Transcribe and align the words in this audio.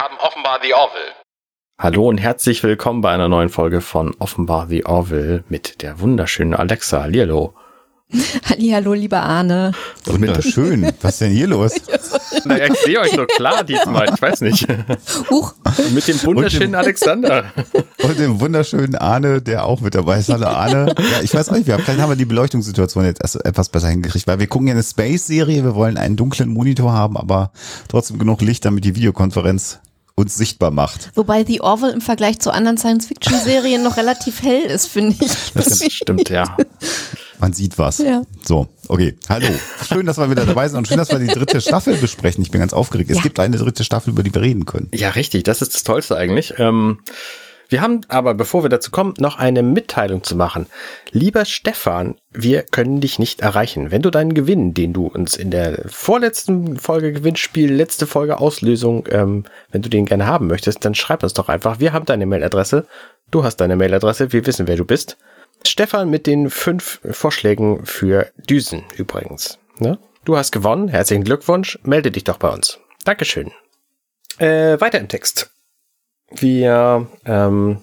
haben 0.00 0.16
offenbar 0.18 0.60
The 0.62 0.72
Orville. 0.72 1.12
Hallo 1.78 2.08
und 2.08 2.16
herzlich 2.16 2.62
willkommen 2.62 3.02
bei 3.02 3.12
einer 3.12 3.28
neuen 3.28 3.50
Folge 3.50 3.82
von 3.82 4.14
Offenbar 4.18 4.66
The 4.66 4.86
Orville 4.86 5.44
mit 5.50 5.82
der 5.82 6.00
wunderschönen 6.00 6.54
Alexa. 6.54 7.02
Hallihallo. 7.02 7.52
Hallihallo, 8.48 8.94
lieber 8.94 9.20
Arne. 9.20 9.72
Wunderschön. 10.06 10.90
Was 11.02 11.12
ist 11.12 11.20
denn 11.20 11.32
hier 11.32 11.48
los? 11.48 11.74
Na, 12.46 12.64
ich 12.64 12.78
sehe 12.78 12.98
euch 12.98 13.12
so 13.12 13.26
klar 13.26 13.62
diesmal. 13.62 14.08
Ich 14.14 14.22
weiß 14.22 14.40
nicht. 14.40 14.66
Huch. 15.28 15.52
Mit 15.92 16.08
dem 16.08 16.22
wunderschönen 16.24 16.76
Alexander. 16.76 17.52
Und 18.02 18.18
dem 18.18 18.40
wunderschönen 18.40 18.94
Arne, 18.94 19.42
der 19.42 19.66
auch 19.66 19.82
mit 19.82 19.94
dabei 19.94 20.20
ist. 20.20 20.30
Hallo 20.30 20.46
Arne. 20.46 20.94
Ja, 20.96 21.20
ich 21.22 21.34
weiß 21.34 21.50
auch 21.50 21.56
nicht, 21.56 21.66
wir 21.66 21.74
haben, 21.74 21.84
vielleicht 21.84 22.00
haben 22.00 22.10
wir 22.10 22.16
die 22.16 22.24
Beleuchtungssituation 22.24 23.04
jetzt 23.04 23.20
erst 23.20 23.44
etwas 23.44 23.68
besser 23.68 23.88
hingekriegt, 23.88 24.26
weil 24.26 24.38
wir 24.38 24.46
gucken 24.46 24.68
ja 24.68 24.72
eine 24.72 24.82
Space-Serie, 24.82 25.62
wir 25.62 25.74
wollen 25.74 25.98
einen 25.98 26.16
dunklen 26.16 26.48
Monitor 26.48 26.90
haben, 26.94 27.18
aber 27.18 27.52
trotzdem 27.88 28.18
genug 28.18 28.40
Licht, 28.40 28.64
damit 28.64 28.86
die 28.86 28.96
Videokonferenz 28.96 29.80
uns 30.14 30.36
sichtbar 30.36 30.70
macht. 30.70 31.10
Wobei 31.14 31.44
The 31.44 31.60
Orville 31.60 31.92
im 31.92 32.00
Vergleich 32.00 32.38
zu 32.40 32.50
anderen 32.52 32.76
Science-Fiction-Serien 32.78 33.82
noch 33.82 33.96
relativ 33.96 34.42
hell 34.42 34.62
ist, 34.62 34.86
finde 34.86 35.16
ich. 35.20 35.52
Das 35.54 35.82
stimmt, 35.92 36.28
ja. 36.28 36.56
Man 37.38 37.52
sieht 37.54 37.78
was. 37.78 37.98
Ja. 37.98 38.22
So, 38.44 38.68
okay. 38.88 39.16
Hallo. 39.28 39.46
Schön, 39.88 40.04
dass 40.04 40.18
wir 40.18 40.30
wieder 40.30 40.44
dabei 40.44 40.68
sind 40.68 40.76
und 40.78 40.88
schön, 40.88 40.98
dass 40.98 41.10
wir 41.10 41.18
die 41.18 41.26
dritte 41.26 41.60
Staffel 41.62 41.96
besprechen. 41.96 42.42
Ich 42.42 42.50
bin 42.50 42.60
ganz 42.60 42.74
aufgeregt. 42.74 43.10
Es 43.10 43.16
Ja. 43.18 43.22
gibt 43.22 43.40
eine 43.40 43.56
dritte 43.56 43.82
Staffel, 43.82 44.10
über 44.10 44.22
die 44.22 44.34
wir 44.34 44.42
reden 44.42 44.66
können. 44.66 44.88
Ja, 44.92 45.10
richtig. 45.10 45.44
Das 45.44 45.62
ist 45.62 45.74
das 45.74 45.82
Tollste 45.84 46.16
eigentlich. 46.16 46.54
Ähm, 46.58 46.98
wir 47.70 47.80
haben 47.80 48.00
aber, 48.08 48.34
bevor 48.34 48.64
wir 48.64 48.68
dazu 48.68 48.90
kommen, 48.90 49.14
noch 49.18 49.38
eine 49.38 49.62
Mitteilung 49.62 50.24
zu 50.24 50.34
machen. 50.34 50.66
Lieber 51.12 51.44
Stefan, 51.44 52.16
wir 52.32 52.62
können 52.62 53.00
dich 53.00 53.20
nicht 53.20 53.40
erreichen. 53.40 53.92
Wenn 53.92 54.02
du 54.02 54.10
deinen 54.10 54.34
Gewinn, 54.34 54.74
den 54.74 54.92
du 54.92 55.06
uns 55.06 55.36
in 55.36 55.52
der 55.52 55.84
vorletzten 55.86 56.78
Folge 56.78 57.12
Gewinnspiel, 57.12 57.72
letzte 57.72 58.08
Folge 58.08 58.38
Auslösung, 58.38 59.06
ähm, 59.10 59.44
wenn 59.70 59.82
du 59.82 59.88
den 59.88 60.04
gerne 60.04 60.26
haben 60.26 60.48
möchtest, 60.48 60.84
dann 60.84 60.96
schreib 60.96 61.22
uns 61.22 61.32
doch 61.32 61.48
einfach. 61.48 61.78
Wir 61.78 61.92
haben 61.92 62.06
deine 62.06 62.26
Mailadresse. 62.26 62.86
Du 63.30 63.44
hast 63.44 63.58
deine 63.58 63.76
Mailadresse. 63.76 64.32
Wir 64.32 64.44
wissen, 64.46 64.66
wer 64.66 64.76
du 64.76 64.84
bist. 64.84 65.16
Stefan 65.64 66.10
mit 66.10 66.26
den 66.26 66.50
fünf 66.50 67.00
Vorschlägen 67.08 67.86
für 67.86 68.26
Düsen 68.48 68.82
übrigens. 68.96 69.58
Ne? 69.78 69.98
Du 70.24 70.36
hast 70.36 70.50
gewonnen. 70.50 70.88
Herzlichen 70.88 71.22
Glückwunsch. 71.22 71.78
Melde 71.84 72.10
dich 72.10 72.24
doch 72.24 72.38
bei 72.38 72.48
uns. 72.48 72.80
Dankeschön. 73.04 73.52
Äh, 74.38 74.80
weiter 74.80 74.98
im 74.98 75.08
Text. 75.08 75.50
Wir, 76.32 77.06
ähm, 77.24 77.78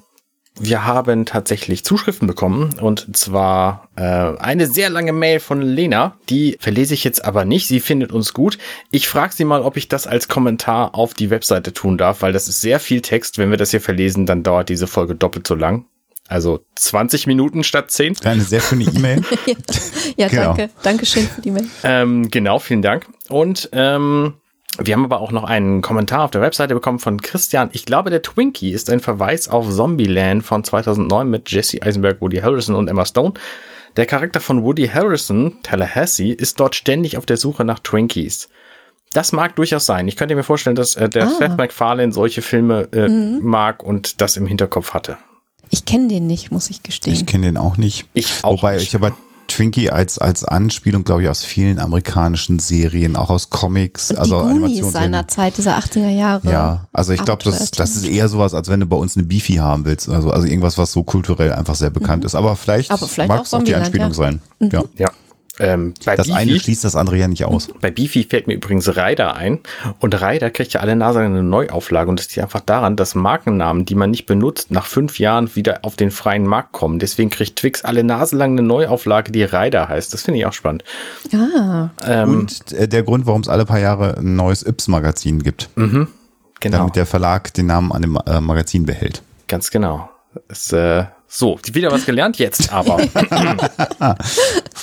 wir 0.59 0.85
haben 0.85 1.25
tatsächlich 1.25 1.83
Zuschriften 1.85 2.27
bekommen 2.27 2.73
und 2.81 3.15
zwar 3.15 3.89
äh, 3.95 4.01
eine 4.01 4.65
sehr 4.67 4.89
lange 4.89 5.13
Mail 5.13 5.39
von 5.39 5.61
Lena, 5.61 6.17
die 6.29 6.57
verlese 6.59 6.93
ich 6.93 7.03
jetzt 7.03 7.23
aber 7.25 7.45
nicht. 7.45 7.67
Sie 7.67 7.79
findet 7.79 8.11
uns 8.11 8.33
gut. 8.33 8.57
Ich 8.89 9.07
frage 9.07 9.33
sie 9.33 9.43
mal, 9.45 9.61
ob 9.61 9.77
ich 9.77 9.87
das 9.87 10.07
als 10.07 10.27
Kommentar 10.27 10.95
auf 10.95 11.13
die 11.13 11.29
Webseite 11.29 11.73
tun 11.73 11.97
darf, 11.97 12.21
weil 12.21 12.33
das 12.33 12.47
ist 12.47 12.61
sehr 12.61 12.79
viel 12.79 13.01
Text. 13.01 13.37
Wenn 13.37 13.51
wir 13.51 13.57
das 13.57 13.71
hier 13.71 13.81
verlesen, 13.81 14.25
dann 14.25 14.43
dauert 14.43 14.69
diese 14.69 14.87
Folge 14.87 15.13
doppelt 15.13 15.45
so 15.45 15.53
lang. 15.55 15.85
Also 16.29 16.59
20 16.75 17.25
Minuten 17.27 17.63
statt 17.63 17.89
10. 17.91 18.17
Eine 18.25 18.41
sehr 18.41 18.59
schöne 18.61 18.83
E-Mail. 18.85 19.21
Ja, 20.17 20.29
Genau. 20.29 20.43
danke. 20.55 20.69
Dankeschön 20.81 21.27
für 21.27 21.41
die 21.41 21.51
Mail. 21.51 21.67
Ähm, 21.83 22.31
genau, 22.31 22.57
vielen 22.57 22.81
Dank. 22.81 23.05
Und 23.29 23.69
ähm, 23.71 24.33
wir 24.79 24.93
haben 24.93 25.05
aber 25.05 25.21
auch 25.21 25.31
noch 25.31 25.43
einen 25.43 25.81
Kommentar 25.81 26.23
auf 26.25 26.31
der 26.31 26.41
Webseite 26.41 26.73
bekommen 26.75 26.99
von 26.99 27.19
Christian. 27.21 27.69
Ich 27.73 27.85
glaube, 27.85 28.09
der 28.11 28.21
Twinkie 28.21 28.71
ist 28.71 28.89
ein 28.91 28.99
Verweis 28.99 29.47
auf 29.47 29.69
Zombieland 29.69 30.43
von 30.43 30.63
2009 30.63 31.29
mit 31.29 31.49
Jesse 31.51 31.81
Eisenberg, 31.81 32.21
Woody 32.21 32.37
Harrison 32.37 32.75
und 32.75 32.87
Emma 32.87 33.05
Stone. 33.05 33.33
Der 33.95 34.05
Charakter 34.05 34.39
von 34.39 34.63
Woody 34.63 34.87
Harrison, 34.87 35.57
Tallahassee, 35.63 36.31
ist 36.31 36.59
dort 36.59 36.75
ständig 36.75 37.17
auf 37.17 37.25
der 37.25 37.37
Suche 37.37 37.63
nach 37.65 37.79
Twinkies. 37.79 38.49
Das 39.13 39.31
mag 39.31 39.55
durchaus 39.55 39.85
sein. 39.87 40.07
Ich 40.07 40.15
könnte 40.15 40.35
mir 40.35 40.43
vorstellen, 40.43 40.75
dass 40.75 40.95
äh, 40.95 41.09
der 41.09 41.23
Ah. 41.27 41.31
Seth 41.39 41.57
MacFarlane 41.57 42.11
solche 42.11 42.43
Filme 42.43 42.87
äh, 42.91 43.07
mag 43.09 43.81
und 43.81 44.21
das 44.21 44.37
im 44.37 44.45
Hinterkopf 44.45 44.93
hatte. 44.93 45.17
Ich 45.69 45.85
kenne 45.85 46.07
den 46.09 46.27
nicht, 46.27 46.51
muss 46.51 46.69
ich 46.69 46.83
gestehen. 46.83 47.13
Ich 47.13 47.25
kenne 47.25 47.47
den 47.47 47.57
auch 47.57 47.77
nicht. 47.77 48.05
Ich 48.13 48.43
auch 48.43 48.57
Wobei 48.61 48.75
nicht. 48.75 48.83
ich 48.83 48.95
aber 48.95 49.17
Twinkie 49.47 49.89
als, 49.89 50.17
als 50.17 50.43
Anspielung, 50.43 51.03
glaube 51.03 51.23
ich, 51.23 51.29
aus 51.29 51.43
vielen 51.43 51.79
amerikanischen 51.79 52.59
Serien, 52.59 53.15
auch 53.15 53.29
aus 53.29 53.49
Comics, 53.49 54.11
Und 54.11 54.17
also 54.19 54.37
Animationsserien. 54.37 54.91
seiner 54.91 55.27
Zeit, 55.27 55.57
dieser 55.57 55.77
80er 55.77 56.09
Jahre. 56.09 56.49
Ja, 56.51 56.87
also 56.93 57.13
ich 57.13 57.23
glaube, 57.23 57.43
das, 57.43 57.71
das 57.71 57.95
ist 57.95 58.05
eher 58.05 58.27
sowas, 58.29 58.53
als 58.53 58.69
wenn 58.69 58.79
du 58.79 58.85
bei 58.85 58.97
uns 58.97 59.15
eine 59.17 59.25
Beefy 59.25 59.55
haben 59.55 59.85
willst. 59.85 60.09
Also, 60.09 60.31
also 60.31 60.45
irgendwas, 60.47 60.77
was 60.77 60.91
so 60.91 61.03
kulturell 61.03 61.53
einfach 61.53 61.75
sehr 61.75 61.89
bekannt 61.89 62.25
ist. 62.25 62.35
Aber 62.35 62.55
vielleicht, 62.55 62.89
Mhm. 62.89 62.93
Aber 62.95 63.07
vielleicht 63.07 63.29
mag 63.29 63.39
auch 63.41 63.45
es 63.45 63.53
auch 63.53 63.63
die 63.63 63.75
Anspielung 63.75 64.11
ja. 64.11 64.29
Mhm. 64.29 64.39
sein. 64.59 64.71
Ja. 64.71 64.83
Ja. 64.97 65.09
Ähm, 65.59 65.93
bei 66.05 66.15
Das 66.15 66.29
eine 66.29 66.51
Beefy- 66.51 66.59
schließt 66.63 66.83
das 66.83 66.95
andere 66.95 67.17
ja 67.17 67.27
nicht 67.27 67.43
aus. 67.45 67.69
Bei 67.81 67.89
Beefy 67.89 68.23
fällt 68.29 68.45
mir 68.47 68.53
übrigens 68.53 68.87
Ryder 68.95 69.35
ein. 69.35 69.59
Und 69.99 70.13
Ryder 70.21 70.51
kriegt 70.51 70.73
ja 70.73 70.81
alle 70.81 70.95
Nase 70.95 71.19
lang 71.19 71.31
eine 71.33 71.41
Neuauflage. 71.43 72.09
Und 72.09 72.19
das 72.19 72.27
liegt 72.29 72.39
einfach 72.43 72.59
daran, 72.61 72.95
dass 72.95 73.15
Markennamen, 73.15 73.83
die 73.85 73.95
man 73.95 74.11
nicht 74.11 74.25
benutzt, 74.27 74.69
nach 74.69 74.85
fünf 74.85 75.17
Jahren 75.19 75.55
wieder 75.55 75.79
auf 75.81 75.95
den 75.95 76.11
freien 76.11 76.45
Markt 76.45 76.73
kommen. 76.73 76.99
Deswegen 76.99 77.29
kriegt 77.31 77.55
Twix 77.57 77.83
alle 77.83 78.03
Nase 78.03 78.35
lang 78.35 78.51
eine 78.51 78.61
Neuauflage, 78.61 79.31
die 79.31 79.43
Ryder 79.43 79.89
heißt. 79.89 80.13
Das 80.13 80.21
finde 80.21 80.39
ich 80.39 80.45
auch 80.45 80.53
spannend. 80.53 80.83
Ah, 81.33 81.89
Ähm, 82.05 82.29
Und 82.41 82.71
äh, 82.73 82.87
der 82.87 83.03
Grund, 83.03 83.25
warum 83.25 83.41
es 83.41 83.47
alle 83.47 83.65
paar 83.65 83.79
Jahre 83.79 84.17
ein 84.17 84.35
neues 84.35 84.63
Yps-Magazin 84.63 85.41
gibt. 85.43 85.69
genau. 85.75 86.07
Damit 86.77 86.95
der 86.95 87.05
Verlag 87.05 87.53
den 87.53 87.65
Namen 87.65 87.91
an 87.91 88.01
dem 88.03 88.17
äh, 88.27 88.39
Magazin 88.41 88.85
behält. 88.85 89.21
Ganz 89.47 89.71
genau. 89.71 90.09
Ist, 90.49 90.71
äh, 90.73 91.05
so, 91.27 91.59
wieder 91.73 91.91
was 91.91 92.05
gelernt 92.05 92.39
jetzt 92.39 92.71
aber. 92.71 92.97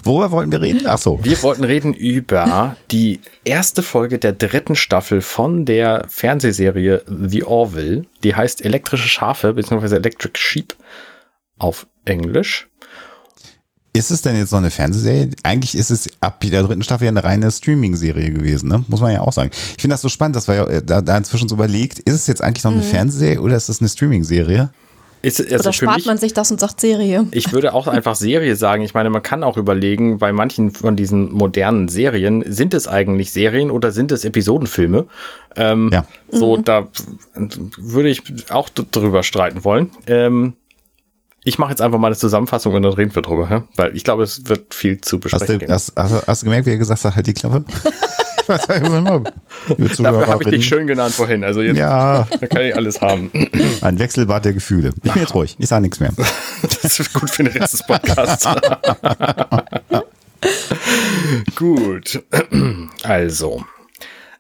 Worüber 0.05 0.31
wollten 0.31 0.53
wir 0.53 0.61
reden? 0.61 0.87
Ach 0.87 0.99
so. 0.99 1.19
Wir 1.23 1.43
wollten 1.43 1.65
reden 1.65 1.95
über 1.95 2.77
die 2.91 3.21
erste 3.45 3.83
Folge 3.83 4.19
der 4.19 4.35
dritten 4.35 4.77
Staffel 4.77 5.23
von 5.23 5.65
der 5.65 6.05
Fernsehserie 6.09 7.03
The 7.07 7.45
Orville. 7.45 8.05
Die 8.23 8.35
heißt 8.35 8.65
Elektrische 8.65 9.09
Schafe 9.09 9.55
bzw. 9.55 9.97
Electric 9.97 10.39
Sheep 10.39 10.77
auf 11.59 11.87
Englisch. 12.05 12.69
Ist 13.97 14.11
es 14.11 14.23
denn 14.23 14.37
jetzt 14.37 14.51
noch 14.51 14.59
eine 14.59 14.73
Fernsehserie? 14.73 15.31
Eigentlich 15.45 15.77
ist 15.77 15.91
es 15.91 16.09
ab 16.21 16.41
der 16.41 16.65
dritten 16.65 16.83
Staffel 16.83 17.05
ja 17.05 17.11
eine 17.11 17.23
reine 17.23 17.51
Streaming-Serie 17.51 18.33
gewesen, 18.33 18.69
ne? 18.69 18.85
Muss 18.89 19.01
man 19.01 19.13
ja 19.13 19.21
auch 19.21 19.33
sagen. 19.33 19.51
Ich 19.53 19.81
finde 19.81 19.95
das 19.95 20.03
so 20.03 20.09
spannend, 20.09 20.35
dass 20.35 20.49
wir 20.49 20.57
ja 20.57 20.67
äh, 20.67 20.83
da, 20.83 21.01
da 21.01 21.17
inzwischen 21.17 21.49
so 21.49 21.55
überlegt, 21.55 22.01
ist 22.01 22.15
es 22.15 22.27
jetzt 22.27 22.43
eigentlich 22.43 22.65
noch 22.65 22.73
eine 22.73 22.83
Fernsehserie 22.83 23.41
oder 23.41 23.57
ist 23.57 23.69
es 23.69 23.81
eine 23.81 23.89
Streaming-Serie? 23.89 24.71
Ist, 25.25 25.41
also 25.41 25.55
oder 25.55 25.65
für 25.65 25.73
spart 25.73 25.97
mich, 25.97 26.07
man 26.07 26.19
sich 26.19 26.35
das 26.35 26.51
und 26.51 26.61
sagt 26.61 26.81
Serie? 26.81 27.27
ich 27.31 27.53
würde 27.53 27.73
auch 27.75 27.87
einfach 27.87 28.15
Serie 28.15 28.57
sagen. 28.57 28.83
Ich 28.83 28.95
meine, 28.95 29.11
man 29.11 29.23
kann 29.23 29.43
auch 29.43 29.57
überlegen, 29.57 30.19
bei 30.19 30.33
manchen 30.33 30.71
von 30.71 30.97
diesen 30.97 31.33
modernen 31.33 31.89
Serien, 31.89 32.45
sind 32.47 32.75
es 32.75 32.87
eigentlich 32.87 33.33
Serien 33.33 33.71
oder 33.71 33.91
sind 33.91 34.13
es 34.13 34.25
Episodenfilme? 34.25 35.07
Ähm, 35.57 35.91
Ja. 35.93 36.05
So, 36.31 36.57
da 36.59 36.89
würde 37.79 38.09
ich 38.11 38.23
auch 38.51 38.69
drüber 38.69 39.23
streiten 39.23 39.65
wollen. 39.65 39.91
Ähm, 40.07 40.55
ich 41.47 41.59
mache 41.59 41.71
jetzt 41.71 41.83
einfach 41.83 41.99
mal 41.99 42.09
eine 42.09 42.17
Zusammenfassung 42.17 42.75
und 42.75 42.83
dann 42.83 42.95
reden 42.95 43.15
wir 43.15 43.21
drüber, 43.23 43.49
hä? 43.51 43.63
weil 43.77 43.95
ich 43.95 44.03
glaube, 44.05 44.23
es 44.23 44.47
wird 44.49 44.75
viel 44.75 45.01
zu 45.01 45.17
Hast 45.17 45.23
besprechen. 45.23 45.47
du, 45.55 45.59
geben. 45.61 45.73
hast, 45.73 45.93
hast, 45.97 46.27
hast 46.27 46.43
du 46.43 46.47
gemerkt, 46.47 46.67
wie 46.67 46.71
er 46.71 46.79
gesagt 46.79 47.05
hat, 47.05 47.15
halt 47.17 47.27
die 47.27 47.35
Klappe? 47.35 47.65
Dafür 49.99 50.27
habe 50.27 50.45
ich 50.45 50.51
dich 50.51 50.67
schön 50.67 50.87
genannt 50.87 51.15
vorhin. 51.15 51.45
Also 51.45 51.63
jetzt 51.63 51.77
Ja, 51.77 52.27
da 52.41 52.47
kann 52.47 52.63
ich 52.63 52.77
alles 52.77 53.01
haben. 53.01 53.31
ein 53.81 53.99
Wechselbad 53.99 54.45
der 54.45 54.53
Gefühle. 54.53 54.93
Ich 55.03 55.13
bin 55.13 55.23
jetzt 55.23 55.35
ruhig, 55.35 55.57
ich 55.59 55.69
sage 55.69 55.83
nichts 55.83 56.01
mehr. 56.01 56.13
Das 56.83 57.01
ist 57.01 57.13
gut 57.15 57.31
für 57.31 57.45
den 57.45 57.53
Rest 57.53 57.75
des 57.75 57.83
Podcasts. 57.87 58.47
gut. 61.57 62.23
Also, 63.03 63.65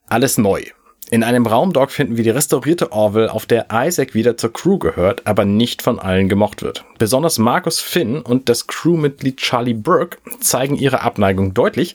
alles 0.08 0.36
neu. 0.36 0.62
In 1.10 1.22
einem 1.22 1.46
Raum 1.46 1.72
dort 1.72 1.92
finden 1.92 2.16
wir 2.16 2.24
die 2.24 2.30
restaurierte 2.30 2.90
Orville, 2.90 3.32
auf 3.32 3.44
der 3.44 3.66
Isaac 3.70 4.14
wieder 4.14 4.36
zur 4.36 4.52
Crew 4.52 4.78
gehört, 4.78 5.26
aber 5.26 5.44
nicht 5.44 5.82
von 5.82 5.98
allen 5.98 6.28
gemocht 6.28 6.62
wird. 6.62 6.84
Besonders 6.98 7.38
Markus 7.38 7.78
Finn 7.80 8.20
und 8.20 8.48
das 8.48 8.66
Crewmitglied 8.66 9.36
Charlie 9.36 9.74
Burke 9.74 10.18
zeigen 10.40 10.76
ihre 10.76 11.02
Abneigung 11.02 11.52
deutlich, 11.52 11.94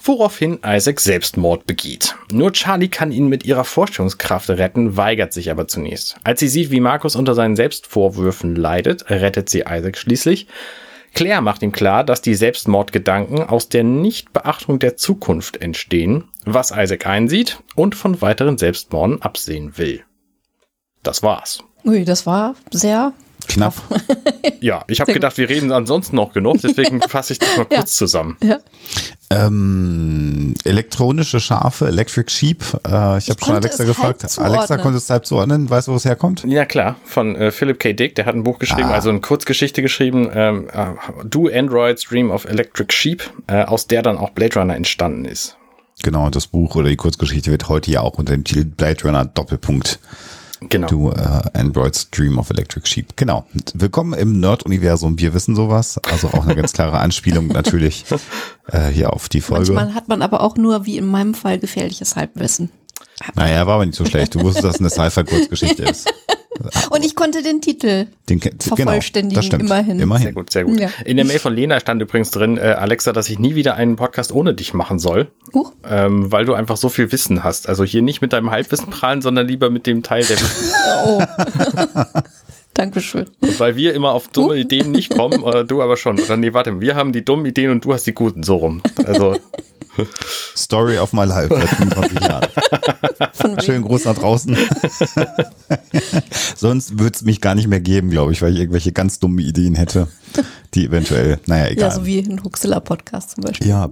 woraufhin 0.00 0.60
Isaac 0.64 1.00
Selbstmord 1.00 1.66
begeht. 1.66 2.14
Nur 2.32 2.52
Charlie 2.52 2.88
kann 2.88 3.12
ihn 3.12 3.28
mit 3.28 3.44
ihrer 3.44 3.64
Vorstellungskraft 3.64 4.50
retten, 4.50 4.96
weigert 4.96 5.32
sich 5.32 5.50
aber 5.50 5.68
zunächst. 5.68 6.16
Als 6.24 6.40
sie 6.40 6.48
sieht, 6.48 6.70
wie 6.70 6.80
Markus 6.80 7.16
unter 7.16 7.34
seinen 7.34 7.56
Selbstvorwürfen 7.56 8.56
leidet, 8.56 9.10
rettet 9.10 9.48
sie 9.48 9.64
Isaac 9.68 9.98
schließlich. 9.98 10.46
Claire 11.14 11.40
macht 11.40 11.62
ihm 11.62 11.72
klar, 11.72 12.04
dass 12.04 12.22
die 12.22 12.34
Selbstmordgedanken 12.34 13.42
aus 13.42 13.68
der 13.68 13.82
Nichtbeachtung 13.82 14.78
der 14.78 14.96
Zukunft 14.96 15.56
entstehen, 15.60 16.24
was 16.44 16.70
Isaac 16.70 17.06
einsieht 17.06 17.58
und 17.74 17.94
von 17.94 18.20
weiteren 18.20 18.58
Selbstmorden 18.58 19.22
absehen 19.22 19.78
will. 19.78 20.04
Das 21.02 21.22
war's. 21.22 21.60
Ui, 21.84 22.04
das 22.04 22.26
war 22.26 22.54
sehr. 22.70 23.12
Knapp. 23.48 23.74
Ja, 24.60 24.84
ich 24.88 25.00
habe 25.00 25.12
gedacht, 25.12 25.38
wir 25.38 25.48
reden 25.48 25.70
ansonsten 25.70 26.16
noch 26.16 26.32
genug, 26.32 26.56
deswegen 26.62 27.00
fasse 27.08 27.32
ich 27.32 27.38
das 27.38 27.56
mal 27.56 27.64
kurz 27.64 27.94
zusammen. 27.94 28.36
Ja. 28.42 28.58
Ähm, 29.30 30.54
elektronische 30.64 31.38
Schafe, 31.40 31.86
Electric 31.88 32.30
Sheep. 32.30 32.62
Äh, 32.86 33.18
ich 33.18 33.28
habe 33.28 33.44
schon 33.44 33.56
Alexa 33.56 33.84
gefragt. 33.84 34.24
Alexa 34.38 34.78
konnte 34.78 34.96
es 34.98 35.10
halb 35.10 35.26
zuordnen. 35.26 35.68
Weißt 35.68 35.88
du, 35.88 35.92
wo 35.92 35.96
es 35.96 36.04
herkommt? 36.06 36.44
Ja, 36.46 36.64
klar, 36.64 36.96
von 37.04 37.36
äh, 37.36 37.50
Philip 37.50 37.78
K. 37.78 37.92
Dick, 37.92 38.14
der 38.14 38.24
hat 38.26 38.34
ein 38.34 38.42
Buch 38.44 38.58
geschrieben, 38.58 38.88
Ah. 38.88 38.94
also 38.94 39.10
eine 39.10 39.20
Kurzgeschichte 39.20 39.82
geschrieben, 39.82 40.30
ähm, 40.32 40.68
äh, 40.72 40.86
Do 41.26 41.48
Androids 41.52 42.04
Dream 42.04 42.30
of 42.30 42.46
Electric 42.46 42.92
Sheep, 42.94 43.22
äh, 43.48 43.64
aus 43.64 43.86
der 43.86 44.02
dann 44.02 44.16
auch 44.16 44.30
Blade 44.30 44.58
Runner 44.58 44.74
entstanden 44.74 45.26
ist. 45.26 45.56
Genau, 46.02 46.30
das 46.30 46.46
Buch 46.46 46.76
oder 46.76 46.88
die 46.88 46.96
Kurzgeschichte 46.96 47.50
wird 47.50 47.68
heute 47.68 47.90
ja 47.90 48.00
auch 48.00 48.14
unter 48.18 48.32
dem 48.32 48.44
Titel 48.44 48.64
Blade 48.64 49.02
Runner 49.04 49.24
Doppelpunkt 49.26 49.98
Genau. 50.60 50.88
Du 50.88 51.10
äh, 51.10 51.40
Androids 51.54 52.10
Dream 52.10 52.38
of 52.38 52.50
Electric 52.50 52.86
Sheep. 52.86 53.16
Genau. 53.16 53.46
Willkommen 53.74 54.12
im 54.18 54.40
Nerd-Universum. 54.40 55.18
Wir 55.18 55.32
wissen 55.34 55.54
sowas. 55.54 55.98
Also 56.10 56.28
auch 56.28 56.44
eine 56.44 56.56
ganz 56.56 56.72
klare 56.72 56.98
Anspielung 56.98 57.46
natürlich 57.48 58.04
äh, 58.66 58.88
hier 58.88 59.12
auf 59.12 59.28
die 59.28 59.40
Folge. 59.40 59.72
Manchmal 59.72 59.94
hat 59.94 60.08
man 60.08 60.22
aber 60.22 60.40
auch 60.40 60.56
nur, 60.56 60.84
wie 60.84 60.98
in 60.98 61.06
meinem 61.06 61.34
Fall, 61.34 61.58
gefährliches 61.58 62.16
Halbwissen. 62.16 62.70
Naja, 63.34 63.66
war 63.66 63.74
aber 63.74 63.86
nicht 63.86 63.96
so 63.96 64.04
schlecht. 64.04 64.34
Du 64.34 64.40
wusstest, 64.40 64.64
dass 64.64 64.74
es 64.76 64.80
eine 64.80 64.90
Sci-Fi-Kurzgeschichte 64.90 65.82
ist. 65.90 66.12
Und 66.90 67.04
ich 67.04 67.14
konnte 67.14 67.42
den 67.42 67.60
Titel 67.60 68.06
Den, 68.28 68.40
genau, 68.40 68.56
Vervollständigen, 68.60 69.34
das 69.36 69.46
stimmt. 69.46 69.64
immerhin. 69.64 69.98
Immerhin. 69.98 70.24
Sehr 70.24 70.32
gut, 70.32 70.52
sehr 70.52 70.64
gut. 70.64 70.78
Ja. 70.78 70.90
In 71.04 71.16
der 71.16 71.26
Mail 71.26 71.38
von 71.38 71.54
Lena 71.54 71.80
stand 71.80 72.02
übrigens 72.02 72.30
drin, 72.30 72.56
äh, 72.56 72.74
Alexa, 72.78 73.12
dass 73.12 73.28
ich 73.28 73.38
nie 73.38 73.54
wieder 73.54 73.74
einen 73.74 73.96
Podcast 73.96 74.32
ohne 74.32 74.54
dich 74.54 74.74
machen 74.74 74.98
soll, 74.98 75.28
Huch. 75.54 75.72
ähm, 75.88 76.30
weil 76.30 76.44
du 76.44 76.54
einfach 76.54 76.76
so 76.76 76.88
viel 76.88 77.10
Wissen 77.12 77.44
hast. 77.44 77.68
Also 77.68 77.84
hier 77.84 78.02
nicht 78.02 78.20
mit 78.20 78.32
deinem 78.32 78.50
Halbwissen 78.50 78.90
prahlen, 78.90 79.22
sondern 79.22 79.46
lieber 79.46 79.70
mit 79.70 79.86
dem 79.86 80.02
Teil, 80.02 80.24
der. 80.24 80.36
Oh. 81.04 81.22
Dankeschön. 82.78 83.26
Und 83.40 83.58
weil 83.58 83.74
wir 83.74 83.92
immer 83.92 84.12
auf 84.12 84.28
dumme 84.28 84.56
Ideen 84.56 84.92
nicht 84.92 85.10
kommen, 85.10 85.42
oder 85.42 85.64
du 85.64 85.82
aber 85.82 85.96
schon. 85.96 86.16
Oder 86.20 86.36
nee, 86.36 86.52
warte, 86.52 86.80
wir 86.80 86.94
haben 86.94 87.12
die 87.12 87.24
dummen 87.24 87.44
Ideen 87.44 87.72
und 87.72 87.84
du 87.84 87.92
hast 87.92 88.06
die 88.06 88.14
guten, 88.14 88.44
so 88.44 88.54
rum. 88.54 88.82
Also, 89.04 89.36
Story 90.56 90.96
of 90.96 91.12
my 91.12 91.24
life 91.24 91.52
seit 91.52 91.68
25 91.70 92.20
Jahren. 92.20 92.46
Schönen 93.64 93.82
Gruß 93.82 94.04
nach 94.04 94.16
draußen. 94.16 94.56
Sonst 96.56 97.00
würde 97.00 97.16
es 97.16 97.22
mich 97.22 97.40
gar 97.40 97.56
nicht 97.56 97.66
mehr 97.66 97.80
geben, 97.80 98.10
glaube 98.10 98.30
ich, 98.30 98.42
weil 98.42 98.52
ich 98.52 98.60
irgendwelche 98.60 98.92
ganz 98.92 99.18
dummen 99.18 99.40
Ideen 99.40 99.74
hätte, 99.74 100.06
die 100.74 100.86
eventuell, 100.86 101.38
naja, 101.46 101.68
egal. 101.68 101.88
Ja, 101.88 101.94
so 101.94 102.06
wie 102.06 102.18
ein 102.18 102.42
Huxilla-Podcast 102.42 103.30
zum 103.30 103.44
Beispiel. 103.44 103.68
Ja, 103.68 103.90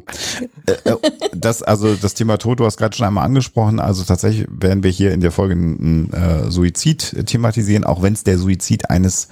äh, 0.67 0.91
äh, 0.91 0.97
das 1.35 1.63
also 1.63 1.95
das 1.95 2.15
Thema 2.15 2.39
Tod, 2.39 2.61
du 2.61 2.65
hast 2.65 2.77
gerade 2.77 2.97
schon 2.97 3.07
einmal 3.07 3.25
angesprochen. 3.25 3.81
Also 3.81 4.05
tatsächlich 4.05 4.47
werden 4.51 4.83
wir 4.83 4.91
hier 4.91 5.13
in 5.13 5.21
der 5.21 5.33
Folge 5.33 5.55
einen 5.55 6.13
äh, 6.13 6.51
Suizid 6.51 7.27
thematisieren, 7.27 7.85
auch 7.85 8.03
wenn 8.03 8.13
es 8.13 8.25
der 8.25 8.39
Suizid 8.39 8.91
eines 8.91 9.29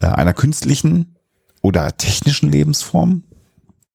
äh, 0.00 0.06
einer 0.06 0.34
künstlichen 0.34 1.16
oder 1.62 1.96
technischen 1.96 2.50
Lebensform 2.50 3.24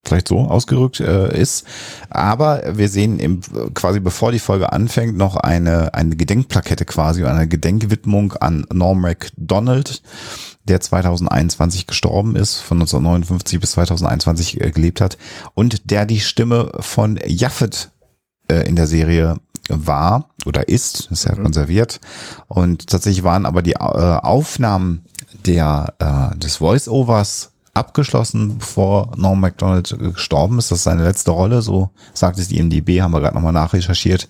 vielleicht 0.08 0.28
so 0.28 0.40
ausgerückt 0.40 1.00
äh, 1.00 1.38
ist. 1.40 1.66
Aber 2.10 2.64
wir 2.78 2.90
sehen 2.90 3.20
im, 3.20 3.42
quasi 3.74 4.00
bevor 4.00 4.32
die 4.32 4.40
Folge 4.40 4.72
anfängt 4.72 5.18
noch 5.18 5.36
eine, 5.36 5.94
eine 5.94 6.16
Gedenkplakette 6.16 6.86
quasi, 6.86 7.24
eine 7.24 7.48
Gedenkwidmung 7.48 8.34
an 8.34 8.66
Norm 8.74 9.02
MacDonald, 9.02 10.02
der 10.64 10.82
2021 10.82 11.88
gestorben 11.88 12.36
ist, 12.36 12.60
von 12.60 12.78
1959 12.78 13.60
bis 13.60 13.72
2021 13.72 14.62
äh, 14.62 14.72
gelebt 14.72 15.02
hat 15.02 15.18
und 15.54 15.92
der 15.92 16.06
die 16.06 16.20
Stimme 16.20 16.72
von 16.80 17.20
Jaffet 17.26 17.92
äh, 18.48 18.68
in 18.68 18.76
der 18.76 18.88
Serie 18.88 19.38
war 19.70 20.30
oder 20.46 20.68
ist, 20.68 21.12
ist 21.12 21.26
ja 21.26 21.36
konserviert. 21.36 22.00
Und 22.48 22.88
tatsächlich 22.88 23.24
waren 23.24 23.46
aber 23.46 23.62
die 23.62 23.74
äh, 23.74 23.78
Aufnahmen 23.78 25.06
der, 25.46 25.94
äh, 26.00 26.38
des 26.38 26.58
Voice-Overs 26.58 27.52
abgeschlossen, 27.76 28.58
bevor 28.58 29.12
Norm 29.18 29.40
MacDonald 29.40 29.96
gestorben 30.00 30.58
ist. 30.58 30.72
Das 30.72 30.80
ist 30.80 30.84
seine 30.86 31.04
letzte 31.04 31.32
Rolle, 31.32 31.62
so 31.62 31.92
sagt 32.14 32.40
es 32.40 32.48
die 32.48 32.58
IMDb, 32.58 33.02
haben 33.02 33.12
wir 33.12 33.20
gerade 33.22 33.36
nochmal 33.36 33.54
nachrecherchiert. 33.54 34.30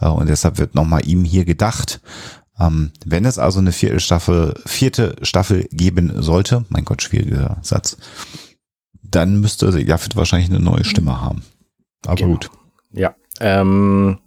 Äh, 0.00 0.08
Und 0.08 0.28
deshalb 0.28 0.58
wird 0.58 0.74
nochmal 0.74 1.06
ihm 1.06 1.24
hier 1.24 1.44
gedacht. 1.44 2.00
Ähm, 2.58 2.92
wenn 3.04 3.24
es 3.24 3.38
also 3.38 3.58
eine 3.58 3.72
vierte 3.72 4.00
Staffel, 4.00 4.54
vierte 4.64 5.16
Staffel 5.22 5.66
geben 5.70 6.22
sollte, 6.22 6.64
mein 6.68 6.84
Gott, 6.84 7.02
schwieriger 7.02 7.58
Satz, 7.62 7.96
dann 9.02 9.40
müsste 9.40 9.66
Jaffet 9.80 10.16
wahrscheinlich 10.16 10.50
eine 10.50 10.60
neue 10.60 10.84
Stimme 10.84 11.20
haben. 11.20 11.42
Aber 12.06 12.16
Genau. 12.16 12.32
gut. 12.32 12.50
ja. 12.92 13.14
Ähm, 13.40 14.18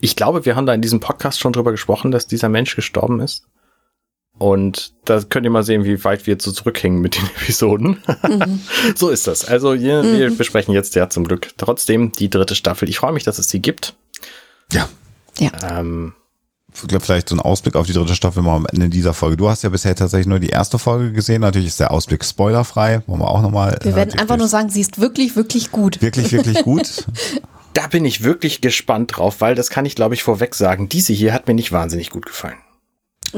ich 0.00 0.16
glaube, 0.16 0.44
wir 0.44 0.56
haben 0.56 0.66
da 0.66 0.74
in 0.74 0.82
diesem 0.82 1.00
Podcast 1.00 1.38
schon 1.40 1.52
drüber 1.52 1.70
gesprochen, 1.70 2.10
dass 2.10 2.26
dieser 2.26 2.48
Mensch 2.48 2.74
gestorben 2.76 3.20
ist. 3.20 3.46
Und 4.38 4.94
da 5.04 5.20
könnt 5.20 5.44
ihr 5.44 5.50
mal 5.50 5.62
sehen, 5.62 5.84
wie 5.84 6.02
weit 6.04 6.26
wir 6.26 6.36
so 6.40 6.50
zurückhängen 6.52 7.00
mit 7.00 7.16
den 7.16 7.26
Episoden. 7.40 7.98
so 8.96 9.08
ist 9.08 9.26
das. 9.26 9.44
Also 9.44 9.74
wir, 9.78 10.02
wir 10.02 10.36
besprechen 10.36 10.74
jetzt 10.74 10.94
ja 10.94 11.08
zum 11.08 11.24
Glück 11.24 11.50
trotzdem 11.56 12.12
die 12.12 12.28
dritte 12.30 12.54
Staffel. 12.54 12.88
Ich 12.88 12.98
freue 12.98 13.12
mich, 13.12 13.24
dass 13.24 13.38
es 13.38 13.48
sie 13.48 13.60
gibt. 13.60 13.94
Ja, 14.72 14.88
Ja. 15.38 15.50
Ähm, 15.78 16.14
ich 16.74 16.88
glaube, 16.88 17.04
vielleicht 17.04 17.28
so 17.28 17.36
ein 17.36 17.40
Ausblick 17.40 17.76
auf 17.76 17.86
die 17.86 17.92
dritte 17.92 18.14
Staffel 18.14 18.42
mal 18.42 18.56
am 18.56 18.66
Ende 18.66 18.88
dieser 18.88 19.12
Folge. 19.12 19.36
Du 19.36 19.48
hast 19.48 19.62
ja 19.62 19.68
bisher 19.68 19.94
tatsächlich 19.94 20.26
nur 20.26 20.40
die 20.40 20.48
erste 20.48 20.78
Folge 20.78 21.12
gesehen. 21.12 21.42
Natürlich 21.42 21.68
ist 21.68 21.80
der 21.80 21.90
Ausblick 21.90 22.24
spoilerfrei. 22.24 23.02
Wollen 23.06 23.20
wir 23.20 23.28
auch 23.28 23.42
nochmal. 23.42 23.78
Wir 23.82 23.94
werden 23.94 24.18
einfach 24.18 24.38
nur 24.38 24.48
sagen, 24.48 24.70
sie 24.70 24.80
ist 24.80 24.98
wirklich, 24.98 25.36
wirklich 25.36 25.70
gut. 25.70 26.00
Wirklich, 26.00 26.32
wirklich 26.32 26.62
gut. 26.62 27.06
da 27.74 27.86
bin 27.88 28.04
ich 28.04 28.22
wirklich 28.22 28.62
gespannt 28.62 29.16
drauf, 29.16 29.40
weil 29.40 29.54
das 29.54 29.68
kann 29.68 29.84
ich, 29.84 29.94
glaube 29.94 30.14
ich, 30.14 30.22
vorweg 30.22 30.54
sagen. 30.54 30.88
Diese 30.88 31.12
hier 31.12 31.34
hat 31.34 31.46
mir 31.46 31.54
nicht 31.54 31.72
wahnsinnig 31.72 32.08
gut 32.10 32.24
gefallen. 32.26 32.56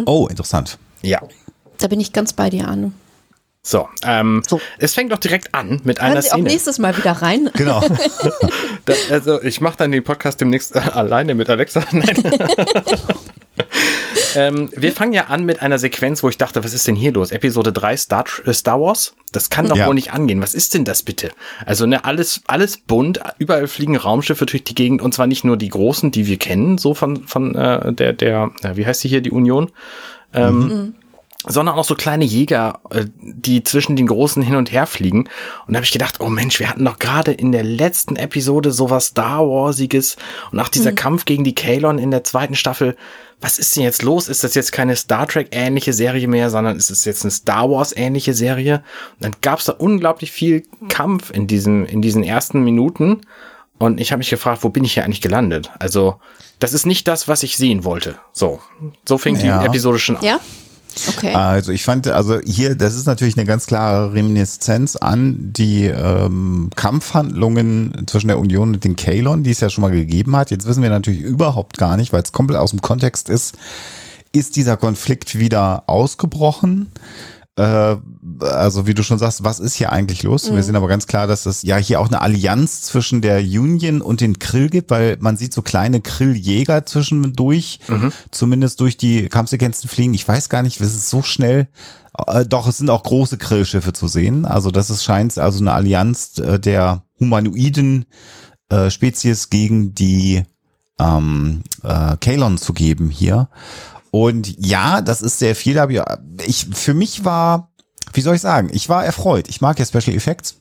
Oh, 0.07 0.29
interessant. 0.29 0.79
Ja. 1.05 1.21
Da 1.79 1.89
bin 1.89 2.01
ich 2.01 2.13
ganz 2.13 2.33
bei 2.33 2.51
dir, 2.51 2.69
Arne. 2.69 2.93
So, 3.67 3.89
ähm, 4.05 4.43
So. 4.47 4.61
es 4.79 4.93
fängt 4.95 5.11
doch 5.11 5.19
direkt 5.19 5.55
an 5.55 5.81
mit 5.85 5.99
einer 5.99 6.15
Hören 6.15 6.23
Sie 6.23 6.29
auch 6.31 6.35
Szene. 6.35 6.49
nächstes 6.51 6.79
Mal 6.79 6.97
wieder 6.97 7.13
rein. 7.13 7.51
Genau. 7.57 7.83
Da, 8.87 8.93
also 9.11 9.41
ich 9.43 9.63
mache 9.63 9.79
dann 9.79 9.93
den 9.93 10.05
Podcast 10.05 10.39
demnächst 10.43 10.77
äh, 10.77 10.79
alleine 10.81 11.35
mit 11.35 11.49
Alexa. 11.49 11.83
Nein. 11.93 12.23
ähm, 14.35 14.69
wir 14.77 14.93
fangen 14.93 15.15
ja 15.15 15.27
an 15.29 15.45
mit 15.47 15.63
einer 15.63 15.79
Sequenz, 15.79 16.23
wo 16.23 16.29
ich 16.29 16.37
dachte, 16.37 16.63
was 16.65 16.75
ist 16.75 16.87
denn 16.87 16.95
hier 16.97 17.13
los? 17.13 17.31
Episode 17.31 17.73
3 17.73 17.97
Star, 17.97 18.25
äh, 18.45 18.53
Star 18.53 18.79
Wars? 18.81 19.15
Das 19.33 19.49
kann 19.49 19.67
doch 19.69 19.77
Ja. 19.77 19.87
wohl 19.87 19.95
nicht 19.95 20.13
angehen. 20.13 20.43
Was 20.43 20.53
ist 20.55 20.75
denn 20.75 20.85
das 20.85 21.03
bitte? 21.03 21.31
Also 21.65 21.87
ne, 21.87 22.05
alles, 22.05 22.43
alles 22.47 22.77
bunt, 22.79 23.21
überall 23.39 23.67
fliegen 23.69 23.97
Raumschiffe 23.97 24.45
durch 24.45 24.65
die 24.65 24.75
Gegend 24.75 25.01
und 25.01 25.15
zwar 25.15 25.27
nicht 25.27 25.45
nur 25.45 25.57
die 25.57 25.69
großen, 25.71 26.11
die 26.11 26.27
wir 26.27 26.37
kennen, 26.39 26.77
so 26.77 26.93
von, 26.93 27.27
von 27.27 27.55
äh, 27.55 27.93
der, 27.95 28.13
der, 28.13 28.51
äh, 28.63 28.77
wie 28.77 28.85
heißt 28.85 29.01
sie 29.01 29.09
hier, 29.09 29.23
die 29.23 29.31
Union? 29.31 29.71
Ähm, 30.35 30.95
sondern 31.47 31.75
auch 31.77 31.85
so 31.85 31.95
kleine 31.95 32.25
Jäger, 32.25 32.81
äh, 32.91 33.05
die 33.21 33.63
zwischen 33.63 33.97
den 33.97 34.07
Großen 34.07 34.43
hin 34.43 34.57
und 34.57 34.73
her 34.73 34.87
fliegen. 34.87 35.29
Und 35.67 35.75
da 35.75 35.77
habe 35.77 35.85
ich 35.85 35.93
gedacht, 35.93 36.21
oh 36.21 36.29
Mensch, 36.29 36.59
wir 36.59 36.69
hatten 36.69 36.85
doch 36.85 36.99
gerade 36.99 37.33
in 37.33 37.53
der 37.53 37.63
letzten 37.63 38.17
Episode 38.17 38.73
sowas 38.73 39.07
Star 39.07 39.41
Warsiges 39.41 40.17
und 40.53 40.61
auch 40.61 40.69
dieser 40.69 40.93
Kampf 40.93 41.25
gegen 41.25 41.45
die 41.45 41.55
Kalon 41.55 41.99
in 41.99 42.11
der 42.11 42.25
zweiten 42.25 42.55
Staffel. 42.55 42.97
Was 43.41 43.59
ist 43.59 43.77
denn 43.77 43.83
jetzt 43.83 44.03
los? 44.03 44.29
Ist 44.29 44.43
das 44.43 44.55
jetzt 44.55 44.73
keine 44.73 44.97
Star 44.97 45.27
Trek 45.27 45.49
ähnliche 45.51 45.93
Serie 45.93 46.29
mehr, 46.29 46.49
sondern 46.49 46.77
ist 46.77 46.91
es 46.91 47.05
jetzt 47.05 47.25
eine 47.25 47.31
Star 47.31 47.71
Wars 47.71 47.95
ähnliche 47.95 48.33
Serie? 48.33 48.83
Und 49.17 49.25
dann 49.25 49.37
gab 49.43 49.59
es 49.59 49.67
da 49.67 49.73
unglaublich 49.73 50.33
viel 50.33 50.63
Kampf 50.89 51.31
in 51.31 51.47
diesem 51.47 51.85
in 51.85 52.01
diesen 52.01 52.23
ersten 52.23 52.65
Minuten. 52.65 53.21
Und 53.79 54.01
ich 54.01 54.13
habe 54.13 54.19
mich 54.19 54.31
gefragt, 54.31 54.63
wo 54.63 54.69
bin 54.69 54.85
ich 54.85 54.95
hier 54.95 55.05
eigentlich 55.05 55.21
gelandet? 55.21 55.71
Also, 55.79 56.17
das 56.59 56.73
ist 56.73 56.87
nicht 56.87 57.09
das, 57.09 57.29
was 57.29 57.43
ich 57.43 57.57
sehen 57.57 57.85
wollte. 57.85 58.17
So, 58.33 58.61
so 59.07 59.19
fing 59.19 59.37
Ja. 59.37 59.61
die 59.61 59.67
Episode 59.67 59.99
schon 59.99 60.17
an. 60.17 60.25
Ja? 60.25 60.41
Okay. 61.09 61.35
Also 61.35 61.73
ich 61.73 61.83
fand, 61.83 62.07
also 62.07 62.39
hier, 62.45 62.77
das 62.77 62.95
ist 62.95 63.07
natürlich 63.07 63.37
eine 63.37 63.47
ganz 63.47 63.67
klare 63.67 64.13
Reminiszenz 64.15 64.95
an 64.95 65.37
die 65.53 65.87
ähm, 65.87 66.71
Kampfhandlungen 66.77 68.07
zwischen 68.07 68.29
der 68.29 68.39
Union 68.39 68.75
und 68.75 68.85
den 68.85 68.95
Kalon, 68.95 69.43
die 69.43 69.51
es 69.51 69.59
ja 69.61 69.71
schon 69.71 69.83
mal 69.83 69.91
gegeben 69.91 70.37
hat. 70.37 70.53
Jetzt 70.53 70.67
wissen 70.67 70.83
wir 70.83 70.91
natürlich 70.91 71.21
überhaupt 71.21 71.79
gar 71.79 71.97
nicht, 71.97 72.13
weil 72.13 72.23
es 72.23 72.31
komplett 72.33 72.61
aus 72.61 72.71
dem 72.71 72.81
Kontext 72.81 73.29
ist, 73.29 73.57
ist 74.33 74.57
dieser 74.57 74.77
Konflikt 74.77 75.39
wieder 75.39 75.85
ausgebrochen? 75.89 76.93
Äh, 77.57 77.97
also 78.41 78.87
wie 78.87 78.95
du 78.95 79.03
schon 79.03 79.19
sagst, 79.19 79.45
was 79.45 79.61
ist 79.61 79.75
hier 79.75 79.93
eigentlich 79.93 80.23
los? 80.23 80.53
Wir 80.53 80.63
sehen 80.63 80.77
aber 80.77 80.89
ganz 80.89 81.07
klar, 81.07 81.27
dass 81.27 81.47
es 81.47 81.63
ja 81.63 81.77
hier 81.77 82.01
auch 82.01 82.09
eine 82.09 82.21
Allianz 82.21 82.83
zwischen 82.83 83.21
der 83.21 83.39
Union 83.39 84.03
und 84.03 84.21
den 84.21 84.39
Krill 84.39 84.69
gibt, 84.69 84.91
weil 84.91 85.17
man 85.21 85.37
sieht 85.37 85.53
so 85.53 85.63
kleine 85.63 86.01
Krilljäger 86.01 86.85
zwischendurch, 86.85 87.79
zumindest 88.31 88.81
durch 88.81 88.97
die 88.97 89.29
Kampfsequenzen 89.29 89.89
fliegen. 89.89 90.15
Ich 90.15 90.27
weiß 90.27 90.49
gar 90.49 90.63
nicht, 90.63 90.81
es 90.81 90.95
ist 90.95 91.11
so 91.11 91.23
schnell. 91.23 91.69
Äh, 92.27 92.45
doch, 92.47 92.67
es 92.67 92.79
sind 92.79 92.91
auch 92.91 93.03
große 93.03 93.39
Krillschiffe 93.39 93.93
zu 93.93 94.09
sehen. 94.09 94.45
Also 94.45 94.71
das 94.71 94.91
ist, 94.91 95.05
scheint 95.05 95.39
also 95.39 95.61
eine 95.61 95.73
Allianz 95.73 96.39
äh, 96.39 96.59
der 96.59 97.05
humanoiden 97.21 98.07
äh, 98.69 98.91
Spezies 98.91 99.51
gegen 99.51 99.95
die 99.95 100.43
ähm, 100.99 101.63
äh, 101.83 102.17
Kalon 102.21 102.59
zu 102.59 102.73
geben 102.73 103.11
hier. 103.11 103.49
Und 104.15 104.65
ja, 104.65 105.01
das 105.01 105.23
ist 105.23 105.41
sehr 105.41 105.57
viel, 105.57 105.77
aber 105.77 106.21
ich, 106.47 106.69
für 106.73 106.95
mich 106.95 107.25
war, 107.25 107.73
wie 108.13 108.21
soll 108.21 108.37
ich 108.37 108.41
sagen, 108.41 108.71
ich 108.73 108.89
war 108.89 109.05
erfreut. 109.05 109.49
Ich 109.49 109.61
mag 109.61 109.77
ja 109.81 109.85
Special 109.85 110.15
Effects. 110.15 110.61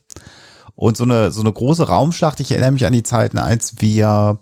Und 0.74 0.96
so 0.96 1.04
eine, 1.04 1.30
so 1.30 1.40
eine 1.40 1.52
große 1.52 1.86
Raumschlacht, 1.86 2.40
ich 2.40 2.50
erinnere 2.50 2.72
mich 2.72 2.84
an 2.84 2.92
die 2.92 3.04
Zeiten, 3.04 3.38
als 3.38 3.74
wir 3.78 4.40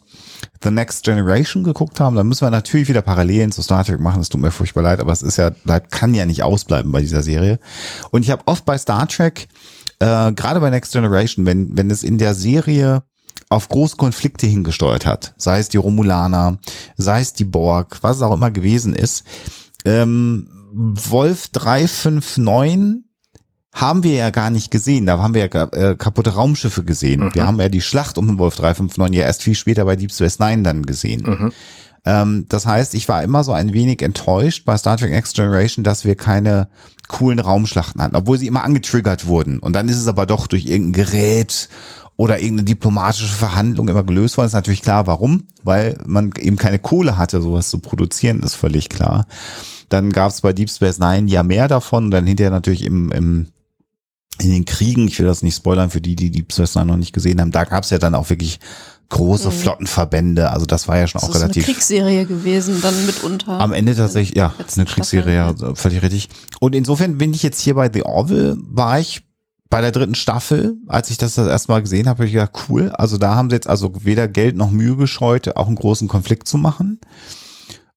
The 0.63 0.71
Next 0.71 1.05
Generation 1.05 1.63
geguckt 1.63 2.01
haben. 2.01 2.17
Da 2.17 2.25
müssen 2.25 2.47
wir 2.47 2.51
natürlich 2.51 2.89
wieder 2.89 3.03
Parallelen 3.03 3.53
zu 3.53 3.61
Star 3.61 3.85
Trek 3.85 4.01
machen. 4.01 4.23
Es 4.23 4.31
tut 4.31 4.41
mir 4.41 4.51
furchtbar 4.51 4.81
leid, 4.81 5.01
aber 5.01 5.13
es 5.13 5.21
ist 5.21 5.37
ja, 5.37 5.51
kann 5.91 6.15
ja 6.15 6.25
nicht 6.25 6.43
ausbleiben 6.43 6.91
bei 6.91 7.03
dieser 7.03 7.23
Serie. 7.23 7.59
Und 8.13 8.23
ich 8.23 8.31
habe 8.31 8.47
oft 8.47 8.65
bei 8.65 8.79
Star 8.79 9.07
Trek, 9.09 9.47
äh, 9.99 10.33
gerade 10.33 10.61
bei 10.61 10.71
Next 10.71 10.91
Generation, 10.91 11.45
wenn, 11.45 11.77
wenn 11.77 11.91
es 11.91 12.03
in 12.03 12.17
der 12.17 12.35
Serie 12.35 13.03
auf 13.53 13.69
große 13.69 13.97
Konflikte 13.97 14.47
hingesteuert 14.47 15.07
hat, 15.07 15.35
sei 15.37 15.59
es 15.59 15.69
die 15.69 15.77
Romulaner, 15.77 16.59
sei 16.97 17.21
es 17.21 17.33
die 17.33 17.45
Borg, 17.45 17.99
was 18.03 18.17
es 18.17 18.23
auch 18.23 18.35
immer 18.35 18.51
gewesen 18.51 18.95
ist. 18.95 19.25
Ähm, 19.85 20.49
Wolf 20.73 21.49
359 21.49 23.05
haben 23.75 24.03
wir 24.03 24.15
ja 24.15 24.31
gar 24.31 24.51
nicht 24.51 24.71
gesehen. 24.71 25.07
Da 25.07 25.19
haben 25.19 25.35
wir 25.35 25.47
ja 25.47 25.65
äh, 25.65 25.97
kaputte 25.97 26.35
Raumschiffe 26.35 26.85
gesehen. 26.85 27.23
Wir 27.35 27.47
haben 27.47 27.59
ja 27.59 27.69
die 27.69 27.81
Schlacht 27.81 28.19
um 28.19 28.27
den 28.27 28.39
Wolf 28.39 28.57
359 28.57 29.19
ja 29.19 29.25
erst 29.25 29.43
viel 29.43 29.55
später 29.55 29.85
bei 29.85 29.97
Deep 29.97 30.13
Space 30.13 30.39
Nine 30.39 30.63
dann 30.63 30.85
gesehen. 30.85 31.23
Ähm, 32.05 32.47
das 32.49 32.67
heißt, 32.67 32.95
ich 32.95 33.09
war 33.09 33.23
immer 33.23 33.45
so 33.45 33.53
ein 33.53 33.73
wenig 33.73 34.03
enttäuscht 34.03 34.65
bei 34.65 34.77
Star 34.77 34.97
Trek 34.97 35.11
Next 35.11 35.37
Generation, 35.37 35.85
dass 35.85 36.05
wir 36.05 36.17
keine 36.17 36.69
coolen 37.09 37.39
Raumschlachten 37.39 38.03
hatten, 38.03 38.17
obwohl 38.17 38.39
sie 38.39 38.47
immer 38.47 38.65
angetriggert 38.65 39.27
wurden. 39.27 39.59
Und 39.59 39.75
dann 39.75 39.89
ist 39.89 39.99
es 39.99 40.09
aber 40.09 40.27
doch 40.27 40.47
durch 40.47 40.67
irgendein 40.67 41.05
Gerät 41.05 41.69
oder 42.23 42.39
irgendeine 42.39 42.67
diplomatische 42.67 43.35
Verhandlung 43.35 43.89
immer 43.89 44.05
gelöst 44.05 44.37
worden. 44.37 44.47
Ist 44.47 44.53
natürlich 44.53 44.83
klar, 44.83 45.09
warum, 45.09 45.49
weil 45.65 45.99
man 46.07 46.31
eben 46.39 46.57
keine 46.57 46.79
Kohle 46.79 47.19
hatte, 47.19 47.43
sowas 47.43 47.69
zu 47.69 47.81
produzieren, 47.81 48.45
ist 48.45 48.55
völlig 48.55 48.89
klar. 48.89 49.27
Dann 49.89 50.13
gab 50.13 50.31
es 50.31 50.41
bei 50.41 50.53
Deep 50.53 50.71
Space 50.71 51.01
Nine 51.01 51.29
ja 51.29 51.43
mehr 51.43 51.67
davon, 51.67 52.13
dann 52.13 52.25
hinterher 52.25 52.53
natürlich 52.53 52.85
im, 52.85 53.11
im 53.11 53.49
in 54.41 54.53
den 54.53 54.65
Kriegen, 54.67 55.09
ich 55.09 55.19
will 55.19 55.27
das 55.27 55.43
nicht 55.43 55.57
spoilern 55.57 55.91
für 55.91 56.01
die, 56.01 56.15
die 56.15 56.31
Deep 56.31 56.53
Space 56.53 56.77
Nine 56.77 56.87
noch 56.87 56.97
nicht 56.97 57.13
gesehen 57.13 57.41
haben, 57.41 57.51
da 57.51 57.65
gab 57.65 57.83
es 57.83 57.91
ja 57.91 57.99
dann 57.99 58.15
auch 58.15 58.31
wirklich 58.31 58.61
große 59.09 59.49
mhm. 59.49 59.53
Flottenverbände, 59.53 60.49
also 60.51 60.65
das 60.65 60.87
war 60.87 60.99
ja 60.99 61.09
schon 61.09 61.21
das 61.21 61.29
auch 61.29 61.35
relativ. 61.35 61.65
Ist 61.65 61.69
eine 61.69 61.75
Kriegsserie 61.75 62.27
gewesen, 62.27 62.81
dann 62.83 63.05
mitunter. 63.05 63.59
Am 63.59 63.73
Ende 63.73 63.97
tatsächlich, 63.97 64.37
ja, 64.37 64.55
eine 64.77 64.85
Kriegsserie, 64.85 65.35
ja, 65.35 65.75
völlig 65.75 66.03
richtig. 66.03 66.29
Und 66.61 66.77
insofern 66.77 67.19
bin 67.19 67.35
ich 67.35 67.43
jetzt 67.43 67.61
hier 67.61 67.75
bei 67.75 67.91
The 67.93 68.05
Orville, 68.05 68.57
war 68.61 69.01
ich 69.01 69.23
bei 69.73 69.81
der 69.81 69.91
dritten 69.91 70.15
Staffel, 70.15 70.77
als 70.87 71.09
ich 71.09 71.17
das 71.17 71.37
das 71.37 71.49
erste 71.49 71.73
Mal 71.73 71.81
gesehen 71.81 72.07
habe, 72.07 72.19
habe 72.19 72.27
ich 72.27 72.35
gedacht, 72.35 72.69
cool. 72.69 72.91
Also 72.91 73.17
da 73.17 73.37
haben 73.37 73.49
sie 73.49 73.57
jetzt 73.57 73.71
also 73.71 73.91
weder 74.05 74.29
Geld 74.29 74.55
noch 74.55 74.71
Mühe 74.71 74.97
gescheut, 74.97 75.57
auch 75.57 75.67
einen 75.67 75.77
großen 75.77 76.09
Konflikt 76.09 76.47
zu 76.47 76.59
machen. 76.59 77.01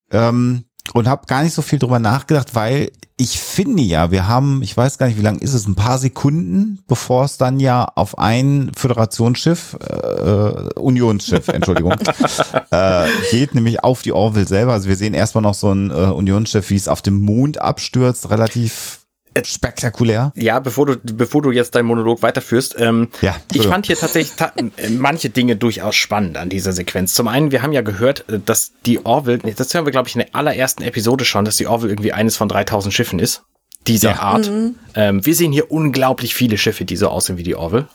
Ähm, 0.09 0.63
und 0.93 1.09
habe 1.09 1.25
gar 1.27 1.43
nicht 1.43 1.53
so 1.53 1.61
viel 1.61 1.77
drüber 1.77 1.99
nachgedacht, 1.99 2.55
weil 2.55 2.91
ich 3.17 3.41
finde 3.41 3.83
ja, 3.83 4.09
wir 4.09 4.25
haben, 4.25 4.61
ich 4.61 4.77
weiß 4.77 4.97
gar 4.97 5.07
nicht, 5.07 5.17
wie 5.17 5.21
lange 5.21 5.39
ist 5.39 5.53
es, 5.53 5.67
ein 5.67 5.75
paar 5.75 5.97
Sekunden, 5.97 6.79
bevor 6.87 7.25
es 7.25 7.35
dann 7.35 7.59
ja 7.59 7.83
auf 7.83 8.17
ein 8.19 8.71
Föderationsschiff, 8.77 9.77
äh, 9.85 10.79
Unionsschiff, 10.79 11.49
Entschuldigung, 11.49 11.91
äh, 12.71 13.07
geht, 13.31 13.53
nämlich 13.53 13.83
auf 13.83 14.01
die 14.01 14.13
Orville 14.13 14.47
selber. 14.47 14.71
Also 14.71 14.87
wir 14.87 14.95
sehen 14.95 15.13
erstmal 15.13 15.41
noch 15.41 15.55
so 15.55 15.73
ein 15.73 15.91
äh, 15.91 15.93
Unionsschiff, 15.93 16.69
wie 16.69 16.77
es 16.77 16.87
auf 16.87 17.01
dem 17.01 17.19
Mond 17.19 17.59
abstürzt, 17.59 18.29
relativ 18.29 19.04
spektakulär. 19.43 20.31
Ja, 20.35 20.59
bevor 20.59 20.85
du, 20.85 20.97
bevor 20.97 21.41
du 21.41 21.51
jetzt 21.51 21.75
deinen 21.75 21.85
Monolog 21.85 22.21
weiterführst, 22.21 22.75
ähm, 22.79 23.09
ja, 23.21 23.35
ich 23.53 23.67
fand 23.67 23.85
hier 23.85 23.97
tatsächlich 23.97 24.35
ta 24.35 24.53
äh, 24.55 24.89
manche 24.89 25.29
Dinge 25.29 25.55
durchaus 25.55 25.95
spannend 25.95 26.37
an 26.37 26.49
dieser 26.49 26.71
Sequenz. 26.71 27.13
Zum 27.13 27.27
einen, 27.27 27.51
wir 27.51 27.61
haben 27.61 27.73
ja 27.73 27.81
gehört, 27.81 28.25
äh, 28.29 28.39
dass 28.43 28.71
die 28.85 29.05
Orville, 29.05 29.39
das 29.39 29.73
hören 29.73 29.85
wir 29.85 29.91
glaube 29.91 30.07
ich 30.07 30.15
in 30.15 30.21
der 30.21 30.35
allerersten 30.35 30.83
Episode 30.83 31.25
schon, 31.25 31.45
dass 31.45 31.57
die 31.57 31.67
Orville 31.67 31.91
irgendwie 31.91 32.13
eines 32.13 32.37
von 32.37 32.47
3000 32.47 32.93
Schiffen 32.93 33.19
ist. 33.19 33.43
Dieser 33.87 34.11
ja. 34.11 34.19
Art. 34.19 34.49
Mhm. 34.49 34.75
Ähm, 34.95 35.25
wir 35.25 35.35
sehen 35.35 35.51
hier 35.51 35.71
unglaublich 35.71 36.33
viele 36.33 36.57
Schiffe, 36.57 36.85
die 36.85 36.95
so 36.95 37.09
aussehen 37.09 37.37
wie 37.37 37.43
die 37.43 37.55
Orville. 37.55 37.87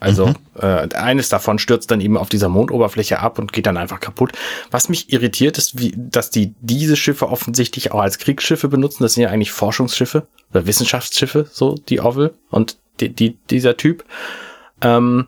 Also 0.00 0.28
mhm. 0.28 0.34
äh, 0.60 0.94
eines 0.94 1.28
davon 1.28 1.58
stürzt 1.58 1.90
dann 1.90 2.00
eben 2.00 2.16
auf 2.16 2.28
dieser 2.28 2.48
Mondoberfläche 2.48 3.18
ab 3.18 3.38
und 3.38 3.52
geht 3.52 3.66
dann 3.66 3.76
einfach 3.76 4.00
kaputt. 4.00 4.32
Was 4.70 4.88
mich 4.88 5.12
irritiert 5.12 5.58
ist, 5.58 5.78
wie, 5.80 5.92
dass 5.96 6.30
die 6.30 6.54
diese 6.60 6.96
Schiffe 6.96 7.28
offensichtlich 7.28 7.92
auch 7.92 8.00
als 8.00 8.18
Kriegsschiffe 8.18 8.68
benutzen. 8.68 9.02
Das 9.02 9.14
sind 9.14 9.24
ja 9.24 9.30
eigentlich 9.30 9.52
Forschungsschiffe 9.52 10.26
oder 10.50 10.66
Wissenschaftsschiffe, 10.66 11.46
so 11.50 11.74
die 11.74 12.00
Orville 12.00 12.34
und 12.50 12.76
die, 13.00 13.08
die, 13.08 13.36
dieser 13.50 13.76
Typ. 13.76 14.04
Ähm, 14.82 15.26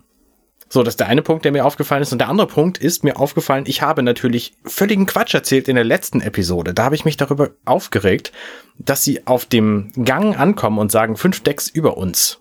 so, 0.72 0.84
das 0.84 0.92
ist 0.92 1.00
der 1.00 1.08
eine 1.08 1.22
Punkt, 1.22 1.44
der 1.44 1.50
mir 1.50 1.66
aufgefallen 1.66 2.02
ist. 2.02 2.12
Und 2.12 2.20
der 2.20 2.28
andere 2.28 2.46
Punkt 2.46 2.78
ist 2.78 3.02
mir 3.02 3.18
aufgefallen, 3.18 3.64
ich 3.66 3.82
habe 3.82 4.04
natürlich 4.04 4.52
völligen 4.64 5.06
Quatsch 5.06 5.34
erzählt 5.34 5.66
in 5.66 5.74
der 5.74 5.84
letzten 5.84 6.20
Episode. 6.20 6.74
Da 6.74 6.84
habe 6.84 6.94
ich 6.94 7.04
mich 7.04 7.16
darüber 7.16 7.50
aufgeregt, 7.64 8.30
dass 8.78 9.02
sie 9.02 9.26
auf 9.26 9.46
dem 9.46 9.90
Gang 10.04 10.38
ankommen 10.38 10.78
und 10.78 10.92
sagen, 10.92 11.16
fünf 11.16 11.42
Decks 11.42 11.68
über 11.68 11.96
uns. 11.96 12.39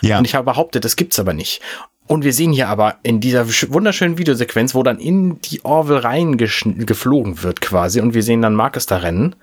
Ja. 0.00 0.18
Und 0.18 0.24
ich 0.24 0.34
habe 0.34 0.44
behauptet, 0.44 0.84
das 0.84 0.96
gibt's 0.96 1.18
aber 1.18 1.32
nicht. 1.32 1.60
Und 2.06 2.24
wir 2.24 2.32
sehen 2.32 2.52
hier 2.52 2.68
aber 2.68 2.96
in 3.04 3.20
dieser 3.20 3.46
wunderschönen 3.46 4.18
Videosequenz, 4.18 4.74
wo 4.74 4.82
dann 4.82 4.98
in 4.98 5.40
die 5.42 5.64
Orville 5.64 6.02
reingeflogen 6.02 7.42
wird 7.44 7.60
quasi 7.60 8.00
und 8.00 8.14
wir 8.14 8.24
sehen 8.24 8.42
dann 8.42 8.54
Marcus 8.54 8.86
da 8.86 8.96
rennen, 8.96 9.36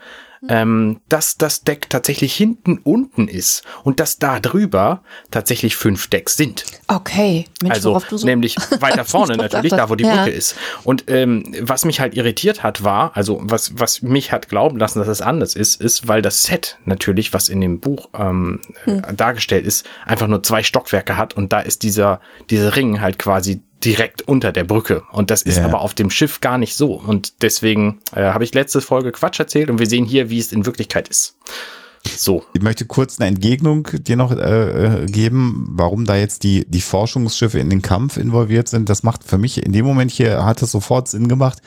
ähm, 0.49 1.01
dass 1.09 1.37
das 1.37 1.63
Deck 1.63 1.89
tatsächlich 1.89 2.33
hinten 2.35 2.79
unten 2.79 3.27
ist 3.27 3.63
und 3.83 3.99
dass 3.99 4.19
da 4.19 4.39
drüber 4.39 5.03
tatsächlich 5.31 5.75
fünf 5.75 6.07
Decks 6.07 6.37
sind. 6.37 6.65
Okay. 6.87 7.45
Mensch, 7.61 7.75
also 7.75 7.99
so 8.09 8.25
nämlich 8.25 8.55
weiter 8.79 9.05
vorne 9.05 9.37
natürlich, 9.37 9.71
da 9.71 9.89
wo 9.89 9.95
die 9.95 10.03
Brücke 10.03 10.29
ist. 10.29 10.55
Und 10.83 11.05
ähm, 11.09 11.55
was 11.61 11.85
mich 11.85 11.99
halt 11.99 12.15
irritiert 12.15 12.63
hat, 12.63 12.83
war, 12.83 13.15
also 13.15 13.39
was, 13.43 13.79
was 13.79 14.01
mich 14.01 14.31
hat 14.31 14.49
glauben 14.49 14.77
lassen, 14.77 14.99
dass 14.99 15.07
es 15.07 15.21
anders 15.21 15.55
ist, 15.55 15.81
ist, 15.81 16.07
weil 16.07 16.21
das 16.21 16.43
Set 16.43 16.77
natürlich, 16.85 17.33
was 17.33 17.49
in 17.49 17.61
dem 17.61 17.79
Buch 17.79 18.09
ähm, 18.17 18.61
hm. 18.83 19.03
dargestellt 19.15 19.65
ist, 19.65 19.85
einfach 20.05 20.27
nur 20.27 20.43
zwei 20.43 20.63
Stockwerke 20.63 21.17
hat 21.17 21.35
und 21.35 21.51
da 21.53 21.59
ist 21.59 21.83
dieser, 21.83 22.21
dieser 22.49 22.75
Ring 22.75 23.01
halt 23.01 23.19
quasi 23.19 23.61
direkt 23.83 24.21
unter 24.23 24.51
der 24.51 24.63
Brücke. 24.63 25.03
Und 25.11 25.29
das 25.29 25.41
ist 25.41 25.57
yeah. 25.57 25.65
aber 25.65 25.81
auf 25.81 25.93
dem 25.93 26.09
Schiff 26.09 26.41
gar 26.41 26.57
nicht 26.57 26.75
so. 26.75 26.93
Und 26.93 27.41
deswegen 27.41 27.99
äh, 28.15 28.21
habe 28.21 28.43
ich 28.43 28.53
letzte 28.53 28.81
Folge 28.81 29.11
Quatsch 29.11 29.39
erzählt 29.39 29.69
und 29.69 29.79
wir 29.79 29.87
sehen 29.87 30.05
hier, 30.05 30.29
wie 30.29 30.39
es 30.39 30.51
in 30.51 30.65
Wirklichkeit 30.65 31.07
ist. 31.07 31.37
So. 32.15 32.43
Ich 32.53 32.61
möchte 32.61 32.85
kurz 32.85 33.19
eine 33.19 33.27
Entgegnung 33.27 33.87
dir 33.91 34.15
noch 34.15 34.31
äh, 34.31 35.03
äh, 35.03 35.05
geben, 35.07 35.67
warum 35.71 36.05
da 36.05 36.15
jetzt 36.15 36.43
die, 36.43 36.65
die 36.67 36.81
Forschungsschiffe 36.81 37.59
in 37.59 37.69
den 37.69 37.81
Kampf 37.81 38.17
involviert 38.17 38.67
sind. 38.67 38.89
Das 38.89 39.03
macht 39.03 39.23
für 39.23 39.37
mich 39.37 39.63
in 39.63 39.73
dem 39.73 39.85
Moment 39.85 40.11
hier, 40.11 40.45
hat 40.45 40.61
es 40.61 40.71
sofort 40.71 41.07
Sinn 41.07 41.27
gemacht, 41.27 41.61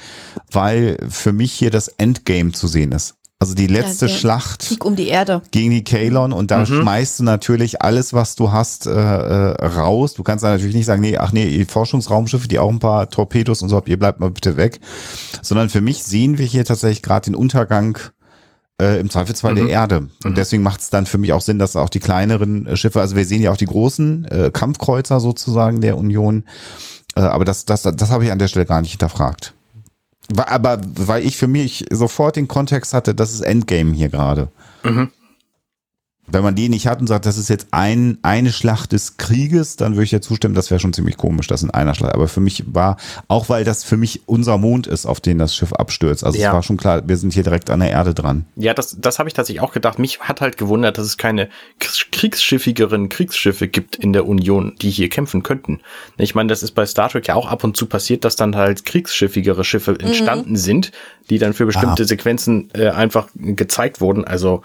weil 0.51 0.99
für 1.09 1.33
mich 1.33 1.53
hier 1.53 1.71
das 1.71 1.89
Endgame 1.89 2.53
zu 2.53 2.67
sehen 2.69 2.93
ist. 2.93 3.17
Also 3.43 3.55
die 3.55 3.69
letzte 3.69 4.05
ja, 4.05 4.13
Schlacht 4.13 4.67
Krieg 4.69 4.85
um 4.85 4.97
die 4.97 5.09
Erde. 5.09 5.41
gegen 5.51 5.71
die 5.71 5.83
Kalon 5.83 6.35
und 6.35 6.51
da 6.51 6.59
mhm. 6.59 6.67
schmeißt 6.67 7.21
du 7.21 7.25
natürlich 7.25 7.81
alles, 7.81 8.13
was 8.13 8.37
du 8.37 8.53
hast, 8.53 8.87
äh, 8.87 8.91
äh, 8.91 9.65
raus. 9.65 10.13
Du 10.13 10.23
kannst 10.23 10.45
da 10.45 10.51
natürlich 10.51 10.75
nicht 10.75 10.85
sagen, 10.85 11.01
nee, 11.01 11.17
ach 11.17 11.33
nee, 11.33 11.49
die 11.49 11.65
Forschungsraumschiffe, 11.65 12.49
die 12.49 12.59
auch 12.59 12.69
ein 12.69 12.81
paar 12.81 13.09
Torpedos 13.09 13.63
und 13.63 13.71
so 13.71 13.77
habt, 13.77 13.89
ihr 13.89 13.99
bleibt 13.99 14.21
mal 14.21 14.31
bitte 14.31 14.59
weg. 14.59 14.79
Sondern 15.41 15.71
für 15.71 15.81
mich 15.81 16.03
sehen 16.03 16.37
wir 16.37 16.45
hier 16.45 16.67
tatsächlich 16.67 17.01
gerade 17.01 17.31
den 17.31 17.35
Untergang 17.35 17.99
äh, 18.79 19.01
im 19.01 19.09
Zweifelsfall 19.09 19.53
mhm. 19.53 19.57
der 19.57 19.69
Erde. 19.69 19.97
Und 20.23 20.33
mhm. 20.33 20.35
deswegen 20.35 20.63
macht 20.63 20.83
es 20.83 20.91
dann 20.91 21.07
für 21.07 21.17
mich 21.17 21.33
auch 21.33 21.41
Sinn, 21.41 21.59
dass 21.59 21.77
auch 21.77 21.89
die 21.89 22.01
kleineren 22.01 22.67
äh, 22.67 22.77
Schiffe, 22.77 23.01
also 23.01 23.17
wir 23.17 23.25
sehen 23.25 23.41
ja 23.41 23.53
auch 23.53 23.57
die 23.57 23.65
großen 23.65 24.27
äh, 24.27 24.51
Kampfkreuzer 24.53 25.19
sozusagen 25.19 25.81
der 25.81 25.97
Union, 25.97 26.45
äh, 27.17 27.21
aber 27.21 27.47
das, 27.47 27.65
das, 27.65 27.83
das 27.83 28.11
habe 28.11 28.25
ich 28.25 28.33
an 28.33 28.39
der 28.39 28.49
Stelle 28.49 28.67
gar 28.67 28.83
nicht 28.83 28.91
hinterfragt. 28.91 29.55
Aber 30.37 30.81
weil 30.97 31.25
ich 31.25 31.37
für 31.37 31.49
mich 31.49 31.87
sofort 31.91 32.37
den 32.37 32.49
Kontext 32.49 32.95
hatte, 32.95 33.15
das 33.15 33.33
ist 33.33 33.41
Endgame 33.41 33.93
hier 33.93 34.09
gerade. 34.09 34.49
Mhm 34.83 35.11
wenn 36.33 36.43
man 36.43 36.55
die 36.55 36.69
nicht 36.69 36.87
hat 36.87 37.01
und 37.01 37.07
sagt, 37.07 37.27
das 37.27 37.39
ist 37.39 37.49
jetzt 37.49 37.69
ein, 37.71 38.19
eine 38.23 38.53
Schlacht 38.53 38.93
des 38.93 39.17
Krieges, 39.17 39.77
dann 39.77 39.95
würde 39.95 40.05
ich 40.05 40.11
ja 40.13 40.21
zustimmen, 40.21 40.55
das 40.55 40.71
wäre 40.71 40.81
schon 40.81 40.93
ziemlich 40.93 41.17
komisch, 41.17 41.47
das 41.47 41.63
in 41.63 41.71
einer 41.71 41.95
Schlacht. 41.95 42.15
Aber 42.15 42.29
für 42.29 42.41
mich 42.41 42.65
war, 42.67 42.97
auch 43.29 43.49
weil 43.49 43.65
das 43.65 43.85
für 43.85 43.97
mich 43.97 44.23
unser 44.27 44.59
Mond 44.59 44.87
ist, 44.87 45.07
auf 45.07 45.21
den 45.21 45.39
das 45.39 45.55
Schiff 45.55 45.73
abstürzt. 45.73 46.25
Also 46.25 46.39
ja. 46.39 46.49
es 46.49 46.55
war 46.55 46.63
schon 46.63 46.77
klar, 46.77 47.03
wir 47.07 47.17
sind 47.17 47.33
hier 47.33 47.43
direkt 47.43 47.71
an 47.71 47.81
der 47.81 47.91
Erde 47.91 48.15
dran. 48.15 48.45
Ja, 48.57 48.75
das, 48.75 48.97
das 49.01 49.19
habe 49.19 49.29
ich 49.29 49.35
tatsächlich 49.35 49.63
auch 49.63 49.73
gedacht. 49.73 49.99
Mich 49.99 50.21
hat 50.21 50.41
halt 50.41 50.57
gewundert, 50.57 50.99
dass 50.99 51.07
es 51.07 51.17
keine 51.17 51.49
kriegsschiffigeren 51.79 53.09
Kriegsschiffe 53.09 53.69
gibt 53.69 53.97
in 53.97 54.13
der 54.13 54.27
Union, 54.27 54.75
die 54.81 54.91
hier 54.91 55.09
kämpfen 55.09 55.43
könnten. 55.43 55.81
Ich 56.17 56.35
meine, 56.35 56.49
das 56.49 56.63
ist 56.63 56.73
bei 56.73 56.87
Star 56.87 57.09
Trek 57.09 57.29
ja 57.29 57.35
auch 57.35 57.49
ab 57.49 57.65
und 57.65 57.77
zu 57.77 57.87
passiert, 57.87 58.25
dass 58.25 58.37
dann 58.37 58.57
halt 58.57 58.87
kriegsschiffigere 58.87 59.65
Schiffe 59.65 59.93
mhm. 59.93 60.01
entstanden 60.01 60.51
mhm. 60.51 60.57
sind, 60.57 60.93
die 61.29 61.39
dann 61.39 61.55
für 61.55 61.67
bestimmte 61.67 62.03
ah. 62.03 62.07
Sequenzen 62.07 62.71
äh, 62.75 62.89
einfach 62.89 63.29
gezeigt 63.35 64.01
wurden. 64.01 64.25
Also 64.25 64.63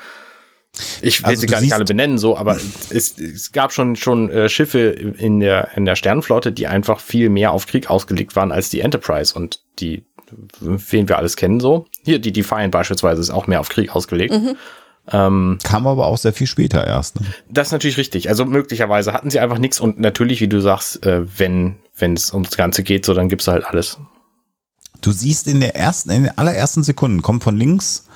ich 1.01 1.22
will 1.22 1.29
also 1.29 1.41
sie 1.41 1.48
gar 1.48 1.62
nicht 1.62 1.74
alle 1.74 1.86
benennen, 1.86 2.17
so, 2.17 2.38
aber 2.38 2.58
es, 2.89 3.17
es 3.17 3.51
gab 3.51 3.72
schon 3.72 3.96
schon 3.96 4.29
äh, 4.29 4.50
Schiffe 4.50 4.79
in 4.89 5.39
der 5.39 5.70
in 5.75 5.86
der 5.86 5.96
Sternenflotte, 5.96 6.51
die 6.51 6.67
einfach 6.67 7.00
viel 7.00 7.29
mehr 7.29 7.51
auf 7.51 7.67
Krieg 7.67 7.89
ausgelegt 7.89 8.36
waren 8.36 8.51
als 8.51 8.70
die 8.70 8.82
Enterprise 8.82 9.34
und 9.36 9.62
die, 9.79 10.03
wen 10.60 11.08
wir 11.08 11.17
alles 11.17 11.36
kennen, 11.36 11.60
so. 11.60 11.86
Hier 12.03 12.20
die 12.20 12.32
Defiant 12.32 12.72
beispielsweise 12.72 13.22
ist 13.22 13.29
auch 13.29 13.48
mehr 13.48 13.60
auf 13.60 13.70
Krieg 13.70 13.96
ausgelegt. 13.96 14.34
Mhm. 14.34 14.55
Ähm, 15.12 15.60
Kam 15.63 15.86
aber 15.86 16.08
auch 16.08 16.17
sehr 16.17 16.34
viel 16.34 16.48
später 16.48 16.86
erst. 16.86 17.22
Ne? 17.22 17.27
Das 17.50 17.67
ist 17.67 17.72
natürlich 17.72 17.98
richtig. 17.98 18.27
Also 18.29 18.44
möglicherweise 18.46 19.13
hatten 19.13 19.29
sie 19.29 19.39
einfach 19.39 19.60
nichts 19.60 19.79
und 19.79 20.00
natürlich, 20.00 20.41
wie 20.41 20.48
du 20.48 20.62
sagst, 20.62 21.05
äh, 21.05 21.22
wenn 21.38 21.75
wenn 21.98 22.13
es 22.13 22.34
ums 22.34 22.58
Ganze 22.58 22.84
geht, 22.84 23.05
so 23.05 23.13
dann 23.13 23.29
gibt's 23.29 23.48
halt 23.48 23.65
alles. 23.65 24.00
Du 25.01 25.12
siehst 25.12 25.48
in 25.48 25.60
der 25.60 25.75
ersten, 25.75 26.10
in 26.10 26.24
den 26.24 26.38
allerersten 26.38 26.84
Sekunden 26.84 27.22
kommt 27.22 27.44
von 27.44 27.55
links 27.55 28.08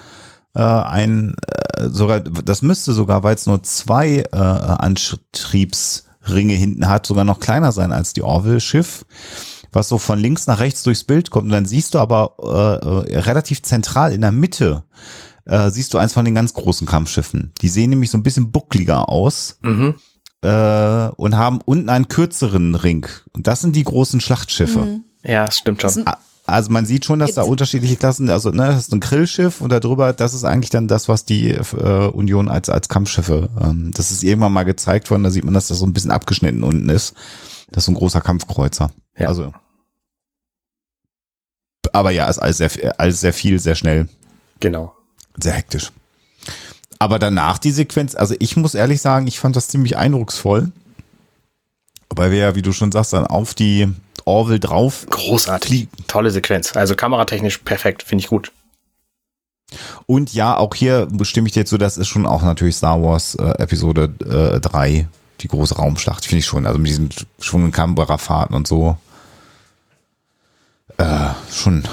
äh, 0.56 0.62
ein, 0.62 1.36
äh, 1.77 1.89
sogar, 1.89 2.22
das 2.22 2.62
müsste 2.62 2.94
sogar, 2.94 3.24
weil 3.24 3.36
es 3.36 3.46
nur 3.46 3.63
zwei 3.63 4.24
äh, 4.32 4.36
Antriebsringe 4.36 6.53
hinten 6.53 6.88
hat, 6.88 7.06
sogar 7.06 7.24
noch 7.24 7.39
kleiner 7.39 7.72
sein 7.72 7.91
als 7.91 8.13
die 8.13 8.24
Orville-Schiff, 8.24 9.06
was 9.72 9.89
so 9.89 9.98
von 9.98 10.20
links 10.20 10.48
nach 10.48 10.60
rechts 10.60 10.84
durchs 10.84 11.03
Bild 11.03 11.29
kommt. 11.29 11.46
Und 11.46 11.51
dann 11.51 11.65
siehst 11.65 11.94
du 11.94 12.00
aber 12.00 12.36
äh, 12.41 13.13
äh, 13.13 13.20
relativ 13.20 13.62
zentral 13.62 14.13
in 14.13 14.22
der 14.22 14.32
Mitte, 14.32 14.84
äh, 15.46 15.70
siehst 15.70 15.94
du 15.94 15.98
eins 15.98 16.13
von 16.13 16.25
den 16.25 16.36
ganz 16.36 16.53
großen 16.53 16.88
Kampfschiffen. 16.88 17.53
Die 17.62 17.70
sehen 17.70 17.91
nämlich 17.91 18.12
so 18.12 18.18
ein 18.18 18.24
bisschen 18.24 18.51
buckliger 18.51 19.10
aus. 19.10 19.58
Mhm. 19.62 19.96
Äh, 20.41 21.10
und 21.18 21.36
haben 21.36 21.60
unten 21.65 21.89
einen 21.89 22.08
kürzeren 22.08 22.75
Ring. 22.75 23.06
Und 23.34 23.48
das 23.48 23.60
sind 23.60 23.75
die 23.75 23.84
großen 23.84 24.22
Schlachtschiffe. 24.22 24.79
Mhm. 24.79 25.03
Ja, 25.24 25.51
stimmt 25.51 25.82
schon. 25.82 26.06
Also 26.51 26.72
man 26.72 26.86
sieht 26.86 27.06
schon, 27.06 27.20
dass 27.20 27.34
da 27.34 27.44
unterschiedliche 27.44 27.96
Klassen, 27.96 28.29
also 28.29 28.50
ne, 28.51 28.68
das 28.68 28.88
ist 28.88 28.94
ein 28.94 29.00
Grillschiff 29.00 29.62
und 29.62 29.70
darüber, 29.72 30.13
das 30.13 30.34
ist 30.34 30.44
eigentlich 30.44 30.70
dann 30.70 30.88
das, 30.88 31.08
was 31.08 31.25
die 31.25 31.51
äh, 31.51 32.08
Union 32.10 32.50
als 32.50 32.70
als 32.70 32.89
Kampfschiffe, 32.89 33.50
ähm, 33.62 33.91
das 33.94 34.12
ist 34.12 34.24
irgendwann 34.24 34.53
mal 34.53 34.63
gezeigt 34.65 35.10
worden, 35.12 35.24
da 35.24 35.29
sieht 35.32 35.46
man, 35.46 35.53
dass 35.53 35.68
das 35.68 35.79
so 35.79 35.86
ein 35.86 35.94
bisschen 35.94 36.12
abgeschnitten 36.12 36.63
unten 36.63 36.89
ist. 36.89 37.13
Das 37.72 37.82
ist 37.82 37.86
so 37.86 37.91
ein 37.91 37.96
großer 37.96 38.22
Kampfkreuzer. 38.22 38.91
Ja. 39.18 39.27
Also 39.27 39.53
Aber 41.94 42.12
ja, 42.12 42.27
ist 42.27 42.39
alles 42.39 42.58
sehr, 42.58 43.00
alles 43.00 43.22
sehr 43.22 43.34
viel, 43.34 43.60
sehr 43.60 43.75
schnell, 43.75 44.08
Genau. 44.60 44.94
sehr 45.38 45.53
hektisch. 45.53 45.91
Aber 47.00 47.18
danach 47.20 47.58
die 47.58 47.72
Sequenz, 47.72 48.13
also 48.15 48.36
ich 48.39 48.58
muss 48.58 48.75
ehrlich 48.75 49.01
sagen, 49.01 49.27
ich 49.27 49.39
fand 49.39 49.56
das 49.56 49.70
ziemlich 49.70 49.98
eindrucksvoll. 49.98 50.72
Weil 52.13 52.32
wir 52.32 52.39
ja, 52.39 52.56
wie 52.56 52.62
du 52.62 52.74
schon 52.74 52.91
sagst, 52.91 53.13
dann 53.13 53.25
auf 53.27 53.53
die 53.53 53.88
Orville 54.30 54.60
drauf 54.60 55.06
Großartig. 55.10 55.88
Tolle 56.08 56.32
Sequenz. 56.32 56.76
Also 56.76 56.96
kameratechnisch 56.96 57.60
perfekt, 57.60 58.04
finde 58.04 58.24
ich 58.24 58.30
gut. 58.30 58.52
Und 60.06 60.34
ja, 60.34 60.58
auch 60.58 60.74
hier 60.74 61.08
bestimme 61.12 61.48
ich 61.48 61.54
dir 61.54 61.62
jetzt 61.62 61.70
so, 61.70 61.78
das 61.78 61.98
ist 61.98 62.08
schon 62.08 62.26
auch 62.26 62.42
natürlich 62.42 62.76
Star 62.76 63.02
Wars 63.02 63.36
äh, 63.36 63.52
Episode 63.60 64.14
äh, 64.56 64.60
3, 64.60 65.08
die 65.42 65.48
große 65.48 65.76
Raumschlacht, 65.76 66.26
finde 66.26 66.40
ich 66.40 66.46
schon. 66.46 66.66
Also 66.66 66.80
mit 66.80 66.90
diesen 66.90 67.10
Schwung- 67.40 67.66
und 67.66 67.72
Kamerafahrten 67.72 68.56
und 68.56 68.68
so. 68.68 68.98
Äh, 70.98 71.30
schon. 71.52 71.84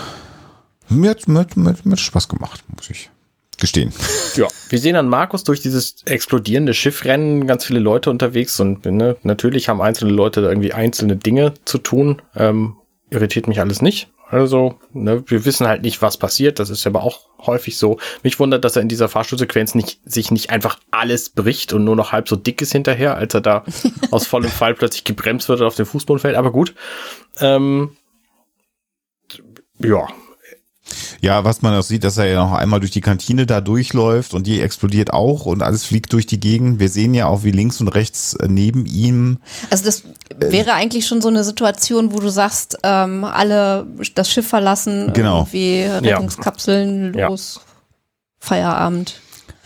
Mir 0.88 1.10
hat 1.10 1.28
mit, 1.28 1.56
mit, 1.56 1.84
mit 1.84 2.00
Spaß 2.00 2.28
gemacht, 2.28 2.64
muss 2.74 2.88
ich 2.90 3.10
gestehen. 3.58 3.92
Ja, 4.36 4.48
wir 4.68 4.78
sehen 4.78 4.94
dann 4.94 5.08
Markus 5.08 5.44
durch 5.44 5.60
dieses 5.60 5.96
explodierende 6.04 6.74
Schiff 6.74 7.04
rennen, 7.04 7.46
ganz 7.46 7.64
viele 7.64 7.80
Leute 7.80 8.10
unterwegs 8.10 8.58
und 8.60 8.84
ne, 8.84 9.16
natürlich 9.22 9.68
haben 9.68 9.80
einzelne 9.80 10.12
Leute 10.12 10.42
da 10.42 10.48
irgendwie 10.48 10.72
einzelne 10.72 11.16
Dinge 11.16 11.54
zu 11.64 11.78
tun. 11.78 12.22
Ähm, 12.34 12.76
irritiert 13.10 13.48
mich 13.48 13.60
alles 13.60 13.82
nicht. 13.82 14.08
Also, 14.28 14.80
ne, 14.92 15.22
wir 15.26 15.44
wissen 15.44 15.68
halt 15.68 15.82
nicht, 15.82 16.02
was 16.02 16.16
passiert. 16.16 16.58
Das 16.58 16.68
ist 16.68 16.84
aber 16.86 17.04
auch 17.04 17.28
häufig 17.46 17.78
so. 17.78 17.98
Mich 18.24 18.40
wundert, 18.40 18.64
dass 18.64 18.74
er 18.74 18.82
in 18.82 18.88
dieser 18.88 19.08
Fahrstuhlsequenz 19.08 19.76
nicht, 19.76 20.00
sich 20.04 20.32
nicht 20.32 20.50
einfach 20.50 20.80
alles 20.90 21.30
bricht 21.30 21.72
und 21.72 21.84
nur 21.84 21.94
noch 21.94 22.10
halb 22.10 22.28
so 22.28 22.34
dick 22.34 22.60
ist 22.60 22.72
hinterher, 22.72 23.16
als 23.16 23.34
er 23.34 23.40
da 23.40 23.64
aus 24.10 24.26
vollem 24.26 24.50
Fall 24.50 24.74
plötzlich 24.74 25.04
gebremst 25.04 25.48
wird 25.48 25.60
und 25.60 25.66
auf 25.66 25.76
den 25.76 25.86
Fußboden 25.86 26.20
fällt. 26.20 26.34
Aber 26.34 26.50
gut. 26.50 26.74
Ähm, 27.38 27.96
ja, 29.78 30.08
Ja, 31.20 31.44
was 31.44 31.62
man 31.62 31.74
auch 31.74 31.82
sieht, 31.82 32.04
dass 32.04 32.16
er 32.18 32.26
ja 32.26 32.36
noch 32.44 32.52
einmal 32.52 32.80
durch 32.80 32.90
die 32.92 33.00
Kantine 33.00 33.46
da 33.46 33.60
durchläuft 33.60 34.34
und 34.34 34.46
die 34.46 34.60
explodiert 34.60 35.12
auch 35.12 35.46
und 35.46 35.62
alles 35.62 35.84
fliegt 35.84 36.12
durch 36.12 36.26
die 36.26 36.40
Gegend. 36.40 36.78
Wir 36.80 36.88
sehen 36.88 37.14
ja 37.14 37.26
auch, 37.26 37.42
wie 37.44 37.50
links 37.50 37.80
und 37.80 37.88
rechts 37.88 38.34
äh, 38.34 38.46
neben 38.48 38.86
ihm 38.86 39.38
Also 39.70 39.84
das 39.84 40.02
wäre 40.38 40.72
eigentlich 40.74 41.06
schon 41.06 41.20
so 41.20 41.28
eine 41.28 41.44
Situation, 41.44 42.12
wo 42.12 42.20
du 42.20 42.28
sagst, 42.28 42.78
ähm, 42.82 43.24
alle 43.24 43.86
das 44.14 44.30
Schiff 44.30 44.46
verlassen, 44.48 45.12
Genau. 45.12 45.40
irgendwie 45.40 45.82
Rettungskapseln 45.82 47.14
Ja. 47.14 47.28
los, 47.28 47.60
Feierabend. 48.40 49.20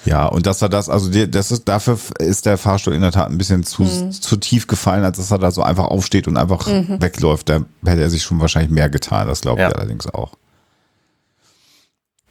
Ja, 0.07 0.25
und 0.27 0.47
dass 0.47 0.63
er 0.63 0.71
das, 0.71 0.89
also 0.89 1.11
das 1.27 1.51
ist, 1.53 1.69
dafür 1.69 1.99
ist 2.19 2.47
der 2.47 2.57
Fahrstuhl 2.57 2.95
in 2.95 3.03
der 3.03 3.13
Tat 3.13 3.29
ein 3.31 3.37
bisschen 3.37 3.65
zu, 3.65 3.83
Mhm. 3.83 4.13
zu 4.13 4.37
tief 4.39 4.67
gefallen, 4.67 5.05
als 5.05 5.19
dass 5.19 5.31
er 5.31 5.39
da 5.39 5.51
so 5.51 5.63
einfach 5.63 5.85
aufsteht 5.89 6.27
und 6.27 6.39
einfach 6.39 6.67
wegläuft. 6.67 7.51
Da 7.51 7.61
hätte 7.85 8.01
er 8.01 8.09
sich 8.09 8.23
schon 8.23 8.41
wahrscheinlich 8.41 8.71
mehr 8.71 8.89
getan, 8.89 9.29
das 9.29 9.43
glaube 9.43 9.61
ich 9.61 9.69
Ja. 9.69 9.75
allerdings 9.75 10.07
auch. 10.07 10.33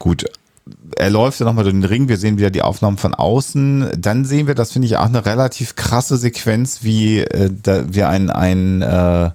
Gut. 0.00 0.24
Er 0.96 1.10
läuft 1.10 1.40
dann 1.40 1.46
nochmal 1.46 1.64
durch 1.64 1.74
den 1.74 1.84
Ring, 1.84 2.08
wir 2.08 2.16
sehen 2.16 2.38
wieder 2.38 2.50
die 2.50 2.62
Aufnahmen 2.62 2.96
von 2.98 3.14
außen. 3.14 3.90
Dann 3.98 4.24
sehen 4.24 4.46
wir, 4.46 4.54
das 4.54 4.72
finde 4.72 4.86
ich 4.86 4.96
auch 4.96 5.06
eine 5.06 5.24
relativ 5.26 5.76
krasse 5.76 6.16
Sequenz, 6.16 6.82
wie 6.82 7.20
äh, 7.20 7.50
da 7.62 7.92
wir 7.92 8.08
einen, 8.08 8.30
einen 8.30 8.82
äh, 8.82 9.30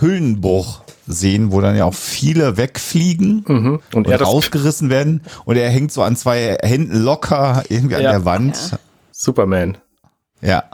Hüllenbruch 0.00 0.82
sehen, 1.06 1.52
wo 1.52 1.60
dann 1.60 1.76
ja 1.76 1.84
auch 1.84 1.94
viele 1.94 2.56
wegfliegen 2.56 3.44
mhm. 3.46 3.80
und, 3.94 4.06
und 4.06 4.08
er 4.08 4.20
rausgerissen 4.20 4.90
werden 4.90 5.22
und 5.44 5.56
er 5.56 5.70
hängt 5.70 5.90
so 5.90 6.02
an 6.02 6.16
zwei 6.16 6.58
Händen 6.62 7.02
locker 7.02 7.64
irgendwie 7.68 7.96
an 7.96 8.02
Ja. 8.02 8.10
der 8.12 8.24
Wand. 8.24 8.78
Superman. 9.10 9.78
Ja. 10.40 10.64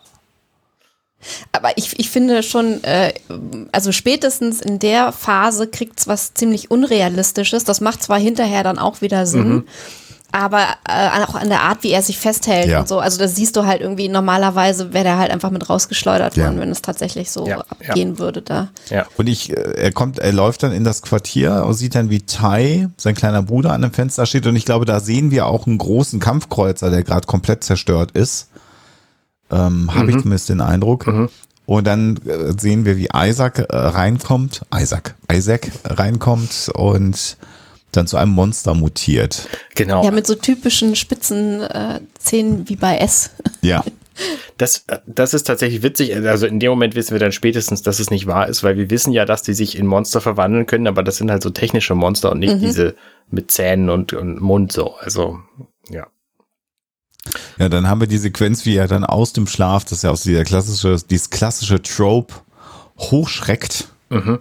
Aber 1.53 1.77
ich, 1.77 1.99
ich 1.99 2.11
finde 2.11 2.43
schon, 2.43 2.83
äh, 2.85 3.13
also 3.73 3.93
spätestens 3.93 4.61
in 4.61 4.79
der 4.79 5.13
Phase 5.13 5.67
kriegt's 5.69 6.07
was 6.07 6.35
ziemlich 6.35 6.71
Unrealistisches. 6.71 7.65
Das 7.65 7.81
macht 7.81 8.03
zwar 8.03 8.19
hinterher 8.19 8.63
dann 8.63 8.79
auch 8.79 9.01
wieder 9.01 9.27
Sinn, 9.27 9.49
Mhm. 9.49 9.65
aber 10.33 10.63
äh, 10.89 11.23
auch 11.27 11.35
an 11.37 11.49
der 11.49 11.61
Art, 11.63 11.83
wie 11.83 11.91
er 11.93 12.03
sich 12.03 12.19
festhält 12.19 12.69
Ja. 12.69 12.81
und 12.81 12.89
so. 12.89 12.99
Also 12.99 13.19
das 13.19 13.37
siehst 13.37 13.55
du 13.57 13.65
halt 13.67 13.81
irgendwie, 13.81 14.09
normalerweise 14.09 14.93
wäre 14.93 15.05
der 15.05 15.19
halt 15.19 15.31
einfach 15.31 15.51
mit 15.51 15.69
rausgeschleudert 15.71 16.37
Ja. 16.37 16.45
worden, 16.47 16.59
wenn 16.61 16.71
es 16.71 16.83
tatsächlich 16.83 17.31
so 17.31 17.47
Ja, 17.47 17.61
abgehen 17.61 18.19
würde 18.19 18.43
da. 18.43 18.69
Ja. 18.91 19.07
Und 19.17 19.29
ich, 19.29 19.51
äh, 19.51 19.61
er 19.77 19.93
kommt, 19.93 20.19
er 20.19 20.33
läuft 20.33 20.63
dann 20.65 20.73
in 20.73 20.85
das 20.85 21.03
Quartier 21.03 21.65
und 21.67 21.75
sieht 21.75 21.95
dann, 21.95 22.11
wie 22.11 22.21
Tai, 22.23 22.89
sein 22.97 23.15
kleiner 23.15 23.43
Bruder, 23.43 23.73
an 23.73 23.83
dem 23.83 23.93
Fenster 23.93 24.27
steht. 24.27 24.47
Und 24.47 24.57
ich 24.57 24.65
glaube, 24.65 24.85
da 24.87 25.01
sehen 25.01 25.31
wir 25.31 25.47
auch 25.47 25.67
einen 25.67 25.79
großen 25.79 26.19
Kampfkreuzer, 26.21 26.91
der 26.91 27.03
gerade 27.05 27.27
komplett 27.27 27.63
zerstört 27.65 28.11
ist. 28.13 28.49
Ähm, 29.51 29.95
Habe 29.95 30.11
ich 30.11 30.19
zumindest 30.19 30.49
den 30.49 30.61
Eindruck. 30.61 31.07
Und 31.67 31.87
dann 31.87 32.19
äh, 32.27 32.53
sehen 32.59 32.85
wir, 32.85 32.97
wie 32.97 33.09
Isaac 33.15 33.59
äh, 33.59 33.65
reinkommt, 33.71 34.63
Isaac, 34.75 35.15
Isaac 35.33 35.71
reinkommt 35.85 36.71
und 36.75 37.37
dann 37.93 38.07
zu 38.07 38.17
einem 38.17 38.33
Monster 38.33 38.75
mutiert. 38.75 39.49
Genau. 39.75 40.05
Ja, 40.05 40.11
mit 40.11 40.27
so 40.27 40.35
typischen 40.35 40.97
spitzen 40.97 41.63
äh, 41.63 42.01
Zähnen 42.19 42.69
wie 42.69 42.77
bei 42.77 42.99
S. 42.99 43.31
Ja. 43.63 43.85
Das, 44.59 44.85
das 45.07 45.35
ist 45.35 45.43
tatsächlich 45.43 45.83
witzig. 45.83 46.15
Also 46.15 46.47
in 46.47 46.61
dem 46.61 46.71
Moment 46.71 46.95
wissen 46.95 47.11
wir 47.11 47.19
dann 47.19 47.33
spätestens, 47.33 47.83
dass 47.83 47.99
es 47.99 48.13
nicht 48.13 48.29
wahr 48.29 48.49
ist, 48.49 48.63
weil 48.63 48.77
wir 48.77 48.89
wissen 48.89 49.13
ja, 49.13 49.25
dass 49.25 49.43
die 49.43 49.55
sich 49.55 49.77
in 49.77 49.89
Monster 49.89 50.21
verwandeln 50.21 50.67
können, 50.67 50.87
aber 50.87 51.03
das 51.03 51.17
sind 51.17 51.33
halt 51.33 51.43
so 51.43 51.51
technische 51.51 51.97
Monster 51.97 52.31
und 52.31 52.39
nicht 52.39 52.61
diese 52.61 52.95
mit 53.33 53.51
Zähnen 53.51 53.91
und, 53.91 54.13
und 54.13 54.41
Mund 54.41 54.71
so. 54.71 54.95
Also, 55.01 55.41
ja. 55.91 56.07
Ja, 57.59 57.69
dann 57.69 57.89
haben 57.89 58.01
wir 58.01 58.07
die 58.07 58.19
Sequenz, 58.19 58.67
wie 58.67 58.77
er 58.77 58.89
dann 58.89 59.05
aus 59.05 59.33
dem 59.33 59.47
Schlaf, 59.47 59.85
das 59.85 59.93
ist 59.99 60.03
ja 60.05 60.11
auch 60.11 60.19
dieser 60.19 60.45
klassische, 60.45 60.97
dieses 61.09 61.31
klassische 61.31 61.81
Trope, 61.81 62.35
hochschreckt. 62.99 63.89
Mhm. 64.11 64.41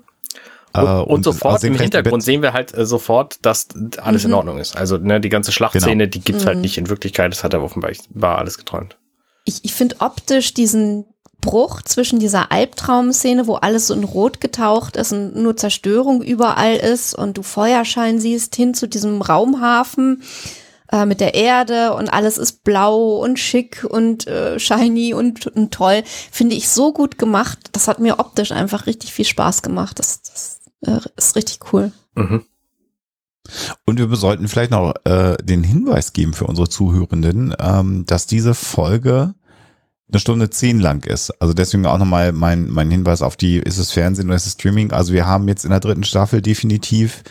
Äh, 0.74 0.82
Und, 0.82 1.04
und 1.08 1.24
sofort 1.24 1.56
aus 1.56 1.64
im 1.64 1.76
Hintergrund 1.76 2.24
sehen 2.24 2.42
wir 2.42 2.54
halt 2.54 2.76
äh, 2.76 2.86
sofort, 2.86 3.38
dass 3.44 3.68
alles 3.98 4.26
in 4.26 4.34
Ordnung 4.34 4.58
ist. 4.58 4.76
Also 4.76 4.98
ne, 4.98 5.22
die 5.22 5.30
ganze 5.30 5.52
Schlachtszene, 5.52 6.04
Genau. 6.04 6.10
die 6.10 6.22
gibt's 6.22 6.46
halt 6.46 6.60
nicht 6.60 6.78
in 6.78 6.90
Wirklichkeit. 6.90 7.32
Das 7.32 7.44
hat 7.44 7.54
er 7.54 7.64
offenbar 7.64 7.92
war 8.10 8.40
alles 8.40 8.58
geträumt. 8.58 8.98
Ich, 9.46 9.64
ich 9.64 9.74
finde 9.74 9.98
optisch 10.00 10.54
diesen 10.54 11.06
Bruch 11.42 11.82
zwischen 11.82 12.20
dieser 12.20 12.52
Albtraumszene, 12.52 13.48
wo 13.48 13.56
alles 13.56 13.88
so 13.88 13.94
in 13.94 14.04
Rot 14.04 14.40
getaucht 14.40 14.96
ist 14.96 15.12
und 15.12 15.36
nur 15.36 15.58
Zerstörung 15.58 16.22
überall 16.24 16.76
ist 16.78 17.14
und 17.14 17.38
du 17.38 17.44
Feuerschein 17.44 18.20
siehst, 18.20 18.56
hin 18.56 18.74
zu 18.74 18.88
diesem 18.88 19.22
Raumhafen 19.22 20.24
äh, 20.94 21.08
mit 21.08 21.20
der 21.20 21.34
Erde 21.34 21.96
und 21.96 22.14
alles 22.14 22.38
ist 22.38 22.64
blau 22.64 23.18
und 23.18 23.40
schick 23.40 23.84
und 23.90 24.28
äh, 24.28 24.60
shiny 24.60 25.16
und, 25.16 25.48
und 25.48 25.74
toll, 25.74 26.04
finde 26.32 26.56
ich 26.56 26.70
so 26.70 26.94
gut 26.94 27.18
gemacht. 27.18 27.58
Das 27.72 27.88
hat 27.88 27.98
mir 28.00 28.20
optisch 28.20 28.52
einfach 28.52 28.86
richtig 28.86 29.12
viel 29.12 29.26
Spaß 29.26 29.64
gemacht. 29.64 29.98
Das, 29.98 30.22
das 30.22 30.60
äh, 30.82 31.00
ist 31.18 31.36
richtig 31.36 31.74
cool. 31.74 31.92
Mhm. 32.14 32.44
Und 33.86 33.98
wir 34.00 34.16
sollten 34.16 34.48
vielleicht 34.48 34.70
noch 34.70 34.94
äh, 35.04 35.36
den 35.44 35.64
Hinweis 35.64 36.14
geben 36.14 36.34
für 36.34 36.46
unsere 36.46 36.70
Zuhörenden, 36.70 37.56
ähm, 37.60 38.06
dass 38.06 38.28
diese 38.28 38.54
Folge 38.54 39.34
eine 40.10 40.20
Stunde 40.20 40.52
zehn 40.52 40.80
lang 40.80 41.06
ist. 41.06 41.32
Also 41.42 41.56
deswegen 41.56 41.88
auch 41.88 41.98
nochmal 41.98 42.34
mein, 42.34 42.70
mein 42.70 42.92
Hinweis 42.92 43.24
auf 43.24 43.36
die, 43.36 43.58
ist 43.58 43.80
es 43.80 43.92
Fernsehen 43.92 44.28
oder 44.28 44.36
ist 44.36 44.46
es 44.46 44.54
Streaming? 44.54 44.92
Also 44.92 45.12
wir 45.12 45.26
haben 45.26 45.48
jetzt 45.48 45.66
in 45.66 45.72
der 45.72 45.80
dritten 45.80 46.04
Staffel 46.04 46.42
definitiv 46.42 47.24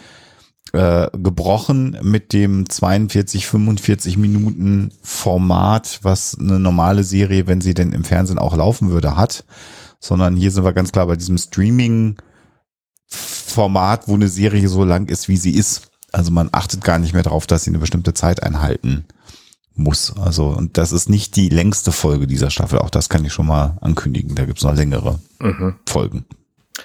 äh, 0.72 1.08
gebrochen 1.18 1.98
mit 2.02 2.32
dem 2.32 2.68
42, 2.68 3.46
45 3.46 4.16
Minuten 4.16 4.90
Format, 5.02 6.00
was 6.02 6.36
eine 6.38 6.58
normale 6.58 7.04
Serie, 7.04 7.46
wenn 7.46 7.60
sie 7.60 7.74
denn 7.74 7.92
im 7.92 8.04
Fernsehen 8.04 8.38
auch 8.38 8.56
laufen 8.56 8.90
würde, 8.90 9.16
hat. 9.16 9.44
Sondern 10.00 10.36
hier 10.36 10.50
sind 10.50 10.64
wir 10.64 10.72
ganz 10.72 10.90
klar 10.92 11.06
bei 11.06 11.16
diesem 11.16 11.38
Streaming 11.38 12.16
Format, 13.06 14.08
wo 14.08 14.14
eine 14.14 14.28
Serie 14.28 14.68
so 14.68 14.84
lang 14.84 15.08
ist, 15.08 15.28
wie 15.28 15.36
sie 15.36 15.52
ist. 15.54 15.90
Also 16.12 16.30
man 16.30 16.48
achtet 16.52 16.82
gar 16.82 16.98
nicht 16.98 17.12
mehr 17.12 17.22
darauf, 17.22 17.46
dass 17.46 17.64
sie 17.64 17.70
eine 17.70 17.78
bestimmte 17.78 18.14
Zeit 18.14 18.42
einhalten 18.42 19.04
muss. 19.74 20.14
Also, 20.16 20.48
und 20.48 20.76
das 20.78 20.92
ist 20.92 21.08
nicht 21.08 21.36
die 21.36 21.48
längste 21.48 21.92
Folge 21.92 22.26
dieser 22.26 22.50
Staffel. 22.50 22.78
Auch 22.78 22.90
das 22.90 23.08
kann 23.08 23.24
ich 23.24 23.32
schon 23.32 23.46
mal 23.46 23.78
ankündigen. 23.80 24.34
Da 24.34 24.44
gibt's 24.44 24.62
noch 24.64 24.74
längere 24.74 25.18
Mhm. 25.40 25.74
Folgen. 25.88 26.24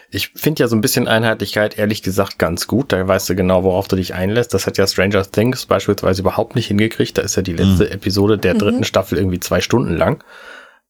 Ich 0.10 0.30
finde 0.36 0.64
ja 0.64 0.68
so 0.68 0.76
ein 0.76 0.82
bisschen 0.82 1.08
Einheitlichkeit 1.08 1.78
ehrlich 1.78 2.04
gesagt 2.04 2.40
ganz 2.40 2.68
gut. 2.68 2.92
Da 2.92 3.08
weißt 3.08 3.30
du 3.30 3.36
genau, 3.36 3.64
worauf 3.64 3.88
du 3.88 3.96
dich 3.96 4.14
einlässt. 4.14 4.54
Das 4.54 4.68
hat 4.68 4.78
ja 4.78 4.88
Stranger 4.88 5.24
Things 5.24 5.66
beispielsweise 5.66 6.22
überhaupt 6.22 6.56
nicht 6.56 6.68
hingekriegt. 6.68 7.18
Da 7.18 7.22
ist 7.22 7.36
ja 7.36 7.42
die 7.42 7.54
letzte 7.54 7.90
Episode 7.90 8.38
der 8.38 8.54
dritten 8.54 8.84
Staffel 8.84 9.18
irgendwie 9.18 9.40
zwei 9.40 9.62
Stunden 9.62 9.96
lang. 9.96 10.24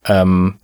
Ähm, 0.05 0.59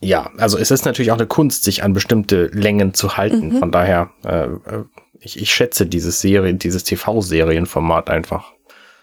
ja, 0.00 0.30
also 0.36 0.58
es 0.58 0.70
ist 0.70 0.84
natürlich 0.84 1.12
auch 1.12 1.16
eine 1.16 1.26
Kunst, 1.26 1.64
sich 1.64 1.82
an 1.82 1.94
bestimmte 1.94 2.46
Längen 2.52 2.92
zu 2.92 3.16
halten. 3.16 3.58
Von 3.58 3.70
daher, 3.70 4.10
äh, 4.24 4.44
äh, 4.44 4.84
ich, 5.18 5.40
ich 5.40 5.54
schätze 5.54 5.86
dieses 5.86 6.20
Serien, 6.20 6.58
dieses 6.58 6.84
TV-Serienformat 6.84 8.10
einfach. 8.10 8.52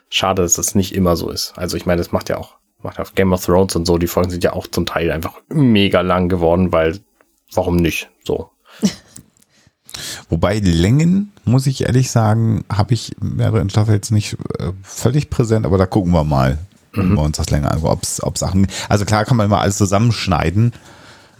Schade, 0.09 0.43
dass 0.43 0.53
das 0.53 0.75
nicht 0.75 0.93
immer 0.93 1.15
so 1.15 1.29
ist. 1.29 1.53
Also 1.57 1.77
ich 1.77 1.85
meine, 1.85 1.99
das 1.99 2.11
macht 2.11 2.29
ja 2.29 2.37
auch, 2.37 2.57
macht 2.83 2.97
ja 2.97 3.01
auf 3.01 3.15
Game 3.15 3.33
of 3.33 3.43
Thrones 3.43 3.75
und 3.75 3.85
so, 3.85 3.97
die 3.97 4.07
Folgen 4.07 4.29
sind 4.29 4.43
ja 4.43 4.53
auch 4.53 4.67
zum 4.67 4.85
Teil 4.85 5.09
einfach 5.09 5.41
mega 5.49 6.01
lang 6.01 6.29
geworden, 6.29 6.71
weil 6.71 6.99
warum 7.53 7.77
nicht? 7.77 8.09
So. 8.23 8.49
Wobei 10.29 10.59
Längen, 10.59 11.33
muss 11.43 11.67
ich 11.67 11.83
ehrlich 11.83 12.11
sagen, 12.11 12.63
habe 12.71 12.93
ich 12.93 13.15
in 13.21 13.37
der 13.37 13.51
dritten 13.51 13.69
Staffel 13.69 13.95
jetzt 13.95 14.11
nicht 14.11 14.37
äh, 14.59 14.71
völlig 14.83 15.29
präsent, 15.29 15.65
aber 15.65 15.77
da 15.77 15.85
gucken 15.85 16.11
wir 16.11 16.23
mal, 16.23 16.59
wenn 16.93 17.13
wir 17.13 17.21
uns 17.21 17.37
das 17.37 17.49
länger 17.49 17.77
ob's, 17.83 18.21
ob 18.21 18.37
Sachen. 18.37 18.67
Also 18.89 19.05
klar 19.05 19.25
kann 19.25 19.37
man 19.37 19.45
immer 19.45 19.61
alles 19.61 19.77
zusammenschneiden. 19.77 20.73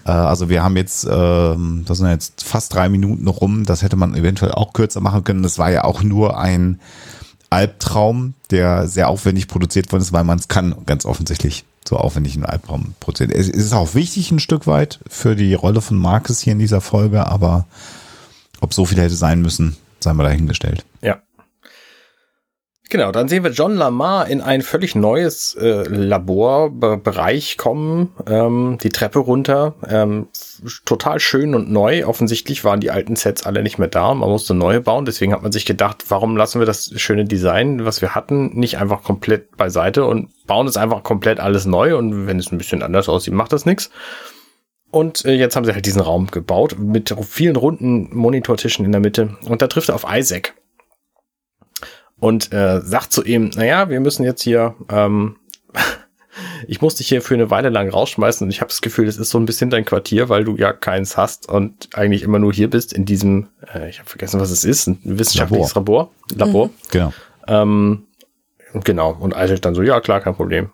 Äh, 0.05 0.11
also 0.11 0.49
wir 0.49 0.63
haben 0.63 0.77
jetzt, 0.77 1.07
ähm, 1.09 1.83
das 1.85 1.97
sind 1.97 2.07
jetzt 2.07 2.43
fast 2.43 2.73
drei 2.73 2.89
Minuten 2.89 3.27
rum, 3.27 3.65
das 3.65 3.81
hätte 3.81 3.95
man 3.95 4.15
eventuell 4.15 4.51
auch 4.51 4.73
kürzer 4.73 5.01
machen 5.01 5.23
können. 5.23 5.43
Das 5.43 5.57
war 5.57 5.71
ja 5.71 5.83
auch 5.83 6.03
nur 6.03 6.37
ein 6.37 6.79
Albtraum, 7.49 8.33
der 8.49 8.87
sehr 8.87 9.09
aufwendig 9.09 9.47
produziert 9.47 9.91
worden 9.91 10.01
ist, 10.01 10.13
weil 10.13 10.23
man 10.23 10.39
es 10.39 10.47
kann, 10.47 10.75
ganz 10.85 11.05
offensichtlich 11.05 11.65
so 11.87 11.97
aufwendig 11.97 12.35
einen 12.35 12.45
Albtraum 12.45 12.95
produzieren. 12.99 13.31
Es 13.31 13.49
ist 13.49 13.73
auch 13.73 13.95
wichtig 13.95 14.31
ein 14.31 14.39
Stück 14.39 14.67
weit 14.67 14.99
für 15.07 15.35
die 15.35 15.53
Rolle 15.53 15.81
von 15.81 15.97
Marcus 15.97 16.39
hier 16.39 16.53
in 16.53 16.59
dieser 16.59 16.81
Folge, 16.81 17.27
aber 17.27 17.65
ob 18.59 18.73
so 18.73 18.85
viel 18.85 18.99
hätte 18.99 19.15
sein 19.15 19.41
müssen, 19.41 19.77
sei 19.99 20.13
mal 20.13 20.23
dahingestellt. 20.23 20.85
Ja. 21.01 21.21
Genau, 22.89 23.13
dann 23.13 23.29
sehen 23.29 23.45
wir 23.45 23.51
John 23.51 23.75
Lamar 23.75 24.27
in 24.27 24.41
ein 24.41 24.61
völlig 24.61 24.95
neues 24.95 25.55
äh, 25.55 25.83
Laborbereich 25.87 27.57
kommen, 27.57 28.11
ähm, 28.27 28.77
die 28.83 28.89
Treppe 28.89 29.19
runter. 29.19 29.75
Ähm, 29.87 30.27
total 30.85 31.19
schön 31.19 31.55
und 31.55 31.71
neu. 31.71 32.05
Offensichtlich 32.05 32.63
waren 32.63 32.79
die 32.79 32.91
alten 32.91 33.15
Sets 33.15 33.45
alle 33.45 33.63
nicht 33.63 33.77
mehr 33.77 33.87
da. 33.87 34.13
Man 34.13 34.29
musste 34.29 34.53
neue 34.53 34.81
bauen. 34.81 35.05
Deswegen 35.05 35.33
hat 35.33 35.43
man 35.43 35.51
sich 35.51 35.65
gedacht, 35.65 36.05
warum 36.09 36.37
lassen 36.37 36.59
wir 36.59 36.65
das 36.65 36.91
schöne 36.95 37.25
Design, 37.25 37.85
was 37.85 38.01
wir 38.01 38.15
hatten, 38.15 38.57
nicht 38.57 38.77
einfach 38.77 39.03
komplett 39.03 39.57
beiseite 39.57 40.05
und 40.05 40.29
bauen 40.47 40.67
es 40.67 40.77
einfach 40.77 41.03
komplett 41.03 41.39
alles 41.39 41.65
neu. 41.65 41.97
Und 41.97 42.27
wenn 42.27 42.39
es 42.39 42.51
ein 42.51 42.57
bisschen 42.57 42.83
anders 42.83 43.09
aussieht, 43.09 43.33
macht 43.33 43.53
das 43.53 43.65
nichts. 43.65 43.89
Und 44.91 45.23
äh, 45.25 45.33
jetzt 45.33 45.55
haben 45.55 45.65
sie 45.65 45.73
halt 45.73 45.85
diesen 45.85 46.01
Raum 46.01 46.27
gebaut 46.27 46.77
mit 46.77 47.15
vielen 47.27 47.55
runden 47.55 48.15
Monitortischen 48.15 48.85
in 48.85 48.91
der 48.91 49.01
Mitte. 49.01 49.37
Und 49.45 49.61
da 49.61 49.67
trifft 49.67 49.89
er 49.89 49.95
auf 49.95 50.05
Isaac 50.09 50.53
und 52.19 52.53
äh, 52.53 52.81
sagt 52.81 53.11
zu 53.11 53.23
ihm, 53.23 53.49
naja, 53.55 53.89
wir 53.89 53.99
müssen 53.99 54.23
jetzt 54.23 54.43
hier, 54.43 54.75
ähm, 54.89 55.37
ich 56.67 56.81
muss 56.81 56.95
dich 56.95 57.07
hier 57.07 57.21
für 57.21 57.33
eine 57.33 57.49
Weile 57.49 57.69
lang 57.69 57.89
rausschmeißen 57.89 58.45
und 58.45 58.51
ich 58.51 58.61
habe 58.61 58.69
das 58.69 58.81
Gefühl, 58.81 59.05
das 59.05 59.17
ist 59.17 59.29
so 59.29 59.39
ein 59.39 59.45
bisschen 59.45 59.69
dein 59.69 59.85
Quartier, 59.85 60.29
weil 60.29 60.43
du 60.43 60.55
ja 60.57 60.73
keins 60.73 61.17
hast 61.17 61.49
und 61.49 61.89
eigentlich 61.93 62.23
immer 62.23 62.39
nur 62.39 62.53
hier 62.53 62.69
bist 62.69 62.93
in 62.93 63.05
diesem, 63.05 63.47
äh, 63.73 63.89
ich 63.89 63.99
habe 63.99 64.09
vergessen, 64.09 64.39
was 64.39 64.51
es 64.51 64.63
ist, 64.63 64.87
ein 64.87 64.99
wissenschaftliches 65.03 65.75
Labor. 65.75 66.11
Labor. 66.29 66.47
Labor. 66.47 66.67
Mhm. 66.67 66.71
Genau. 66.91 67.13
Ähm, 67.47 68.03
genau. 68.83 69.17
Und 69.19 69.33
Isaac 69.35 69.61
dann 69.61 69.75
so, 69.75 69.81
ja 69.81 69.99
klar, 70.01 70.21
kein 70.21 70.35
Problem. 70.35 70.69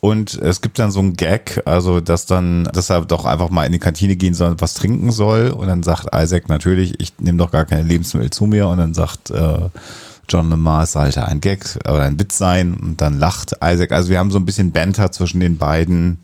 Und 0.00 0.34
es 0.34 0.60
gibt 0.60 0.80
dann 0.80 0.90
so 0.90 0.98
ein 0.98 1.14
Gag, 1.14 1.62
also 1.64 2.00
dass 2.00 2.26
dann, 2.26 2.64
dass 2.72 2.90
er 2.90 3.02
doch 3.02 3.24
einfach 3.24 3.50
mal 3.50 3.66
in 3.66 3.72
die 3.72 3.78
Kantine 3.78 4.16
gehen 4.16 4.34
soll 4.34 4.50
und 4.50 4.60
was 4.60 4.74
trinken 4.74 5.12
soll. 5.12 5.50
Und 5.50 5.68
dann 5.68 5.84
sagt 5.84 6.08
Isaac 6.12 6.48
natürlich, 6.48 6.98
ich 7.00 7.18
nehme 7.20 7.38
doch 7.38 7.52
gar 7.52 7.64
keine 7.64 7.82
Lebensmittel 7.82 8.30
zu 8.30 8.46
mir. 8.46 8.66
Und 8.66 8.78
dann 8.78 8.94
sagt 8.94 9.30
äh, 9.30 9.68
John 10.28 10.50
Lamar, 10.50 10.86
sollte 10.86 11.26
ein 11.26 11.40
Gag 11.40 11.78
oder 11.84 12.02
ein 12.02 12.18
Witz 12.18 12.38
sein. 12.38 12.74
Und 12.74 13.00
dann 13.00 13.18
lacht 13.18 13.56
Isaac. 13.62 13.92
Also 13.92 14.08
wir 14.10 14.18
haben 14.18 14.30
so 14.30 14.38
ein 14.38 14.46
bisschen 14.46 14.72
Banter 14.72 15.12
zwischen 15.12 15.40
den 15.40 15.58
beiden 15.58 16.18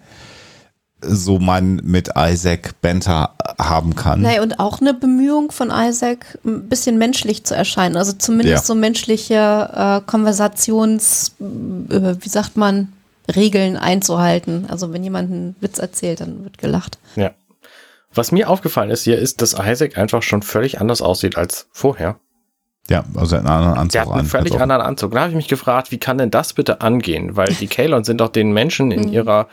so 1.01 1.39
man 1.39 1.77
mit 1.85 2.11
Isaac 2.17 2.81
Banter 2.81 3.35
haben 3.59 3.95
kann. 3.95 4.23
Naja, 4.23 4.43
und 4.43 4.59
auch 4.59 4.81
eine 4.81 4.95
Bemühung 4.95 5.53
von 5.53 5.71
Isaac, 5.73 6.39
ein 6.45 6.69
bisschen 6.69 6.99
menschlich 6.99 7.45
zu 7.45 7.55
erscheinen. 7.55 7.97
Also 7.97 8.13
zumindest 8.13 8.65
ja. 8.65 8.67
so 8.67 8.75
menschliche 8.75 9.71
äh, 9.75 10.01
Konversations, 10.07 11.35
äh, 11.41 12.17
wie 12.21 12.29
sagt 12.29 12.57
man, 12.57 12.93
Regeln 13.35 13.77
einzuhalten. 13.77 14.67
Also 14.69 14.93
wenn 14.93 15.05
jemand 15.05 15.31
einen 15.31 15.57
Witz 15.61 15.79
erzählt, 15.79 16.21
dann 16.21 16.45
wird 16.45 16.59
gelacht. 16.59 16.99
Ja. 17.15 17.31
Was 18.13 18.33
mir 18.33 18.49
aufgefallen 18.49 18.91
ist 18.91 19.05
hier, 19.05 19.19
ist, 19.19 19.43
dass 19.43 19.53
Isaac 19.53 19.99
einfach 19.99 20.23
schon 20.23 20.43
völlig 20.43 20.81
anders 20.81 21.03
aussieht 21.03 21.37
als 21.37 21.69
vorher. 21.71 22.19
Ja, 22.91 23.05
also 23.15 23.37
einen 23.37 23.47
anderen 23.47 23.79
Anzug. 23.79 23.93
Der 23.93 24.07
hat 24.07 24.19
einen 24.19 24.27
völlig 24.27 24.55
an. 24.55 24.63
anderen 24.63 24.83
Anzug. 24.83 25.13
Da 25.13 25.21
habe 25.21 25.31
ich 25.31 25.37
mich 25.37 25.49
gefragt, 25.49 25.91
wie 25.91 25.99
kann 25.99 26.19
denn 26.19 26.31
das 26.31 26.55
bitte 26.55 26.81
angehen? 26.81 27.37
Weil 27.37 27.53
die 27.53 27.67
Kalons 27.67 28.07
sind 28.07 28.21
doch 28.21 28.31
den 28.31 28.53
Menschen 28.53 28.91
in 28.91 29.09
mhm. 29.09 29.13
ihrer 29.13 29.49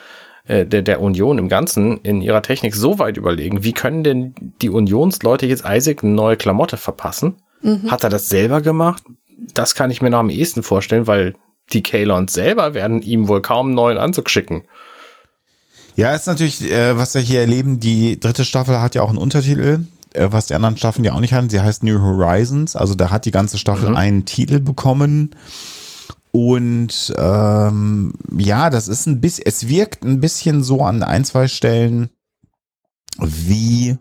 äh, 0.48 0.66
der, 0.66 0.84
der 0.84 1.02
Union 1.02 1.38
im 1.38 1.50
Ganzen 1.50 1.98
in 2.02 2.22
ihrer 2.22 2.42
Technik 2.42 2.76
so 2.76 3.00
weit 3.00 3.18
überlegen. 3.18 3.64
Wie 3.64 3.74
können 3.74 4.04
denn 4.04 4.36
die 4.62 4.70
Unionsleute 4.70 5.48
jetzt 5.48 5.66
Isaac 5.68 6.04
eine 6.04 6.14
neue 6.14 6.38
Klamotte 6.38 6.78
verpassen? 6.78 7.36
Mhm. 7.62 7.92
Hat 7.92 8.04
er 8.04 8.10
das 8.10 8.30
selber 8.30 8.62
gemacht? 8.62 9.04
Das 9.54 9.76
kann 9.76 9.92
ich 9.92 10.02
mir 10.02 10.10
noch 10.10 10.20
am 10.20 10.30
ehesten 10.30 10.64
vorstellen, 10.64 11.08
weil 11.08 11.36
die 11.74 11.84
Kalons 11.84 12.34
selber 12.34 12.74
werden 12.74 13.02
ihm 13.02 13.28
wohl 13.28 13.42
kaum 13.42 13.68
einen 13.68 13.76
neuen 13.76 13.98
Anzug 13.98 14.30
schicken. 14.30 14.64
Ja, 15.96 16.14
ist 16.14 16.28
natürlich, 16.28 16.70
äh, 16.70 16.98
was 16.98 17.16
wir 17.16 17.22
hier 17.22 17.40
erleben, 17.42 17.80
die 17.80 18.20
dritte 18.20 18.46
Staffel 18.46 18.82
hat 18.82 18.96
ja 18.96 19.02
auch 19.02 19.10
einen 19.10 19.18
Untertitel, 19.18 19.80
was 20.18 20.48
die 20.48 20.56
anderen 20.56 20.78
Staffeln 20.78 21.04
ja 21.04 21.14
auch 21.14 21.20
nicht 21.20 21.34
hatten. 21.34 21.50
Sie 21.50 21.62
heißt 21.62 21.84
New 21.84 22.00
Horizons, 22.00 22.76
also 22.76 22.96
da 22.96 23.10
hat 23.12 23.26
die 23.26 23.32
ganze 23.32 23.58
Staffel 23.58 23.90
mhm. 23.90 23.96
einen 23.96 24.26
Titel 24.26 24.60
bekommen. 24.60 25.32
Und 26.32 27.14
ähm, 27.18 28.14
ja, 28.38 28.70
das 28.70 28.90
ist 28.90 29.06
ein 29.06 29.22
bisschen, 29.22 29.46
es 29.48 29.70
wirkt 29.70 30.04
ein 30.04 30.20
bisschen 30.20 30.64
so 30.64 30.84
an 30.84 31.02
ein, 31.02 31.24
zwei 31.24 31.48
Stellen 31.48 32.10
wie 33.20 33.98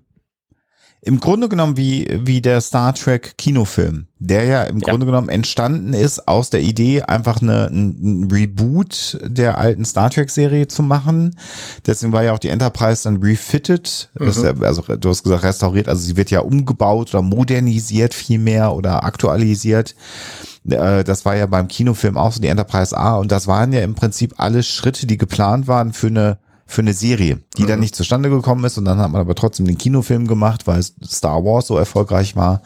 im 1.05 1.21
Grunde 1.21 1.49
genommen 1.49 1.77
wie, 1.77 2.09
wie 2.25 2.41
der 2.41 2.61
Star 2.61 2.95
Trek 2.95 3.37
Kinofilm, 3.37 4.07
der 4.19 4.45
ja 4.45 4.63
im 4.65 4.79
ja. 4.79 4.89
Grunde 4.89 5.07
genommen 5.07 5.29
entstanden 5.29 5.93
ist 5.93 6.27
aus 6.27 6.51
der 6.51 6.61
Idee, 6.61 7.03
einfach 7.03 7.43
eine, 7.43 7.67
ein 7.67 8.29
Reboot 8.31 9.19
der 9.23 9.59
alten 9.59 9.85
Star 9.85 10.11
Trek 10.11 10.31
Serie 10.31 10.67
zu 10.67 10.83
machen. 10.83 11.37
Deswegen 11.87 12.13
war 12.13 12.25
ja 12.25 12.33
auch 12.33 12.39
die 12.39 12.49
Enterprise 12.49 13.05
dann 13.05 13.23
refitted, 13.23 14.11
mhm. 14.19 14.33
ja, 14.43 14.55
also 14.63 14.83
du 14.83 15.09
hast 15.09 15.23
gesagt 15.23 15.45
restauriert, 15.45 15.89
also 15.89 16.03
sie 16.03 16.17
wird 16.17 16.31
ja 16.31 16.41
umgebaut 16.41 17.15
oder 17.15 17.23
modernisiert 17.23 18.15
vielmehr 18.15 18.75
oder 18.75 19.05
aktualisiert. 19.05 19.95
Äh, 20.69 21.05
das 21.05 21.25
war 21.25 21.37
ja 21.37 21.47
beim 21.47 21.69
Kinofilm 21.69 22.17
auch 22.17 22.33
so 22.33 22.41
die 22.41 22.49
Enterprise 22.49 22.97
A 22.97 23.17
und 23.17 23.31
das 23.31 23.47
waren 23.47 23.73
ja 23.73 23.81
im 23.81 23.95
Prinzip 23.95 24.35
alle 24.39 24.63
Schritte, 24.63 25.07
die 25.07 25.19
geplant 25.19 25.69
waren 25.69 25.93
für 25.93 26.07
eine 26.07 26.39
für 26.67 26.83
eine 26.83 26.95
Serie, 26.95 27.41
die 27.57 27.65
mhm. 27.65 27.69
dann 27.69 27.81
nicht 27.81 27.95
zustande 27.95 28.31
gekommen 28.31 28.65
ist 28.65 28.79
und 28.79 28.85
dann 28.85 28.99
hat 28.99 29.11
man 29.11 29.21
aber 29.21 29.35
trotzdem 29.35 29.67
den 29.67 29.79
Kinofilm 29.79 30.27
gemacht, 30.27 30.67
weil 30.67 30.83
Star 30.83 31.45
Wars 31.45 31.67
so 31.67 31.77
erfolgreich 31.77 32.37
war. 32.37 32.63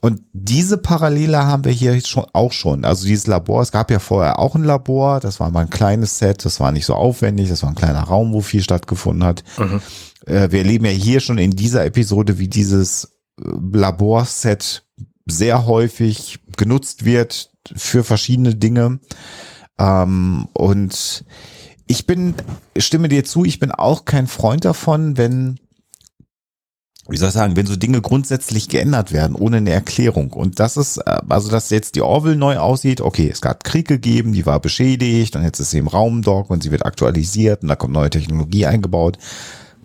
Und 0.00 0.22
diese 0.32 0.78
Parallele 0.78 1.44
haben 1.46 1.64
wir 1.64 1.72
hier 1.72 2.00
schon 2.00 2.26
auch 2.32 2.52
schon. 2.52 2.84
Also 2.84 3.06
dieses 3.06 3.26
Labor, 3.26 3.62
es 3.62 3.72
gab 3.72 3.90
ja 3.90 3.98
vorher 3.98 4.38
auch 4.38 4.54
ein 4.54 4.62
Labor, 4.62 5.20
das 5.20 5.40
war 5.40 5.50
mal 5.50 5.62
ein 5.62 5.70
kleines 5.70 6.18
Set, 6.18 6.44
das 6.44 6.60
war 6.60 6.70
nicht 6.70 6.86
so 6.86 6.94
aufwendig, 6.94 7.48
das 7.48 7.62
war 7.62 7.70
ein 7.70 7.74
kleiner 7.74 8.02
Raum, 8.02 8.32
wo 8.32 8.40
viel 8.40 8.62
stattgefunden 8.62 9.24
hat. 9.24 9.42
Mhm. 9.58 9.80
Äh, 10.26 10.52
wir 10.52 10.60
erleben 10.60 10.84
ja 10.84 10.92
hier 10.92 11.20
schon 11.20 11.38
in 11.38 11.50
dieser 11.50 11.84
Episode, 11.84 12.38
wie 12.38 12.48
dieses 12.48 13.16
äh, 13.40 13.48
Laborset 13.72 14.84
sehr 15.26 15.66
häufig 15.66 16.38
genutzt 16.56 17.04
wird 17.04 17.50
für 17.74 18.04
verschiedene 18.04 18.54
Dinge. 18.54 19.00
Ähm, 19.78 20.46
und 20.52 21.24
ich 21.86 22.06
bin, 22.06 22.34
stimme 22.76 23.08
dir 23.08 23.24
zu, 23.24 23.44
ich 23.44 23.58
bin 23.58 23.70
auch 23.70 24.04
kein 24.04 24.26
Freund 24.26 24.64
davon, 24.64 25.16
wenn, 25.16 25.58
wie 27.08 27.16
soll 27.16 27.28
ich 27.28 27.34
sagen, 27.34 27.56
wenn 27.56 27.66
so 27.66 27.76
Dinge 27.76 28.00
grundsätzlich 28.00 28.68
geändert 28.68 29.12
werden, 29.12 29.36
ohne 29.36 29.58
eine 29.58 29.70
Erklärung. 29.70 30.32
Und 30.32 30.58
das 30.58 30.76
ist, 30.76 30.98
äh, 30.98 31.20
also 31.28 31.50
dass 31.50 31.70
jetzt 31.70 31.94
die 31.94 32.02
Orville 32.02 32.36
neu 32.36 32.58
aussieht, 32.58 33.00
okay, 33.00 33.28
es 33.32 33.40
gab 33.40 33.64
Krieg 33.64 33.86
gegeben, 33.86 34.32
die 34.32 34.46
war 34.46 34.60
beschädigt 34.60 35.36
und 35.36 35.44
jetzt 35.44 35.60
ist 35.60 35.70
sie 35.70 35.78
im 35.78 35.88
Raumdock 35.88 36.50
und 36.50 36.62
sie 36.62 36.72
wird 36.72 36.84
aktualisiert 36.84 37.62
und 37.62 37.68
da 37.68 37.76
kommt 37.76 37.92
neue 37.92 38.10
Technologie 38.10 38.66
eingebaut 38.66 39.18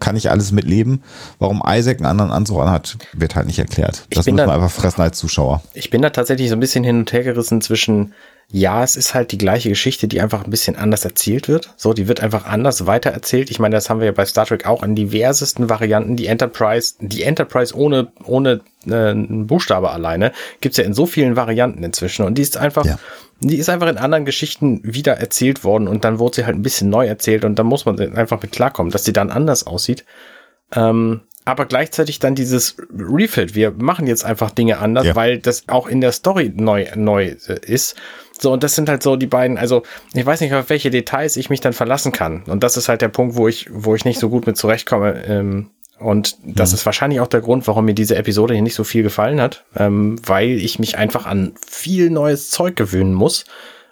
kann 0.01 0.17
ich 0.17 0.29
alles 0.29 0.51
mitleben. 0.51 1.03
Warum 1.39 1.61
Isaac 1.65 1.97
einen 1.97 2.07
anderen 2.07 2.31
Anzug 2.31 2.59
anhat, 2.59 2.97
wird 3.13 3.35
halt 3.35 3.47
nicht 3.47 3.59
erklärt. 3.59 4.07
Das 4.09 4.25
muss 4.25 4.35
man 4.35 4.47
da, 4.47 4.55
einfach 4.55 4.71
fressen 4.71 5.01
als 5.01 5.17
Zuschauer. 5.17 5.61
Ich 5.73 5.89
bin 5.89 6.01
da 6.01 6.09
tatsächlich 6.09 6.49
so 6.49 6.55
ein 6.55 6.59
bisschen 6.59 6.83
hin 6.83 6.97
und 6.97 7.13
her 7.13 7.23
gerissen 7.23 7.61
zwischen 7.61 8.13
ja, 8.53 8.83
es 8.83 8.97
ist 8.97 9.13
halt 9.13 9.31
die 9.31 9.37
gleiche 9.37 9.69
Geschichte, 9.69 10.09
die 10.09 10.19
einfach 10.19 10.43
ein 10.43 10.49
bisschen 10.49 10.75
anders 10.75 11.05
erzählt 11.05 11.47
wird. 11.47 11.73
So, 11.77 11.93
die 11.93 12.09
wird 12.09 12.19
einfach 12.21 12.45
anders 12.45 12.85
weitererzählt. 12.85 13.49
Ich 13.49 13.59
meine, 13.59 13.75
das 13.75 13.89
haben 13.89 14.01
wir 14.01 14.07
ja 14.07 14.11
bei 14.11 14.25
Star 14.25 14.45
Trek 14.45 14.65
auch 14.65 14.83
in 14.83 14.93
diversesten 14.93 15.69
Varianten. 15.69 16.17
Die 16.17 16.27
Enterprise, 16.27 16.95
die 16.99 17.23
Enterprise 17.23 17.73
ohne, 17.73 18.11
ohne 18.25 18.59
äh, 18.87 19.13
Buchstabe 19.15 19.91
alleine 19.91 20.33
gibt's 20.59 20.77
ja 20.77 20.83
in 20.83 20.93
so 20.93 21.05
vielen 21.05 21.37
Varianten 21.37 21.81
inzwischen. 21.81 22.25
Und 22.25 22.37
die 22.37 22.41
ist 22.41 22.57
einfach, 22.57 22.83
ja. 22.83 22.99
die 23.39 23.55
ist 23.55 23.69
einfach 23.69 23.87
in 23.87 23.97
anderen 23.97 24.25
Geschichten 24.25 24.81
wieder 24.83 25.13
erzählt 25.13 25.63
worden 25.63 25.87
und 25.87 26.03
dann 26.03 26.19
wurde 26.19 26.35
sie 26.35 26.45
halt 26.45 26.57
ein 26.57 26.63
bisschen 26.63 26.89
neu 26.89 27.07
erzählt 27.07 27.45
und 27.45 27.57
da 27.57 27.63
muss 27.63 27.85
man 27.85 27.99
einfach 28.17 28.41
mit 28.41 28.51
klarkommen, 28.51 28.91
dass 28.91 29.05
sie 29.05 29.13
dann 29.13 29.31
anders 29.31 29.65
aussieht. 29.65 30.03
Ähm, 30.75 31.21
aber 31.45 31.65
gleichzeitig 31.65 32.19
dann 32.19 32.35
dieses 32.35 32.75
Refit. 32.97 33.55
Wir 33.55 33.71
machen 33.71 34.07
jetzt 34.07 34.23
einfach 34.23 34.51
Dinge 34.51 34.77
anders, 34.77 35.07
ja. 35.07 35.15
weil 35.15 35.39
das 35.39 35.67
auch 35.67 35.87
in 35.87 36.01
der 36.01 36.11
Story 36.11 36.51
neu, 36.55 36.87
neu 36.95 37.35
ist. 37.65 37.95
So, 38.39 38.51
und 38.51 38.63
das 38.63 38.75
sind 38.75 38.89
halt 38.89 39.03
so 39.03 39.15
die 39.15 39.27
beiden, 39.27 39.57
also 39.57 39.83
ich 40.13 40.25
weiß 40.25 40.41
nicht, 40.41 40.53
auf 40.53 40.69
welche 40.69 40.89
Details 40.89 41.37
ich 41.37 41.49
mich 41.49 41.61
dann 41.61 41.73
verlassen 41.73 42.11
kann. 42.11 42.43
Und 42.47 42.63
das 42.63 42.77
ist 42.77 42.89
halt 42.89 43.01
der 43.01 43.09
Punkt, 43.09 43.35
wo 43.35 43.47
ich, 43.47 43.67
wo 43.71 43.95
ich 43.95 44.05
nicht 44.05 44.19
so 44.19 44.29
gut 44.29 44.47
mit 44.47 44.57
zurechtkomme. 44.57 45.23
Ähm, 45.25 45.69
und 45.99 46.37
das 46.43 46.71
mhm. 46.71 46.75
ist 46.75 46.85
wahrscheinlich 46.85 47.19
auch 47.19 47.27
der 47.27 47.41
Grund, 47.41 47.67
warum 47.67 47.85
mir 47.85 47.93
diese 47.93 48.15
Episode 48.15 48.53
hier 48.53 48.63
nicht 48.63 48.75
so 48.75 48.83
viel 48.83 49.03
gefallen 49.03 49.39
hat, 49.39 49.63
ähm, 49.75 50.15
weil 50.25 50.49
ich 50.49 50.79
mich 50.79 50.97
einfach 50.97 51.25
an 51.25 51.53
viel 51.67 52.09
neues 52.09 52.49
Zeug 52.49 52.75
gewöhnen 52.75 53.13
muss, 53.13 53.45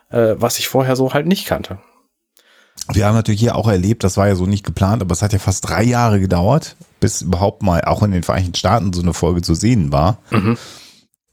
äh, 0.09 0.33
was 0.35 0.57
ich 0.57 0.67
vorher 0.67 0.95
so 0.95 1.13
halt 1.13 1.27
nicht 1.27 1.45
kannte. 1.45 1.77
Wir 2.91 3.05
haben 3.05 3.15
natürlich 3.15 3.39
hier 3.39 3.55
auch 3.55 3.67
erlebt, 3.67 4.03
das 4.03 4.17
war 4.17 4.27
ja 4.27 4.35
so 4.35 4.45
nicht 4.45 4.65
geplant, 4.65 5.01
aber 5.01 5.13
es 5.13 5.21
hat 5.21 5.33
ja 5.33 5.39
fast 5.39 5.67
drei 5.67 5.83
Jahre 5.83 6.19
gedauert, 6.19 6.75
bis 6.99 7.21
überhaupt 7.21 7.61
mal 7.61 7.81
auch 7.83 8.01
in 8.03 8.11
den 8.11 8.23
Vereinigten 8.23 8.55
Staaten 8.55 8.93
so 8.93 9.01
eine 9.01 9.13
Folge 9.13 9.41
zu 9.41 9.53
sehen 9.53 9.91
war. 9.91 10.17
Mhm. 10.31 10.57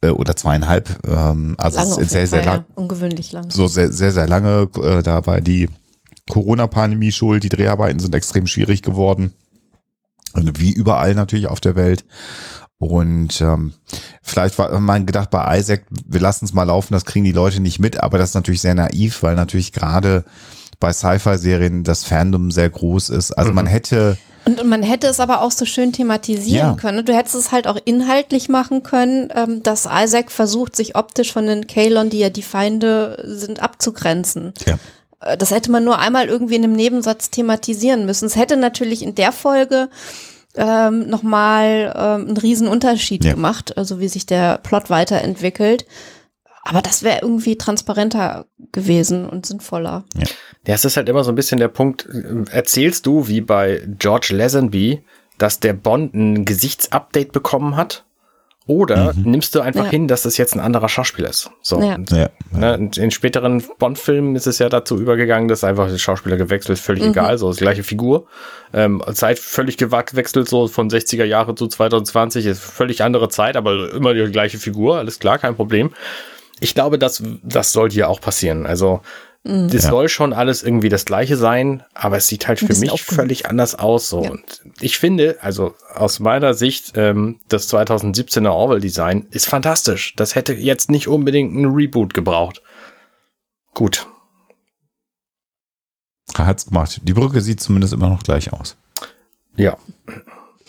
Äh, 0.03 0.11
oder 0.11 0.37
zweieinhalb. 0.37 1.01
Ähm, 1.07 1.55
also 1.59 1.79
lange 1.79 2.03
es 2.03 2.11
sehr, 2.11 2.27
sehr 2.27 2.45
lang. 2.45 2.65
Ungewöhnlich 2.75 3.33
lang. 3.33 3.51
So 3.51 3.67
sehr, 3.67 3.93
sehr, 3.93 4.13
sehr 4.13 4.27
lange. 4.27 4.69
Äh, 4.83 5.03
da 5.03 5.27
war 5.27 5.41
die 5.41 5.69
Corona-Pandemie 6.29 7.13
schuld. 7.13 7.43
Die 7.45 7.49
Dreharbeiten 7.49 8.01
sind 8.01 8.15
extrem 8.15 8.47
schwierig 8.47 8.83
geworden. 8.83 9.33
Und 10.35 10.61
wie 10.61 10.73
überall 10.73 11.15
natürlich 11.15 11.47
auf 11.47 11.61
der 11.61 11.77
Welt. 11.77 12.05
Und 12.79 13.41
ähm, 13.41 13.73
vielleicht 14.23 14.59
war 14.59 14.79
man 14.81 15.07
gedacht 15.07 15.31
bei 15.31 15.59
Isaac, 15.59 15.85
wir 16.07 16.21
lassen 16.21 16.45
es 16.45 16.53
mal 16.53 16.65
laufen, 16.65 16.93
das 16.93 17.07
kriegen 17.07 17.25
die 17.25 17.33
Leute 17.33 17.61
nicht 17.61 17.79
mit, 17.79 17.99
aber 18.03 18.19
das 18.19 18.31
ist 18.31 18.35
natürlich 18.35 18.61
sehr 18.61 18.75
naiv, 18.75 19.23
weil 19.23 19.35
natürlich 19.35 19.73
gerade 19.73 20.27
bei 20.81 20.93
Sci-Fi-Serien 20.93 21.85
das 21.85 22.05
Fandom 22.05 22.51
sehr 22.51 22.71
groß 22.71 23.11
ist. 23.11 23.33
Also 23.33 23.53
man 23.53 23.67
hätte 23.67 24.17
Und 24.45 24.65
man 24.65 24.83
hätte 24.83 25.07
es 25.09 25.19
aber 25.21 25.43
auch 25.43 25.51
so 25.51 25.65
schön 25.65 25.93
thematisieren 25.93 26.71
Ja. 26.71 26.75
können. 26.75 27.05
Du 27.05 27.15
hättest 27.15 27.35
es 27.35 27.53
halt 27.53 27.67
auch 27.67 27.79
inhaltlich 27.85 28.49
machen 28.49 28.83
können, 28.83 29.31
ähm, 29.35 29.63
dass 29.63 29.89
Isaac 29.91 30.31
versucht, 30.31 30.77
sich 30.77 30.95
optisch 30.97 31.33
von 31.33 31.47
den 31.47 31.67
Kalon, 31.67 32.11
die 32.11 32.19
ja 32.21 32.31
die 32.31 32.43
Feinde 32.43 33.23
sind, 33.27 33.61
abzugrenzen. 33.63 34.53
Ja. 34.67 34.79
Äh, 35.21 35.37
Das 35.37 35.51
hätte 35.51 35.71
man 35.71 35.83
nur 35.85 35.99
einmal 35.99 36.27
irgendwie 36.29 36.55
in 36.57 36.65
einem 36.65 36.75
Nebensatz 36.77 37.31
thematisieren 37.31 38.07
müssen. 38.07 38.27
Es 38.27 38.37
hätte 38.37 38.57
natürlich 38.57 39.03
in 39.03 39.15
der 39.15 39.33
Folge 39.33 39.89
ähm, 40.59 41.09
nochmal 41.11 41.93
ähm, 41.95 42.29
einen 42.29 42.37
riesen 42.39 42.69
Unterschied 42.69 43.25
Ja. 43.25 43.33
gemacht, 43.35 43.77
also 43.77 44.01
wie 44.01 44.09
sich 44.09 44.25
der 44.27 44.59
Plot 44.59 44.89
weiterentwickelt. 44.91 45.85
Aber 46.69 46.83
das 46.83 47.03
wäre 47.03 47.21
irgendwie 47.23 47.57
transparenter 47.57 48.47
gewesen 48.73 49.29
und 49.29 49.47
sinnvoller. 49.47 50.05
Ja, 50.67 50.75
es 50.75 50.85
ist 50.85 50.97
halt 50.97 51.09
immer 51.09 51.23
so 51.25 51.31
ein 51.31 51.37
bisschen 51.37 51.59
der 51.59 51.69
Punkt, 51.69 52.07
äh, 52.07 52.51
erzählst 52.51 53.07
du, 53.07 53.29
wie 53.29 53.41
bei 53.41 53.83
George 53.99 54.29
Lazenby, 54.33 55.03
dass 55.39 55.61
der 55.61 55.75
Bond 55.75 56.15
ein 56.15 56.45
Gesichtsupdate 56.45 57.31
bekommen 57.33 57.77
hat? 57.77 58.03
Oder 58.69 59.15
nimmst 59.17 59.55
du 59.55 59.61
einfach 59.61 59.85
Ja. 59.85 59.91
hin, 59.93 60.09
dass 60.09 60.23
das 60.23 60.39
jetzt 60.39 60.55
ein 60.55 60.61
anderer 60.61 60.89
Schauspieler 60.89 61.31
ist? 61.31 61.53
So. 61.63 61.81
Ja. 61.81 61.95
Und, 61.95 62.11
ja, 62.11 62.31
Ne, 62.51 62.91
in, 62.97 63.11
späteren 63.13 63.63
Bond-Filmen 63.79 64.35
ist 64.35 64.49
es 64.49 64.59
ja 64.59 64.69
dazu 64.69 64.99
übergegangen, 64.99 65.47
dass 65.47 65.63
einfach 65.63 65.89
der 65.89 65.99
Schauspieler 65.99 66.37
gewechselt 66.37 66.77
ist, 66.79 66.85
völlig 66.85 67.05
egal, 67.05 67.39
so 67.39 67.51
ist 67.51 67.61
die 67.61 67.65
gleiche 67.65 67.85
Figur. 67.85 68.27
Ähm, 68.73 69.03
Zeit 69.13 69.39
völlig 69.39 69.77
gewechselt, 69.77 70.49
so 70.49 70.67
von 70.67 70.91
60er 70.91 71.25
Jahre 71.25 71.55
zu 71.55 71.69
2020, 71.69 72.47
ist 72.47 72.61
völlig 72.61 73.05
andere 73.05 73.29
Zeit, 73.29 73.57
aber 73.57 73.93
immer 73.93 74.15
die 74.15 74.25
gleiche 74.33 74.59
Figur, 74.59 74.99
alles 74.99 75.21
klar, 75.21 75.39
kein 75.39 75.55
Problem. 75.55 75.91
Ich 76.61 76.75
glaube, 76.75 76.99
das, 76.99 77.23
das 77.43 77.73
soll 77.73 77.91
hier 77.91 78.09
auch 78.09 78.21
passieren. 78.21 78.67
Also, 78.67 79.01
das 79.45 79.85
Ja. 79.85 79.91
soll 79.91 80.09
schon 80.09 80.33
alles 80.33 80.65
irgendwie 80.65 80.89
das 80.89 81.05
gleiche 81.05 81.37
sein, 81.37 81.85
aber 81.95 82.17
es 82.17 82.27
sieht 82.27 82.49
halt 82.49 82.59
für 82.59 82.75
mich 82.75 83.05
völlig 83.05 83.47
anders 83.49 83.77
aus. 83.77 84.09
So. 84.09 84.25
Ja. 84.25 84.31
Und 84.33 84.43
ich 84.81 84.99
finde, 84.99 85.37
also 85.41 85.75
aus 85.95 86.19
meiner 86.19 86.53
Sicht, 86.55 86.95
ähm, 86.97 87.39
das 87.49 87.73
2017er 87.73 88.51
Orwell-Design 88.51 89.29
ist 89.31 89.47
fantastisch. 89.47 90.17
Das 90.17 90.35
hätte 90.35 90.53
jetzt 90.55 90.91
nicht 90.91 91.07
unbedingt 91.07 91.55
ein 91.55 91.67
Reboot 91.67 92.13
gebraucht. 92.13 92.61
Gut. 93.73 94.09
hat's 96.37 96.67
gemacht. 96.67 97.01
Die 97.05 97.13
Brücke 97.15 97.41
sieht 97.41 97.61
zumindest 97.61 97.93
immer 97.93 98.09
noch 98.09 98.25
gleich 98.25 98.53
aus. 98.53 98.77
Ja. 99.57 99.77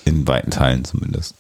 In 0.06 0.28
weiten 0.28 0.52
Teilen 0.52 0.86
zumindest. 0.86 1.34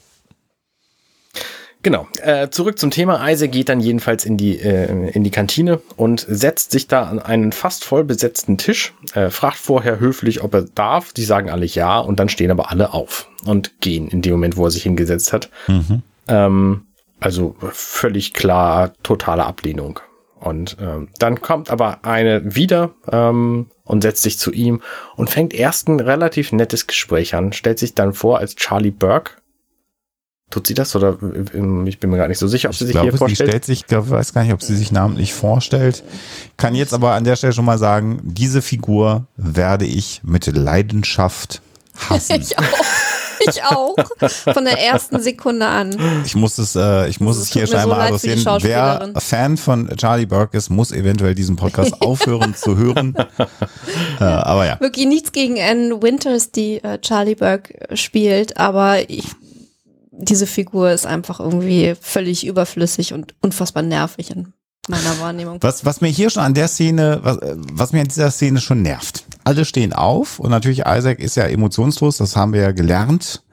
Genau. 1.87 2.05
Äh, 2.21 2.49
zurück 2.49 2.77
zum 2.79 2.91
Thema. 2.91 3.31
Isaac 3.31 3.53
geht 3.53 3.69
dann 3.69 3.79
jedenfalls 3.79 4.25
in 4.25 4.35
die, 4.35 4.59
äh, 4.59 5.09
in 5.11 5.23
die 5.23 5.31
Kantine 5.31 5.79
und 5.95 6.25
setzt 6.27 6.71
sich 6.71 6.87
da 6.87 7.03
an 7.03 7.19
einen 7.19 7.53
fast 7.53 7.85
voll 7.85 8.03
besetzten 8.03 8.57
Tisch, 8.57 8.93
äh, 9.13 9.29
fragt 9.29 9.55
vorher 9.55 9.97
höflich, 9.97 10.43
ob 10.43 10.53
er 10.53 10.63
darf. 10.63 11.13
Die 11.13 11.23
sagen 11.23 11.49
alle 11.49 11.65
ja 11.65 11.97
und 11.99 12.19
dann 12.19 12.27
stehen 12.27 12.51
aber 12.51 12.71
alle 12.71 12.93
auf 12.93 13.29
und 13.45 13.79
gehen 13.79 14.09
in 14.09 14.21
dem 14.21 14.33
Moment, 14.33 14.57
wo 14.57 14.65
er 14.65 14.71
sich 14.71 14.83
hingesetzt 14.83 15.31
hat. 15.31 15.49
Mhm. 15.69 16.03
Ähm, 16.27 16.87
also 17.21 17.55
völlig 17.71 18.33
klar, 18.33 18.91
totale 19.01 19.45
Ablehnung. 19.45 20.01
Und 20.41 20.75
ähm, 20.81 21.07
dann 21.19 21.39
kommt 21.39 21.69
aber 21.69 22.03
eine 22.03 22.53
wieder 22.53 22.95
ähm, 23.09 23.67
und 23.85 24.01
setzt 24.01 24.23
sich 24.23 24.37
zu 24.37 24.51
ihm 24.51 24.81
und 25.15 25.29
fängt 25.29 25.53
erst 25.53 25.87
ein 25.87 26.01
relativ 26.01 26.51
nettes 26.51 26.85
Gespräch 26.85 27.33
an, 27.33 27.53
stellt 27.53 27.79
sich 27.79 27.95
dann 27.95 28.11
vor 28.11 28.39
als 28.39 28.57
Charlie 28.57 28.91
Burke. 28.91 29.35
Tut 30.49 30.65
sie 30.65 30.73
das 30.73 30.95
oder 30.95 31.17
ich 31.85 31.99
bin 31.99 32.09
mir 32.09 32.17
gar 32.17 32.29
nicht 32.29 32.37
so 32.37 32.47
sicher, 32.47 32.69
ob 32.69 32.75
sie 32.75 32.85
Ich 32.85 32.87
sich 32.87 32.91
glaube, 32.93 33.07
hier 33.07 33.11
sie 33.11 33.17
vorstellt. 33.17 33.49
stellt 33.49 33.65
sich, 33.65 33.83
ich 33.89 33.91
weiß 33.91 34.33
gar 34.33 34.43
nicht, 34.43 34.53
ob 34.53 34.61
sie 34.61 34.77
sich 34.77 34.93
namentlich 34.93 35.33
vorstellt. 35.33 36.03
Kann 36.55 36.73
jetzt 36.73 36.93
aber 36.93 37.11
an 37.11 37.25
der 37.25 37.35
Stelle 37.35 37.51
schon 37.51 37.65
mal 37.65 37.77
sagen, 37.77 38.21
diese 38.23 38.61
Figur 38.61 39.27
werde 39.35 39.85
ich 39.85 40.21
mit 40.23 40.45
Leidenschaft 40.47 41.61
hassen. 42.09 42.41
Ich 42.49 42.57
auch. 42.57 42.63
Ich 43.39 43.63
auch. 43.63 43.95
Von 44.53 44.65
der 44.65 44.79
ersten 44.83 45.21
Sekunde 45.21 45.67
an. 45.67 45.95
Ich 46.25 46.35
muss 46.35 46.57
es, 46.57 46.75
äh, 46.75 47.07
ich 47.07 47.19
muss 47.19 47.37
Also, 47.37 47.43
es 47.43 47.53
hier 47.53 47.67
so 47.67 47.73
scheinbar 47.73 47.99
die 47.99 48.31
adressieren. 48.31 48.57
Wer. 48.61 49.13
Fan 49.17 49.57
von 49.57 49.89
Charlie 49.95 50.25
Burke 50.25 50.57
ist, 50.57 50.69
muss 50.71 50.91
eventuell 50.91 51.35
diesen 51.35 51.55
Podcast 51.55 52.01
aufhören 52.01 52.55
zu 52.55 52.77
hören. 52.77 53.13
Äh, 54.19 54.23
aber 54.23 54.65
ja. 54.65 54.79
Wirklich 54.79 55.05
nichts 55.05 55.31
gegen 55.31 55.59
Anne 55.61 56.01
Winters, 56.01 56.51
die 56.51 56.83
äh, 56.83 56.97
Charlie 56.99 57.35
Burke 57.35 57.95
spielt, 57.95 58.57
aber 58.57 59.07
ich, 59.09 59.25
diese 60.17 60.47
Figur 60.47 60.91
ist 60.91 61.05
einfach 61.05 61.39
irgendwie 61.39 61.95
völlig 61.99 62.45
überflüssig 62.45 63.13
und 63.13 63.35
unfassbar 63.41 63.83
nervig 63.83 64.31
in 64.31 64.53
meiner 64.87 65.19
Wahrnehmung. 65.19 65.57
Was, 65.61 65.85
was 65.85 66.01
mir 66.01 66.07
hier 66.07 66.29
schon 66.29 66.43
an 66.43 66.53
der 66.53 66.67
Szene, 66.67 67.19
was, 67.23 67.39
was 67.71 67.93
mir 67.93 68.01
an 68.01 68.07
dieser 68.07 68.31
Szene 68.31 68.59
schon 68.59 68.81
nervt. 68.81 69.25
Alle 69.43 69.65
stehen 69.65 69.93
auf 69.93 70.39
und 70.39 70.49
natürlich 70.49 70.83
Isaac 70.85 71.19
ist 71.19 71.35
ja 71.35 71.43
emotionslos, 71.43 72.17
das 72.17 72.35
haben 72.35 72.53
wir 72.53 72.61
ja 72.61 72.71
gelernt. 72.71 73.43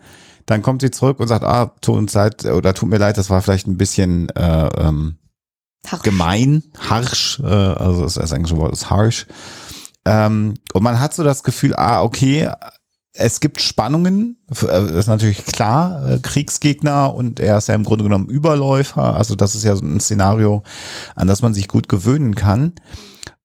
Dann 0.46 0.62
kommt 0.62 0.82
sie 0.82 0.90
zurück 0.90 1.20
und 1.20 1.28
sagt, 1.28 1.44
ah, 1.44 1.72
tut 1.80 1.96
uns 1.96 2.12
leid 2.12 2.44
oder 2.44 2.74
tut 2.74 2.88
mir 2.88 2.98
leid, 2.98 3.16
das 3.16 3.30
war 3.30 3.40
vielleicht 3.40 3.66
ein 3.66 3.78
bisschen 3.78 4.28
äh, 4.30 4.68
ähm, 4.78 5.16
Harsch. 5.86 6.02
gemein, 6.02 6.62
harsch, 6.78 7.40
äh, 7.40 7.46
also 7.46 8.02
das, 8.02 8.14
das 8.14 8.32
englische 8.32 8.56
Wort 8.56 8.72
ist 8.72 8.90
harsh. 8.90 9.26
Ähm, 10.04 10.54
und 10.72 10.82
man 10.82 11.00
hat 11.00 11.14
so 11.14 11.22
das 11.24 11.42
Gefühl, 11.42 11.74
ah, 11.76 12.02
okay, 12.02 12.50
es 13.16 13.38
gibt 13.40 13.60
Spannungen, 13.60 14.36
f- 14.50 14.64
äh, 14.64 14.66
das 14.66 14.90
ist 14.90 15.06
natürlich 15.06 15.44
klar, 15.46 16.08
äh, 16.08 16.18
Kriegsgegner 16.18 17.14
und 17.14 17.38
er 17.40 17.58
ist 17.58 17.68
ja 17.68 17.74
im 17.74 17.84
Grunde 17.84 18.04
genommen 18.04 18.26
Überläufer, 18.28 19.14
also 19.14 19.34
das 19.36 19.54
ist 19.54 19.64
ja 19.64 19.74
so 19.76 19.84
ein 19.84 20.00
Szenario, 20.00 20.62
an 21.14 21.28
das 21.28 21.40
man 21.40 21.54
sich 21.54 21.68
gut 21.68 21.88
gewöhnen 21.88 22.34
kann. 22.34 22.72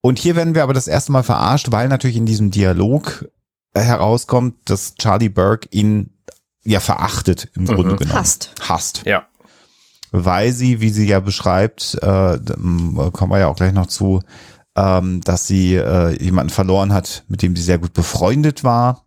Und 0.02 0.18
hier 0.18 0.36
werden 0.36 0.56
wir 0.56 0.64
aber 0.64 0.74
das 0.74 0.88
erste 0.88 1.12
Mal 1.12 1.24
verarscht, 1.24 1.72
weil 1.72 1.88
natürlich 1.88 2.18
in 2.18 2.26
diesem 2.26 2.52
Dialog 2.52 3.30
äh, 3.74 3.82
herauskommt, 3.82 4.56
dass 4.66 4.96
Charlie 4.96 5.30
Burke 5.30 5.68
ihn 5.72 6.12
ja 6.64 6.80
verachtet 6.80 7.50
im 7.56 7.66
Grunde 7.66 7.96
genommen. 7.96 8.18
Hasst. 8.20 8.52
Hasst 8.62 9.04
Ja. 9.06 9.28
weil 10.12 10.52
sie, 10.54 10.82
wie 10.82 10.90
sie 10.90 11.08
ja 11.08 11.20
beschreibt, 11.20 11.96
äh, 12.02 12.40
kommen 12.40 13.32
wir 13.32 13.40
ja 13.40 13.48
auch 13.48 13.56
gleich 13.56 13.74
noch 13.74 13.88
zu, 13.88 14.22
ähm, 14.76 15.22
dass 15.22 15.46
sie 15.48 15.76
äh, 15.76 16.22
jemanden 16.24 16.50
verloren 16.50 16.94
hat, 16.94 17.24
mit 17.28 17.42
dem 17.42 17.56
sie 17.56 17.62
sehr 17.64 17.78
gut 17.78 17.94
befreundet 17.94 18.64
war. 18.64 19.06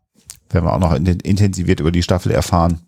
Werden 0.52 0.64
wir 0.66 0.72
auch 0.72 0.78
noch 0.78 0.94
in, 0.94 1.06
intensiviert 1.06 1.80
über 1.80 1.92
die 1.92 2.02
Staffel 2.02 2.32
erfahren. 2.32 2.80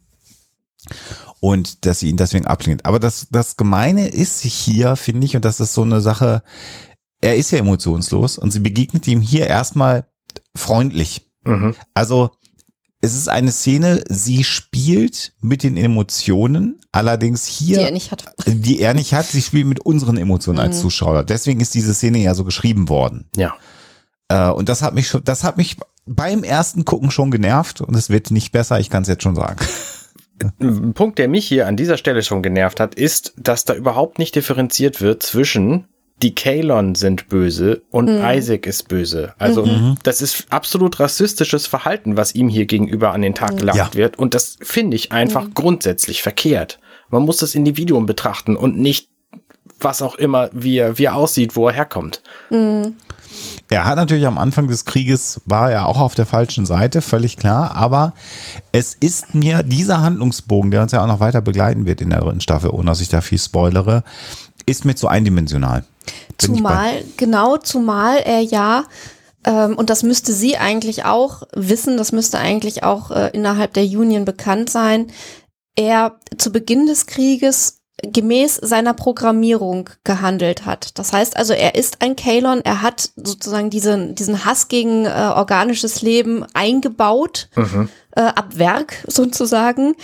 Und 1.40 1.84
dass 1.86 2.00
sie 2.00 2.08
ihn 2.08 2.16
deswegen 2.16 2.46
ablehnt. 2.46 2.86
Aber 2.86 2.98
das, 2.98 3.26
das 3.30 3.56
Gemeine 3.56 4.08
ist 4.08 4.40
hier, 4.40 4.96
finde 4.96 5.26
ich, 5.26 5.36
und 5.36 5.44
das 5.44 5.60
ist 5.60 5.74
so 5.74 5.82
eine 5.82 6.00
Sache, 6.00 6.42
er 7.20 7.36
ist 7.36 7.50
ja 7.50 7.58
emotionslos 7.58 8.38
und 8.38 8.50
sie 8.50 8.60
begegnet 8.60 9.06
ihm 9.06 9.20
hier 9.20 9.46
erstmal 9.46 10.06
freundlich. 10.56 11.30
Mhm. 11.44 11.74
Also 11.94 12.30
es 13.00 13.14
ist 13.14 13.28
eine 13.28 13.52
Szene, 13.52 14.02
sie 14.08 14.44
spielt 14.44 15.34
mit 15.40 15.62
den 15.62 15.76
Emotionen, 15.76 16.80
allerdings 16.92 17.46
hier 17.46 17.78
Die 17.78 17.84
er 17.84 17.90
nicht 17.90 18.10
hat. 18.10 18.34
die 18.46 18.80
er 18.80 18.94
nicht 18.94 19.12
hat, 19.12 19.26
sie 19.26 19.42
spielt 19.42 19.66
mit 19.66 19.80
unseren 19.80 20.16
Emotionen 20.16 20.58
als 20.58 20.80
Zuschauer. 20.80 21.24
Deswegen 21.24 21.60
ist 21.60 21.74
diese 21.74 21.92
Szene 21.92 22.18
ja 22.18 22.34
so 22.34 22.44
geschrieben 22.44 22.88
worden. 22.88 23.28
Ja. 23.36 23.54
Äh, 24.28 24.50
und 24.50 24.70
das 24.70 24.80
hat 24.80 24.94
mich 24.94 25.08
schon, 25.08 25.22
das 25.22 25.44
hat 25.44 25.58
mich 25.58 25.76
beim 26.06 26.44
ersten 26.44 26.84
Gucken 26.84 27.10
schon 27.10 27.30
genervt 27.30 27.80
und 27.80 27.94
es 27.96 28.10
wird 28.10 28.30
nicht 28.30 28.52
besser, 28.52 28.78
ich 28.80 28.90
kann 28.90 29.02
es 29.02 29.08
jetzt 29.08 29.22
schon 29.22 29.34
sagen. 29.36 29.58
Ein 30.60 30.94
Punkt, 30.94 31.18
der 31.18 31.28
mich 31.28 31.46
hier 31.46 31.66
an 31.66 31.76
dieser 31.76 31.96
Stelle 31.96 32.22
schon 32.22 32.42
genervt 32.42 32.80
hat, 32.80 32.94
ist, 32.94 33.34
dass 33.36 33.64
da 33.64 33.74
überhaupt 33.74 34.18
nicht 34.18 34.34
differenziert 34.34 35.00
wird 35.00 35.22
zwischen 35.22 35.86
die 36.22 36.34
Kalon 36.34 36.94
sind 36.94 37.28
böse 37.28 37.82
und 37.90 38.08
Isaac 38.08 38.66
ist 38.66 38.88
böse. 38.88 39.34
Also 39.38 39.68
das 40.04 40.22
ist 40.22 40.46
absolut 40.50 41.00
rassistisches 41.00 41.66
Verhalten, 41.66 42.16
was 42.16 42.34
ihm 42.34 42.48
hier 42.48 42.66
gegenüber 42.66 43.12
an 43.12 43.22
den 43.22 43.34
Tag 43.34 43.56
gelegt 43.56 43.76
Ja. 43.76 43.94
wird. 43.94 44.18
Und 44.18 44.34
das 44.34 44.56
finde 44.60 44.96
ich 44.96 45.10
einfach 45.12 45.48
grundsätzlich 45.54 46.22
verkehrt. 46.22 46.78
Man 47.10 47.24
muss 47.24 47.38
das 47.38 47.54
Individuum 47.54 48.06
betrachten 48.06 48.56
und 48.56 48.78
nicht 48.78 49.08
was 49.80 50.02
auch 50.02 50.14
immer, 50.14 50.50
wie 50.52 50.78
er, 50.78 50.98
wie 50.98 51.04
er 51.04 51.16
aussieht, 51.16 51.56
wo 51.56 51.68
er 51.68 51.74
herkommt. 51.74 52.22
Er 53.70 53.84
hat 53.84 53.96
natürlich 53.96 54.26
am 54.26 54.38
Anfang 54.38 54.68
des 54.68 54.84
Krieges, 54.84 55.40
war 55.44 55.70
er 55.70 55.86
auch 55.86 55.98
auf 55.98 56.14
der 56.14 56.26
falschen 56.26 56.66
Seite, 56.66 57.00
völlig 57.00 57.36
klar, 57.36 57.74
aber 57.74 58.14
es 58.72 58.94
ist 58.94 59.34
mir 59.34 59.62
dieser 59.62 60.00
Handlungsbogen, 60.00 60.70
der 60.70 60.82
uns 60.82 60.92
ja 60.92 61.02
auch 61.02 61.08
noch 61.08 61.20
weiter 61.20 61.40
begleiten 61.40 61.86
wird 61.86 62.00
in 62.00 62.10
der 62.10 62.20
dritten 62.20 62.40
Staffel, 62.40 62.70
ohne 62.70 62.86
dass 62.86 63.00
ich 63.00 63.08
da 63.08 63.20
viel 63.20 63.38
spoilere, 63.38 64.04
ist 64.66 64.84
mir 64.84 64.94
zu 64.94 65.08
eindimensional. 65.08 65.84
Bin 66.40 66.56
Zumal, 66.56 67.04
genau, 67.16 67.56
zumal 67.56 68.18
er 68.18 68.40
ja, 68.40 68.84
ähm, 69.44 69.76
und 69.76 69.90
das 69.90 70.02
müsste 70.02 70.32
sie 70.32 70.56
eigentlich 70.56 71.04
auch 71.04 71.42
wissen, 71.54 71.96
das 71.96 72.12
müsste 72.12 72.38
eigentlich 72.38 72.82
auch 72.82 73.10
äh, 73.10 73.30
innerhalb 73.32 73.72
der 73.74 73.84
Union 73.84 74.24
bekannt 74.24 74.70
sein, 74.70 75.08
er 75.76 76.16
zu 76.38 76.52
Beginn 76.52 76.86
des 76.86 77.06
Krieges 77.06 77.80
gemäß 78.10 78.56
seiner 78.56 78.94
Programmierung 78.94 79.90
gehandelt 80.04 80.66
hat. 80.66 80.98
Das 80.98 81.12
heißt 81.12 81.36
also, 81.36 81.52
er 81.52 81.74
ist 81.74 82.02
ein 82.02 82.16
Kalon, 82.16 82.60
er 82.64 82.82
hat 82.82 83.10
sozusagen 83.16 83.70
diesen, 83.70 84.14
diesen 84.14 84.44
Hass 84.44 84.68
gegen 84.68 85.06
äh, 85.06 85.30
organisches 85.34 86.02
Leben 86.02 86.44
eingebaut, 86.54 87.48
mhm. 87.56 87.88
äh, 88.16 88.20
ab 88.22 88.58
Werk 88.58 89.04
sozusagen, 89.06 89.94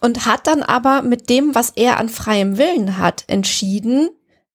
und 0.00 0.26
hat 0.26 0.46
dann 0.46 0.62
aber 0.62 1.02
mit 1.02 1.28
dem, 1.28 1.54
was 1.54 1.70
er 1.76 1.98
an 1.98 2.08
freiem 2.08 2.56
Willen 2.58 2.98
hat, 2.98 3.24
entschieden, 3.26 4.08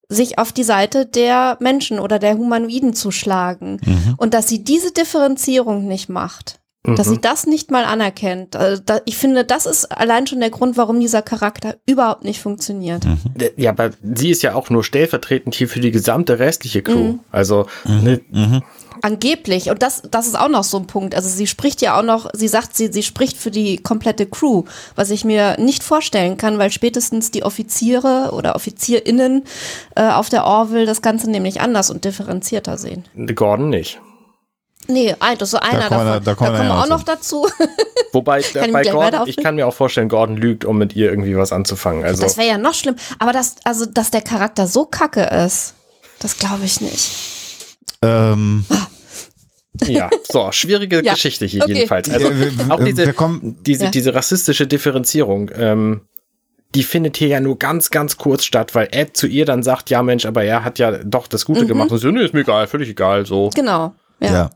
sich 0.09 0.37
auf 0.37 0.51
die 0.51 0.63
Seite 0.63 1.05
der 1.05 1.57
Menschen 1.59 1.99
oder 1.99 2.19
der 2.19 2.37
Humanoiden 2.37 2.93
zu 2.93 3.11
schlagen. 3.11 3.79
Mhm. 3.83 4.15
Und 4.17 4.33
dass 4.33 4.47
sie 4.47 4.63
diese 4.63 4.91
Differenzierung 4.91 5.87
nicht 5.87 6.09
macht, 6.09 6.59
dass 6.93 7.07
sie 7.07 7.15
mhm. 7.15 7.21
das 7.21 7.47
nicht 7.47 7.71
mal 7.71 7.85
anerkennt. 7.85 8.55
Also 8.55 8.81
da, 8.85 8.99
ich 9.05 9.17
finde, 9.17 9.43
das 9.43 9.65
ist 9.65 9.85
allein 9.85 10.27
schon 10.27 10.39
der 10.39 10.49
Grund, 10.49 10.77
warum 10.77 10.99
dieser 10.99 11.21
Charakter 11.21 11.77
überhaupt 11.85 12.23
nicht 12.23 12.39
funktioniert. 12.39 13.05
Mhm. 13.05 13.17
Ja, 13.57 13.71
aber 13.71 13.91
sie 14.03 14.29
ist 14.29 14.43
ja 14.43 14.55
auch 14.55 14.69
nur 14.69 14.83
stellvertretend 14.83 15.55
hier 15.55 15.67
für 15.67 15.79
die 15.79 15.91
gesamte 15.91 16.39
restliche 16.39 16.81
Crew. 16.81 17.13
Mhm. 17.13 17.19
Also 17.31 17.65
ne, 17.85 18.21
mhm. 18.29 18.61
angeblich 19.01 19.69
und 19.69 19.81
das 19.81 20.03
das 20.09 20.27
ist 20.27 20.37
auch 20.39 20.49
noch 20.49 20.63
so 20.63 20.77
ein 20.77 20.87
Punkt. 20.87 21.15
Also 21.15 21.29
sie 21.29 21.47
spricht 21.47 21.81
ja 21.81 21.97
auch 21.97 22.03
noch, 22.03 22.29
sie 22.33 22.47
sagt, 22.47 22.75
sie 22.75 22.91
sie 22.91 23.03
spricht 23.03 23.37
für 23.37 23.51
die 23.51 23.77
komplette 23.77 24.25
Crew, 24.25 24.63
was 24.95 25.09
ich 25.09 25.25
mir 25.25 25.57
nicht 25.59 25.83
vorstellen 25.83 26.37
kann, 26.37 26.57
weil 26.57 26.71
spätestens 26.71 27.31
die 27.31 27.43
Offiziere 27.43 28.31
oder 28.33 28.55
Offizierinnen 28.55 29.43
äh, 29.95 30.09
auf 30.09 30.29
der 30.29 30.45
Orville 30.45 30.85
das 30.85 31.01
Ganze 31.01 31.29
nämlich 31.29 31.61
anders 31.61 31.89
und 31.89 32.05
differenzierter 32.05 32.77
sehen. 32.77 33.05
Gordon 33.35 33.69
nicht. 33.69 33.99
Nee, 34.87 35.15
das 35.19 35.41
ist 35.41 35.51
so 35.51 35.57
einer 35.57 35.79
da 35.79 35.89
davon. 35.89 36.05
Da, 36.05 36.19
da, 36.19 36.35
kommen 36.35 36.53
wir 36.53 36.75
auch 36.75 36.87
noch 36.87 37.03
dazu. 37.03 37.47
Wobei, 38.11 38.43
bei 38.71 38.83
Gordon, 38.83 39.27
ich 39.27 39.37
kann 39.37 39.55
mir 39.55 39.67
auch 39.67 39.73
vorstellen, 39.73 40.09
Gordon 40.09 40.37
lügt, 40.37 40.65
um 40.65 40.77
mit 40.77 40.95
ihr 40.95 41.09
irgendwie 41.09 41.35
was 41.35 41.51
anzufangen. 41.51 42.03
Also 42.03 42.23
das 42.23 42.37
wäre 42.37 42.47
ja 42.47 42.57
noch 42.57 42.73
schlimm. 42.73 42.95
Aber 43.19 43.33
das, 43.33 43.55
also, 43.63 43.85
dass 43.85 44.11
der 44.11 44.21
Charakter 44.21 44.67
so 44.67 44.85
kacke 44.85 45.23
ist, 45.23 45.73
das 46.19 46.37
glaube 46.37 46.65
ich 46.65 46.81
nicht. 46.81 47.11
Ähm. 48.01 48.65
Ja, 49.83 50.09
so, 50.23 50.51
schwierige 50.51 51.01
ja. 51.03 51.13
Geschichte 51.13 51.45
hier 51.45 51.63
okay. 51.63 51.73
jedenfalls. 51.73 52.09
Also 52.09 52.29
auch 52.69 52.81
diese, 52.81 53.13
diese, 53.65 53.85
ja. 53.85 53.91
diese 53.91 54.15
rassistische 54.15 54.67
Differenzierung, 54.67 55.51
ähm, 55.53 56.01
die 56.73 56.83
findet 56.83 57.17
hier 57.17 57.29
ja 57.29 57.39
nur 57.39 57.57
ganz, 57.57 57.89
ganz 57.89 58.17
kurz 58.17 58.43
statt, 58.43 58.75
weil 58.75 58.89
Ed 58.91 59.15
zu 59.17 59.27
ihr 59.27 59.45
dann 59.45 59.63
sagt, 59.63 59.89
ja 59.89 60.03
Mensch, 60.03 60.25
aber 60.25 60.43
er 60.43 60.63
hat 60.63 60.79
ja 60.79 60.91
doch 61.03 61.27
das 61.27 61.45
Gute 61.45 61.63
mhm. 61.63 61.67
gemacht. 61.67 61.91
Und 61.91 61.97
so, 61.97 62.09
nee, 62.09 62.23
ist 62.23 62.33
mir 62.33 62.41
egal, 62.41 62.67
völlig 62.67 62.89
egal, 62.89 63.25
so. 63.25 63.49
Genau. 63.55 63.95
Ja. 64.25 64.33
ja. 64.33 64.49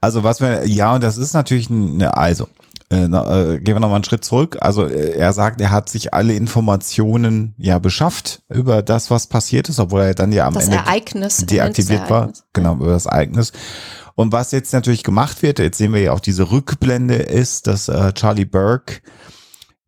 Also 0.00 0.24
was 0.24 0.40
wir, 0.40 0.66
ja, 0.66 0.94
und 0.94 1.02
das 1.02 1.18
ist 1.18 1.34
natürlich 1.34 1.70
eine, 1.70 2.16
also, 2.16 2.48
äh, 2.88 3.04
äh, 3.04 3.58
gehen 3.58 3.74
wir 3.74 3.80
nochmal 3.80 3.96
einen 3.96 4.04
Schritt 4.04 4.24
zurück. 4.24 4.58
Also 4.60 4.86
äh, 4.86 5.16
er 5.16 5.32
sagt, 5.32 5.60
er 5.60 5.70
hat 5.70 5.88
sich 5.88 6.14
alle 6.14 6.34
Informationen 6.34 7.54
ja 7.58 7.78
beschafft 7.78 8.42
über 8.48 8.82
das, 8.82 9.10
was 9.10 9.26
passiert 9.26 9.68
ist, 9.68 9.80
obwohl 9.80 10.02
er 10.02 10.14
dann 10.14 10.32
ja 10.32 10.46
am 10.46 10.54
das 10.54 10.64
Ende 10.64 10.76
Ereignis, 10.78 11.44
deaktiviert 11.46 12.08
war. 12.08 12.32
Genau, 12.52 12.74
über 12.74 12.92
das 12.92 13.06
Ereignis. 13.06 13.52
Und 14.14 14.32
was 14.32 14.52
jetzt 14.52 14.72
natürlich 14.72 15.02
gemacht 15.02 15.42
wird, 15.42 15.58
jetzt 15.58 15.78
sehen 15.78 15.92
wir 15.92 16.00
ja 16.00 16.12
auch 16.12 16.20
diese 16.20 16.50
Rückblende, 16.50 17.16
ist, 17.16 17.66
dass 17.66 17.88
äh, 17.88 18.12
Charlie 18.14 18.46
Burke 18.46 19.00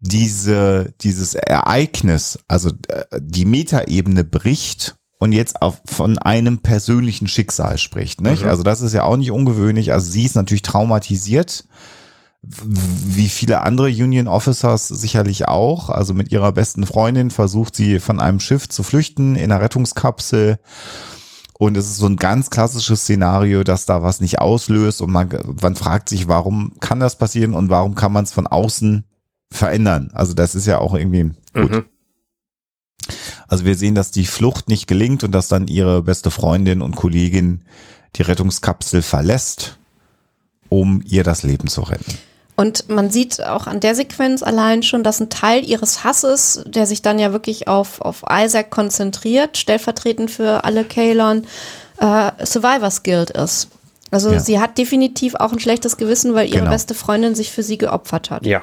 diese, 0.00 0.92
dieses 1.00 1.34
Ereignis, 1.34 2.38
also 2.46 2.70
äh, 2.88 3.04
die 3.20 3.44
Metaebene 3.44 4.24
bricht 4.24 4.97
und 5.18 5.32
jetzt 5.32 5.60
auf, 5.62 5.80
von 5.84 6.18
einem 6.18 6.58
persönlichen 6.58 7.28
Schicksal 7.28 7.78
spricht. 7.78 8.20
Nicht? 8.20 8.44
Mhm. 8.44 8.48
Also 8.48 8.62
das 8.62 8.80
ist 8.80 8.94
ja 8.94 9.02
auch 9.02 9.16
nicht 9.16 9.30
ungewöhnlich. 9.30 9.92
Also 9.92 10.10
sie 10.10 10.24
ist 10.24 10.36
natürlich 10.36 10.62
traumatisiert, 10.62 11.64
wie 12.42 13.28
viele 13.28 13.62
andere 13.62 13.88
Union 13.88 14.28
Officers 14.28 14.86
sicherlich 14.88 15.48
auch. 15.48 15.90
Also 15.90 16.14
mit 16.14 16.30
ihrer 16.30 16.52
besten 16.52 16.86
Freundin 16.86 17.30
versucht 17.30 17.74
sie 17.74 17.98
von 17.98 18.20
einem 18.20 18.38
Schiff 18.38 18.68
zu 18.68 18.82
flüchten 18.82 19.34
in 19.34 19.50
einer 19.50 19.60
Rettungskapsel. 19.60 20.58
Und 21.58 21.76
es 21.76 21.86
ist 21.86 21.96
so 21.96 22.06
ein 22.06 22.16
ganz 22.16 22.50
klassisches 22.50 23.02
Szenario, 23.02 23.64
dass 23.64 23.84
da 23.84 24.04
was 24.04 24.20
nicht 24.20 24.38
auslöst 24.38 25.02
und 25.02 25.10
man, 25.10 25.28
man 25.60 25.74
fragt 25.74 26.08
sich, 26.08 26.28
warum 26.28 26.74
kann 26.78 27.00
das 27.00 27.18
passieren 27.18 27.54
und 27.54 27.68
warum 27.68 27.96
kann 27.96 28.12
man 28.12 28.22
es 28.22 28.32
von 28.32 28.46
außen 28.46 29.04
verändern? 29.50 30.10
Also 30.14 30.34
das 30.34 30.54
ist 30.54 30.66
ja 30.66 30.78
auch 30.78 30.94
irgendwie 30.94 31.32
gut. 31.52 31.70
Mhm. 31.72 31.84
Also 33.48 33.64
wir 33.64 33.74
sehen, 33.74 33.94
dass 33.94 34.10
die 34.10 34.26
Flucht 34.26 34.68
nicht 34.68 34.86
gelingt 34.86 35.24
und 35.24 35.32
dass 35.32 35.48
dann 35.48 35.66
ihre 35.66 36.02
beste 36.02 36.30
Freundin 36.30 36.82
und 36.82 36.96
Kollegin 36.96 37.62
die 38.16 38.22
Rettungskapsel 38.22 39.02
verlässt, 39.02 39.78
um 40.68 41.02
ihr 41.04 41.24
das 41.24 41.42
Leben 41.42 41.68
zu 41.68 41.80
retten. 41.82 42.18
Und 42.56 42.88
man 42.88 43.10
sieht 43.10 43.42
auch 43.42 43.66
an 43.66 43.80
der 43.80 43.94
Sequenz 43.94 44.42
allein 44.42 44.82
schon, 44.82 45.02
dass 45.02 45.20
ein 45.20 45.30
Teil 45.30 45.64
ihres 45.64 46.04
Hasses, 46.04 46.62
der 46.66 46.86
sich 46.86 47.02
dann 47.02 47.18
ja 47.18 47.32
wirklich 47.32 47.68
auf, 47.68 48.00
auf 48.00 48.24
Isaac 48.28 48.70
konzentriert, 48.70 49.56
stellvertretend 49.56 50.30
für 50.30 50.64
alle 50.64 50.84
Kalon, 50.84 51.46
äh, 51.98 52.32
Survivors 52.44 53.04
Guild 53.04 53.30
ist. 53.30 53.68
Also 54.10 54.32
ja. 54.32 54.40
sie 54.40 54.58
hat 54.58 54.76
definitiv 54.76 55.36
auch 55.36 55.52
ein 55.52 55.60
schlechtes 55.60 55.96
Gewissen, 55.96 56.34
weil 56.34 56.48
ihre 56.48 56.60
genau. 56.60 56.70
beste 56.70 56.94
Freundin 56.94 57.34
sich 57.34 57.52
für 57.52 57.62
sie 57.62 57.78
geopfert 57.78 58.30
hat. 58.30 58.44
Ja, 58.44 58.62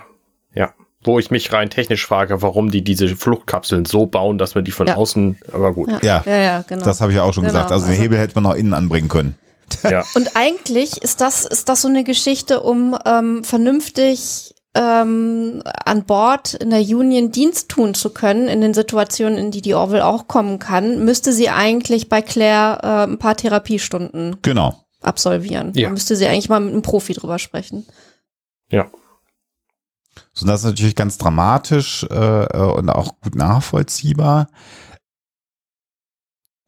ja 0.54 0.74
wo 1.06 1.20
ich 1.20 1.32
mich 1.32 1.52
rein 1.54 1.70
technisch 1.70 2.06
frage, 2.06 2.42
warum 2.42 2.72
die 2.72 2.84
diese 2.84 3.16
Fluchtkapseln 3.16 3.86
so 3.86 4.06
bauen, 4.06 4.38
dass 4.38 4.56
man 4.56 4.64
die 4.66 4.72
von 4.72 4.88
ja. 4.88 4.96
außen, 4.96 5.38
aber 5.52 5.74
gut. 5.74 5.90
Ja, 6.04 6.24
ja, 6.26 6.38
ja 6.38 6.62
genau. 6.68 6.86
Das 6.86 7.02
habe 7.02 7.12
ich 7.12 7.20
auch 7.20 7.34
schon 7.34 7.44
genau. 7.44 7.54
gesagt. 7.54 7.72
Also 7.72 7.88
den 7.88 7.96
Hebel 7.96 8.18
hätte 8.18 8.36
man 8.36 8.46
auch 8.46 8.56
innen 8.56 8.74
anbringen 8.74 9.10
können. 9.10 9.36
Ja. 9.84 10.04
Und 10.16 10.36
eigentlich 10.36 11.02
ist 11.02 11.22
das, 11.22 11.46
ist 11.46 11.70
das 11.70 11.82
so 11.82 11.88
eine 11.88 12.04
Geschichte, 12.04 12.62
um 12.62 12.98
ähm, 13.06 13.44
vernünftig 13.44 14.56
ähm, 14.76 15.64
an 15.64 16.04
Bord 16.04 16.54
in 16.54 16.70
der 16.70 16.82
Union 16.82 17.32
Dienst 17.32 17.70
tun 17.70 17.94
zu 17.94 18.10
können, 18.10 18.48
in 18.48 18.62
den 18.62 18.74
Situationen, 18.74 19.38
in 19.38 19.52
die 19.52 19.62
die 19.62 19.74
Orville 19.74 20.06
auch 20.06 20.28
kommen 20.28 20.60
kann, 20.60 21.06
müsste 21.06 21.32
sie 21.32 21.50
eigentlich 21.50 22.10
bei 22.10 22.22
Claire 22.22 22.80
äh, 22.84 23.12
ein 23.12 23.18
paar 23.18 23.38
Therapiestunden 23.38 24.38
genau. 24.42 24.86
absolvieren. 25.02 25.72
Ja. 25.76 25.88
Da 25.88 25.94
müsste 25.94 26.16
sie 26.16 26.28
eigentlich 26.28 26.50
mal 26.50 26.60
mit 26.60 26.74
einem 26.74 26.82
Profi 26.82 27.14
drüber 27.14 27.40
sprechen. 27.40 27.86
Ja. 28.70 28.88
So, 30.34 30.46
das 30.46 30.62
ist 30.62 30.66
natürlich 30.66 30.96
ganz 30.96 31.18
dramatisch 31.18 32.04
äh, 32.10 32.58
und 32.58 32.90
auch 32.90 33.20
gut 33.22 33.36
nachvollziehbar. 33.36 34.48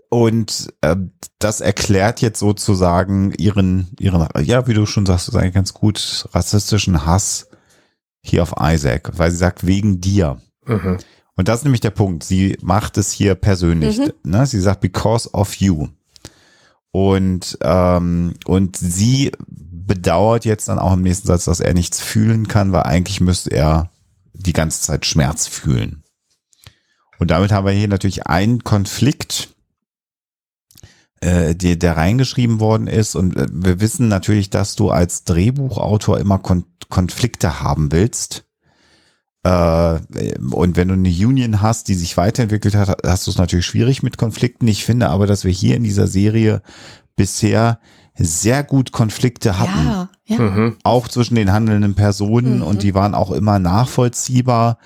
Und 0.10 0.74
äh, 0.82 0.96
das 1.40 1.60
erklärt 1.60 2.22
jetzt 2.22 2.40
sozusagen 2.40 3.34
ihren, 3.34 3.90
ihren, 4.00 4.28
ja, 4.42 4.68
wie 4.68 4.74
du 4.74 4.86
schon 4.86 5.06
sagst, 5.06 5.36
eigentlich 5.36 5.54
ganz 5.54 5.74
gut 5.74 6.28
rassistischen 6.32 7.06
Hass 7.06 7.50
hier 8.22 8.44
auf 8.44 8.56
Isaac, 8.60 9.12
weil 9.18 9.32
sie 9.32 9.38
sagt, 9.38 9.68
wegen 9.68 10.00
dir. 10.00 10.42
Mhm. 10.66 10.98
Und 11.36 11.48
das 11.48 11.60
ist 11.60 11.64
nämlich 11.66 11.82
der 11.82 11.92
Punkt. 11.92 12.24
Sie 12.24 12.58
macht 12.62 12.98
es 12.98 13.12
hier 13.12 13.36
persönlich. 13.36 14.00
Mhm. 14.00 14.14
Ne? 14.24 14.46
Sie 14.46 14.60
sagt, 14.60 14.82
because 14.82 15.30
of 15.34 15.56
you. 15.56 15.88
Und, 16.92 17.58
ähm, 17.62 18.34
und 18.46 18.76
sie 18.78 19.32
bedauert 19.88 20.45
jetzt 20.45 20.67
dann 20.67 20.80
auch 20.80 20.93
im 20.93 21.02
nächsten 21.02 21.28
Satz, 21.28 21.45
dass 21.45 21.62
er 21.62 21.73
nichts 21.73 22.00
fühlen 22.00 22.47
kann, 22.47 22.71
weil 22.73 22.84
eigentlich 22.84 23.21
müsste 23.21 23.52
er 23.52 23.89
die 24.34 24.54
ganze 24.54 24.82
Zeit 24.82 25.06
Schmerz 25.06 25.47
fühlen. 25.47 26.04
Und 27.19 27.32
damit 27.32 27.52
haben 27.52 27.65
wir 27.65 27.73
hier 27.73 27.88
natürlich 27.88 28.28
einen 28.28 28.63
Konflikt, 28.63 29.50
äh, 31.21 31.56
der, 31.56 31.78
der 31.78 31.97
reingeschrieben 31.97 32.60
worden 32.60 32.88
ist. 32.88 33.15
Und 33.15 33.36
äh, 33.36 33.47
wir 33.52 33.80
wissen 33.80 34.08
natürlich, 34.08 34.50
dass 34.52 34.76
du 34.76 34.91
als 34.91 35.23
Drehbuchautor 35.23 36.19
immer 36.19 36.38
Kon 36.39 36.65
Konflikte 36.89 37.60
haben 37.60 37.91
willst. 37.91 38.45
Äh, 39.43 39.50
und 40.52 40.78
wenn 40.78 40.88
du 40.88 40.93
eine 40.93 41.10
Union 41.10 41.62
hast, 41.62 41.88
die 41.88 41.95
sich 41.95 42.15
weiterentwickelt 42.15 42.76
hat, 42.76 43.02
hast 43.06 43.28
du 43.28 43.32
es 43.32 43.38
natürlich 43.38 43.65
schwierig 43.65 44.04
mit 44.04 44.17
Konflikten. 44.17 44.67
Ich 44.67 44.86
finde 44.86 45.10
aber, 45.10 45.28
dass 45.28 45.43
wir 45.43 45.52
hier 45.52 45.76
in 45.76 45.84
dieser 45.84 46.08
Serie 46.08 46.62
bisher 47.17 47.80
sehr 48.17 48.63
gut 48.63 48.91
Konflikte 48.91 49.60
hatten. 49.60 49.88
Ja, 49.88 50.10
ja. 50.25 50.39
Mhm. 50.39 50.77
Auch 50.84 51.08
zwischen 51.08 51.36
den 51.36 51.51
handelnden 51.51 51.95
Personen 51.95 52.58
mhm. 52.58 52.63
und 52.63 52.84
die 52.84 52.93
waren 52.93 53.15
auch 53.15 53.32
immer 53.32 53.60
nachvollziehbar. 53.60 54.80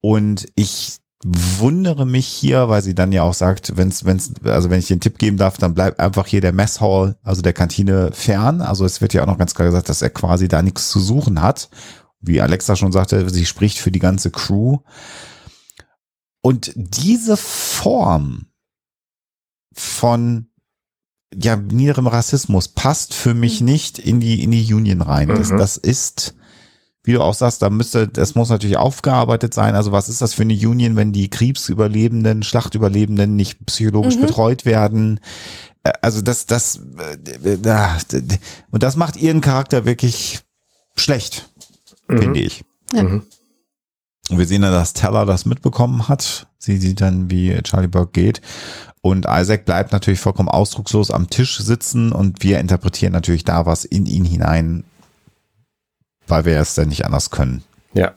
Und 0.00 0.46
ich 0.54 1.00
wundere 1.22 2.06
mich 2.06 2.26
hier, 2.26 2.68
weil 2.70 2.82
sie 2.82 2.94
dann 2.94 3.12
ja 3.12 3.22
auch 3.22 3.34
sagt, 3.34 3.76
wenn's, 3.76 4.06
wenn's, 4.06 4.32
also 4.44 4.70
wenn 4.70 4.78
ich 4.78 4.86
den 4.86 5.00
Tipp 5.00 5.18
geben 5.18 5.36
darf, 5.36 5.58
dann 5.58 5.74
bleibt 5.74 6.00
einfach 6.00 6.26
hier 6.26 6.40
der 6.40 6.52
Messhall, 6.52 7.16
also 7.22 7.42
der 7.42 7.52
Kantine 7.52 8.10
fern. 8.12 8.62
Also 8.62 8.86
es 8.86 9.00
wird 9.00 9.12
ja 9.12 9.22
auch 9.22 9.26
noch 9.26 9.38
ganz 9.38 9.54
klar 9.54 9.68
gesagt, 9.68 9.88
dass 9.90 10.02
er 10.02 10.10
quasi 10.10 10.48
da 10.48 10.62
nichts 10.62 10.90
zu 10.90 10.98
suchen 10.98 11.42
hat. 11.42 11.68
Wie 12.20 12.40
Alexa 12.40 12.76
schon 12.76 12.92
sagte, 12.92 13.28
sie 13.28 13.46
spricht 13.46 13.78
für 13.78 13.90
die 13.90 13.98
ganze 13.98 14.30
Crew. 14.30 14.78
Und 16.42 16.72
diese 16.74 17.36
Form 17.36 18.46
von 19.74 20.49
ja, 21.34 21.56
niederem 21.56 22.06
Rassismus 22.06 22.68
passt 22.68 23.14
für 23.14 23.34
mich 23.34 23.60
mhm. 23.60 23.66
nicht 23.66 23.98
in 23.98 24.20
die, 24.20 24.42
in 24.42 24.50
die 24.50 24.72
Union 24.72 25.02
rein. 25.02 25.28
Mhm. 25.28 25.36
Das, 25.36 25.48
das 25.50 25.76
ist, 25.76 26.34
wie 27.04 27.12
du 27.12 27.22
auch 27.22 27.34
sagst, 27.34 27.62
da 27.62 27.70
müsste, 27.70 28.08
das 28.08 28.34
muss 28.34 28.48
natürlich 28.48 28.76
aufgearbeitet 28.76 29.54
sein. 29.54 29.74
Also 29.74 29.92
was 29.92 30.08
ist 30.08 30.22
das 30.22 30.34
für 30.34 30.42
eine 30.42 30.54
Union, 30.54 30.96
wenn 30.96 31.12
die 31.12 31.30
Krebsüberlebenden, 31.30 32.42
Schlachtüberlebenden 32.42 33.36
nicht 33.36 33.64
psychologisch 33.66 34.16
mhm. 34.16 34.22
betreut 34.22 34.64
werden? 34.64 35.20
Also 36.02 36.20
das, 36.20 36.46
das, 36.46 36.80
äh, 36.98 37.78
und 38.70 38.82
das 38.82 38.96
macht 38.96 39.16
ihren 39.16 39.40
Charakter 39.40 39.84
wirklich 39.84 40.40
schlecht, 40.96 41.48
mhm. 42.08 42.18
finde 42.18 42.40
ich. 42.40 42.64
Ja. 42.92 43.20
Und 44.30 44.38
wir 44.38 44.46
sehen 44.46 44.62
dann, 44.62 44.72
dass 44.72 44.92
Teller 44.92 45.26
das 45.26 45.44
mitbekommen 45.46 46.08
hat. 46.08 46.46
Sie 46.58 46.76
sieht 46.76 47.00
dann, 47.00 47.30
wie 47.30 47.60
Charlie 47.62 47.88
Burke 47.88 48.12
geht. 48.12 48.40
Und 49.02 49.26
Isaac 49.28 49.64
bleibt 49.64 49.92
natürlich 49.92 50.20
vollkommen 50.20 50.48
ausdruckslos 50.48 51.10
am 51.10 51.30
Tisch 51.30 51.58
sitzen 51.58 52.12
und 52.12 52.42
wir 52.42 52.60
interpretieren 52.60 53.12
natürlich 53.12 53.44
da 53.44 53.64
was 53.64 53.84
in 53.84 54.04
ihn 54.04 54.24
hinein, 54.24 54.84
weil 56.26 56.44
wir 56.44 56.60
es 56.60 56.74
dann 56.74 56.88
nicht 56.88 57.06
anders 57.06 57.30
können. 57.30 57.62
Ja. 57.94 58.12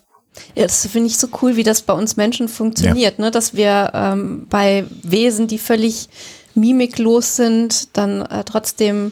Ja, 0.56 0.64
das 0.64 0.88
finde 0.88 1.08
ich 1.08 1.18
so 1.18 1.28
cool, 1.42 1.58
wie 1.58 1.64
das 1.64 1.84
bei 1.84 1.94
uns 1.94 2.18
Menschen 2.18 2.48
funktioniert, 2.48 3.20
ne? 3.20 3.30
dass 3.30 3.54
wir 3.54 3.92
ähm, 3.94 4.48
bei 4.50 4.84
Wesen, 5.04 5.48
die 5.48 5.60
völlig 5.60 6.10
mimiklos 6.56 7.36
sind, 7.36 7.96
dann 7.96 8.24
äh, 8.24 8.44
trotzdem, 8.44 9.12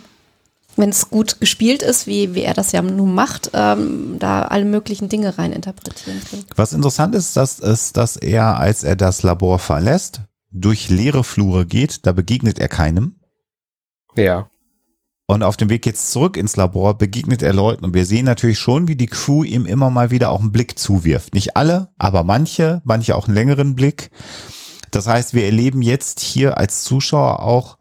wenn 0.75 0.89
es 0.89 1.09
gut 1.09 1.39
gespielt 1.39 1.81
ist, 1.81 2.07
wie, 2.07 2.33
wie 2.33 2.41
er 2.41 2.53
das 2.53 2.71
ja 2.71 2.81
nun 2.81 3.13
macht, 3.13 3.51
ähm, 3.53 4.17
da 4.19 4.43
alle 4.43 4.65
möglichen 4.65 5.09
Dinge 5.09 5.37
rein 5.37 5.51
interpretieren 5.51 6.21
können. 6.29 6.45
Was 6.55 6.73
interessant 6.73 7.15
ist, 7.15 7.35
das 7.37 7.59
ist, 7.59 7.97
dass 7.97 8.15
er, 8.17 8.57
als 8.59 8.83
er 8.83 8.95
das 8.95 9.23
Labor 9.23 9.59
verlässt, 9.59 10.21
durch 10.51 10.89
leere 10.89 11.23
Flure 11.23 11.65
geht, 11.65 12.05
da 12.05 12.11
begegnet 12.11 12.59
er 12.59 12.67
keinem. 12.67 13.15
Ja. 14.15 14.49
Und 15.27 15.43
auf 15.43 15.55
dem 15.55 15.69
Weg 15.69 15.85
jetzt 15.85 16.11
zurück 16.11 16.35
ins 16.35 16.57
Labor 16.57 16.97
begegnet 16.97 17.41
er 17.41 17.53
Leuten 17.53 17.85
und 17.85 17.93
wir 17.93 18.05
sehen 18.05 18.25
natürlich 18.25 18.59
schon, 18.59 18.89
wie 18.89 18.97
die 18.97 19.07
Crew 19.07 19.45
ihm 19.45 19.65
immer 19.65 19.89
mal 19.89 20.11
wieder 20.11 20.29
auch 20.29 20.41
einen 20.41 20.51
Blick 20.51 20.77
zuwirft. 20.77 21.33
Nicht 21.33 21.55
alle, 21.55 21.89
aber 21.97 22.23
manche, 22.25 22.81
manche 22.83 23.15
auch 23.15 23.27
einen 23.27 23.35
längeren 23.35 23.75
Blick. 23.75 24.11
Das 24.91 25.07
heißt, 25.07 25.33
wir 25.33 25.45
erleben 25.45 25.81
jetzt 25.81 26.19
hier 26.19 26.57
als 26.57 26.83
Zuschauer 26.83 27.41
auch, 27.43 27.77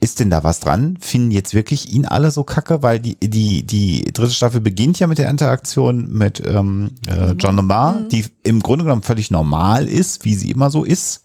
ist 0.00 0.20
denn 0.20 0.30
da 0.30 0.42
was 0.42 0.60
dran? 0.60 0.96
Finden 1.00 1.30
jetzt 1.30 1.54
wirklich 1.54 1.92
ihn 1.92 2.06
alle 2.06 2.30
so 2.30 2.42
kacke? 2.42 2.82
Weil 2.82 3.00
die, 3.00 3.16
die, 3.16 3.64
die 3.64 4.04
dritte 4.12 4.32
Staffel 4.32 4.60
beginnt 4.60 4.98
ja 4.98 5.06
mit 5.06 5.18
der 5.18 5.28
Interaktion 5.28 6.10
mit 6.10 6.42
ähm, 6.46 6.92
äh, 7.06 7.32
John 7.32 7.56
Lamar, 7.56 8.00
mhm. 8.00 8.08
die 8.08 8.24
im 8.42 8.60
Grunde 8.60 8.84
genommen 8.84 9.02
völlig 9.02 9.30
normal 9.30 9.86
ist, 9.86 10.24
wie 10.24 10.34
sie 10.34 10.50
immer 10.50 10.70
so 10.70 10.84
ist. 10.84 11.22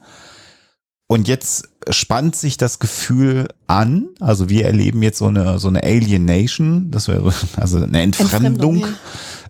Und 1.07 1.28
jetzt 1.28 1.69
spannt 1.89 2.36
sich 2.36 2.57
das 2.57 2.80
Gefühl 2.80 3.47
an. 3.67 4.09
Also 4.19 4.49
wir 4.49 4.65
erleben 4.65 5.03
jetzt 5.03 5.19
so 5.19 5.28
eine, 5.28 5.59
so 5.59 5.67
eine 5.67 5.84
Alienation, 5.84 6.89
das 6.91 7.07
wäre 7.07 7.32
also 7.57 7.78
eine 7.78 8.01
Entfremdung, 8.01 8.76
Entfremdung 8.76 8.80
ja. 8.80 8.88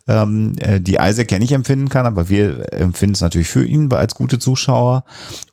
Ähm, 0.07 0.53
äh, 0.59 0.79
die 0.79 0.97
Isaac 0.99 1.31
ja 1.31 1.39
nicht 1.39 1.51
empfinden 1.51 1.89
kann, 1.89 2.05
aber 2.05 2.29
wir 2.29 2.73
empfinden 2.73 3.13
es 3.13 3.21
natürlich 3.21 3.47
für 3.47 3.65
ihn 3.65 3.91
als 3.91 4.15
gute 4.15 4.39
Zuschauer. 4.39 5.03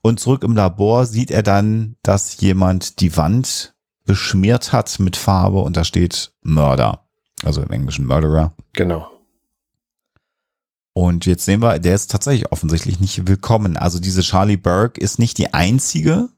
Und 0.03 0.21
zurück 0.21 0.45
im 0.45 0.55
Labor 0.55 1.07
sieht 1.07 1.31
er 1.31 1.43
dann, 1.43 1.97
dass 2.03 2.41
jemand 2.41 3.01
die 3.01 3.17
Wand 3.17 3.75
beschmiert 4.05 4.73
hat 4.73 4.99
mit 4.99 5.17
Farbe 5.17 5.61
und 5.61 5.77
da 5.77 5.85
steht 5.85 6.33
Mörder. 6.43 7.07
Also 7.45 7.63
im 7.63 7.71
Englischen 7.71 8.07
Murderer. 8.07 8.55
Genau. 8.73 9.09
Und 10.93 11.25
jetzt 11.25 11.45
sehen 11.45 11.63
wir, 11.63 11.79
der 11.79 11.95
ist 11.95 12.11
tatsächlich 12.11 12.53
offensichtlich 12.53 13.01
nicht 13.01 13.27
willkommen. 13.27 13.77
Also 13.77 13.99
diese 13.99 14.21
Charlie 14.21 14.59
Burke 14.59 15.01
ist 15.01 15.19
nicht 15.19 15.39
die 15.39 15.55
einzige, 15.55 16.29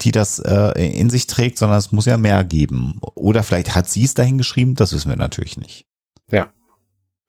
die 0.00 0.10
das 0.10 0.40
äh, 0.40 0.98
in 0.98 1.08
sich 1.08 1.26
trägt, 1.28 1.58
sondern 1.58 1.78
es 1.78 1.92
muss 1.92 2.06
ja 2.06 2.16
mehr 2.16 2.42
geben. 2.42 2.98
Oder 3.14 3.44
vielleicht 3.44 3.74
hat 3.74 3.88
sie 3.88 4.04
es 4.04 4.14
dahin 4.14 4.38
geschrieben, 4.38 4.74
das 4.74 4.92
wissen 4.92 5.08
wir 5.08 5.16
natürlich 5.16 5.56
nicht. 5.56 5.86
Ja. 6.30 6.52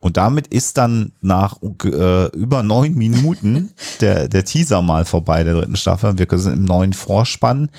Und 0.06 0.18
damit 0.18 0.46
ist 0.46 0.78
dann 0.78 1.14
nach 1.22 1.58
äh, 1.64 2.28
über 2.38 2.62
neun 2.62 2.94
Minuten 2.94 3.72
der, 4.02 4.28
der 4.28 4.46
Teaser 4.46 4.84
mal 4.84 5.04
vorbei 5.04 5.44
der 5.44 5.56
dritten 5.56 5.76
Staffel. 5.76 6.20
Wir 6.20 6.28
sind 6.38 6.54
im 6.54 6.64
neuen 6.64 6.94
Vorspann. 6.94 7.72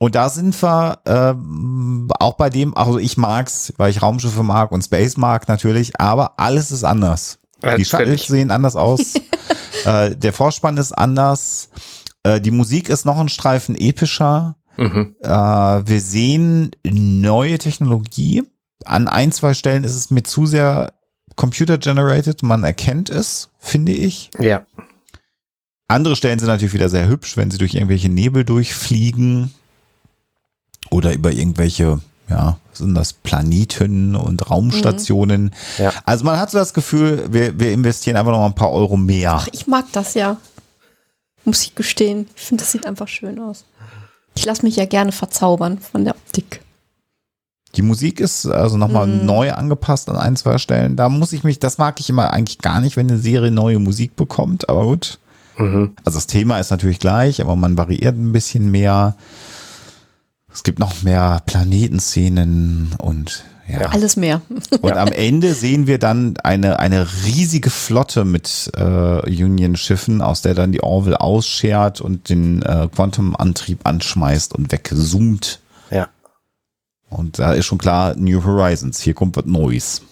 Und 0.00 0.16
da 0.16 0.28
sind 0.28 0.60
wir 0.60 0.98
äh, 1.04 1.34
auch 2.18 2.34
bei 2.34 2.50
dem, 2.50 2.76
also 2.76 2.98
ich 2.98 3.16
mag's, 3.16 3.72
weil 3.76 3.92
ich 3.92 4.02
Raumschiffe 4.02 4.42
mag 4.42 4.72
und 4.72 4.82
Space 4.82 5.16
mag 5.16 5.46
natürlich, 5.46 6.00
aber 6.00 6.40
alles 6.40 6.72
ist 6.72 6.82
anders. 6.82 7.38
Die 7.76 7.84
Shuttles 7.84 8.26
sehen 8.26 8.50
anders 8.50 8.74
aus. 8.74 9.14
äh, 9.84 10.16
der 10.16 10.32
Vorspann 10.32 10.78
ist 10.78 10.90
anders. 10.90 11.68
Äh, 12.24 12.40
die 12.40 12.50
Musik 12.50 12.88
ist 12.88 13.06
noch 13.06 13.20
ein 13.20 13.28
Streifen 13.28 13.76
epischer. 13.76 14.56
Mhm. 14.76 15.14
Äh, 15.22 15.28
wir 15.28 16.00
sehen 16.00 16.72
neue 16.82 17.56
Technologie. 17.58 18.42
An 18.84 19.06
ein, 19.06 19.30
zwei 19.30 19.54
Stellen 19.54 19.84
ist 19.84 19.94
es 19.94 20.10
mir 20.10 20.24
zu 20.24 20.44
sehr 20.44 20.97
computer-generated. 21.38 22.42
Man 22.42 22.64
erkennt 22.64 23.08
es, 23.08 23.48
finde 23.58 23.92
ich. 23.92 24.30
Ja. 24.38 24.66
Andere 25.86 26.16
Stellen 26.16 26.38
sind 26.38 26.48
natürlich 26.48 26.74
wieder 26.74 26.90
sehr 26.90 27.08
hübsch, 27.08 27.38
wenn 27.38 27.50
sie 27.50 27.56
durch 27.56 27.74
irgendwelche 27.74 28.10
Nebel 28.10 28.44
durchfliegen 28.44 29.54
oder 30.90 31.14
über 31.14 31.32
irgendwelche 31.32 32.00
ja, 32.28 32.58
sind 32.74 32.94
das 32.94 33.14
Planeten 33.14 34.14
und 34.14 34.50
Raumstationen. 34.50 35.44
Mhm. 35.44 35.50
Ja. 35.78 35.92
Also 36.04 36.26
man 36.26 36.38
hat 36.38 36.50
so 36.50 36.58
das 36.58 36.74
Gefühl, 36.74 37.32
wir, 37.32 37.58
wir 37.58 37.72
investieren 37.72 38.18
einfach 38.18 38.32
noch 38.32 38.40
mal 38.40 38.46
ein 38.46 38.54
paar 38.54 38.72
Euro 38.72 38.98
mehr. 38.98 39.32
Ach, 39.34 39.48
ich 39.52 39.66
mag 39.66 39.86
das 39.92 40.12
ja. 40.12 40.36
Muss 41.44 41.62
ich 41.62 41.74
gestehen. 41.74 42.28
Ich 42.36 42.42
finde, 42.42 42.64
das 42.64 42.72
sieht 42.72 42.84
einfach 42.84 43.08
schön 43.08 43.38
aus. 43.38 43.64
Ich 44.36 44.44
lasse 44.44 44.64
mich 44.66 44.76
ja 44.76 44.84
gerne 44.84 45.12
verzaubern 45.12 45.78
von 45.78 46.04
der 46.04 46.14
Optik. 46.14 46.60
Die 47.78 47.82
Musik 47.82 48.18
ist 48.18 48.44
also 48.44 48.76
nochmal 48.76 49.06
mhm. 49.06 49.24
neu 49.24 49.52
angepasst 49.52 50.10
an 50.10 50.16
ein, 50.16 50.34
zwei 50.34 50.58
Stellen. 50.58 50.96
Da 50.96 51.08
muss 51.08 51.32
ich 51.32 51.44
mich, 51.44 51.60
das 51.60 51.78
mag 51.78 52.00
ich 52.00 52.10
immer 52.10 52.32
eigentlich 52.32 52.58
gar 52.58 52.80
nicht, 52.80 52.96
wenn 52.96 53.08
eine 53.08 53.20
Serie 53.20 53.52
neue 53.52 53.78
Musik 53.78 54.16
bekommt, 54.16 54.68
aber 54.68 54.82
gut. 54.82 55.20
Mhm. 55.58 55.92
Also 56.04 56.18
das 56.18 56.26
Thema 56.26 56.58
ist 56.58 56.72
natürlich 56.72 56.98
gleich, 56.98 57.40
aber 57.40 57.54
man 57.54 57.78
variiert 57.78 58.16
ein 58.16 58.32
bisschen 58.32 58.72
mehr. 58.72 59.16
Es 60.52 60.64
gibt 60.64 60.80
noch 60.80 61.04
mehr 61.04 61.40
Planetenszenen 61.46 62.96
und 62.98 63.44
ja. 63.68 63.80
Alles 63.90 64.16
mehr. 64.16 64.40
Und 64.80 64.94
am 64.94 65.08
Ende 65.08 65.52
sehen 65.52 65.86
wir 65.86 65.98
dann 65.98 66.38
eine, 66.38 66.78
eine 66.78 67.06
riesige 67.26 67.68
Flotte 67.68 68.24
mit 68.24 68.70
äh, 68.74 68.80
Union-Schiffen, 68.80 70.22
aus 70.22 70.40
der 70.40 70.54
dann 70.54 70.72
die 70.72 70.82
Orville 70.82 71.20
ausschert 71.20 72.00
und 72.00 72.30
den 72.30 72.62
äh, 72.62 72.88
Quantum-Antrieb 72.90 73.80
anschmeißt 73.84 74.54
und 74.54 74.72
wegzoomt. 74.72 75.60
Und 77.10 77.38
da 77.38 77.52
ist 77.54 77.66
schon 77.66 77.78
klar, 77.78 78.14
New 78.16 78.44
Horizons, 78.44 79.00
hier 79.00 79.14
kommt 79.14 79.36
was 79.36 79.46
Neues. 79.46 80.02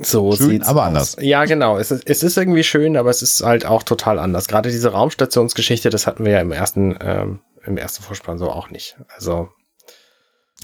So 0.00 0.34
schön, 0.34 0.62
aber 0.62 0.82
aus. 0.82 0.86
anders. 0.86 1.16
Ja, 1.20 1.44
genau. 1.44 1.76
Es 1.76 1.90
ist, 1.90 2.04
es 2.06 2.22
ist 2.22 2.38
irgendwie 2.38 2.64
schön, 2.64 2.96
aber 2.96 3.10
es 3.10 3.22
ist 3.22 3.42
halt 3.42 3.66
auch 3.66 3.82
total 3.82 4.18
anders. 4.18 4.48
Gerade 4.48 4.70
diese 4.70 4.92
Raumstationsgeschichte, 4.92 5.90
das 5.90 6.06
hatten 6.06 6.24
wir 6.24 6.32
ja 6.32 6.40
im 6.40 6.52
ersten 6.52 6.96
ähm, 7.00 7.40
im 7.64 7.76
ersten 7.76 8.02
Vorspann 8.02 8.38
so 8.38 8.50
auch 8.50 8.70
nicht. 8.70 8.96
Also. 9.14 9.48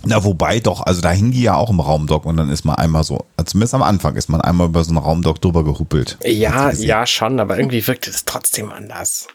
Na, 0.05 0.24
wobei 0.24 0.61
doch, 0.61 0.82
also 0.82 1.01
da 1.01 1.11
hing 1.11 1.30
die 1.30 1.42
ja 1.42 1.55
auch 1.55 1.70
im 1.70 1.80
Raumdock 1.80 2.26
und 2.26 2.36
dann 2.36 2.51
ist 2.51 2.64
man 2.64 2.76
einmal 2.76 3.03
so, 3.03 3.24
also 3.36 3.53
zumindest 3.53 3.74
am 3.74 3.82
Anfang 3.82 4.14
ist 4.16 4.28
man 4.28 4.42
einmal 4.42 4.68
über 4.68 4.84
so 4.84 4.90
einen 4.90 4.99
Raumdock 4.99 5.40
drüber 5.40 5.64
gehuppelt. 5.64 6.18
Ja, 6.22 6.70
ja, 6.70 7.07
schon, 7.07 7.40
aber 7.40 7.59
irgendwie 7.59 7.86
wirkt 7.86 8.07
es 8.07 8.26
trotzdem 8.26 8.70
anders. 8.70 9.26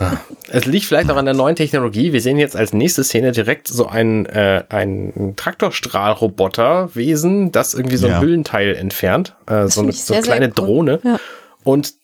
Ah. 0.00 0.18
es 0.48 0.66
liegt 0.66 0.86
vielleicht 0.86 1.10
auch 1.10 1.16
an 1.16 1.24
der 1.24 1.34
neuen 1.34 1.56
Technologie. 1.56 2.12
Wir 2.12 2.20
sehen 2.20 2.38
jetzt 2.38 2.54
als 2.56 2.72
nächste 2.72 3.02
Szene 3.04 3.32
direkt 3.32 3.68
so 3.68 3.86
ein, 3.86 4.26
äh, 4.26 4.64
ein 4.68 5.34
Traktorstrahlroboterwesen, 5.36 7.52
das 7.52 7.74
irgendwie 7.74 7.96
so 7.96 8.06
ein 8.06 8.12
ja. 8.12 8.20
Hüllenteil 8.20 8.74
entfernt. 8.74 9.36
Äh, 9.46 9.68
so 9.68 9.82
eine, 9.82 9.92
so 9.92 10.14
eine 10.14 10.22
kleine 10.22 10.46
cool. 10.46 10.54
Drohne. 10.54 11.00
Ja. 11.02 11.20
Und 11.64 11.94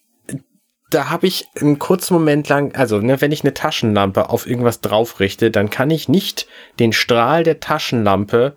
da 0.91 1.11
habe 1.11 1.27
ich 1.27 1.47
einen 1.59 1.79
kurzen 1.79 2.15
Moment 2.15 2.49
lang, 2.49 2.75
also 2.75 2.99
ne, 2.99 3.21
wenn 3.21 3.33
ich 3.33 3.45
eine 3.45 3.55
Taschenlampe 3.55 4.29
auf 4.29 4.47
irgendwas 4.47 4.81
draufrichte, 4.81 5.51
dann 5.51 5.71
kann 5.71 5.91
ich 5.91 6.09
nicht 6.09 6.47
den 6.79 6.93
Strahl 6.93 7.45
der 7.45 7.61
Taschenlampe 7.61 8.57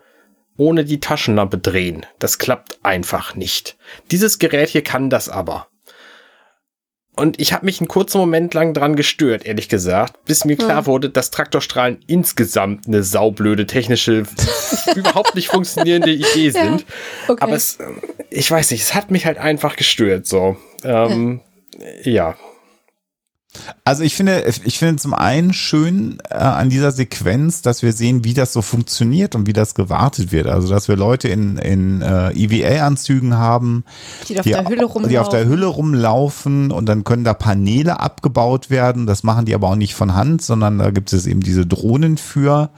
ohne 0.58 0.84
die 0.84 1.00
Taschenlampe 1.00 1.58
drehen. 1.58 2.06
Das 2.18 2.38
klappt 2.38 2.78
einfach 2.82 3.34
nicht. 3.34 3.76
Dieses 4.10 4.38
Gerät 4.38 4.68
hier 4.68 4.82
kann 4.82 5.10
das 5.10 5.28
aber. 5.28 5.68
Und 7.18 7.40
ich 7.40 7.54
habe 7.54 7.64
mich 7.64 7.80
einen 7.80 7.88
kurzen 7.88 8.18
Moment 8.18 8.52
lang 8.52 8.74
dran 8.74 8.94
gestört, 8.94 9.46
ehrlich 9.46 9.70
gesagt, 9.70 10.22
bis 10.26 10.44
mir 10.44 10.56
klar 10.56 10.80
hm. 10.80 10.86
wurde, 10.86 11.08
dass 11.08 11.30
Traktorstrahlen 11.30 11.98
insgesamt 12.06 12.86
eine 12.86 13.02
saublöde 13.02 13.66
technische, 13.66 14.24
überhaupt 14.94 15.34
nicht 15.34 15.48
funktionierende 15.48 16.12
Idee 16.12 16.50
sind. 16.50 16.82
Ja, 16.82 16.86
okay. 17.28 17.42
Aber 17.42 17.54
es, 17.54 17.78
ich 18.28 18.50
weiß 18.50 18.70
nicht, 18.70 18.82
es 18.82 18.94
hat 18.94 19.10
mich 19.10 19.24
halt 19.24 19.38
einfach 19.38 19.76
gestört, 19.76 20.26
so. 20.26 20.58
Ähm, 20.84 21.40
ja. 22.02 22.36
Also 23.84 24.02
ich 24.02 24.14
finde, 24.14 24.44
ich 24.64 24.78
finde 24.78 24.96
zum 24.96 25.14
einen 25.14 25.52
schön 25.52 26.18
äh, 26.28 26.34
an 26.34 26.68
dieser 26.68 26.92
Sequenz, 26.92 27.62
dass 27.62 27.82
wir 27.82 27.92
sehen, 27.92 28.24
wie 28.24 28.34
das 28.34 28.52
so 28.52 28.62
funktioniert 28.62 29.34
und 29.34 29.46
wie 29.46 29.52
das 29.52 29.74
gewartet 29.74 30.32
wird. 30.32 30.46
Also 30.46 30.68
dass 30.68 30.88
wir 30.88 30.96
Leute 30.96 31.28
in, 31.28 31.56
in 31.56 32.02
äh, 32.02 32.32
EVA-Anzügen 32.32 33.36
haben, 33.36 33.84
die 34.28 34.38
auf, 34.38 34.44
die, 34.44 34.50
der 34.50 34.68
Hülle 34.68 34.84
rumlaufen. 34.84 35.08
die 35.08 35.18
auf 35.18 35.28
der 35.28 35.46
Hülle 35.46 35.66
rumlaufen 35.66 36.70
und 36.70 36.86
dann 36.86 37.04
können 37.04 37.24
da 37.24 37.34
Paneele 37.34 38.00
abgebaut 38.00 38.70
werden. 38.70 39.06
Das 39.06 39.22
machen 39.22 39.46
die 39.46 39.54
aber 39.54 39.68
auch 39.68 39.76
nicht 39.76 39.94
von 39.94 40.14
Hand, 40.14 40.42
sondern 40.42 40.78
da 40.78 40.90
gibt 40.90 41.12
es 41.12 41.26
eben 41.26 41.40
diese 41.40 41.66
Drohnen 41.66 42.18
für. 42.18 42.70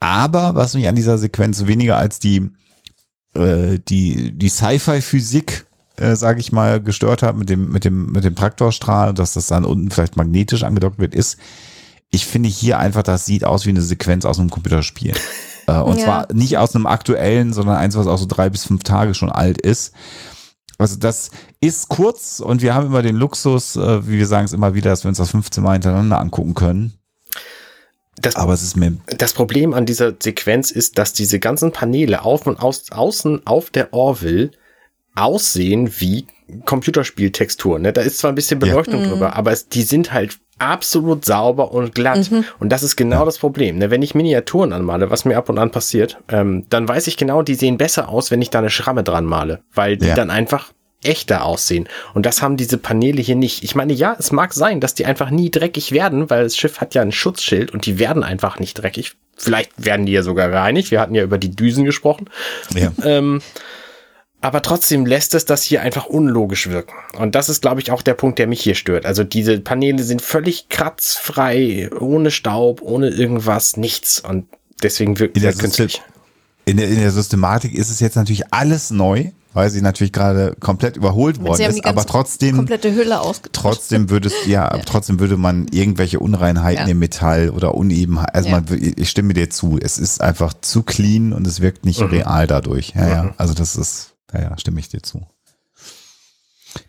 Aber 0.00 0.54
was 0.54 0.74
mich 0.74 0.88
an 0.88 0.96
dieser 0.96 1.18
Sequenz 1.18 1.66
weniger 1.66 1.96
als 1.96 2.18
die 2.18 2.50
äh, 3.34 3.78
die 3.88 4.32
die 4.32 4.48
Sci-Fi-Physik 4.48 5.66
äh, 5.96 6.16
sage 6.16 6.40
ich 6.40 6.52
mal, 6.52 6.82
gestört 6.82 7.22
hat 7.22 7.36
mit 7.36 7.48
dem, 7.48 7.70
mit 7.70 7.84
dem, 7.84 8.12
mit 8.12 8.24
dem 8.24 8.34
Traktorstrahl, 8.34 9.14
dass 9.14 9.34
das 9.34 9.46
dann 9.46 9.64
unten 9.64 9.90
vielleicht 9.90 10.16
magnetisch 10.16 10.62
angedockt 10.62 10.98
wird, 10.98 11.14
ist, 11.14 11.38
ich 12.10 12.26
finde 12.26 12.48
hier 12.48 12.78
einfach, 12.78 13.02
das 13.02 13.26
sieht 13.26 13.44
aus 13.44 13.66
wie 13.66 13.70
eine 13.70 13.82
Sequenz 13.82 14.24
aus 14.24 14.38
einem 14.38 14.50
Computerspiel. 14.50 15.14
äh, 15.66 15.78
und 15.78 15.98
ja. 15.98 16.04
zwar 16.04 16.32
nicht 16.32 16.58
aus 16.58 16.74
einem 16.74 16.86
aktuellen, 16.86 17.52
sondern 17.52 17.76
eins, 17.76 17.96
was 17.96 18.06
auch 18.06 18.18
so 18.18 18.26
drei 18.26 18.50
bis 18.50 18.64
fünf 18.64 18.82
Tage 18.84 19.14
schon 19.14 19.30
alt 19.30 19.60
ist. 19.60 19.92
Also 20.78 20.96
das 20.96 21.30
ist 21.60 21.88
kurz 21.88 22.40
und 22.40 22.60
wir 22.60 22.74
haben 22.74 22.86
immer 22.86 23.02
den 23.02 23.16
Luxus, 23.16 23.76
äh, 23.76 24.06
wie 24.08 24.18
wir 24.18 24.26
sagen 24.26 24.44
es 24.44 24.52
immer 24.52 24.74
wieder, 24.74 24.90
dass 24.90 25.04
wir 25.04 25.08
uns 25.08 25.18
das 25.18 25.30
15 25.30 25.62
Mal 25.62 25.74
hintereinander 25.74 26.18
angucken 26.18 26.54
können. 26.54 26.94
Das, 28.16 28.36
Aber 28.36 28.52
es 28.52 28.62
ist 28.62 28.76
mir 28.76 28.96
das 29.06 29.32
Problem 29.32 29.74
an 29.74 29.86
dieser 29.86 30.14
Sequenz 30.20 30.70
ist, 30.70 30.98
dass 30.98 31.12
diese 31.12 31.40
ganzen 31.40 31.72
Paneele 31.72 32.22
auf 32.22 32.46
und 32.46 32.60
aus, 32.60 32.90
außen 32.90 33.46
auf 33.46 33.70
der 33.70 33.92
Orville 33.92 34.52
aussehen 35.14 35.92
wie 36.00 36.26
Computerspieltexturen. 36.64 37.82
Ne? 37.82 37.92
Da 37.92 38.02
ist 38.02 38.18
zwar 38.18 38.32
ein 38.32 38.34
bisschen 38.34 38.58
Beleuchtung 38.58 39.02
Ja. 39.02 39.08
drüber, 39.08 39.36
aber 39.36 39.52
es, 39.52 39.68
die 39.68 39.82
sind 39.82 40.12
halt 40.12 40.38
absolut 40.58 41.24
sauber 41.24 41.72
und 41.72 41.94
glatt. 41.94 42.30
Und 42.60 42.68
das 42.70 42.82
ist 42.82 42.94
genau 42.96 43.24
das 43.24 43.38
Problem. 43.38 43.78
Ne? 43.78 43.90
Wenn 43.90 44.02
ich 44.02 44.14
Miniaturen 44.14 44.72
anmale, 44.72 45.10
was 45.10 45.24
mir 45.24 45.36
ab 45.36 45.48
und 45.48 45.58
an 45.58 45.70
passiert, 45.70 46.18
ähm, 46.28 46.64
dann 46.70 46.86
weiß 46.88 47.06
ich 47.08 47.16
genau, 47.16 47.42
die 47.42 47.54
sehen 47.54 47.76
besser 47.76 48.08
aus, 48.08 48.30
wenn 48.30 48.40
ich 48.42 48.50
da 48.50 48.60
eine 48.60 48.70
Schramme 48.70 49.02
dran 49.02 49.24
male, 49.24 49.60
weil 49.74 49.96
die 49.96 50.06
Ja. 50.06 50.14
dann 50.14 50.30
einfach 50.30 50.72
echter 51.02 51.44
aussehen. 51.44 51.86
Und 52.14 52.24
das 52.24 52.40
haben 52.40 52.56
diese 52.56 52.78
Paneele 52.78 53.20
hier 53.20 53.36
nicht. 53.36 53.62
Ich 53.64 53.74
meine, 53.74 53.92
ja, 53.92 54.16
es 54.18 54.32
mag 54.32 54.54
sein, 54.54 54.80
dass 54.80 54.94
die 54.94 55.04
einfach 55.06 55.28
nie 55.30 55.50
dreckig 55.50 55.92
werden, 55.92 56.30
weil 56.30 56.44
das 56.44 56.56
Schiff 56.56 56.80
hat 56.80 56.94
ja 56.94 57.02
ein 57.02 57.12
Schutzschild 57.12 57.72
und 57.72 57.84
die 57.84 57.98
werden 57.98 58.22
einfach 58.22 58.58
nicht 58.58 58.74
dreckig. 58.74 59.14
Vielleicht 59.36 59.72
werden 59.76 60.06
die 60.06 60.12
ja 60.12 60.22
sogar 60.22 60.50
reinigt. 60.50 60.90
Wir 60.92 61.00
hatten 61.00 61.14
ja 61.14 61.22
über 61.24 61.36
die 61.36 61.50
Düsen 61.50 61.84
gesprochen. 61.84 62.30
ja. 62.74 62.92
Ähm, 63.02 63.42
aber 64.44 64.60
trotzdem 64.60 65.06
lässt 65.06 65.34
es 65.34 65.46
das 65.46 65.62
hier 65.62 65.80
einfach 65.80 66.04
unlogisch 66.04 66.68
wirken. 66.68 66.92
Und 67.18 67.34
das 67.34 67.48
ist, 67.48 67.62
glaube 67.62 67.80
ich, 67.80 67.90
auch 67.90 68.02
der 68.02 68.12
Punkt, 68.12 68.38
der 68.38 68.46
mich 68.46 68.60
hier 68.60 68.74
stört. 68.74 69.06
Also 69.06 69.24
diese 69.24 69.58
Paneele 69.58 70.02
sind 70.04 70.20
völlig 70.20 70.68
kratzfrei, 70.68 71.88
ohne 71.98 72.30
Staub, 72.30 72.82
ohne 72.82 73.08
irgendwas, 73.08 73.78
nichts. 73.78 74.20
Und 74.20 74.46
deswegen 74.82 75.18
wirkt 75.18 75.36
der 75.36 75.44
halt 75.44 75.58
künstlich. 75.58 76.02
in 76.66 76.76
der, 76.76 76.88
in 76.90 77.00
der 77.00 77.10
Systematik 77.10 77.72
ist 77.72 77.88
es 77.88 78.00
jetzt 78.00 78.16
natürlich 78.16 78.52
alles 78.52 78.90
neu, 78.90 79.30
weil 79.54 79.70
sie 79.70 79.80
natürlich 79.80 80.12
gerade 80.12 80.54
komplett 80.60 80.98
überholt 80.98 81.40
worden 81.40 81.56
Sie 81.56 81.64
haben 81.64 81.72
die 81.72 81.78
ist, 81.78 81.86
aber 81.86 82.04
trotzdem 82.04 82.56
komplette 82.56 82.94
Hülle 82.94 83.22
ausgetauscht. 83.22 83.78
Trotzdem 83.78 84.10
würde 84.10 84.28
es, 84.28 84.46
ja, 84.46 84.68
aber 84.70 84.82
trotzdem 84.84 85.20
würde 85.20 85.38
man 85.38 85.68
irgendwelche 85.70 86.20
Unreinheiten 86.20 86.84
Ja. 86.86 86.90
im 86.90 86.98
Metall 86.98 87.48
oder 87.48 87.74
Unebenheiten, 87.74 88.34
also 88.34 88.48
Ja. 88.50 88.56
man, 88.60 88.66
ich 88.96 89.08
stimme 89.08 89.32
dir 89.32 89.48
zu, 89.48 89.78
es 89.80 89.96
ist 89.96 90.20
einfach 90.20 90.52
zu 90.60 90.82
clean 90.82 91.32
und 91.32 91.46
es 91.46 91.60
wirkt 91.60 91.86
nicht 91.86 92.02
real 92.02 92.46
dadurch. 92.46 92.92
Ja, 92.94 93.08
ja, 93.08 93.34
also 93.38 93.54
das 93.54 93.76
ist, 93.76 94.10
ja, 94.34 94.40
ja, 94.42 94.58
stimme 94.58 94.80
ich 94.80 94.88
dir 94.88 95.02
zu. 95.02 95.26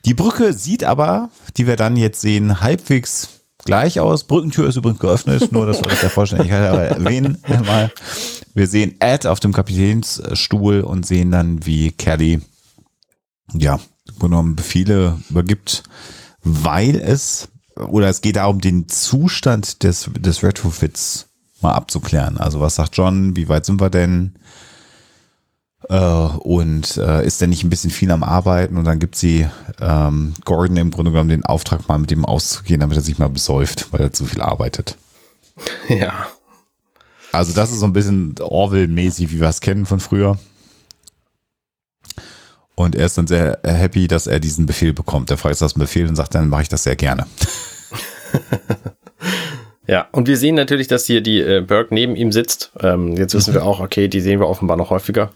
Die 0.06 0.14
Brücke 0.14 0.54
sieht 0.54 0.84
aber, 0.84 1.30
die 1.58 1.68
wir 1.68 1.76
dann 1.76 1.96
jetzt 1.96 2.22
sehen, 2.22 2.62
halbwegs 2.62 3.30
gleich 3.66 4.00
aus. 4.00 4.24
Brückentür 4.24 4.68
ist 4.68 4.76
übrigens 4.76 5.00
geöffnet, 5.00 5.52
nur 5.52 5.66
das 5.66 5.80
soll 5.80 5.92
ich 5.92 6.00
der 6.00 6.10
Vollständigkeit 6.10 6.70
aber 6.70 6.84
erwähnen. 6.84 7.38
Mal. 7.66 7.92
Wir 8.54 8.68
sehen 8.68 8.96
Ed 9.00 9.28
auf 9.28 9.40
dem 9.40 9.54
Kapitänsstuhl 9.54 10.82
und 10.82 11.06
sehen 11.06 11.32
dann, 11.32 11.66
wie 11.66 11.92
Kelly 11.92 12.42
ja, 13.54 13.80
genommen 14.20 14.56
Befehle 14.56 15.20
übergibt, 15.30 15.84
weil 16.44 16.96
es, 16.96 17.50
oder 17.76 18.08
es 18.08 18.22
geht 18.22 18.38
darum, 18.38 18.62
den 18.62 18.88
Zustand 18.88 19.84
des, 19.84 20.10
des 20.18 20.44
Retrofits 20.44 21.28
mal 21.62 21.74
abzuklären. 21.74 22.38
Also 22.38 22.60
was 22.60 22.76
sagt 22.76 22.96
John, 22.98 23.36
wie 23.36 23.50
weit 23.50 23.66
sind 23.66 23.82
wir 23.82 23.90
denn? 23.90 24.36
Äh, 25.90 25.98
und 25.98 26.98
äh, 26.98 27.26
ist 27.26 27.42
denn 27.42 27.50
nicht 27.50 27.64
ein 27.64 27.70
bisschen 27.70 27.92
viel 27.92 28.12
am 28.12 28.24
Arbeiten? 28.24 28.78
Und 28.78 28.86
dann 28.86 29.00
gibt 29.00 29.16
sie 29.16 29.48
ähm, 29.80 30.34
Gordon 30.44 30.78
im 30.78 30.92
Grunde 30.92 31.12
genommen 31.12 31.30
den 31.30 31.46
Auftrag, 31.46 31.88
mal 31.88 32.00
mit 32.00 32.12
ihm 32.12 32.26
auszugehen, 32.26 32.80
damit 32.80 32.98
er 32.98 33.04
sich 33.04 33.18
mal 33.18 33.30
besäuft, 33.30 33.92
weil 33.92 34.02
er 34.02 34.14
zu 34.14 34.26
viel 34.26 34.42
arbeitet. 34.42 34.98
Ja. 35.88 36.28
Also 37.32 37.54
das 37.54 37.72
ist 37.72 37.80
so 37.80 37.86
ein 37.86 37.94
bisschen 37.94 38.36
Orwell-mäßig, 38.40 39.30
wie 39.32 39.42
wir 39.42 39.50
es 39.50 39.60
kennen 39.60 39.86
von 39.86 40.00
früher. 40.00 40.38
Und 42.76 42.96
er 42.96 43.06
ist 43.06 43.18
dann 43.18 43.28
sehr 43.28 43.60
happy, 43.64 44.08
dass 44.08 44.28
er 44.28 44.40
diesen 44.40 44.66
Befehl 44.66 44.94
bekommt. 44.94 45.30
Er 45.32 45.38
fragt, 45.38 45.54
ist 45.54 45.62
das 45.62 45.74
Befehl 45.74 46.08
und 46.08 46.16
sagt, 46.16 46.34
dann 46.34 46.48
mache 46.48 46.64
ich 46.64 46.70
das 46.70 46.84
sehr 46.84 46.96
gerne. 46.96 47.26
Ja, 49.88 50.08
und 50.12 50.28
wir 50.28 50.38
sehen 50.38 50.56
natürlich, 50.56 50.88
dass 50.88 51.06
hier 51.06 51.22
die 51.22 51.40
äh, 51.40 51.62
Burke 51.62 51.94
neben 51.94 52.16
ihm 52.16 52.32
sitzt. 52.32 52.72
Ähm, 52.82 53.16
jetzt 53.16 53.36
wissen 53.36 53.54
wir 53.54 53.64
auch, 53.64 53.80
okay, 53.80 54.08
die 54.08 54.22
sehen 54.22 54.40
wir 54.40 54.48
offenbar 54.48 54.78
noch 54.78 54.90
häufiger. 54.90 55.32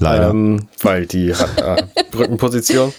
Leider. 0.00 0.30
Ähm, 0.30 0.68
weil 0.80 1.06
die 1.06 1.34
hat 1.34 1.60
äh, 1.60 2.02
Brückenposition. 2.10 2.92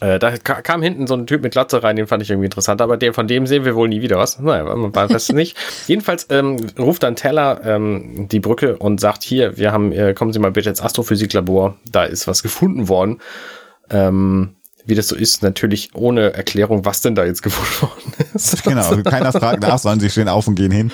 Äh, 0.00 0.18
da 0.18 0.36
ka 0.36 0.62
kam 0.62 0.82
hinten 0.82 1.06
so 1.06 1.14
ein 1.14 1.26
Typ 1.26 1.42
mit 1.42 1.52
Glatze 1.52 1.82
rein, 1.82 1.96
den 1.96 2.06
fand 2.06 2.22
ich 2.22 2.30
irgendwie 2.30 2.46
interessant, 2.46 2.80
aber 2.80 2.96
der, 2.96 3.14
von 3.14 3.26
dem 3.26 3.46
sehen 3.46 3.64
wir 3.64 3.74
wohl 3.74 3.88
nie 3.88 4.02
wieder 4.02 4.18
was. 4.18 4.38
Naja, 4.38 4.64
man 4.64 4.94
weiß 4.94 5.10
es 5.12 5.28
nicht. 5.32 5.56
Jedenfalls 5.86 6.26
ähm, 6.30 6.58
ruft 6.78 7.02
dann 7.02 7.16
Teller 7.16 7.60
ähm, 7.64 8.28
die 8.28 8.40
Brücke 8.40 8.76
und 8.76 9.00
sagt, 9.00 9.22
hier, 9.22 9.56
wir 9.56 9.72
haben, 9.72 9.92
äh, 9.92 10.14
kommen 10.14 10.32
Sie 10.32 10.38
mal 10.38 10.52
bitte 10.52 10.68
ins 10.68 10.82
Astrophysiklabor, 10.82 11.76
da 11.90 12.04
ist 12.04 12.28
was 12.28 12.42
gefunden 12.42 12.88
worden. 12.88 13.20
Ähm, 13.90 14.56
wie 14.88 14.94
das 14.94 15.08
so 15.08 15.14
ist, 15.14 15.42
natürlich 15.42 15.90
ohne 15.94 16.32
Erklärung, 16.32 16.86
was 16.86 17.02
denn 17.02 17.14
da 17.14 17.24
jetzt 17.24 17.42
gefunden 17.42 17.82
worden 17.82 18.14
ist. 18.34 18.62
Genau, 18.68 18.88
also 18.88 19.02
keiner 19.02 19.32
fragt 19.32 19.60
nach, 19.60 19.78
sondern 19.78 20.00
sie 20.00 20.08
stehen 20.08 20.28
auf 20.28 20.48
und 20.48 20.54
gehen 20.54 20.72
hin. 20.72 20.90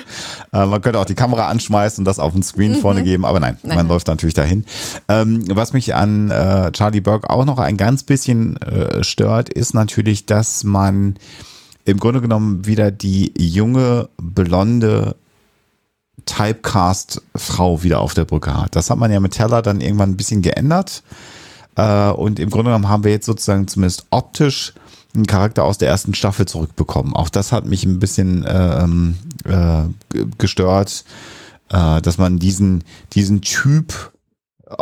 Äh, 0.53 0.67
man 0.67 0.83
könnte 0.83 0.99
auch 0.99 1.05
die 1.05 1.15
Kamera 1.15 1.49
anschmeißen 1.49 2.01
und 2.01 2.05
das 2.05 2.19
auf 2.19 2.33
den 2.33 2.43
Screen 2.43 2.75
vorne 2.75 3.05
geben, 3.05 3.25
aber 3.25 3.39
nein, 3.39 3.57
man 3.63 3.77
Nein. 3.77 3.89
läuft 3.89 4.09
natürlich 4.09 4.35
dahin. 4.35 4.65
Ähm, 5.09 5.45
was 5.49 5.73
mich 5.73 5.95
an 5.95 6.31
äh, 6.31 6.73
Charlie 6.73 7.01
Burke 7.01 7.31
auch 7.31 7.45
noch 7.45 7.59
ein 7.59 7.77
ganz 7.77 8.03
bisschen 8.03 8.57
äh, 8.63 9.05
stört, 9.05 9.49
ist 9.49 9.75
natürlich, 9.75 10.27
dass 10.27 10.65
man 10.65 11.15
im 11.85 11.99
Grunde 11.99 12.21
genommen 12.21 12.67
wieder 12.67 12.91
die 12.91 13.33
junge, 13.39 14.09
blonde 14.17 15.15
Typecast-Frau 16.27 17.83
wieder 17.85 18.01
auf 18.01 18.15
der 18.15 18.25
Brücke 18.25 18.61
hat. 18.61 18.75
Das 18.75 18.91
hat 18.91 18.99
man 18.99 19.13
ja 19.13 19.21
mit 19.21 19.33
Teller 19.33 19.63
dann 19.63 19.81
irgendwann 19.81 20.11
ein 20.11 20.17
bisschen 20.17 20.43
geändert. 20.43 21.03
Äh, 21.77 22.11
und 22.11 22.39
im 22.39 22.51
Grunde 22.51 22.71
genommen 22.71 22.89
haben 22.89 23.05
wir 23.05 23.11
jetzt 23.11 23.27
sozusagen 23.27 23.69
zumindest 23.69 24.07
optisch 24.11 24.75
einen 25.15 25.27
Charakter 25.27 25.65
aus 25.65 25.79
der 25.79 25.89
ersten 25.89 26.15
Staffel 26.15 26.47
zurückbekommen. 26.47 27.15
Auch 27.15 27.29
das 27.29 27.53
hat 27.53 27.67
mich 27.67 27.85
ein 27.85 28.01
bisschen 28.01 28.45
ähm, 28.49 29.17
äh, 29.45 29.85
gestört, 30.39 31.05
äh, 31.71 32.01
dass 32.01 32.19
man 32.19 32.39
diesen, 32.39 32.85
diesen 33.13 33.41
Typ 33.41 34.13
äh, 34.67 34.75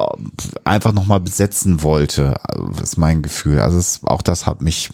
einfach 0.64 0.93
nochmal 0.93 1.20
besetzen 1.20 1.82
wollte. 1.82 2.34
Das 2.76 2.90
ist 2.90 2.97
mein 2.97 3.22
Gefühl. 3.22 3.61
Also 3.61 3.78
es, 3.78 4.01
auch 4.05 4.22
das 4.22 4.47
hat 4.47 4.62
mich 4.62 4.90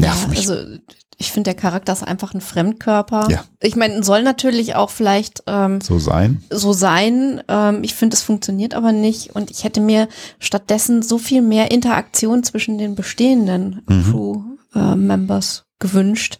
nervt 0.00 0.22
ja, 0.22 0.28
mich. 0.28 0.38
Also 0.38 0.78
ich 1.18 1.32
finde, 1.32 1.52
der 1.52 1.60
Charakter 1.60 1.92
ist 1.92 2.02
einfach 2.02 2.32
ein 2.32 2.40
Fremdkörper. 2.40 3.28
Ja. 3.30 3.44
Ich 3.60 3.76
meine, 3.76 4.02
soll 4.02 4.22
natürlich 4.22 4.74
auch 4.74 4.88
vielleicht 4.88 5.42
ähm, 5.46 5.80
so 5.82 5.98
sein. 5.98 6.42
so 6.48 6.72
sein. 6.72 7.42
Ähm, 7.46 7.84
ich 7.84 7.94
finde, 7.94 8.14
es 8.14 8.22
funktioniert 8.22 8.74
aber 8.74 8.92
nicht. 8.92 9.36
Und 9.36 9.50
ich 9.50 9.64
hätte 9.64 9.82
mir 9.82 10.08
stattdessen 10.38 11.02
so 11.02 11.18
viel 11.18 11.42
mehr 11.42 11.70
Interaktion 11.70 12.42
zwischen 12.42 12.78
den 12.78 12.94
bestehenden 12.94 13.82
Mhm. 13.86 14.56
Crew-Members 14.72 15.66
gewünscht. 15.78 16.38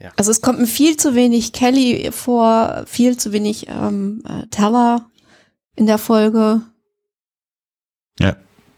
Ja. 0.00 0.10
Also 0.16 0.30
es 0.30 0.42
kommt 0.42 0.60
mir 0.60 0.66
viel 0.66 0.96
zu 0.98 1.14
wenig 1.14 1.52
Kelly 1.52 2.10
vor, 2.12 2.84
viel 2.86 3.16
zu 3.16 3.32
wenig 3.32 3.68
ähm, 3.68 4.22
äh, 4.28 4.46
Teller 4.48 5.06
in 5.76 5.86
der 5.86 5.98
Folge. 5.98 6.60
Ja. 8.18 8.36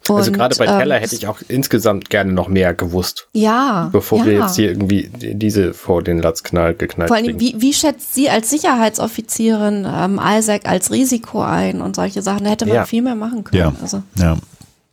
Also 0.09 0.31
Und, 0.31 0.37
gerade 0.37 0.57
bei 0.57 0.67
ähm, 0.67 0.79
Teller 0.79 0.97
hätte 0.99 1.15
ich 1.15 1.27
auch 1.29 1.39
insgesamt 1.49 2.11
gerne 2.11 2.33
noch 2.33 2.49
mehr 2.49 2.75
gewusst, 2.75 3.29
Ja. 3.33 3.89
bevor 3.93 4.19
ja. 4.21 4.27
wir 4.27 4.33
jetzt 4.35 4.57
hier 4.57 4.69
irgendwie 4.71 5.09
die- 5.09 5.35
diese 5.37 5.75
vor 5.75 6.03
den 6.03 6.21
Latz 6.21 6.43
knall, 6.43 6.75
geknallt 6.75 7.09
Vor 7.09 7.17
allem, 7.17 7.39
wie, 7.39 7.55
wie 7.59 7.73
schätzt 7.73 8.15
sie 8.15 8.29
als 8.29 8.51
Sicherheitsoffizierin 8.51 9.87
ähm, 9.89 10.21
Isaac 10.23 10.69
als 10.69 10.91
Risiko 10.91 11.43
ein 11.43 11.81
und 11.81 11.97
solche 11.97 12.23
Sachen? 12.23 12.45
Da 12.45 12.51
hätte 12.51 12.67
man 12.67 12.75
Ja. 12.75 12.85
viel 12.85 13.03
mehr 13.03 13.15
machen 13.15 13.45
können. 13.45 13.61
Ja. 13.63 13.73
Also, 13.81 14.03
Ja. 14.17 14.37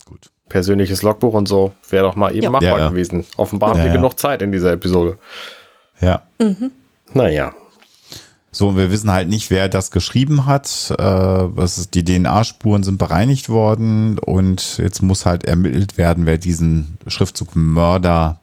Gut. 0.04 0.30
Persönliches 0.48 1.02
Logbuch 1.02 1.34
und 1.34 1.48
so 1.48 1.72
wäre 1.88 2.04
doch 2.04 2.16
mal 2.16 2.30
eben 2.32 2.42
Ja. 2.44 2.50
machbar 2.50 2.70
Ja, 2.70 2.78
ja. 2.78 2.88
gewesen. 2.90 3.24
Offenbar 3.36 3.70
haben 3.70 3.78
wir 3.80 3.86
ja. 3.86 3.92
genug 3.92 4.18
Zeit 4.18 4.42
in 4.42 4.52
dieser 4.52 4.72
Episode. 4.72 5.18
Ja. 6.00 6.22
Naja. 7.12 7.52
So, 8.52 8.68
und 8.68 8.76
wir 8.76 8.90
wissen 8.90 9.10
halt 9.10 9.28
nicht, 9.28 9.50
wer 9.50 9.68
das 9.68 9.90
geschrieben 9.90 10.46
hat. 10.46 10.92
Äh, 10.98 11.02
was 11.04 11.78
ist, 11.78 11.94
die 11.94 12.04
DNA-Spuren 12.04 12.82
sind 12.82 12.98
bereinigt 12.98 13.48
worden 13.48 14.18
und 14.18 14.78
jetzt 14.78 15.02
muss 15.02 15.24
halt 15.24 15.44
ermittelt 15.44 15.98
werden, 15.98 16.26
wer 16.26 16.38
diesen 16.38 16.98
Schriftzug 17.06 17.54
Mörder 17.54 18.40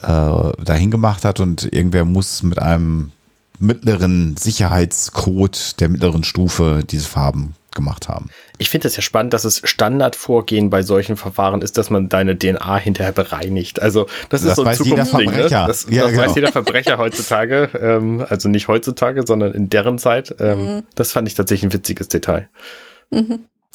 äh, 0.00 0.62
dahin 0.62 0.90
gemacht 0.90 1.24
hat 1.24 1.40
und 1.40 1.70
irgendwer 1.72 2.04
muss 2.04 2.42
mit 2.42 2.58
einem 2.58 3.12
mittleren 3.58 4.36
Sicherheitscode 4.36 5.80
der 5.80 5.88
mittleren 5.88 6.24
Stufe 6.24 6.82
diese 6.88 7.06
Farben 7.06 7.54
gemacht 7.74 8.08
haben. 8.08 8.30
Ich 8.58 8.70
finde 8.70 8.88
es 8.88 8.96
ja 8.96 9.02
spannend, 9.02 9.32
dass 9.32 9.44
es 9.44 9.60
Standardvorgehen 9.64 10.70
bei 10.70 10.82
solchen 10.82 11.16
Verfahren 11.16 11.62
ist, 11.62 11.76
dass 11.78 11.90
man 11.90 12.08
deine 12.08 12.38
DNA 12.38 12.76
hinterher 12.76 13.12
bereinigt. 13.12 13.80
Also 13.82 14.06
das, 14.28 14.42
ist 14.42 14.48
Das 14.48 14.56
so 14.56 14.64
ein 14.64 14.74
Zukunftsding. 14.76 15.26
Ne? 15.26 15.32
Verbrecher. 15.32 15.66
Das, 15.66 15.86
Ja, 15.90 16.02
das 16.02 16.12
genau. 16.12 16.22
weiß 16.24 16.34
jeder 16.34 16.52
Verbrecher 16.52 16.98
heutzutage. 16.98 17.70
Ähm, 17.80 18.24
also 18.28 18.48
nicht 18.48 18.68
heutzutage, 18.68 19.26
sondern 19.26 19.52
in 19.52 19.68
deren 19.70 19.98
Zeit. 19.98 20.34
Ähm, 20.38 20.84
Das 20.94 21.12
fand 21.12 21.28
ich 21.28 21.34
tatsächlich 21.34 21.70
ein 21.70 21.72
witziges 21.72 22.08
Detail. 22.08 22.48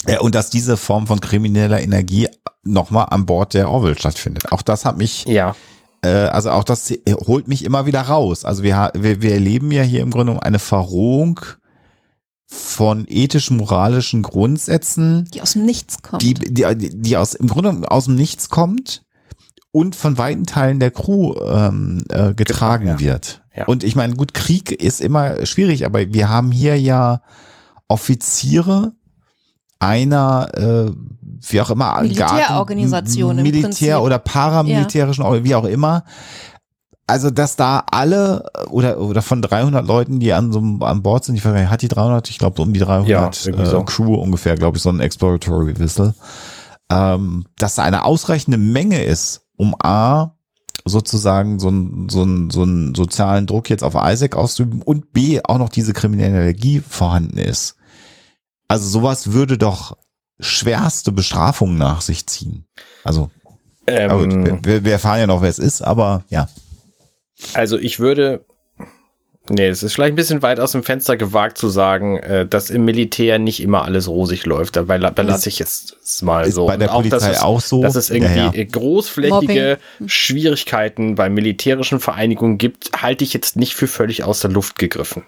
Ja, 0.07 0.19
und 0.21 0.35
dass 0.35 0.49
diese 0.49 0.77
Form 0.77 1.07
von 1.07 1.19
krimineller 1.19 1.81
Energie 1.81 2.27
nochmal 2.63 3.07
an 3.09 3.25
Bord 3.25 3.53
der 3.53 3.69
Orville 3.69 3.95
stattfindet. 3.97 4.51
Auch 4.51 4.61
das 4.61 4.85
hat 4.85 4.97
mich 4.97 5.25
Ja. 5.25 5.55
äh, 6.03 6.09
also 6.09 6.51
auch 6.51 6.63
das 6.63 6.91
holt 7.27 7.47
mich 7.47 7.63
immer 7.65 7.85
wieder 7.85 8.01
raus. 8.01 8.45
Also 8.45 8.63
wir, 8.63 8.91
wir, 8.95 9.21
wir 9.21 9.33
erleben 9.33 9.71
ja 9.71 9.83
hier 9.83 10.01
im 10.01 10.11
Grunde 10.11 10.41
eine 10.41 10.59
Verrohung 10.59 11.39
von 12.51 13.05
ethisch-moralischen 13.07 14.23
Grundsätzen, 14.23 15.25
Die 15.33 15.41
aus 15.41 15.53
dem 15.53 15.65
Nichts 15.65 16.01
kommt. 16.01 16.23
die, 16.23 16.33
die, 16.33 16.65
die 16.75 17.17
aus, 17.17 17.35
im 17.35 17.47
Grunde 17.47 17.89
aus 17.91 18.05
dem 18.05 18.15
Nichts 18.15 18.49
kommt 18.49 19.03
und 19.71 19.95
von 19.95 20.17
weiten 20.17 20.45
Teilen 20.45 20.79
der 20.79 20.89
Crew 20.89 21.35
ähm, 21.45 22.03
äh, 22.09 22.33
getragen 22.33 22.87
ja. 22.87 22.99
wird. 22.99 23.43
Ja. 23.55 23.65
Und 23.65 23.83
ich 23.83 23.95
meine, 23.95 24.15
gut, 24.15 24.33
Krieg 24.33 24.71
ist 24.71 24.99
immer 24.99 25.45
schwierig, 25.45 25.85
aber 25.85 26.11
wir 26.11 26.29
haben 26.29 26.51
hier 26.51 26.79
ja 26.79 27.21
Offiziere 27.87 28.93
einer, 29.77 30.49
äh, 30.55 30.91
wie 31.49 31.61
auch 31.61 31.69
immer, 31.69 32.01
Militärorganisation 32.01 33.37
im 33.37 33.43
Militär- 33.43 34.01
oder 34.01 34.17
paramilitärischen, 34.17 35.23
oder 35.23 35.43
wie 35.43 35.55
auch 35.55 35.65
immer. 35.65 36.03
Also, 37.09 37.31
dass 37.31 37.55
da 37.55 37.83
alle 37.91 38.51
äh, 38.53 38.65
oder, 38.67 38.99
oder 38.99 39.21
von 39.21 39.41
300 39.41 39.85
Leuten, 39.85 40.19
die 40.19 40.31
an 40.31 40.51
so 40.51 40.59
einem, 40.59 40.83
an 40.83 41.01
Bord 41.01 41.25
sind, 41.25 41.35
ich 41.35 41.43
weiß 41.43 41.53
nicht, 41.53 41.69
hat 41.69 41.81
die 41.81 41.87
300, 41.87 42.29
ich 42.29 42.37
glaube 42.37 42.55
so 42.57 42.63
um 42.63 42.71
die 42.71 42.79
300 42.79 43.07
Ja, 43.09 43.27
äh, 43.27 43.65
so. 43.65 43.83
Crew 43.83 44.13
ungefähr, 44.15 44.55
glaube 44.55 44.77
ich, 44.77 44.83
so 44.83 44.89
ein 44.89 44.99
Exploratory 44.99 45.79
Whistle, 45.79 46.13
ähm, 46.91 47.45
dass 47.57 47.75
da 47.75 47.83
eine 47.83 48.05
ausreichende 48.05 48.59
Menge 48.59 49.03
ist, 49.03 49.41
um 49.57 49.75
A, 49.81 50.35
sozusagen 50.85 51.59
so 51.59 51.69
einen 51.69 52.09
so 52.09 52.21
einen 52.21 52.49
so 52.51 52.61
einen 52.61 52.93
sozialen 52.95 53.47
Druck 53.47 53.69
jetzt 53.69 53.83
auf 53.83 53.95
Isaac 53.95 54.35
auszuüben 54.35 54.81
und 54.81 55.11
B, 55.11 55.41
auch 55.43 55.57
noch 55.57 55.69
diese 55.69 55.93
kriminelle 55.93 56.37
Energie 56.37 56.79
vorhanden 56.79 57.37
ist. 57.37 57.75
Also 58.67 58.87
sowas 58.87 59.33
würde 59.33 59.57
doch 59.57 59.97
schwerste 60.39 61.11
Bestrafungen 61.11 61.77
nach 61.77 62.01
sich 62.01 62.27
ziehen. 62.27 62.65
Also, 63.03 63.29
Ähm, 63.87 64.59
wir, 64.63 64.85
wir 64.85 64.91
erfahren 64.91 65.19
ja 65.19 65.27
noch, 65.27 65.41
wer 65.41 65.49
es 65.49 65.59
ist, 65.59 65.81
aber 65.81 66.23
ja. 66.29 66.47
Also 67.53 67.77
ich 67.77 67.99
würde, 67.99 68.45
nee, 69.49 69.67
es 69.67 69.81
ist 69.83 69.93
vielleicht 69.93 70.13
ein 70.13 70.15
bisschen 70.15 70.41
weit 70.41 70.59
aus 70.59 70.73
dem 70.73 70.83
Fenster 70.83 71.17
gewagt 71.17 71.57
zu 71.57 71.69
sagen, 71.69 72.17
äh, 72.17 72.45
dass 72.47 72.69
im 72.69 72.85
Militär 72.85 73.39
nicht 73.39 73.61
immer 73.61 73.83
alles 73.85 74.07
rosig 74.07 74.45
läuft. 74.45 74.75
Dabei 74.75 74.97
la- 74.97 75.09
belasse 75.09 75.49
ich 75.49 75.57
jetzt 75.59 75.97
es 76.03 76.21
mal 76.21 76.45
Ist 76.45 76.55
so. 76.55 76.65
bei 76.67 76.77
der 76.77 76.93
auch, 76.93 77.01
dass 77.03 77.09
Polizei 77.23 77.31
es, 77.31 77.41
auch 77.41 77.61
so. 77.61 77.81
Dass 77.81 77.95
es 77.95 78.09
irgendwie 78.09 78.35
Ja, 78.37 78.45
ja. 78.47 78.53
äh, 78.53 78.65
großflächige 78.65 79.77
Schwierigkeiten 80.05 81.15
bei 81.15 81.29
militärischen 81.29 81.99
Vereinigungen 81.99 82.57
gibt, 82.57 82.91
halte 83.01 83.23
ich 83.23 83.33
jetzt 83.33 83.55
nicht 83.55 83.73
für 83.75 83.87
völlig 83.87 84.23
aus 84.23 84.39
der 84.41 84.51
Luft 84.51 84.77
gegriffen. 84.77 85.23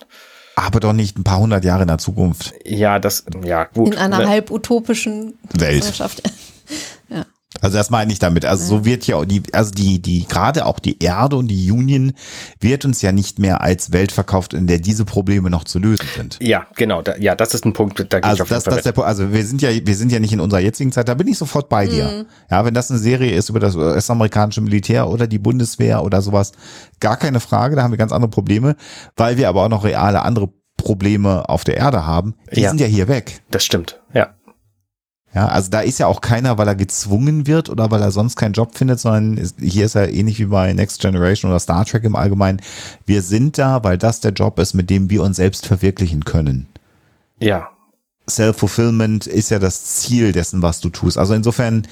Aber 0.58 0.80
doch 0.82 0.94
nicht 0.94 1.18
ein 1.18 1.24
paar 1.24 1.40
hundert 1.40 1.64
Jahre 1.64 1.84
in 1.84 1.88
der 1.88 1.98
Zukunft. 1.98 2.54
Ja, 2.66 3.00
das, 3.00 3.26
ja, 3.44 3.64
gut. 3.64 3.94
in 3.94 3.98
einer 4.00 4.20
Ne? 4.20 4.28
halb 4.30 4.52
utopischen 4.52 5.40
Welt. 5.54 5.80
Gesellschaft. 5.80 6.22
Also 7.60 7.78
das 7.78 7.90
meine 7.90 8.14
ich 8.14 8.20
damit. 8.20 8.46
Also 8.46 8.66
so 8.66 8.86
wird 8.86 9.06
ja 9.08 9.24
die, 9.26 9.44
also 9.52 9.72
die, 9.72 10.02
die, 10.02 10.26
gerade 10.26 10.66
auch 10.66 10.80
die 10.80 11.04
Erde 11.04 11.36
und 11.36 11.50
die 11.50 11.70
Union 11.70 12.14
wird 12.62 12.86
uns 12.86 13.02
ja 13.02 13.12
nicht 13.12 13.40
mehr 13.40 13.60
als 13.62 13.92
Welt 13.92 14.14
verkauft, 14.14 14.54
in 14.54 14.68
der 14.68 14.80
diese 14.80 15.04
Probleme 15.04 15.50
noch 15.50 15.66
zu 15.66 15.78
lösen 15.78 16.08
sind. 16.16 16.38
Ja, 16.42 16.66
genau. 16.78 17.02
Da, 17.02 17.18
ja, 17.18 17.36
das 17.36 17.54
ist 17.54 17.66
ein 17.66 17.74
Punkt, 17.74 18.00
da 18.00 18.04
gehe 18.04 18.20
ich 18.20 18.26
Also 18.26 18.46
das, 18.46 18.64
das 18.64 18.84
der 18.84 18.94
Punkt. 18.94 19.08
Also 19.08 19.34
wir 19.34 19.46
sind 19.46 19.62
ja, 19.62 19.70
wir 19.70 19.96
sind 19.96 20.12
ja 20.14 20.20
nicht 20.20 20.32
in 20.32 20.40
unserer 20.40 20.62
jetzigen 20.62 20.94
Zeit. 20.94 21.10
Da 21.10 21.14
bin 21.14 21.28
ich 21.28 21.38
sofort 21.38 21.68
bei 21.68 21.88
dir. 21.88 22.26
Ja, 22.50 22.64
wenn 22.64 22.74
das 22.74 22.90
eine 22.90 23.00
Serie 23.00 23.34
ist 23.34 23.50
über 23.50 23.60
das 23.60 23.76
US-amerikanische 23.76 24.62
Militär 24.62 25.10
oder 25.10 25.28
die 25.28 25.40
Bundeswehr 25.40 26.04
oder 26.04 26.22
sowas, 26.22 26.54
gar 27.02 27.18
keine 27.18 27.42
Frage. 27.42 27.76
Da 27.76 27.84
haben 27.84 27.92
wir 27.92 27.98
ganz 27.98 28.14
andere 28.14 28.30
Probleme, 28.32 28.76
weil 29.18 29.38
wir 29.38 29.50
aber 29.50 29.66
auch 29.66 29.70
noch 29.70 29.84
reale 29.84 30.22
andere 30.22 30.50
Probleme 30.78 31.48
auf 31.48 31.64
der 31.64 31.78
Erde 31.78 32.06
haben. 32.08 32.36
Die 32.56 32.62
Ja. 32.62 32.70
sind 32.70 32.80
ja 32.82 32.88
hier 32.88 33.08
weg. 33.08 33.42
Das 33.52 33.64
stimmt, 33.64 34.00
ja. 34.14 34.36
Ja, 35.34 35.48
also 35.48 35.70
da 35.70 35.80
ist 35.80 35.98
ja 35.98 36.08
auch 36.08 36.20
keiner, 36.20 36.58
weil 36.58 36.68
er 36.68 36.76
gezwungen 36.76 37.48
wird 37.48 37.70
oder 37.70 37.90
weil 37.90 38.02
er 38.02 38.12
sonst 38.12 38.36
keinen 38.36 38.52
Job 38.52 38.78
findet, 38.78 39.00
sondern 39.00 39.38
ist, 39.38 39.58
hier 39.60 39.86
ist 39.86 39.96
er 39.96 40.12
ähnlich 40.12 40.40
wie 40.40 40.46
bei 40.46 40.74
Next 40.74 41.00
Generation 41.00 41.50
oder 41.50 41.60
Star 41.60 41.86
Trek 41.86 42.04
im 42.04 42.18
Allgemeinen. 42.18 42.62
Wir 43.06 43.22
sind 43.22 43.58
da, 43.58 43.82
weil 43.84 43.98
das 43.98 44.20
der 44.20 44.34
Job 44.34 44.60
ist, 44.60 44.74
mit 44.74 44.90
dem 44.90 45.10
wir 45.10 45.24
uns 45.24 45.38
selbst 45.38 45.66
verwirklichen 45.66 46.26
können. 46.26 46.68
Ja. 47.40 47.70
Self-Fulfillment 48.30 49.28
ist 49.28 49.50
ja 49.52 49.60
das 49.60 49.84
Ziel 49.84 50.32
dessen, 50.32 50.62
was 50.62 50.80
du 50.80 50.90
tust. 50.90 51.18
Also 51.18 51.34
insofern 51.34 51.88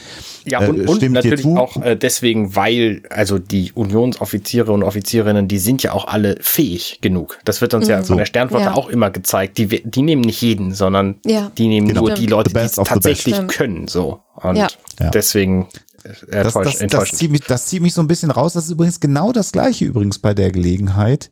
Ja, 0.46 0.62
äh, 0.62 0.70
und, 0.70 0.88
und 0.88 0.98
stimmt 0.98 1.18
dir 1.18 1.22
natürlich 1.24 1.42
zu. 1.42 1.58
auch 1.58 1.82
äh, 1.82 1.96
deswegen, 1.96 2.56
weil, 2.56 3.04
also 3.10 3.40
die 3.40 3.72
Unionsoffiziere 3.74 4.72
und 4.72 4.84
Offizierinnen, 4.84 5.48
die 5.48 5.58
sind 5.60 5.84
ja 5.84 5.92
auch 5.94 6.08
alle 6.08 6.38
fähig 6.42 7.00
genug. 7.02 7.40
Das 7.46 7.62
wird 7.62 7.74
uns 7.74 7.88
ja 7.88 8.02
von 8.04 8.18
der 8.18 8.26
Sternflotte 8.26 8.66
Ja. 8.66 8.74
auch 8.76 8.90
immer 8.90 9.10
gezeigt. 9.10 9.58
Die, 9.58 9.68
die 9.68 10.02
nehmen 10.02 10.22
nicht 10.22 10.42
jeden, 10.42 10.74
sondern 10.74 11.16
Ja. 11.26 11.52
die 11.58 11.68
nehmen 11.68 11.88
Genau. 11.88 12.02
nur 12.02 12.14
die 12.14 12.28
Leute, 12.28 12.50
The 12.50 12.54
die 12.54 12.60
best 12.62 12.74
es 12.74 12.80
of 12.80 12.88
the 12.90 12.94
best. 12.96 13.04
tatsächlich 13.26 13.48
können. 13.48 13.88
So. 13.88 14.22
Und 14.36 14.56
Ja. 14.56 14.68
Deswegen 15.14 15.68
äh, 16.04 16.44
das, 16.44 16.54
das, 16.54 16.78
das, 16.88 17.10
zieht 17.12 17.32
mich, 17.32 17.42
das 17.42 17.66
zieht 17.68 17.82
mich 17.82 17.94
so 17.94 18.02
ein 18.02 18.08
bisschen 18.08 18.32
raus. 18.32 18.54
Das 18.54 18.66
ist 18.66 18.72
übrigens 18.72 19.00
genau 19.00 19.32
das 19.34 19.52
gleiche 19.52 19.86
übrigens 19.86 20.20
bei 20.20 20.34
der 20.34 20.52
Gelegenheit. 20.52 21.32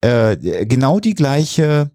Äh, 0.00 0.36
genau 0.66 1.00
die 1.00 1.14
gleiche, 1.14 1.90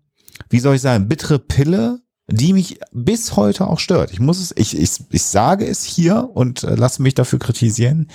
wie 0.49 0.59
soll 0.59 0.75
ich 0.75 0.81
sagen, 0.81 1.07
bittere 1.07 1.39
Pille, 1.39 1.99
die 2.31 2.53
mich 2.53 2.79
bis 2.91 3.35
heute 3.35 3.67
auch 3.67 3.79
stört. 3.79 4.11
Ich 4.11 4.19
muss 4.19 4.39
es, 4.39 4.53
ich, 4.55 4.77
ich, 4.77 4.91
ich 5.09 5.23
sage 5.23 5.65
es 5.65 5.83
hier 5.83 6.29
und 6.33 6.63
äh, 6.63 6.75
lasse 6.75 7.01
mich 7.01 7.13
dafür 7.13 7.39
kritisieren. 7.39 8.07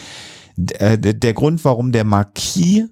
D 0.57 0.75
äh, 0.75 0.99
der, 0.99 1.12
der 1.12 1.35
Grund, 1.35 1.64
warum 1.64 1.93
der 1.93 2.05
Marquis 2.05 2.85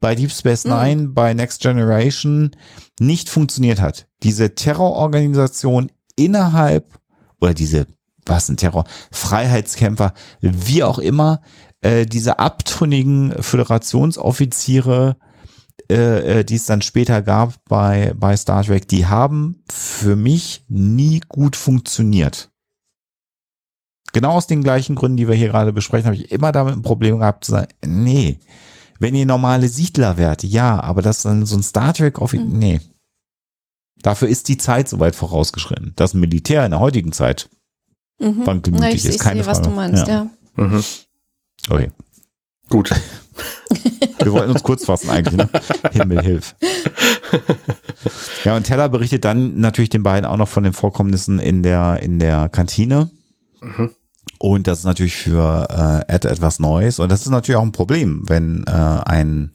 bei 0.00 0.14
Deep 0.14 0.32
Space 0.32 0.64
Mhm. 0.64 0.70
Nine, 0.70 1.08
bei 1.08 1.34
Next 1.34 1.60
Generation 1.60 2.50
nicht 2.98 3.28
funktioniert 3.28 3.80
hat. 3.80 4.06
Diese 4.22 4.54
Terrororganisation 4.54 5.92
innerhalb 6.16 6.98
oder 7.40 7.54
diese 7.54 7.86
was 8.24 8.48
ein 8.48 8.56
Terror, 8.56 8.84
Freiheitskämpfer, 9.10 10.12
wie 10.40 10.84
auch 10.84 10.98
immer, 10.98 11.40
äh, 11.80 12.06
diese 12.06 12.38
abtrünnigen 12.38 13.34
Föderationsoffiziere, 13.42 15.16
äh, 15.90 16.40
äh, 16.40 16.44
die 16.44 16.54
es 16.56 16.66
dann 16.66 16.82
später 16.82 17.22
gab 17.22 17.54
bei, 17.68 18.12
bei 18.16 18.36
Star 18.36 18.64
Trek, 18.64 18.88
die 18.88 19.06
haben 19.06 19.62
für 19.70 20.16
mich 20.16 20.64
nie 20.68 21.20
gut 21.28 21.56
funktioniert. 21.56 22.50
Genau 24.12 24.32
aus 24.32 24.46
den 24.46 24.62
gleichen 24.62 24.94
Gründen, 24.94 25.16
die 25.16 25.28
wir 25.28 25.34
hier 25.34 25.48
gerade 25.48 25.72
besprechen, 25.72 26.06
habe 26.06 26.16
ich 26.16 26.30
immer 26.30 26.52
damit 26.52 26.74
ein 26.74 26.82
Problem 26.82 27.18
gehabt 27.18 27.44
zu 27.44 27.52
sagen, 27.52 27.68
nee, 27.84 28.38
wenn 28.98 29.14
ihr 29.14 29.24
normale 29.26 29.68
Siedler 29.68 30.16
wärt, 30.18 30.42
ja, 30.44 30.78
aber 30.80 31.00
das 31.02 31.22
dann 31.22 31.46
so 31.46 31.56
ein 31.56 31.62
Star 31.62 31.94
Trek, 31.94 32.18
Offi- 32.18 32.38
nee. 32.44 32.80
Dafür 34.02 34.28
ist 34.28 34.48
die 34.48 34.58
Zeit 34.58 34.88
so 34.88 34.98
weit 35.00 35.14
vorausgeschritten. 35.16 35.92
Das 35.96 36.12
Militär 36.12 36.64
in 36.64 36.72
der 36.72 36.80
heutigen 36.80 37.12
Zeit 37.12 37.48
Mhm. 38.20 38.46
wankelmütig 38.46 38.88
Na, 38.88 38.94
ich, 38.94 39.04
ist, 39.04 39.14
ich 39.16 39.20
keine 39.20 39.42
sehe, 39.42 39.50
was 39.50 39.58
Frage. 39.58 39.70
du 39.70 39.74
meinst, 39.76 40.06
Ja. 40.08 40.30
ja. 40.56 40.64
Mhm. 40.64 40.84
Okay. 41.70 41.90
Gut. 42.72 42.90
Wir 44.22 44.32
wollten 44.32 44.52
uns 44.52 44.62
kurz 44.62 44.86
fassen 44.86 45.10
eigentlich, 45.10 45.36
ne? 45.36 45.46
Himmel 45.92 46.22
hilf. 46.22 46.56
Ja, 48.44 48.56
und 48.56 48.62
Teller 48.62 48.88
berichtet 48.88 49.26
dann 49.26 49.60
natürlich 49.60 49.90
den 49.90 50.02
beiden 50.02 50.24
auch 50.24 50.38
noch 50.38 50.48
von 50.48 50.64
den 50.64 50.72
Vorkommnissen 50.72 51.38
in 51.38 51.62
der, 51.62 52.00
in 52.02 52.18
der 52.18 52.48
Kantine. 52.48 53.10
Mhm. 53.60 53.90
Und 54.38 54.66
das 54.66 54.78
ist 54.78 54.84
natürlich 54.86 55.16
für 55.16 55.68
äh, 56.08 56.14
Ed 56.14 56.24
etwas 56.24 56.60
Neues. 56.60 56.98
Und 56.98 57.12
das 57.12 57.20
ist 57.20 57.28
natürlich 57.28 57.56
auch 57.56 57.62
ein 57.62 57.72
Problem, 57.72 58.22
wenn 58.26 58.64
äh, 58.66 58.70
ein 58.70 59.52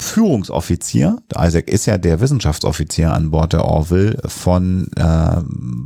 Führungsoffizier, 0.00 1.18
Isaac 1.36 1.68
ist 1.68 1.86
ja 1.86 1.98
der 1.98 2.20
Wissenschaftsoffizier 2.20 3.12
an 3.12 3.32
Bord 3.32 3.52
der 3.52 3.64
Orville, 3.64 4.16
von 4.26 4.92
äh, 4.94 5.42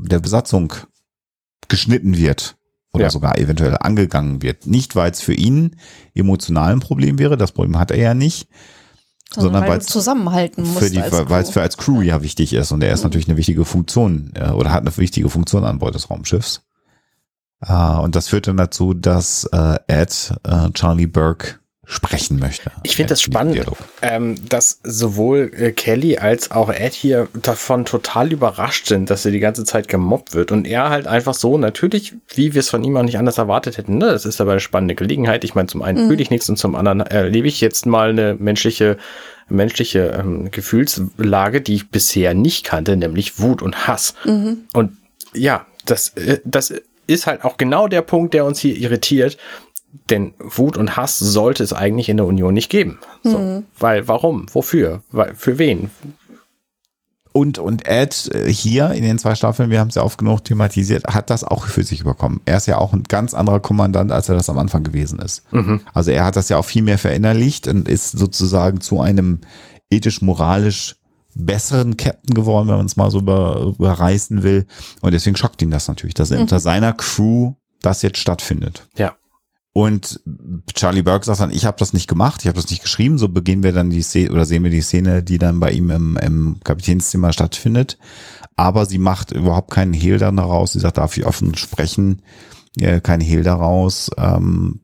der 0.06 0.18
Besatzung 0.18 0.74
geschnitten 1.68 2.18
wird 2.18 2.56
oder 2.94 3.04
Ja. 3.04 3.10
sogar 3.10 3.36
eventuell 3.38 3.76
angegangen 3.78 4.40
wird. 4.40 4.66
Nicht, 4.66 4.96
weil 4.96 5.10
es 5.10 5.20
für 5.20 5.34
ihn 5.34 5.76
emotional 6.14 6.72
ein 6.72 6.80
Problem 6.80 7.18
wäre, 7.18 7.36
das 7.36 7.52
Problem 7.52 7.78
hat 7.78 7.90
er 7.90 7.98
ja 7.98 8.14
nicht, 8.14 8.48
Sondern, 9.34 9.54
Sondern 9.54 9.70
weil 9.72 9.78
du 9.80 9.86
zusammenhalten 9.86 10.62
musst. 10.64 10.78
für 10.78 10.90
die, 10.90 10.98
weil 10.98 11.42
es 11.42 11.46
Crew. 11.48 11.52
für 11.52 11.62
als 11.62 11.76
Crew 11.76 12.02
ja 12.02 12.22
wichtig 12.22 12.52
ist 12.52 12.70
und 12.72 12.82
er 12.84 12.92
ist 12.92 13.00
Mhm. 13.00 13.04
natürlich 13.06 13.28
eine 13.28 13.36
wichtige 13.36 13.64
Funktion 13.64 14.30
äh, 14.36 14.50
oder 14.50 14.70
hat 14.70 14.82
eine 14.82 14.96
wichtige 14.96 15.28
Funktion 15.28 15.64
an 15.64 15.78
Bord 15.80 15.94
des 15.94 16.08
Raumschiffs. 16.08 16.62
Äh, 17.60 17.72
und 17.72 18.14
das 18.14 18.28
führt 18.28 18.46
dann 18.46 18.56
dazu, 18.58 18.94
dass 18.94 19.44
äh, 19.52 19.78
Ed 19.88 20.34
Charlie 20.74 21.06
Burke 21.06 21.56
sprechen 21.86 22.38
möchte. 22.38 22.70
Ich 22.82 22.96
finde 22.96 23.10
das 23.10 23.22
spannend, 23.22 23.64
ähm, 24.02 24.36
dass 24.48 24.80
sowohl 24.82 25.50
äh, 25.54 25.72
Kelly 25.72 26.18
als 26.18 26.50
auch 26.50 26.70
Ed 26.70 26.94
hier 26.94 27.28
davon 27.34 27.84
total 27.84 28.32
überrascht 28.32 28.86
sind, 28.86 29.10
dass 29.10 29.24
er 29.24 29.32
die 29.32 29.40
ganze 29.40 29.64
Zeit 29.64 29.88
gemobbt 29.88 30.34
wird. 30.34 30.52
Und 30.52 30.66
er 30.66 30.90
halt 30.90 31.06
einfach 31.06 31.34
so, 31.34 31.58
natürlich, 31.58 32.14
wie 32.34 32.54
wir 32.54 32.60
es 32.60 32.70
von 32.70 32.82
ihm 32.84 32.96
auch 32.96 33.02
nicht 33.02 33.18
anders 33.18 33.38
erwartet 33.38 33.78
hätten, 33.78 33.98
ne? 33.98 34.06
das 34.06 34.24
ist 34.24 34.40
aber 34.40 34.52
eine 34.52 34.60
spannende 34.60 34.94
Gelegenheit. 34.94 35.44
Ich 35.44 35.54
meine, 35.54 35.68
zum 35.68 35.82
einen 35.82 36.04
Mhm. 36.04 36.08
fühle 36.08 36.22
ich 36.22 36.30
nichts 36.30 36.48
und 36.48 36.56
zum 36.56 36.74
anderen 36.74 37.00
erlebe 37.00 37.48
ich 37.48 37.60
jetzt 37.60 37.86
mal 37.86 38.10
eine 38.10 38.34
menschliche, 38.38 38.96
menschliche 39.48 40.16
ähm, 40.18 40.50
Gefühlslage, 40.50 41.60
die 41.60 41.74
ich 41.74 41.90
bisher 41.90 42.34
nicht 42.34 42.64
kannte, 42.64 42.96
nämlich 42.96 43.38
Wut 43.40 43.62
und 43.62 43.86
Hass. 43.86 44.14
Mhm. 44.24 44.64
Und 44.72 44.96
ja, 45.34 45.66
das, 45.84 46.10
äh, 46.10 46.40
das 46.44 46.72
ist 47.06 47.26
halt 47.26 47.44
auch 47.44 47.56
genau 47.56 47.88
der 47.88 48.02
Punkt, 48.02 48.34
der 48.34 48.44
uns 48.44 48.58
hier 48.58 48.76
irritiert. 48.76 49.36
Denn 50.10 50.34
Wut 50.38 50.76
und 50.76 50.96
Hass 50.96 51.18
sollte 51.18 51.62
es 51.62 51.72
eigentlich 51.72 52.08
in 52.08 52.16
der 52.16 52.26
Union 52.26 52.54
nicht 52.54 52.70
geben. 52.70 52.98
So, 53.22 53.62
Weil, 53.78 54.08
warum? 54.08 54.46
Wofür? 54.52 55.02
Weil, 55.10 55.34
für 55.34 55.58
wen? 55.58 55.90
Und, 57.36 57.58
und 57.58 57.88
Ed 57.88 58.30
äh, 58.32 58.52
hier 58.52 58.90
in 58.92 59.02
den 59.02 59.18
zwei 59.18 59.34
Staffeln, 59.34 59.68
wir 59.70 59.80
haben 59.80 59.88
es 59.88 59.96
ja 59.96 60.02
oft 60.02 60.18
genug 60.18 60.44
thematisiert, 60.44 61.04
hat 61.06 61.30
das 61.30 61.42
auch 61.42 61.66
für 61.66 61.82
sich 61.82 62.00
überkommen. 62.00 62.40
Er 62.44 62.58
ist 62.58 62.66
ja 62.66 62.78
auch 62.78 62.92
ein 62.92 63.02
ganz 63.02 63.34
anderer 63.34 63.58
Kommandant, 63.58 64.12
als 64.12 64.28
er 64.28 64.36
das 64.36 64.48
am 64.48 64.58
Anfang 64.58 64.84
gewesen 64.84 65.18
ist. 65.18 65.42
Also 65.92 66.12
er 66.12 66.24
hat 66.24 66.36
das 66.36 66.48
ja 66.48 66.58
auch 66.58 66.64
viel 66.64 66.82
mehr 66.82 66.98
verinnerlicht 66.98 67.66
und 67.66 67.88
ist 67.88 68.12
sozusagen 68.12 68.80
zu 68.80 69.00
einem 69.00 69.40
ethisch-moralisch 69.90 70.94
besseren 71.34 71.96
Captain 71.96 72.34
geworden, 72.34 72.68
wenn 72.68 72.76
man 72.76 72.86
es 72.86 72.96
mal 72.96 73.10
so 73.10 73.18
über, 73.18 73.74
überreißen 73.78 74.44
will. 74.44 74.66
Und 75.00 75.12
deswegen 75.12 75.34
schockt 75.34 75.60
ihn 75.60 75.72
das 75.72 75.88
natürlich, 75.88 76.14
dass 76.14 76.30
er 76.30 76.40
unter 76.40 76.60
seiner 76.60 76.92
Crew 76.92 77.54
das 77.82 78.02
jetzt 78.02 78.18
stattfindet. 78.18 78.86
Ja. 78.96 79.16
Und 79.76 80.20
Charlie 80.72 81.02
Burke 81.02 81.26
sagt 81.26 81.40
dann, 81.40 81.50
ich 81.50 81.64
habe 81.64 81.76
das 81.80 81.92
nicht 81.92 82.06
gemacht, 82.06 82.42
ich 82.42 82.46
habe 82.46 82.54
das 82.54 82.70
nicht 82.70 82.82
geschrieben. 82.82 83.18
So 83.18 83.28
beginnen 83.28 83.64
wir 83.64 83.72
dann 83.72 83.90
die 83.90 84.02
Szene 84.02 84.30
oder 84.30 84.46
sehen 84.46 84.62
wir 84.62 84.70
die 84.70 84.82
Szene, 84.82 85.24
die 85.24 85.36
dann 85.36 85.58
bei 85.58 85.72
ihm 85.72 85.90
im, 85.90 86.16
im 86.16 86.60
Kapitänszimmer 86.62 87.32
stattfindet. 87.32 87.98
Aber 88.54 88.86
sie 88.86 88.98
macht 88.98 89.32
überhaupt 89.32 89.72
keinen 89.72 89.92
Hehl 89.92 90.18
dann 90.18 90.36
daraus. 90.36 90.74
Sie 90.74 90.78
sagt, 90.78 90.98
darf 90.98 91.16
ich 91.16 91.26
offen 91.26 91.56
sprechen, 91.56 92.22
äh, 92.78 93.00
kein 93.00 93.20
Hehl 93.20 93.42
daraus, 93.42 94.12
ähm, 94.16 94.82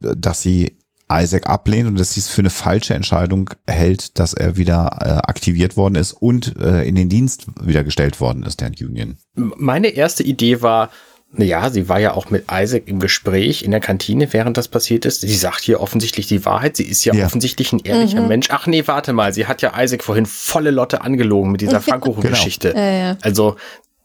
dass 0.00 0.40
sie 0.40 0.78
Isaac 1.12 1.46
ablehnt 1.46 1.86
und 1.86 2.00
dass 2.00 2.14
sie 2.14 2.20
es 2.20 2.28
für 2.28 2.40
eine 2.40 2.48
falsche 2.48 2.94
Entscheidung 2.94 3.50
hält, 3.66 4.18
dass 4.18 4.32
er 4.32 4.56
wieder 4.56 4.96
äh, 5.02 5.28
aktiviert 5.28 5.76
worden 5.76 5.96
ist 5.96 6.14
und 6.14 6.56
äh, 6.56 6.84
in 6.84 6.94
den 6.94 7.10
Dienst 7.10 7.48
wieder 7.62 7.84
gestellt 7.84 8.18
worden 8.18 8.44
ist, 8.44 8.62
der 8.62 8.72
Union. 8.80 9.18
Meine 9.34 9.88
erste 9.88 10.22
Idee 10.22 10.62
war, 10.62 10.88
ja, 11.36 11.70
sie 11.70 11.88
war 11.88 11.98
ja 11.98 12.12
auch 12.12 12.28
mit 12.28 12.44
Isaac 12.50 12.86
im 12.86 13.00
Gespräch 13.00 13.62
in 13.62 13.70
der 13.70 13.80
Kantine, 13.80 14.32
während 14.32 14.56
das 14.58 14.68
passiert 14.68 15.06
ist. 15.06 15.22
Sie 15.22 15.34
sagt 15.34 15.60
hier 15.62 15.80
offensichtlich 15.80 16.26
die 16.26 16.44
Wahrheit. 16.44 16.76
Sie 16.76 16.84
ist 16.84 17.04
ja, 17.04 17.14
ja. 17.14 17.24
offensichtlich 17.24 17.72
ein 17.72 17.80
ehrlicher 17.80 18.20
mhm. 18.20 18.28
Mensch. 18.28 18.48
Ach 18.50 18.66
nee, 18.66 18.86
warte 18.86 19.14
mal. 19.14 19.32
Sie 19.32 19.46
hat 19.46 19.62
ja 19.62 19.72
Isaac 19.80 20.04
vorhin 20.04 20.26
volle 20.26 20.70
Lotte 20.70 21.00
angelogen 21.00 21.50
mit 21.50 21.62
dieser 21.62 21.80
Pfannkuchen-Geschichte. 21.82 22.70
Genau. 22.72 22.80
Ja, 22.80 22.90
ja. 22.90 23.16
Also, 23.22 23.56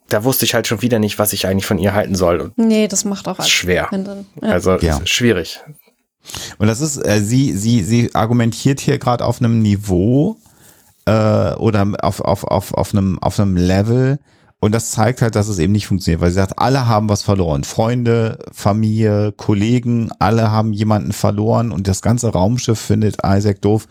da 0.07 0.23
wusste 0.23 0.45
ich 0.45 0.53
halt 0.53 0.67
schon 0.67 0.81
wieder 0.81 0.99
nicht, 0.99 1.19
was 1.19 1.33
ich 1.33 1.47
eigentlich 1.47 1.65
von 1.65 1.79
ihr 1.79 1.93
halten 1.93 2.15
soll. 2.15 2.51
Nee, 2.55 2.87
das 2.87 3.03
macht 3.03 3.27
auch 3.27 3.39
alles 3.39 3.49
schwer. 3.49 3.89
Also, 4.41 4.77
schwierig. 5.03 5.59
Und 6.57 6.67
das 6.67 6.79
ist, 6.79 6.97
äh, 6.97 7.21
sie, 7.21 7.53
sie, 7.53 7.83
sie 7.83 8.15
argumentiert 8.15 8.79
hier 8.79 8.99
gerade 8.99 9.25
auf 9.25 9.41
einem 9.41 9.61
Niveau 9.61 10.37
äh, 11.05 11.53
oder 11.55 11.91
auf, 12.01 12.21
auf, 12.21 12.43
auf, 12.45 12.73
auf, 12.73 12.93
einem, 12.93 13.19
auf 13.19 13.39
einem 13.39 13.57
Level, 13.57 14.19
und 14.59 14.71
das 14.71 14.89
zeigt 14.89 15.21
halt, 15.21 15.35
dass 15.35 15.49
es 15.49 15.59
eben 15.59 15.73
nicht 15.73 15.85
funktioniert, 15.85 16.19
weil 16.19 16.31
sie 16.31 16.35
sagt, 16.35 16.57
alle 16.57 16.87
haben 16.87 17.09
was 17.09 17.21
verloren. 17.21 17.63
Freunde, 17.63 18.39
Familie, 18.51 19.31
Kollegen, 19.31 20.09
alle 20.17 20.49
haben 20.49 20.73
jemanden 20.73 21.13
verloren 21.13 21.71
und 21.71 21.87
das 21.87 22.01
ganze 22.01 22.29
Raumschiff 22.29 22.79
findet 22.79 23.17
Isaac 23.23 23.61
doof. 23.61 23.87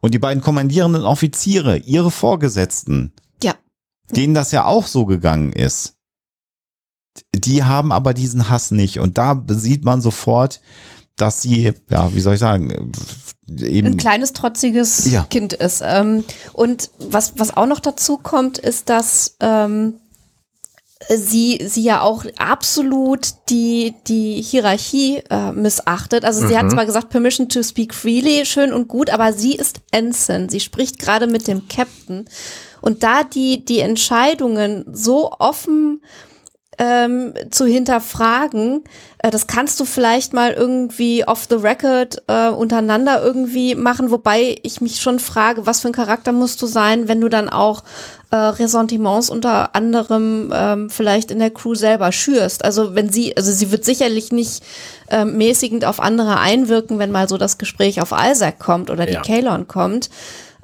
Und 0.00 0.14
die 0.14 0.18
beiden 0.18 0.42
kommandierenden 0.42 1.04
Offiziere, 1.04 1.76
ihre 1.78 2.10
Vorgesetzten, 2.10 3.12
ja. 3.44 3.54
denen 4.10 4.34
das 4.34 4.50
ja 4.50 4.64
auch 4.64 4.88
so 4.88 5.06
gegangen 5.06 5.52
ist, 5.52 5.94
die 7.32 7.62
haben 7.62 7.92
aber 7.92 8.12
diesen 8.12 8.48
Hass 8.48 8.72
nicht. 8.72 8.98
Und 8.98 9.18
da 9.18 9.44
sieht 9.48 9.84
man 9.84 10.00
sofort, 10.00 10.60
dass 11.14 11.42
sie, 11.42 11.72
ja, 11.90 12.12
wie 12.14 12.20
soll 12.20 12.34
ich 12.34 12.40
sagen, 12.40 12.92
eben. 13.48 13.86
Ein 13.86 13.96
kleines, 13.96 14.32
trotziges 14.32 15.10
ja. 15.10 15.24
Kind 15.24 15.52
ist. 15.52 15.82
Ähm, 15.84 16.24
und 16.52 16.90
was, 16.98 17.38
was 17.38 17.56
auch 17.56 17.66
noch 17.66 17.80
dazu 17.80 18.18
kommt, 18.18 18.58
ist, 18.58 18.88
dass 18.88 19.36
ähm, 19.40 19.94
sie, 21.08 21.60
sie 21.64 21.82
ja 21.82 22.00
auch 22.00 22.24
absolut 22.38 23.28
die, 23.48 23.94
die 24.06 24.42
Hierarchie 24.42 25.22
äh, 25.30 25.52
missachtet. 25.52 26.24
Also 26.24 26.46
sie 26.46 26.54
mhm. 26.54 26.58
hat 26.58 26.70
zwar 26.72 26.86
gesagt, 26.86 27.10
Permission 27.10 27.48
to 27.48 27.62
speak 27.62 27.94
freely, 27.94 28.44
schön 28.44 28.72
und 28.72 28.88
gut, 28.88 29.10
aber 29.10 29.32
sie 29.32 29.54
ist 29.54 29.80
Ensign. 29.92 30.48
Sie 30.48 30.60
spricht 30.60 30.98
gerade 30.98 31.26
mit 31.26 31.46
dem 31.46 31.68
Captain. 31.68 32.24
Und 32.80 33.02
da 33.02 33.22
die, 33.24 33.64
die 33.64 33.80
Entscheidungen 33.80 34.84
so 34.92 35.32
offen 35.38 36.02
ähm, 36.78 37.34
zu 37.50 37.66
hinterfragen. 37.66 38.84
Äh, 39.18 39.30
das 39.30 39.46
kannst 39.46 39.80
du 39.80 39.84
vielleicht 39.84 40.32
mal 40.32 40.52
irgendwie 40.52 41.26
off 41.26 41.46
the 41.48 41.56
record 41.56 42.22
äh, 42.28 42.48
untereinander 42.48 43.22
irgendwie 43.22 43.74
machen, 43.74 44.10
wobei 44.10 44.56
ich 44.62 44.80
mich 44.80 45.00
schon 45.00 45.18
frage, 45.18 45.66
was 45.66 45.80
für 45.80 45.88
ein 45.88 45.92
Charakter 45.92 46.32
musst 46.32 46.62
du 46.62 46.66
sein, 46.66 47.08
wenn 47.08 47.20
du 47.20 47.28
dann 47.28 47.48
auch 47.48 47.82
äh, 48.30 48.36
Ressentiments 48.36 49.30
unter 49.30 49.74
anderem 49.74 50.52
ähm, 50.54 50.90
vielleicht 50.90 51.30
in 51.30 51.40
der 51.40 51.50
Crew 51.50 51.74
selber 51.74 52.12
schürst. 52.12 52.64
Also 52.64 52.94
wenn 52.94 53.10
sie, 53.10 53.36
also 53.36 53.50
sie 53.50 53.72
wird 53.72 53.84
sicherlich 53.84 54.30
nicht 54.32 54.62
äh, 55.10 55.24
mäßigend 55.24 55.84
auf 55.84 56.00
andere 56.00 56.38
einwirken, 56.38 56.98
wenn 56.98 57.10
mal 57.10 57.28
so 57.28 57.38
das 57.38 57.58
Gespräch 57.58 58.00
auf 58.00 58.12
Isaac 58.12 58.58
kommt 58.58 58.90
oder 58.90 59.06
die 59.06 59.14
ja. 59.14 59.22
Kalon 59.22 59.66
kommt. 59.66 60.10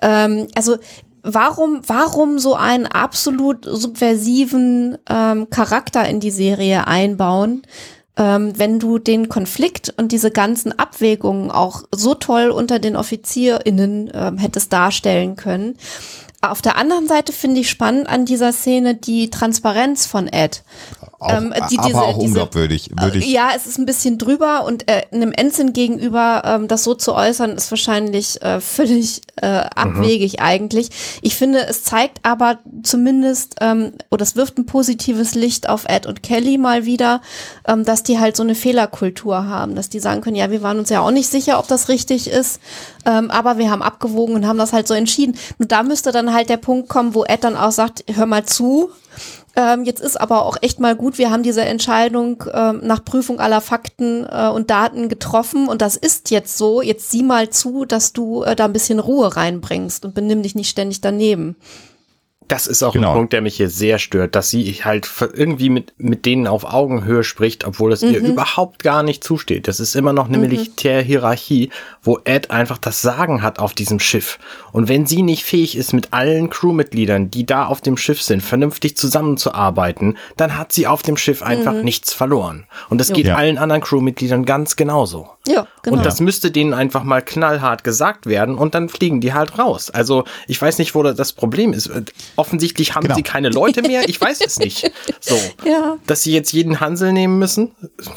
Ähm, 0.00 0.46
also 0.54 0.76
warum, 1.24 1.80
warum 1.86 2.38
so 2.38 2.54
einen 2.54 2.86
absolut 2.86 3.64
subversiven 3.64 4.98
ähm, 5.08 5.50
Charakter 5.50 6.06
in 6.08 6.20
die 6.20 6.30
Serie 6.30 6.86
einbauen, 6.86 7.62
ähm, 8.16 8.52
wenn 8.56 8.78
du 8.78 8.98
den 8.98 9.28
Konflikt 9.28 9.92
und 9.96 10.12
diese 10.12 10.30
ganzen 10.30 10.78
Abwägungen 10.78 11.50
auch 11.50 11.82
so 11.90 12.14
toll 12.14 12.50
unter 12.50 12.78
den 12.78 12.94
OffizierInnen 12.94 14.12
ähm, 14.14 14.38
hättest 14.38 14.72
darstellen 14.72 15.34
können. 15.34 15.76
Auf 16.42 16.60
der 16.60 16.76
anderen 16.76 17.08
Seite 17.08 17.32
finde 17.32 17.62
ich 17.62 17.70
spannend 17.70 18.06
an 18.06 18.26
dieser 18.26 18.52
Szene 18.52 18.94
die 18.94 19.30
Transparenz 19.30 20.04
von 20.04 20.28
Ed. 20.28 20.62
Auch, 21.24 21.32
ähm, 21.32 21.54
die, 21.70 21.78
diese, 21.78 21.96
aber 21.96 22.06
auch 22.06 22.18
diese, 22.18 22.26
unglaubwürdig. 22.26 22.90
Würde 23.00 23.18
ich. 23.18 23.26
Ja, 23.26 23.50
es 23.56 23.66
ist 23.66 23.78
ein 23.78 23.86
bisschen 23.86 24.18
drüber 24.18 24.64
und 24.64 24.88
äh, 24.88 25.06
einem 25.10 25.32
Ensign 25.32 25.72
gegenüber 25.72 26.42
ähm, 26.44 26.68
das 26.68 26.84
so 26.84 26.94
zu 26.94 27.14
äußern, 27.14 27.52
ist 27.52 27.70
wahrscheinlich 27.70 28.42
äh, 28.42 28.60
völlig 28.60 29.22
äh, 29.36 29.46
abwegig 29.46 30.34
mhm. 30.34 30.44
eigentlich. 30.44 30.90
Ich 31.22 31.34
finde, 31.36 31.66
es 31.66 31.82
zeigt 31.82 32.18
aber 32.24 32.58
zumindest, 32.82 33.56
ähm, 33.60 33.92
oder 34.10 34.22
es 34.22 34.36
wirft 34.36 34.58
ein 34.58 34.66
positives 34.66 35.34
Licht 35.34 35.68
auf 35.68 35.86
Ed 35.88 36.06
und 36.06 36.22
Kelly 36.22 36.58
mal 36.58 36.84
wieder, 36.84 37.22
ähm, 37.66 37.84
dass 37.84 38.02
die 38.02 38.18
halt 38.18 38.36
so 38.36 38.42
eine 38.42 38.54
Fehlerkultur 38.54 39.46
haben, 39.46 39.74
dass 39.74 39.88
die 39.88 40.00
sagen 40.00 40.20
können, 40.20 40.36
ja, 40.36 40.50
wir 40.50 40.62
waren 40.62 40.78
uns 40.78 40.90
ja 40.90 41.00
auch 41.00 41.10
nicht 41.10 41.30
sicher, 41.30 41.58
ob 41.58 41.68
das 41.68 41.88
richtig 41.88 42.28
ist, 42.28 42.60
ähm, 43.06 43.30
aber 43.30 43.56
wir 43.56 43.70
haben 43.70 43.82
abgewogen 43.82 44.34
und 44.34 44.46
haben 44.46 44.58
das 44.58 44.74
halt 44.74 44.86
so 44.86 44.94
entschieden. 44.94 45.36
Und 45.58 45.72
da 45.72 45.82
müsste 45.82 46.12
dann 46.12 46.34
halt 46.34 46.50
der 46.50 46.58
Punkt 46.58 46.88
kommen, 46.90 47.14
wo 47.14 47.24
Ed 47.24 47.44
dann 47.44 47.56
auch 47.56 47.72
sagt, 47.72 48.04
hör 48.12 48.26
mal 48.26 48.44
zu, 48.44 48.90
ähm, 49.57 49.84
jetzt 49.84 50.00
ist 50.00 50.20
aber 50.20 50.44
auch 50.44 50.57
echt 50.61 50.80
mal 50.80 50.96
gut, 50.96 51.18
wir 51.18 51.30
haben 51.30 51.42
diese 51.42 51.62
Entscheidung 51.62 52.44
ähm, 52.52 52.80
nach 52.82 53.05
Prüfung 53.05 53.40
aller 53.40 53.61
Fakten 53.61 54.26
äh, 54.30 54.48
und 54.48 54.70
Daten 54.70 55.09
getroffen 55.09 55.68
und 55.68 55.80
das 55.80 55.96
ist 55.96 56.30
jetzt 56.30 56.59
so. 56.59 56.82
Jetzt 56.82 57.11
sieh 57.11 57.22
mal 57.22 57.50
zu, 57.50 57.84
dass 57.84 58.12
du 58.12 58.42
äh, 58.42 58.57
da 58.57 58.64
ein 58.64 58.72
bisschen 58.72 58.98
Ruhe 58.98 59.36
reinbringst 59.36 60.05
und 60.05 60.14
benimm 60.14 60.42
dich 60.42 60.55
nicht 60.55 60.70
ständig 60.70 61.00
daneben. 61.00 61.57
Das 62.49 62.66
ist 62.66 62.82
auch 62.82 62.92
genau. 62.92 63.11
ein 63.11 63.16
Punkt, 63.16 63.32
der 63.32 63.40
mich 63.40 63.57
hier 63.57 63.70
sehr 63.70 63.99
stört, 63.99 64.34
dass 64.34 64.51
sie 64.51 64.72
halt 64.84 65.09
irgendwie 65.34 65.70
mit, 65.70 65.95
mit 65.97 66.26
denen 66.26 66.47
auf 66.47 66.64
Augenhöhe 66.64 67.24
spricht, 67.24 67.64
obwohl 67.64 67.92
es 67.92 68.03
mhm. 68.03 68.11
ihr 68.11 68.20
überhaupt 68.20 68.82
gar 68.82 69.03
nicht 69.03 69.24
zusteht. 69.24 69.66
Das 69.66 69.80
ist 69.80 69.95
immer 69.95 70.12
noch 70.12 70.28
eine 70.28 70.36
mhm. 70.36 70.45
Militärhierarchie, 70.45 71.70
wo 72.03 72.18
Ed 72.24 72.51
einfach 72.51 72.78
das 72.78 73.01
Sagen 73.01 73.42
hat 73.42 73.59
auf 73.59 73.72
diesem 73.72 73.99
Schiff. 73.99 74.38
Und 74.72 74.88
wenn 74.88 75.07
sie 75.07 75.22
nicht 75.22 75.45
fähig 75.45 75.76
ist, 75.76 75.95
mit 75.95 76.12
allen 76.12 76.51
Crewmitgliedern, 76.51 77.30
die 77.30 77.47
da 77.47 77.66
auf 77.66 77.80
dem 77.80 77.97
Schiff 77.97 78.20
sind, 78.20 78.42
vernünftig 78.42 78.97
zusammenzuarbeiten, 78.97 80.18
dann 80.36 80.59
hat 80.59 80.72
sie 80.72 80.86
auf 80.86 81.03
dem 81.03 81.16
Schiff 81.16 81.42
einfach 81.42 81.72
mhm. 81.72 81.84
nichts 81.84 82.12
verloren. 82.12 82.66
Und 82.90 82.99
das 82.99 83.09
jo. 83.09 83.14
geht 83.14 83.26
ja. 83.26 83.36
allen 83.36 83.57
anderen 83.57 83.82
Crewmitgliedern 83.82 84.45
ganz 84.45 84.76
genauso. 84.76 85.30
Ja, 85.47 85.66
genau. 85.82 85.97
Und 85.97 86.07
das 86.07 86.20
müsste 86.20 86.51
denen 86.51 86.72
einfach 86.72 87.05
mal 87.05 87.20
knallhart 87.20 87.84
gesagt 87.84 88.26
werden 88.26 88.55
und 88.55 88.74
dann 88.74 88.88
fliegen 88.88 89.20
die 89.20 89.34
halt 89.34 89.59
raus. 89.59 89.90
Also 89.90 90.24
ich 90.47 90.61
weiß 90.61 90.78
nicht, 90.78 90.95
wo 90.95 91.03
das 91.03 91.32
Problem 91.34 91.72
ist 91.72 91.90
offensichtlich 92.37 92.95
haben 92.95 93.05
genau. 93.05 93.16
sie 93.16 93.22
keine 93.22 93.49
Leute 93.49 93.82
mehr. 93.82 94.09
Ich 94.09 94.20
weiß 94.20 94.41
es 94.45 94.59
nicht. 94.59 94.91
So, 95.20 95.39
ja. 95.64 95.97
dass 96.07 96.22
sie 96.22 96.32
jetzt 96.32 96.53
jeden 96.53 96.80
Hansel 96.80 97.12
nehmen 97.12 97.39
müssen, 97.39 97.70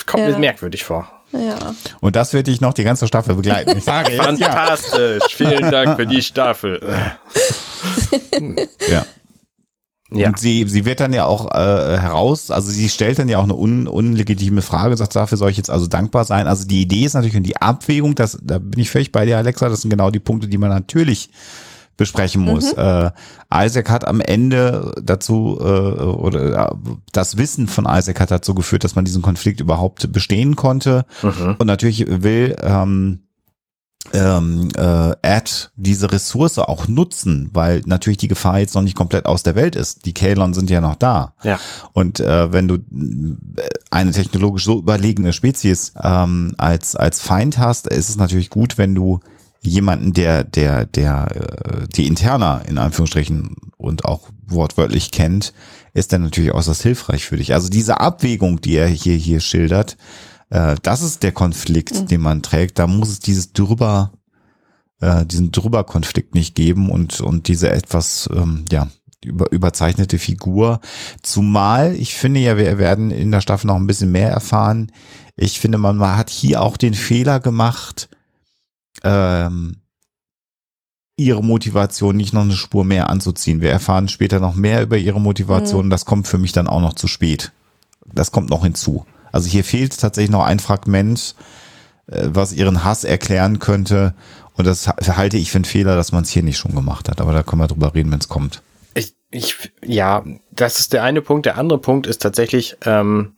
kommt 0.06 0.24
ja. 0.24 0.30
mir 0.32 0.38
merkwürdig 0.40 0.84
vor. 0.84 1.10
Ja. 1.32 1.74
Und 2.02 2.16
das 2.18 2.34
wird 2.34 2.48
dich 2.48 2.60
noch 2.60 2.74
die 2.74 2.84
ganze 2.84 3.08
Staffel 3.08 3.36
begleiten. 3.36 3.78
Ich 3.78 3.84
sage 3.86 4.12
jetzt, 4.12 4.24
Fantastisch. 4.24 5.22
Ja. 5.22 5.30
Vielen 5.30 5.72
Dank 5.72 5.96
für 5.98 6.06
die 6.06 6.22
Staffel. 6.22 6.82
ja. 8.90 9.06
Ja. 10.10 10.30
Und 10.30 10.40
sie, 10.40 10.66
sie 10.68 10.86
wird 10.86 11.02
dann 11.02 11.12
ja 11.12 11.26
auch 11.26 11.54
äh, 11.54 11.98
heraus, 11.98 12.50
also 12.50 12.72
sie 12.72 12.88
stellt 12.88 13.20
dann 13.20 13.28
ja 13.28 13.40
auch 13.40 13.44
eine 13.44 13.56
un, 13.56 13.88
unlegitime 13.88 14.62
Frage, 14.62 14.96
sagt, 14.96 15.16
dafür 15.18 15.38
soll 15.38 15.52
ich 15.52 15.58
jetzt 15.58 15.70
also 15.70 15.88
dankbar 15.88 16.24
sein. 16.24 16.48
Also 16.48 16.66
die 16.66 16.82
Idee 16.82 17.04
ist 17.04 17.14
natürlich 17.14 17.36
und 17.36 17.44
die 17.44 17.58
Abwägung, 17.58 18.16
das, 18.16 18.38
da 18.42 18.58
bin 18.60 18.80
ich 18.80 18.90
völlig 18.90 19.12
bei 19.12 19.26
dir, 19.26 19.38
Alexa, 19.38 19.68
das 19.68 19.82
sind 19.82 19.90
genau 19.90 20.10
die 20.10 20.22
Punkte, 20.22 20.48
die 20.48 20.58
man 20.58 20.70
natürlich 20.70 21.30
besprechen 21.98 22.42
muss. 22.42 22.76
Mhm. 22.76 23.12
Äh, 23.52 23.66
Isaac 23.66 23.90
hat 23.90 24.08
am 24.08 24.22
Ende 24.22 24.94
dazu, 25.04 25.58
äh, 25.60 25.64
oder 25.64 26.70
äh, 26.72 26.76
das 27.12 27.38
Wissen 27.38 27.68
von 27.68 27.86
Isaac 27.90 28.20
hat 28.20 28.32
dazu 28.32 28.56
geführt, 28.56 28.84
dass 28.84 28.96
man 28.96 29.06
diesen 29.06 29.22
Konflikt 29.22 29.60
überhaupt 29.60 30.12
bestehen 30.12 30.56
konnte. 30.56 31.06
Mhm. 31.22 31.56
Und 31.58 31.68
natürlich 31.68 32.06
will 32.08 32.56
ähm, 32.62 33.20
ähm, 34.14 34.70
äh, 34.78 35.14
Ed 35.22 35.72
diese 35.76 36.12
Ressource 36.12 36.60
auch 36.60 36.88
nutzen, 36.88 37.50
weil 37.54 37.82
natürlich 37.86 38.18
die 38.18 38.28
Gefahr 38.28 38.60
jetzt 38.60 38.76
noch 38.76 38.82
nicht 38.82 38.96
komplett 38.96 39.26
aus 39.26 39.44
der 39.44 39.56
Welt 39.56 39.76
ist. 39.76 40.06
Die 40.06 40.14
Kalon 40.14 40.54
sind 40.54 40.70
ja 40.70 40.82
noch 40.82 40.96
da. 40.96 41.34
Ja. 41.44 41.60
Und 41.94 42.20
äh, 42.20 42.52
wenn 42.54 42.68
du 42.68 42.76
äh, 42.76 43.70
eine 43.92 44.12
technologisch 44.12 44.64
so 44.64 44.80
überlegene 44.80 45.34
Spezies 45.34 45.94
ähm, 46.02 46.54
als 46.58 46.96
als 46.96 47.22
Feind 47.22 47.58
hast, 47.58 47.88
ist 47.88 48.10
es 48.10 48.18
natürlich 48.18 48.50
gut, 48.50 48.78
wenn 48.78 48.96
du 48.96 49.20
jemanden, 49.62 50.14
der, 50.14 50.44
der, 50.44 50.86
der 50.86 51.28
äh, 51.36 51.88
die 51.88 52.08
Interna 52.08 52.60
in 52.60 52.78
Anführungsstrichen 52.78 53.56
und 53.78 54.06
auch 54.06 54.30
wortwörtlich 54.46 55.12
kennt, 55.12 55.54
ist 55.94 56.14
dann 56.14 56.24
natürlich 56.24 56.54
äußerst 56.54 56.84
hilfreich 56.84 57.26
für 57.26 57.38
dich. 57.38 57.54
Also 57.54 57.70
diese 57.70 58.00
Abwägung, 58.00 58.62
die 58.62 58.76
er 58.76 58.88
hier, 58.88 59.16
hier 59.16 59.40
schildert, 59.40 59.98
äh, 60.50 60.76
das 60.82 61.02
ist 61.02 61.24
der 61.24 61.32
Konflikt, 61.32 61.94
mhm. 61.94 62.08
den 62.08 62.22
man 62.22 62.42
trägt. 62.42 62.80
Da 62.80 62.88
muss 62.88 63.10
es 63.10 63.20
dieses 63.20 63.54
drüber 63.54 64.12
äh, 65.00 65.26
diesen 65.26 65.52
Drüber-Konflikt 65.52 66.36
nicht 66.36 66.56
geben 66.56 66.90
und, 66.90 67.22
und 67.22 67.48
diese 67.48 67.70
etwas, 67.70 68.30
ähm, 68.34 68.66
ja, 68.72 68.88
über, 69.24 69.52
überzeichnete 69.52 70.20
Figur. 70.20 70.80
Zumal, 71.22 71.96
ich 71.96 72.16
finde 72.16 72.40
ja, 72.40 72.58
wir 72.58 72.78
werden 72.78 73.12
in 73.12 73.32
der 73.32 73.42
Staffel 73.42 73.68
noch 73.68 73.76
ein 73.76 73.88
bisschen 73.88 74.12
mehr 74.12 74.30
erfahren. 74.30 74.92
Ich 75.36 75.60
finde, 75.60 75.78
man 75.78 76.00
hat 76.00 76.30
hier 76.30 76.62
auch 76.62 76.78
den 76.78 76.94
Fehler 76.94 77.40
gemacht, 77.40 78.10
ähm, 79.08 79.78
ihre 81.16 81.44
Motivation 81.44 82.16
nicht 82.16 82.34
noch 82.34 82.42
eine 82.42 82.54
Spur 82.54 82.86
mehr 82.86 83.10
anzuziehen. 83.10 83.62
Wir 83.62 83.72
erfahren 83.72 84.08
später 84.08 84.40
noch 84.40 84.54
mehr 84.54 84.84
über 84.84 84.98
ihre 84.98 85.20
Motivation. 85.20 85.88
Mhm. 85.88 85.90
Das 85.90 86.06
kommt 86.06 86.28
für 86.28 86.38
mich 86.38 86.52
dann 86.52 86.68
auch 86.68 86.82
noch 86.82 86.94
zu 86.94 87.08
spät. 87.08 87.52
Das 88.06 88.32
kommt 88.32 88.50
noch 88.50 88.64
hinzu. 88.64 89.06
Also 89.32 89.50
hier 89.50 89.64
fehlt 89.64 90.00
tatsächlich 90.00 90.32
noch 90.32 90.46
ein 90.46 90.60
Fragment, 90.60 91.36
äh, 92.08 92.28
was 92.32 92.54
ihren 92.54 92.84
Hass 92.84 93.04
erklären 93.04 93.60
könnte. 93.60 94.14
Und 94.54 94.66
das 94.66 94.88
halte 94.88 95.38
ich 95.38 95.52
für 95.52 95.58
einen 95.58 95.66
Fehler, 95.66 95.96
dass 95.96 96.12
man 96.12 96.24
es 96.24 96.30
hier 96.30 96.44
nicht 96.44 96.58
schon 96.58 96.76
gemacht 96.76 97.10
hat. 97.10 97.22
Aber 97.22 97.34
da 97.34 97.44
können 97.44 97.62
wir 97.62 97.68
drüber 97.68 97.94
reden, 97.94 98.12
wenn 98.12 98.20
es 98.20 98.28
kommt. 98.28 98.62
Ich, 98.94 99.16
ich, 99.32 99.72
ja, 99.84 100.24
das 100.52 100.80
ist 100.80 100.94
der 100.94 101.04
eine 101.04 101.22
Punkt. 101.22 101.46
Der 101.46 101.58
andere 101.58 101.80
Punkt 101.80 102.08
ist 102.08 102.22
tatsächlich, 102.22 102.78
ähm, 102.86 103.37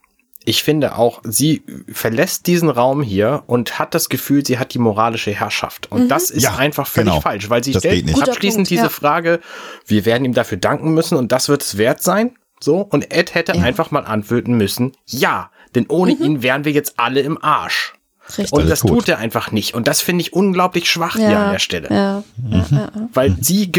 ich 0.50 0.64
finde 0.64 0.97
auch, 0.97 1.22
sie 1.24 1.62
verlässt 1.91 2.47
diesen 2.47 2.70
Raum 2.70 3.04
hier 3.04 3.43
und 3.45 3.78
hat 3.78 3.93
das 3.93 4.10
Gefühl, 4.10 4.43
sie 4.43 4.58
hat 4.58 4.74
die 4.74 4.80
moralische 4.80 5.30
Herrschaft. 5.30 5.91
Und 5.91 6.06
mhm. 6.06 6.08
das 6.10 6.32
ist 6.32 6.41
ja, 6.41 6.56
einfach 6.56 6.88
völlig 6.88 7.12
genau. 7.12 7.22
falsch, 7.22 7.52
weil 7.52 7.64
sie 7.64 7.72
das 7.72 7.84
stellt 7.84 8.10
abschließend 8.10 8.62
Punkt, 8.64 8.72
diese 8.72 8.84
ja. 8.84 8.89
Frage, 8.89 9.41
wir 9.86 10.06
werden 10.06 10.26
ihm 10.26 10.34
dafür 10.34 10.58
danken 10.58 10.95
müssen 10.95 11.20
und 11.20 11.32
das 11.32 11.50
wird 11.50 11.62
es 11.62 11.78
wert 11.78 12.02
sein. 12.02 12.36
So, 12.60 12.80
und 12.80 13.14
Ed 13.14 13.36
hätte 13.36 13.54
ja. 13.56 13.62
einfach 13.62 13.91
mal 13.91 14.06
antworten 14.06 14.56
müssen, 14.56 14.93
ja, 15.06 15.52
denn 15.76 15.86
ohne 15.88 16.16
mhm. 16.16 16.24
ihn 16.24 16.41
wären 16.41 16.66
wir 16.66 16.72
jetzt 16.72 16.95
alle 16.97 17.22
im 17.22 17.39
Arsch. 17.43 17.93
Richtig. 18.30 18.52
Und 18.52 18.68
das 18.68 18.80
tut 18.80 19.08
er 19.08 19.20
einfach 19.20 19.52
nicht. 19.52 19.76
Und 19.76 19.88
das 19.88 20.02
finde 20.02 20.24
ich 20.24 20.34
unglaublich 20.34 20.89
schwach 20.89 21.16
ja, 21.16 21.28
hier 21.28 21.39
an 21.39 21.52
der 21.52 21.60
Stelle. 21.60 21.89
Ja, 21.91 22.24
mhm. 22.38 23.10
Weil 23.14 23.36
sie 23.39 23.72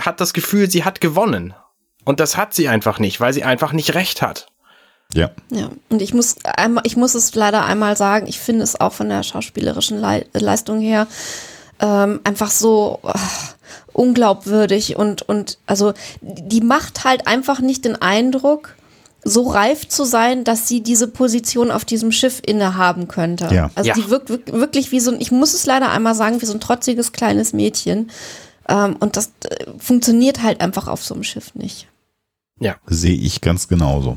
hat 0.00 0.20
das 0.20 0.34
Gefühl, 0.34 0.70
sie 0.70 0.84
hat 0.84 1.00
gewonnen. 1.00 1.54
Und 2.04 2.20
das 2.20 2.36
hat 2.36 2.52
sie 2.52 2.68
einfach 2.68 2.98
nicht, 2.98 3.20
weil 3.20 3.32
sie 3.32 3.44
einfach 3.44 3.72
nicht 3.72 3.94
recht 3.94 4.20
hat. 4.20 4.48
Ja. 5.14 5.30
Ja, 5.50 5.70
und 5.88 6.02
ich 6.02 6.14
muss 6.14 6.36
einmal, 6.44 6.84
ich 6.86 6.96
muss 6.96 7.14
es 7.14 7.34
leider 7.34 7.64
einmal 7.64 7.96
sagen, 7.96 8.26
ich 8.26 8.38
finde 8.38 8.62
es 8.62 8.80
auch 8.80 8.92
von 8.92 9.08
der 9.08 9.22
schauspielerischen 9.22 10.00
Le 10.00 10.24
Leistung 10.32 10.80
her 10.80 11.06
ähm, 11.80 12.20
einfach 12.24 12.50
so 12.50 13.00
äh, 13.02 13.18
unglaubwürdig 13.92 14.96
und, 14.96 15.22
und 15.22 15.58
also 15.66 15.94
die 16.20 16.60
macht 16.60 17.04
halt 17.04 17.26
einfach 17.26 17.60
nicht 17.60 17.84
den 17.84 18.00
Eindruck, 18.00 18.76
so 19.22 19.48
reif 19.48 19.86
zu 19.88 20.04
sein, 20.04 20.44
dass 20.44 20.66
sie 20.66 20.82
diese 20.82 21.06
Position 21.08 21.70
auf 21.70 21.84
diesem 21.84 22.10
Schiff 22.12 22.40
innehaben 22.44 23.08
könnte. 23.08 23.52
Ja. 23.52 23.70
Also 23.74 23.88
ja. 23.88 23.94
die 23.94 24.08
wirkt 24.08 24.30
wirklich 24.52 24.92
wie 24.92 25.00
so 25.00 25.10
ein, 25.10 25.20
ich 25.20 25.30
muss 25.30 25.52
es 25.52 25.66
leider 25.66 25.90
einmal 25.90 26.14
sagen, 26.14 26.40
wie 26.40 26.46
so 26.46 26.54
ein 26.54 26.60
trotziges 26.60 27.12
kleines 27.12 27.52
Mädchen. 27.52 28.10
Ähm, 28.68 28.96
und 28.98 29.16
das 29.16 29.32
äh, 29.44 29.66
funktioniert 29.78 30.42
halt 30.42 30.60
einfach 30.60 30.88
auf 30.88 31.04
so 31.04 31.14
einem 31.14 31.24
Schiff 31.24 31.54
nicht. 31.54 31.86
Ja. 32.60 32.76
Sehe 32.86 33.16
ich 33.16 33.40
ganz 33.40 33.68
genauso. 33.68 34.16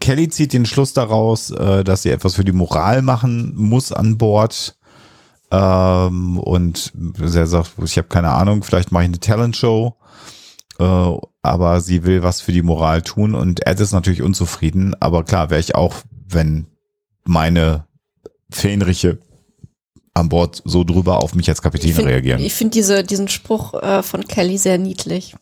Kelly 0.00 0.28
zieht 0.28 0.52
den 0.52 0.66
Schluss 0.66 0.92
daraus, 0.92 1.50
äh, 1.50 1.84
dass 1.84 2.02
sie 2.02 2.10
etwas 2.10 2.34
für 2.34 2.44
die 2.44 2.52
Moral 2.52 3.02
machen 3.02 3.54
muss 3.54 3.92
an 3.92 4.18
Bord. 4.18 4.76
Ähm, 5.50 6.38
und 6.38 6.92
er 7.20 7.46
sagt, 7.46 7.72
ich 7.84 7.96
habe 7.96 8.08
keine 8.08 8.30
Ahnung, 8.30 8.62
vielleicht 8.62 8.92
mache 8.92 9.04
ich 9.04 9.08
eine 9.08 9.20
Talentshow. 9.20 9.96
Äh, 10.78 11.12
aber 11.42 11.80
sie 11.80 12.04
will 12.04 12.22
was 12.22 12.40
für 12.40 12.52
die 12.52 12.62
Moral 12.62 13.02
tun 13.02 13.34
und 13.34 13.66
Ed 13.66 13.78
ist 13.78 13.92
natürlich 13.92 14.22
unzufrieden. 14.22 14.94
Aber 15.00 15.22
klar, 15.22 15.50
wäre 15.50 15.60
ich 15.60 15.74
auch, 15.74 15.94
wenn 16.26 16.66
meine 17.24 17.86
Fähnriche 18.50 19.18
an 20.14 20.28
Bord 20.28 20.62
so 20.64 20.84
drüber 20.84 21.22
auf 21.22 21.34
mich 21.34 21.48
als 21.48 21.62
Kapitän 21.62 21.90
ich 21.90 21.96
find, 21.96 22.08
reagieren. 22.08 22.40
Ich 22.40 22.54
finde 22.54 22.72
diese, 22.72 23.04
diesen 23.04 23.28
Spruch 23.28 23.74
äh, 23.74 24.02
von 24.02 24.26
Kelly 24.26 24.58
sehr 24.58 24.78
niedlich 24.78 25.34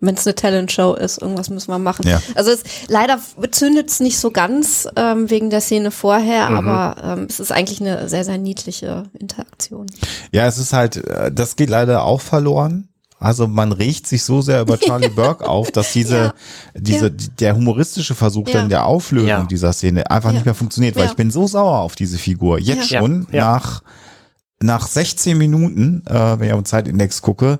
wenn 0.00 0.14
es 0.14 0.26
eine 0.26 0.34
Talentshow 0.34 0.94
ist, 0.94 1.20
irgendwas 1.20 1.50
müssen 1.50 1.70
wir 1.70 1.78
machen. 1.78 2.06
Ja. 2.06 2.20
Also 2.34 2.50
es, 2.50 2.62
leider 2.88 3.18
zündet 3.50 3.90
es 3.90 4.00
nicht 4.00 4.18
so 4.18 4.30
ganz 4.30 4.88
ähm, 4.96 5.28
wegen 5.30 5.50
der 5.50 5.60
Szene 5.60 5.90
vorher, 5.90 6.50
mhm. 6.50 6.56
aber 6.56 6.96
ähm, 7.02 7.26
es 7.28 7.38
ist 7.38 7.52
eigentlich 7.52 7.80
eine 7.80 8.08
sehr, 8.08 8.24
sehr 8.24 8.38
niedliche 8.38 9.04
Interaktion. 9.18 9.86
Ja, 10.32 10.46
es 10.46 10.58
ist 10.58 10.72
halt, 10.72 10.96
äh, 10.96 11.30
das 11.30 11.56
geht 11.56 11.70
leider 11.70 12.04
auch 12.04 12.20
verloren. 12.20 12.88
Also 13.18 13.46
man 13.46 13.72
regt 13.72 14.06
sich 14.06 14.24
so 14.24 14.40
sehr 14.40 14.62
über 14.62 14.78
Charlie 14.80 15.10
Burke 15.10 15.46
auf, 15.46 15.70
dass 15.70 15.92
diese, 15.92 16.16
ja. 16.16 16.34
diese, 16.74 17.08
ja. 17.08 17.14
der 17.38 17.56
humoristische 17.56 18.14
Versuch 18.14 18.48
ja. 18.48 18.54
dann 18.54 18.70
der 18.70 18.86
Auflösung 18.86 19.46
dieser 19.46 19.74
Szene 19.74 20.10
einfach 20.10 20.32
nicht 20.32 20.46
mehr 20.46 20.54
funktioniert, 20.54 20.96
weil 20.96 21.06
ich 21.06 21.16
bin 21.16 21.30
so 21.30 21.46
sauer 21.46 21.80
auf 21.80 21.94
diese 21.94 22.16
Figur. 22.16 22.58
Jetzt 22.58 22.88
schon 22.88 23.26
nach 23.30 23.82
nach 24.62 24.86
16 24.86 25.38
Minuten, 25.38 26.02
äh, 26.06 26.38
wenn 26.38 26.48
ich 26.48 26.52
auf 26.52 26.60
den 26.60 26.66
Zeitindex 26.66 27.22
gucke, 27.22 27.58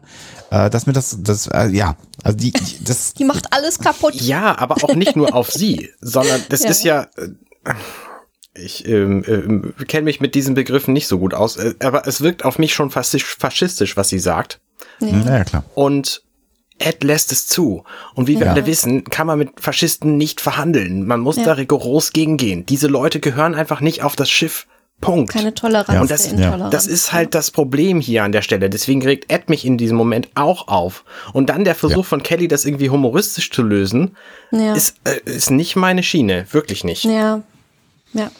äh, 0.50 0.68
dass 0.68 0.86
mir 0.86 0.92
das, 0.92 1.16
das, 1.20 1.46
äh, 1.46 1.68
ja, 1.68 1.96
also 2.22 2.36
die, 2.36 2.52
das. 2.84 3.14
Die 3.18 3.24
macht 3.24 3.52
alles 3.52 3.78
kaputt. 3.78 4.14
Ja, 4.14 4.58
aber 4.58 4.76
auch 4.84 4.94
nicht 4.94 5.16
nur 5.16 5.34
auf 5.34 5.50
sie, 5.50 5.90
sondern 6.00 6.42
das 6.50 6.62
ja. 6.62 6.70
ist 6.70 6.84
ja, 6.84 7.06
äh, 7.16 7.74
ich 8.54 8.86
ähm, 8.86 9.24
äh, 9.78 9.84
kenne 9.84 10.04
mich 10.04 10.20
mit 10.20 10.34
diesen 10.34 10.54
Begriffen 10.54 10.92
nicht 10.92 11.06
so 11.06 11.18
gut 11.18 11.32
aus, 11.32 11.56
äh, 11.56 11.74
aber 11.80 12.06
es 12.06 12.20
wirkt 12.20 12.44
auf 12.44 12.58
mich 12.58 12.74
schon 12.74 12.90
faschistisch, 12.90 13.96
was 13.96 14.08
sie 14.08 14.18
sagt. 14.18 14.60
Ja, 15.00 15.08
ja 15.08 15.44
klar. 15.44 15.64
Und 15.74 16.22
Ed 16.78 17.04
lässt 17.04 17.30
es 17.32 17.46
zu. 17.46 17.84
Und 18.14 18.26
wie 18.26 18.38
wir 18.38 18.46
ja. 18.46 18.52
alle 18.52 18.66
wissen, 18.66 19.04
kann 19.04 19.26
man 19.26 19.38
mit 19.38 19.60
Faschisten 19.60 20.16
nicht 20.16 20.40
verhandeln. 20.40 21.06
Man 21.06 21.20
muss 21.20 21.36
ja. 21.36 21.44
da 21.44 21.52
rigoros 21.52 22.12
gegengehen. 22.12 22.66
Diese 22.66 22.88
Leute 22.88 23.20
gehören 23.20 23.54
einfach 23.54 23.80
nicht 23.80 24.02
auf 24.02 24.16
das 24.16 24.30
Schiff. 24.30 24.66
Punkt. 25.00 25.32
Keine 25.32 25.54
Toleranz. 25.54 25.94
Ja. 25.94 26.00
Und 26.00 26.10
das, 26.10 26.30
ja. 26.30 26.70
das 26.70 26.86
ist 26.86 27.12
halt 27.12 27.34
das 27.34 27.50
Problem 27.50 28.00
hier 28.00 28.24
an 28.24 28.32
der 28.32 28.42
Stelle. 28.42 28.68
Deswegen 28.68 29.02
regt 29.02 29.32
Ed 29.32 29.48
mich 29.48 29.64
in 29.64 29.78
diesem 29.78 29.96
Moment 29.96 30.28
auch 30.34 30.68
auf. 30.68 31.04
Und 31.32 31.48
dann 31.48 31.64
der 31.64 31.74
Versuch 31.74 31.98
ja. 31.98 32.02
von 32.02 32.22
Kelly, 32.22 32.48
das 32.48 32.64
irgendwie 32.64 32.90
humoristisch 32.90 33.50
zu 33.50 33.62
lösen, 33.62 34.16
ist, 34.50 34.96
äh, 35.04 35.20
ist 35.24 35.50
nicht 35.50 35.76
meine 35.76 36.02
Schiene. 36.02 36.46
Wirklich 36.50 36.84
nicht. 36.84 37.04
Ja. 37.04 37.42
Ja. 38.12 38.30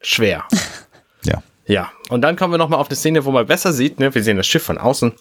Schwer. 0.00 0.44
ja. 1.24 1.42
Ja. 1.66 1.92
Und 2.08 2.22
dann 2.22 2.36
kommen 2.36 2.52
wir 2.52 2.58
nochmal 2.58 2.78
auf 2.78 2.88
eine 2.88 2.96
Szene, 2.96 3.24
wo 3.24 3.30
man 3.30 3.46
besser 3.46 3.72
sieht, 3.72 3.98
ne? 3.98 4.14
Wir 4.14 4.22
sehen 4.22 4.36
das 4.36 4.46
Schiff 4.46 4.62
von 4.62 4.78
außen 4.78 5.12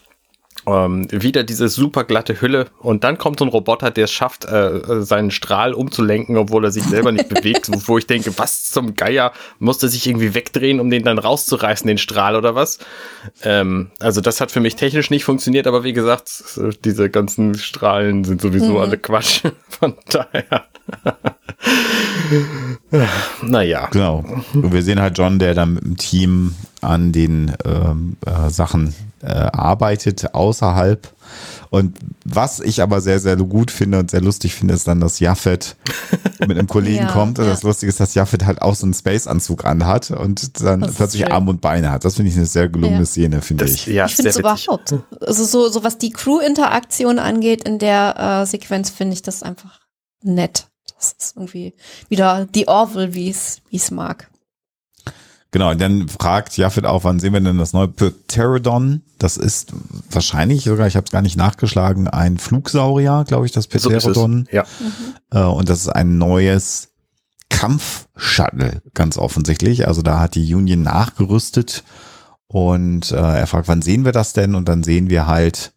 ähm, 0.66 1.08
wieder 1.12 1.44
diese 1.44 1.68
super 1.68 2.04
glatte 2.04 2.40
Hülle 2.42 2.68
und 2.80 3.04
dann 3.04 3.18
kommt 3.18 3.40
so 3.40 3.46
ein 3.46 3.50
Roboter, 3.50 3.92
der 3.92 4.06
es 4.06 4.12
schafft, 4.12 4.46
äh, 4.46 5.02
seinen 5.02 5.32
Strahl 5.32 5.74
umzulenken, 5.74 6.38
obwohl 6.38 6.64
er 6.64 6.72
sich 6.72 6.84
selber 6.84 7.12
nicht 7.12 7.30
bewegt, 7.30 7.70
wo 7.88 7.98
ich 7.98 8.08
denke, 8.08 8.38
was 8.38 8.70
zum 8.72 8.96
Geier, 8.96 9.34
musste 9.60 9.90
sich 9.90 10.08
irgendwie 10.08 10.34
wegdrehen, 10.34 10.80
um 10.80 10.90
den 10.90 11.04
dann 11.04 11.20
rauszureißen, 11.20 11.88
den 11.88 11.98
Strahl 11.98 12.36
oder 12.36 12.56
was? 12.56 12.80
Ähm, 13.44 13.92
also 14.00 14.22
das 14.22 14.40
hat 14.42 14.52
für 14.52 14.62
mich 14.62 14.76
technisch 14.76 15.10
nicht 15.10 15.26
funktioniert, 15.26 15.68
aber 15.68 15.84
wie 15.84 15.94
gesagt, 15.94 16.44
diese 16.86 17.10
ganzen 17.10 17.56
Strahlen 17.56 18.24
sind 18.24 18.42
sowieso 18.42 18.74
mhm. 18.74 18.78
alle 18.78 18.98
Quatsch, 18.98 19.42
von 19.68 19.96
daher. 20.10 20.66
naja. 23.42 23.88
Genau. 23.92 24.24
Und 24.54 24.74
wir 24.74 24.84
sehen 24.84 25.02
halt 25.02 25.18
John, 25.18 25.40
der 25.40 25.54
dann 25.54 25.78
im 25.78 25.98
Team 25.98 26.56
an 26.82 27.12
den 27.12 27.54
ähm, 27.66 28.18
äh, 28.26 28.50
Sachen 28.50 28.94
äh, 29.24 29.50
arbeitet 29.52 30.34
außerhalb. 30.34 31.08
Und 31.70 31.98
was 32.24 32.60
ich 32.60 32.82
aber 32.82 33.02
sehr, 33.02 33.20
sehr 33.20 33.36
gut 33.36 33.72
finde 33.72 33.98
und 33.98 34.12
sehr 34.12 34.22
lustig 34.22 34.54
finde, 34.54 34.76
ist 34.76 34.88
dann, 34.88 35.00
dass 35.00 35.20
Jaffet 35.20 35.76
mit 36.40 36.52
einem 36.52 36.68
Kollegen 36.68 37.06
ja, 37.06 37.12
kommt. 37.12 37.40
Und 37.40 37.46
ja. 37.46 37.52
das 37.52 37.64
Lustige 37.64 37.90
ist, 37.90 38.00
dass 38.00 38.14
Jaffet 38.14 38.46
halt 38.46 38.62
auch 38.62 38.76
so 38.76 38.86
einen 38.86 38.94
Space-Anzug 38.94 39.66
anhat 39.66 40.12
und 40.12 40.62
dann 40.62 40.82
plötzlich 40.96 41.32
Arm 41.32 41.48
und 41.48 41.62
Beine 41.62 41.90
hat. 41.90 42.06
Das 42.06 42.16
finde 42.16 42.30
ich 42.30 42.38
eine 42.38 42.46
sehr 42.46 42.70
gelungene 42.70 43.00
ja. 43.00 43.06
Szene, 43.06 43.42
finde 43.42 43.66
ich. 43.66 43.88
Ja, 43.88 44.06
ich 44.06 44.16
finde 44.16 44.30
es 44.30 44.38
überhaupt. 44.38 44.94
Also 45.22 45.46
so, 45.46 45.70
so 45.70 45.84
was 45.84 45.98
die 45.98 46.12
Crew-Interaktion 46.12 47.18
angeht 47.18 47.68
in 47.68 47.80
der 47.80 48.42
äh, 48.44 48.46
Sequenz, 48.46 48.90
finde 48.90 49.14
ich 49.14 49.24
das 49.24 49.42
einfach 49.42 49.80
nett. 50.22 50.68
Das 50.98 51.16
ist 51.18 51.36
irgendwie 51.36 51.74
wieder 52.08 52.46
die 52.46 52.68
Orville, 52.68 53.14
wie 53.16 53.30
es 53.30 53.92
mag. 53.92 54.30
Genau, 55.54 55.70
und 55.70 55.80
dann 55.80 56.10
fragt 56.10 56.58
Jaffet 56.58 56.84
auch, 56.86 57.04
wann 57.04 57.20
sehen 57.20 57.32
wir 57.32 57.40
denn 57.40 57.60
das 57.60 57.74
neue 57.74 57.88
Pterodon? 57.88 59.04
Das 59.20 59.38
ist 59.38 59.72
wahrscheinlich 60.10 60.64
sogar, 60.64 60.88
ich 60.88 60.96
habe 60.96 61.06
es 61.06 61.12
gar 61.12 61.22
nicht 61.22 61.38
nachgeschlagen, 61.38 62.08
ein 62.08 62.40
Flugsaurier, 62.40 63.24
glaube 63.28 63.46
ich, 63.46 63.52
das 63.52 63.68
Pterodon. 63.68 64.48
So 64.50 64.56
ja. 64.56 64.66
Mhm. 65.32 65.52
Und 65.52 65.70
das 65.70 65.82
ist 65.82 65.90
ein 65.90 66.18
neues 66.18 66.90
Kampfshuttle, 67.50 68.82
ganz 68.96 69.20
offensichtlich. 69.20 69.88
Also 69.88 70.02
da 70.02 70.20
hat 70.20 70.34
die 70.34 70.56
Union 70.56 70.82
nachgerüstet 70.82 71.84
und 72.48 73.12
äh, 73.12 73.16
er 73.16 73.46
fragt, 73.46 73.68
wann 73.68 73.84
sehen 73.84 74.06
wir 74.06 74.12
das 74.12 74.34
denn? 74.34 74.56
Und 74.56 74.68
dann 74.68 74.82
sehen 74.82 75.12
wir 75.12 75.28
halt 75.28 75.74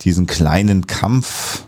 diesen 0.00 0.26
kleinen 0.26 0.86
Kampf 0.86 1.67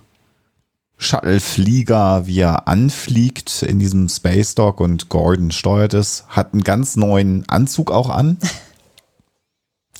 Shuttle-Flieger, 1.00 2.26
wie 2.26 2.40
er 2.40 2.68
anfliegt 2.68 3.62
in 3.62 3.78
diesem 3.78 4.08
Space 4.08 4.54
Dock 4.54 4.80
und 4.80 5.08
Gordon 5.08 5.50
steuert 5.50 5.94
es, 5.94 6.24
hat 6.28 6.52
einen 6.52 6.62
ganz 6.62 6.96
neuen 6.96 7.48
Anzug 7.48 7.90
auch 7.90 8.10
an. 8.10 8.38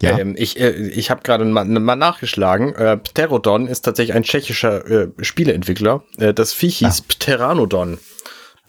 Ja. 0.02 0.18
Ähm, 0.18 0.34
ich 0.38 0.58
äh, 0.58 0.70
ich 0.70 1.10
habe 1.10 1.20
gerade 1.22 1.44
mal, 1.44 1.66
mal, 1.66 1.94
nachgeschlagen. 1.94 2.74
Äh, 2.74 2.96
Pterodon 2.96 3.66
ist 3.66 3.82
tatsächlich 3.82 4.16
ein 4.16 4.22
tschechischer 4.22 4.86
äh, 4.90 5.08
Spieleentwickler. 5.20 6.02
Äh, 6.16 6.32
das 6.32 6.54
Viech 6.54 6.78
hieß 6.78 7.02
ah. 7.02 7.04
Pteranodon. 7.06 7.98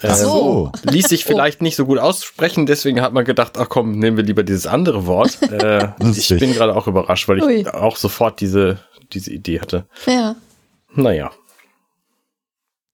Äh, 0.02 0.14
so. 0.14 0.72
Ließ 0.84 1.08
sich 1.08 1.26
vielleicht 1.26 1.62
nicht 1.62 1.76
so 1.76 1.86
gut 1.86 2.00
aussprechen, 2.00 2.66
deswegen 2.66 3.02
hat 3.02 3.14
man 3.14 3.26
gedacht, 3.26 3.58
ach 3.58 3.70
komm, 3.70 3.98
nehmen 3.98 4.18
wir 4.18 4.24
lieber 4.24 4.44
dieses 4.44 4.68
andere 4.68 5.06
Wort. 5.06 5.38
Äh, 5.52 5.90
ich 6.16 6.30
bin 6.30 6.54
gerade 6.54 6.76
auch 6.76 6.88
überrascht, 6.88 7.28
weil 7.28 7.38
ich 7.38 7.44
Ui. 7.44 7.68
auch 7.68 7.98
sofort 7.98 8.40
diese, 8.40 8.80
diese 9.12 9.32
Idee 9.32 9.60
hatte. 9.60 9.86
Ja. 10.08 10.36
Naja. 10.94 11.32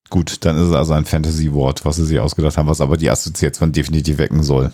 Gut, 0.10 0.45
dann 0.45 0.58
ist 0.58 0.70
es 0.70 0.74
also 0.74 0.93
ein 0.93 1.05
Fantasy-Wort, 1.05 1.84
was 1.84 1.97
sie 1.97 2.05
sich 2.05 2.20
ausgedacht 2.20 2.58
haben, 2.58 2.70
was 2.70 2.82
aber 2.82 2.97
die 2.97 3.10
Assoziation 3.10 3.72
definitiv 3.74 4.18
wecken 4.18 4.43
soll. 4.43 4.72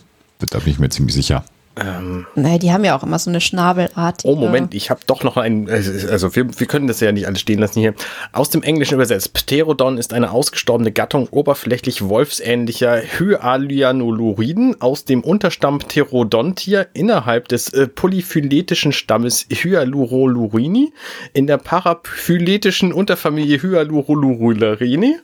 Da 0.49 0.59
bin 0.59 0.69
ich 0.69 0.79
mir 0.79 0.89
ziemlich 0.89 1.15
sicher. 1.15 1.43
Ähm, 1.75 2.27
Naja, 2.35 2.57
die 2.59 2.71
haben 2.71 2.83
ja 2.85 2.95
auch 2.95 3.03
immer 3.03 3.17
so 3.17 3.29
eine 3.29 3.41
Schnabelart. 3.41 4.21
oh, 4.25 4.35
Moment, 4.35 4.75
ich 4.75 4.89
habe 4.89 5.01
doch 5.07 5.23
noch 5.23 5.37
einen, 5.37 5.69
also 5.69 6.35
wir, 6.35 6.59
wir 6.59 6.67
können 6.67 6.87
das 6.87 6.99
ja 6.99 7.11
nicht 7.11 7.25
alles 7.25 7.41
stehen 7.41 7.59
lassen 7.59 7.79
hier. 7.79 7.95
Aus 8.31 8.51
dem 8.51 8.61
Englischen 8.61 8.95
übersetzt. 8.95 9.33
Pterodon 9.33 9.97
ist 9.97 10.13
eine 10.13 10.31
ausgestorbene 10.31 10.91
Gattung 10.91 11.27
oberflächlich 11.29 12.07
wolfsähnlicher 12.07 13.01
Hyaluriden 13.17 14.81
aus 14.81 15.05
dem 15.05 15.21
Unterstamm 15.21 15.79
Pterodontia 15.79 16.85
innerhalb 16.93 17.47
des 17.47 17.73
äh, 17.73 17.87
polyphyletischen 17.87 18.91
Stammes 18.91 19.47
Hyalurolurini 19.49 20.93
in 21.33 21.47
der 21.47 21.57
paraphyletischen 21.57 22.93
Unterfamilie 22.93 23.61
Hyalurolurini, 23.61 25.17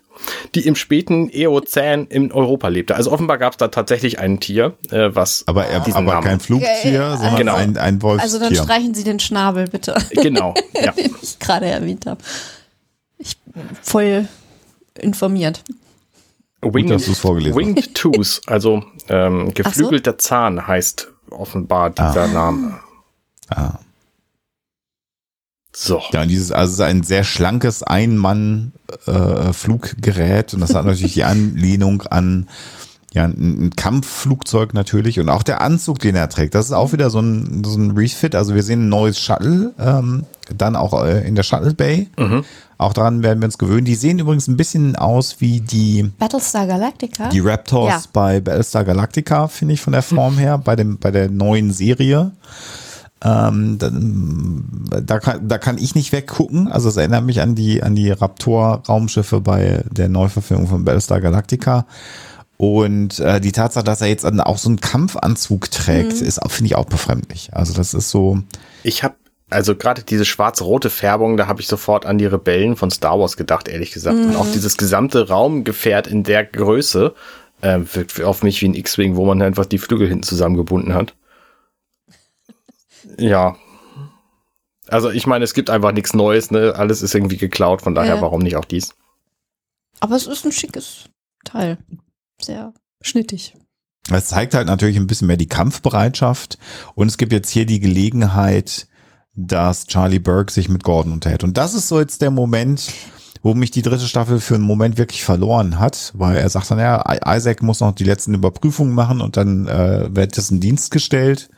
die 0.56 0.66
im 0.68 0.76
späten 0.76 1.30
Eozän 1.32 2.06
in 2.08 2.32
Europa 2.32 2.68
lebte. 2.68 2.96
Also 2.96 3.12
offenbar 3.12 3.38
gab 3.38 3.54
es 3.54 3.58
da 3.58 3.68
tatsächlich 3.70 4.20
ein 4.20 4.40
Tier, 4.40 4.76
äh, 4.92 5.10
was 5.14 5.44
Aber, 5.48 5.66
er, 5.66 5.80
diesen 5.82 5.98
aber 5.98 6.14
Namen- 6.14 6.24
kein 6.28 6.40
Flugtier, 6.40 6.70
Okay, 7.14 7.18
sondern 7.18 7.36
genau. 7.38 7.56
ein, 7.56 7.78
ein 7.78 8.02
Also 8.04 8.38
dann 8.40 8.48
Wolfstier. 8.50 8.64
streichen 8.64 8.94
Sie 8.94 9.04
den 9.04 9.20
Schnabel 9.20 9.68
bitte, 9.68 9.96
Genau, 10.12 10.54
ja. 10.74 10.92
den 10.92 11.16
ich 11.22 11.40
gerade 11.40 11.66
erwähnt 11.68 12.06
habe. 12.06 12.22
Ich 13.18 13.38
bin 13.40 13.64
voll 13.82 14.28
informiert. 14.98 15.64
Winged, 16.62 16.92
dass 16.92 17.06
du's 17.06 17.20
vorgelesen 17.20 17.58
Winged 17.58 17.96
Tooth, 17.96 18.42
also 18.46 18.84
ähm, 19.08 19.54
geflügelter 19.54 20.18
Zahn 20.18 20.68
heißt 20.68 21.08
offenbar 21.30 21.92
dieser 21.92 22.28
Name. 22.28 22.80
Ah. 23.50 23.80
So. 25.82 26.02
Ja, 26.12 26.24
und 26.24 26.28
dieses, 26.28 26.52
also 26.52 26.74
es 26.74 26.80
ist 26.80 26.86
ein 26.86 27.04
sehr 27.04 27.24
schlankes 27.24 27.84
Ein-Mann-Fluggerät 27.84 30.54
und 30.54 30.60
das 30.60 30.76
hat 30.76 30.84
natürlich 30.84 31.14
die 31.14 31.24
Anlehnung 31.24 32.02
an 32.04 32.50
ja, 33.14 33.24
ein, 33.24 33.68
ein 33.68 33.76
Kampfflugzeug 33.78 34.74
natürlich 34.74 35.22
und 35.22 35.30
auch 35.30 35.42
der 35.42 35.62
Anzug, 35.62 36.00
den 36.00 36.18
er 36.18 36.28
trägt. 36.28 36.54
Das 36.54 36.66
ist 36.66 36.74
auch 36.74 36.92
wieder 36.92 37.10
so 37.10 37.22
ein, 37.22 37.64
so 37.64 37.80
ein 37.80 37.92
Refit. 37.92 38.36
Also 38.36 38.56
wir 38.56 38.62
sehen 38.62 38.88
ein 38.88 38.90
neues 38.90 39.22
Shuttle, 39.22 39.74
ähm, 39.80 40.26
dann 40.56 40.76
auch 40.76 41.02
äh, 41.06 41.26
in 41.26 41.36
der 41.36 41.44
Shuttle 41.44 41.74
Bay. 41.74 42.10
Auch 42.78 42.92
daran 42.94 43.24
werden 43.24 43.40
wir 43.40 43.46
uns 43.46 43.58
gewöhnen. 43.58 43.86
Die 43.86 43.96
sehen 43.96 44.20
übrigens 44.20 44.50
ein 44.50 44.58
bisschen 44.58 44.98
aus 44.98 45.38
wie 45.40 45.62
die, 45.62 46.12
Battlestar 46.20 46.68
Galactica? 46.68 47.30
die 47.30 47.40
Raptors 47.40 48.04
Ja. 48.04 48.10
bei 48.12 48.42
Battlestar 48.42 48.84
Galactica, 48.84 49.48
finde 49.48 49.76
ich 49.76 49.82
von 49.82 49.94
der 49.94 50.04
Form 50.04 50.38
her, 50.38 50.58
bei 50.58 50.76
dem, 50.76 50.98
bei 50.98 51.10
der 51.10 51.30
neuen 51.30 51.72
Serie. 51.72 52.32
Ähm, 53.24 53.78
dann, 53.78 54.86
da, 55.04 55.20
kann, 55.20 55.48
da 55.48 55.58
kann 55.58 55.78
ich 55.78 55.96
nicht 55.96 56.12
weggucken. 56.12 56.70
Also 56.70 56.90
es 56.90 56.98
erinnert 56.98 57.26
mich 57.26 57.42
an 57.42 57.56
die, 57.56 57.84
an 57.84 57.96
die 57.96 58.12
Raptor-Raumschiffe 58.12 59.42
bei 59.42 59.84
der 59.92 60.08
Neuverfilmung 60.10 60.68
von 60.68 60.86
Battlestar 60.86 61.20
Galactica. 61.20 61.86
Und 62.58 63.20
äh, 63.20 63.40
die 63.40 63.52
Tatsache, 63.52 63.86
dass 63.86 64.02
er 64.02 64.08
jetzt 64.08 64.26
auch 64.26 64.58
so 64.58 64.70
einen 64.70 64.82
Kampfanzug 64.82 65.72
trägt, 65.72 66.14
ist 66.14 66.42
auch, 66.42 66.52
finde 66.52 66.68
ich 66.68 66.76
auch 66.76 66.86
befremdlich. 66.86 67.50
Also 67.54 67.74
das 67.74 67.94
ist 67.94 68.10
so, 68.10 68.40
Ich 68.84 69.04
habe 69.04 69.16
also 69.50 69.76
gerade 69.76 70.04
diese 70.04 70.26
schwarz-rote 70.26 70.90
Färbung, 70.90 71.36
da 71.36 71.48
habe 71.48 71.62
ich 71.62 71.68
sofort 71.68 72.06
an 72.06 72.18
die 72.18 72.26
Rebellen 72.26 72.76
von 72.76 72.92
Star 72.92 73.20
Wars 73.20 73.36
gedacht, 73.36 73.68
ehrlich 73.68 73.92
gesagt. 73.92 74.18
Und 74.18 74.36
auch 74.36 74.46
dieses 74.52 74.78
gesamte 74.78 75.28
Raumgefährt 75.28 76.08
in 76.08 76.24
der 76.24 76.46
Größe 76.46 77.16
äh, 77.62 77.80
wirkt 77.94 78.22
auf 78.22 78.44
mich 78.44 78.62
wie 78.62 78.68
ein 78.68 78.76
X-Wing, 78.76 79.16
wo 79.16 79.26
man 79.26 79.42
einfach 79.42 79.66
die 79.66 79.80
Flügel 79.80 80.08
hinten 80.08 80.24
zusammengebunden 80.24 80.94
hat. 80.94 81.16
Ja. 83.18 83.56
Also 84.88 85.10
ich 85.12 85.28
meine, 85.28 85.46
es 85.46 85.54
gibt 85.54 85.70
einfach 85.70 85.92
nichts 85.92 86.14
Neues, 86.14 86.52
ne? 86.52 86.74
Alles 86.76 87.02
ist 87.02 87.14
irgendwie 87.14 87.38
geklaut, 87.38 87.82
von 87.82 87.96
daher 87.96 88.16
Ja. 88.16 88.22
warum 88.22 88.42
nicht 88.42 88.56
auch 88.56 88.66
dies? 88.66 88.96
Aber 90.00 90.16
es 90.16 90.28
ist 90.28 90.46
ein 90.46 90.52
schickes 90.52 91.10
Teil. 91.46 91.78
Sehr 92.42 92.74
schnittig. 93.02 93.56
Es 94.12 94.28
zeigt 94.28 94.56
halt 94.56 94.68
natürlich 94.68 94.98
ein 94.98 95.08
bisschen 95.08 95.28
mehr 95.28 95.38
die 95.38 95.50
Kampfbereitschaft 95.50 96.58
und 96.96 97.08
es 97.08 97.18
gibt 97.18 97.32
jetzt 97.32 97.50
hier 97.52 97.66
die 97.66 97.80
Gelegenheit, 97.80 98.88
dass 99.36 99.86
Charlie 99.86 100.20
Burke 100.20 100.52
sich 100.52 100.70
mit 100.70 100.84
Gordon 100.84 101.14
unterhält. 101.14 101.44
Und 101.44 101.58
das 101.58 101.74
ist 101.76 101.88
so 101.88 102.00
jetzt 102.00 102.22
der 102.22 102.32
Moment, 102.32 102.92
wo 103.44 103.54
mich 103.54 103.72
die 103.72 103.84
dritte 103.84 104.08
Staffel 104.08 104.40
für 104.40 104.56
einen 104.56 104.64
Moment 104.64 104.98
wirklich 104.98 105.24
verloren 105.24 105.80
hat, 105.80 106.12
weil 106.16 106.38
er 106.38 106.50
sagt 106.50 106.72
dann, 106.72 106.80
ja, 106.80 107.04
Isaac 107.26 107.62
muss 107.62 107.80
noch 107.82 107.94
die 107.94 108.04
letzten 108.04 108.34
Überprüfungen 108.34 108.94
machen 108.94 109.22
und 109.22 109.38
dann 109.38 109.68
äh, 109.68 110.14
wird 110.14 110.38
das 110.38 110.50
in 110.50 110.60
Dienst 110.60 110.92
gestellt. 110.92 111.50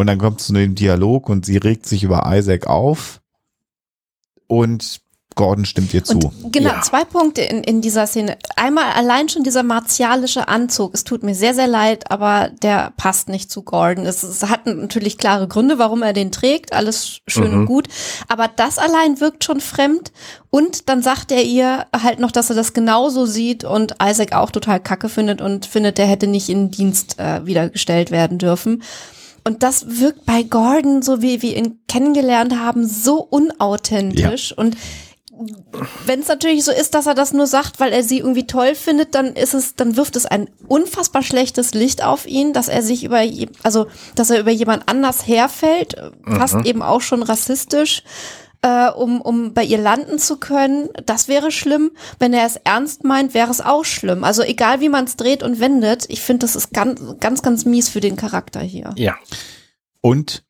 Und 0.00 0.06
dann 0.06 0.18
kommt 0.18 0.40
es 0.40 0.46
zu 0.46 0.54
dem 0.54 0.74
Dialog 0.74 1.28
und 1.28 1.44
sie 1.44 1.58
regt 1.58 1.86
sich 1.86 2.02
über 2.02 2.22
Isaac 2.26 2.66
auf 2.66 3.20
und 4.46 5.00
Gordon 5.36 5.64
stimmt 5.64 5.94
ihr 5.94 6.02
zu. 6.02 6.18
Und 6.18 6.52
genau, 6.52 6.70
Ja. 6.70 6.80
zwei 6.82 7.04
Punkte 7.04 7.42
in, 7.42 7.62
in 7.62 7.80
dieser 7.80 8.06
Szene. 8.06 8.36
Einmal 8.56 8.92
allein 8.92 9.28
schon 9.28 9.44
dieser 9.44 9.62
martialische 9.62 10.48
Anzug. 10.48 10.92
Es 10.92 11.04
tut 11.04 11.22
mir 11.22 11.34
sehr, 11.34 11.54
sehr 11.54 11.66
leid, 11.68 12.10
aber 12.10 12.50
der 12.62 12.92
passt 12.96 13.28
nicht 13.28 13.50
zu 13.50 13.62
Gordon. 13.62 14.06
Es, 14.06 14.22
es 14.22 14.42
hat 14.48 14.66
natürlich 14.66 15.18
klare 15.18 15.46
Gründe, 15.48 15.78
warum 15.78 16.02
er 16.02 16.12
den 16.12 16.32
trägt. 16.32 16.72
Alles 16.72 17.20
schön 17.28 17.54
und 17.54 17.66
gut. 17.66 17.88
Aber 18.28 18.48
das 18.48 18.78
allein 18.78 19.20
wirkt 19.20 19.44
schon 19.44 19.60
fremd. 19.60 20.12
Und 20.50 20.88
dann 20.88 21.02
sagt 21.02 21.30
er 21.30 21.42
ihr 21.44 21.86
halt 21.94 22.18
noch, 22.18 22.32
dass 22.32 22.50
er 22.50 22.56
das 22.56 22.72
genauso 22.72 23.24
sieht 23.24 23.64
und 23.64 23.94
Isaac 24.02 24.32
auch 24.32 24.50
total 24.50 24.80
kacke 24.80 25.08
findet 25.08 25.40
und 25.40 25.64
findet, 25.64 25.98
der 25.98 26.06
hätte 26.06 26.26
nicht 26.26 26.48
in 26.48 26.70
Dienst 26.70 27.18
äh, 27.18 27.46
wiedergestellt 27.46 28.10
werden 28.10 28.38
dürfen. 28.38 28.82
Und 29.44 29.62
das 29.62 30.00
wirkt 30.00 30.26
bei 30.26 30.42
Gordon, 30.42 31.02
so 31.02 31.22
wie 31.22 31.42
wir 31.42 31.56
ihn 31.56 31.80
kennengelernt 31.88 32.56
haben, 32.58 32.86
so 32.86 33.20
unauthentisch. 33.20 34.56
Und 34.56 34.76
wenn 36.04 36.20
es 36.20 36.28
natürlich 36.28 36.64
so 36.64 36.72
ist, 36.72 36.94
dass 36.94 37.06
er 37.06 37.14
das 37.14 37.32
nur 37.32 37.46
sagt, 37.46 37.80
weil 37.80 37.92
er 37.92 38.02
sie 38.02 38.18
irgendwie 38.18 38.46
toll 38.46 38.74
findet, 38.74 39.14
dann 39.14 39.34
ist 39.34 39.54
es, 39.54 39.74
dann 39.74 39.96
wirft 39.96 40.16
es 40.16 40.26
ein 40.26 40.50
unfassbar 40.68 41.22
schlechtes 41.22 41.72
Licht 41.72 42.04
auf 42.04 42.26
ihn, 42.26 42.52
dass 42.52 42.68
er 42.68 42.82
sich 42.82 43.04
über, 43.04 43.22
also 43.62 43.86
dass 44.14 44.30
er 44.30 44.40
über 44.40 44.50
jemand 44.50 44.88
anders 44.88 45.26
herfällt, 45.26 45.96
fast 46.26 46.66
eben 46.66 46.82
auch 46.82 47.00
schon 47.00 47.22
rassistisch, 47.22 48.02
äh, 48.62 48.88
um 48.90 49.20
um 49.20 49.54
bei 49.54 49.64
ihr 49.64 49.78
landen 49.78 50.18
zu 50.18 50.36
können. 50.36 50.88
Das 51.06 51.28
wäre 51.28 51.50
schlimm. 51.50 51.90
Wenn 52.18 52.32
er 52.32 52.46
es 52.46 52.56
ernst 52.56 53.04
meint, 53.04 53.32
wäre 53.34 53.50
es 53.50 53.60
auch 53.60 53.84
schlimm. 53.84 54.24
Also 54.24 54.42
egal 54.42 54.80
wie 54.80 54.88
man 54.88 55.04
es 55.06 55.16
dreht 55.16 55.42
und 55.42 55.60
wendet, 55.60 56.04
ich 56.08 56.20
finde, 56.20 56.44
das 56.46 56.56
ist 56.56 56.72
ganz, 56.72 57.00
ganz, 57.20 57.42
ganz 57.42 57.64
mies 57.64 57.88
für 57.88 58.00
den 58.00 58.16
Charakter 58.16 58.60
hier. 58.60 58.92
Ja. 58.96 59.16
Und 60.02 60.42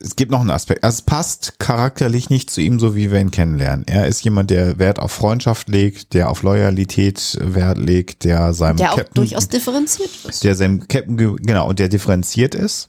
es 0.00 0.16
gibt 0.16 0.30
noch 0.30 0.40
einen 0.40 0.50
Aspekt. 0.50 0.82
Also 0.82 0.96
es 0.96 1.02
passt 1.02 1.58
charakterlich 1.58 2.30
nicht 2.30 2.50
zu 2.50 2.60
ihm, 2.60 2.78
so 2.80 2.96
wie 2.96 3.10
wir 3.12 3.20
ihn 3.20 3.30
kennenlernen. 3.30 3.84
Er 3.86 4.06
ist 4.08 4.22
jemand, 4.24 4.50
der 4.50 4.78
Wert 4.78 4.98
auf 4.98 5.12
Freundschaft 5.12 5.68
legt, 5.68 6.14
der 6.14 6.30
auf 6.30 6.42
Loyalität 6.42 7.36
Wert 7.40 7.78
legt, 7.78 8.24
der 8.24 8.52
seinem 8.54 8.78
Der 8.78 8.92
auch 8.92 8.96
Captain, 8.96 9.14
durchaus 9.14 9.48
differenziert 9.48 10.10
ist. 10.28 10.42
der 10.44 10.54
seinem 10.54 10.86
Captain, 10.88 11.16
ge- 11.16 11.36
genau, 11.40 11.68
und 11.68 11.78
der 11.78 11.88
differenziert 11.88 12.54
ist. 12.54 12.88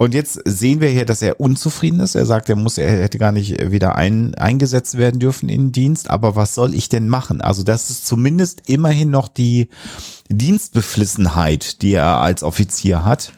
Und 0.00 0.14
jetzt 0.14 0.40
sehen 0.44 0.80
wir 0.80 0.88
hier, 0.90 1.04
dass 1.04 1.22
er 1.22 1.40
unzufrieden 1.40 1.98
ist. 1.98 2.14
Er 2.14 2.24
sagt, 2.24 2.48
er 2.48 2.54
muss, 2.54 2.78
er 2.78 2.88
hätte 2.88 3.18
gar 3.18 3.32
nicht 3.32 3.72
wieder 3.72 3.96
ein, 3.96 4.36
eingesetzt 4.36 4.96
werden 4.96 5.18
dürfen 5.18 5.48
in 5.48 5.60
den 5.60 5.72
Dienst. 5.72 6.08
Aber 6.08 6.36
was 6.36 6.54
soll 6.54 6.72
ich 6.72 6.88
denn 6.88 7.08
machen? 7.08 7.40
Also 7.40 7.64
das 7.64 7.90
ist 7.90 8.06
zumindest 8.06 8.68
immerhin 8.68 9.10
noch 9.10 9.26
die 9.26 9.70
Dienstbeflissenheit, 10.28 11.82
die 11.82 11.94
er 11.94 12.20
als 12.20 12.44
Offizier 12.44 13.04
hat. 13.04 13.32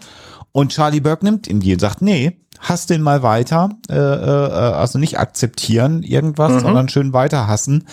Und 0.52 0.72
Charlie 0.72 1.00
Burke 1.00 1.24
nimmt 1.24 1.48
ihn 1.48 1.60
die 1.60 1.72
und 1.72 1.80
sagt, 1.80 2.02
nee, 2.02 2.36
hasst 2.58 2.90
den 2.90 3.00
mal 3.00 3.22
weiter, 3.22 3.70
äh, 3.88 3.94
äh, 3.94 3.96
also 3.96 4.98
nicht 4.98 5.18
akzeptieren 5.18 6.02
irgendwas, 6.02 6.60
sondern 6.60 6.90
schön 6.90 7.14
weiter 7.14 7.46
hassen. 7.46 7.86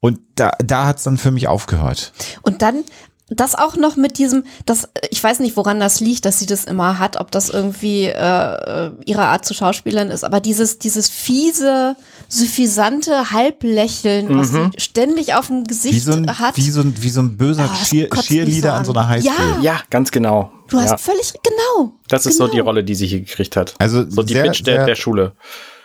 Und 0.00 0.20
da, 0.36 0.52
da 0.64 0.86
hat's 0.86 1.02
dann 1.02 1.18
für 1.18 1.32
mich 1.32 1.48
aufgehört. 1.48 2.12
Und 2.42 2.62
dann 2.62 2.84
das 3.28 3.56
auch 3.56 3.76
noch 3.76 3.96
mit 3.96 4.18
diesem, 4.18 4.44
das, 4.66 4.88
ich 5.10 5.22
weiß 5.22 5.40
nicht, 5.40 5.56
woran 5.56 5.80
das 5.80 5.98
liegt, 6.00 6.24
dass 6.24 6.38
sie 6.38 6.46
das 6.46 6.64
immer 6.64 7.00
hat, 7.00 7.16
ob 7.18 7.32
das 7.32 7.48
irgendwie 7.48 8.04
äh, 8.04 8.86
äh, 8.86 8.90
ihre 9.04 9.24
Art 9.24 9.44
zu 9.44 9.52
Schauspielern 9.52 10.10
ist, 10.10 10.22
aber 10.24 10.38
dieses, 10.40 10.78
dieses 10.78 11.08
fiese, 11.08 11.96
suffisante 12.28 13.32
Halblächeln, 13.32 14.38
was 14.38 14.50
sie 14.50 14.70
ständig 14.78 15.34
auf 15.34 15.48
dem 15.48 15.64
Gesicht 15.64 15.94
Wie 15.94 15.98
so 16.00 16.12
ein, 16.12 16.38
hat. 16.38 16.56
wie 16.56 16.70
so 16.70 16.80
ein, 16.80 16.94
wie 17.00 17.10
so 17.10 17.20
ein 17.20 17.36
böser 17.36 17.66
das 17.68 17.88
Cheer, 17.88 18.08
Cheerleader 18.10 18.60
so 18.62 18.68
an 18.70 18.78
an. 18.78 18.84
so 18.84 18.92
einer 18.92 19.08
Highschool. 19.08 19.32
Ja. 19.32 19.60
Ja, 19.60 19.80
ganz 19.90 20.10
genau. 20.12 20.52
du 20.68 20.78
hast 20.78 20.90
ja. 20.90 20.96
völlig, 20.96 21.32
genau. 21.42 21.92
Das 22.08 22.26
ist 22.26 22.38
so 22.38 22.46
die 22.46 22.52
genau. 22.52 22.66
Rolle, 22.66 22.84
die 22.84 22.94
sie 22.94 23.06
hier 23.06 23.20
gekriegt 23.20 23.56
hat. 23.56 23.74
Also 23.78 24.08
so 24.08 24.22
die 24.22 24.34
sehr, 24.34 24.44
Bitch 24.44 24.62
der, 24.64 24.76
sehr- 24.76 24.86
der 24.86 24.94
Schule. 24.94 25.32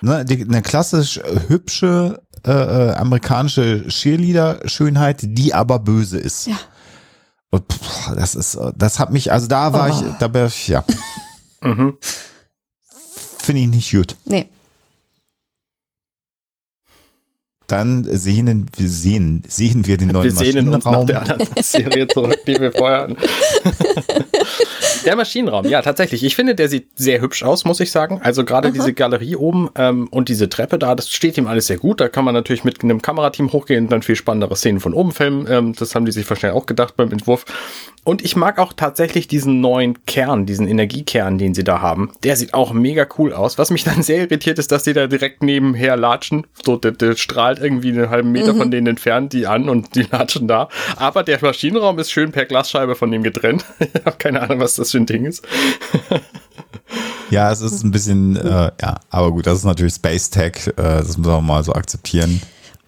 Ne, 0.01 0.25
die, 0.25 0.43
eine 0.43 0.61
klassisch 0.61 1.17
äh, 1.17 1.21
hübsche 1.47 2.21
äh, 2.45 2.51
äh, 2.51 2.93
amerikanische 2.93 3.87
Cheerleader-Schönheit, 3.87 5.19
die 5.23 5.53
aber 5.53 5.79
böse 5.79 6.17
ist. 6.17 6.47
Ja. 6.47 6.55
Und 7.51 7.71
pff, 7.71 8.15
das 8.15 8.33
ist, 8.35 8.57
das 8.75 8.97
hat 8.99 9.11
mich, 9.11 9.31
also 9.31 9.47
da 9.47 9.73
war 9.73 9.89
Oh. 9.89 9.93
ich, 9.93 10.17
da 10.19 10.33
war 10.33 10.45
ich, 10.47 10.67
ja, 10.69 10.83
Mhm. 11.63 11.97
finde 13.37 13.61
ich 13.61 13.67
nicht 13.67 13.91
gut. 13.91 14.15
Nee. 14.25 14.49
Dann 17.71 18.03
sehen 18.03 18.67
wir, 18.75 18.87
sehen, 18.87 19.43
sehen 19.47 19.87
wir 19.87 19.97
den 19.97 20.09
neuen 20.09 20.25
Wir 20.25 20.31
sehnen 20.31 20.73
uns 20.73 20.85
nach 20.85 20.91
Maschinenraum. 20.91 21.07
der 21.07 21.21
anderen 21.21 21.47
Serie 21.63 22.07
zurück, 22.07 22.39
die 22.45 22.59
wir 22.59 22.71
vorher 22.71 23.01
hatten. 23.01 23.17
Der 25.05 25.15
Maschinenraum, 25.15 25.65
ja, 25.65 25.81
tatsächlich. 25.81 26.23
Ich 26.23 26.35
finde, 26.35 26.53
der 26.53 26.69
sieht 26.69 26.87
sehr 26.95 27.21
hübsch 27.21 27.43
aus, 27.43 27.65
muss 27.65 27.79
ich 27.79 27.91
sagen. 27.91 28.21
Also 28.23 28.45
gerade 28.45 28.71
diese 28.71 28.93
Galerie 28.93 29.35
oben 29.35 29.69
ähm, 29.75 30.07
und 30.11 30.29
diese 30.29 30.47
Treppe 30.47 30.77
da, 30.77 30.93
das 30.95 31.09
steht 31.09 31.37
ihm 31.37 31.47
alles 31.47 31.67
sehr 31.67 31.77
gut. 31.77 31.99
Da 31.99 32.07
kann 32.07 32.23
man 32.23 32.33
natürlich 32.33 32.63
mit 32.63 32.83
einem 32.83 33.01
Kamerateam 33.01 33.51
hochgehen 33.51 33.85
und 33.85 33.91
dann 33.91 34.03
viel 34.03 34.15
spannendere 34.15 34.55
Szenen 34.55 34.79
von 34.79 34.93
oben 34.93 35.11
filmen. 35.11 35.47
Ähm, 35.49 35.73
das 35.77 35.95
haben 35.95 36.05
die 36.05 36.11
sich 36.11 36.29
wahrscheinlich 36.29 36.59
auch 36.61 36.65
gedacht 36.67 36.95
beim 36.97 37.11
Entwurf. 37.11 37.45
Und 38.03 38.23
ich 38.23 38.35
mag 38.35 38.57
auch 38.57 38.73
tatsächlich 38.73 39.27
diesen 39.27 39.61
neuen 39.61 40.05
Kern, 40.05 40.45
diesen 40.47 40.67
Energiekern, 40.67 41.37
den 41.37 41.53
sie 41.53 41.63
da 41.63 41.81
haben. 41.81 42.11
Der 42.23 42.35
sieht 42.35 42.53
auch 42.53 42.73
mega 42.73 43.07
cool 43.17 43.31
aus. 43.33 43.57
Was 43.57 43.69
mich 43.69 43.83
dann 43.83 44.01
sehr 44.01 44.21
irritiert 44.21 44.57
ist, 44.59 44.71
dass 44.71 44.83
die 44.83 44.93
da 44.93 45.07
direkt 45.07 45.43
nebenher 45.43 45.97
latschen. 45.97 46.47
So, 46.65 46.77
der, 46.77 46.91
der 46.91 47.15
strahlt 47.15 47.60
irgendwie 47.61 47.89
einen 47.89 48.09
halben 48.09 48.31
Meter 48.31 48.55
von 48.55 48.71
denen 48.71 48.87
entfernt 48.87 49.33
die 49.33 49.47
an 49.47 49.69
und 49.69 49.95
die 49.95 50.03
latschen 50.03 50.47
da. 50.47 50.69
Aber 50.95 51.23
der 51.23 51.39
Maschinenraum 51.41 51.99
ist 51.99 52.11
schön 52.11 52.31
per 52.31 52.45
Glasscheibe 52.45 52.95
von 52.95 53.11
dem 53.11 53.23
getrennt. 53.23 53.65
ich 53.79 54.05
habe 54.05 54.17
keine 54.17 54.41
Ahnung, 54.41 54.59
was 54.59 54.75
das 54.75 54.91
für 54.91 54.97
ein 54.97 55.05
Ding 55.05 55.25
ist. 55.25 55.45
Ja, 57.29 57.49
es 57.49 57.61
ist 57.61 57.83
ein 57.83 57.91
bisschen, 57.91 58.35
äh, 58.35 58.71
ja, 58.81 58.99
aber 59.09 59.31
gut, 59.31 59.47
das 59.47 59.59
ist 59.59 59.63
natürlich 59.63 59.93
Space 59.93 60.29
Tech, 60.29 60.67
äh, 60.67 60.73
das 60.75 61.17
müssen 61.17 61.31
wir 61.31 61.39
mal 61.39 61.63
so 61.63 61.73
akzeptieren. 61.73 62.41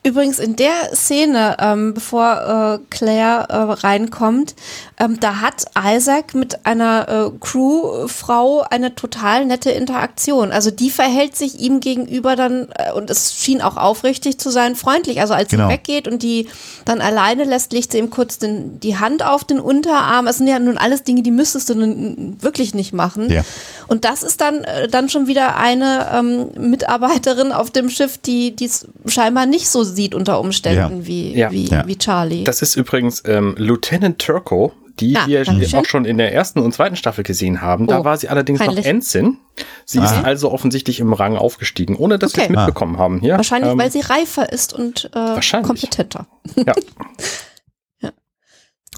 Übrigens 0.06 0.40
in 0.40 0.58
der 0.58 0.94
Szene, 0.94 1.56
ähm, 1.60 1.94
bevor 1.94 2.80
äh, 2.82 2.86
Claire 2.90 3.46
äh, 3.48 3.56
reinkommt, 3.86 4.54
ähm, 5.00 5.18
da 5.20 5.40
hat 5.40 5.66
Isaac 5.82 6.36
mit 6.36 6.66
einer 6.66 7.08
äh, 7.08 7.32
Crewfrau 7.40 8.66
eine 8.70 8.96
total 8.96 9.46
nette 9.46 9.72
Interaktion. 9.72 10.52
Also 10.52 10.72
die 10.72 10.90
verhält 10.90 11.38
sich 11.38 11.60
ihm 11.60 11.80
gegenüber 11.80 12.36
dann, 12.36 12.68
äh, 12.76 12.92
und 12.92 13.10
es 13.10 13.34
schien 13.34 13.62
auch 13.62 13.78
aufrichtig 13.78 14.38
zu 14.38 14.50
sein, 14.50 14.76
freundlich. 14.76 15.22
Also 15.22 15.34
als 15.34 15.50
Genau. 15.50 15.68
sie 15.68 15.74
weggeht 15.74 16.08
und 16.10 16.22
die 16.22 16.48
dann 16.84 17.00
alleine 17.00 17.46
lässt, 17.46 17.72
legt 17.72 17.94
sie 17.94 18.00
ihm 18.00 18.10
kurz 18.10 18.38
den, 18.38 18.82
die 18.82 18.98
Hand 18.98 19.26
auf 19.26 19.46
den 19.46 19.62
Unterarm. 19.62 20.28
Es 20.28 20.38
sind 20.38 20.48
ja 20.48 20.60
nun 20.60 20.78
alles 20.78 21.04
Dinge, 21.04 21.24
die 21.24 21.32
müsstest 21.32 21.70
du 21.70 21.76
nun 21.76 22.38
wirklich 22.42 22.74
nicht 22.74 22.92
machen. 22.92 23.30
Ja. 23.30 23.44
Und 23.88 24.04
das 24.04 24.22
ist 24.22 24.42
dann, 24.42 24.66
äh, 24.66 24.90
dann 24.90 25.08
schon 25.08 25.28
wieder 25.28 25.56
eine 25.56 26.10
ähm, 26.14 26.50
Mitarbeiterin 26.70 27.54
auf 27.54 27.72
dem 27.72 27.90
Schiff, 27.90 28.18
die 28.18 28.54
es 28.60 28.86
scheinbar 29.06 29.46
nicht 29.46 29.70
so 29.70 29.93
sieht 29.94 30.14
unter 30.16 30.40
Umständen 30.40 31.00
Ja. 31.02 31.08
wie, 31.08 31.34
Ja. 31.34 31.52
Wie, 31.52 31.66
Ja. 31.68 31.88
wie 31.88 31.98
Charlie. 31.98 32.44
Das 32.44 32.62
ist 32.62 32.76
übrigens 32.76 33.24
ähm, 33.26 33.56
Lieutenant 33.58 34.20
Turco, 34.20 34.74
die 35.00 35.14
Ja, 35.14 35.26
wir 35.28 35.44
Dankeschön. 35.46 35.80
auch 35.80 35.86
schon 35.86 36.06
in 36.06 36.18
der 36.18 36.34
ersten 36.34 36.60
und 36.60 36.74
zweiten 36.74 36.96
Staffel 36.96 37.24
gesehen 37.24 37.62
haben. 37.62 37.88
Da 37.88 38.02
Oh, 38.02 38.06
war 38.06 38.18
sie 38.18 38.30
allerdings 38.30 38.60
peinlich. 38.60 38.80
noch 38.80 38.86
Ensign. 38.86 39.38
Sie 39.86 40.00
ist 40.00 40.12
Ah. 40.12 40.22
also 40.24 40.52
offensichtlich 40.52 41.00
im 41.00 41.14
Rang 41.14 41.36
aufgestiegen, 41.38 41.96
ohne 41.96 42.20
dass 42.20 42.36
wir 42.36 42.44
es 42.44 42.50
Okay. 42.50 42.58
mitbekommen 42.58 42.98
haben 42.98 43.20
hier. 43.20 43.38
Wahrscheinlich, 43.38 43.72
Ähm, 43.72 43.78
weil 43.80 43.92
sie 43.92 44.02
reifer 44.02 44.52
ist 44.52 44.74
und 44.74 45.10
äh, 45.16 45.40
kompetenter. 45.64 46.28
ja. 46.56 46.74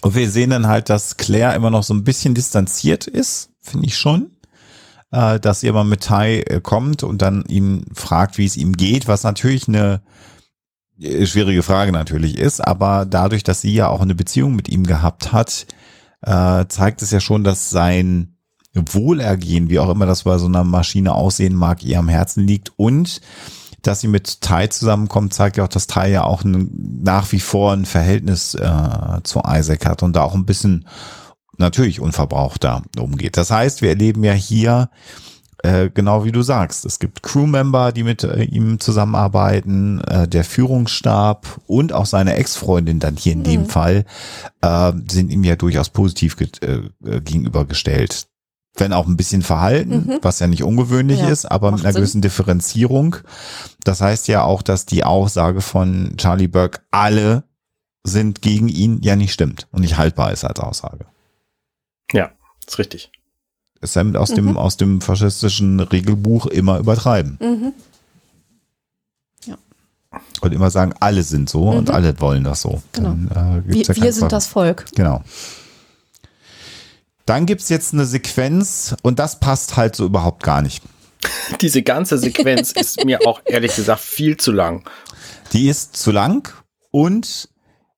Und 0.02 0.14
wir 0.16 0.30
sehen 0.30 0.52
dann 0.52 0.68
halt, 0.68 0.90
dass 0.90 1.18
Claire 1.18 1.56
immer 1.56 1.70
noch 1.72 1.84
so 1.84 1.94
ein 1.94 2.04
bisschen 2.04 2.36
distanziert 2.36 3.08
ist, 3.08 3.50
finde 3.62 3.88
ich 3.88 3.98
schon. 3.98 4.32
Äh, 5.12 5.40
dass 5.40 5.62
sie 5.62 5.68
immer 5.68 5.84
mit 5.84 6.02
Tai 6.04 6.40
äh, 6.42 6.60
kommt 6.62 7.04
und 7.04 7.22
dann 7.22 7.44
ihn 7.48 7.86
fragt, 7.94 8.38
wie 8.38 8.46
es 8.46 8.58
ihm 8.58 8.74
geht, 8.74 9.08
was 9.08 9.24
natürlich 9.24 9.68
eine 9.68 10.02
schwierige 11.00 11.64
Frage 11.64 11.92
natürlich 11.92 12.38
ist, 12.38 12.62
aber 12.62 13.06
dadurch, 13.06 13.44
dass 13.44 13.62
sie 13.62 13.74
ja 13.74 13.88
auch 13.88 14.02
eine 14.02 14.16
Beziehung 14.16 14.56
mit 14.56 14.70
ihm 14.70 14.86
gehabt 14.86 15.34
hat, 15.34 15.66
äh, 16.22 16.66
zeigt 16.68 17.02
es 17.02 17.12
ja 17.12 17.20
schon, 17.20 17.44
dass 17.44 17.70
sein 17.70 18.38
Wohlergehen, 18.74 19.70
wie 19.70 19.80
auch 19.80 19.90
immer 19.90 20.06
das 20.06 20.24
bei 20.24 20.38
so 20.38 20.48
einer 20.48 20.64
Maschine 20.64 21.14
aussehen 21.14 21.56
mag, 21.56 21.84
ihr 21.84 22.00
am 22.00 22.10
Herzen 22.10 22.46
liegt 22.46 22.72
und 22.78 23.22
dass 23.82 24.02
sie 24.02 24.08
mit 24.08 24.42
Tai 24.42 24.68
zusammenkommt, 24.68 25.34
zeigt 25.34 25.58
ja 25.58 25.64
auch, 25.64 25.70
dass 25.70 25.88
Tai 25.88 26.10
ja 26.10 26.24
auch 26.24 26.44
ein, 26.44 27.02
nach 27.04 27.32
wie 27.32 27.40
vor 27.40 27.74
ein 27.74 27.86
Verhältnis 27.86 28.56
äh, 28.56 29.22
zu 29.24 29.42
Isaac 29.48 29.86
hat 29.86 30.04
und 30.04 30.16
da 30.16 30.24
auch 30.24 30.34
ein 30.34 30.46
bisschen 30.46 30.88
natürlich 31.58 32.00
unverbrauchter 32.00 32.82
umgeht. 32.98 33.38
Das 33.38 33.52
heißt, 33.52 33.82
wir 33.82 33.90
erleben 33.90 34.24
ja 34.24 34.34
hier 34.34 34.90
äh, 35.66 35.90
genau 35.94 36.24
wie 36.26 36.32
du 36.32 36.42
sagst. 36.42 36.86
Es 36.86 37.00
gibt 37.00 37.24
Crewmember, 37.24 37.92
die 37.92 38.04
mit 38.04 38.24
äh, 38.24 38.44
ihm 38.44 38.80
zusammenarbeiten, 38.80 40.00
äh, 40.02 40.28
der 40.28 40.44
Führungsstab 40.44 41.60
und 41.68 41.94
auch 41.94 42.06
seine 42.06 42.36
Ex-Freundin 42.36 43.00
dann 43.00 43.16
hier 43.18 43.34
in 43.34 43.44
dem 43.44 43.66
Fall 43.66 44.06
äh, 44.62 44.92
sind 45.10 45.32
ihm 45.32 45.44
ja 45.44 45.56
durchaus 45.56 45.90
positiv 45.90 46.38
ge 46.38 46.50
äh, 46.62 47.22
gegenübergestellt. 47.22 48.28
Wenn 48.78 48.92
auch 48.94 49.08
ein 49.08 49.16
bisschen 49.18 49.42
verhalten, 49.42 50.06
Mhm. 50.08 50.20
was 50.22 50.40
ja 50.40 50.48
nicht 50.48 50.64
ungewöhnlich 50.64 51.20
Ja, 51.22 51.30
ist, 51.30 51.46
aber 51.46 51.72
mit 51.72 51.80
einer 51.82 51.94
Sinn. 51.94 52.02
gewissen 52.02 52.22
Differenzierung. 52.22 53.16
Das 53.86 54.02
heißt 54.02 54.28
ja 54.28 54.44
auch, 54.44 54.62
dass 54.62 54.86
die 54.86 55.04
Aussage 55.06 55.62
von 55.62 56.16
Charlie 56.18 56.50
Burke, 56.50 56.82
alle 56.92 57.44
sind 58.04 58.42
gegen 58.42 58.68
ihn, 58.68 59.00
ja 59.02 59.16
nicht 59.16 59.32
stimmt 59.34 59.68
und 59.72 59.82
nicht 59.82 59.98
haltbar 59.98 60.32
ist 60.32 60.44
als 60.44 60.60
Aussage. 60.60 61.06
ja, 62.12 62.32
ist 62.68 62.78
richtig. 62.78 63.12
Es 63.86 63.96
ist 63.96 64.16
aus 64.16 64.32
Mhm. 64.32 64.36
dem, 64.36 64.58
aus 64.58 64.78
dem 64.78 65.02
faschistischen 65.02 65.80
Regelbuch 65.80 66.46
immer 66.48 66.80
übertreiben. 66.80 67.38
Mhm. 67.42 67.74
Und 70.42 70.54
immer 70.54 70.70
sagen, 70.70 70.94
alle 71.00 71.24
sind 71.24 71.50
so 71.50 71.70
und 71.70 71.90
Mhm. 71.90 71.94
alle 71.96 72.20
wollen 72.22 72.44
das 72.44 72.62
so. 72.62 72.82
Genau. 72.94 73.10
Dann, 73.32 73.64
äh, 73.68 73.74
Wir, 73.74 73.82
ja 73.84 73.96
wir 73.96 74.14
sind 74.14 74.32
das 74.32 74.48
Volk. 74.48 74.86
Genau. 74.96 75.24
Dann 77.26 77.46
gibt's 77.46 77.70
jetzt 77.70 77.94
eine 77.94 78.06
Sequenz 78.06 78.96
und 79.02 79.20
das 79.20 79.40
passt 79.40 79.76
halt 79.78 79.96
so 79.96 80.06
überhaupt 80.06 80.44
gar 80.44 80.62
nicht. 80.62 80.84
Diese 81.62 81.82
ganze 81.82 82.18
Sequenz 82.18 82.72
ist 82.72 83.04
mir 83.04 83.20
auch 83.26 83.42
ehrlich 83.46 83.76
gesagt 83.76 84.02
viel 84.02 84.38
zu 84.38 84.52
lang. 84.52 84.88
Die 85.54 85.68
ist 85.68 85.98
zu 85.98 86.12
lang 86.12 86.54
und 86.92 87.50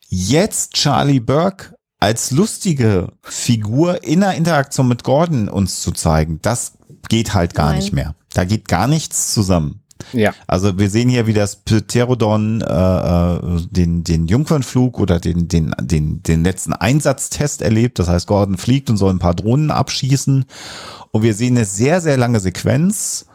jetzt 0.07 0.73
Charlie 0.73 1.19
Burke 1.19 1.75
als 1.99 2.31
lustige 2.31 3.13
Figur 3.23 4.03
in 4.03 4.19
der 4.21 4.35
Interaktion 4.35 4.87
mit 4.87 5.03
Gordon 5.03 5.49
uns 5.49 5.81
zu 5.81 5.91
zeigen, 5.91 6.39
das 6.41 6.73
geht 7.09 7.33
halt 7.33 7.55
gar 7.55 7.69
Nein. 7.69 7.79
nicht 7.79 7.93
mehr. 7.93 8.15
Da 8.33 8.45
geht 8.45 8.67
gar 8.67 8.87
nichts 8.87 9.33
zusammen. 9.33 9.81
Ja. 10.13 10.33
Also 10.45 10.77
wir 10.77 10.89
sehen 10.89 11.09
hier, 11.09 11.27
wie 11.27 11.33
das 11.33 11.57
Pterodon 11.57 12.61
äh, 12.61 12.65
äh, 12.65 13.61
den, 13.71 14.03
den 14.03 14.27
Jungfernflug 14.27 14.99
oder 14.99 15.19
den, 15.19 15.47
den, 15.47 15.73
den, 15.81 16.21
den 16.21 16.43
letzten 16.43 16.73
Einsatztest 16.73 17.61
erlebt. 17.61 17.99
Das 17.99 18.07
heißt, 18.07 18.27
Gordon 18.27 18.57
fliegt 18.57 18.89
und 18.89 18.97
soll 18.97 19.11
ein 19.11 19.19
paar 19.19 19.33
Drohnen 19.33 19.71
abschießen. 19.71 20.45
Und 21.11 21.23
wir 21.23 21.33
sehen 21.33 21.57
eine 21.57 21.65
sehr, 21.65 22.01
sehr 22.01 22.17
lange 22.17 22.39
Sequenz, 22.39 23.25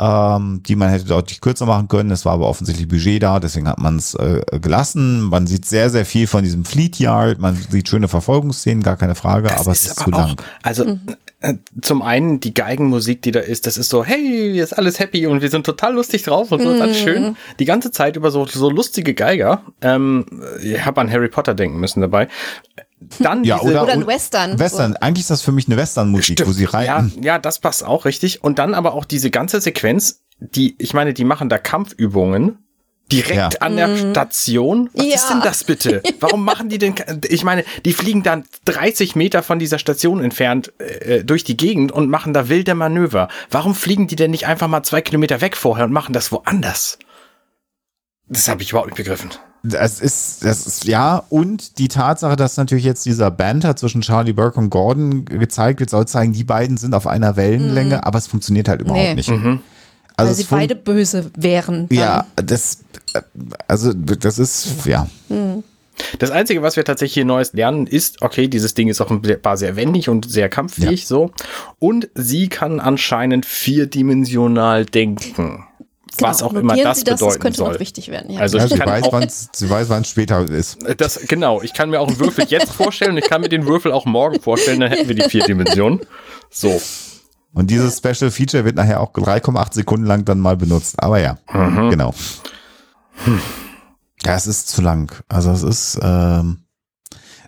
ähm, 0.00 0.62
die 0.64 0.76
man 0.76 0.88
hätte 0.88 1.04
deutlich 1.04 1.42
kürzer 1.42 1.66
machen 1.66 1.88
können. 1.88 2.10
Es 2.10 2.24
war 2.24 2.32
aber 2.32 2.48
offensichtlich 2.48 2.88
Budget 2.88 3.22
da, 3.22 3.38
deswegen 3.38 3.68
hat 3.68 3.78
man 3.78 3.96
es 3.96 4.14
äh, 4.14 4.40
gelassen. 4.60 5.24
Man 5.24 5.46
sieht 5.46 5.66
sehr, 5.66 5.90
sehr 5.90 6.06
viel 6.06 6.26
von 6.26 6.42
diesem 6.42 6.64
Fleet 6.64 6.98
Yard. 6.98 7.38
Man 7.38 7.54
sieht 7.54 7.88
schöne 7.88 8.08
Verfolgungsszenen, 8.08 8.82
gar 8.82 8.96
keine 8.96 9.14
Frage, 9.14 9.54
aber 9.58 9.72
es 9.72 9.84
ist 9.84 9.96
zu 10.00 10.06
aber 10.06 10.16
auch, 10.16 10.28
lang. 10.28 10.36
also 10.62 10.98
äh, 11.40 11.54
zum 11.82 12.00
einen 12.00 12.40
die 12.40 12.54
Geigenmusik, 12.54 13.20
die 13.20 13.30
da 13.30 13.40
ist, 13.40 13.66
das 13.66 13.76
ist 13.76 13.90
so, 13.90 14.02
hey, 14.02 14.50
hier 14.52 14.64
ist 14.64 14.72
alles 14.72 14.98
happy 14.98 15.26
und 15.26 15.42
wir 15.42 15.50
sind 15.50 15.66
total 15.66 15.92
lustig 15.94 16.22
drauf 16.22 16.50
und 16.50 16.62
so, 16.62 16.70
ist 16.72 16.80
alles 16.80 16.98
schön. 16.98 17.36
Die 17.58 17.66
ganze 17.66 17.90
Zeit 17.90 18.16
über 18.16 18.30
so, 18.30 18.46
so 18.46 18.70
lustige 18.70 19.12
Geiger. 19.12 19.62
Ähm, 19.82 20.24
ich 20.62 20.82
habe 20.84 21.00
an 21.00 21.10
Harry 21.10 21.28
Potter 21.28 21.54
denken 21.54 21.78
müssen 21.78 22.00
dabei. 22.00 22.28
Dann 23.18 23.44
Ja, 23.44 23.58
diese, 23.58 23.70
oder- 23.72 23.82
Oder 23.84 23.92
ein 23.94 24.06
Western. 24.06 24.58
Western, 24.58 24.96
eigentlich 24.96 25.22
ist 25.22 25.30
das 25.30 25.42
für 25.42 25.52
mich 25.52 25.66
eine 25.66 25.76
Western-Musik, 25.76 26.46
wo 26.46 26.52
sie 26.52 26.64
ja, 26.64 26.70
reiten. 26.70 27.22
ja, 27.22 27.38
das 27.38 27.58
passt 27.58 27.84
auch 27.84 28.04
richtig. 28.04 28.44
Und 28.44 28.58
dann 28.58 28.74
aber 28.74 28.92
auch 28.94 29.04
diese 29.04 29.30
ganze 29.30 29.60
Sequenz, 29.60 30.20
die, 30.38 30.74
ich 30.78 30.92
meine, 30.94 31.14
die 31.14 31.24
machen 31.24 31.48
da 31.48 31.58
Kampfübungen. 31.58 32.58
Direkt 33.10 33.54
Ja. 33.54 33.60
an 33.60 33.74
der 33.76 33.96
Station? 33.96 34.88
Was 34.94 35.04
Ja. 35.04 35.14
ist 35.16 35.28
denn 35.28 35.40
das 35.40 35.64
bitte? 35.64 36.00
Warum 36.20 36.44
machen 36.44 36.68
die 36.68 36.78
denn? 36.78 36.94
Ich 37.28 37.42
meine, 37.42 37.64
die 37.84 37.92
fliegen 37.92 38.22
dann 38.22 38.44
30 38.66 39.16
Meter 39.16 39.42
von 39.42 39.58
dieser 39.58 39.80
Station 39.80 40.22
entfernt 40.22 40.72
äh, 40.78 41.24
durch 41.24 41.42
die 41.42 41.56
Gegend 41.56 41.90
und 41.90 42.08
machen 42.08 42.32
da 42.32 42.48
wilde 42.48 42.76
Manöver. 42.76 43.26
Warum 43.50 43.74
fliegen 43.74 44.06
die 44.06 44.14
denn 44.14 44.30
nicht 44.30 44.46
einfach 44.46 44.68
mal 44.68 44.84
zwei 44.84 45.00
Kilometer 45.00 45.40
weg 45.40 45.56
vorher 45.56 45.86
und 45.86 45.92
machen 45.92 46.12
das 46.12 46.30
woanders? 46.30 47.00
Das 48.28 48.46
habe 48.46 48.62
ich 48.62 48.70
überhaupt 48.70 48.90
nicht 48.90 48.96
begriffen. 48.98 49.30
Das 49.62 50.00
ist, 50.00 50.42
das 50.44 50.66
ist, 50.66 50.84
ja, 50.86 51.22
und 51.28 51.78
die 51.78 51.88
Tatsache, 51.88 52.34
dass 52.36 52.56
natürlich 52.56 52.84
jetzt 52.84 53.04
dieser 53.04 53.30
Banter 53.30 53.76
zwischen 53.76 54.00
Charlie 54.00 54.32
Burke 54.32 54.58
und 54.58 54.70
Gordon 54.70 55.26
gezeigt 55.26 55.80
wird, 55.80 55.90
soll 55.90 56.06
zeigen, 56.08 56.32
die 56.32 56.44
beiden 56.44 56.78
sind 56.78 56.94
auf 56.94 57.06
einer 57.06 57.36
Wellenlänge, 57.36 58.06
aber 58.06 58.16
es 58.18 58.26
funktioniert 58.26 58.68
halt 58.68 58.80
überhaupt 58.80 59.00
Nee. 59.02 59.14
nicht. 59.14 59.28
Mhm. 59.30 59.60
weil 60.16 60.26
Also 60.26 60.32
sie 60.34 60.42
es 60.42 60.48
fun- 60.48 60.58
beide 60.58 60.76
böse 60.76 61.30
wären. 61.36 61.88
dann. 61.88 61.98
ja, 61.98 62.26
das, 62.36 62.78
also 63.68 63.92
das 63.92 64.38
ist, 64.38 64.86
ja, 64.86 65.06
Das 66.18 66.30
Einzige, 66.30 66.62
was 66.62 66.76
wir 66.76 66.84
tatsächlich 66.86 67.12
hier 67.14 67.24
Neues 67.26 67.52
lernen, 67.52 67.86
ist, 67.86 68.22
okay, 68.22 68.48
dieses 68.48 68.72
Ding 68.72 68.88
ist 68.88 69.02
auch 69.02 69.10
ein 69.10 69.20
paar 69.42 69.58
sehr 69.58 69.76
wendig 69.76 70.08
und 70.08 70.30
sehr 70.30 70.48
kampffähig, 70.48 71.06
so. 71.06 71.32
Und 71.78 72.08
sie 72.14 72.48
kann 72.48 72.80
anscheinend 72.80 73.44
vierdimensional 73.44 74.86
denken. 74.86 75.64
Was 76.18 76.38
Genau, 76.38 76.50
auch 76.50 76.54
immer 76.54 76.76
das 76.76 76.98
Sie 76.98 77.04
das, 77.04 77.18
bedeuten 77.20 77.34
das 77.34 77.40
könnte 77.40 77.56
soll. 77.58 77.72
noch 77.72 77.80
wichtig 77.80 78.08
werden. 78.08 78.30
Ja. 78.32 78.40
Also 78.40 78.58
ja 78.58 78.64
ich 78.64 78.72
sie, 78.72 78.78
kann 78.78 78.88
weiß, 78.88 79.04
auch, 79.04 79.22
sie 79.52 79.70
weiß, 79.70 79.88
wann 79.88 80.02
es 80.02 80.08
später 80.08 80.48
ist. 80.48 80.78
das, 80.98 81.20
genau, 81.28 81.62
ich 81.62 81.72
kann 81.74 81.90
mir 81.90 82.00
auch 82.00 82.08
einen 82.08 82.18
Würfel 82.18 82.44
jetzt 82.48 82.72
vorstellen 82.72 83.12
und 83.12 83.18
ich 83.18 83.28
kann 83.28 83.40
mir 83.40 83.48
den 83.48 83.66
Würfel 83.66 83.92
auch 83.92 84.06
morgen 84.06 84.40
vorstellen, 84.40 84.80
dann 84.80 84.90
hätten 84.90 85.08
wir 85.08 85.14
die 85.14 85.28
vier 85.28 85.44
Dimensionen. 85.44 86.00
So. 86.50 86.80
Und 87.52 87.70
dieses 87.70 87.98
Special 87.98 88.30
Feature 88.30 88.64
wird 88.64 88.76
nachher 88.76 89.00
auch 89.00 89.12
3,8 89.12 89.74
Sekunden 89.74 90.06
lang 90.06 90.24
dann 90.24 90.38
mal 90.40 90.56
benutzt. 90.56 90.94
Aber 91.02 91.18
ja, 91.20 91.38
Mhm. 91.52 91.90
genau. 91.90 92.14
Ja, 94.24 94.34
es 94.36 94.46
ist 94.46 94.68
zu 94.68 94.82
lang. 94.82 95.12
Also 95.28 95.50
es 95.50 95.62
ist, 95.62 95.98
ähm, 96.02 96.64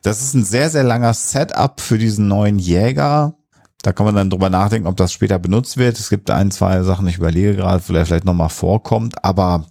das 0.03 0.21
ist 0.23 0.35
ein 0.35 0.45
sehr, 0.45 0.71
sehr 0.71 0.83
langer 0.85 1.15
Setup 1.15 1.81
für 1.81 1.99
diesen 1.99 2.29
neuen 2.29 2.59
Jäger. 2.59 3.35
Da 3.83 3.93
kann 3.93 4.07
man 4.07 4.15
dann 4.15 4.31
drüber 4.31 4.49
nachdenken, 4.49 4.87
ob 4.87 4.97
das 4.97 5.13
später 5.13 5.39
benutzt 5.39 5.77
wird. 5.77 5.99
Es 5.99 6.09
gibt 6.09 6.31
ein, 6.31 6.51
zwei 6.53 6.83
Sachen, 6.83 7.07
ich 7.09 7.19
überlege 7.19 7.57
gerade, 7.57 7.83
vielleicht, 7.83 8.09
vielleicht 8.09 8.25
nochmal 8.25 8.49
vorkommt, 8.49 9.25
aber 9.25 9.67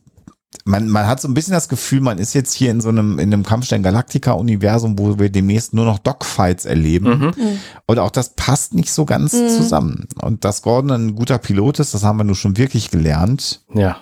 man, 0.66 0.90
man 0.90 1.08
hat 1.08 1.22
so 1.22 1.30
ein 1.30 1.34
bisschen 1.34 1.54
das 1.54 1.70
Gefühl, 1.70 2.02
man 2.02 2.18
ist 2.18 2.34
jetzt 2.34 2.54
hier 2.54 2.72
in 2.72 2.82
so 2.82 2.90
einem, 2.90 3.20
in 3.20 3.32
einem 3.34 3.44
Kampfstein 3.44 3.84
Galactica 3.84 4.34
Universum, 4.34 5.00
wo 5.00 5.18
wir 5.18 5.30
demnächst 5.30 5.74
nur 5.74 5.86
noch 5.86 5.98
Dogfights 5.98 6.66
erleben. 6.66 7.20
Mhm. 7.20 7.60
Und 7.88 8.00
auch 8.00 8.12
das 8.12 8.36
passt 8.36 8.74
nicht 8.74 8.92
so 8.92 9.06
ganz 9.06 9.32
Mhm. 9.32 9.48
zusammen. 9.48 10.08
Und 10.22 10.44
dass 10.44 10.62
Gordon 10.62 10.92
ein 10.92 11.16
guter 11.16 11.38
Pilot 11.38 11.80
ist, 11.80 11.94
das 11.94 12.04
haben 12.04 12.18
wir 12.18 12.26
nun 12.26 12.36
schon 12.36 12.58
wirklich 12.58 12.92
gelernt. 12.92 13.64
Ja. 13.74 13.96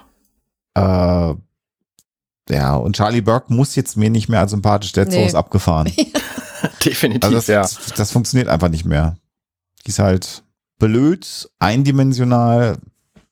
Äh, 0.74 1.36
ja, 2.52 2.76
und 2.76 2.96
Charlie 2.96 3.22
Burke 3.22 3.54
muss 3.54 3.76
jetzt 3.76 3.96
mir 3.96 4.10
nicht 4.10 4.28
mehr 4.28 4.40
als 4.40 4.50
sympathisch, 4.52 4.92
der 4.92 5.06
Zoo 5.06 5.18
Nee. 5.20 5.28
ist 5.28 5.36
abgefahren. 5.36 5.92
Definitiv, 6.84 7.24
Also 7.24 7.36
das, 7.38 7.48
ja. 7.48 7.94
das 7.96 8.12
funktioniert 8.12 8.48
einfach 8.50 8.70
nicht 8.70 8.86
mehr. 8.86 9.18
Die 9.90 9.92
ist 9.92 9.98
halt 9.98 10.44
blöd, 10.78 11.50
eindimensional, 11.58 12.78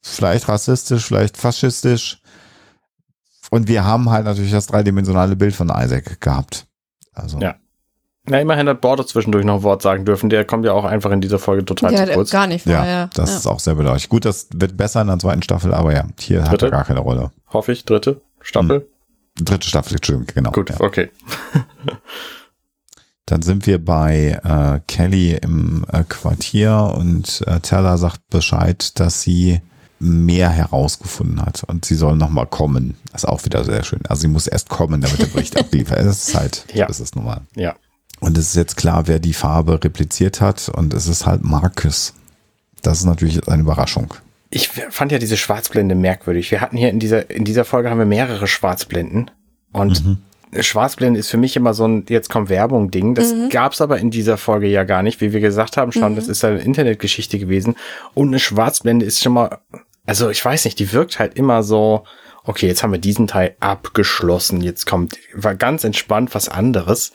vielleicht 0.02 0.50
rassistisch, 0.50 1.06
vielleicht 1.06 1.38
faschistisch. 1.38 2.20
Und 3.52 3.68
wir 3.68 3.86
haben 3.86 4.10
halt 4.10 4.26
natürlich 4.26 4.50
das 4.52 4.66
dreidimensionale 4.66 5.36
Bild 5.36 5.56
von 5.56 5.70
Isaac 5.70 6.20
gehabt. 6.20 6.66
Also 7.14 7.38
Ja. 7.40 7.58
Na, 8.26 8.42
immerhin 8.42 8.68
hat 8.68 8.82
Border 8.82 9.06
zwischendurch 9.06 9.46
noch 9.46 9.58
ein 9.58 9.62
Wort 9.64 9.84
sagen 9.84 10.04
dürfen. 10.04 10.32
Der 10.32 10.46
kommt 10.46 10.66
ja 10.66 10.74
auch 10.74 10.84
einfach 10.84 11.12
in 11.12 11.22
dieser 11.22 11.38
Folge 11.38 11.64
total 11.64 11.92
Ja, 11.94 12.00
zu 12.00 12.06
der- 12.08 12.16
kurz. 12.16 12.32
gar 12.32 12.48
nicht 12.48 12.64
vor, 12.64 12.74
ja, 12.74 13.06
das 13.14 13.30
ja. 13.30 13.38
ist 13.38 13.46
auch 13.46 13.60
sehr 13.60 13.76
bedauerlich. 13.76 14.10
Gut, 14.10 14.26
das 14.26 14.48
wird 14.56 14.76
besser 14.76 15.02
in 15.02 15.08
der 15.08 15.20
zweiten 15.20 15.44
Staffel, 15.44 15.76
aber 15.76 15.94
ja, 15.94 16.08
hier 16.20 16.42
hat 16.42 16.54
Dritte? 16.54 16.66
er 16.66 16.72
gar 16.72 16.86
keine 16.86 17.02
Rolle. 17.02 17.30
Hoffe 17.54 17.72
ich. 17.72 17.86
Dritte 17.86 18.20
Staffel. 18.42 18.90
Dritte 19.40 19.68
Staffel, 19.70 19.94
Entschuldigung, 19.98 20.34
genau. 20.34 20.52
Gut, 20.54 20.72
Ja. 20.72 20.82
okay. 20.82 21.12
Dann 23.28 23.42
sind 23.44 23.68
wir 23.68 23.84
bei 23.84 24.40
äh, 24.44 24.80
Kelly 24.88 25.34
im 25.42 25.86
äh, 25.92 26.04
Quartier 26.08 26.94
und 26.98 27.44
äh, 27.46 27.60
Teller 27.60 27.98
sagt 27.98 28.28
Bescheid, 28.30 29.00
dass 29.00 29.22
sie 29.22 29.62
mehr 30.00 30.50
herausgefunden 30.50 31.42
hat 31.46 31.64
und 31.66 31.84
sie 31.86 31.96
soll 31.96 32.16
nochmal 32.16 32.46
kommen. 32.48 32.96
Das 33.12 33.24
ist 33.24 33.30
auch 33.30 33.44
wieder 33.46 33.64
sehr 33.66 33.84
schön. 33.84 34.00
Also 34.08 34.22
sie 34.22 34.28
muss 34.28 34.48
erst 34.48 34.70
kommen, 34.70 35.02
damit 35.02 35.20
der 35.20 35.26
Bericht 35.26 35.58
abliefert. 35.60 36.00
Das 36.00 36.30
ist 36.30 36.36
halt, 36.36 36.66
Ja. 36.74 36.86
das 36.88 37.00
ist 37.00 37.16
normal. 37.16 37.42
Ja. 37.56 37.76
Und 38.20 38.38
es 38.38 38.48
ist 38.50 38.56
jetzt 38.56 38.78
klar, 38.78 39.08
wer 39.08 39.20
die 39.20 39.34
Farbe 39.34 39.84
repliziert 39.84 40.40
hat 40.42 40.70
und 40.70 40.94
es 40.94 41.08
ist 41.08 41.26
halt 41.26 41.44
Marcus. 41.44 42.14
Das 42.82 43.00
ist 43.00 43.06
natürlich 43.06 43.48
eine 43.48 43.62
Überraschung. 43.62 44.14
Ich 44.50 44.70
fand 44.70 45.12
ja 45.12 45.20
diese 45.20 45.36
Schwarzblende 45.36 45.96
merkwürdig. 45.96 46.50
Wir 46.52 46.62
hatten 46.62 46.78
hier 46.78 46.90
in 46.90 47.00
dieser, 47.00 47.30
in 47.30 47.44
dieser 47.44 47.66
Folge 47.66 47.90
haben 47.90 48.00
wir 48.00 48.06
mehrere 48.06 48.48
Schwarzblenden. 48.48 49.30
Und 49.74 50.06
Mhm. 50.06 50.18
Schwarzblende 50.60 51.20
ist 51.20 51.30
für 51.30 51.38
mich 51.38 51.56
immer 51.56 51.74
so 51.74 51.88
ein, 51.88 52.06
jetzt 52.10 52.30
kommt 52.30 52.50
Werbung-Ding. 52.50 53.16
Das 53.16 53.34
gab's 53.50 53.82
aber 53.82 54.00
in 54.00 54.12
dieser 54.12 54.38
Folge 54.38 54.68
ja 54.68 54.84
gar 54.84 55.04
nicht. 55.04 55.20
Wie 55.22 55.34
wir 55.34 55.40
gesagt 55.40 55.78
haben, 55.78 55.92
schon, 55.92 56.16
das 56.16 56.28
ist 56.28 56.44
eine 56.46 56.60
Internetgeschichte 56.60 57.38
gewesen. 57.38 57.76
Und 58.14 58.30
eine 58.30 58.40
Schwarzblende 58.40 59.06
ist 59.06 59.22
schon 59.22 59.34
mal, 59.34 59.60
also 60.06 60.30
ich 60.30 60.44
weiß 60.44 60.66
nicht, 60.66 60.80
die 60.80 60.94
wirkt 60.94 61.20
halt 61.20 61.36
immer 61.36 61.64
so, 61.64 62.06
okay, 62.44 62.68
jetzt 62.68 62.82
haben 62.82 62.94
wir 62.94 63.00
diesen 63.00 63.28
Teil 63.28 63.56
abgeschlossen. 63.60 64.62
Jetzt 64.62 64.86
kommt, 64.86 65.18
war 65.34 65.56
ganz 65.56 65.84
entspannt 65.84 66.34
was 66.34 66.48
anderes. 66.50 67.12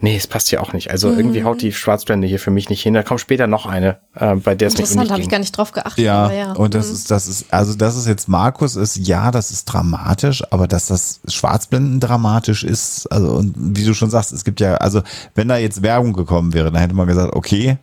Nee, 0.00 0.16
es 0.16 0.26
passt 0.26 0.50
ja 0.50 0.60
auch 0.60 0.72
nicht. 0.72 0.90
Also 0.90 1.08
irgendwie 1.10 1.44
haut 1.44 1.62
die 1.62 1.72
Schwarzblende 1.72 2.26
hier 2.26 2.40
für 2.40 2.50
mich 2.50 2.68
nicht 2.68 2.82
hin. 2.82 2.94
Da 2.94 3.04
kommt 3.04 3.20
später 3.20 3.46
noch 3.46 3.64
eine, 3.64 3.98
äh, 4.16 4.34
bei 4.34 4.54
der 4.56 4.68
es 4.68 4.74
mir 4.74 4.80
Interessant, 4.80 5.02
nicht 5.04 5.12
habe 5.12 5.22
ich 5.22 5.28
gar 5.28 5.38
nicht 5.38 5.56
drauf 5.56 5.70
geachtet. 5.72 6.04
Ja, 6.04 6.24
aber 6.24 6.34
ja. 6.34 6.52
und 6.52 6.74
das 6.74 6.88
Mhm. 6.88 6.94
ist, 6.94 7.10
das 7.12 7.28
ist, 7.28 7.54
also 7.54 7.74
das 7.74 7.96
ist 7.96 8.06
jetzt 8.08 8.28
Markus 8.28 8.74
ist, 8.74 8.96
ja, 8.96 9.30
das 9.30 9.52
ist 9.52 9.66
dramatisch, 9.66 10.42
aber 10.50 10.66
dass 10.66 10.88
das 10.88 11.20
Schwarzblenden 11.28 12.00
dramatisch 12.00 12.64
ist, 12.64 13.06
also 13.12 13.32
und 13.34 13.54
wie 13.56 13.84
du 13.84 13.94
schon 13.94 14.10
sagst, 14.10 14.32
es 14.32 14.44
gibt 14.44 14.60
ja, 14.60 14.74
also 14.74 15.00
wenn 15.36 15.46
da 15.48 15.56
jetzt 15.58 15.82
Werbung 15.82 16.12
gekommen 16.12 16.52
wäre, 16.54 16.72
dann 16.72 16.80
hätte 16.80 16.94
man 16.94 17.06
gesagt, 17.06 17.34
okay, 17.34 17.78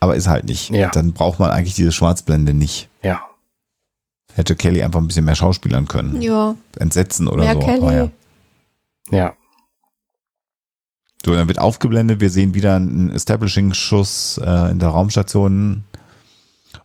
aber 0.00 0.16
ist 0.16 0.26
halt 0.28 0.44
nicht. 0.46 0.70
Ja. 0.70 0.90
Dann 0.90 1.12
braucht 1.12 1.38
man 1.38 1.50
eigentlich 1.50 1.74
diese 1.74 1.92
Schwarzblende 1.92 2.54
nicht. 2.54 2.88
Ja. 3.02 3.20
Hätte 4.34 4.56
Kelly 4.56 4.82
einfach 4.82 5.00
ein 5.00 5.06
bisschen 5.06 5.24
mehr 5.24 5.36
schauspielern 5.36 5.86
können. 5.88 6.20
Ja, 6.20 6.54
Entsetzen 6.78 7.28
oder 7.28 7.44
mehr 7.44 7.54
so. 7.54 7.60
Kelly. 7.60 7.80
Aber 7.82 7.94
ja. 7.94 8.08
Ja. 9.10 9.32
So, 11.26 11.34
dann 11.34 11.48
wird 11.48 11.58
aufgeblendet, 11.58 12.20
wir 12.20 12.30
sehen 12.30 12.54
wieder 12.54 12.76
einen 12.76 13.10
Establishing-Schuss 13.10 14.40
äh, 14.44 14.70
in 14.70 14.78
der 14.78 14.90
Raumstation. 14.90 15.82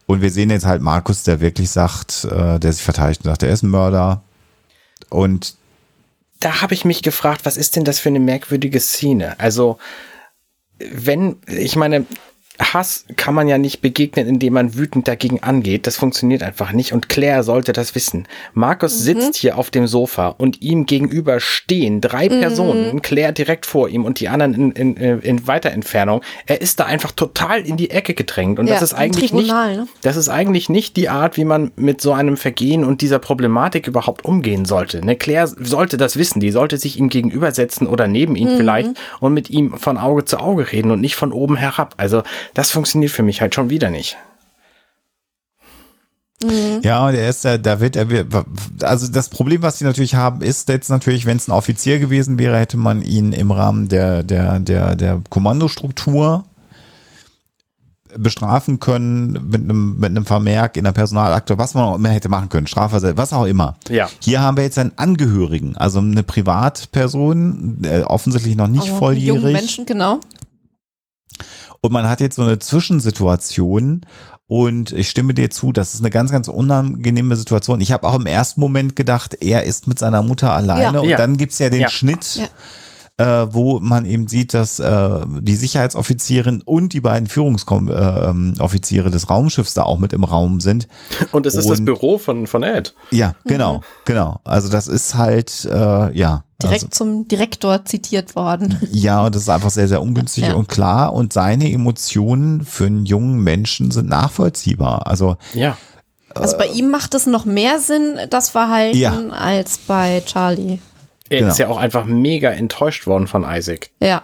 Und 0.08 0.22
wir 0.24 0.32
sehen 0.32 0.50
jetzt 0.50 0.66
halt 0.66 0.82
Markus, 0.82 1.22
der 1.22 1.42
wirklich 1.42 1.70
sagt, 1.70 2.26
äh, 2.26 2.60
der 2.60 2.74
sich 2.74 2.82
verteidigt 2.82 3.22
und 3.22 3.30
sagt, 3.30 3.44
er 3.44 3.54
ist 3.54 3.62
ein 3.62 3.70
Mörder. 3.70 4.24
Und 5.10 5.54
da 6.40 6.64
habe 6.64 6.74
ich 6.74 6.86
mich 6.86 7.04
gefragt, 7.04 7.42
was 7.46 7.56
ist 7.56 7.76
denn 7.76 7.84
das 7.84 8.00
für 8.00 8.10
eine 8.10 8.20
merkwürdige 8.20 8.80
Szene? 8.80 9.40
Also, 9.40 9.78
wenn, 10.80 11.36
ich 11.46 11.76
meine, 11.76 12.08
Hass 12.62 13.06
kann 13.18 13.34
man 13.34 13.48
ja 13.48 13.58
nicht 13.58 13.82
begegnen, 13.82 14.28
indem 14.28 14.54
man 14.54 14.76
wütend 14.78 15.08
dagegen 15.08 15.42
angeht. 15.42 15.88
Das 15.88 15.98
funktioniert 15.98 16.44
einfach 16.44 16.72
nicht. 16.72 16.94
Und 16.94 17.10
Claire 17.10 17.44
sollte 17.44 17.74
das 17.74 17.96
wissen. 17.96 18.28
Markus 18.54 19.00
sitzt 19.00 19.36
hier 19.36 19.58
auf 19.58 19.72
dem 19.72 19.88
Sofa 19.88 20.28
und 20.38 20.62
ihm 20.62 20.86
gegenüber 20.86 21.40
stehen 21.40 22.02
drei 22.02 22.30
Personen, 22.30 23.02
Claire 23.02 23.32
direkt 23.32 23.66
vor 23.66 23.90
ihm 23.90 24.06
und 24.06 24.20
die 24.20 24.30
anderen 24.30 24.74
in, 24.76 24.96
in, 24.96 25.20
in 25.22 25.48
weiter 25.48 25.72
Entfernung. 25.72 26.22
Er 26.46 26.62
ist 26.62 26.80
da 26.80 26.86
einfach 26.86 27.12
total 27.12 27.62
in 27.62 27.78
die 27.78 27.90
Ecke 27.90 28.14
gedrängt. 28.14 28.60
Und 28.60 28.68
Ja, 28.68 28.76
das 28.76 28.84
ist 28.84 28.94
eigentlich 28.94 29.34
nicht, 29.34 29.48
Tribunal, 29.50 29.76
ne? 29.78 29.88
das 30.04 30.16
ist 30.16 30.30
eigentlich 30.30 30.70
nicht 30.70 30.96
die 30.98 31.10
Art, 31.10 31.38
wie 31.38 31.46
man 31.46 31.72
mit 31.76 32.00
so 32.02 32.14
einem 32.14 32.38
Vergehen 32.38 32.84
und 32.84 33.02
dieser 33.02 33.20
Problematik 33.20 33.88
überhaupt 33.88 34.24
umgehen 34.24 34.66
sollte. 34.66 35.04
Ne, 35.06 35.16
Claire 35.16 35.48
sollte 35.48 35.98
das 35.98 36.16
wissen. 36.18 36.40
Die 36.40 36.52
sollte 36.52 36.78
sich 36.78 36.98
ihm 37.00 37.10
gegenübersetzen 37.10 37.88
oder 37.88 38.08
neben 38.08 38.34
Mhm. 38.34 38.38
ihm 38.38 38.58
vielleicht 38.58 38.90
und 39.20 39.34
mit 39.34 39.50
ihm 39.50 39.78
von 39.78 39.98
Auge 39.98 40.26
zu 40.26 40.38
Auge 40.40 40.72
reden 40.72 40.92
und 40.92 41.02
nicht 41.02 41.16
von 41.16 41.32
oben 41.32 41.56
herab. 41.56 41.96
Also 41.98 42.24
das 42.54 42.72
funktioniert 42.72 43.12
für 43.12 43.24
mich 43.24 43.42
halt 43.42 43.56
schon 43.56 43.70
wieder 43.70 43.90
nicht. 43.90 44.18
ja, 46.82 47.08
und 47.08 47.14
er 47.14 47.30
ist 47.30 47.46
da, 47.46 47.58
da 47.58 47.80
wird 47.80 47.96
er, 47.96 48.08
also 48.82 49.08
das 49.08 49.30
Problem, 49.30 49.62
was 49.62 49.78
sie 49.78 49.86
natürlich 49.86 50.16
haben, 50.16 50.42
ist 50.42 50.70
jetzt 50.70 50.90
natürlich, 50.90 51.26
wenn 51.26 51.38
es 51.38 51.48
ein 51.48 51.52
Offizier 51.52 52.00
gewesen 52.00 52.40
wäre, 52.40 52.58
hätte 52.58 52.78
man 52.78 53.04
ihn 53.04 53.32
im 53.32 53.52
Rahmen 53.52 53.90
der, 53.90 54.24
der, 54.24 54.60
der, 54.60 54.96
der 54.96 55.22
Kommandostruktur 55.30 56.46
bestrafen 58.18 58.80
können 58.80 59.34
mit 59.50 59.62
einem, 59.62 59.98
mit 59.98 60.10
einem 60.10 60.26
Vermerk 60.26 60.78
in 60.78 60.84
der 60.84 60.92
Personalakte, 60.92 61.58
was 61.58 61.74
man 61.74 61.84
auch 61.84 61.96
immer 61.96 62.10
hätte 62.10 62.30
machen 62.30 62.50
können, 62.50 62.68
Strafversetz, 62.68 63.18
was 63.18 63.34
auch 63.34 63.46
immer. 63.46 63.78
Ja. 63.90 64.10
Hier 64.20 64.42
haben 64.42 64.58
wir 64.58 64.64
jetzt 64.64 64.78
einen 64.78 64.92
Angehörigen, 64.98 65.78
also 65.78 66.00
eine 66.00 66.24
Privatperson, 66.24 67.84
äh, 67.84 68.02
offensichtlich 68.02 68.56
noch 68.56 68.68
nicht 68.68 68.90
Aber 68.90 68.98
volljährig. 68.98 69.42
Jungen 69.42 69.54
Menschen, 69.54 69.86
genau. 69.86 70.20
Und 71.84 71.92
man 71.92 72.08
hat 72.08 72.22
jetzt 72.22 72.36
so 72.36 72.44
eine 72.44 72.60
Zwischensituation 72.60 74.02
und 74.48 74.92
ich 74.92 75.10
stimme 75.10 75.34
dir 75.34 75.50
zu, 75.50 75.72
das 75.72 75.96
ist 75.96 76.02
eine 76.02 76.12
ganz, 76.12 76.32
ganz 76.32 76.48
unangenehme 76.48 77.36
Situation. 77.36 77.82
Ich 77.82 77.92
habe 77.92 78.08
auch 78.08 78.16
im 78.16 78.28
ersten 78.28 78.62
Moment 78.62 78.96
gedacht, 78.96 79.36
er 79.42 79.64
ist 79.64 79.88
mit 79.88 79.98
seiner 79.98 80.22
Mutter 80.22 80.54
alleine 80.54 80.98
Ja. 80.98 81.00
und 81.00 81.10
Ja. 81.10 81.18
dann 81.18 81.38
gibt's 81.38 81.58
ja 81.58 81.70
den 81.72 81.82
Ja. 81.82 81.90
Schnitt, 81.90 82.36
Ja. 82.36 82.48
Äh, 83.22 83.54
wo 83.54 83.80
man 83.80 84.06
eben 84.06 84.28
sieht, 84.28 84.54
dass 84.54 84.80
äh, 84.80 85.10
die 85.42 85.56
Sicherheitsoffizierin 85.56 86.62
und 86.64 86.94
die 86.94 87.02
beiden 87.02 87.28
Führungsoffiziere 87.28 89.10
des 89.12 89.30
Raumschiffs 89.30 89.74
da 89.74 89.84
auch 89.84 90.00
mit 90.00 90.14
im 90.14 90.24
Raum 90.24 90.60
sind. 90.60 90.88
Und 91.32 91.46
es 91.46 91.56
ist 91.56 91.70
das 91.70 91.80
Und- 91.80 91.86
Büro 91.86 92.18
von, 92.18 92.48
von 92.48 92.64
Ed. 92.64 92.94
Ja, 93.12 93.36
genau, 93.46 93.82
genau. 94.06 94.40
Also 94.44 94.70
das 94.70 94.88
ist 94.88 95.16
halt, 95.16 95.66
äh, 95.66 96.18
ja. 96.18 96.44
Direkt 96.62 96.84
also, 96.84 96.88
zum 96.92 97.28
Direktor 97.28 97.86
zitiert 97.86 98.36
worden. 98.36 98.78
Ja, 98.92 99.26
und 99.26 99.34
das 99.36 99.44
ist 99.44 99.50
einfach 99.50 99.72
sehr, 99.72 99.88
sehr 99.88 100.02
ungünstig 100.02 100.46
Ja. 100.48 100.54
und 100.54 100.68
klar. 100.68 101.14
Und 101.14 101.34
seine 101.34 101.72
Emotionen 101.72 102.64
für 102.64 102.86
einen 102.86 103.06
jungen 103.06 103.40
Menschen 103.44 103.90
sind 103.92 104.08
nachvollziehbar. 104.10 105.08
Also 105.08 105.38
Ja. 105.54 105.76
Also 106.34 106.58
bei 106.58 106.68
ihm 106.68 106.90
macht 106.90 107.14
es 107.14 107.26
noch 107.26 107.44
mehr 107.44 107.80
Sinn, 107.80 108.18
das 108.30 108.50
Verhalten, 108.50 108.98
Ja. 108.98 109.14
als 109.32 109.80
bei 109.80 110.22
Charlie. 110.26 110.80
Er 111.32 111.40
Genau. 111.40 111.52
ist 111.52 111.58
ja 111.60 111.68
auch 111.70 111.78
einfach 111.78 112.06
mega 112.06 112.50
enttäuscht 112.52 113.08
worden 113.08 113.28
von 113.28 113.44
Isaac. 113.50 113.90
Ja. 114.02 114.22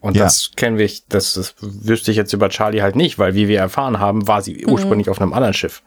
Und 0.00 0.16
Ja. 0.16 0.24
das 0.24 0.50
kennen 0.56 0.78
wir, 0.78 0.90
das, 1.08 1.34
das 1.34 1.54
wüsste 1.60 2.10
ich 2.10 2.16
jetzt 2.16 2.32
über 2.32 2.48
Charlie 2.50 2.82
halt 2.82 2.96
nicht, 2.96 3.18
weil 3.18 3.34
wie 3.34 3.48
wir 3.48 3.58
erfahren 3.58 3.98
haben, 4.00 4.26
war 4.28 4.42
sie 4.42 4.66
ursprünglich 4.66 5.08
auf 5.08 5.20
einem 5.20 5.32
anderen 5.32 5.54
Schiff. 5.54 5.82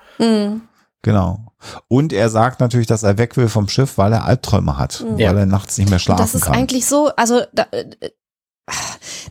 Genau. 1.02 1.40
Und 1.88 2.14
er 2.14 2.30
sagt 2.30 2.60
natürlich, 2.62 2.88
dass 2.88 3.04
er 3.04 3.18
weg 3.18 3.38
will 3.38 3.48
vom 3.50 3.68
Schiff, 3.68 3.98
weil 3.98 4.14
er 4.14 4.26
Albträume 4.26 4.78
hat, 4.78 5.06
Ja. 5.18 5.30
weil 5.30 5.40
er 5.40 5.46
nachts 5.46 5.78
nicht 5.78 5.90
mehr 5.90 6.00
schlafen 6.00 6.22
Das 6.24 6.34
ist 6.34 6.46
kann. 6.46 6.56
eigentlich 6.56 6.86
so, 6.88 7.12
also 7.16 7.42
da, 7.54 7.68
äh, 7.72 7.86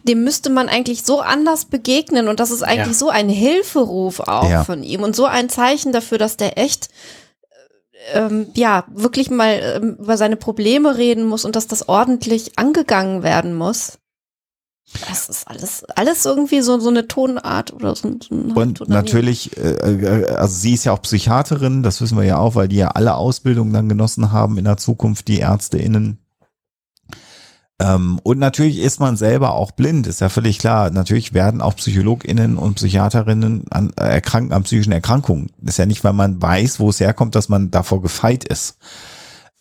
dem 0.05 0.23
müsste 0.23 0.51
man 0.51 0.69
eigentlich 0.69 1.03
so 1.03 1.21
anders 1.21 1.65
begegnen 1.65 2.29
und 2.29 2.39
das 2.39 2.51
ist 2.53 2.63
eigentlich 2.63 2.89
Ja. 2.89 2.95
so 2.95 3.09
ein 3.09 3.29
Hilferuf 3.29 4.21
auch 4.21 4.49
Ja. 4.49 4.63
von 4.65 4.85
ihm 4.85 5.03
und 5.03 5.17
so 5.17 5.25
ein 5.25 5.49
Zeichen 5.49 5.91
dafür, 5.93 6.19
dass 6.19 6.37
der 6.37 6.59
echt 6.59 6.85
äh, 6.87 6.91
ähm, 8.13 8.47
ja 8.55 8.85
wirklich 8.93 9.31
mal 9.31 9.61
ähm, 9.63 9.97
über 9.99 10.17
seine 10.17 10.37
Probleme 10.37 10.97
reden 10.97 11.25
muss 11.25 11.45
und 11.45 11.57
dass 11.57 11.67
das 11.67 11.89
ordentlich 11.89 12.59
angegangen 12.59 13.23
werden 13.23 13.55
muss. 13.55 13.99
Das 15.09 15.29
ist 15.29 15.49
alles, 15.49 15.83
alles 15.97 16.25
irgendwie 16.27 16.61
so, 16.61 16.79
so 16.79 16.91
eine 16.91 17.09
Tonart 17.09 17.73
oder 17.73 17.97
so, 17.97 18.17
so 18.21 18.35
ein 18.35 18.53
Und 18.53 18.87
natürlich, 18.89 19.57
äh, 19.57 19.71
äh, 19.71 20.27
also 20.27 20.55
sie 20.55 20.75
ist 20.75 20.85
ja 20.85 20.93
auch 20.93 21.01
Psychiaterin, 21.03 21.83
das 21.83 22.01
wissen 22.01 22.19
wir 22.19 22.25
ja 22.25 22.39
auch, 22.39 22.55
weil 22.55 22.69
die 22.69 22.77
ja 22.77 22.89
alle 22.89 23.15
Ausbildungen 23.15 23.73
dann 23.73 23.89
genossen 23.89 24.31
haben 24.31 24.59
in 24.59 24.65
der 24.65 24.77
Zukunft, 24.77 25.27
die 25.29 25.41
ÄrzteInnen. 25.41 26.19
Ähm, 27.85 28.19
und 28.23 28.39
natürlich 28.39 28.79
ist 28.79 28.99
man 28.99 29.17
selber 29.17 29.55
auch 29.55 29.73
blind, 29.73 30.07
ist 30.07 30.21
ja 30.21 30.31
völlig 30.31 30.59
klar. 30.59 30.91
Natürlich 30.91 31.35
werden 31.35 31.61
auch 31.61 31.77
PsychologInnen 31.77 32.57
und 32.57 32.77
Psychiaterinnen 32.77 33.65
an, 33.71 33.93
äh, 33.99 34.05
erkranken 34.05 34.53
an 34.53 34.63
psychischen 34.63 34.93
Erkrankungen. 34.93 35.51
ist 35.63 35.79
ja 35.79 35.85
nicht, 35.85 36.03
weil 36.03 36.15
man 36.15 36.41
weiß, 36.41 36.81
wo 36.81 36.89
es 36.89 37.01
herkommt, 37.01 37.35
dass 37.35 37.49
man 37.49 37.71
davor 37.71 38.01
gefeit 38.01 38.45
ist. 38.45 38.79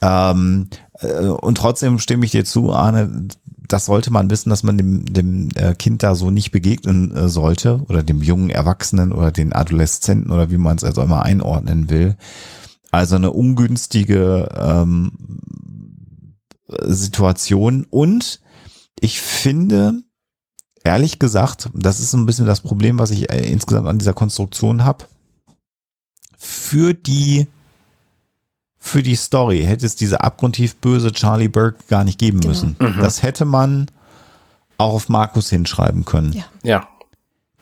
Ähm, 0.02 0.70
äh, 1.00 1.26
und 1.26 1.58
trotzdem 1.58 2.00
stimme 2.00 2.26
ich 2.26 2.32
dir 2.32 2.46
zu, 2.46 2.72
Arne, 2.72 3.28
das 3.68 3.86
sollte 3.86 4.12
man 4.12 4.30
wissen, 4.30 4.50
dass 4.50 4.64
man 4.64 4.78
dem, 4.78 5.06
dem 5.06 5.50
äh, 5.56 5.74
Kind 5.76 6.04
da 6.04 6.16
so 6.16 6.32
nicht 6.32 6.52
begegnen 6.52 7.14
äh, 7.16 7.28
sollte 7.28 7.82
oder 7.90 8.04
dem 8.04 8.22
jungen 8.22 8.50
Erwachsenen 8.50 9.12
oder 9.12 9.32
den 9.32 9.52
Adoleszenten 9.52 10.32
oder 10.32 10.50
wie 10.50 10.58
man 10.58 10.78
es 10.78 10.84
also 10.84 11.02
immer 11.02 11.24
einordnen 11.24 11.90
will. 11.90 12.16
Also 12.92 13.16
eine 13.16 13.32
ungünstige 13.32 14.50
ähm, 14.56 15.12
Situation 16.82 17.86
und 17.90 18.42
ich 19.00 19.22
finde, 19.22 20.04
ehrlich 20.84 21.20
gesagt, 21.20 21.70
das 21.74 22.00
ist 22.00 22.14
ein 22.14 22.26
bisschen 22.26 22.46
das 22.46 22.62
Problem, 22.62 23.00
was 23.00 23.12
ich 23.12 23.32
äh, 23.32 23.50
insgesamt 23.50 23.88
an 23.88 24.00
dieser 24.00 24.14
Konstruktion 24.14 24.84
habe. 24.84 25.06
Für 26.38 26.94
die 26.94 27.48
für 28.86 29.02
die 29.02 29.16
Story 29.16 29.64
hätte 29.64 29.86
es 29.86 29.96
diese 29.96 30.22
abgrundtief 30.22 30.76
böse 30.76 31.14
Charlie 31.14 31.48
Burke 31.48 31.80
gar 31.88 32.04
nicht 32.04 32.20
geben 32.20 32.42
genau. 32.42 32.50
müssen. 32.50 32.76
Mhm. 32.80 33.00
Das 33.00 33.24
hätte 33.24 33.46
man 33.46 33.90
auch 34.78 34.94
auf 34.94 35.08
Markus 35.08 35.50
hinschreiben 35.50 36.04
können. 36.04 36.34
Ja. 36.34 36.44
ja. 36.64 36.88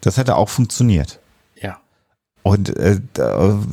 Das 0.01 0.17
hätte 0.17 0.35
auch 0.35 0.49
funktioniert. 0.49 1.20
Und 2.43 2.75
äh, 2.77 2.99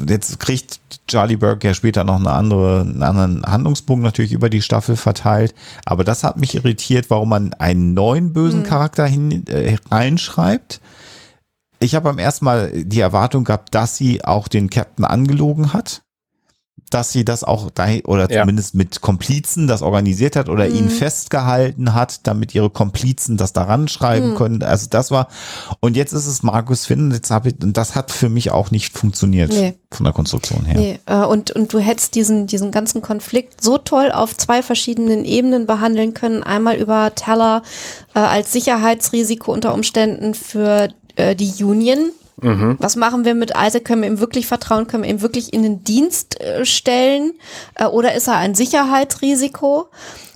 jetzt 0.07 0.39
kriegt 0.41 0.81
Charlie 1.07 1.37
Burke 1.37 1.69
ja 1.69 1.75
später 1.75 2.05
noch 2.05 2.17
eine 2.17 2.31
andere, 2.31 2.83
einen 2.83 3.03
anderen 3.03 3.43
Handlungspunkt 3.45 4.05
natürlich 4.05 4.33
über 4.33 4.51
die 4.51 4.63
Staffel 4.63 4.97
verteilt. 4.97 5.55
Aber 5.87 6.05
das 6.05 6.23
hat 6.23 6.37
mich 6.37 6.55
irritiert, 6.55 7.09
warum 7.09 7.31
man 7.31 7.55
einen 7.55 7.95
neuen 7.95 8.33
bösen 8.33 8.61
mhm. 8.61 8.65
Charakter 8.65 9.07
hin, 9.07 9.47
äh, 9.47 9.77
reinschreibt. 9.91 10.81
Ich 11.81 11.95
habe 11.95 12.05
beim 12.05 12.19
ersten 12.19 12.45
Mal 12.45 12.73
die 12.85 13.01
Erwartung 13.01 13.45
gehabt, 13.45 13.75
dass 13.75 13.97
sie 13.97 14.25
auch 14.25 14.49
den 14.49 14.69
Captain 14.69 15.05
angelogen 15.05 15.73
hat 15.73 16.03
dass 16.91 17.13
sie 17.13 17.25
das 17.25 17.45
auch 17.45 17.71
da 17.71 17.87
oder 18.05 18.31
ja. 18.31 18.41
zumindest 18.41 18.75
mit 18.75 19.01
Komplizen 19.01 19.67
das 19.67 19.83
organisiert 19.83 20.37
hat 20.37 20.49
oder 20.49 20.69
mhm. 20.69 20.75
ihn 20.75 20.91
festgehalten 20.91 21.95
hat, 21.95 22.27
damit 22.27 22.55
ihre 22.55 22.71
Komplizen 22.71 23.37
das 23.37 23.53
daran 23.53 23.89
schreiben 23.89 24.31
mhm. 24.31 24.35
können. 24.35 24.63
Also 24.63 24.87
das 24.91 25.11
war 25.11 25.29
und 25.81 25.97
jetzt 25.97 26.13
ist 26.13 26.27
es 26.27 26.43
Markus 26.43 26.87
Finn. 26.87 27.11
Jetzt 27.11 27.31
habe 27.31 27.51
ich 27.51 27.55
und 27.63 27.77
das 27.77 27.95
hat 27.95 28.11
für 28.11 28.29
mich 28.29 28.51
auch 28.51 28.71
nicht 28.71 28.97
funktioniert 28.97 29.51
nee. 29.51 29.75
von 29.91 30.05
der 30.05 30.13
Konstruktion 30.13 30.65
her. 30.65 30.79
Nee. 30.79 31.01
Äh, 31.07 31.25
und 31.25 31.51
und 31.51 31.73
du 31.73 31.79
hättest 31.79 32.15
diesen 32.15 32.47
diesen 32.47 32.71
ganzen 32.71 33.03
Konflikt 33.03 33.63
so 33.63 33.79
toll 33.79 34.13
auf 34.13 34.37
zwei 34.37 34.63
verschiedenen 34.63 35.25
Ebenen 35.25 35.67
behandeln 35.67 36.15
können. 36.15 36.43
Einmal 36.43 36.77
über 36.77 37.15
Teller 37.15 37.63
äh, 38.15 38.21
als 38.21 38.53
Sicherheitsrisiko 38.53 39.53
unter 39.53 39.75
Umständen 39.75 40.35
für 40.35 40.89
äh, 41.17 41.35
die 41.35 41.65
Union 41.65 42.11
Mhm. 42.41 42.77
Was 42.79 42.97
machen 42.97 43.25
wir 43.25 43.35
mit 43.35 43.53
Isaac? 43.57 43.85
Können 43.85 44.03
wir 44.03 44.09
ihm 44.09 44.21
wirklich 44.21 44.47
vertrauen? 44.47 44.87
Können 44.87 45.03
wir 45.03 45.11
ihm 45.11 45.23
wirklich 45.23 45.53
in 45.53 45.63
den 45.63 45.83
Dienst 45.83 46.41
äh, 46.41 46.65
stellen? 46.65 47.33
Äh, 47.75 47.87
oder 47.87 48.15
ist 48.15 48.29
er 48.29 48.37
ein 48.37 48.55
Sicherheitsrisiko? 48.55 49.89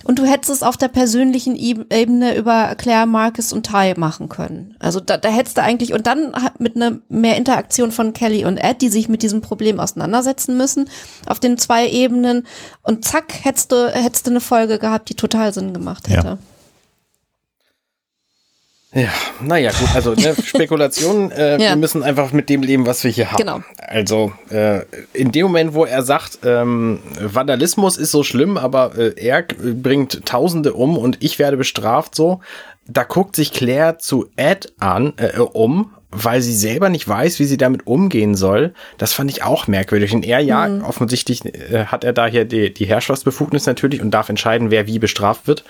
Und 0.03 0.19
du 0.19 0.25
hättest 0.25 0.49
es 0.49 0.63
auf 0.63 0.75
der 0.75 0.89
persönlichen 0.89 1.55
Ebene 1.55 2.35
über 2.35 2.75
Claire, 2.75 3.05
Marcus 3.05 3.53
und 3.53 3.65
Ty 3.65 3.93
machen 3.95 4.27
können. 4.27 4.75
Also 4.79 4.99
da, 4.99 5.15
da 5.15 5.29
hättest 5.29 5.57
du 5.57 5.61
eigentlich, 5.61 5.93
und 5.93 6.07
dann 6.07 6.33
mit 6.59 6.75
einer 6.75 6.97
mehr 7.07 7.37
Interaktion 7.37 7.93
von 7.93 8.11
Kelly 8.11 8.43
und 8.43 8.57
Ed, 8.57 8.81
die 8.81 8.89
sich 8.89 9.07
mit 9.07 9.23
diesem 9.23 9.39
Problem 9.39 9.79
auseinandersetzen 9.79 10.57
müssen, 10.57 10.89
auf 11.25 11.39
den 11.39 11.57
zwei 11.57 11.87
Ebenen. 11.87 12.45
Und 12.81 13.05
zack, 13.05 13.33
hättest 13.43 13.71
du, 13.71 13.89
hättest 13.93 14.27
du 14.27 14.31
eine 14.31 14.41
Folge 14.41 14.77
gehabt, 14.77 15.07
die 15.07 15.15
total 15.15 15.53
Sinn 15.53 15.73
gemacht 15.73 16.09
hätte. 16.09 16.27
Ja. 16.27 16.37
Ja, 18.93 19.09
naja, 19.41 19.71
gut, 19.71 19.95
also 19.95 20.13
ne, 20.13 20.35
Spekulationen, 20.43 21.31
äh, 21.31 21.53
ja. 21.53 21.69
wir 21.69 21.75
müssen 21.77 22.03
einfach 22.03 22.31
mit 22.31 22.47
dem 22.49 22.61
leben, 22.61 22.85
was 22.85 23.03
wir 23.03 23.09
hier 23.09 23.31
haben. 23.31 23.37
Genau. 23.37 23.61
Also 23.77 24.33
äh, 24.51 24.81
in 25.13 25.31
dem 25.31 25.47
Moment, 25.47 25.73
wo 25.73 25.85
er 25.85 26.03
sagt, 26.03 26.39
ähm, 26.45 26.99
Vandalismus 27.19 27.97
ist 27.97 28.11
so 28.11 28.23
schlimm, 28.23 28.57
aber 28.57 28.95
äh, 28.95 29.13
er 29.17 29.41
bringt 29.41 30.25
Tausende 30.25 30.73
um 30.73 30.97
und 30.97 31.17
ich 31.23 31.39
werde 31.39 31.57
bestraft 31.57 32.13
so, 32.13 32.41
da 32.85 33.03
guckt 33.03 33.35
sich 33.35 33.51
Claire 33.51 33.97
zu 33.97 34.27
Ed 34.35 34.73
an, 34.79 35.13
äh, 35.17 35.39
um, 35.39 35.91
weil 36.13 36.41
sie 36.41 36.53
selber 36.53 36.89
nicht 36.89 37.07
weiß, 37.07 37.39
wie 37.39 37.45
sie 37.45 37.57
damit 37.57 37.87
umgehen 37.87 38.35
soll. 38.35 38.73
Das 38.97 39.13
fand 39.13 39.31
ich 39.31 39.43
auch 39.43 39.67
merkwürdig. 39.67 40.13
Und 40.13 40.25
er, 40.25 40.39
ja, 40.39 40.67
mhm. 40.67 40.83
offensichtlich 40.83 41.43
äh, 41.45 41.85
hat 41.85 42.03
er 42.03 42.13
da 42.13 42.27
hier 42.27 42.45
die, 42.45 42.73
die 42.73 42.85
Herrschaftsbefugnis 42.85 43.65
natürlich 43.65 44.01
und 44.01 44.11
darf 44.11 44.29
entscheiden, 44.29 44.71
wer 44.71 44.87
wie 44.87 44.99
bestraft 44.99 45.47
wird 45.47 45.63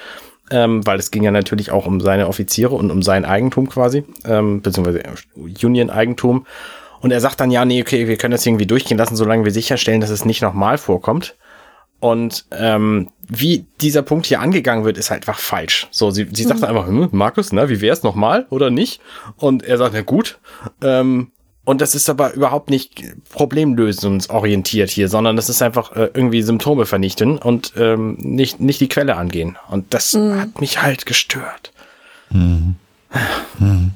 ähm, 0.52 0.86
weil 0.86 1.00
es 1.00 1.12
ging 1.12 1.24
ja 1.24 1.32
natürlich 1.32 1.72
auch 1.72 1.86
um 1.86 2.02
seine 2.02 2.28
Offiziere 2.28 2.76
und 2.76 2.92
um 2.92 3.02
sein 3.02 3.26
Eigentum 3.26 3.70
quasi, 3.70 4.04
ähm, 4.26 4.62
beziehungsweise 4.62 5.02
Union-Eigentum. 5.36 6.46
Und 7.02 7.12
er 7.12 7.20
sagt 7.20 7.40
dann, 7.40 7.52
ja, 7.52 7.66
nee, 7.66 7.82
okay, 7.82 8.08
wir 8.08 8.18
können 8.18 8.32
das 8.32 8.46
irgendwie 8.46 8.66
durchgehen 8.66 8.98
lassen, 8.98 9.16
solange 9.16 9.46
wir 9.46 9.52
sicherstellen, 9.52 10.02
dass 10.02 10.10
es 10.10 10.26
nicht 10.26 10.42
nochmal 10.42 10.78
vorkommt. 10.78 11.36
Und 12.04 12.44
ähm, 12.52 13.12
wie 13.30 13.66
dieser 13.80 14.02
Punkt 14.02 14.26
hier 14.26 14.42
angegangen 14.42 14.84
wird, 14.84 14.98
ist 14.98 15.10
halt 15.10 15.22
einfach 15.26 15.40
falsch. 15.40 15.88
So, 15.90 16.12
sie, 16.12 16.28
sie 16.34 16.44
sagt 16.44 16.60
mhm. 16.60 16.66
einfach, 16.66 16.86
hm, 16.86 17.08
Markus, 17.14 17.54
na, 17.54 17.70
wie 17.70 17.80
wär's 17.80 18.04
nochmal 18.04 18.46
oder 18.50 18.70
nicht? 18.70 19.00
Und 19.38 19.64
er 19.64 19.78
sagt, 19.78 19.94
na 19.94 20.02
gut, 20.02 20.38
ähm, 20.82 21.32
und 21.64 21.80
das 21.80 21.96
ist 21.96 22.10
aber 22.10 22.34
überhaupt 22.34 22.70
nicht 22.70 23.02
problemlösungsorientiert 23.30 24.90
hier, 24.90 25.08
sondern 25.08 25.38
das 25.38 25.48
ist 25.48 25.62
einfach 25.62 25.94
äh, 25.94 26.10
irgendwie 26.14 26.42
Symptome 26.42 26.86
vernichten 26.86 27.38
und 27.38 27.72
ähm, 27.78 28.18
nicht, 28.20 28.60
nicht 28.60 28.82
die 28.82 28.90
Quelle 28.90 29.16
angehen. 29.16 29.58
Und 29.70 29.94
das 29.94 30.14
mhm. 30.14 30.42
hat 30.42 30.60
mich 30.60 30.82
halt 30.82 31.06
gestört. 31.06 31.72
Mhm. 32.32 32.76
Mhm. 33.60 33.92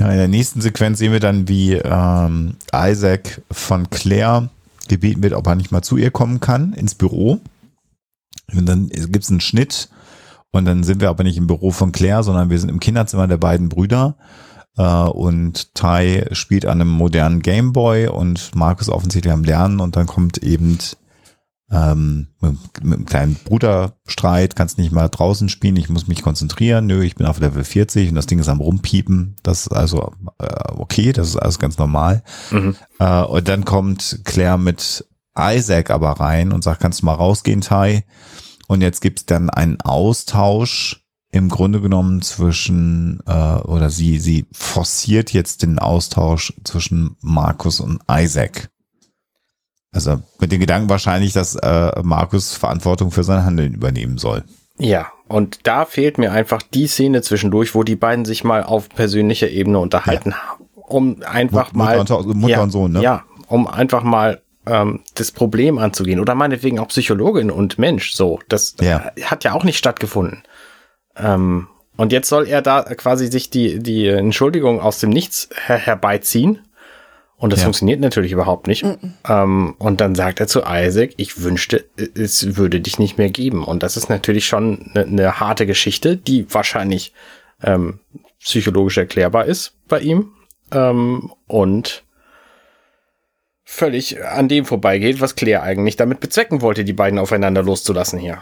Ja, 0.00 0.10
in 0.10 0.18
der 0.18 0.26
nächsten 0.26 0.60
Sequenz 0.60 0.98
sehen 0.98 1.12
wir 1.12 1.20
dann, 1.20 1.46
wie 1.46 1.74
ähm, 1.74 2.56
Isaac 2.74 3.40
von 3.52 3.88
Claire 3.88 4.50
gebeten 4.88 5.22
wird, 5.22 5.34
ob 5.34 5.46
er 5.46 5.54
nicht 5.54 5.72
mal 5.72 5.82
zu 5.82 5.96
ihr 5.96 6.10
kommen 6.10 6.40
kann, 6.40 6.72
ins 6.72 6.94
Büro. 6.94 7.40
Und 8.52 8.66
dann 8.66 8.88
gibt 8.88 9.24
es 9.24 9.30
einen 9.30 9.40
Schnitt 9.40 9.88
und 10.50 10.66
dann 10.66 10.84
sind 10.84 11.00
wir 11.00 11.08
aber 11.08 11.24
nicht 11.24 11.38
im 11.38 11.46
Büro 11.46 11.70
von 11.70 11.92
Claire, 11.92 12.22
sondern 12.22 12.50
wir 12.50 12.58
sind 12.58 12.68
im 12.68 12.80
Kinderzimmer 12.80 13.26
der 13.26 13.38
beiden 13.38 13.68
Brüder. 13.68 14.16
Äh, 14.76 14.82
und 14.84 15.74
Ty 15.74 16.26
spielt 16.32 16.66
an 16.66 16.80
einem 16.80 16.90
modernen 16.90 17.40
Gameboy 17.40 18.08
und 18.08 18.54
Markus 18.54 18.88
offensichtlich 18.88 19.32
am 19.32 19.44
Lernen 19.44 19.80
und 19.80 19.96
dann 19.96 20.06
kommt 20.06 20.38
eben 20.38 20.78
ähm, 21.72 22.28
mit, 22.40 22.84
mit 22.84 22.94
einem 22.94 23.06
kleinen 23.06 23.34
Bruderstreit, 23.34 24.54
kannst 24.54 24.78
nicht 24.78 24.92
mal 24.92 25.08
draußen 25.08 25.48
spielen, 25.48 25.76
ich 25.76 25.88
muss 25.88 26.06
mich 26.06 26.22
konzentrieren, 26.22 26.86
nö, 26.86 27.02
ich 27.02 27.14
bin 27.14 27.26
auf 27.26 27.40
Level 27.40 27.64
40 27.64 28.10
und 28.10 28.14
das 28.14 28.26
Ding 28.26 28.38
ist 28.38 28.48
am 28.48 28.60
rumpiepen, 28.60 29.36
das 29.42 29.62
ist 29.62 29.72
also 29.72 30.12
äh, 30.38 30.72
okay, 30.76 31.12
das 31.12 31.28
ist 31.28 31.36
alles 31.36 31.58
ganz 31.58 31.78
normal. 31.78 32.22
Mhm. 32.50 32.76
Äh, 32.98 33.22
und 33.22 33.48
dann 33.48 33.64
kommt 33.64 34.20
Claire 34.24 34.58
mit 34.58 35.06
Isaac 35.36 35.90
aber 35.90 36.10
rein 36.12 36.52
und 36.52 36.62
sagt, 36.62 36.80
kannst 36.80 37.00
du 37.00 37.06
mal 37.06 37.14
rausgehen, 37.14 37.62
Ty? 37.62 38.04
Und 38.68 38.82
jetzt 38.82 39.00
gibt's 39.00 39.26
dann 39.26 39.50
einen 39.50 39.80
Austausch 39.80 41.02
im 41.30 41.48
Grunde 41.48 41.80
genommen 41.80 42.20
zwischen, 42.20 43.20
äh, 43.26 43.56
oder 43.60 43.88
sie, 43.88 44.18
sie 44.18 44.46
forciert 44.52 45.32
jetzt 45.32 45.62
den 45.62 45.78
Austausch 45.78 46.52
zwischen 46.64 47.16
Markus 47.22 47.80
und 47.80 48.00
Isaac. 48.10 48.68
Also 49.92 50.22
mit 50.40 50.50
dem 50.50 50.60
Gedanken 50.60 50.88
wahrscheinlich, 50.88 51.32
dass 51.32 51.54
äh, 51.54 51.92
Markus 52.02 52.56
Verantwortung 52.56 53.10
für 53.10 53.24
sein 53.24 53.44
Handeln 53.44 53.74
übernehmen 53.74 54.18
soll. 54.18 54.42
Ja, 54.78 55.12
und 55.28 55.66
da 55.66 55.84
fehlt 55.84 56.18
mir 56.18 56.32
einfach 56.32 56.62
die 56.62 56.86
Szene 56.86 57.22
zwischendurch, 57.22 57.74
wo 57.74 57.82
die 57.82 57.96
beiden 57.96 58.24
sich 58.24 58.42
mal 58.42 58.62
auf 58.62 58.88
persönlicher 58.88 59.50
Ebene 59.50 59.78
unterhalten, 59.78 60.30
ja. 60.30 60.66
um 60.74 61.22
einfach 61.22 61.72
Mut, 61.72 61.76
mal 61.76 61.98
Mutter, 61.98 62.18
und, 62.18 62.36
Mutter 62.36 62.52
ja, 62.52 62.62
und 62.62 62.70
Sohn, 62.70 62.92
ne? 62.92 63.02
Ja, 63.02 63.24
um 63.48 63.66
einfach 63.66 64.02
mal 64.02 64.40
ähm, 64.66 65.00
das 65.14 65.30
Problem 65.30 65.78
anzugehen 65.78 66.20
oder 66.20 66.34
meinetwegen 66.34 66.78
auch 66.78 66.88
Psychologin 66.88 67.50
und 67.50 67.78
Mensch. 67.78 68.12
So, 68.14 68.40
das 68.48 68.76
ja. 68.80 69.10
hat 69.24 69.44
ja 69.44 69.52
auch 69.52 69.64
nicht 69.64 69.78
stattgefunden. 69.78 70.42
Ähm, 71.16 71.68
und 71.96 72.12
jetzt 72.12 72.28
soll 72.28 72.48
er 72.48 72.62
da 72.62 72.82
quasi 72.82 73.26
sich 73.30 73.50
die, 73.50 73.78
die 73.78 74.08
Entschuldigung 74.08 74.80
aus 74.80 74.98
dem 74.98 75.10
Nichts 75.10 75.50
her 75.66 75.76
herbeiziehen. 75.76 76.60
Und 77.42 77.52
das 77.52 77.58
ja. 77.58 77.64
funktioniert 77.64 77.98
natürlich 77.98 78.30
überhaupt 78.30 78.68
nicht. 78.68 78.84
Mhm. 78.84 79.14
Ähm, 79.28 79.74
und 79.78 80.00
dann 80.00 80.14
sagt 80.14 80.38
er 80.38 80.46
zu 80.46 80.62
Isaac, 80.64 81.10
ich 81.16 81.42
wünschte, 81.42 81.84
es 82.14 82.56
würde 82.56 82.80
dich 82.80 83.00
nicht 83.00 83.18
mehr 83.18 83.30
geben. 83.30 83.64
Und 83.64 83.82
das 83.82 83.96
ist 83.96 84.08
natürlich 84.08 84.46
schon 84.46 84.92
eine, 84.94 85.06
eine 85.06 85.40
harte 85.40 85.66
Geschichte, 85.66 86.16
die 86.16 86.46
wahrscheinlich 86.54 87.12
ähm, 87.60 87.98
psychologisch 88.38 88.96
erklärbar 88.96 89.46
ist 89.46 89.74
bei 89.88 89.98
ihm. 89.98 90.30
Ähm, 90.70 91.32
und 91.48 92.04
völlig 93.64 94.24
an 94.24 94.46
dem 94.46 94.64
vorbeigeht, 94.64 95.20
was 95.20 95.34
Claire 95.34 95.64
eigentlich 95.64 95.96
damit 95.96 96.20
bezwecken 96.20 96.62
wollte, 96.62 96.84
die 96.84 96.92
beiden 96.92 97.18
aufeinander 97.18 97.64
loszulassen 97.64 98.20
hier. 98.20 98.40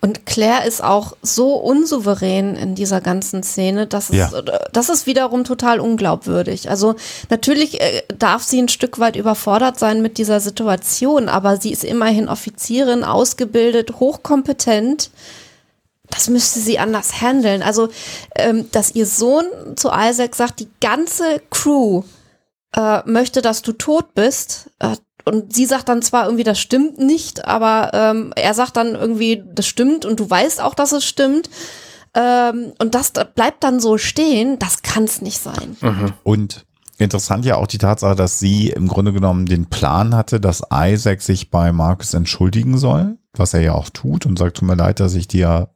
Und 0.00 0.24
Claire 0.24 0.66
ist 0.66 0.84
auch 0.84 1.16
so 1.22 1.54
unsouverän 1.54 2.54
in 2.54 2.74
dieser 2.76 3.00
ganzen 3.00 3.42
Szene, 3.42 3.86
dass 3.86 4.10
es, 4.10 4.16
ja. 4.16 4.30
das 4.72 4.88
ist 4.88 5.06
wiederum 5.06 5.42
total 5.42 5.80
unglaubwürdig. 5.80 6.70
Also 6.70 6.94
natürlich 7.28 7.80
äh, 7.80 8.02
darf 8.16 8.44
sie 8.44 8.62
ein 8.62 8.68
Stück 8.68 9.00
weit 9.00 9.16
überfordert 9.16 9.78
sein 9.78 10.00
mit 10.00 10.18
dieser 10.18 10.38
Situation, 10.38 11.28
aber 11.28 11.56
sie 11.56 11.72
ist 11.72 11.82
immerhin 11.82 12.28
Offizierin, 12.28 13.02
ausgebildet, 13.02 13.98
hochkompetent. 13.98 15.10
das 16.08 16.28
müsste 16.28 16.60
sie 16.60 16.78
anders 16.78 17.20
handeln. 17.20 17.62
Also, 17.62 17.88
ähm, 18.36 18.70
dass 18.70 18.94
ihr 18.94 19.06
Sohn 19.06 19.46
zu 19.74 19.90
Isaac 19.92 20.36
sagt, 20.36 20.60
die 20.60 20.68
ganze 20.80 21.42
Crew 21.50 22.04
äh, 22.76 23.02
möchte, 23.06 23.42
dass 23.42 23.62
du 23.62 23.72
tot 23.72 24.14
bist. 24.14 24.70
Und 25.24 25.54
sie 25.54 25.64
sagt 25.64 25.88
dann 25.88 26.02
zwar 26.02 26.26
irgendwie, 26.26 26.44
das 26.44 26.58
stimmt 26.58 26.98
nicht, 26.98 27.46
aber 27.46 27.90
ähm, 27.94 28.32
er 28.36 28.52
sagt 28.54 28.76
dann 28.76 28.94
irgendwie, 28.94 29.42
das 29.54 29.66
stimmt 29.66 30.04
und 30.04 30.20
du 30.20 30.28
weißt 30.28 30.60
auch, 30.60 30.74
dass 30.74 30.92
es 30.92 31.04
stimmt. 31.04 31.48
Ähm, 32.14 32.72
und 32.78 32.94
das 32.94 33.12
bleibt 33.34 33.64
dann 33.64 33.80
so 33.80 33.98
stehen, 33.98 34.58
das 34.58 34.82
kann 34.82 35.04
es 35.04 35.22
nicht 35.22 35.38
sein. 35.38 35.76
Mhm. 35.80 36.12
Und 36.22 36.66
interessant 36.98 37.44
ja 37.44 37.56
auch 37.56 37.66
die 37.66 37.78
Tatsache, 37.78 38.14
dass 38.14 38.38
sie 38.38 38.68
im 38.68 38.86
Grunde 38.86 39.12
genommen 39.12 39.46
den 39.46 39.66
Plan 39.66 40.14
hatte, 40.14 40.40
dass 40.40 40.62
Isaac 40.72 41.22
sich 41.22 41.50
bei 41.50 41.72
Marcus 41.72 42.14
entschuldigen 42.14 42.78
soll, 42.78 43.18
was 43.36 43.54
er 43.54 43.62
ja 43.62 43.72
auch 43.72 43.88
tut 43.88 44.26
und 44.26 44.38
sagt, 44.38 44.58
tut 44.58 44.68
mir 44.68 44.76
leid, 44.76 45.00
dass 45.00 45.14
ich 45.14 45.26
dir 45.26 45.70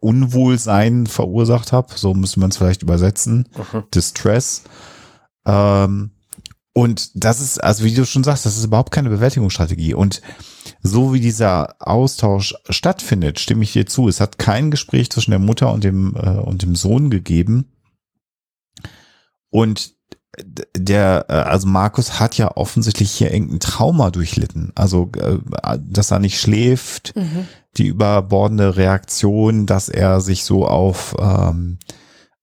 Unwohlsein 0.00 1.06
verursacht 1.06 1.72
habe. 1.72 1.94
So 1.96 2.14
müssen 2.14 2.40
wir 2.40 2.48
es 2.48 2.56
vielleicht 2.58 2.82
übersetzen. 2.82 3.48
Mhm. 3.56 3.84
Distress. 3.94 4.62
Ähm, 5.46 6.10
und 6.76 7.10
das 7.14 7.40
ist, 7.40 7.64
also 7.64 7.84
wie 7.84 7.94
du 7.94 8.04
schon 8.04 8.22
sagst, 8.22 8.44
das 8.44 8.58
ist 8.58 8.66
überhaupt 8.66 8.92
keine 8.92 9.08
Bewältigungsstrategie. 9.08 9.94
Und 9.94 10.20
so 10.82 11.14
wie 11.14 11.20
dieser 11.20 11.74
Austausch 11.78 12.54
stattfindet, 12.68 13.40
stimme 13.40 13.62
ich 13.62 13.72
dir 13.72 13.86
zu. 13.86 14.08
Es 14.08 14.20
hat 14.20 14.38
kein 14.38 14.70
Gespräch 14.70 15.08
zwischen 15.08 15.30
der 15.30 15.40
Mutter 15.40 15.72
und 15.72 15.84
dem, 15.84 16.14
äh, 16.16 16.28
und 16.28 16.60
dem 16.60 16.76
Sohn 16.76 17.08
gegeben. 17.08 17.72
Und 19.48 19.94
der, 20.76 21.24
äh, 21.30 21.32
also 21.32 21.66
Markus 21.66 22.20
hat 22.20 22.36
ja 22.36 22.54
offensichtlich 22.54 23.10
hier 23.10 23.32
irgendein 23.32 23.60
Trauma 23.60 24.10
durchlitten. 24.10 24.72
Also, 24.74 25.10
äh, 25.16 25.38
dass 25.80 26.10
er 26.10 26.18
nicht 26.18 26.38
schläft, 26.38 27.16
mhm. 27.16 27.48
die 27.78 27.86
überbordende 27.86 28.76
Reaktion, 28.76 29.64
dass 29.64 29.88
er 29.88 30.20
sich 30.20 30.44
so 30.44 30.66
auf 30.66 31.16
ähm, 31.18 31.78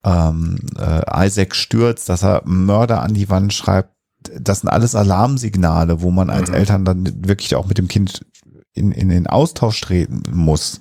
ähm, 0.03 0.57
äh, 0.76 1.27
Isaac 1.27 1.53
stürzt, 1.53 2.10
dass 2.10 2.23
er 2.23 2.41
Mörder 2.45 3.03
an 3.03 3.14
die 3.14 3.30
Wand 3.30 3.53
schreibt, 3.53 3.93
das 4.39 4.61
sind 4.61 4.69
alles 4.69 4.95
Alarmsignale, 4.95 6.01
wo 6.01 6.11
man 6.11 6.29
als 6.29 6.49
mhm. 6.49 6.55
Eltern 6.55 6.85
dann 6.85 7.27
wirklich 7.27 7.55
auch 7.55 7.65
mit 7.65 7.77
dem 7.77 7.87
Kind 7.87 8.25
in, 8.73 8.91
in 8.91 9.09
den 9.09 9.27
Austausch 9.27 9.79
treten 9.81 10.23
muss, 10.31 10.79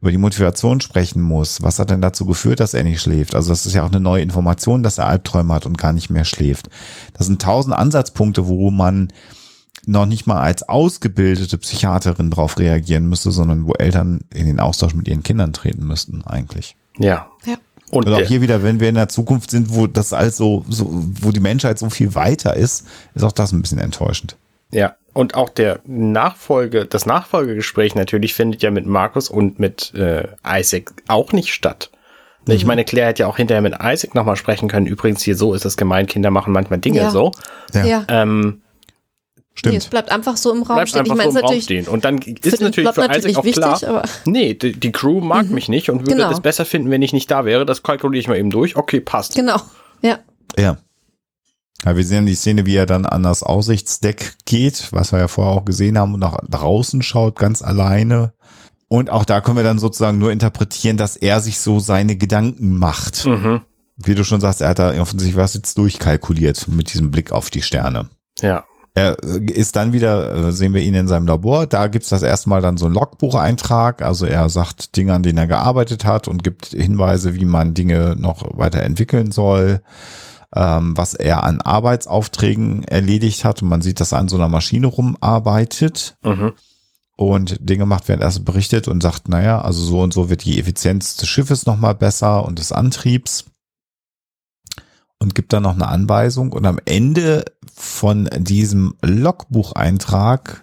über 0.00 0.10
die 0.10 0.18
Motivation 0.18 0.80
sprechen 0.80 1.22
muss. 1.22 1.62
Was 1.62 1.78
hat 1.78 1.90
denn 1.90 2.00
dazu 2.00 2.26
geführt, 2.26 2.60
dass 2.60 2.74
er 2.74 2.84
nicht 2.84 3.00
schläft? 3.00 3.34
Also 3.34 3.50
das 3.50 3.66
ist 3.66 3.74
ja 3.74 3.84
auch 3.84 3.90
eine 3.90 4.00
neue 4.00 4.22
Information, 4.22 4.82
dass 4.82 4.98
er 4.98 5.06
Albträume 5.06 5.54
hat 5.54 5.66
und 5.66 5.78
gar 5.78 5.92
nicht 5.92 6.10
mehr 6.10 6.24
schläft. 6.24 6.68
Das 7.14 7.26
sind 7.26 7.42
tausend 7.42 7.74
Ansatzpunkte, 7.74 8.46
wo 8.46 8.70
man 8.70 9.08
noch 9.86 10.06
nicht 10.06 10.26
mal 10.26 10.40
als 10.40 10.68
ausgebildete 10.68 11.58
Psychiaterin 11.58 12.30
drauf 12.30 12.58
reagieren 12.58 13.08
müsste, 13.08 13.30
sondern 13.30 13.66
wo 13.66 13.72
Eltern 13.74 14.20
in 14.34 14.46
den 14.46 14.60
Austausch 14.60 14.94
mit 14.94 15.08
ihren 15.08 15.22
Kindern 15.22 15.52
treten 15.52 15.86
müssten 15.86 16.24
eigentlich. 16.24 16.76
Ja. 16.98 17.28
Ja. 17.44 17.56
Und, 17.90 18.06
und 18.06 18.14
auch 18.14 18.20
hier 18.20 18.40
wieder, 18.40 18.62
wenn 18.62 18.80
wir 18.80 18.88
in 18.88 18.96
der 18.96 19.08
Zukunft 19.08 19.50
sind, 19.50 19.74
wo 19.74 19.86
das 19.86 20.12
alles 20.12 20.36
so, 20.36 20.64
so, 20.68 20.88
wo 20.90 21.30
die 21.30 21.40
Menschheit 21.40 21.78
so 21.78 21.88
viel 21.88 22.14
weiter 22.14 22.54
ist, 22.54 22.86
ist 23.14 23.22
auch 23.22 23.32
das 23.32 23.52
ein 23.52 23.62
bisschen 23.62 23.78
enttäuschend. 23.78 24.36
Ja, 24.72 24.96
und 25.12 25.34
auch 25.34 25.48
der 25.48 25.80
Nachfolge, 25.86 26.84
das 26.84 27.06
Nachfolgegespräch 27.06 27.94
natürlich 27.94 28.34
findet 28.34 28.62
ja 28.62 28.70
mit 28.70 28.86
Markus 28.86 29.30
und 29.30 29.58
mit 29.58 29.94
äh, 29.94 30.26
Isaac 30.44 30.92
auch 31.06 31.32
nicht 31.32 31.54
statt. 31.54 31.90
Mhm. 32.46 32.54
Ich 32.54 32.64
meine, 32.66 32.84
Claire 32.84 33.08
hätte 33.08 33.22
ja 33.22 33.28
auch 33.28 33.36
hinterher 33.36 33.62
mit 33.62 33.74
Isaac 33.80 34.14
nochmal 34.14 34.36
sprechen 34.36 34.68
können. 34.68 34.86
Übrigens, 34.86 35.22
hier 35.22 35.36
so 35.36 35.54
ist 35.54 35.64
es 35.64 35.76
gemein, 35.76 36.06
Kinder 36.06 36.30
machen 36.30 36.52
manchmal 36.52 36.80
Dinge 36.80 36.98
ja. 36.98 37.10
so. 37.10 37.32
Ja. 37.72 38.04
Ähm, 38.08 38.62
Stimmt. 39.58 39.72
Nee, 39.72 39.78
es 39.78 39.86
bleibt 39.86 40.10
einfach 40.10 40.36
so 40.36 40.52
im 40.52 40.62
Raum 40.62 40.76
bleibt 40.76 40.90
stehen. 40.90 41.06
ich 41.06 41.14
meine, 41.14 41.32
so 41.32 41.38
im 41.38 41.44
Raum 41.44 41.60
stehen. 41.60 41.88
Und 41.88 42.04
dann 42.04 42.18
ist 42.18 42.60
natürlich 42.60 42.90
für 42.92 43.00
natürlich 43.00 43.24
Isaac 43.24 43.38
auch 43.38 43.44
wichtig, 43.44 43.62
klar, 43.62 44.02
nee, 44.26 44.52
die, 44.52 44.72
die, 44.72 44.92
Crew 44.92 45.20
mag 45.20 45.46
mhm. 45.48 45.54
mich 45.54 45.68
nicht 45.68 45.88
und 45.88 46.00
würde 46.00 46.16
genau. 46.16 46.30
es 46.30 46.40
besser 46.40 46.66
finden, 46.66 46.90
wenn 46.90 47.00
ich 47.00 47.14
nicht 47.14 47.30
da 47.30 47.46
wäre. 47.46 47.64
Das 47.64 47.82
kalkuliere 47.82 48.20
ich 48.20 48.28
mal 48.28 48.36
eben 48.36 48.50
durch. 48.50 48.76
Okay, 48.76 49.00
passt. 49.00 49.34
Genau, 49.34 49.58
ja. 50.02 50.18
Ja. 50.58 50.76
Ja, 51.84 51.96
wir 51.96 52.04
sehen 52.04 52.26
die 52.26 52.34
Szene, 52.34 52.66
wie 52.66 52.76
er 52.76 52.86
dann 52.86 53.06
an 53.06 53.22
das 53.22 53.42
Aussichtsdeck 53.42 54.34
geht, 54.44 54.88
was 54.92 55.12
wir 55.12 55.20
ja 55.20 55.28
vorher 55.28 55.54
auch 55.54 55.64
gesehen 55.64 55.98
haben, 55.98 56.14
und 56.14 56.20
nach 56.20 56.38
draußen 56.48 57.02
schaut, 57.02 57.38
ganz 57.38 57.62
alleine. 57.62 58.32
Und 58.88 59.10
auch 59.10 59.24
da 59.24 59.40
können 59.40 59.56
wir 59.56 59.64
dann 59.64 59.78
sozusagen 59.78 60.18
nur 60.18 60.32
interpretieren, 60.32 60.96
dass 60.96 61.16
er 61.16 61.40
sich 61.40 61.58
so 61.58 61.78
seine 61.78 62.16
Gedanken 62.16 62.78
macht. 62.78 63.26
Mhm. 63.26 63.62
Wie 63.96 64.14
du 64.14 64.24
schon 64.24 64.40
sagst, 64.40 64.60
er 64.60 64.70
hat 64.70 64.78
da 64.78 65.00
offensichtlich 65.00 65.36
was 65.36 65.54
jetzt 65.54 65.78
durchkalkuliert 65.78 66.68
mit 66.68 66.92
diesem 66.92 67.10
Blick 67.10 67.32
auf 67.32 67.50
die 67.50 67.62
Sterne. 67.62 68.10
Ja. 68.40 68.64
Er 68.96 69.22
äh, 69.22 69.38
ist 69.52 69.76
dann 69.76 69.92
wieder, 69.92 70.34
äh, 70.34 70.52
sehen 70.52 70.72
wir 70.72 70.80
ihn 70.80 70.94
in 70.94 71.06
seinem 71.06 71.26
Labor, 71.26 71.66
da 71.66 71.86
gibt's 71.86 72.08
das 72.08 72.22
erstmal 72.22 72.62
dann 72.62 72.78
so 72.78 72.86
ein 72.86 72.94
Logbucheintrag, 72.94 74.00
also 74.00 74.24
er 74.24 74.48
sagt 74.48 74.96
Dinge, 74.96 75.12
an 75.12 75.22
denen 75.22 75.36
er 75.36 75.46
gearbeitet 75.46 76.06
hat 76.06 76.28
und 76.28 76.42
gibt 76.42 76.68
Hinweise, 76.68 77.34
wie 77.34 77.44
man 77.44 77.74
Dinge 77.74 78.16
noch 78.18 78.56
weiterentwickeln 78.56 79.32
soll, 79.32 79.82
ähm, 80.54 80.96
was 80.96 81.12
er 81.12 81.44
an 81.44 81.60
Arbeitsaufträgen 81.60 82.84
erledigt 82.84 83.44
hat 83.44 83.60
und 83.60 83.68
man 83.68 83.82
sieht, 83.82 84.00
dass 84.00 84.12
er 84.12 84.18
an 84.18 84.28
so 84.28 84.36
einer 84.36 84.48
Maschine 84.48 84.86
rumarbeitet. 84.86 86.16
Mhm. 86.24 86.54
Und 87.18 87.56
Dinge 87.60 87.86
macht, 87.86 88.08
während 88.08 88.22
er 88.22 88.28
es 88.28 88.44
berichtet 88.44 88.88
und 88.88 89.02
sagt, 89.02 89.28
naja, 89.28 89.60
also 89.60 89.82
so 89.82 90.00
und 90.00 90.12
so 90.12 90.28
wird 90.28 90.44
die 90.44 90.58
Effizienz 90.58 91.16
des 91.16 91.28
Schiffes 91.28 91.64
nochmal 91.64 91.94
besser 91.94 92.44
und 92.44 92.58
des 92.58 92.72
Antriebs 92.72 93.46
und 95.18 95.34
gibt 95.34 95.52
dann 95.52 95.62
noch 95.62 95.74
eine 95.74 95.88
Anweisung 95.88 96.52
und 96.52 96.66
am 96.66 96.78
Ende 96.84 97.44
von 97.74 98.28
diesem 98.38 98.94
Logbucheintrag 99.02 100.60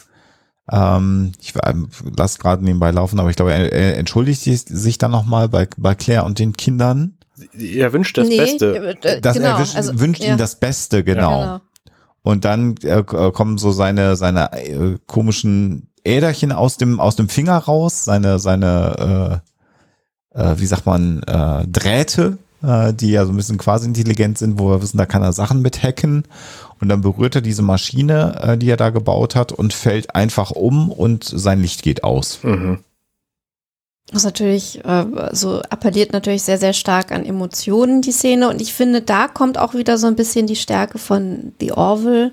ähm, 0.71 1.33
ich 1.41 1.53
ähm, 1.63 1.89
lasse 2.17 2.39
gerade 2.39 2.63
nebenbei 2.63 2.91
laufen, 2.91 3.19
aber 3.19 3.29
ich 3.29 3.35
glaube, 3.35 3.53
er, 3.53 3.97
entschuldigt 3.97 4.41
sich 4.43 4.97
dann 4.97 5.11
nochmal 5.11 5.49
bei, 5.49 5.67
bei 5.77 5.93
Claire 5.93 6.23
und 6.23 6.39
den 6.39 6.53
Kindern. 6.53 7.17
Er 7.57 7.91
wünscht 7.91 8.17
das 8.17 8.29
nee, 8.29 8.37
Beste. 8.37 8.95
Äh, 9.01 9.19
das, 9.19 9.35
genau, 9.35 9.49
er 9.49 9.59
wünscht, 9.59 9.75
also, 9.75 9.99
wünscht 9.99 10.23
ja. 10.23 10.33
ihm 10.33 10.37
das 10.37 10.59
Beste, 10.59 11.03
genau. 11.03 11.41
Ja, 11.41 11.45
genau. 11.45 11.61
Und 12.21 12.45
dann 12.45 12.75
äh, 12.83 13.03
kommen 13.03 13.57
so 13.57 13.71
seine, 13.73 14.15
seine 14.15 14.53
äh, 14.53 14.97
komischen 15.05 15.89
Äderchen 16.05 16.53
aus 16.53 16.77
dem, 16.77 17.01
aus 17.01 17.17
dem 17.17 17.27
Finger 17.27 17.57
raus, 17.57 18.05
seine, 18.05 18.39
seine, 18.39 19.41
äh, 20.33 20.41
äh, 20.41 20.59
wie 20.59 20.65
sagt 20.65 20.85
man, 20.85 21.21
äh, 21.23 21.67
Drähte, 21.67 22.37
äh, 22.63 22.93
die 22.93 23.11
ja 23.11 23.25
so 23.25 23.31
ein 23.31 23.35
bisschen 23.35 23.57
quasi 23.57 23.87
intelligent 23.87 24.37
sind, 24.37 24.59
wo 24.59 24.69
wir 24.69 24.81
wissen, 24.81 24.97
da 24.97 25.05
kann 25.05 25.21
er 25.21 25.33
Sachen 25.33 25.61
mit 25.61 25.83
hacken. 25.83 26.23
Und 26.79 26.89
dann 26.89 27.01
berührt 27.01 27.35
er 27.35 27.41
diese 27.41 27.61
Maschine, 27.61 28.41
äh, 28.41 28.57
die 28.57 28.69
er 28.69 28.77
da 28.77 28.89
gebaut 28.89 29.35
hat 29.35 29.51
und 29.51 29.73
fällt 29.73 30.15
einfach 30.15 30.51
um 30.51 30.91
und 30.91 31.23
sein 31.23 31.61
Licht 31.61 31.83
geht 31.83 32.03
aus. 32.03 32.39
Mhm. 32.43 32.79
Das 34.11 34.25
natürlich, 34.25 34.83
äh, 34.83 35.05
so 35.31 35.61
appelliert 35.69 36.11
natürlich 36.13 36.43
sehr, 36.43 36.57
sehr 36.57 36.73
stark 36.73 37.11
an 37.11 37.25
Emotionen, 37.25 38.01
die 38.01 38.11
Szene. 38.11 38.49
Und 38.49 38.61
ich 38.61 38.73
finde, 38.73 39.01
da 39.01 39.27
kommt 39.27 39.57
auch 39.57 39.73
wieder 39.73 39.97
so 39.97 40.07
ein 40.07 40.15
bisschen 40.15 40.45
die 40.45 40.57
Stärke 40.57 40.97
von 40.97 41.53
The 41.59 41.71
Orville 41.71 42.31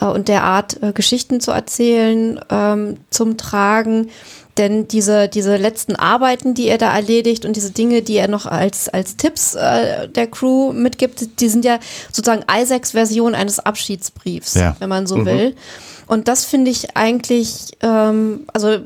äh, 0.00 0.06
und 0.06 0.28
der 0.28 0.42
Art, 0.42 0.78
Geschichten 0.94 1.40
zu 1.40 1.52
erzählen, 1.52 2.40
ähm, 2.50 2.96
zum 3.10 3.36
Tragen 3.36 4.08
denn 4.58 4.88
diese, 4.88 5.28
diese 5.28 5.56
letzten 5.56 5.96
Arbeiten, 5.96 6.54
die 6.54 6.68
er 6.68 6.78
da 6.78 6.94
erledigt 6.94 7.44
und 7.44 7.56
diese 7.56 7.70
Dinge, 7.70 8.02
die 8.02 8.16
er 8.16 8.28
noch 8.28 8.46
als, 8.46 8.88
als 8.88 9.16
Tipps 9.16 9.54
äh, 9.54 10.08
der 10.08 10.26
Crew 10.26 10.72
mitgibt, 10.72 11.40
die 11.40 11.48
sind 11.48 11.64
ja 11.64 11.78
sozusagen 12.12 12.44
Isaacs 12.50 12.92
Version 12.92 13.34
eines 13.34 13.60
Abschiedsbriefs, 13.60 14.54
ja. 14.54 14.76
wenn 14.78 14.88
man 14.88 15.06
so 15.06 15.18
mhm. 15.18 15.26
will. 15.26 15.56
Und 16.06 16.28
das 16.28 16.44
finde 16.44 16.70
ich 16.70 16.96
eigentlich, 16.96 17.76
ähm, 17.80 18.46
also 18.52 18.78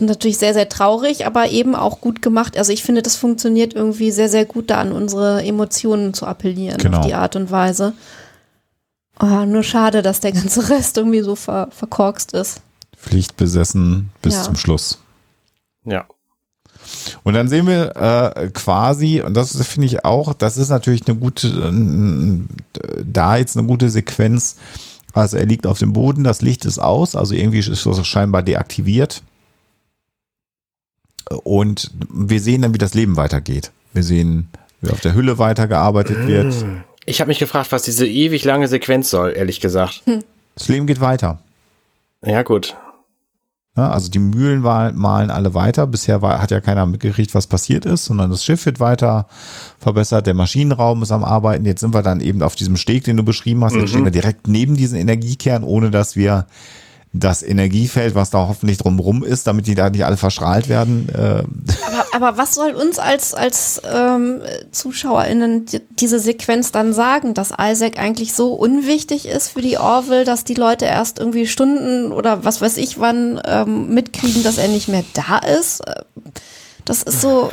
natürlich 0.00 0.38
sehr, 0.38 0.54
sehr 0.54 0.68
traurig, 0.68 1.26
aber 1.26 1.48
eben 1.50 1.74
auch 1.74 2.00
gut 2.00 2.22
gemacht. 2.22 2.58
Also 2.58 2.72
ich 2.72 2.82
finde, 2.82 3.02
das 3.02 3.16
funktioniert 3.16 3.74
irgendwie 3.74 4.10
sehr, 4.10 4.28
sehr 4.28 4.44
gut, 4.44 4.70
da 4.70 4.78
an 4.78 4.92
unsere 4.92 5.42
Emotionen 5.42 6.14
zu 6.14 6.26
appellieren 6.26 6.78
genau. 6.78 6.98
auf 6.98 7.06
die 7.06 7.14
Art 7.14 7.36
und 7.36 7.50
Weise. 7.50 7.92
Oh, 9.20 9.44
nur 9.46 9.62
schade, 9.62 10.02
dass 10.02 10.20
der 10.20 10.32
ganze 10.32 10.68
Rest 10.70 10.96
irgendwie 10.98 11.20
so 11.20 11.36
ver 11.36 11.68
verkorkst 11.70 12.32
ist. 12.34 12.60
Pflichtbesessen 12.96 14.10
bis 14.22 14.34
ja. 14.34 14.42
zum 14.42 14.56
Schluss. 14.56 15.00
Ja. 15.84 16.06
Und 17.22 17.34
dann 17.34 17.48
sehen 17.48 17.66
wir 17.66 17.96
äh, 17.96 18.50
quasi, 18.50 19.22
und 19.22 19.34
das 19.34 19.56
finde 19.66 19.86
ich 19.86 20.04
auch, 20.04 20.34
das 20.34 20.56
ist 20.56 20.68
natürlich 20.68 21.06
eine 21.06 21.16
gute, 21.16 21.48
äh, 21.48 23.02
da 23.04 23.36
jetzt 23.36 23.56
eine 23.56 23.66
gute 23.66 23.88
Sequenz. 23.88 24.56
Also 25.12 25.36
er 25.36 25.46
liegt 25.46 25.66
auf 25.66 25.78
dem 25.78 25.92
Boden, 25.92 26.24
das 26.24 26.42
Licht 26.42 26.64
ist 26.64 26.78
aus, 26.78 27.14
also 27.14 27.34
irgendwie 27.34 27.60
ist 27.60 27.68
es 27.68 28.06
scheinbar 28.06 28.42
deaktiviert. 28.42 29.22
Und 31.44 31.90
wir 32.10 32.40
sehen 32.40 32.62
dann, 32.62 32.74
wie 32.74 32.78
das 32.78 32.94
Leben 32.94 33.16
weitergeht. 33.16 33.70
Wir 33.92 34.02
sehen, 34.02 34.48
wie 34.82 34.90
auf 34.90 35.00
der 35.00 35.14
Hülle 35.14 35.38
weitergearbeitet 35.38 36.26
wird. 36.26 36.54
Ich 37.06 37.20
habe 37.20 37.28
mich 37.28 37.38
gefragt, 37.38 37.72
was 37.72 37.82
diese 37.82 38.06
ewig 38.06 38.44
lange 38.44 38.68
Sequenz 38.68 39.08
soll, 39.08 39.32
ehrlich 39.34 39.60
gesagt. 39.60 40.02
Das 40.54 40.68
Leben 40.68 40.86
geht 40.86 41.00
weiter. 41.00 41.40
Ja, 42.22 42.42
gut. 42.42 42.76
Ja, 43.76 43.90
also 43.90 44.08
die 44.08 44.20
Mühlen 44.20 44.60
malen 44.60 45.30
alle 45.30 45.52
weiter. 45.52 45.88
Bisher 45.88 46.22
war, 46.22 46.40
hat 46.40 46.52
ja 46.52 46.60
keiner 46.60 46.86
mitgekriegt, 46.86 47.34
was 47.34 47.48
passiert 47.48 47.84
ist, 47.86 48.04
sondern 48.04 48.30
das 48.30 48.44
Schiff 48.44 48.66
wird 48.66 48.78
weiter 48.78 49.26
verbessert. 49.80 50.28
Der 50.28 50.34
Maschinenraum 50.34 51.02
ist 51.02 51.10
am 51.10 51.24
Arbeiten. 51.24 51.64
Jetzt 51.64 51.80
sind 51.80 51.92
wir 51.92 52.02
dann 52.02 52.20
eben 52.20 52.42
auf 52.42 52.54
diesem 52.54 52.76
Steg, 52.76 53.02
den 53.02 53.16
du 53.16 53.24
beschrieben 53.24 53.64
hast. 53.64 53.74
Jetzt 53.74 53.82
mhm. 53.82 53.88
stehen 53.88 54.04
wir 54.04 54.12
direkt 54.12 54.46
neben 54.46 54.76
diesem 54.76 54.98
Energiekern, 54.98 55.64
ohne 55.64 55.90
dass 55.90 56.14
wir 56.14 56.46
das 57.16 57.44
Energiefeld, 57.44 58.16
was 58.16 58.30
da 58.30 58.48
hoffentlich 58.48 58.78
drumrum 58.78 59.22
ist, 59.22 59.46
damit 59.46 59.68
die 59.68 59.76
da 59.76 59.88
nicht 59.88 60.04
alle 60.04 60.16
verstrahlt 60.16 60.68
werden. 60.68 61.08
Äh. 61.10 61.44
Aber, 61.86 62.06
aber 62.12 62.38
was 62.38 62.54
soll 62.54 62.72
uns 62.72 62.98
als, 62.98 63.34
als 63.34 63.80
ähm, 63.88 64.40
ZuschauerInnen 64.72 65.64
die, 65.66 65.80
diese 65.90 66.18
Sequenz 66.18 66.72
dann 66.72 66.92
sagen, 66.92 67.32
dass 67.32 67.52
Isaac 67.56 68.00
eigentlich 68.00 68.34
so 68.34 68.52
unwichtig 68.52 69.26
ist 69.26 69.50
für 69.50 69.62
die 69.62 69.78
Orville, 69.78 70.24
dass 70.24 70.42
die 70.42 70.54
Leute 70.54 70.86
erst 70.86 71.20
irgendwie 71.20 71.46
Stunden 71.46 72.10
oder 72.10 72.44
was 72.44 72.60
weiß 72.60 72.76
ich 72.78 72.98
wann 72.98 73.40
ähm, 73.44 73.94
mitkriegen, 73.94 74.42
dass 74.42 74.58
er 74.58 74.66
nicht 74.66 74.88
mehr 74.88 75.04
da 75.14 75.38
ist? 75.38 75.82
Das 76.84 77.04
ist 77.04 77.20
so. 77.20 77.52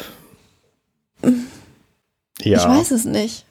Ja. 2.42 2.58
Ich 2.58 2.66
weiß 2.66 2.90
es 2.92 3.06
nicht. 3.06 3.46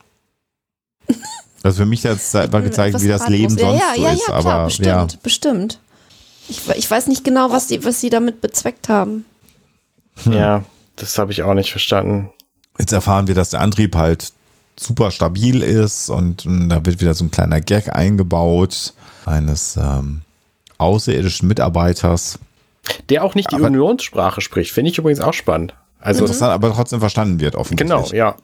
Also 1.62 1.82
für 1.82 1.86
mich 1.86 2.04
hat 2.04 2.16
es 2.16 2.34
einfach 2.34 2.62
gezeigt, 2.64 3.00
wie 3.00 3.08
das 3.08 3.28
Leben 3.28 3.56
ja, 3.56 3.66
sonst 3.66 3.80
ja, 3.80 3.94
so 3.94 4.02
ja, 4.02 4.12
ist. 4.12 4.28
Ja, 4.28 4.34
aber 4.34 4.42
klar, 4.42 4.64
bestimmt, 4.64 4.86
ja. 4.86 5.06
bestimmt. 5.22 5.78
Ich, 6.50 6.68
ich 6.68 6.90
weiß 6.90 7.06
nicht 7.06 7.24
genau, 7.24 7.50
was 7.50 7.68
die, 7.68 7.84
was 7.84 8.00
sie 8.00 8.10
damit 8.10 8.40
bezweckt 8.40 8.88
haben. 8.88 9.24
Ja, 10.24 10.64
das 10.96 11.16
habe 11.18 11.32
ich 11.32 11.42
auch 11.42 11.54
nicht 11.54 11.70
verstanden. 11.70 12.30
Jetzt 12.78 12.92
erfahren 12.92 13.26
wir, 13.28 13.34
dass 13.34 13.50
der 13.50 13.60
Antrieb 13.60 13.94
halt 13.96 14.32
super 14.78 15.10
stabil 15.10 15.62
ist 15.62 16.10
und, 16.10 16.46
und 16.46 16.68
da 16.68 16.84
wird 16.84 17.00
wieder 17.00 17.14
so 17.14 17.24
ein 17.24 17.30
kleiner 17.30 17.60
Gag 17.60 17.94
eingebaut 17.94 18.94
eines 19.26 19.76
ähm, 19.76 20.22
außerirdischen 20.78 21.46
Mitarbeiters. 21.48 22.38
Der 23.08 23.22
auch 23.24 23.34
nicht 23.34 23.50
die 23.50 23.56
Aber- 23.56 23.66
Unionssprache 23.66 24.40
spricht, 24.40 24.72
finde 24.72 24.90
ich 24.90 24.98
übrigens 24.98 25.20
auch 25.20 25.34
spannend. 25.34 25.74
Also, 26.00 26.20
Interessant, 26.24 26.52
aber 26.52 26.72
trotzdem 26.72 27.00
verstanden 27.00 27.40
wird 27.40 27.54
offensichtlich. 27.54 27.88
genau, 27.90 28.08
ja. 28.16 28.34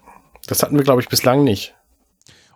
Das 0.46 0.62
hatten 0.62 0.76
wir, 0.76 0.84
glaube 0.84 1.00
ich, 1.00 1.08
bislang 1.08 1.42
nicht. 1.42 1.74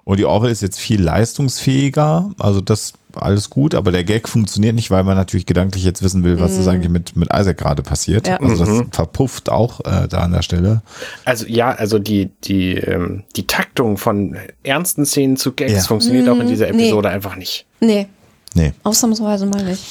Und 0.04 0.18
die 0.18 0.26
Orville 0.26 0.52
ist 0.52 0.60
jetzt 0.60 0.78
viel 0.78 1.02
leistungsfähiger, 1.02 2.30
also 2.38 2.60
das 2.60 2.92
alles 3.14 3.50
gut, 3.50 3.74
aber 3.74 3.92
der 3.92 4.04
Gag 4.04 4.28
funktioniert 4.28 4.74
nicht, 4.74 4.90
weil 4.90 5.04
man 5.04 5.16
natürlich 5.16 5.46
gedanklich 5.46 5.84
jetzt 5.84 6.02
wissen 6.02 6.24
will, 6.24 6.40
was 6.40 6.56
ist 6.58 6.68
eigentlich 6.68 6.90
mit, 6.90 7.16
mit 7.16 7.28
Isaac 7.34 7.58
gerade 7.58 7.82
passiert. 7.82 8.28
Ja. 8.28 8.36
Also 8.40 8.64
das 8.64 8.68
Mhm. 8.68 8.92
verpufft 8.92 9.48
auch 9.50 9.80
äh, 9.80 10.08
da 10.08 10.18
an 10.20 10.32
der 10.32 10.42
Stelle. 10.42 10.82
Also 11.24 11.46
ja, 11.46 11.70
also 11.70 11.98
die, 11.98 12.30
die, 12.44 12.74
ähm, 12.74 13.24
die 13.36 13.46
Taktung 13.46 13.96
von 13.96 14.36
ernsten 14.62 15.04
Szenen 15.06 15.36
zu 15.36 15.52
Gags 15.52 15.72
Ja. 15.72 15.80
funktioniert 15.82 16.28
auch 16.28 16.38
in 16.40 16.48
dieser 16.48 16.68
Mm, 16.72 16.76
nee. 16.76 16.82
Episode 16.84 17.08
einfach 17.10 17.36
nicht. 17.36 17.66
Nee, 17.80 18.06
Nee. 18.54 18.72
ausnahmsweise 18.82 19.46
mal 19.46 19.64
nicht. 19.64 19.82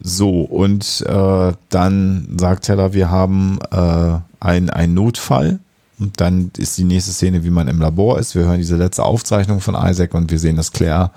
So, 0.00 0.40
und 0.42 1.04
äh, 1.06 1.52
dann 1.68 2.28
sagt 2.36 2.64
Teller, 2.64 2.92
wir 2.92 3.10
haben 3.10 3.58
äh, 3.70 4.18
ein- 4.40 4.70
einen 4.70 4.94
Notfall. 4.94 5.60
Und 6.00 6.20
dann 6.20 6.50
ist 6.58 6.76
die 6.78 6.82
nächste 6.84 7.12
Szene, 7.12 7.44
wie 7.44 7.50
man 7.50 7.68
im 7.68 7.78
Labor 7.80 8.18
ist. 8.18 8.34
Wir 8.34 8.42
hören 8.42 8.58
diese 8.58 8.74
letzte 8.76 9.04
Aufzeichnung 9.04 9.60
von 9.60 9.76
Isaac 9.76 10.14
und 10.14 10.32
wir 10.32 10.38
sehen, 10.40 10.56
dass 10.56 10.72
Claire 10.72 11.12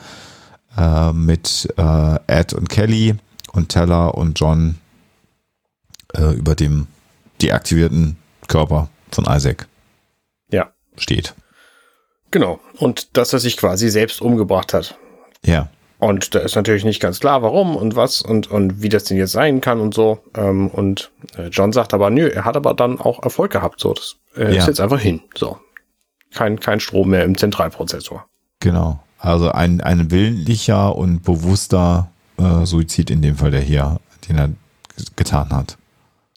äh, 0.77 1.11
mit 1.13 1.67
äh, 1.77 2.15
Ed 2.27 2.53
und 2.53 2.69
Kelly 2.69 3.15
und 3.53 3.69
Teller 3.69 4.15
und 4.15 4.39
John 4.39 4.75
äh, 6.13 6.33
über 6.33 6.55
dem 6.55 6.87
deaktivierten 7.41 8.17
Körper 8.47 8.89
von 9.11 9.25
Isaac 9.29 9.67
Ja, 10.51 10.69
steht. 10.97 11.33
genau. 12.31 12.59
Und 12.77 13.17
dass 13.17 13.33
er 13.33 13.39
sich 13.39 13.57
quasi 13.57 13.89
selbst 13.89 14.21
umgebracht 14.21 14.73
hat. 14.73 14.97
Ja. 15.45 15.69
Und 15.97 16.35
da 16.35 16.39
ist 16.39 16.55
natürlich 16.55 16.83
nicht 16.83 16.99
ganz 17.01 17.19
klar, 17.21 17.41
warum 17.41 17.75
und 17.77 17.95
was 17.95 18.21
und, 18.21 18.51
und 18.51 18.81
wie 18.81 18.89
das 18.89 19.05
denn 19.05 19.17
jetzt 19.17 19.31
sein 19.31 19.61
kann 19.61 19.79
und 19.79 19.93
so. 19.93 20.19
Ähm, 20.35 20.67
und 20.67 21.11
äh, 21.37 21.47
John 21.47 21.71
sagt 21.71 21.93
aber, 21.93 22.09
nö, 22.09 22.27
er 22.27 22.43
hat 22.45 22.57
aber 22.57 22.73
dann 22.73 22.99
auch 22.99 23.23
Erfolg 23.23 23.51
gehabt. 23.53 23.79
So, 23.79 23.93
das 23.93 24.17
äh, 24.35 24.53
Ja. 24.53 24.61
ist 24.61 24.67
jetzt 24.67 24.81
einfach 24.81 24.99
hin. 24.99 25.21
So. 25.35 25.57
Kein, 26.33 26.59
kein 26.59 26.81
Strom 26.81 27.09
mehr 27.11 27.23
im 27.23 27.37
Zentralprozessor. 27.37 28.25
Genau. 28.59 28.99
Also 29.25 29.51
ein, 29.51 29.81
ein 29.81 30.11
willentlicher 30.11 30.95
und 30.95 31.23
bewusster 31.23 32.09
äh, 32.37 32.65
Suizid 32.65 33.09
in 33.09 33.21
dem 33.21 33.37
Fall, 33.37 33.51
der 33.51 33.61
hier, 33.61 33.99
den 34.29 34.37
er 34.37 34.49
getan 35.15 35.49
hat. 35.49 35.77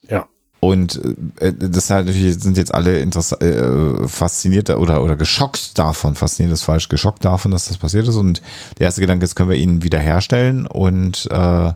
Ja. 0.09 0.27
Und 0.61 1.01
äh, 1.39 1.53
das 1.53 1.85
ist 1.85 1.91
halt 1.91 2.07
natürlich 2.07 2.41
sind 2.41 2.57
jetzt 2.57 2.75
alle 2.75 3.01
äh, 3.01 4.09
fasziniert 4.09 4.71
oder 4.71 5.03
oder 5.03 5.17
geschockt 5.17 5.79
davon, 5.79 6.15
fasziniert 6.15 6.53
ist 6.53 6.65
falsch, 6.65 6.89
geschockt 6.89 7.25
davon, 7.25 7.51
dass 7.51 7.69
das 7.69 7.77
passiert 7.77 8.09
ist. 8.09 8.17
Und 8.17 8.43
der 8.79 8.87
erste 8.87 9.01
Gedanke 9.01 9.25
ist, 9.25 9.35
können 9.35 9.51
wir 9.51 9.57
ihn 9.57 9.83
wiederherstellen? 9.83 10.67
Und 10.67 11.29
äh, 11.31 11.73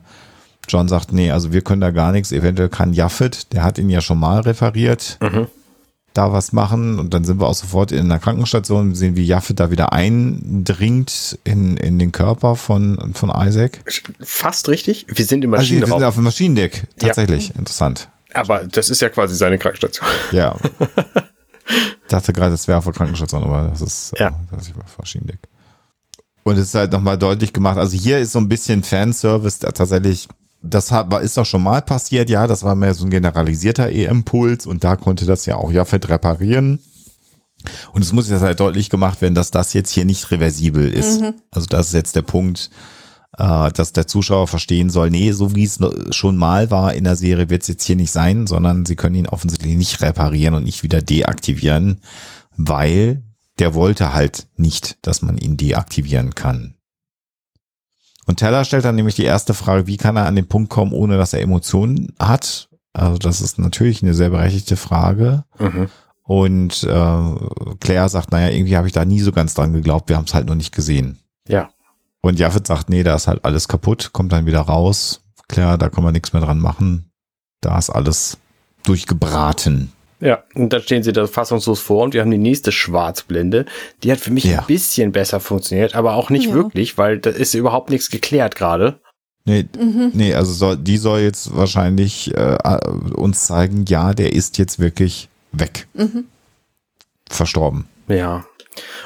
John 0.68 0.88
sagt, 0.88 1.12
nee, 1.12 1.30
also 1.30 1.52
wir 1.52 1.62
können 1.62 1.80
da 1.80 1.90
gar 1.90 2.12
nichts. 2.12 2.32
Eventuell 2.32 2.68
kann 2.68 2.92
Jaffet, 2.92 3.52
der 3.52 3.62
hat 3.62 3.78
ihn 3.78 3.90
ja 3.90 4.00
schon 4.00 4.18
mal 4.18 4.40
repariert, 4.40 5.18
Mhm. 5.20 5.46
Da 6.14 6.32
was 6.32 6.52
machen. 6.52 6.98
Und 6.98 7.14
dann 7.14 7.24
sind 7.24 7.40
wir 7.40 7.46
auch 7.46 7.54
sofort 7.54 7.92
in 7.92 8.00
einer 8.00 8.18
Krankenstation, 8.18 8.94
sehen, 8.94 9.16
wie 9.16 9.24
Jaffet 9.24 9.54
da 9.60 9.70
wieder 9.70 9.92
eindringt 9.92 11.38
in, 11.44 11.76
in 11.76 11.98
den 11.98 12.12
Körper 12.12 12.56
von, 12.56 13.12
von 13.14 13.30
Isaac. 13.34 13.80
Fast 14.20 14.68
richtig. 14.68 15.06
Wir 15.08 15.24
sind 15.24 15.44
im 15.44 15.54
Also 15.54 15.70
wir 15.74 15.86
sind 15.86 16.02
auf 16.04 16.14
dem 16.14 16.24
Maschinendeck. 16.24 16.84
Tatsächlich. 16.98 17.54
Interessant. 17.56 18.08
aber 18.34 18.64
das 18.64 18.88
ist 18.90 19.00
ja 19.02 19.08
quasi 19.08 19.34
seine 19.36 19.58
Krankenstation. 19.58 20.08
Ja. 20.32 20.56
Ich 21.64 22.08
dachte 22.18 22.32
gerade, 22.34 22.50
das 22.50 22.68
wäre 22.68 22.76
auf 22.76 22.84
der 22.84 22.92
Krankenstation, 22.92 23.44
aber 23.44 23.68
das 23.70 23.80
ist 23.80 24.12
Ja. 24.18 24.28
äh, 24.28 24.32
das 24.50 24.66
ist 24.66 24.74
auf 24.76 24.98
Maschinendeck. 24.98 25.38
Und 26.42 26.58
es 26.58 26.64
ist 26.66 26.74
halt 26.74 26.92
nochmal 26.92 27.16
deutlich 27.16 27.52
gemacht. 27.54 27.78
Also 27.78 27.96
hier 27.96 28.18
ist 28.18 28.32
so 28.32 28.40
ein 28.40 28.48
bisschen 28.48 28.82
Fanservice 28.82 29.60
tatsächlich. 29.60 30.28
Das 30.62 30.92
hat, 30.92 31.10
war, 31.10 31.22
ist 31.22 31.36
doch 31.36 31.46
schon 31.46 31.62
mal 31.62 31.82
passiert, 31.82 32.30
ja. 32.30 32.46
Das 32.46 32.62
war 32.62 32.74
mehr 32.74 32.94
so 32.94 33.04
ein 33.04 33.10
generalisierter 33.10 33.90
EM-Puls 33.90 34.66
und 34.66 34.84
da 34.84 34.96
konnte 34.96 35.26
das 35.26 35.46
ja 35.46 35.56
auch 35.56 35.72
Jaffet 35.72 36.08
reparieren. 36.08 36.78
Und 37.92 38.02
es 38.02 38.12
muss 38.12 38.28
jetzt 38.28 38.42
halt 38.42 38.60
deutlich 38.60 38.90
gemacht 38.90 39.20
werden, 39.20 39.34
dass 39.34 39.50
das 39.50 39.72
jetzt 39.72 39.90
hier 39.90 40.04
nicht 40.04 40.30
reversibel 40.30 40.92
ist. 40.92 41.20
Also 41.50 41.66
das 41.68 41.88
ist 41.88 41.94
jetzt 41.94 42.16
der 42.16 42.22
Punkt, 42.22 42.70
äh, 43.38 43.70
dass 43.72 43.92
der 43.92 44.06
Zuschauer 44.06 44.48
verstehen 44.48 44.90
soll, 44.90 45.10
nee, 45.10 45.32
so 45.32 45.54
wie 45.54 45.64
es 45.64 45.78
schon 46.10 46.36
mal 46.36 46.70
war 46.70 46.94
in 46.94 47.04
der 47.04 47.16
Serie, 47.16 47.50
wird 47.50 47.62
es 47.62 47.68
jetzt 47.68 47.84
hier 47.84 47.96
nicht 47.96 48.12
sein, 48.12 48.46
sondern 48.46 48.84
sie 48.84 48.96
können 48.96 49.14
ihn 49.14 49.28
offensichtlich 49.28 49.76
nicht 49.76 50.02
reparieren 50.02 50.54
und 50.54 50.64
nicht 50.64 50.82
wieder 50.82 51.00
deaktivieren, 51.00 52.00
weil 52.56 53.22
der 53.58 53.74
wollte 53.74 54.12
halt 54.12 54.48
nicht, 54.56 54.98
dass 55.02 55.22
man 55.22 55.38
ihn 55.38 55.56
deaktivieren 55.56 56.34
kann. 56.34 56.74
Und 58.26 58.36
Teller 58.36 58.64
stellt 58.64 58.84
dann 58.84 58.94
nämlich 58.94 59.16
die 59.16 59.24
erste 59.24 59.54
Frage, 59.54 59.86
wie 59.86 59.96
kann 59.96 60.16
er 60.16 60.26
an 60.26 60.36
den 60.36 60.48
Punkt 60.48 60.70
kommen, 60.70 60.92
ohne 60.92 61.16
dass 61.16 61.32
er 61.32 61.42
Emotionen 61.42 62.14
hat? 62.18 62.68
Also 62.92 63.18
das 63.18 63.40
ist 63.40 63.58
natürlich 63.58 64.02
eine 64.02 64.14
sehr 64.14 64.30
berechtigte 64.30 64.76
Frage. 64.76 65.44
Mhm. 65.58 65.88
Und 66.22 66.84
äh, 66.84 67.76
Claire 67.80 68.08
sagt, 68.08 68.30
naja, 68.30 68.48
irgendwie 68.48 68.76
habe 68.76 68.86
ich 68.86 68.92
da 68.92 69.04
nie 69.04 69.20
so 69.20 69.32
ganz 69.32 69.54
dran 69.54 69.72
geglaubt, 69.72 70.08
wir 70.08 70.16
haben 70.16 70.24
es 70.24 70.34
halt 70.34 70.46
noch 70.46 70.54
nicht 70.54 70.74
gesehen. 70.74 71.18
Ja. 71.48 71.70
Und 72.20 72.38
Jaffet 72.38 72.66
sagt, 72.66 72.88
nee, 72.88 73.02
da 73.02 73.16
ist 73.16 73.26
halt 73.26 73.44
alles 73.44 73.66
kaputt, 73.66 74.10
kommt 74.12 74.32
dann 74.32 74.46
wieder 74.46 74.60
raus. 74.60 75.22
Claire, 75.48 75.76
da 75.76 75.88
kann 75.88 76.04
man 76.04 76.12
nichts 76.12 76.32
mehr 76.32 76.42
dran 76.42 76.60
machen. 76.60 77.10
Da 77.60 77.76
ist 77.76 77.90
alles 77.90 78.38
durchgebraten. 78.84 79.92
Ja, 80.22 80.44
und 80.54 80.72
dann 80.72 80.82
stehen 80.82 81.02
sie 81.02 81.12
da 81.12 81.26
fassungslos 81.26 81.80
vor 81.80 82.04
und 82.04 82.14
wir 82.14 82.20
haben 82.20 82.30
die 82.30 82.38
nächste 82.38 82.70
Schwarzblende. 82.70 83.66
Die 84.04 84.12
hat 84.12 84.20
für 84.20 84.30
mich 84.30 84.44
Ja. 84.44 84.60
ein 84.60 84.66
bisschen 84.66 85.10
besser 85.10 85.40
funktioniert, 85.40 85.96
aber 85.96 86.14
auch 86.14 86.30
nicht 86.30 86.46
Ja. 86.50 86.54
wirklich, 86.54 86.96
weil 86.96 87.18
da 87.18 87.30
ist 87.30 87.54
überhaupt 87.54 87.90
nichts 87.90 88.08
geklärt 88.08 88.54
gerade. 88.54 89.00
Nee, 89.44 89.66
Mhm. 89.76 90.12
nee 90.14 90.32
also 90.34 90.52
soll, 90.52 90.76
die 90.76 90.96
soll 90.98 91.20
jetzt 91.20 91.56
wahrscheinlich 91.56 92.32
äh, 92.36 92.56
uns 93.16 93.46
zeigen, 93.46 93.84
ja, 93.88 94.14
der 94.14 94.32
ist 94.32 94.58
jetzt 94.58 94.78
wirklich 94.78 95.28
weg. 95.50 95.88
Mhm. 95.94 96.26
Verstorben. 97.28 97.86
Ja. 98.06 98.44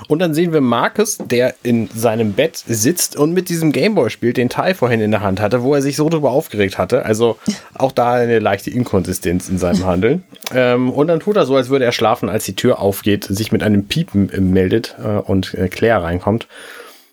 Und 0.08 0.20
dann 0.20 0.34
sehen 0.34 0.52
wir 0.52 0.60
Marcus, 0.60 1.18
der 1.18 1.54
in 1.62 1.88
seinem 1.94 2.32
Bett 2.34 2.62
sitzt 2.66 3.16
und 3.16 3.32
mit 3.32 3.48
diesem 3.48 3.72
Gameboy 3.72 4.10
spielt, 4.10 4.36
den 4.36 4.48
Ty 4.48 4.74
vorhin 4.74 5.00
in 5.00 5.10
der 5.10 5.22
Hand 5.22 5.40
hatte, 5.40 5.62
wo 5.62 5.74
er 5.74 5.82
sich 5.82 5.96
so 5.96 6.08
drüber 6.08 6.30
aufgeregt 6.30 6.78
hatte. 6.78 7.04
Also 7.04 7.38
auch 7.74 7.92
da 7.92 8.12
eine 8.12 8.38
leichte 8.38 8.70
Inkonsistenz 8.70 9.48
in 9.48 9.58
seinem 9.58 9.84
Handeln. 9.86 10.24
ähm, 10.54 10.90
und 10.90 11.08
dann 11.08 11.20
tut 11.20 11.36
er 11.36 11.46
so, 11.46 11.56
als 11.56 11.68
würde 11.68 11.84
er 11.84 11.92
schlafen, 11.92 12.28
als 12.28 12.44
die 12.44 12.54
Tür 12.54 12.78
aufgeht, 12.80 13.24
sich 13.24 13.52
mit 13.52 13.62
einem 13.62 13.86
Piepen 13.86 14.30
äh, 14.30 14.40
meldet 14.40 14.96
äh, 15.02 15.18
und 15.18 15.54
äh, 15.54 15.68
Claire 15.68 16.02
reinkommt. 16.04 16.46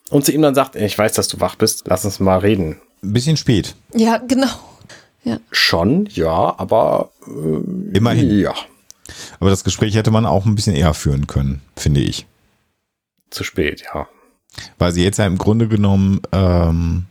Und 0.09 0.25
zu 0.25 0.31
ihm 0.31 0.41
dann 0.43 0.53
sagt, 0.53 0.75
ich 0.75 0.97
weiß, 0.97 1.13
dass 1.13 1.27
du 1.27 1.39
wach 1.39 1.55
bist, 1.55 1.85
lass 1.87 2.05
uns 2.05 2.19
mal 2.19 2.37
reden. 2.39 2.77
Ein 3.01 3.13
bisschen 3.13 3.37
spät. 3.37 3.75
Ja, 3.95 4.17
genau. 4.17 4.47
Schon, 5.51 6.07
ja, 6.11 6.53
aber 6.57 7.11
äh, 7.25 7.97
Immerhin. 7.97 8.39
ja, 8.39 8.53
Aber 9.39 9.49
das 9.49 9.63
Gespräch 9.63 9.95
hätte 9.95 10.11
man 10.11 10.25
auch 10.25 10.45
ein 10.45 10.53
bisschen 10.55 10.75
eher 10.75 10.93
führen 10.93 11.27
können, 11.27 11.61
finde 11.77 12.01
ich. 12.01 12.25
Zu 13.33 13.43
spät, 13.43 13.83
ja. 13.93 14.07
Weil 14.77 14.91
sie 14.91 15.03
jetzt 15.03 15.17
ja 15.17 15.25
im 15.25 15.37
Grunde 15.37 15.67
genommen 15.67 16.21
ähm, 16.31 17.05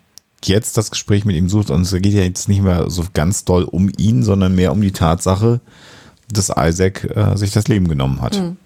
jetzt 0.44 0.76
das 0.76 0.90
Gespräch 0.90 1.24
mit 1.24 1.36
ihm 1.36 1.48
sucht 1.48 1.70
und 1.70 1.82
es 1.82 1.92
geht 1.92 2.12
ja 2.12 2.22
jetzt 2.22 2.48
nicht 2.48 2.62
mehr 2.62 2.88
so 2.90 3.04
ganz 3.14 3.44
doll 3.44 3.64
um 3.64 3.90
ihn, 3.96 4.22
sondern 4.22 4.54
mehr 4.54 4.72
um 4.72 4.80
die 4.80 4.92
Tatsache, 4.92 5.60
dass 6.30 6.52
Isaac 6.56 7.04
äh, 7.04 7.36
sich 7.36 7.52
das 7.52 7.68
Leben 7.68 7.88
genommen 7.88 8.22
hat. 8.22 8.38
Mhm. 8.38 8.56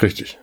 Richtig. 0.00 0.38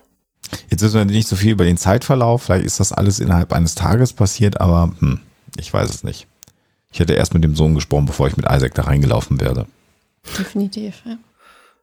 Jetzt 0.69 0.81
wissen 0.81 0.95
wir 0.95 1.05
nicht 1.05 1.27
so 1.27 1.35
viel 1.35 1.51
über 1.51 1.65
den 1.65 1.77
Zeitverlauf, 1.77 2.43
vielleicht 2.43 2.65
ist 2.65 2.79
das 2.79 2.93
alles 2.93 3.19
innerhalb 3.19 3.53
eines 3.53 3.75
Tages 3.75 4.13
passiert, 4.13 4.61
aber 4.61 4.93
hm, 4.99 5.19
ich 5.57 5.73
weiß 5.73 5.89
es 5.89 6.03
nicht. 6.03 6.27
Ich 6.91 6.99
hätte 6.99 7.13
erst 7.13 7.33
mit 7.33 7.43
dem 7.43 7.55
Sohn 7.55 7.75
gesprochen, 7.75 8.05
bevor 8.05 8.27
ich 8.27 8.37
mit 8.37 8.45
Isaac 8.49 8.73
da 8.73 8.83
reingelaufen 8.83 9.41
werde. 9.41 9.67
Definitiv, 10.37 11.01
ja. 11.05 11.17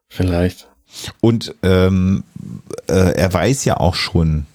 Vielleicht. 0.08 0.68
Und 1.20 1.54
ähm, 1.62 2.24
äh, 2.88 3.14
er 3.14 3.32
weiß 3.32 3.64
ja 3.64 3.76
auch 3.78 3.94
schon, 3.94 4.46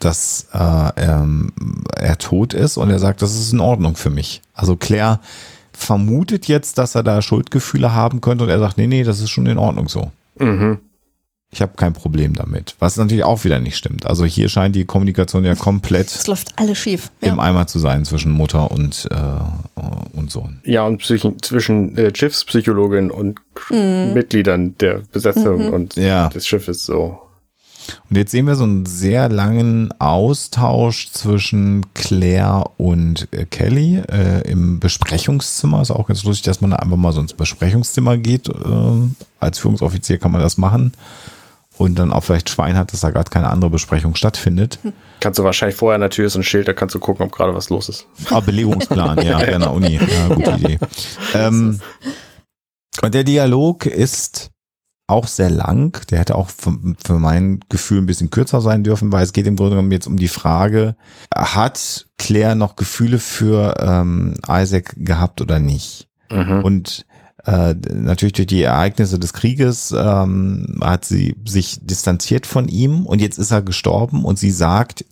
dass 0.00 0.46
äh, 0.52 0.90
ähm, 0.96 1.52
er 1.96 2.18
tot 2.18 2.54
ist 2.54 2.76
und 2.76 2.90
er 2.90 2.98
sagt, 2.98 3.22
das 3.22 3.34
ist 3.38 3.52
in 3.52 3.60
Ordnung 3.60 3.96
für 3.96 4.10
mich. 4.10 4.42
Also 4.54 4.76
Claire 4.76 5.20
vermutet 5.72 6.46
jetzt, 6.48 6.78
dass 6.78 6.94
er 6.94 7.02
da 7.02 7.22
Schuldgefühle 7.22 7.94
haben 7.94 8.20
könnte 8.20 8.44
und 8.44 8.50
er 8.50 8.58
sagt, 8.58 8.76
nee, 8.78 8.86
nee, 8.86 9.02
das 9.04 9.20
ist 9.20 9.30
schon 9.30 9.46
in 9.46 9.58
Ordnung 9.58 9.88
so. 9.88 10.10
Mhm. 10.38 10.78
Ich 11.52 11.60
habe 11.62 11.72
kein 11.76 11.94
Problem 11.94 12.34
damit. 12.34 12.76
Was 12.78 12.96
natürlich 12.96 13.24
auch 13.24 13.42
wieder 13.42 13.58
nicht 13.58 13.76
stimmt. 13.76 14.06
Also 14.06 14.24
hier 14.24 14.48
scheint 14.48 14.76
die 14.76 14.84
Kommunikation 14.84 15.44
ja 15.44 15.56
komplett 15.56 16.06
Es 16.06 16.28
läuft 16.28 16.52
alles 16.56 16.78
schief. 16.78 17.10
Ja. 17.22 17.32
im 17.32 17.40
Eimer 17.40 17.66
zu 17.66 17.80
sein 17.80 18.04
zwischen 18.04 18.30
Mutter 18.30 18.70
und, 18.70 19.08
äh, 19.10 20.16
und 20.16 20.30
Sohn. 20.30 20.60
Ja, 20.64 20.84
und 20.84 20.98
Psychi 20.98 21.36
zwischen 21.42 21.98
äh, 21.98 22.14
Schiffspsychologin 22.14 23.10
und 23.10 23.40
Mitgliedern 23.70 24.76
der 24.78 25.02
Besetzung 25.12 25.72
und 25.72 25.96
Ja. 25.96 26.28
des 26.28 26.46
Schiffes 26.46 26.84
so. 26.86 27.18
Und 28.08 28.16
jetzt 28.16 28.30
sehen 28.30 28.46
wir 28.46 28.56
so 28.56 28.64
einen 28.64 28.86
sehr 28.86 29.28
langen 29.28 29.92
Austausch 29.98 31.10
zwischen 31.12 31.86
Claire 31.94 32.70
und 32.76 33.28
äh, 33.32 33.44
Kelly 33.46 34.02
äh, 34.10 34.42
im 34.48 34.80
Besprechungszimmer. 34.80 35.82
Ist 35.82 35.90
auch 35.90 36.06
ganz 36.06 36.24
lustig, 36.24 36.44
dass 36.44 36.60
man 36.60 36.70
da 36.70 36.76
einfach 36.76 36.96
mal 36.96 37.12
so 37.12 37.20
ins 37.20 37.34
Besprechungszimmer 37.34 38.16
geht. 38.16 38.48
Äh, 38.48 38.52
als 39.38 39.58
Führungsoffizier 39.58 40.18
kann 40.18 40.32
man 40.32 40.40
das 40.40 40.58
machen. 40.58 40.92
Und 41.78 41.98
dann 41.98 42.12
auch 42.12 42.24
vielleicht 42.24 42.50
Schwein 42.50 42.76
hat, 42.76 42.92
dass 42.92 43.00
da 43.00 43.10
gerade 43.10 43.30
keine 43.30 43.48
andere 43.48 43.70
Besprechung 43.70 44.14
stattfindet. 44.14 44.78
Kannst 45.20 45.38
du 45.38 45.44
wahrscheinlich 45.44 45.76
vorher 45.76 45.94
an 45.94 46.02
der 46.02 46.10
Tür 46.10 46.26
ist 46.26 46.36
ein 46.36 46.42
Schild, 46.42 46.68
da 46.68 46.74
kannst 46.74 46.94
du 46.94 46.98
gucken, 46.98 47.24
ob 47.24 47.32
gerade 47.32 47.54
was 47.54 47.70
los 47.70 47.88
ist. 47.88 48.06
Ah, 48.28 48.40
Belegungsplan, 48.40 49.22
ja, 49.24 49.38
an 49.38 49.60
der 49.60 49.72
Uni. 49.72 49.94
Ja, 49.98 50.34
gute 50.34 50.50
Idee. 50.50 50.78
Ähm, 51.32 51.80
und 53.00 53.14
der 53.14 53.24
Dialog 53.24 53.86
ist 53.86 54.50
auch 55.10 55.26
sehr 55.26 55.50
lang. 55.50 56.00
Der 56.10 56.18
hätte 56.18 56.34
auch 56.34 56.48
für, 56.48 56.76
für 57.04 57.18
mein 57.18 57.60
Gefühl 57.68 57.98
ein 57.98 58.06
bisschen 58.06 58.30
kürzer 58.30 58.60
sein 58.60 58.84
dürfen, 58.84 59.12
weil 59.12 59.24
es 59.24 59.32
geht 59.32 59.46
im 59.46 59.56
Grunde 59.56 59.72
genommen 59.72 59.92
jetzt 59.92 60.06
um 60.06 60.16
die 60.16 60.28
Frage, 60.28 60.96
hat 61.34 62.06
Claire 62.18 62.54
noch 62.54 62.76
Gefühle 62.76 63.18
für 63.18 63.74
ähm, 63.80 64.34
Isaac 64.48 64.94
gehabt 64.96 65.40
oder 65.40 65.58
nicht? 65.58 66.08
Mhm. 66.30 66.62
Und 66.62 67.06
äh, 67.44 67.74
natürlich 67.94 68.34
durch 68.34 68.48
die 68.48 68.62
Ereignisse 68.62 69.18
des 69.18 69.32
Krieges 69.32 69.94
ähm, 69.96 70.78
hat 70.82 71.04
sie 71.04 71.36
sich 71.46 71.78
distanziert 71.82 72.46
von 72.46 72.68
ihm 72.68 73.06
und 73.06 73.20
jetzt 73.20 73.38
ist 73.38 73.50
er 73.50 73.62
gestorben 73.62 74.24
und 74.24 74.38
sie 74.38 74.50
sagt, 74.50 75.04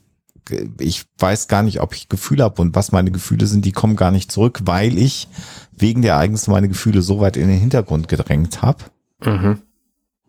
ich 0.78 1.04
weiß 1.18 1.48
gar 1.48 1.62
nicht, 1.62 1.80
ob 1.80 1.94
ich 1.94 2.08
Gefühle 2.08 2.44
habe 2.44 2.60
und 2.62 2.74
was 2.74 2.92
meine 2.92 3.10
Gefühle 3.10 3.46
sind, 3.46 3.64
die 3.64 3.72
kommen 3.72 3.96
gar 3.96 4.10
nicht 4.10 4.32
zurück, 4.32 4.60
weil 4.64 4.98
ich 4.98 5.28
wegen 5.76 6.02
der 6.02 6.14
Ereignisse 6.14 6.50
meine 6.50 6.68
Gefühle 6.68 7.02
so 7.02 7.20
weit 7.20 7.36
in 7.36 7.48
den 7.48 7.58
Hintergrund 7.58 8.08
gedrängt 8.08 8.62
habe. 8.62 8.84
Mhm. 9.24 9.58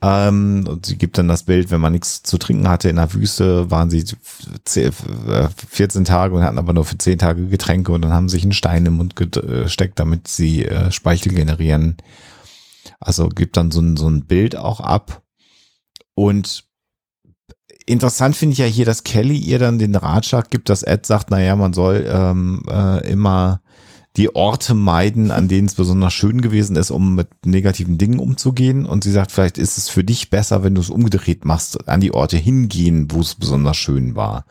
Ähm, 0.02 0.66
und 0.68 0.86
sie 0.86 0.98
gibt 0.98 1.18
dann 1.18 1.28
das 1.28 1.44
Bild, 1.44 1.72
wenn 1.72 1.82
man 1.82 1.92
nichts 1.92 2.24
zu 2.24 2.38
trinken 2.38 2.70
hatte 2.70 2.90
in 2.90 2.96
der 2.96 3.14
Wüste, 3.14 3.70
waren 3.70 3.90
sie 3.90 4.06
ze- 4.64 4.92
äh, 5.28 5.48
14 5.70 6.06
Tage 6.06 6.36
und 6.36 6.44
hatten 6.44 6.58
aber 6.58 6.72
nur 6.74 6.86
für 6.86 6.98
10 6.98 7.20
Tage 7.20 7.48
Getränke 7.48 7.92
und 7.92 8.02
dann 8.04 8.14
haben 8.14 8.30
sich 8.30 8.44
einen 8.44 8.54
Stein 8.54 8.86
im 8.86 8.94
Mund 8.94 9.16
gesteckt, 9.18 10.00
damit 10.00 10.28
sie 10.30 10.66
äh, 10.66 10.92
Speichel 10.92 11.34
generieren. 11.34 11.98
Also 13.02 13.28
gibt 13.30 13.58
dann 13.58 13.72
so 13.72 13.82
ein, 13.82 13.98
so 13.98 14.10
ein 14.10 14.26
Bild 14.26 14.56
auch 14.56 14.80
ab. 14.80 15.22
Und 16.16 16.66
interessant 17.86 18.36
finde 18.36 18.54
ich 18.54 18.60
ja 18.60 18.66
hier, 18.66 18.86
dass 18.86 19.04
Kelly 19.04 19.38
ihr 19.38 19.60
dann 19.60 19.80
den 19.80 19.96
Ratschlag 19.96 20.50
gibt, 20.50 20.70
dass 20.70 20.84
Ed 20.84 21.06
sagt, 21.06 21.30
naja, 21.30 21.56
man 21.56 21.74
soll 21.74 22.06
ähm, 22.10 22.64
äh, 22.70 23.10
immer 23.10 23.62
die 24.18 24.36
Orte 24.36 24.73
meiden, 24.73 25.31
an 25.31 25.48
denen 25.48 25.68
es 25.68 25.76
besonders 25.76 26.14
schön 26.14 26.41
gewesen 26.41 26.76
ist, 26.76 26.91
um 26.91 27.15
mit 27.15 27.27
negativen 27.45 27.98
Dingen 27.98 28.19
umzugehen. 28.19 28.86
Und 28.86 29.03
sie 29.03 29.11
sagt, 29.11 29.31
vielleicht 29.31 29.57
ist 29.57 29.77
es 29.77 29.90
für 29.90 30.03
dich 30.03 30.30
besser, 30.30 30.64
wenn 30.64 30.76
du 30.76 30.81
es 30.81 30.90
umgedreht 30.90 31.45
machst, 31.45 31.88
an 31.88 32.02
die 32.02 32.14
Orte 32.14 32.38
hingehen, 32.38 33.07
wo 33.11 33.22
es 33.22 33.36
besonders 33.36 33.77
schön 33.77 34.15
war. 34.15 34.45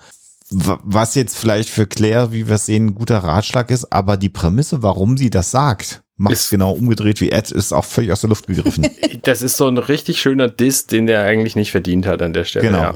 Was 0.51 1.15
jetzt 1.15 1.37
vielleicht 1.37 1.69
für 1.69 1.87
Claire, 1.87 2.33
wie 2.33 2.49
wir 2.49 2.55
es 2.55 2.67
sehen, 2.67 2.87
ein 2.87 2.95
guter 2.95 3.19
Ratschlag 3.19 3.71
ist, 3.71 3.93
aber 3.93 4.17
die 4.17 4.31
Prämisse, 4.31 4.83
warum 4.83 5.19
sie 5.19 5.29
das 5.29 5.51
sagt, 5.51 6.03
macht 6.17 6.49
genau 6.49 6.73
umgedreht 6.73 7.21
wie 7.21 7.31
Ed, 7.31 7.51
ist 7.51 7.73
auch 7.73 7.85
völlig 7.85 8.13
aus 8.13 8.23
der 8.23 8.29
Luft 8.29 8.47
gegriffen. 8.47 8.87
Das 9.23 9.43
ist 9.43 9.59
so 9.59 9.67
ein 9.67 9.77
richtig 9.77 10.21
schöner 10.21 10.49
Diss, 10.49 10.87
den 10.87 11.07
der 11.07 11.23
eigentlich 11.23 11.55
nicht 11.55 11.71
verdient 11.71 12.07
hat 12.07 12.23
an 12.23 12.33
der 12.33 12.45
Stelle. 12.45 12.67
Genau. 12.67 12.81
Ja. 12.81 12.95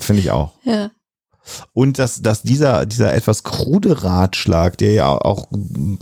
Finde 0.00 0.20
ich 0.20 0.30
auch. 0.32 0.52
Ja. 0.64 0.90
Und 1.72 1.98
dass, 1.98 2.22
dass 2.22 2.42
dieser, 2.42 2.86
dieser 2.86 3.14
etwas 3.14 3.42
krude 3.42 4.02
Ratschlag, 4.04 4.78
der 4.78 4.92
ja 4.92 5.08
auch, 5.08 5.48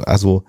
also 0.05 0.45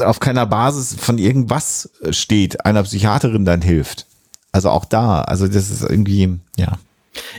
auf 0.00 0.20
keiner 0.20 0.46
Basis 0.46 0.94
von 0.98 1.18
irgendwas 1.18 1.90
steht, 2.10 2.64
einer 2.66 2.82
Psychiaterin 2.82 3.44
dann 3.44 3.62
hilft. 3.62 4.06
Also 4.52 4.70
auch 4.70 4.84
da, 4.84 5.22
also 5.22 5.46
das 5.46 5.70
ist 5.70 5.82
irgendwie, 5.82 6.38
ja. 6.56 6.78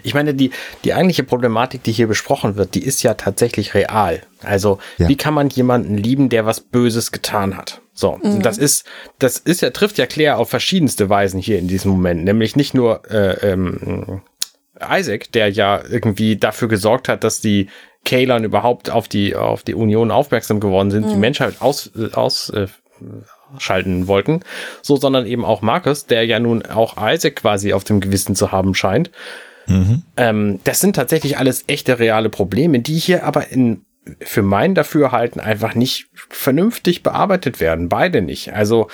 Ich 0.04 0.14
meine, 0.14 0.34
die, 0.34 0.52
die 0.86 0.94
eigentliche 0.94 1.24
Problematik, 1.24 1.84
die 1.84 1.92
hier 1.92 2.08
besprochen 2.08 2.56
wird, 2.56 2.76
die 2.76 2.84
ist 2.84 3.04
ja 3.04 3.14
tatsächlich 3.16 3.74
real. 3.74 4.22
Also, 4.42 4.80
Ja. 4.98 5.10
wie 5.10 5.18
kann 5.18 5.34
man 5.34 5.50
jemanden 5.50 5.98
lieben, 5.98 6.30
der 6.30 6.46
was 6.46 6.62
Böses 6.62 7.12
getan 7.12 7.58
hat? 7.58 7.82
So, 7.94 8.10
und 8.12 8.46
das 8.46 8.58
ist, 8.58 8.86
das 9.20 9.38
ist 9.38 9.62
ja, 9.62 9.70
trifft 9.70 9.98
ja 9.98 10.06
Claire 10.06 10.38
auf 10.38 10.50
verschiedenste 10.50 11.10
Weisen 11.10 11.40
hier 11.40 11.60
in 11.60 11.68
diesem 11.70 11.92
Moment. 11.92 12.26
Nämlich 12.26 12.56
nicht 12.58 12.74
nur 12.74 13.10
äh, 13.10 13.52
ähm, 13.52 14.22
Isaac, 14.82 15.32
der 15.32 15.50
ja 15.50 15.82
irgendwie 15.88 16.38
dafür 16.38 16.68
gesorgt 16.68 17.10
hat, 17.10 17.24
dass 17.24 17.42
die 17.42 17.70
Kalon 18.04 18.44
überhaupt 18.44 18.90
auf 18.90 19.08
die, 19.08 19.36
auf 19.36 19.64
die 19.64 19.74
Union 19.74 20.12
aufmerksam 20.12 20.60
geworden 20.60 20.92
sind, 20.92 21.10
die 21.10 21.16
Menschheit 21.16 21.56
aus, 21.60 21.92
äh, 21.98 22.14
aus 22.14 22.50
äh, 22.50 22.68
schalten 23.58 24.08
wollten, 24.08 24.42
so, 24.82 24.96
sondern 24.96 25.26
eben 25.26 25.46
auch 25.46 25.62
Marcus, 25.62 26.06
der 26.06 26.26
ja 26.26 26.40
nun 26.40 26.66
auch 26.66 26.96
Isaac 26.98 27.38
quasi 27.38 27.74
auf 27.74 27.84
dem 27.84 28.00
Gewissen 28.00 28.36
zu 28.36 28.52
haben 28.52 28.74
scheint. 28.76 29.12
Ähm, 30.18 30.60
das 30.64 30.80
sind 30.80 30.96
tatsächlich 30.96 31.38
alles 31.38 31.64
echte 31.68 32.00
reale 32.00 32.30
Probleme, 32.30 32.80
die 32.80 32.98
hier 32.98 33.24
aber 33.24 33.50
in 33.50 33.86
für 34.20 34.44
mein 34.44 34.76
Dafürhalten 34.76 35.42
einfach 35.42 35.74
nicht 35.74 36.10
vernünftig 36.14 37.02
bearbeitet 37.02 37.60
werden. 37.60 37.90
Beide 37.90 38.22
nicht. 38.22 38.54
Also 38.54 38.88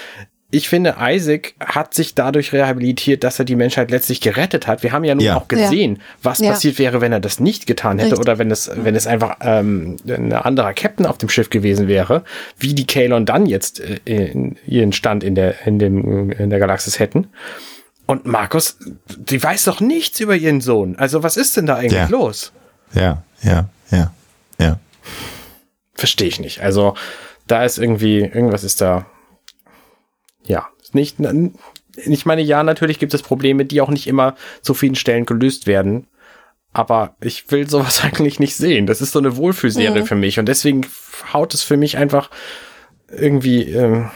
ich 0.53 0.67
finde, 0.69 0.95
Isaac 0.99 1.53
hat 1.59 1.93
sich 1.93 2.13
dadurch 2.13 2.51
rehabilitiert, 2.53 3.23
dass 3.23 3.39
er 3.39 3.45
die 3.45 3.55
Menschheit 3.55 3.89
letztlich 3.89 4.19
gerettet 4.21 4.67
hat. 4.67 4.83
Wir 4.83 4.91
haben 4.91 5.03
ja 5.05 5.15
nun 5.15 5.23
Ja. 5.23 5.37
auch 5.37 5.47
gesehen, 5.47 5.99
was 6.21 6.39
Ja. 6.39 6.51
passiert 6.51 6.77
wäre, 6.77 6.99
wenn 7.01 7.13
er 7.13 7.19
das 7.21 7.39
nicht 7.39 7.65
getan 7.67 7.97
hätte 7.99 8.11
Richtig. 8.11 8.19
oder 8.19 8.37
wenn 8.37 8.51
es, 8.51 8.69
wenn 8.75 8.95
es 8.95 9.07
einfach 9.07 9.37
ähm, 9.41 9.97
ein 10.07 10.33
anderer 10.33 10.73
Captain 10.73 11.05
auf 11.05 11.17
dem 11.17 11.29
Schiff 11.29 11.49
gewesen 11.49 11.87
wäre, 11.87 12.23
wie 12.59 12.73
die 12.73 12.85
Kalon 12.85 13.25
dann 13.25 13.45
jetzt 13.45 13.79
äh, 13.79 13.99
in, 14.05 14.57
ihren 14.67 14.91
Stand 14.91 15.23
in 15.23 15.35
der, 15.35 15.65
in 15.65 15.79
dem, 15.79 16.31
in 16.31 16.49
der 16.49 16.59
Galaxis 16.59 16.99
hätten. 16.99 17.29
Und 18.05 18.25
Markus, 18.25 18.77
die 19.17 19.41
weiß 19.41 19.63
doch 19.65 19.79
nichts 19.79 20.19
über 20.19 20.35
ihren 20.35 20.59
Sohn. 20.59 20.97
Also 20.97 21.23
was 21.23 21.37
ist 21.37 21.55
denn 21.55 21.65
da 21.65 21.75
eigentlich 21.75 21.93
Ja. 21.93 22.07
los? 22.09 22.51
Ja, 22.93 23.23
ja, 23.41 23.69
ja, 23.89 24.11
ja. 24.59 24.79
Verstehe 25.93 26.27
ich 26.27 26.39
nicht. 26.39 26.61
Also 26.61 26.95
da 27.47 27.63
ist 27.63 27.77
irgendwie, 27.77 28.19
irgendwas 28.19 28.63
ist 28.63 28.81
da, 28.81 29.05
ja, 30.45 30.67
ist 30.81 30.95
nicht, 30.95 31.17
ich 31.95 32.25
meine, 32.25 32.41
ja, 32.41 32.63
natürlich 32.63 32.99
gibt 32.99 33.13
es 33.13 33.21
Probleme, 33.21 33.65
die 33.65 33.81
auch 33.81 33.89
nicht 33.89 34.07
immer 34.07 34.35
zu 34.61 34.73
vielen 34.73 34.95
Stellen 34.95 35.25
gelöst 35.25 35.67
werden. 35.67 36.07
Aber 36.73 37.15
ich 37.21 37.51
will 37.51 37.69
sowas 37.69 38.01
eigentlich 38.03 38.39
nicht 38.39 38.55
sehen. 38.55 38.85
Das 38.87 39.01
ist 39.01 39.11
so 39.11 39.19
eine 39.19 39.35
Wohlfühlserie 39.37 40.05
für 40.05 40.15
mich. 40.15 40.39
Und 40.39 40.47
deswegen 40.47 40.85
haut 41.33 41.53
es 41.53 41.63
für 41.63 41.77
mich 41.77 41.97
einfach 41.97 42.29
irgendwie, 43.09 43.63
ähm, 43.63 44.09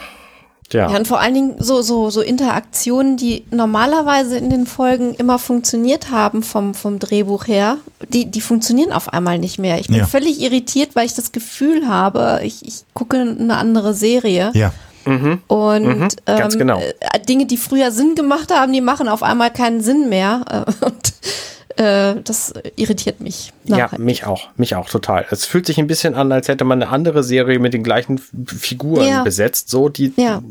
ja. 0.72 0.89
Ja, 0.89 0.97
und 0.97 1.07
vor 1.07 1.19
allen 1.19 1.34
Dingen 1.34 1.56
so, 1.60 1.81
so, 1.81 2.10
so 2.10 2.22
Interaktionen, 2.22 3.18
die 3.18 3.45
normalerweise 3.52 4.38
in 4.38 4.49
den 4.49 4.65
Folgen 4.65 5.14
immer 5.14 5.38
funktioniert 5.38 6.10
haben 6.11 6.41
vom, 6.43 6.73
vom 6.73 6.97
Drehbuch 6.97 7.45
her, 7.47 7.77
die, 8.10 8.26
die 8.31 8.41
funktionieren 8.41 8.91
auf 8.91 9.14
einmal 9.14 9.38
nicht 9.38 9.60
mehr. 9.60 9.80
Ich 9.80 9.88
bin 9.88 9.97
Ja. 9.97 10.06
völlig 10.06 10.41
irritiert, 10.41 10.95
weil 10.95 11.06
ich 11.06 11.14
das 11.14 11.31
Gefühl 11.31 11.88
habe, 11.88 12.39
ich, 12.43 12.65
ich 12.65 12.84
gucke 12.93 13.19
eine 13.19 13.57
andere 13.57 13.93
Serie. 13.93 14.52
Ja, 14.56 14.73
Und 15.06 16.18
ganz 16.26 16.53
ähm, 16.53 16.60
genau. 16.60 16.80
äh, 16.80 17.19
Dinge, 17.27 17.45
die 17.45 17.57
früher 17.57 17.91
Sinn 17.91 18.15
gemacht 18.15 18.52
haben, 18.52 18.73
die 18.73 18.82
machen 18.82 19.07
auf 19.07 19.23
einmal 19.23 19.52
keinen 19.52 19.82
Sinn 19.82 20.10
mehr. 20.10 20.65
Äh, 20.68 20.86
Und 20.86 21.14
äh, 21.77 22.22
das 22.23 22.53
irritiert 22.77 23.19
mich. 23.19 23.52
Ja, 23.65 23.77
nachhaltig. 23.77 24.06
mich 24.06 24.26
auch, 24.26 24.48
mich 24.56 24.76
auch 24.76 24.90
total. 24.90 25.26
Es 25.30 25.45
fühlt 25.45 25.65
sich 25.65 25.77
ein 25.77 25.88
bisschen 25.88 26.15
an, 26.15 26.32
als 26.32 26.48
hätte 26.48 26.64
man 26.64 26.82
eine 26.82 26.90
andere 26.91 27.22
Serie 27.23 27.60
mit 27.60 27.73
den 27.73 27.84
gleichen 27.84 28.18
Figuren 28.48 29.06
Ja. 29.07 29.23
besetzt, 29.23 29.69
so 29.69 29.90
die 29.90 30.14
Ja. 30.15 30.41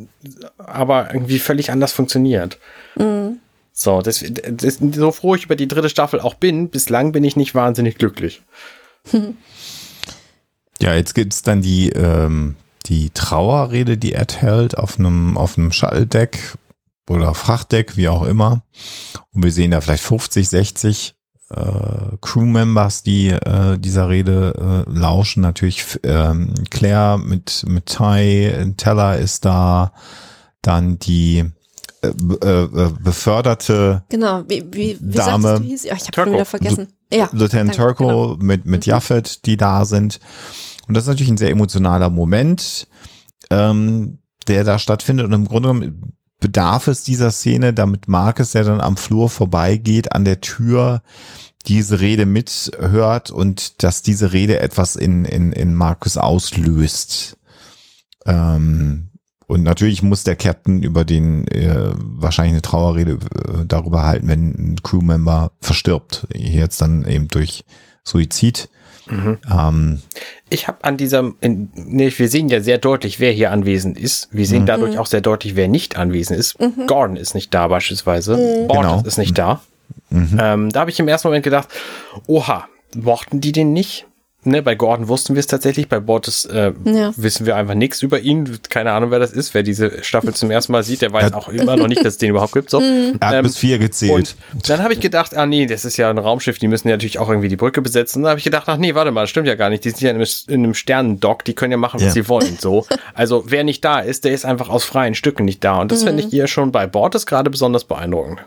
aber 0.58 1.14
irgendwie 1.14 1.38
völlig 1.38 1.70
anders 1.70 1.92
funktioniert. 1.92 2.58
Mhm. 2.96 3.38
So, 3.72 4.02
das, 4.02 4.22
das, 4.50 4.78
so 4.92 5.10
froh 5.12 5.34
ich 5.34 5.46
über 5.46 5.56
die 5.56 5.66
dritte 5.66 5.88
Staffel 5.88 6.20
auch 6.20 6.34
bin, 6.34 6.68
bislang 6.68 7.10
bin 7.12 7.24
ich 7.24 7.36
nicht 7.36 7.54
wahnsinnig 7.54 7.96
glücklich. 7.98 8.42
Ja, 10.80 10.94
jetzt 10.94 11.14
gibt's 11.14 11.42
dann 11.42 11.62
die, 11.62 11.90
ähm, 11.90 12.56
die 12.86 13.10
Trauerrede, 13.10 13.96
die 13.96 14.14
Ed 14.14 14.40
hält 14.40 14.76
auf 14.76 14.98
einem, 14.98 15.36
auf 15.36 15.58
einem 15.58 15.72
Shuttle-Deck 15.72 16.56
oder 17.08 17.34
Frachtdeck, 17.34 17.96
wie 17.96 18.08
auch 18.08 18.24
immer. 18.24 18.62
Und 19.32 19.42
wir 19.42 19.52
sehen 19.52 19.70
da 19.70 19.80
vielleicht 19.80 20.04
50, 20.04 20.48
60 20.48 21.14
äh, 21.50 22.16
Crewmembers, 22.20 23.02
die 23.02 23.28
äh, 23.28 23.78
dieser 23.78 24.08
Rede 24.08 24.84
äh, 24.86 24.90
lauschen. 24.90 25.42
Natürlich 25.42 25.98
ähm, 26.02 26.54
Claire 26.70 27.18
mit, 27.18 27.64
mit 27.66 27.86
Ty, 27.86 28.74
Teller 28.76 29.18
ist 29.18 29.44
da, 29.44 29.92
dann 30.62 30.98
die 30.98 31.44
äh, 32.02 32.08
äh, 32.42 32.64
äh, 32.64 32.90
beförderte 33.02 34.04
Genau, 34.08 34.42
wie, 34.48 34.64
wie, 34.72 34.98
wie 35.00 35.16
Dame. 35.16 35.58
du 35.58 35.64
hieß? 35.64 35.84
Ja, 35.84 35.94
ich 35.94 36.06
habe 36.06 36.14
schon 36.14 36.32
wieder 36.32 36.44
vergessen. 36.44 36.88
Ja, 37.12 37.28
Lieutenant 37.32 37.74
Turco 37.74 38.06
genau. 38.06 38.36
mit, 38.40 38.66
mit 38.66 38.86
Jaffet, 38.86 39.46
die 39.46 39.56
da 39.56 39.84
sind. 39.84 40.20
Und 40.86 40.94
das 40.94 41.04
ist 41.04 41.08
natürlich 41.08 41.30
ein 41.32 41.38
sehr 41.38 41.50
emotionaler 41.50 42.10
Moment, 42.10 42.86
ähm, 43.50 44.18
der 44.48 44.64
da 44.64 44.78
stattfindet. 44.78 45.26
Und 45.26 45.32
im 45.32 45.46
Grunde 45.46 45.68
genommen 45.68 46.12
bedarf 46.40 46.88
es 46.88 47.02
dieser 47.02 47.30
Szene, 47.30 47.72
damit 47.72 48.08
Marcus, 48.08 48.52
der 48.52 48.64
dann 48.64 48.80
am 48.80 48.96
Flur 48.96 49.30
vorbeigeht, 49.30 50.12
an 50.12 50.24
der 50.24 50.40
Tür 50.40 51.02
diese 51.66 52.00
Rede 52.00 52.26
mithört 52.26 53.30
und 53.30 53.82
dass 53.82 54.02
diese 54.02 54.32
Rede 54.32 54.60
etwas 54.60 54.96
in, 54.96 55.24
in, 55.24 55.52
in 55.52 55.74
Marcus 55.74 56.18
auslöst. 56.18 57.38
Ähm, 58.26 59.08
und 59.46 59.62
natürlich 59.62 60.02
muss 60.02 60.24
der 60.24 60.36
Captain 60.36 60.82
über 60.82 61.04
den 61.04 61.46
äh, 61.48 61.92
wahrscheinlich 61.94 62.54
eine 62.54 62.62
Trauerrede 62.62 63.12
äh, 63.12 63.66
darüber 63.66 64.02
halten, 64.02 64.28
wenn 64.28 64.72
ein 64.72 64.82
Crewmember 64.82 65.52
verstirbt. 65.60 66.26
Jetzt 66.34 66.80
dann 66.80 67.06
eben 67.06 67.28
durch 67.28 67.64
Suizid. 68.04 68.68
Mhm. 69.06 69.38
Ähm, 69.50 70.02
Ich 70.50 70.68
habe 70.68 70.78
an 70.82 70.96
diesem, 70.96 71.36
in, 71.40 71.70
nee, 71.74 72.12
wir 72.16 72.28
sehen 72.28 72.48
ja 72.48 72.60
sehr 72.60 72.78
deutlich, 72.78 73.18
wer 73.20 73.32
hier 73.32 73.50
anwesend 73.50 73.98
ist. 73.98 74.28
Wir 74.30 74.46
sehen 74.46 74.62
Mhm. 74.62 74.66
dadurch 74.66 74.98
auch 74.98 75.06
sehr 75.06 75.20
deutlich, 75.20 75.56
wer 75.56 75.68
nicht 75.68 75.96
anwesend 75.96 76.38
ist. 76.38 76.56
Gordon 76.86 77.16
ist 77.16 77.34
nicht 77.34 77.52
da 77.52 77.68
beispielsweise. 77.68 78.36
Mhm. 78.36 78.68
Borges 78.68 78.82
Genau. 78.90 79.02
ist 79.06 79.18
nicht 79.18 79.36
da. 79.38 79.60
Mhm. 80.10 80.38
Ähm, 80.40 80.70
da 80.70 80.80
habe 80.80 80.90
ich 80.90 80.98
im 81.00 81.08
ersten 81.08 81.28
Moment 81.28 81.44
gedacht, 81.44 81.68
oha, 82.26 82.68
mochten 82.96 83.40
die 83.40 83.52
den 83.52 83.72
nicht? 83.72 84.06
Ne, 84.46 84.62
bei 84.62 84.74
Gordon 84.74 85.08
wussten 85.08 85.34
wir 85.34 85.40
es 85.40 85.46
tatsächlich, 85.46 85.88
bei 85.88 86.00
Borges 86.00 86.44
äh, 86.44 86.72
Ja. 86.84 87.12
wissen 87.16 87.46
wir 87.46 87.56
einfach 87.56 87.74
nichts 87.74 88.02
über 88.02 88.20
ihn. 88.20 88.58
Keine 88.68 88.92
Ahnung, 88.92 89.10
wer 89.10 89.18
das 89.18 89.32
ist. 89.32 89.54
Wer 89.54 89.62
diese 89.62 90.04
Staffel 90.04 90.34
zum 90.34 90.50
ersten 90.50 90.72
Mal 90.72 90.82
sieht, 90.82 91.00
der 91.02 91.12
weiß 91.12 91.30
Ja. 91.30 91.36
auch 91.36 91.48
immer 91.48 91.76
noch 91.76 91.88
nicht, 91.88 92.00
dass 92.00 92.14
es 92.14 92.18
den 92.18 92.30
überhaupt 92.30 92.52
gibt. 92.52 92.68
So. 92.70 92.80
Mhm. 92.84 93.16
er 93.20 93.28
hat 93.28 93.34
Ähm, 93.36 93.42
bis 93.44 93.56
vier 93.56 93.78
gezählt. 93.78 94.36
Und 94.52 94.68
dann 94.68 94.82
habe 94.82 94.92
ich 94.92 95.00
gedacht, 95.00 95.34
ah 95.36 95.46
nee, 95.46 95.64
das 95.66 95.84
ist 95.84 95.96
ja 95.96 96.10
ein 96.10 96.18
Raumschiff, 96.18 96.58
die 96.58 96.68
müssen 96.68 96.88
ja 96.88 96.94
natürlich 96.94 97.18
auch 97.18 97.28
irgendwie 97.30 97.48
die 97.48 97.56
Brücke 97.56 97.80
besetzen. 97.82 98.22
Dann 98.22 98.30
habe 98.30 98.38
ich 98.38 98.44
gedacht, 98.44 98.64
ach 98.68 98.76
nee, 98.76 98.94
warte 98.94 99.10
mal, 99.10 99.22
das 99.22 99.30
stimmt 99.30 99.46
ja 99.48 99.54
gar 99.54 99.70
nicht. 99.70 99.84
Die 99.84 99.90
sind 99.90 100.00
ja 100.02 100.10
in 100.10 100.16
einem, 100.16 100.26
in 100.48 100.64
einem 100.64 100.74
Sternendock, 100.74 101.44
die 101.44 101.54
können 101.54 101.72
ja 101.72 101.78
machen, 101.78 101.96
was 102.00 102.08
Ja. 102.08 102.10
sie 102.10 102.28
wollen. 102.28 102.58
So. 102.60 102.86
Also 103.14 103.44
wer 103.46 103.64
nicht 103.64 103.84
da 103.84 104.00
ist, 104.00 104.24
der 104.24 104.32
ist 104.32 104.44
einfach 104.44 104.68
aus 104.68 104.84
freien 104.84 105.14
Stücken 105.14 105.44
nicht 105.44 105.62
da. 105.64 105.80
Und 105.80 105.92
das 105.92 106.02
finde 106.04 106.22
ich 106.22 106.28
hier 106.30 106.46
schon 106.48 106.72
bei 106.72 106.86
Bord 106.86 107.14
ist 107.14 107.26
gerade 107.26 107.48
besonders 107.50 107.84
beeindruckend. 107.84 108.40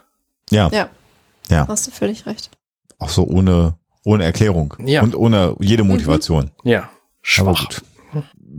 ja, 0.51 0.69
Ja, 0.71 0.89
ja. 1.49 1.67
hast 1.67 1.87
du 1.87 1.91
völlig 1.91 2.25
recht. 2.25 2.49
Auch 2.99 3.09
so 3.09 3.23
ohne, 3.25 3.75
ohne 4.07 4.23
Erklärung. 4.23 4.73
Ja. 4.85 5.03
Und 5.03 5.15
ohne 5.15 5.55
jede 5.59 5.83
Motivation. 5.83 6.51
Ja, 6.63 6.89
Aber 7.39 7.55
schwach. 7.55 7.59
gut. 7.59 7.81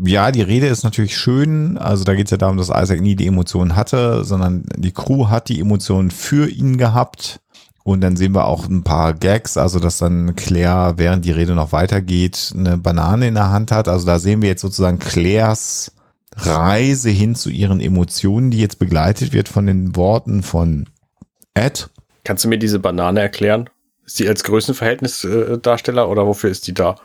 Ja, 0.05 0.31
die 0.31 0.43
Rede 0.43 0.66
ist 0.66 0.85
natürlich 0.85 1.16
schön. 1.16 1.79
Also 1.79 2.05
da 2.05 2.15
geht 2.15 2.27
es 2.27 2.31
ja 2.31 2.37
darum, 2.37 2.59
dass 2.59 2.69
Isaac 2.69 3.01
nie 3.01 3.16
die 3.16 3.27
Emotionen 3.27 3.75
hatte, 3.75 4.25
sondern 4.25 4.65
die 4.77 4.93
Crew 4.93 5.29
hat 5.29 5.49
die 5.49 5.59
Emotionen 5.59 6.11
für 6.11 6.49
ihn 6.49 6.77
gehabt. 6.77 7.41
Und 7.83 8.03
dann 8.03 8.16
sehen 8.16 8.35
wir 8.35 8.45
auch 8.45 8.69
ein 8.69 8.85
paar 8.85 9.15
Gags, 9.15 9.57
also 9.57 9.81
dass 9.81 9.97
dann 9.97 10.37
Claire, 10.37 10.99
während 10.99 11.25
die 11.25 11.33
Rede 11.33 11.55
noch 11.55 11.73
weitergeht, 11.73 12.53
eine 12.55 12.77
Banane 12.77 13.29
in 13.29 13.35
der 13.35 13.51
Hand 13.51 13.73
hat. 13.73 13.89
Also 13.89 14.05
da 14.05 14.19
sehen 14.19 14.43
wir 14.43 14.51
jetzt 14.51 14.61
sozusagen 14.61 14.99
Claires 14.99 15.93
Reise 16.37 17.09
hin 17.09 17.35
zu 17.35 17.49
ihren 17.49 17.81
Emotionen, 17.81 18.51
die 18.51 18.61
jetzt 18.61 18.79
begleitet 18.79 19.33
wird 19.33 19.49
von 19.49 19.66
den 19.66 19.97
Worten 19.97 20.43
von 20.43 20.91
Ed. 21.55 21.89
Kannst 22.25 22.45
du 22.45 22.49
mir 22.49 22.59
diese 22.59 22.79
Banane 22.79 23.20
erklären? 23.20 23.70
Ist 24.09 24.19
die 24.21 24.27
als 24.27 24.43
Größenverhältnisdarsteller 24.43 26.09
oder 26.09 26.27
wofür 26.27 26.49
ist 26.49 26.67
die 26.67 26.73
da? 26.73 26.97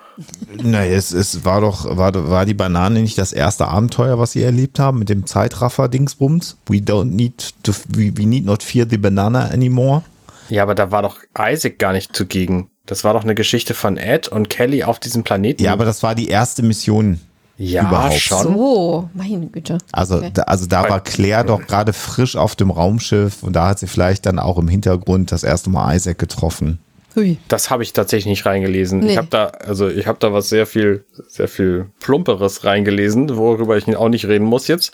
Na, 0.63 0.85
es, 0.85 1.11
es 1.11 1.43
war 1.43 1.59
doch, 1.59 1.97
war, 1.97 2.13
war 2.29 2.45
die 2.45 2.53
Banane 2.53 3.01
nicht 3.01 3.17
das 3.17 3.33
erste 3.33 3.67
Abenteuer, 3.67 4.17
was 4.19 4.31
sie 4.31 4.41
erlebt 4.41 4.79
haben 4.79 4.99
mit 4.99 5.09
dem 5.09 5.25
Zeitraffer-Dingsbums? 5.25 6.55
We 6.67 6.77
don't 6.77 7.11
need 7.11 7.53
to, 7.63 7.73
we, 7.89 8.13
we 8.15 8.25
need 8.25 8.45
not 8.45 8.63
fear 8.63 8.87
the 8.89 8.97
banana 8.97 9.49
anymore. 9.49 10.03
Ja, 10.47 10.63
aber 10.63 10.75
da 10.75 10.91
war 10.91 11.01
doch 11.01 11.17
Isaac 11.37 11.77
gar 11.77 11.91
nicht 11.91 12.15
zugegen. 12.15 12.69
Das 12.85 13.03
war 13.03 13.11
doch 13.13 13.23
eine 13.23 13.35
Geschichte 13.35 13.73
von 13.73 13.97
Ed 13.97 14.29
und 14.29 14.49
Kelly 14.49 14.85
auf 14.85 14.97
diesem 14.99 15.23
Planeten. 15.23 15.61
Ja, 15.61 15.73
aber 15.73 15.83
das 15.83 16.03
war 16.03 16.15
die 16.15 16.29
erste 16.29 16.63
Mission. 16.63 17.19
ja, 17.57 17.85
überhaupt. 17.85 18.13
schon. 18.19 18.43
So, 18.43 19.09
meine 19.13 19.47
Güte. 19.47 19.77
Also, 19.91 20.19
Okay. 20.19 20.31
da, 20.33 20.43
also 20.43 20.67
da 20.67 20.89
war 20.89 21.01
Claire 21.01 21.43
doch 21.43 21.61
gerade 21.67 21.91
frisch 21.91 22.37
auf 22.37 22.55
dem 22.55 22.71
Raumschiff 22.71 23.43
und 23.43 23.53
da 23.57 23.67
hat 23.67 23.79
sie 23.79 23.87
vielleicht 23.87 24.25
dann 24.25 24.39
auch 24.39 24.57
im 24.57 24.69
Hintergrund 24.69 25.33
das 25.33 25.43
erste 25.43 25.69
Mal 25.69 25.93
Isaac 25.97 26.17
getroffen. 26.17 26.79
Hui. 27.15 27.37
Das 27.47 27.69
habe 27.69 27.83
ich 27.83 27.93
tatsächlich 27.93 28.27
nicht 28.27 28.45
reingelesen. 28.45 28.99
Nee. 28.99 29.11
Ich 29.11 29.17
habe 29.17 29.27
da, 29.29 29.45
also 29.45 29.87
ich 29.87 30.07
habe 30.07 30.19
da 30.19 30.33
was 30.33 30.49
sehr 30.49 30.65
viel, 30.65 31.05
sehr 31.27 31.47
viel 31.47 31.87
plumperes 31.99 32.63
reingelesen, 32.63 33.35
worüber 33.35 33.77
ich 33.77 33.95
auch 33.95 34.09
nicht 34.09 34.27
reden 34.27 34.45
muss 34.45 34.67
jetzt. 34.67 34.93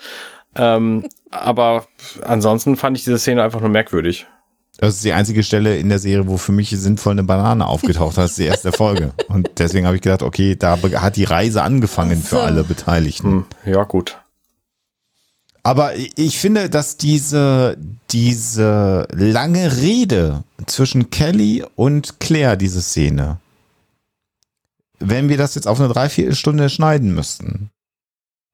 Ähm, 0.54 1.06
aber 1.30 1.86
ansonsten 2.22 2.76
fand 2.76 2.96
ich 2.96 3.04
diese 3.04 3.18
Szene 3.18 3.42
einfach 3.42 3.60
nur 3.60 3.70
merkwürdig. 3.70 4.26
Das 4.78 4.94
ist 4.94 5.04
die 5.04 5.12
einzige 5.12 5.42
Stelle 5.42 5.76
in 5.76 5.90
der 5.90 5.98
Serie, 5.98 6.26
wo 6.26 6.38
für 6.38 6.52
mich 6.52 6.70
sinnvoll 6.70 7.12
eine 7.12 7.22
Banane 7.22 7.66
aufgetaucht 7.66 8.16
hat, 8.16 8.24
das 8.24 8.30
ist 8.30 8.38
die 8.38 8.46
erste 8.46 8.72
Folge. 8.72 9.12
Und 9.28 9.50
deswegen 9.58 9.86
habe 9.86 9.96
ich 9.96 10.02
gedacht, 10.02 10.22
okay, 10.22 10.56
da 10.56 10.78
hat 10.80 11.16
die 11.16 11.24
Reise 11.24 11.62
angefangen 11.62 12.22
für 12.22 12.40
alle 12.40 12.64
Beteiligten. 12.64 13.44
Hm, 13.64 13.72
ja, 13.72 13.84
gut. 13.84 14.18
Aber 15.62 15.92
ich 15.96 16.38
finde, 16.38 16.70
dass 16.70 16.96
diese, 16.96 17.76
diese 18.10 19.06
lange 19.12 19.76
Rede 19.76 20.44
zwischen 20.66 21.10
Kelly 21.10 21.64
und 21.76 22.18
Claire, 22.18 22.56
diese 22.56 22.80
Szene, 22.80 23.38
wenn 24.98 25.28
wir 25.28 25.36
das 25.36 25.54
jetzt 25.54 25.66
auf 25.66 25.78
eine 25.80 25.88
Dreiviertelstunde 25.92 26.68
schneiden 26.70 27.14
müssten, 27.14 27.70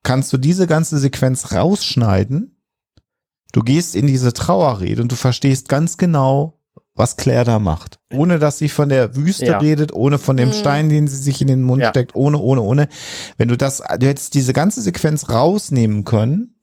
kannst 0.03 0.33
du 0.33 0.37
diese 0.37 0.67
ganze 0.67 0.99
Sequenz 0.99 1.53
rausschneiden. 1.53 2.57
Du 3.53 3.63
gehst 3.63 3.97
in 3.97 4.07
diese 4.07 4.33
Trauerrede 4.33 5.03
und 5.03 5.11
du 5.11 5.17
verstehst 5.17 5.69
ganz 5.69 5.97
genau, 5.97 6.61
was 6.95 7.17
Claire 7.17 7.45
da 7.45 7.59
macht. 7.59 7.99
Ohne 8.13 8.39
dass 8.39 8.59
sie 8.59 8.69
von 8.69 8.89
der 8.89 9.17
Wüste 9.17 9.47
Ja. 9.47 9.59
redet, 9.59 9.93
ohne 9.93 10.19
von 10.19 10.37
dem 10.37 10.49
Mhm. 10.49 10.53
Stein, 10.55 10.89
den 10.89 11.09
sie 11.09 11.17
sich 11.17 11.41
in 11.41 11.49
den 11.49 11.63
Mund 11.63 11.83
Ja. 11.83 11.91
steckt, 11.91 12.15
ohne, 12.15 12.39
ohne, 12.39 12.63
ohne. 12.63 12.89
Wenn 13.37 13.49
du 13.49 13.57
das, 13.57 13.79
du 13.99 14.07
hättest 14.07 14.35
diese 14.35 14.53
ganze 14.53 14.81
Sequenz 14.83 15.29
rausnehmen 15.29 16.05
können 16.05 16.56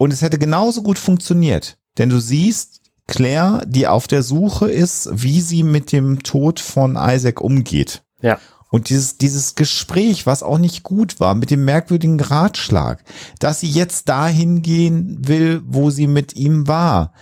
und 0.00 0.14
es 0.14 0.22
hätte 0.22 0.38
genauso 0.38 0.82
gut 0.82 0.98
funktioniert. 0.98 1.76
Denn 1.98 2.08
du 2.08 2.20
siehst 2.20 2.80
Claire, 3.06 3.62
die 3.66 3.86
auf 3.86 4.08
der 4.08 4.22
Suche 4.22 4.70
ist, 4.70 5.10
wie 5.12 5.42
sie 5.42 5.62
mit 5.62 5.92
dem 5.92 6.22
Tod 6.22 6.58
von 6.58 6.96
Isaac 6.98 7.42
umgeht. 7.42 8.02
Ja. 8.22 8.38
Und 8.70 8.88
dieses, 8.88 9.18
dieses 9.18 9.56
Gespräch, 9.56 10.24
was 10.24 10.42
auch 10.42 10.56
nicht 10.56 10.84
gut 10.84 11.20
war, 11.20 11.34
mit 11.34 11.50
dem 11.50 11.66
merkwürdigen 11.66 12.18
Ratschlag, 12.18 13.04
dass 13.40 13.60
sie 13.60 13.68
jetzt 13.68 14.08
dahin 14.08 14.62
gehen 14.62 15.28
will, 15.28 15.60
wo 15.66 15.90
sie 15.90 16.06
mit 16.06 16.34
ihm 16.34 16.66
war. 16.66 17.12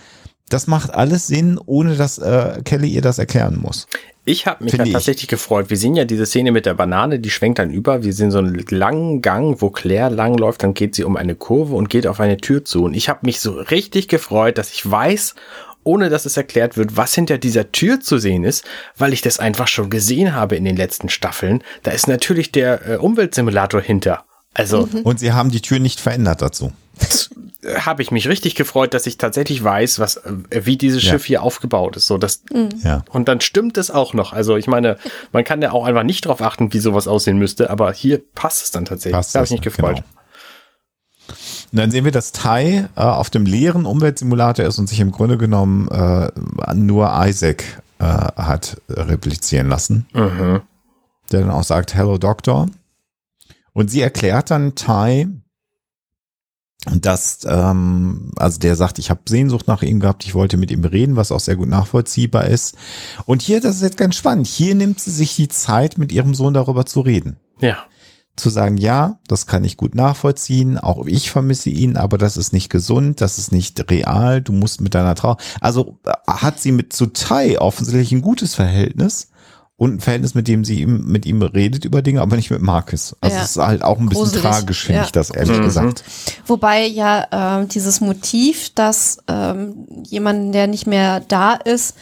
Das 0.49 0.67
macht 0.67 0.93
alles 0.93 1.27
Sinn, 1.27 1.59
ohne 1.65 1.95
dass 1.95 2.17
äh, 2.17 2.61
Kelly 2.65 2.89
ihr 2.89 3.01
das 3.01 3.19
erklären 3.19 3.57
muss. 3.61 3.87
Ich 4.25 4.45
habe 4.45 4.63
mich 4.63 4.71
Finde 4.71 4.85
ja 4.85 4.89
ich. 4.89 4.93
tatsächlich 4.93 5.27
gefreut. 5.27 5.69
Wir 5.69 5.77
sehen 5.77 5.95
ja 5.95 6.05
diese 6.05 6.25
Szene 6.25 6.51
mit 6.51 6.65
der 6.65 6.73
Banane, 6.73 7.19
die 7.19 7.29
schwenkt 7.29 7.59
dann 7.59 7.71
über. 7.71 8.03
Wir 8.03 8.13
sehen 8.13 8.31
so 8.31 8.39
einen 8.39 8.63
langen 8.69 9.21
Gang, 9.21 9.61
wo 9.61 9.69
Claire 9.69 10.09
langläuft, 10.09 10.61
dann 10.61 10.73
geht 10.73 10.93
sie 10.95 11.03
um 11.03 11.15
eine 11.15 11.35
Kurve 11.35 11.75
und 11.75 11.89
geht 11.89 12.05
auf 12.05 12.19
eine 12.19 12.37
Tür 12.37 12.65
zu. 12.65 12.83
Und 12.83 12.93
ich 12.93 13.09
habe 13.09 13.21
mich 13.23 13.39
so 13.39 13.53
richtig 13.53 14.07
gefreut, 14.07 14.57
dass 14.57 14.71
ich 14.71 14.89
weiß, 14.89 15.35
ohne 15.83 16.09
dass 16.09 16.25
es 16.25 16.37
erklärt 16.37 16.77
wird, 16.77 16.97
was 16.97 17.15
hinter 17.15 17.37
dieser 17.37 17.71
Tür 17.71 18.01
zu 18.01 18.17
sehen 18.17 18.43
ist, 18.43 18.65
weil 18.97 19.13
ich 19.13 19.21
das 19.21 19.39
einfach 19.39 19.67
schon 19.67 19.89
gesehen 19.89 20.35
habe 20.35 20.55
in 20.55 20.65
den 20.65 20.75
letzten 20.75 21.09
Staffeln. 21.09 21.63
Da 21.83 21.91
ist 21.91 22.07
natürlich 22.07 22.51
der 22.51 22.87
äh, 22.87 22.97
Umweltsimulator 22.97 23.81
hinter. 23.81 24.25
Also 24.53 24.89
Und 25.03 25.19
sie 25.19 25.31
haben 25.31 25.51
die 25.51 25.61
Tür 25.61 25.79
nicht 25.79 25.99
verändert 25.99 26.41
dazu. 26.41 26.73
habe 27.77 28.01
ich 28.01 28.11
mich 28.11 28.27
richtig 28.29 28.55
gefreut, 28.55 28.93
dass 28.93 29.05
ich 29.05 29.17
tatsächlich 29.17 29.61
weiß, 29.63 29.99
was, 29.99 30.17
äh, 30.17 30.31
wie 30.65 30.77
dieses 30.77 31.03
Ja. 31.03 31.11
Schiff 31.11 31.25
hier 31.25 31.43
aufgebaut 31.43 31.97
ist. 31.97 32.07
So, 32.07 32.17
das, 32.17 32.43
Ja. 32.83 33.03
und 33.11 33.27
dann 33.27 33.41
stimmt 33.41 33.77
es 33.77 33.91
auch 33.91 34.13
noch. 34.13 34.31
Also 34.33 34.55
ich 34.55 34.67
meine, 34.67 34.97
man 35.33 35.43
kann 35.43 35.61
ja 35.61 35.71
auch 35.71 35.85
einfach 35.85 36.03
nicht 36.03 36.25
drauf 36.25 36.41
achten, 36.41 36.71
wie 36.73 36.79
sowas 36.79 37.07
aussehen 37.07 37.37
müsste, 37.37 37.69
aber 37.69 37.91
hier 37.91 38.21
passt 38.33 38.63
es 38.63 38.71
dann 38.71 38.85
tatsächlich. 38.85 39.13
Passt 39.17 39.35
da 39.35 39.39
habe 39.39 39.43
das, 39.43 39.51
ich 39.51 39.57
mich 39.57 39.61
gefreut. 39.75 39.95
genau. 39.97 40.07
Und 41.71 41.77
dann 41.77 41.91
sehen 41.91 42.03
wir, 42.05 42.11
dass 42.11 42.31
Tai 42.31 42.87
äh, 42.95 43.01
auf 43.01 43.29
dem 43.29 43.45
leeren 43.45 43.85
Umweltsimulator 43.85 44.65
ist 44.65 44.79
und 44.79 44.87
sich 44.87 44.99
im 44.99 45.11
Grunde 45.11 45.37
genommen 45.37 45.87
äh, 45.89 46.31
nur 46.73 47.11
Isaac 47.25 47.63
äh, 47.99 48.03
hat 48.05 48.81
replizieren 48.89 49.67
lassen. 49.69 50.07
Mhm. 50.13 50.61
Der 51.31 51.41
dann 51.41 51.51
auch 51.51 51.63
sagt, 51.63 51.93
Hello 51.93 52.17
Doctor. 52.17 52.67
Und 53.73 53.91
sie 53.91 54.01
erklärt 54.01 54.49
dann 54.49 54.73
Tai, 54.73 55.27
dass, 56.85 57.39
ähm, 57.45 58.31
also 58.37 58.57
der 58.59 58.75
sagt, 58.75 58.99
ich 58.99 59.09
habe 59.09 59.21
Sehnsucht 59.27 59.67
nach 59.67 59.81
ihm 59.81 59.99
gehabt, 59.99 60.23
ich 60.23 60.33
wollte 60.33 60.55
mit 60.57 60.71
ihm 60.71 60.83
reden, 60.85 61.17
was 61.17 61.31
auch 61.31 61.41
sehr 61.41 61.57
gut 61.57 61.67
nachvollziehbar 61.67 62.45
ist. 62.45 62.75
Und 63.25 63.41
hier, 63.41 63.59
das 63.59 63.75
ist 63.75 63.81
jetzt 63.81 63.97
ganz 63.97 64.15
spannend, 64.15 64.47
hier 64.47 64.75
nimmt 64.75 64.99
sie 64.99 65.11
sich 65.11 65.35
die 65.35 65.49
Zeit, 65.49 65.97
mit 65.97 66.11
ihrem 66.11 66.33
Sohn 66.33 66.53
darüber 66.53 66.85
zu 66.85 67.01
reden 67.01 67.37
Ja. 67.59 67.79
zu 68.37 68.49
sagen, 68.49 68.77
ja, 68.77 69.19
das 69.27 69.45
kann 69.45 69.65
ich 69.65 69.75
gut 69.75 69.93
nachvollziehen, 69.93 70.77
auch 70.77 71.05
ich 71.05 71.29
vermisse 71.29 71.69
ihn, 71.69 71.97
aber 71.97 72.17
das 72.17 72.37
ist 72.37 72.53
nicht 72.53 72.69
gesund, 72.69 73.19
das 73.19 73.37
ist 73.37 73.51
nicht 73.51 73.91
real, 73.91 74.41
du 74.41 74.53
musst 74.53 74.79
mit 74.79 74.95
deiner 74.95 75.15
Trauer. 75.15 75.35
Also 75.59 75.99
äh, 76.05 76.13
hat 76.27 76.61
sie 76.61 76.71
mit 76.71 76.93
zu 76.93 77.07
Tai 77.07 77.59
offensichtlich 77.59 78.13
ein 78.13 78.21
gutes 78.21 78.55
Verhältnis 78.55 79.28
und 79.79 79.95
ein 79.95 79.99
Verhältnis, 80.01 80.35
mit 80.35 80.47
dem 80.47 80.63
sie 80.65 80.81
ihm, 80.81 81.05
mit 81.05 81.25
ihm 81.25 81.41
redet 81.41 81.85
über 81.85 82.01
Dinge, 82.03 82.21
aber 82.21 82.35
nicht 82.35 82.51
mit 82.51 82.61
Marcus. 82.61 83.15
Also 83.21 83.35
Ja. 83.37 83.43
es 83.43 83.51
ist 83.51 83.57
halt 83.57 83.81
auch 83.83 83.97
ein 83.97 84.07
bisschen 84.09 84.25
Gruselig. 84.25 84.43
tragisch, 84.43 84.83
finde 84.83 84.99
Ja. 84.99 85.05
ich 85.05 85.11
das, 85.11 85.29
ehrlich 85.31 85.57
Mhm. 85.57 85.63
gesagt. 85.63 86.03
Wobei 86.45 86.85
ja 86.85 87.25
ähm, 87.31 87.69
dieses 87.69 88.01
Motiv, 88.01 88.69
dass 88.75 89.17
ähm, 89.27 89.87
jemanden, 90.05 90.51
der 90.51 90.67
nicht 90.67 90.85
mehr 90.85 91.21
da 91.21 91.53
ist, 91.53 91.95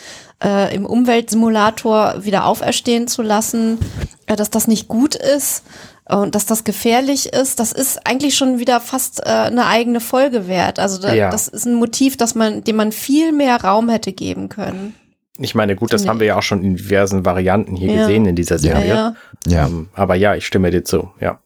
äh, 0.44 0.76
im 0.76 0.86
Umweltsimulator 0.86 2.24
wieder 2.26 2.45
auferstehen 2.45 3.08
zu 3.08 3.22
lassen, 3.22 3.78
äh, 4.26 4.36
dass 4.36 4.49
das 4.49 4.68
nicht 4.68 4.88
gut 4.88 5.16
ist 5.16 5.64
und 6.10 6.36
dass 6.36 6.45
das 6.45 6.64
gefährlich 6.64 7.34
ist, 7.34 7.60
das 7.60 7.72
ist 7.74 8.06
eigentlich 8.08 8.36
schon 8.36 8.60
wieder 8.60 8.80
fast 8.80 9.20
äh, 9.26 9.30
eine 9.30 9.66
eigene 9.66 9.99
Folge 9.99 10.48
wert. 10.48 10.80
Also 10.80 10.99
da, 11.02 11.14
Ja. 11.14 11.30
das 11.30 11.48
ist 11.48 11.66
ein 11.66 11.76
Motiv, 11.76 12.18
dass 12.18 12.34
man, 12.34 12.64
dem 12.64 12.76
man 12.78 12.91
viel 12.91 13.32
mehr 13.34 13.62
Raum 13.64 13.90
hätte 13.90 14.14
geben 14.14 14.49
können. 14.49 14.95
Ich 15.39 15.55
meine, 15.55 15.76
gut, 15.76 15.93
das 15.93 16.03
Nee. 16.03 16.09
haben 16.09 16.19
wir 16.19 16.27
ja 16.27 16.38
auch 16.38 16.43
schon 16.43 16.64
in 16.64 16.76
diversen 16.76 17.26
Varianten 17.26 17.76
hier 17.76 17.93
Ja. 17.93 18.01
gesehen 18.01 18.26
in 18.26 18.35
dieser 18.35 18.57
Serie. 18.59 18.88
Ja. 18.88 19.15
Ja, 19.47 19.68
Ähm, 19.68 19.89
aber 19.93 20.15
ja, 20.15 20.35
ich 20.35 20.45
stimme 20.45 20.72
dir 20.72 20.84
zu. 20.84 21.09
Ja. 21.19 21.39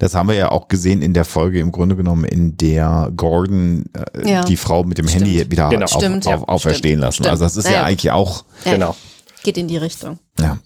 das 0.00 0.14
haben 0.16 0.28
wir 0.28 0.34
ja 0.34 0.50
auch 0.50 0.66
gesehen 0.66 1.02
in 1.02 1.14
der 1.14 1.24
Folge 1.24 1.60
im 1.60 1.70
Grunde 1.70 1.94
genommen, 1.94 2.24
in 2.24 2.56
der 2.56 3.12
Gordon 3.16 3.84
äh, 4.12 4.28
Ja. 4.28 4.44
die 4.44 4.56
Frau 4.56 4.82
mit 4.82 4.98
dem 4.98 5.06
Stimmt. 5.06 5.26
Handy 5.26 5.50
wieder 5.50 5.68
Genau. 5.68 5.84
auf, 5.84 5.90
Stimmt, 5.92 6.24
ja. 6.24 6.34
auf, 6.34 6.48
auferstehen 6.48 6.94
Stimmt. 6.94 7.00
lassen. 7.02 7.14
Stimmt. 7.14 7.28
Also 7.30 7.44
das 7.44 7.56
ist 7.56 7.66
ja, 7.66 7.70
Ja, 7.72 7.76
ja. 7.78 7.84
eigentlich 7.84 8.10
auch 8.10 8.44
Ja, 8.64 8.72
Genau. 8.72 8.96
Geht 9.44 9.56
in 9.56 9.68
die 9.68 9.76
Richtung. 9.76 10.18
Ja. 10.40 10.58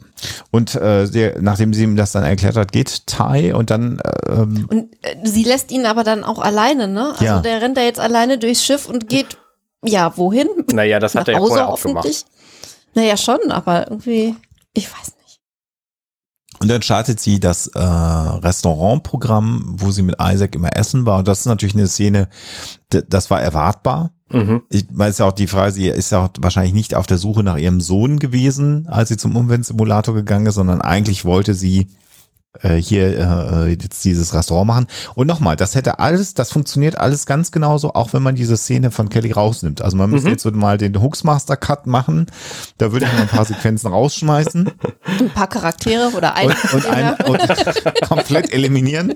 Und 0.50 0.74
äh, 0.76 1.06
der, 1.10 1.42
nachdem 1.42 1.74
sie 1.74 1.82
ihm 1.84 1.94
das 1.94 2.12
dann 2.12 2.24
erklärt 2.24 2.56
hat, 2.56 2.72
geht 2.72 3.06
Ty 3.06 3.52
und 3.52 3.68
dann 3.70 4.00
ähm, 4.30 4.66
Und 4.70 4.86
äh, 5.02 5.16
sie 5.24 5.44
lässt 5.44 5.70
ihn 5.72 5.84
aber 5.84 6.04
dann 6.04 6.24
auch 6.24 6.38
alleine, 6.38 6.88
ne? 6.88 7.10
Also 7.12 7.24
Ja. 7.24 7.40
der 7.40 7.60
rennt 7.60 7.76
da 7.76 7.82
jetzt 7.82 8.00
alleine 8.00 8.38
durchs 8.38 8.64
Schiff 8.64 8.88
und 8.88 9.10
geht, 9.10 9.36
ja, 9.84 10.16
wohin? 10.16 10.48
Naja, 10.72 10.98
das 11.00 11.14
hat 11.14 11.28
er 11.28 11.34
ja 11.34 11.38
Nach 11.38 11.42
Hause 11.44 11.54
vorher 11.54 11.68
auch 11.68 11.82
gemacht. 11.82 11.96
hoffentlich. 12.04 12.24
Naja, 12.94 13.16
schon, 13.16 13.50
aber 13.50 13.90
irgendwie, 13.90 14.34
ich 14.74 14.90
weiß 14.90 15.12
nicht. 15.24 15.40
und 16.60 16.68
dann 16.68 16.82
startet 16.82 17.18
sie 17.20 17.40
das 17.40 17.68
äh, 17.68 17.80
Restaurantprogramm, 17.80 19.74
wo 19.78 19.90
sie 19.90 20.02
mit 20.02 20.16
Isaac 20.20 20.54
immer 20.54 20.76
essen 20.76 21.06
war. 21.06 21.18
Und 21.18 21.28
das 21.28 21.40
ist 21.40 21.46
natürlich 21.46 21.74
eine 21.74 21.88
Szene, 21.88 22.28
das 22.90 23.30
war 23.30 23.40
erwartbar. 23.40 24.10
Mhm. 24.30 24.62
Ich 24.70 24.86
weiß 24.90 25.18
ja 25.18 25.26
auch 25.26 25.32
die 25.32 25.46
Frage, 25.46 25.72
sie 25.72 25.88
ist 25.88 26.12
ja 26.12 26.24
auch 26.24 26.28
wahrscheinlich 26.38 26.74
nicht 26.74 26.94
auf 26.94 27.06
der 27.06 27.18
Suche 27.18 27.42
nach 27.42 27.56
ihrem 27.58 27.80
Sohn 27.80 28.18
gewesen, 28.18 28.86
als 28.88 29.08
sie 29.08 29.16
zum 29.16 29.36
Umweltsimulator 29.36 30.14
gegangen 30.14 30.46
ist, 30.46 30.54
sondern 30.54 30.80
eigentlich 30.80 31.24
wollte 31.24 31.54
sie 31.54 31.88
äh, 32.60 32.74
hier 32.76 33.18
äh, 33.18 33.70
jetzt 33.70 34.04
dieses 34.04 34.34
Restaurant 34.34 34.66
machen. 34.66 34.86
Und 35.14 35.26
nochmal, 35.26 35.56
das 35.56 35.74
hätte 35.74 35.98
alles, 35.98 36.34
das 36.34 36.52
funktioniert 36.52 36.96
alles 36.98 37.24
ganz 37.26 37.50
genauso, 37.50 37.94
auch 37.94 38.12
wenn 38.12 38.22
man 38.22 38.34
diese 38.34 38.56
Szene 38.56 38.90
von 38.90 39.08
Kelly 39.08 39.32
rausnimmt. 39.32 39.80
Also 39.82 39.96
man 39.96 40.10
müsste 40.10 40.28
Mhm. 40.28 40.32
jetzt 40.32 40.44
mal 40.52 40.78
den 40.78 41.00
Hoaxmaster 41.00 41.56
Cut 41.56 41.86
machen. 41.86 42.26
Da 42.78 42.92
würde 42.92 43.06
ich 43.06 43.12
noch 43.12 43.20
ein 43.20 43.28
paar 43.28 43.44
Sequenzen 43.46 43.88
rausschmeißen 43.90 44.70
Ein 45.20 45.30
paar 45.30 45.48
Charaktere 45.48 46.10
oder 46.16 46.34
ein. 46.34 46.48
und, 46.48 46.74
und, 46.74 46.86
ein, 46.86 47.14
und 47.26 47.40
komplett 48.08 48.52
eliminieren. 48.52 49.14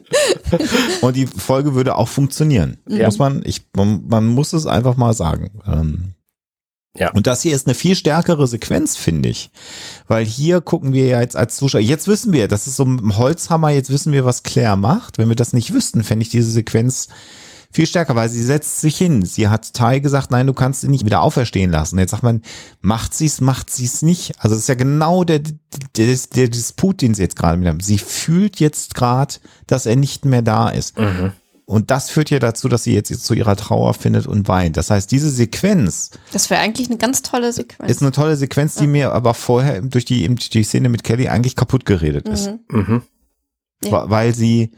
Und 1.03 1.17
die 1.17 1.27
Folge 1.27 1.75
würde 1.75 1.97
auch 1.97 2.09
funktionieren. 2.09 2.79
Ja. 2.89 3.07
Muss 3.07 3.19
man, 3.19 3.43
ich, 3.45 3.67
man, 3.77 4.05
man 4.09 4.27
muss 4.27 4.53
es 4.53 4.67
einfach 4.67 4.97
mal 4.97 5.13
sagen. 5.13 5.51
Ähm, 5.67 6.13
Ja. 6.99 7.13
Und 7.13 7.27
das 7.27 7.43
hier 7.43 7.55
ist 7.55 7.67
eine 7.67 7.75
viel 7.75 7.95
stärkere 7.95 8.47
Sequenz, 8.47 8.97
finde 8.97 9.29
ich. 9.29 9.51
Weil 10.09 10.25
hier 10.25 10.61
gucken 10.61 10.93
wir 10.93 11.07
ja 11.07 11.21
jetzt 11.21 11.37
als 11.37 11.57
Zuschauer, 11.57 11.81
jetzt 11.81 12.09
wissen 12.09 12.33
wir, 12.33 12.49
das 12.49 12.67
ist 12.67 12.77
so 12.77 12.85
ein 12.85 13.17
Holzhammer, 13.17 13.71
jetzt 13.71 13.91
wissen 13.91 14.13
wir, 14.13 14.25
was 14.25 14.43
Claire 14.43 14.77
macht. 14.77 15.19
Wenn 15.19 15.29
wir 15.29 15.37
das 15.37 15.53
nicht 15.53 15.73
wüssten, 15.73 16.05
fände 16.05 16.23
ich 16.23 16.31
diese 16.31 16.51
Sequenz 16.51 17.09
viel 17.77 17.87
stärker, 17.87 18.17
weil 18.17 18.29
sie 18.29 18.43
setzt 18.43 18.81
sich 18.81 18.97
hin. 18.97 19.25
Sie 19.25 19.49
hat 19.49 19.75
Tai 19.75 20.01
gesagt, 20.01 20.31
nein, 20.31 20.47
du 20.47 20.55
kannst 20.55 20.83
ihn 20.83 20.91
nicht 20.91 21.05
wieder 21.05 21.21
auferstehen 21.21 21.71
lassen. 21.71 21.99
Jetzt 21.99 22.13
sagt 22.13 22.23
man, 22.23 22.43
macht 22.81 23.13
sie's, 23.13 23.41
macht 23.41 23.71
sie's 23.71 24.03
nicht. 24.03 24.33
Also 24.39 24.55
das 24.55 24.63
ist 24.63 24.69
ja 24.69 24.75
genau 24.75 25.25
der, 25.25 25.41
der, 25.41 26.17
der 26.35 26.49
Disput, 26.49 27.03
den 27.03 27.15
sie 27.15 27.23
jetzt 27.23 27.37
gerade 27.37 27.59
mit 27.59 27.69
haben. 27.69 27.81
Sie 27.81 27.99
fühlt 27.99 28.61
jetzt 28.61 28.95
gerade, 28.95 29.35
dass 29.67 29.85
er 29.85 29.97
nicht 29.97 30.25
mehr 30.25 30.43
da 30.43 30.71
ist. 30.71 30.99
Mhm. 30.99 31.33
Und 31.69 31.91
das 31.91 32.11
führt 32.11 32.31
ja 32.31 32.39
dazu, 32.39 32.69
dass 32.69 32.85
sie 32.85 32.95
jetzt 32.95 33.13
zu 33.25 33.35
ihrer 33.35 33.57
Trauer 33.57 33.93
findet 33.93 34.29
und 34.29 34.47
weint. 34.47 34.77
Das 34.77 34.89
heißt, 34.91 35.11
diese 35.11 35.29
Sequenz 35.29 36.13
Das 36.33 36.49
wäre 36.49 36.61
eigentlich 36.61 36.89
eine 36.89 36.97
ganz 36.97 37.23
tolle 37.23 37.53
Sequenz. 37.53 37.91
ist 37.91 38.03
eine 38.03 38.13
tolle 38.13 38.37
Sequenz, 38.37 38.77
die 38.77 38.87
mir 38.87 39.13
aber 39.13 39.35
vorher 39.35 39.83
durch 39.83 40.05
die, 40.05 40.23
eben 40.23 40.37
die 40.37 40.63
Szene 40.63 40.89
mit 40.89 41.03
Kelly 41.03 41.27
eigentlich 41.29 41.57
kaputt 41.57 41.85
geredet 41.85 42.29
ist. 42.29 42.53
Mhm. 42.69 42.79
Mhm. 42.81 43.03
Ja. 43.83 44.09
Weil 44.09 44.33
sie, 44.33 44.71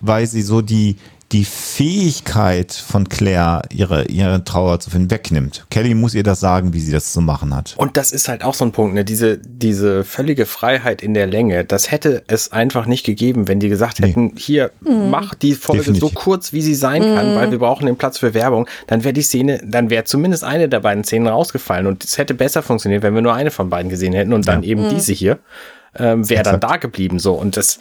weil 0.00 0.26
sie 0.26 0.42
so 0.42 0.60
die, 0.60 0.96
die 1.32 1.44
Fähigkeit 1.44 2.72
von 2.72 3.08
Claire, 3.08 3.62
ihre, 3.72 4.04
ihre 4.04 4.44
Trauer 4.44 4.78
zu 4.78 4.90
finden, 4.90 5.10
wegnimmt. 5.10 5.64
Kelly 5.70 5.94
muss 5.94 6.14
ihr 6.14 6.22
das 6.22 6.40
sagen, 6.40 6.72
wie 6.72 6.80
sie 6.80 6.92
das 6.92 7.12
zu 7.12 7.20
machen 7.20 7.54
hat. 7.54 7.74
Und 7.76 7.96
das 7.96 8.12
ist 8.12 8.28
halt 8.28 8.44
auch 8.44 8.54
so 8.54 8.64
ein 8.64 8.72
Punkt, 8.72 8.94
ne? 8.94 9.04
Diese, 9.04 9.38
diese 9.38 10.04
völlige 10.04 10.46
Freiheit 10.46 11.02
in 11.02 11.14
der 11.14 11.26
Länge, 11.26 11.64
das 11.64 11.90
hätte 11.90 12.22
es 12.28 12.52
einfach 12.52 12.86
nicht 12.86 13.04
gegeben, 13.04 13.48
wenn 13.48 13.58
die 13.58 13.68
gesagt 13.68 14.00
Nee. 14.00 14.08
hätten, 14.08 14.34
hier, 14.36 14.70
mach 14.80 15.34
die 15.34 15.54
Folge 15.54 15.80
Definitiv. 15.82 16.08
so 16.08 16.14
kurz, 16.14 16.52
wie 16.52 16.62
sie 16.62 16.74
sein 16.74 17.02
kann, 17.02 17.34
weil 17.34 17.50
wir 17.50 17.58
brauchen 17.58 17.86
den 17.86 17.96
Platz 17.96 18.18
für 18.18 18.34
Werbung, 18.34 18.68
dann 18.86 19.02
wäre 19.02 19.12
die 19.12 19.22
Szene, 19.22 19.60
dann 19.64 19.90
wäre 19.90 20.04
zumindest 20.04 20.44
eine 20.44 20.68
der 20.68 20.80
beiden 20.80 21.04
Szenen 21.04 21.26
rausgefallen 21.26 21.86
und 21.86 22.04
es 22.04 22.18
hätte 22.18 22.34
besser 22.34 22.62
funktioniert, 22.62 23.02
wenn 23.02 23.14
wir 23.14 23.22
nur 23.22 23.34
eine 23.34 23.50
von 23.50 23.70
beiden 23.70 23.90
gesehen 23.90 24.12
hätten 24.12 24.32
und 24.32 24.46
dann 24.46 24.62
eben 24.62 24.88
diese 24.88 25.12
hier, 25.12 25.38
ähm, 25.96 26.28
wäre 26.28 26.42
dann 26.42 26.60
da 26.60 26.76
geblieben, 26.76 27.18
so. 27.18 27.34
Und 27.34 27.56
das, 27.56 27.78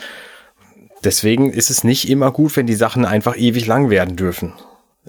deswegen 1.03 1.51
ist 1.51 1.69
es 1.69 1.84
nicht 1.84 2.09
immer 2.09 2.31
gut, 2.31 2.55
wenn 2.55 2.67
die 2.67 2.75
Sachen 2.75 3.05
einfach 3.05 3.38
ewig 3.38 3.65
lang 3.65 3.89
werden 3.89 4.15
dürfen. 4.15 4.53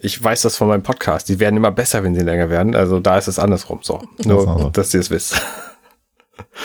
Ich 0.00 0.22
weiß 0.22 0.42
das 0.42 0.56
von 0.56 0.68
meinem 0.68 0.82
Podcast. 0.82 1.28
Die 1.28 1.38
werden 1.38 1.56
immer 1.56 1.70
besser, 1.70 2.02
wenn 2.02 2.14
sie 2.14 2.22
länger 2.22 2.50
werden. 2.50 2.74
Also 2.74 3.00
da 3.00 3.16
ist 3.16 3.28
es 3.28 3.38
andersrum 3.38 3.80
so. 3.82 4.02
Nur, 4.24 4.48
also. 4.48 4.70
dass 4.70 4.92
ihr 4.92 5.00
es 5.00 5.10
wisst. 5.10 5.40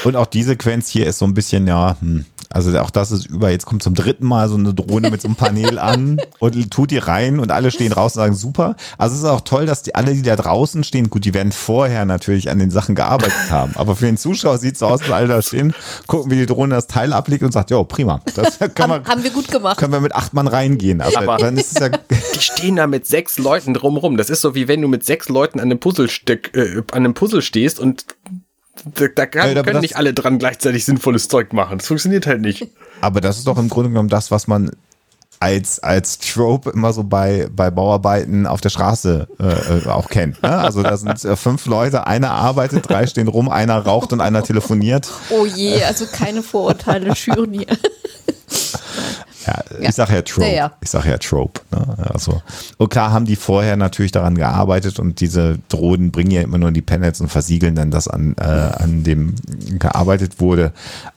Und 0.04 0.16
auch 0.16 0.26
die 0.26 0.44
Sequenz 0.44 0.90
hier 0.90 1.06
ist 1.06 1.20
so 1.20 1.26
ein 1.26 1.34
bisschen, 1.34 1.68
ja, 1.68 1.96
hm, 2.00 2.26
also 2.52 2.78
auch 2.80 2.90
das 2.90 3.12
ist 3.12 3.28
über, 3.28 3.50
jetzt 3.52 3.66
kommt 3.66 3.84
zum 3.84 3.94
dritten 3.94 4.26
Mal 4.26 4.50
so 4.50 4.56
eine 4.56 4.74
Drohne 4.74 5.12
mit 5.12 5.22
so 5.22 5.28
einem 5.28 5.36
Panel 5.36 5.78
an 5.80 6.20
und 6.40 6.72
tut 6.72 6.92
die 6.92 6.98
rein 6.98 7.40
und 7.40 7.52
alle 7.52 7.72
stehen 7.72 7.92
draußen 7.92 8.20
und 8.20 8.26
sagen 8.26 8.36
super. 8.36 8.76
Also 8.98 9.16
es 9.16 9.22
ist 9.22 9.28
auch 9.28 9.42
toll, 9.42 9.66
dass 9.66 9.84
die 9.84 9.96
alle, 9.96 10.14
die 10.14 10.22
da 10.22 10.36
draußen 10.36 10.84
stehen, 10.84 11.10
gut, 11.10 11.26
die 11.26 11.34
werden 11.34 11.52
vorher 11.52 12.06
natürlich 12.06 12.50
an 12.50 12.60
den 12.60 12.72
Sachen 12.72 12.96
gearbeitet 12.96 13.34
haben. 13.52 13.74
Aber 13.76 13.96
für 13.96 14.06
den 14.06 14.18
Zuschauer 14.18 14.58
sieht 14.58 14.74
es 14.74 14.80
so 14.80 14.88
aus, 14.88 15.02
dass 15.02 15.12
alle 15.12 15.28
da 15.28 15.42
stehen, 15.42 15.74
gucken, 16.08 16.32
wie 16.32 16.38
die 16.38 16.46
Drohne 16.46 16.76
das 16.76 16.88
Teil 16.88 17.14
ablegt 17.14 17.44
und 17.44 17.52
sagt, 17.52 17.70
jo, 17.72 17.84
prima. 17.84 18.22
Das 18.36 18.58
können 18.60 18.74
wir, 18.76 18.86
haben, 18.96 19.06
haben 19.06 19.24
wir 19.24 19.32
gut 19.32 19.48
gemacht. 19.50 19.78
können 19.78 19.94
wir 19.94 20.00
mit 20.02 20.16
acht 20.16 20.34
Mann 20.34 20.48
reingehen. 20.48 21.02
Aber, 21.02 21.18
Aber- 21.18 21.38
dann 21.38 21.58
ist 21.58 21.74
es 21.74 21.80
ja, 21.80 21.90
Die 22.36 22.40
stehen 22.42 22.76
da 22.78 22.88
mit 22.88 23.06
sechs 23.06 23.38
Leuten 23.38 23.74
drumrum. 23.74 24.18
Das 24.18 24.30
ist 24.30 24.42
so 24.42 24.56
wie 24.56 24.68
wenn 24.68 24.82
du 24.82 24.88
mit 24.88 25.06
sechs 25.06 25.30
Leuten 25.30 25.60
an 25.60 25.66
einem 25.66 25.80
Puzzlestück, 25.80 26.56
äh, 26.56 26.78
an 26.92 26.98
einem 27.06 27.14
Puzzle 27.14 27.42
stehst 27.42 27.80
und 27.80 28.06
da, 28.86 29.08
da 29.14 29.26
kann, 29.26 29.56
Ja, 29.56 29.64
können 29.64 29.76
das- 29.76 29.82
nicht 29.82 29.98
alle 29.98 30.14
dran 30.14 30.40
gleichzeitig 30.40 30.86
sinnvolles 30.86 31.28
Zeug 31.28 31.54
machen. 31.54 31.78
Das 31.80 31.88
funktioniert 31.88 32.28
halt 32.28 32.42
nicht. 32.42 32.68
aber 33.02 33.22
das 33.22 33.38
ist 33.38 33.48
doch 33.48 33.58
im 33.58 33.70
Grunde 33.70 33.90
genommen 33.90 34.10
das, 34.10 34.32
was 34.32 34.48
man 34.48 34.72
als, 35.42 35.80
als 35.80 36.20
Trope 36.20 36.70
immer 36.72 36.92
so 36.92 37.04
bei, 37.04 37.48
bei 37.56 37.72
Bauarbeiten 37.72 38.46
auf 38.46 38.60
der 38.60 38.70
Straße 38.70 39.28
äh, 39.40 39.78
äh, 39.78 39.88
auch 39.88 40.10
kennt. 40.10 40.44
Ne? 40.44 40.50
Also 40.50 40.84
da 40.84 40.98
sind 40.98 41.24
äh, 41.24 41.36
fünf 41.38 41.66
Leute, 41.66 42.08
einer 42.08 42.32
arbeitet, 42.32 42.90
drei 42.90 43.08
stehen 43.08 43.30
rum, 43.30 43.48
einer 43.48 43.78
raucht 43.78 44.12
und 44.12 44.20
einer 44.20 44.44
telefoniert. 44.44 45.10
Oh 45.30 45.46
je, 45.46 45.82
also 45.84 46.06
keine 46.12 46.44
Vorurteile 46.44 47.16
schüren 47.16 47.54
hier. 47.54 47.68
Ja, 49.50 49.80
Ja. 49.82 49.90
ich 49.90 49.96
sag 49.96 50.10
ja 50.10 50.22
Trope. 50.22 50.48
Ja, 50.48 50.54
ja. 50.54 50.72
Ich 50.82 50.90
sag 50.90 51.06
ja 51.06 51.18
Trope. 51.18 51.62
Ne? 51.72 51.96
Also, 52.14 52.42
und 52.78 52.90
klar 52.90 53.12
haben 53.12 53.26
die 53.26 53.36
vorher 53.36 53.76
natürlich 53.78 54.12
daran 54.12 54.36
gearbeitet 54.36 55.00
und 55.00 55.20
diese 55.22 55.58
Drohnen 55.70 56.12
bringen 56.12 56.32
ja 56.32 56.42
immer 56.42 56.58
nur 56.58 56.72
die 56.72 56.82
Panels 56.82 57.22
und 57.22 57.30
versiegeln 57.30 57.76
dann 57.76 57.92
das 57.92 58.08
an, 58.08 58.36
äh, 58.40 58.44
an 58.44 59.04
dem 59.04 59.36
gearbeitet 59.80 60.40
wurde. 60.40 60.72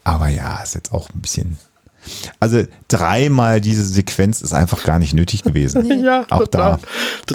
Aber 0.04 0.28
ja, 0.28 0.60
ist 0.62 0.74
jetzt 0.74 0.92
auch 0.92 1.08
ein 1.10 1.20
bisschen. 1.20 1.58
Also 2.40 2.64
dreimal 2.88 3.60
diese 3.60 3.84
Sequenz 3.84 4.40
ist 4.40 4.52
einfach 4.52 4.82
gar 4.82 4.98
nicht 4.98 5.14
nötig 5.14 5.44
gewesen. 5.44 5.86
Ja, 6.04 6.26
auch 6.30 6.48
da 6.48 6.76
total. 6.76 6.78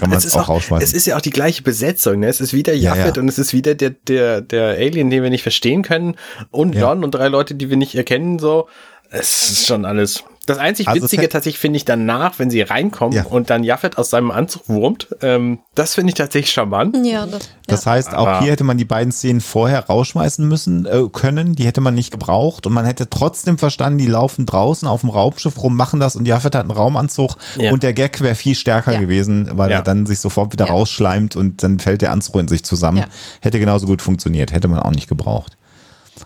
kann 0.02 0.10
man 0.10 0.18
Es 0.18 0.26
ist 0.26 0.36
auch 0.36 0.50
rausschmeißen. 0.50 0.84
Es 0.86 0.94
ist 0.94 1.08
ja 1.08 1.16
auch 1.16 1.22
die 1.22 1.30
gleiche 1.30 1.64
Besetzung. 1.64 2.20
Ne? 2.20 2.28
Es 2.28 2.42
ist 2.42 2.52
wieder 2.52 2.74
Ja, 2.74 2.94
Jaffet 2.94 3.16
ja. 3.16 3.22
und 3.22 3.30
es 3.30 3.40
ist 3.40 3.54
wieder 3.54 3.76
der, 3.76 3.92
der, 3.92 4.42
der 4.42 4.72
Alien, 4.72 5.10
den 5.10 5.24
wir 5.24 5.30
nicht 5.30 5.44
verstehen 5.44 5.84
können 5.84 6.16
und 6.52 6.76
Ja. 6.76 6.82
John 6.82 7.06
und 7.06 7.12
drei 7.12 7.30
Leute, 7.30 7.56
die 7.56 7.70
wir 7.70 7.78
nicht 7.78 7.96
erkennen. 7.96 8.40
So, 8.40 8.68
es 9.10 9.50
ist 9.52 9.68
schon 9.68 9.86
alles. 9.86 10.26
Das 10.48 10.58
einzig 10.58 10.88
Also 10.88 11.04
Witzige 11.04 11.30
tatsächlich 11.30 11.60
finde 11.60 11.78
ich 11.78 11.86
danach, 11.86 12.40
wenn 12.40 12.50
sie 12.50 12.62
reinkommen 12.62 13.14
Ja. 13.16 13.26
und 13.26 13.50
dann 13.52 13.64
Jaffet 13.64 13.98
aus 13.98 14.10
seinem 14.10 14.32
Anzug 14.32 14.68
wurmt. 14.68 15.10
Ähm, 15.22 15.60
das 15.76 15.94
finde 15.96 16.10
ich 16.12 16.16
tatsächlich 16.16 16.52
charmant. 16.52 16.98
Ja, 17.06 17.26
das, 17.28 17.50
Das 17.68 17.86
ja. 17.86 17.92
heißt, 17.92 18.16
auch 18.16 18.28
Aber- 18.28 18.40
hier 18.40 18.52
hätte 18.54 18.64
man 18.64 18.78
die 18.78 18.86
beiden 18.86 19.12
Szenen 19.12 19.42
vorher 19.42 19.86
rausschmeißen 19.86 20.48
müssen 20.48 20.86
äh, 20.86 21.04
können. 21.12 21.54
Die 21.56 21.66
hätte 21.66 21.82
man 21.82 21.94
nicht 21.96 22.12
gebraucht 22.12 22.66
und 22.66 22.74
man 22.74 22.86
hätte 22.86 23.10
trotzdem 23.10 23.58
verstanden, 23.58 24.00
die 24.00 24.08
laufen 24.08 24.46
draußen 24.46 24.88
auf 24.88 25.02
dem 25.02 25.10
Raumschiff 25.10 25.62
rum, 25.62 25.76
machen 25.76 26.00
das 26.00 26.16
und 26.16 26.26
Jaffet 26.26 26.56
hat 26.56 26.62
einen 26.62 26.72
Raumanzug 26.72 27.36
Ja. 27.58 27.72
und 27.74 27.84
der 27.84 27.92
Gag 27.94 28.22
wäre 28.22 28.36
viel 28.36 28.56
stärker 28.56 28.94
Ja. 28.94 29.00
gewesen, 29.00 29.50
weil 29.54 29.70
Ja. 29.70 29.78
er 29.78 29.82
dann 29.84 30.06
sich 30.06 30.20
sofort 30.20 30.54
wieder 30.54 30.68
Ja. 30.68 30.72
rausschleimt 30.72 31.36
und 31.36 31.62
dann 31.62 31.80
fällt 31.80 32.02
der 32.02 32.14
Anzug 32.14 32.38
in 32.38 32.48
sich 32.48 32.64
zusammen. 32.64 33.00
Ja. 33.00 33.06
Hätte 33.42 33.60
genauso 33.60 33.86
gut 33.86 34.02
funktioniert, 34.02 34.54
hätte 34.54 34.70
man 34.70 34.80
auch 34.80 34.92
nicht 34.92 35.10
gebraucht. 35.10 35.57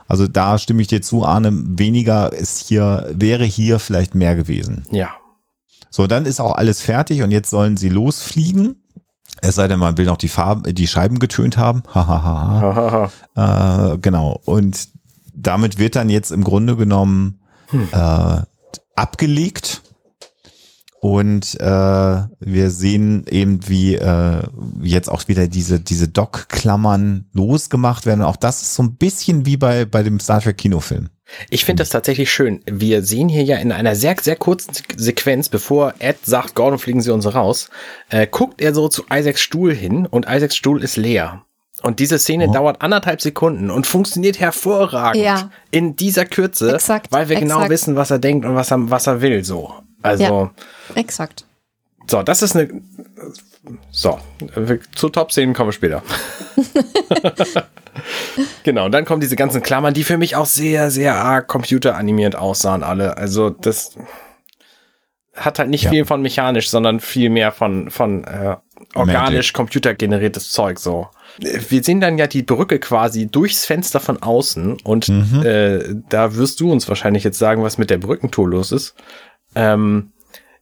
Also 0.08 0.28
da 0.28 0.58
stimme 0.58 0.82
ich 0.82 0.88
dir 0.88 1.02
zu, 1.02 1.26
Arne, 1.26 1.52
weniger 1.54 2.34
ist 2.34 2.68
hier, 2.68 3.10
wäre 3.14 3.44
hier 3.44 3.80
vielleicht 3.80 4.16
mehr 4.16 4.36
gewesen. 4.36 4.86
Ja. 4.92 5.10
So, 5.90 6.08
dann 6.08 6.26
ist 6.26 6.40
auch 6.40 6.56
alles 6.56 6.82
fertig 6.82 7.22
und 7.22 7.32
jetzt 7.32 7.50
sollen 7.50 7.78
sie 7.78 7.90
losfliegen. 7.90 8.82
Es 9.42 9.56
sei 9.56 9.68
denn, 9.68 9.80
man 9.80 9.98
will 9.98 10.06
noch 10.06 10.18
die 10.18 10.30
Farben, 10.30 10.74
die 10.74 10.88
Scheiben 10.88 11.20
getönt 11.20 11.58
haben. 11.58 11.84
Hahaha. 11.94 13.12
Äh, 13.36 13.98
genau. 14.00 14.42
Und 14.46 14.90
damit 15.34 15.80
wird 15.80 15.96
dann 15.96 16.10
jetzt 16.10 16.32
im 16.32 16.44
Grunde 16.44 16.76
genommen 16.76 17.40
hm. 17.68 17.88
äh, 17.92 18.42
abgelegt. 18.96 19.81
Und 21.04 21.60
äh, 21.60 21.66
wir 21.66 22.70
sehen 22.70 23.26
eben, 23.28 23.68
wie 23.68 23.96
äh, 23.96 24.44
jetzt 24.84 25.10
auch 25.10 25.28
wieder 25.28 25.48
diese, 25.48 25.80
diese 25.80 26.08
Dock-Klammern 26.08 27.26
losgemacht 27.34 28.06
werden. 28.06 28.22
auch 28.22 28.36
das 28.36 28.62
ist 28.62 28.76
so 28.76 28.84
ein 28.84 28.98
bisschen 28.98 29.48
wie 29.48 29.58
bei, 29.58 29.86
bei 29.86 30.04
dem 30.04 30.20
Star 30.20 30.42
Trek 30.42 30.60
Kinofilm. 30.60 31.10
Ich 31.50 31.66
finde 31.66 31.82
das 31.82 31.90
tatsächlich 31.90 32.32
schön. 32.32 32.62
Wir 32.68 33.04
sehen 33.04 33.30
hier 33.30 33.42
ja 33.42 33.58
in 33.58 33.72
einer 33.72 33.96
sehr, 33.96 34.16
sehr 34.22 34.36
kurzen 34.36 34.74
Sequenz, 34.96 35.50
bevor 35.50 35.96
Ed 35.98 36.24
sagt, 36.24 36.54
Gordon, 36.54 36.78
fliegen 36.78 37.02
Sie 37.02 37.12
uns 37.12 37.34
raus, 37.34 37.72
äh, 38.12 38.28
guckt 38.28 38.62
er 38.62 38.76
so 38.76 38.88
zu 38.88 39.06
Isaacs 39.12 39.42
Stuhl 39.42 39.74
hin 39.74 40.06
und 40.06 40.28
Isaacs 40.30 40.56
Stuhl 40.56 40.84
ist 40.84 40.98
leer. 40.98 41.42
Und 41.82 41.98
diese 41.98 42.20
Szene 42.20 42.50
oh. 42.50 42.54
dauert 42.54 42.84
anderthalb 42.84 43.22
Sekunden 43.22 43.72
und 43.72 43.88
funktioniert 43.88 44.40
hervorragend 44.40 45.24
ja. 45.24 45.50
in 45.72 45.96
dieser 45.96 46.26
Kürze, 46.26 46.76
exakt, 46.76 47.12
weil 47.12 47.28
wir 47.28 47.38
genau 47.38 47.56
exakt. 47.56 47.62
genau 47.64 47.74
wissen, 47.74 47.96
was 47.96 48.12
er 48.12 48.20
denkt 48.20 48.46
und 48.46 48.54
was 48.54 48.70
er, 48.70 48.92
was 48.92 49.08
er 49.08 49.22
will, 49.22 49.44
so. 49.44 49.74
Also. 50.02 50.24
Ja, 50.24 50.52
exakt. 50.96 51.46
So, 52.08 52.24
das 52.24 52.42
ist 52.42 52.56
eine, 52.56 52.82
so, 53.92 54.20
zu 54.96 55.10
Top-Szenen 55.10 55.54
kommen 55.54 55.70
wir 55.70 55.74
später. 55.74 56.04
genau, 58.64 58.86
und 58.86 58.92
dann 58.92 59.06
kommen 59.06 59.22
diese 59.22 59.36
ganzen 59.36 59.62
Klammern, 59.62 59.94
die 59.94 60.04
für 60.04 60.18
mich 60.18 60.36
auch 60.36 60.46
sehr, 60.46 60.92
sehr 60.92 61.16
arg 61.16 61.48
computeranimiert 61.48 62.36
aussahen, 62.36 62.84
alle. 62.84 63.18
Also 63.18 63.50
das 63.50 63.96
hat 65.36 65.60
halt 65.60 65.70
nicht 65.70 65.86
ja. 65.86 65.90
viel 65.90 66.06
von 66.06 66.22
mechanisch, 66.22 66.70
sondern 66.70 67.00
viel 67.00 67.30
mehr 67.30 67.52
von, 67.52 67.90
von 67.90 68.24
äh, 68.24 68.58
organisch 68.96 69.54
computergeneriertes 69.54 70.52
Zeug 70.52 70.80
so. 70.80 71.08
Wir 71.38 71.84
sehen 71.84 72.02
dann 72.02 72.18
ja 72.18 72.28
die 72.28 72.44
Brücke 72.44 72.80
quasi 72.80 73.28
durchs 73.28 73.66
Fenster 73.66 74.02
von 74.02 74.22
außen 74.22 74.80
und 74.84 75.08
mhm. 75.08 75.44
äh, 75.46 75.80
da 76.10 76.36
wirst 76.36 76.60
du 76.60 76.72
uns 76.72 76.90
wahrscheinlich 76.90 77.24
jetzt 77.24 77.40
sagen, 77.40 77.64
was 77.64 77.78
mit 77.78 77.90
der 77.90 78.00
Brückentour 78.00 78.50
los 78.50 78.74
ist. 78.74 78.96
Ähm, 79.56 80.12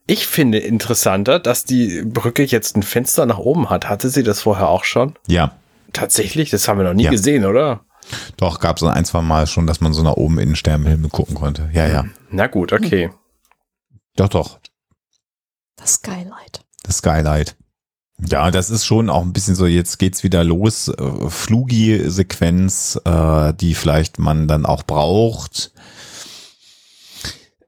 ich 0.06 0.26
finde 0.26 0.58
interessanter, 0.58 1.38
dass 1.38 1.64
die 1.64 2.02
Brücke 2.02 2.42
jetzt 2.42 2.76
ein 2.76 2.82
Fenster 2.82 3.26
nach 3.26 3.38
oben 3.38 3.70
hat. 3.70 3.88
Hatte 3.88 4.10
sie 4.10 4.22
das 4.22 4.42
vorher 4.42 4.68
auch 4.68 4.84
schon? 4.84 5.14
Ja. 5.26 5.56
Tatsächlich? 5.92 6.50
Das 6.50 6.66
haben 6.66 6.78
wir 6.78 6.84
noch 6.84 6.94
nie 6.94 7.04
ja. 7.04 7.10
gesehen, 7.10 7.44
oder? 7.44 7.84
Doch, 8.36 8.58
gab 8.58 8.76
es 8.76 8.82
ein, 8.82 9.04
zwei 9.04 9.22
Mal 9.22 9.46
schon, 9.46 9.66
dass 9.66 9.80
man 9.80 9.92
so 9.92 10.02
nach 10.02 10.14
oben 10.14 10.38
in 10.38 10.50
den 10.50 10.56
Sternenhimmel 10.56 11.10
gucken 11.10 11.34
konnte. 11.34 11.70
Ja, 11.72 11.86
ja. 11.86 12.04
Na 12.30 12.46
gut, 12.46 12.72
okay. 12.72 13.10
Doch, 14.16 14.28
doch. 14.28 14.58
Das 15.76 15.94
Skylight. 15.94 16.64
Das 16.82 16.98
Skylight. 16.98 17.56
Ja, 18.28 18.50
das 18.50 18.68
ist 18.68 18.84
schon 18.84 19.08
auch 19.08 19.22
ein 19.22 19.32
bisschen 19.32 19.54
so, 19.54 19.66
jetzt 19.66 19.98
geht's 19.98 20.22
wieder 20.22 20.44
los, 20.44 20.88
äh, 20.88 21.30
Flugi-Sequenz, 21.30 23.00
äh, 23.04 23.54
die 23.54 23.74
vielleicht 23.74 24.18
man 24.18 24.46
dann 24.46 24.66
auch 24.66 24.82
braucht. 24.82 25.72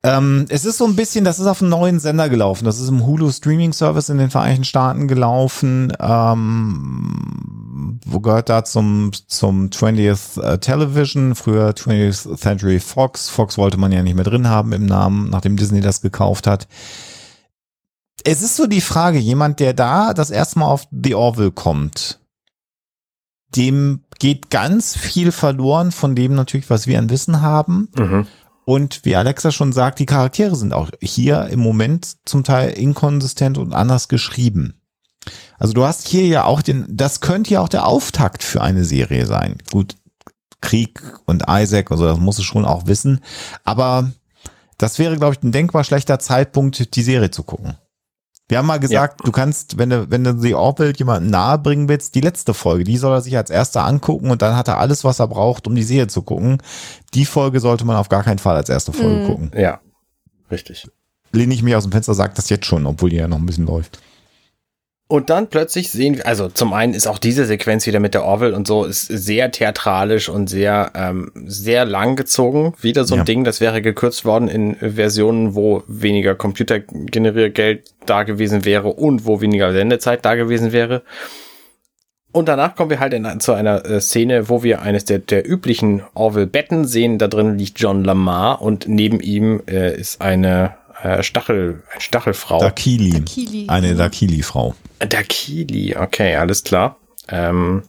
Ähm, 0.04 0.46
es 0.48 0.64
ist 0.64 0.78
so 0.78 0.84
ein 0.84 0.96
bisschen, 0.96 1.24
das 1.24 1.38
ist 1.38 1.46
auf 1.46 1.62
einem 1.62 1.70
neuen 1.70 2.00
Sender 2.00 2.28
gelaufen. 2.28 2.64
Das 2.64 2.80
ist 2.80 2.88
im 2.88 3.06
Hulu 3.06 3.30
Streaming 3.30 3.72
Service 3.72 4.08
in 4.08 4.18
den 4.18 4.30
Vereinigten 4.30 4.64
Staaten 4.64 5.06
gelaufen. 5.06 5.92
Ähm, 6.00 8.00
wo 8.04 8.20
gehört 8.20 8.48
da 8.48 8.64
zum, 8.64 9.12
zum 9.28 9.68
20th 9.68 10.42
äh, 10.42 10.58
Television, 10.58 11.34
früher 11.34 11.70
20th 11.70 12.36
Century 12.36 12.80
Fox. 12.80 13.28
Fox 13.28 13.58
wollte 13.58 13.76
man 13.76 13.92
ja 13.92 14.02
nicht 14.02 14.16
mehr 14.16 14.24
drin 14.24 14.48
haben 14.48 14.72
im 14.72 14.86
Namen, 14.86 15.30
nachdem 15.30 15.56
Disney 15.56 15.80
das 15.80 16.00
gekauft 16.00 16.48
hat. 16.48 16.66
Es 18.24 18.42
ist 18.42 18.56
so 18.56 18.66
die 18.66 18.80
Frage, 18.80 19.18
jemand, 19.18 19.60
der 19.60 19.72
da 19.72 20.14
das 20.14 20.30
erste 20.30 20.58
Mal 20.58 20.66
auf 20.66 20.86
The 20.90 21.14
Orville 21.14 21.52
kommt, 21.52 22.18
dem 23.56 24.00
geht 24.18 24.50
ganz 24.50 24.96
viel 24.96 25.32
verloren 25.32 25.92
von 25.92 26.14
dem 26.14 26.34
natürlich, 26.34 26.70
was 26.70 26.86
wir 26.86 26.98
an 26.98 27.10
Wissen 27.10 27.40
haben. 27.40 27.88
Mhm. 27.96 28.26
Und 28.64 29.04
wie 29.04 29.16
Alexa 29.16 29.50
schon 29.50 29.72
sagt, 29.72 29.98
die 29.98 30.06
Charaktere 30.06 30.54
sind 30.54 30.72
auch 30.72 30.90
hier 31.00 31.46
im 31.48 31.60
Moment 31.60 32.16
zum 32.24 32.44
Teil 32.44 32.70
inkonsistent 32.70 33.58
und 33.58 33.72
anders 33.72 34.08
geschrieben. 34.08 34.80
Also 35.58 35.72
du 35.72 35.84
hast 35.84 36.06
hier 36.06 36.26
ja 36.26 36.44
auch 36.44 36.62
den, 36.62 36.86
das 36.88 37.20
könnte 37.20 37.54
ja 37.54 37.60
auch 37.60 37.68
der 37.68 37.86
Auftakt 37.86 38.42
für 38.42 38.62
eine 38.62 38.84
Serie 38.84 39.26
sein. 39.26 39.58
Gut, 39.70 39.96
Krieg 40.60 41.02
und 41.26 41.44
Isaac, 41.48 41.90
also 41.90 42.06
das 42.06 42.18
muss 42.18 42.38
es 42.38 42.44
schon 42.44 42.64
auch 42.64 42.86
wissen. 42.86 43.20
Aber 43.64 44.10
das 44.78 44.98
wäre, 44.98 45.16
glaube 45.16 45.34
ich, 45.34 45.42
ein 45.42 45.52
denkbar 45.52 45.84
schlechter 45.84 46.18
Zeitpunkt, 46.18 46.96
die 46.96 47.02
Serie 47.02 47.30
zu 47.30 47.42
gucken. 47.42 47.76
Wir 48.48 48.58
haben 48.58 48.66
mal 48.66 48.80
gesagt, 48.80 49.20
ja. 49.20 49.24
du 49.24 49.32
kannst, 49.32 49.78
wenn 49.78 49.90
du, 49.90 50.10
wenn 50.10 50.24
du 50.24 50.38
The 50.38 50.54
Orville 50.54 50.92
jemanden 50.96 51.30
nahe 51.30 51.58
bringen 51.58 51.88
willst, 51.88 52.14
die 52.14 52.20
letzte 52.20 52.52
Folge, 52.52 52.84
die 52.84 52.98
soll 52.98 53.14
er 53.14 53.20
sich 53.22 53.36
als 53.36 53.50
erster 53.50 53.84
angucken 53.84 54.30
und 54.30 54.42
dann 54.42 54.56
hat 54.56 54.68
er 54.68 54.78
alles, 54.78 55.04
was 55.04 55.20
er 55.20 55.28
braucht, 55.28 55.66
um 55.66 55.74
die 55.74 55.82
Serie 55.82 56.08
zu 56.08 56.22
gucken. 56.22 56.58
Die 57.14 57.24
Folge 57.24 57.60
sollte 57.60 57.84
man 57.84 57.96
auf 57.96 58.08
gar 58.08 58.22
keinen 58.22 58.38
Fall 58.38 58.56
als 58.56 58.68
erste 58.68 58.92
Folge 58.92 59.22
mhm. 59.22 59.26
gucken. 59.26 59.52
Ja, 59.56 59.80
richtig. 60.50 60.86
Lehne 61.32 61.54
ich 61.54 61.62
mich 61.62 61.74
aus 61.74 61.84
dem 61.84 61.92
Fenster, 61.92 62.12
sagt 62.14 62.36
das 62.36 62.50
jetzt 62.50 62.66
schon, 62.66 62.84
obwohl 62.84 63.10
die 63.10 63.16
ja 63.16 63.28
noch 63.28 63.38
ein 63.38 63.46
bisschen 63.46 63.66
läuft. 63.66 64.00
Und 65.12 65.28
dann 65.28 65.48
plötzlich 65.48 65.90
sehen 65.90 66.16
wir, 66.16 66.26
also 66.26 66.48
zum 66.48 66.72
einen 66.72 66.94
ist 66.94 67.06
auch 67.06 67.18
diese 67.18 67.44
Sequenz 67.44 67.86
wieder 67.86 68.00
mit 68.00 68.14
der 68.14 68.24
Orville 68.24 68.56
und 68.56 68.66
so, 68.66 68.84
ist 68.86 69.04
sehr 69.08 69.50
theatralisch 69.50 70.30
und 70.30 70.48
sehr, 70.48 70.90
ähm, 70.94 71.30
sehr 71.34 71.84
lang 71.84 72.16
gezogen. 72.16 72.72
Wieder 72.80 73.04
so 73.04 73.16
ein 73.16 73.18
ja. 73.18 73.24
Ding, 73.24 73.44
das 73.44 73.60
wäre 73.60 73.82
gekürzt 73.82 74.24
worden 74.24 74.48
in 74.48 74.74
Versionen, 74.76 75.54
wo 75.54 75.82
weniger 75.86 76.34
computergeneriert 76.34 77.54
Geld 77.54 77.92
da 78.06 78.22
gewesen 78.22 78.64
wäre 78.64 78.88
und 78.88 79.26
wo 79.26 79.42
weniger 79.42 79.74
Sendezeit 79.74 80.24
da 80.24 80.34
gewesen 80.34 80.72
wäre. 80.72 81.02
Und 82.32 82.48
danach 82.48 82.74
kommen 82.74 82.88
wir 82.88 83.00
halt 83.00 83.12
in, 83.12 83.38
zu 83.40 83.52
einer 83.52 83.84
äh, 83.84 84.00
Szene, 84.00 84.48
wo 84.48 84.62
wir 84.62 84.80
eines 84.80 85.04
der, 85.04 85.18
der 85.18 85.46
üblichen 85.46 86.02
Orville-Betten 86.14 86.86
sehen. 86.86 87.18
Da 87.18 87.28
drin 87.28 87.58
liegt 87.58 87.78
John 87.78 88.02
Lamar 88.02 88.62
und 88.62 88.88
neben 88.88 89.20
ihm 89.20 89.62
äh, 89.68 89.94
ist 89.94 90.22
eine 90.22 90.76
äh, 91.02 91.22
Stachel, 91.22 91.82
Stachelfrau. 91.98 92.60
Dakili. 92.60 93.10
Dakili. 93.10 93.68
Eine 93.68 93.94
Dakili-Frau. 93.94 94.74
Dakili, 95.00 95.96
okay, 95.96 96.36
alles 96.36 96.62
klar. 96.62 96.96
Ähm, 97.28 97.82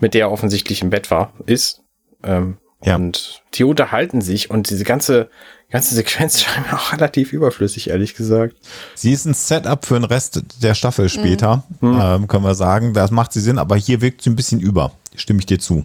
mit 0.00 0.14
der 0.14 0.22
er 0.22 0.32
offensichtlich 0.32 0.82
im 0.82 0.90
Bett 0.90 1.10
war, 1.10 1.32
ist. 1.46 1.82
Ähm, 2.24 2.56
ja. 2.82 2.96
Und 2.96 3.42
die 3.54 3.64
unterhalten 3.64 4.22
sich 4.22 4.50
und 4.50 4.70
diese 4.70 4.84
ganze, 4.84 5.28
ganze 5.70 5.94
Sequenz 5.94 6.40
scheint 6.42 6.66
mir 6.66 6.78
auch 6.78 6.92
relativ 6.92 7.32
überflüssig, 7.32 7.90
ehrlich 7.90 8.14
gesagt. 8.14 8.56
Sie 8.94 9.12
ist 9.12 9.26
ein 9.26 9.34
Setup 9.34 9.84
für 9.84 9.94
den 9.94 10.04
Rest 10.04 10.42
der 10.62 10.74
Staffel 10.74 11.08
später, 11.08 11.64
mhm. 11.80 12.00
ähm, 12.00 12.28
können 12.28 12.44
wir 12.44 12.54
sagen. 12.54 12.94
Das 12.94 13.10
macht 13.10 13.32
sie 13.32 13.40
Sinn, 13.40 13.58
aber 13.58 13.76
hier 13.76 14.00
wirkt 14.00 14.22
sie 14.22 14.30
ein 14.30 14.36
bisschen 14.36 14.60
über. 14.60 14.92
Stimme 15.14 15.40
ich 15.40 15.46
dir 15.46 15.58
zu. 15.58 15.84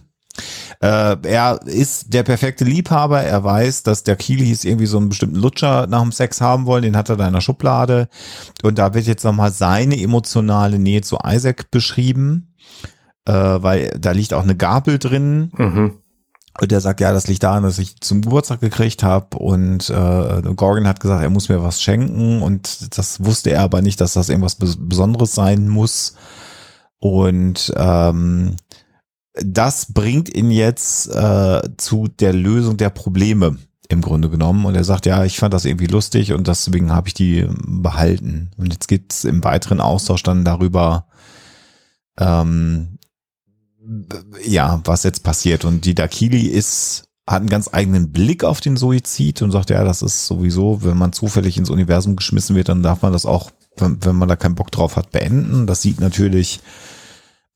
Äh, 0.80 1.16
er 1.22 1.60
ist 1.64 2.12
der 2.14 2.22
perfekte 2.22 2.64
Liebhaber. 2.64 3.22
Er 3.22 3.42
weiß, 3.44 3.82
dass 3.82 4.02
der 4.02 4.16
Kilis 4.16 4.64
irgendwie 4.64 4.86
so 4.86 4.98
einen 4.98 5.08
bestimmten 5.08 5.36
Lutscher 5.36 5.86
nach 5.86 6.02
dem 6.02 6.12
Sex 6.12 6.40
haben 6.40 6.66
wollen. 6.66 6.82
Den 6.82 6.96
hat 6.96 7.08
er 7.08 7.16
da 7.16 7.26
in 7.26 7.34
der 7.34 7.40
Schublade. 7.40 8.08
Und 8.62 8.78
da 8.78 8.94
wird 8.94 9.06
jetzt 9.06 9.24
nochmal 9.24 9.50
seine 9.50 10.00
emotionale 10.00 10.78
Nähe 10.78 11.02
zu 11.02 11.18
Isaac 11.24 11.70
beschrieben, 11.70 12.54
äh, 13.26 13.32
weil 13.32 13.96
da 13.98 14.12
liegt 14.12 14.34
auch 14.34 14.42
eine 14.42 14.56
Gabel 14.56 14.98
drin. 14.98 15.52
Mhm. 15.56 15.98
Und 16.60 16.72
der 16.72 16.80
sagt, 16.80 17.00
ja, 17.00 17.12
das 17.12 17.28
liegt 17.28 17.44
daran, 17.44 17.62
dass 17.62 17.78
ich 17.78 18.00
zum 18.00 18.20
Geburtstag 18.20 18.60
gekriegt 18.60 19.04
habe 19.04 19.38
und 19.38 19.90
äh, 19.90 20.42
Gorgon 20.56 20.88
hat 20.88 20.98
gesagt, 20.98 21.22
er 21.22 21.30
muss 21.30 21.48
mir 21.48 21.62
was 21.62 21.80
schenken 21.80 22.42
und 22.42 22.98
das 22.98 23.24
wusste 23.24 23.50
er 23.50 23.62
aber 23.62 23.80
nicht, 23.80 24.00
dass 24.00 24.14
das 24.14 24.28
irgendwas 24.28 24.56
Besonderes 24.56 25.34
sein 25.34 25.68
muss. 25.68 26.16
Und 26.98 27.72
ähm, 27.76 28.56
das 29.44 29.92
bringt 29.92 30.34
ihn 30.34 30.50
jetzt 30.50 31.08
äh, 31.08 31.62
zu 31.76 32.08
der 32.08 32.32
Lösung 32.32 32.76
der 32.76 32.90
Probleme 32.90 33.56
im 33.88 34.02
Grunde 34.02 34.28
genommen. 34.28 34.64
Und 34.66 34.74
er 34.74 34.84
sagt, 34.84 35.06
ja, 35.06 35.24
ich 35.24 35.38
fand 35.38 35.54
das 35.54 35.64
irgendwie 35.64 35.86
lustig 35.86 36.32
und 36.32 36.46
deswegen 36.46 36.92
habe 36.92 37.08
ich 37.08 37.14
die 37.14 37.46
behalten. 37.66 38.50
Und 38.56 38.72
jetzt 38.72 38.88
geht's 38.88 39.24
im 39.24 39.42
weiteren 39.44 39.80
Austausch 39.80 40.22
dann 40.22 40.44
darüber, 40.44 41.06
ähm, 42.18 42.98
ja, 44.44 44.80
was 44.84 45.04
jetzt 45.04 45.22
passiert. 45.22 45.64
Und 45.64 45.84
die 45.84 45.94
Dakili 45.94 46.42
ist, 46.42 47.04
hat 47.26 47.40
einen 47.40 47.48
ganz 47.48 47.70
eigenen 47.72 48.12
Blick 48.12 48.44
auf 48.44 48.60
den 48.60 48.76
Suizid 48.76 49.40
und 49.42 49.50
sagt, 49.50 49.70
ja, 49.70 49.84
das 49.84 50.02
ist 50.02 50.26
sowieso, 50.26 50.82
wenn 50.82 50.98
man 50.98 51.12
zufällig 51.12 51.56
ins 51.56 51.70
Universum 51.70 52.16
geschmissen 52.16 52.56
wird, 52.56 52.68
dann 52.68 52.82
darf 52.82 53.02
man 53.02 53.12
das 53.12 53.24
auch, 53.24 53.50
wenn, 53.76 54.04
wenn 54.04 54.16
man 54.16 54.28
da 54.28 54.36
keinen 54.36 54.54
Bock 54.54 54.70
drauf 54.70 54.96
hat, 54.96 55.10
beenden. 55.12 55.66
Das 55.66 55.80
sieht 55.80 56.00
natürlich 56.00 56.60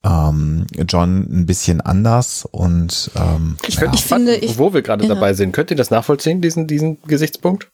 ähm, 0.05 0.67
John 0.89 1.29
ein 1.31 1.47
bisschen 1.47 1.81
anders 1.81 2.47
und 2.51 3.11
ähm, 3.15 3.57
ich, 3.67 3.77
ja. 3.77 3.93
ich 3.93 4.03
finde, 4.03 4.35
ich, 4.37 4.59
wo 4.59 4.75
wir 4.75 4.83
gerade 4.83 5.07
ja. 5.07 5.15
dabei 5.15 5.35
sind, 5.35 5.53
könnt 5.53 5.71
ihr 5.71 5.77
das 5.77 5.91
nachvollziehen, 5.91 6.41
diesen, 6.41 6.67
diesen 6.67 7.01
Gesichtspunkt? 7.03 7.71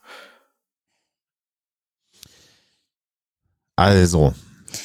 Also, 3.77 4.35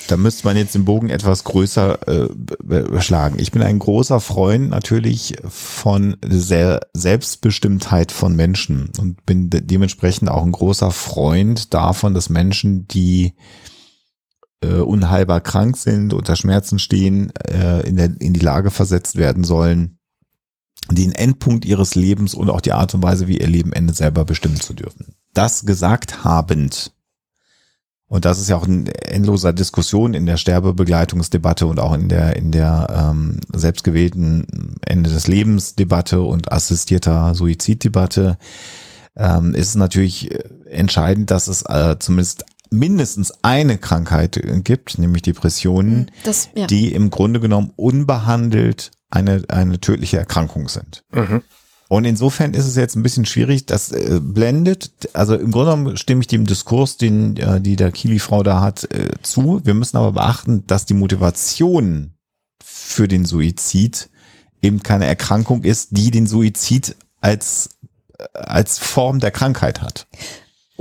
da 0.07 0.17
müsste 0.17 0.45
man 0.45 0.55
jetzt 0.55 0.75
den 0.75 0.85
Bogen 0.85 1.09
etwas 1.09 1.43
größer 1.43 2.07
äh, 2.07 3.01
schlagen. 3.01 3.39
Ich 3.39 3.51
bin 3.51 3.61
ein 3.61 3.79
großer 3.79 4.19
Freund 4.19 4.69
natürlich 4.69 5.35
von 5.49 6.15
der 6.23 6.81
Selbstbestimmtheit 6.93 8.11
von 8.11 8.35
Menschen 8.35 8.91
und 8.99 9.25
bin 9.25 9.49
de 9.49 9.61
dementsprechend 9.61 10.29
auch 10.29 10.43
ein 10.43 10.51
großer 10.51 10.91
Freund 10.91 11.73
davon, 11.73 12.13
dass 12.13 12.29
Menschen, 12.29 12.87
die 12.87 13.33
äh, 14.63 14.79
unheilbar 14.79 15.41
krank 15.41 15.77
sind, 15.77 16.13
unter 16.13 16.35
Schmerzen 16.35 16.79
stehen, 16.79 17.31
äh, 17.47 17.81
in, 17.87 17.97
der, 17.97 18.09
in 18.19 18.33
die 18.33 18.39
Lage 18.39 18.71
versetzt 18.71 19.15
werden 19.15 19.43
sollen, 19.43 19.97
den 20.91 21.11
Endpunkt 21.11 21.65
ihres 21.65 21.95
Lebens 21.95 22.33
und 22.33 22.49
auch 22.49 22.61
die 22.61 22.73
Art 22.73 22.93
und 22.93 23.03
Weise, 23.03 23.27
wie 23.27 23.37
ihr 23.37 23.47
Leben 23.47 23.73
endet, 23.73 23.95
selber 23.95 24.25
bestimmen 24.25 24.59
zu 24.59 24.73
dürfen. 24.73 25.15
Das 25.33 25.65
gesagt 25.65 26.23
habend, 26.23 26.91
und 28.13 28.25
das 28.25 28.39
ist 28.39 28.47
ja 28.47 28.57
auch 28.57 28.67
ein 28.67 28.85
endloser 28.85 29.53
Diskussion 29.53 30.13
in 30.13 30.27
der 30.27 30.37
Sterbebegleitungsdebatte 30.37 31.65
und 31.65 31.79
auch 31.79 31.93
in 31.95 32.09
der 32.09 32.35
in 32.35 32.51
der 32.51 33.11
ähm, 33.11 33.39
selbstgewählten 33.51 34.77
Ende 34.85 35.09
des 35.09 35.25
Lebens 35.25 35.73
Debatte 35.73 36.21
und 36.21 36.51
assistierter 36.51 37.33
Suiziddebatte 37.33 38.37
ähm, 39.15 39.55
ist 39.55 39.69
es 39.69 39.75
natürlich 39.75 40.29
entscheidend, 40.65 41.31
dass 41.31 41.47
es 41.47 41.63
äh, 41.63 41.95
zumindest 41.97 42.45
mindestens 42.73 43.31
eine 43.43 43.77
Krankheit 43.77 44.41
gibt, 44.63 44.97
nämlich 44.97 45.21
Depressionen, 45.21 46.11
Das, 46.23 46.49
ja. 46.55 46.67
die 46.67 46.93
im 46.93 47.09
Grunde 47.09 47.39
genommen 47.39 47.71
unbehandelt 47.75 48.91
eine, 49.09 49.43
eine 49.47 49.79
tödliche 49.79 50.17
Erkrankung 50.17 50.67
sind. 50.67 51.03
Mhm. 51.13 51.43
Und 51.89 52.05
insofern 52.05 52.55
ist 52.55 52.65
es 52.65 52.75
jetzt 52.75 52.95
ein 52.95 53.03
bisschen 53.03 53.25
schwierig, 53.25 53.67
das 53.67 53.91
äh, 53.91 54.19
blendet, 54.19 54.91
also 55.13 55.35
im 55.35 55.51
Grunde 55.51 55.71
genommen 55.71 55.97
stimme 55.97 56.21
ich 56.21 56.27
dem 56.27 56.47
Diskurs, 56.47 56.97
den 56.97 57.37
äh, 57.37 57.61
die 57.61 57.75
der 57.75 57.91
Kili-Frau 57.91 58.41
da 58.41 58.61
hat, 58.61 58.91
äh, 58.91 59.11
zu. 59.21 59.61
Wir 59.63 59.75
müssen 59.75 59.97
aber 59.97 60.13
beachten, 60.13 60.65
dass 60.65 60.87
die 60.87 60.95
Motivation 60.95 62.15
für 62.63 63.07
den 63.07 63.25
Suizid 63.25 64.09
eben 64.61 64.81
keine 64.81 65.05
Erkrankung 65.05 65.63
ist, 65.63 65.89
die 65.91 66.09
den 66.09 66.25
Suizid 66.25 66.95
als 67.21 67.69
äh, 68.17 68.23
als 68.33 68.79
Form 68.79 69.19
der 69.19 69.29
Krankheit 69.31 69.81
hat. 69.81 70.07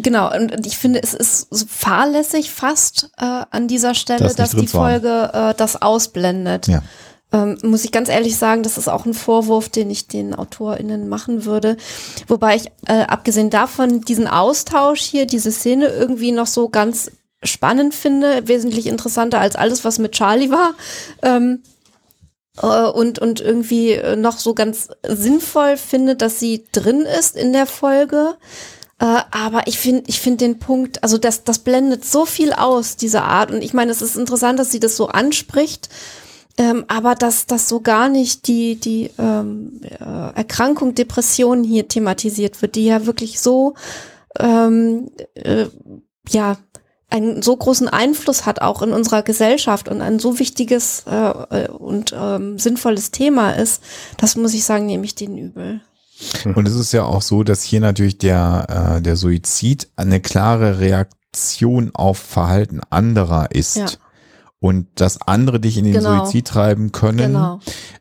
Genau, 0.02 0.34
und 0.34 0.66
ich 0.66 0.78
finde, 0.78 1.02
es 1.02 1.14
ist 1.14 1.46
so 1.50 1.66
fahrlässig 1.66 2.50
fast 2.50 3.10
äh, 3.18 3.44
an 3.50 3.68
dieser 3.68 3.94
Stelle, 3.94 4.20
Das 4.24 4.36
dass 4.36 4.50
die. 4.50 4.66
Folge 4.66 5.30
äh, 5.32 5.54
das 5.54 5.80
ausblendet. 5.80 6.66
Ja. 6.66 6.82
Ähm, 7.32 7.58
muss 7.62 7.84
ich 7.84 7.92
ganz 7.92 8.08
ehrlich 8.08 8.36
sagen, 8.36 8.62
das 8.62 8.76
ist 8.76 8.88
auch 8.88 9.06
ein 9.06 9.14
Vorwurf, 9.14 9.68
den 9.68 9.90
ich 9.90 10.06
den 10.06 10.34
AutorInnen 10.34 11.08
machen 11.08 11.44
würde. 11.44 11.76
Wobei 12.28 12.56
ich, 12.56 12.66
äh, 12.86 13.04
abgesehen 13.04 13.48
davon, 13.48 14.02
diesen 14.02 14.28
Austausch 14.28 15.00
hier, 15.00 15.26
diese 15.26 15.50
Szene 15.50 15.86
irgendwie 15.86 16.32
noch 16.32 16.46
so 16.46 16.68
ganz 16.68 17.10
spannend 17.42 17.94
finde, 17.94 18.46
wesentlich 18.48 18.86
interessanter 18.86 19.40
als 19.40 19.56
alles, 19.56 19.84
was 19.84 19.98
mit 19.98 20.12
Charlie 20.12 20.50
war. 20.50 20.74
Ähm, 21.22 21.62
äh, 22.60 22.66
und, 22.66 23.18
und 23.18 23.40
irgendwie 23.40 23.92
äh, 23.92 24.16
noch 24.16 24.38
so 24.38 24.54
ganz 24.54 24.88
sinnvoll 25.06 25.76
finde, 25.76 26.16
dass 26.16 26.38
sie 26.38 26.66
drin 26.72 27.02
ist 27.02 27.36
in 27.36 27.52
der 27.52 27.66
Folge. 27.66 28.36
Äh, 29.02 29.22
aber 29.32 29.66
ich 29.66 29.80
finde, 29.80 30.04
ich 30.06 30.20
finde 30.20 30.44
den 30.44 30.60
Punkt, 30.60 31.02
also 31.02 31.18
das, 31.18 31.42
das 31.42 31.58
blendet 31.58 32.04
so 32.04 32.24
viel 32.24 32.52
aus, 32.52 32.96
diese 32.96 33.22
Art. 33.22 33.50
Und 33.50 33.60
ich 33.60 33.74
meine, 33.74 33.90
es 33.90 34.00
ist 34.00 34.16
interessant, 34.16 34.60
dass 34.60 34.70
sie 34.70 34.78
das 34.78 34.96
so 34.96 35.08
anspricht. 35.08 35.88
Ähm, 36.56 36.84
aber 36.86 37.14
dass 37.16 37.46
das 37.46 37.68
so 37.68 37.80
gar 37.80 38.08
nicht 38.08 38.46
die, 38.46 38.76
die 38.76 39.10
ähm, 39.18 39.80
äh, 39.82 39.96
Erkrankung 40.36 40.94
Depression 40.94 41.64
hier 41.64 41.88
thematisiert 41.88 42.62
wird, 42.62 42.76
die 42.76 42.84
ja 42.84 43.06
wirklich 43.06 43.40
so 43.40 43.74
ähm, 44.38 45.10
äh, 45.34 45.66
ja 46.28 46.58
einen 47.08 47.42
so 47.42 47.56
großen 47.56 47.88
Einfluss 47.88 48.44
hat 48.46 48.60
auch 48.60 48.82
in 48.82 48.92
unserer 48.92 49.22
Gesellschaft 49.22 49.88
und 49.88 50.02
ein 50.02 50.18
so 50.18 50.38
wichtiges 50.38 51.04
äh, 51.10 51.64
äh, 51.64 51.68
und 51.68 52.14
ähm, 52.16 52.58
sinnvolles 52.58 53.10
Thema 53.10 53.52
ist, 53.52 53.82
das 54.18 54.36
muss 54.36 54.54
ich 54.54 54.64
sagen, 54.64 54.86
nehme 54.86 55.06
ich 55.06 55.14
denen 55.14 55.38
übel. 55.38 55.80
Und 56.54 56.68
es 56.68 56.74
ist 56.74 56.92
ja 56.92 57.04
auch 57.04 57.22
so, 57.22 57.42
dass 57.42 57.62
hier 57.62 57.80
natürlich 57.80 58.18
der, 58.18 58.96
äh, 58.98 59.02
der 59.02 59.16
Suizid 59.16 59.88
eine 59.96 60.20
klare 60.20 60.78
Reaktion 60.78 61.90
auf 61.94 62.18
Verhalten 62.18 62.80
anderer 62.90 63.50
ist. 63.50 63.76
Ja. 63.76 63.86
Und 64.60 64.86
dass 64.96 65.20
andere 65.22 65.58
dich 65.58 65.76
in 65.76 65.84
den 65.84 65.94
Genau. 65.94 66.24
Suizid 66.24 66.46
treiben 66.46 66.92
können. 66.92 67.32
Genau. 67.32 67.60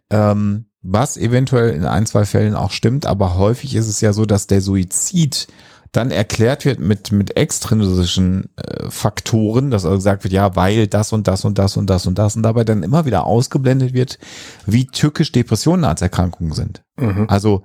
Ähm, 0.10 0.66
was 0.84 1.18
eventuell 1.18 1.72
in 1.72 1.86
ein, 1.86 2.06
zwei 2.06 2.26
Fällen 2.26 2.56
auch 2.56 2.72
stimmt, 2.72 3.06
aber 3.06 3.36
häufig 3.36 3.76
ist 3.76 3.88
es 3.88 4.02
ja 4.02 4.14
so, 4.14 4.26
dass 4.26 4.48
der 4.48 4.62
Suizid 4.62 5.48
dann 5.92 6.10
erklärt 6.10 6.64
wird 6.64 6.80
mit, 6.80 7.12
mit 7.12 7.36
extrinsischen 7.36 8.50
äh, 8.56 8.90
Faktoren, 8.90 9.72
dass 9.72 9.84
also 9.84 9.98
gesagt 9.98 10.24
wird, 10.24 10.34
ja, 10.34 10.56
weil 10.56 10.88
das 10.88 11.12
und 11.12 11.28
das 11.28 11.44
und 11.44 11.58
das 11.58 11.76
und 11.76 11.90
das 11.90 12.08
und 12.08 12.18
das 12.18 12.36
und 12.36 12.44
dabei 12.44 12.64
dann 12.64 12.84
immer 12.84 13.06
wieder 13.06 13.26
ausgeblendet 13.26 13.94
wird, 13.94 14.18
wie 14.66 14.88
tückisch 14.88 15.32
Depressionen 15.34 15.84
als 15.84 16.02
Erkrankungen 16.02 16.54
sind. 16.54 16.84
Mhm. 16.98 17.26
Also 17.28 17.64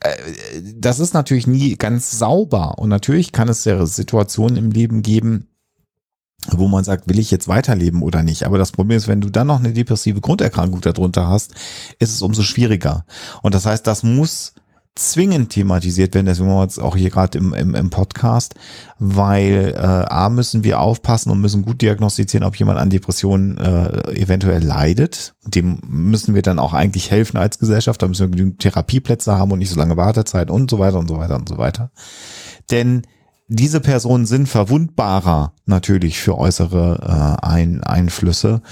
äh, 0.00 0.10
das 0.74 0.98
ist 0.98 1.14
natürlich 1.14 1.46
nie 1.46 1.76
ganz 1.76 2.10
sauber 2.18 2.78
und 2.78 2.88
natürlich 2.88 3.30
kann 3.30 3.48
es 3.48 3.64
ja 3.64 3.86
Situationen 3.86 4.56
im 4.56 4.72
Leben 4.72 5.02
geben, 5.02 5.46
wo 6.48 6.66
man 6.66 6.82
sagt, 6.82 7.08
will 7.08 7.18
ich 7.18 7.30
jetzt 7.30 7.48
weiterleben 7.48 8.02
oder 8.02 8.22
nicht. 8.22 8.44
Aber 8.44 8.58
das 8.58 8.72
Problem 8.72 8.96
ist, 8.96 9.06
wenn 9.06 9.20
du 9.20 9.30
dann 9.30 9.46
noch 9.46 9.60
eine 9.60 9.72
depressive 9.72 10.20
Grunderkrankung 10.20 10.80
darunter 10.80 11.28
hast, 11.28 11.54
ist 11.98 12.14
es 12.14 12.22
umso 12.22 12.42
schwieriger. 12.42 13.04
Und 13.42 13.54
das 13.54 13.66
heißt, 13.66 13.86
das 13.86 14.02
muss 14.02 14.54
zwingend 14.96 15.50
thematisiert 15.50 16.14
werden, 16.14 16.26
deswegen 16.26 16.48
machen 16.48 16.58
wir 16.58 16.64
jetzt 16.64 16.80
auch 16.80 16.96
hier 16.96 17.10
gerade 17.10 17.38
im, 17.38 17.54
im, 17.54 17.74
im 17.74 17.90
Podcast, 17.90 18.54
weil 18.98 19.74
äh, 19.74 19.78
A 19.78 20.28
müssen 20.28 20.64
wir 20.64 20.80
aufpassen 20.80 21.30
und 21.30 21.40
müssen 21.40 21.62
gut 21.62 21.80
diagnostizieren, 21.80 22.46
ob 22.46 22.56
jemand 22.56 22.78
an 22.78 22.90
Depressionen 22.90 23.56
äh, 23.58 24.12
eventuell 24.14 24.62
leidet. 24.62 25.34
Dem 25.44 25.80
müssen 25.86 26.34
wir 26.34 26.42
dann 26.42 26.58
auch 26.58 26.74
eigentlich 26.74 27.10
helfen 27.10 27.36
als 27.36 27.58
Gesellschaft, 27.58 28.02
da 28.02 28.08
müssen 28.08 28.30
wir 28.30 28.36
genügend 28.36 28.60
Therapieplätze 28.60 29.36
haben 29.36 29.52
und 29.52 29.60
nicht 29.60 29.70
so 29.70 29.78
lange 29.78 29.96
Wartezeit 29.96 30.50
und 30.50 30.70
so 30.70 30.78
weiter 30.78 30.98
und 30.98 31.08
so 31.08 31.16
weiter 31.16 31.36
und 31.36 31.48
so 31.48 31.56
weiter. 31.56 31.90
Denn 32.70 33.02
diese 33.52 33.80
Personen 33.80 34.26
sind 34.26 34.48
verwundbarer 34.48 35.54
natürlich 35.66 36.20
für 36.20 36.38
äußere 36.38 37.38
äh, 37.42 37.46
Ein 37.46 37.82
Einflüsse. 37.82 38.62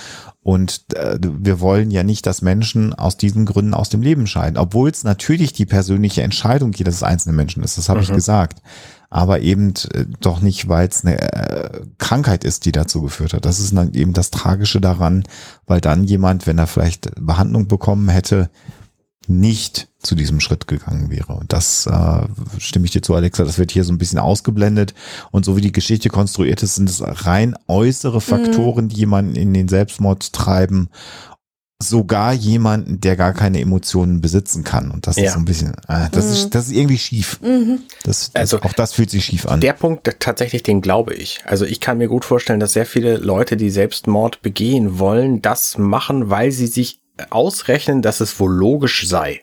Und 0.49 0.95
äh, 0.95 1.19
wir 1.21 1.61
wollen 1.61 1.91
ja 1.91 2.03
nicht, 2.03 2.25
dass 2.25 2.41
Menschen 2.41 2.95
aus 2.95 3.19
diesen 3.19 3.45
Gründen 3.45 3.75
aus 3.75 3.91
dem 3.91 4.01
Leben 4.01 4.27
scheiden, 4.27 4.57
obwohl 4.57 4.89
es 4.89 5.05
natürlich 5.05 5.53
die 5.53 5.67
persönliche 5.67 6.23
Entscheidung 6.23 6.73
jedes 6.73 7.03
einzelnen 7.03 7.37
Menschen 7.37 7.63
ist, 7.63 7.77
das 7.77 7.91
habe 7.91 8.01
ich 8.01 8.09
Mhm. 8.09 8.15
gesagt. 8.15 8.63
Aber 9.11 9.41
eben 9.41 9.75
äh, 9.93 10.07
doch 10.21 10.41
nicht, 10.41 10.67
weil 10.67 10.89
es 10.89 11.05
eine 11.05 11.21
äh, 11.21 11.83
Krankheit 11.99 12.45
ist, 12.45 12.65
die 12.65 12.73
dazu 12.73 13.03
geführt 13.03 13.35
hat. 13.35 13.45
Das 13.45 13.61
ist 13.61 13.77
dann 13.77 13.93
eben 13.93 14.15
das 14.15 14.31
Tragische 14.31 14.81
daran, 14.81 15.25
weil 15.67 15.83
dann 15.83 16.05
jemand, 16.05 16.47
wenn 16.47 16.57
er 16.57 16.67
vielleicht 16.67 17.11
Behandlung 17.21 17.69
bekommen 17.69 18.09
hätte, 18.09 18.49
nicht 19.27 19.88
zu 20.01 20.15
diesem 20.15 20.39
Schritt 20.41 20.69
gegangen 20.69 21.11
wäre. 21.11 21.33
Und 21.35 21.53
das 21.53 21.87
äh, 21.87 22.21
stimme 22.59 22.85
ich 22.87 22.93
dir 22.93 23.03
zu, 23.03 23.15
Alexa, 23.15 23.45
das 23.45 23.59
wird 23.59 23.73
hier 23.73 23.83
so 23.85 23.93
ein 23.93 23.99
bisschen 23.99 24.19
ausgeblendet. 24.21 24.95
Und 25.33 25.45
so 25.45 25.57
wie 25.57 25.61
die 25.61 25.73
Geschichte 25.73 26.09
konstruiert 26.09 26.63
ist, 26.63 26.77
sind 26.77 26.89
es 26.89 27.03
rein 27.27 27.57
äußere 27.67 28.21
Faktoren, 28.21 28.89
die 28.89 28.97
jemanden 28.97 29.35
in 29.35 29.53
den 29.53 29.69
Selbstmord 29.69 30.33
treiben. 30.33 30.89
Sogar 31.81 32.33
jemanden, 32.33 33.01
der 33.01 33.15
gar 33.15 33.33
keine 33.33 33.61
Emotionen 33.61 34.21
besitzen 34.21 34.65
kann. 34.65 34.91
Und 34.91 35.07
das 35.07 35.17
Ja. 35.17 35.27
ist 35.27 35.33
so 35.35 35.39
ein 35.39 35.45
bisschen, 35.45 35.75
äh, 35.87 36.09
das, 36.11 36.27
Mhm. 36.27 36.33
ist, 36.33 36.55
das 36.57 36.67
ist 36.67 36.73
irgendwie 36.73 36.99
schief. 36.99 37.41
Mhm. 37.41 37.81
Das, 38.03 38.33
Also- 38.35 38.61
auch 38.63 38.73
das 38.73 38.93
fühlt 38.95 39.11
sich 39.11 39.25
schief 39.25 39.47
an. 39.47 39.61
Der 39.61 39.75
Punkt 39.75 40.09
tatsächlich, 40.19 40.65
den 40.65 40.81
glaube 40.81 41.15
ich. 41.15 41.41
Also 41.45 41.65
ich 41.65 41.79
kann 41.81 41.99
mir 41.99 42.09
gut 42.09 42.25
vorstellen, 42.25 42.59
dass 42.59 42.73
sehr 42.73 42.87
viele 42.87 43.17
Leute, 43.19 43.57
die 43.57 43.71
Selbstmord 43.71 44.43
begehen 44.43 44.99
wollen, 44.99 45.41
das 45.41 45.79
machen, 45.79 46.31
weil 46.31 46.51
sie 46.51 46.67
sich 46.67 46.99
ausrechnen, 47.31 48.03
dass 48.03 48.21
es 48.21 48.39
wohl 48.41 48.53
logisch 48.53 49.07
sei. 49.09 49.41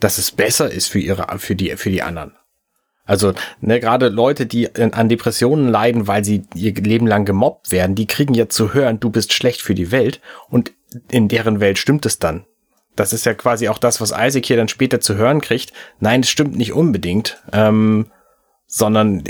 Dass 0.00 0.18
es 0.18 0.32
besser 0.32 0.70
ist 0.70 0.88
für 0.88 0.98
ihre, 0.98 1.38
für 1.38 1.54
die, 1.54 1.76
für 1.76 1.90
die 1.90 2.02
anderen. 2.02 2.32
Also, 3.04 3.34
ne, 3.60 3.80
gerade 3.80 4.08
Leute, 4.08 4.46
die 4.46 4.72
an 4.76 5.08
Depressionen 5.08 5.68
leiden, 5.68 6.06
weil 6.06 6.24
sie 6.24 6.44
ihr 6.54 6.74
Leben 6.74 7.06
lang 7.06 7.24
gemobbt 7.24 7.72
werden, 7.72 7.96
die 7.96 8.06
kriegen 8.06 8.34
ja 8.34 8.48
zu 8.48 8.72
hören, 8.72 9.00
du 9.00 9.10
bist 9.10 9.32
schlecht 9.32 9.62
für 9.62 9.74
die 9.74 9.90
Welt 9.90 10.20
und 10.48 10.72
in 11.10 11.28
deren 11.28 11.58
Welt 11.60 11.78
stimmt 11.78 12.06
es 12.06 12.18
dann. 12.18 12.44
Das 12.94 13.12
ist 13.12 13.26
ja 13.26 13.34
quasi 13.34 13.68
auch 13.68 13.78
das, 13.78 14.00
was 14.00 14.12
Isaac 14.16 14.46
hier 14.46 14.56
dann 14.56 14.68
später 14.68 15.00
zu 15.00 15.16
hören 15.16 15.40
kriegt. 15.40 15.72
Nein, 15.98 16.20
es 16.20 16.30
stimmt 16.30 16.56
nicht 16.56 16.72
unbedingt, 16.72 17.42
ähm, 17.52 18.12
sondern 18.66 19.24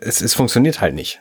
es, 0.00 0.22
es 0.22 0.34
funktioniert 0.34 0.80
halt 0.80 0.94
nicht. 0.94 1.20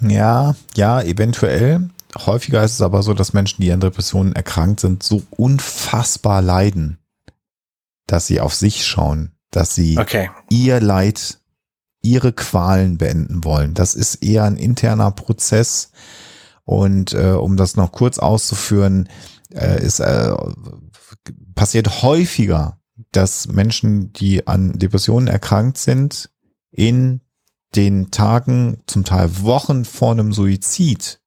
Ja, 0.00 0.54
ja, 0.76 1.02
eventuell. 1.02 1.90
Häufiger 2.16 2.62
ist 2.62 2.74
es 2.74 2.82
aber 2.82 3.02
so, 3.02 3.14
dass 3.14 3.32
Menschen, 3.32 3.62
die 3.62 3.72
an 3.72 3.80
Depressionen 3.80 4.34
erkrankt 4.34 4.80
sind, 4.80 5.02
so 5.02 5.22
unfassbar 5.30 6.40
leiden, 6.42 6.98
dass 8.06 8.26
sie 8.26 8.40
auf 8.40 8.54
sich 8.54 8.86
schauen, 8.86 9.36
dass 9.50 9.74
sie 9.74 9.98
Okay. 9.98 10.30
ihr 10.50 10.80
Leid, 10.80 11.38
ihre 12.02 12.32
Qualen 12.32 12.98
beenden 12.98 13.44
wollen. 13.44 13.74
Das 13.74 13.94
ist 13.94 14.16
eher 14.16 14.44
ein 14.44 14.56
interner 14.56 15.10
Prozess. 15.10 15.90
Und 16.64 17.12
äh, 17.12 17.32
um 17.32 17.56
das 17.56 17.76
noch 17.76 17.92
kurz 17.92 18.18
auszuführen, 18.18 19.08
äh, 19.50 19.82
ist 19.84 20.00
äh, 20.00 20.34
passiert 21.54 22.02
häufiger, 22.02 22.80
dass 23.12 23.48
Menschen, 23.48 24.12
die 24.12 24.46
an 24.46 24.78
Depressionen 24.78 25.28
erkrankt 25.28 25.78
sind, 25.78 26.30
in 26.70 27.20
den 27.74 28.10
Tagen, 28.10 28.82
zum 28.86 29.04
Teil 29.04 29.42
Wochen 29.42 29.84
vor 29.84 30.12
einem 30.12 30.32
Suizid, 30.32 31.20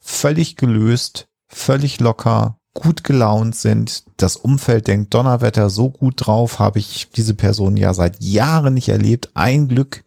völlig 0.00 0.56
gelöst, 0.56 1.28
völlig 1.46 2.00
locker, 2.00 2.58
gut 2.74 3.04
gelaunt 3.04 3.54
sind. 3.54 4.04
Das 4.16 4.36
Umfeld 4.36 4.86
denkt, 4.86 5.12
Donnerwetter, 5.14 5.68
so 5.70 5.90
gut 5.90 6.14
drauf 6.26 6.58
habe 6.58 6.78
ich 6.78 7.10
diese 7.10 7.34
Person 7.34 7.76
ja 7.76 7.92
seit 7.94 8.22
Jahren 8.22 8.74
nicht 8.74 8.88
erlebt. 8.88 9.30
Ein 9.34 9.68
Glück, 9.68 10.04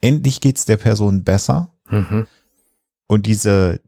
endlich 0.00 0.40
geht's 0.40 0.64
der 0.64 0.76
Person 0.78 1.22
besser. 1.24 1.70
Mhm. 1.88 2.26
Und 3.06 3.26
diese 3.26 3.80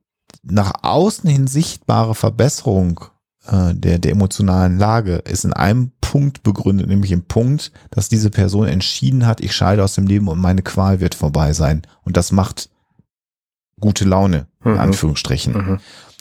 nach 0.43 0.73
außen 0.83 1.29
hin 1.29 1.47
sichtbare 1.47 2.15
Verbesserung 2.15 3.01
äh, 3.47 3.75
der, 3.75 3.99
der 3.99 4.13
emotionalen 4.13 4.79
Lage 4.79 5.17
ist 5.17 5.45
in 5.45 5.53
einem 5.53 5.93
Punkt 6.01 6.43
begründet, 6.43 6.87
nämlich 6.89 7.13
im 7.13 7.25
Punkt, 7.25 7.73
dass 7.91 8.09
diese 8.09 8.31
Person 8.31 8.67
entschieden 8.67 9.27
hat, 9.27 9.41
ich 9.41 9.55
scheide 9.55 9.85
aus 9.85 9.95
dem 9.95 10.07
Leben 10.07 10.29
und 10.29 10.39
meine 10.39 10.63
Qual 10.63 11.01
wird 11.01 11.15
vorbei 11.15 11.53
sein. 11.53 11.83
Und 12.05 12.17
das 12.17 12.33
macht 12.33 12.71
gute 13.79 14.05
Laune, 14.05 14.47
in 14.65 14.73
Mhm. 14.73 14.79
Anführungsstrichen. 14.79 15.53
Mhm. 15.53 15.81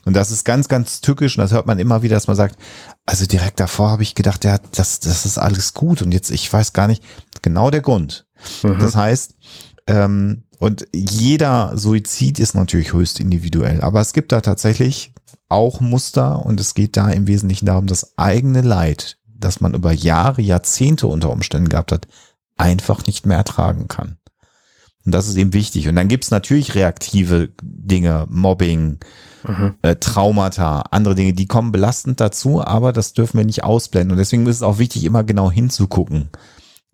Und 0.09 0.15
das 0.15 0.31
ist 0.31 0.43
ganz, 0.43 0.67
ganz 0.67 1.01
tückisch 1.01 1.37
und 1.37 1.43
das 1.43 1.51
hört 1.51 1.67
man 1.67 1.77
immer 1.77 2.01
wieder, 2.01 2.15
dass 2.15 2.25
man 2.25 2.35
sagt, 2.35 2.57
also 3.05 3.27
direkt 3.27 3.59
davor 3.59 3.91
habe 3.91 4.01
ich 4.01 4.15
gedacht, 4.15 4.43
ja, 4.43 4.57
das, 4.71 4.99
das 5.01 5.23
ist 5.23 5.37
alles 5.37 5.75
gut 5.75 6.01
und 6.01 6.11
jetzt, 6.11 6.31
ich 6.31 6.51
weiß 6.51 6.73
gar 6.73 6.87
nicht, 6.87 7.03
genau 7.43 7.69
der 7.69 7.81
Grund. 7.81 8.25
Mhm. 8.63 8.79
Das 8.79 8.95
heißt, 8.95 9.35
ähm, 9.85 10.45
und 10.57 10.87
jeder 10.95 11.77
Suizid 11.77 12.39
ist 12.39 12.55
natürlich 12.55 12.91
höchst 12.91 13.19
individuell, 13.19 13.81
aber 13.81 14.01
es 14.01 14.13
gibt 14.13 14.31
da 14.31 14.41
tatsächlich 14.41 15.13
auch 15.47 15.79
Muster 15.79 16.43
und 16.43 16.59
es 16.59 16.73
geht 16.73 16.97
da 16.97 17.11
im 17.11 17.27
Wesentlichen 17.27 17.67
darum, 17.67 17.85
das 17.85 18.17
eigene 18.17 18.61
Leid, 18.61 19.19
das 19.27 19.61
man 19.61 19.75
über 19.75 19.91
Jahre, 19.91 20.41
Jahrzehnte 20.41 21.05
unter 21.05 21.29
Umständen 21.29 21.69
gehabt 21.69 21.91
hat, 21.91 22.07
einfach 22.57 23.05
nicht 23.05 23.27
mehr 23.27 23.37
ertragen 23.37 23.87
kann. 23.87 24.17
Und 25.05 25.11
das 25.11 25.27
ist 25.27 25.37
eben 25.37 25.53
wichtig. 25.53 25.87
Und 25.87 25.95
dann 25.95 26.07
gibt's 26.07 26.31
natürlich 26.31 26.73
reaktive 26.73 27.49
Dinge, 27.61 28.25
Mobbing, 28.27 28.97
Mhm. 29.47 29.75
äh, 29.81 29.95
Traumata, 29.95 30.81
andere 30.91 31.15
Dinge, 31.15 31.33
die 31.33 31.47
kommen 31.47 31.71
belastend 31.71 32.19
dazu, 32.19 32.61
aber 32.63 32.91
das 32.93 33.13
dürfen 33.13 33.37
wir 33.37 33.45
nicht 33.45 33.63
ausblenden. 33.63 34.11
Und 34.11 34.17
deswegen 34.17 34.45
ist 34.47 34.57
es 34.57 34.63
auch 34.63 34.79
wichtig, 34.79 35.05
immer 35.05 35.23
genau 35.23 35.51
hinzugucken. 35.51 36.29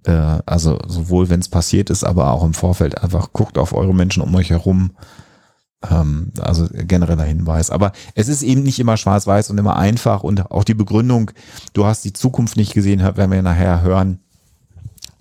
Äh, 0.05 0.39
also 0.45 0.79
sowohl, 0.87 1.29
wenn 1.29 1.39
es 1.39 1.49
passiert 1.49 1.89
ist, 1.89 2.03
aber 2.03 2.31
auch 2.31 2.43
im 2.43 2.53
Vorfeld 2.53 3.01
einfach 3.01 3.33
guckt 3.33 3.57
auf 3.57 3.73
eure 3.73 3.93
Menschen 3.93 4.21
um 4.21 4.33
euch 4.35 4.49
herum. 4.51 4.91
Ähm, 5.89 6.31
also 6.39 6.67
genereller 6.71 7.23
Hinweis. 7.23 7.69
Aber 7.69 7.91
es 8.13 8.27
ist 8.27 8.43
eben 8.43 8.63
nicht 8.63 8.79
immer 8.79 8.97
schwarz-weiß 8.97 9.49
und 9.49 9.57
immer 9.57 9.77
einfach 9.77 10.23
und 10.23 10.51
auch 10.51 10.63
die 10.63 10.73
Begründung, 10.73 11.31
du 11.73 11.85
hast 11.85 12.05
die 12.05 12.13
Zukunft 12.13 12.57
nicht 12.57 12.73
gesehen, 12.73 13.01
werden 13.01 13.31
wir 13.31 13.41
nachher 13.41 13.81
hören, 13.81 14.19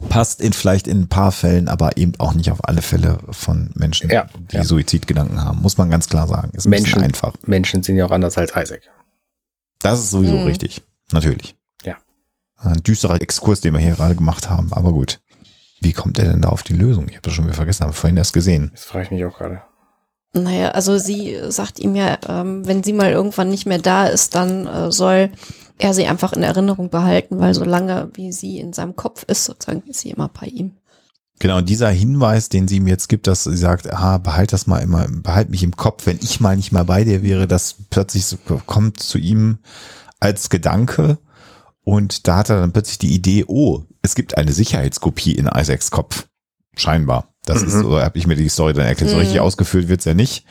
passt 0.09 0.41
in 0.41 0.53
vielleicht 0.53 0.87
in 0.87 1.03
ein 1.03 1.09
paar 1.09 1.33
Fällen, 1.33 1.69
aber 1.69 1.97
eben 1.97 2.13
auch 2.19 2.35
nicht 2.35 2.51
auf 2.51 2.67
alle 2.69 2.83
Fälle 2.83 3.19
von 3.31 3.71
Menschen, 3.75 4.11
Ja, 4.11 4.27
die 4.53 4.57
ja. 4.57 4.65
Suizidgedanken 4.65 5.43
haben. 5.43 5.61
Muss 5.63 5.79
man 5.79 5.91
ganz 5.91 6.09
klar 6.09 6.27
sagen. 6.29 6.51
Ist 6.53 6.67
ein 6.67 6.71
Menschen, 6.71 7.03
einfach. 7.03 7.35
Menschen 7.47 7.83
sind 7.83 7.97
ja 7.97 8.07
auch 8.07 8.11
anders 8.11 8.37
als 8.39 8.51
Isaac. 8.57 8.83
Das 9.81 10.01
ist 10.01 10.11
sowieso 10.11 10.37
Mhm. 10.37 10.45
richtig. 10.47 10.83
Natürlich. 11.13 11.57
Ja. 11.85 11.97
Ein 12.57 12.83
düsterer 12.83 13.21
Exkurs, 13.21 13.61
den 13.61 13.73
wir 13.75 13.81
hier 13.81 13.95
gerade 13.95 14.15
gemacht 14.15 14.49
haben, 14.51 14.73
aber 14.73 14.93
gut. 14.93 15.21
Wie 15.81 15.93
kommt 15.93 16.19
er 16.19 16.25
denn 16.31 16.41
da 16.41 16.49
auf 16.49 16.63
die 16.63 16.73
Lösung? 16.73 17.07
Ich 17.09 17.15
habe 17.17 17.23
das 17.23 17.35
schon 17.35 17.45
wieder 17.45 17.55
vergessen, 17.55 17.85
habe 17.85 17.93
vorhin 17.93 18.17
erst 18.17 18.33
gesehen. 18.33 18.71
Das 18.73 18.85
frage 18.85 19.05
ich 19.05 19.11
mich 19.11 19.25
auch 19.25 19.37
gerade. 19.37 19.61
Naja, 20.33 20.71
also 20.71 20.99
sie 20.99 21.39
sagt 21.51 21.79
ihm 21.79 21.95
ja, 21.95 22.19
ähm, 22.29 22.67
wenn 22.67 22.83
sie 22.83 22.93
mal 22.95 23.13
irgendwann 23.13 23.51
nicht 23.51 23.67
mehr 23.67 23.79
da 23.79 24.07
ist, 24.07 24.35
dann 24.35 24.67
äh, 24.67 24.91
soll 24.91 25.31
er 25.79 25.95
sie 25.95 26.07
einfach 26.07 26.33
in 26.33 26.43
Erinnerung 26.43 26.91
behalten, 26.91 27.39
weil 27.39 27.55
solange 27.55 28.11
wie 28.15 28.33
sie 28.33 28.59
in 28.59 28.73
seinem 28.73 28.97
Kopf 28.97 29.25
ist, 29.25 29.45
sozusagen, 29.45 29.83
ist 29.89 30.01
sie 30.01 30.11
immer 30.11 30.29
bei 30.29 30.47
ihm. 30.47 30.73
Genau, 31.41 31.59
und 31.59 31.69
dieser 31.69 31.91
Hinweis, 31.91 32.49
den 32.49 32.69
sie 32.69 32.77
ihm 32.77 32.87
jetzt 32.87 33.09
gibt, 33.09 33.27
dass 33.27 33.43
sie 33.45 33.57
sagt, 33.57 33.93
ah, 33.93 34.19
behalt 34.19 34.53
das 34.53 34.69
mal 34.69 34.79
immer, 34.79 35.07
behalt 35.09 35.51
mich 35.51 35.65
im 35.65 35.77
Kopf, 35.77 36.07
wenn 36.07 36.21
ich 36.23 36.39
mal 36.41 36.57
nicht 36.57 36.71
mal 36.71 36.85
bei 36.85 37.03
dir 37.03 37.23
wäre, 37.25 37.49
das 37.49 37.75
plötzlich 37.91 38.25
so, 38.27 38.37
kommt 38.67 39.01
zu 39.01 39.19
ihm 39.19 39.59
als 40.21 40.49
Gedanke 40.49 41.19
und 41.83 42.29
da 42.29 42.37
hat 42.39 42.51
er 42.51 42.61
dann 42.61 42.73
plötzlich 42.73 42.99
die 42.99 43.13
Idee, 43.13 43.45
oh, 43.49 43.83
es 44.01 44.15
gibt 44.15 44.37
eine 44.39 44.53
Sicherheitskopie 44.53 45.33
in 45.33 45.47
Isaacs 45.53 45.91
Kopf. 45.91 46.27
Scheinbar. 46.77 47.29
Das 47.45 47.61
Mhm. 47.63 47.67
ist, 47.69 47.73
so 47.75 48.01
habe 48.01 48.17
ich 48.19 48.27
mir 48.27 48.37
die 48.37 48.49
Story 48.49 48.73
dann 48.73 48.87
erklärt. 48.87 49.11
So 49.11 49.17
Mhm. 49.17 49.23
richtig 49.23 49.41
ausgeführt 49.41 49.89
wird's 49.89 50.05
ja 50.07 50.15
nicht. 50.15 50.45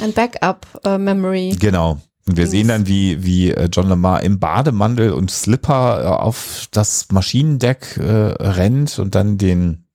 Ein 0.00 0.12
Backup-Memory. 0.12 1.56
Genau. 1.58 2.00
Und 2.28 2.36
wir 2.36 2.46
sehen 2.46 2.68
dann, 2.68 2.86
wie, 2.86 3.24
wie 3.24 3.50
äh, 3.52 3.68
John 3.72 3.88
Lamar 3.88 4.22
im 4.22 4.38
Bademantel 4.38 5.12
und 5.12 5.30
Slipper 5.30 6.02
äh, 6.02 6.06
auf 6.06 6.68
das 6.72 7.06
Maschinendeck 7.10 7.96
äh, 7.96 8.02
rennt 8.04 8.98
und 8.98 9.14
dann 9.14 9.38
den, 9.38 9.86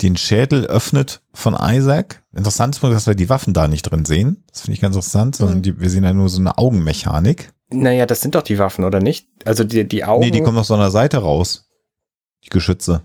den 0.00 0.16
Schädel 0.16 0.64
öffnet 0.64 1.20
von 1.34 1.54
Isaac. 1.60 2.22
Interessant 2.34 2.76
ist, 2.76 2.82
dass 2.82 3.06
wir 3.06 3.14
die 3.14 3.28
Waffen 3.28 3.52
da 3.52 3.68
nicht 3.68 3.82
drin 3.82 4.04
sehen. 4.06 4.44
Das 4.50 4.62
finde 4.62 4.74
ich 4.76 4.80
ganz 4.80 4.96
interessant, 4.96 5.36
sondern 5.36 5.58
Mhm. 5.58 5.62
die, 5.62 5.80
wir 5.80 5.90
sehen 5.90 6.04
ja 6.04 6.12
nur 6.14 6.28
so 6.30 6.40
eine 6.40 6.56
Augenmechanik. 6.56 7.52
Naja, 7.70 8.06
das 8.06 8.22
sind 8.22 8.34
doch 8.34 8.42
die 8.42 8.58
Waffen, 8.58 8.84
oder 8.84 9.00
nicht? 9.00 9.28
Also 9.44 9.64
die, 9.64 9.86
die 9.86 10.04
Augen. 10.04 10.24
Nee, 10.24 10.30
die 10.30 10.40
kommen 10.40 10.56
aus 10.56 10.68
so 10.68 10.74
einer 10.74 10.90
Seite 10.90 11.18
raus. 11.18 11.68
Die 12.44 12.48
Geschütze. 12.48 13.02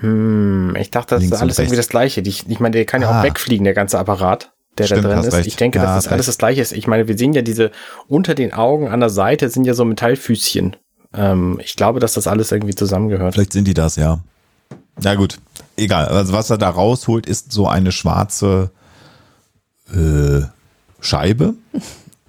Hm, 0.00 0.74
ich 0.76 0.90
dachte, 0.90 1.14
das 1.14 1.20
Links 1.20 1.36
ist 1.36 1.42
alles 1.42 1.58
irgendwie 1.60 1.76
das 1.76 1.88
Gleiche. 1.88 2.22
Die, 2.22 2.30
ich 2.30 2.58
meine, 2.60 2.72
der 2.72 2.84
kann 2.84 3.02
ja 3.02 3.10
Ah. 3.10 3.20
auch 3.20 3.24
wegfliegen, 3.24 3.62
der 3.64 3.74
ganze 3.74 3.98
Apparat, 4.00 4.52
der 4.78 4.84
Stimmt, 4.86 5.04
da 5.04 5.14
drin 5.14 5.24
ist. 5.24 5.34
recht. 5.34 5.46
Ich 5.46 5.56
denke, 5.56 5.78
Ja, 5.78 5.84
dass 5.84 6.04
das 6.04 6.08
alles 6.12 6.20
recht. 6.20 6.28
das 6.28 6.38
Gleiche 6.38 6.60
ist. 6.62 6.72
Ich 6.72 6.86
meine, 6.86 7.08
wir 7.08 7.16
sehen 7.18 7.32
ja 7.32 7.42
diese 7.42 7.70
unter 8.08 8.34
den 8.34 8.52
Augen 8.52 8.88
an 8.88 9.00
der 9.00 9.10
Seite 9.10 9.48
sind 9.48 9.64
ja 9.66 9.74
so 9.74 9.84
Metallfüßchen. 9.84 10.76
Ähm, 11.14 11.58
ich 11.62 11.76
glaube, 11.76 12.00
dass 12.00 12.14
das 12.14 12.26
alles 12.26 12.52
irgendwie 12.52 12.74
zusammengehört. 12.74 13.34
Vielleicht 13.34 13.52
sind 13.52 13.66
die 13.66 13.74
das, 13.74 13.96
ja. 13.96 14.20
Na 15.02 15.14
gut, 15.14 15.38
egal. 15.76 16.06
Also 16.06 16.32
was 16.32 16.50
er 16.50 16.58
da 16.58 16.68
rausholt, 16.70 17.26
ist 17.26 17.52
so 17.52 17.68
eine 17.68 17.92
schwarze 17.92 18.70
äh, 19.94 20.42
Scheibe. 21.00 21.54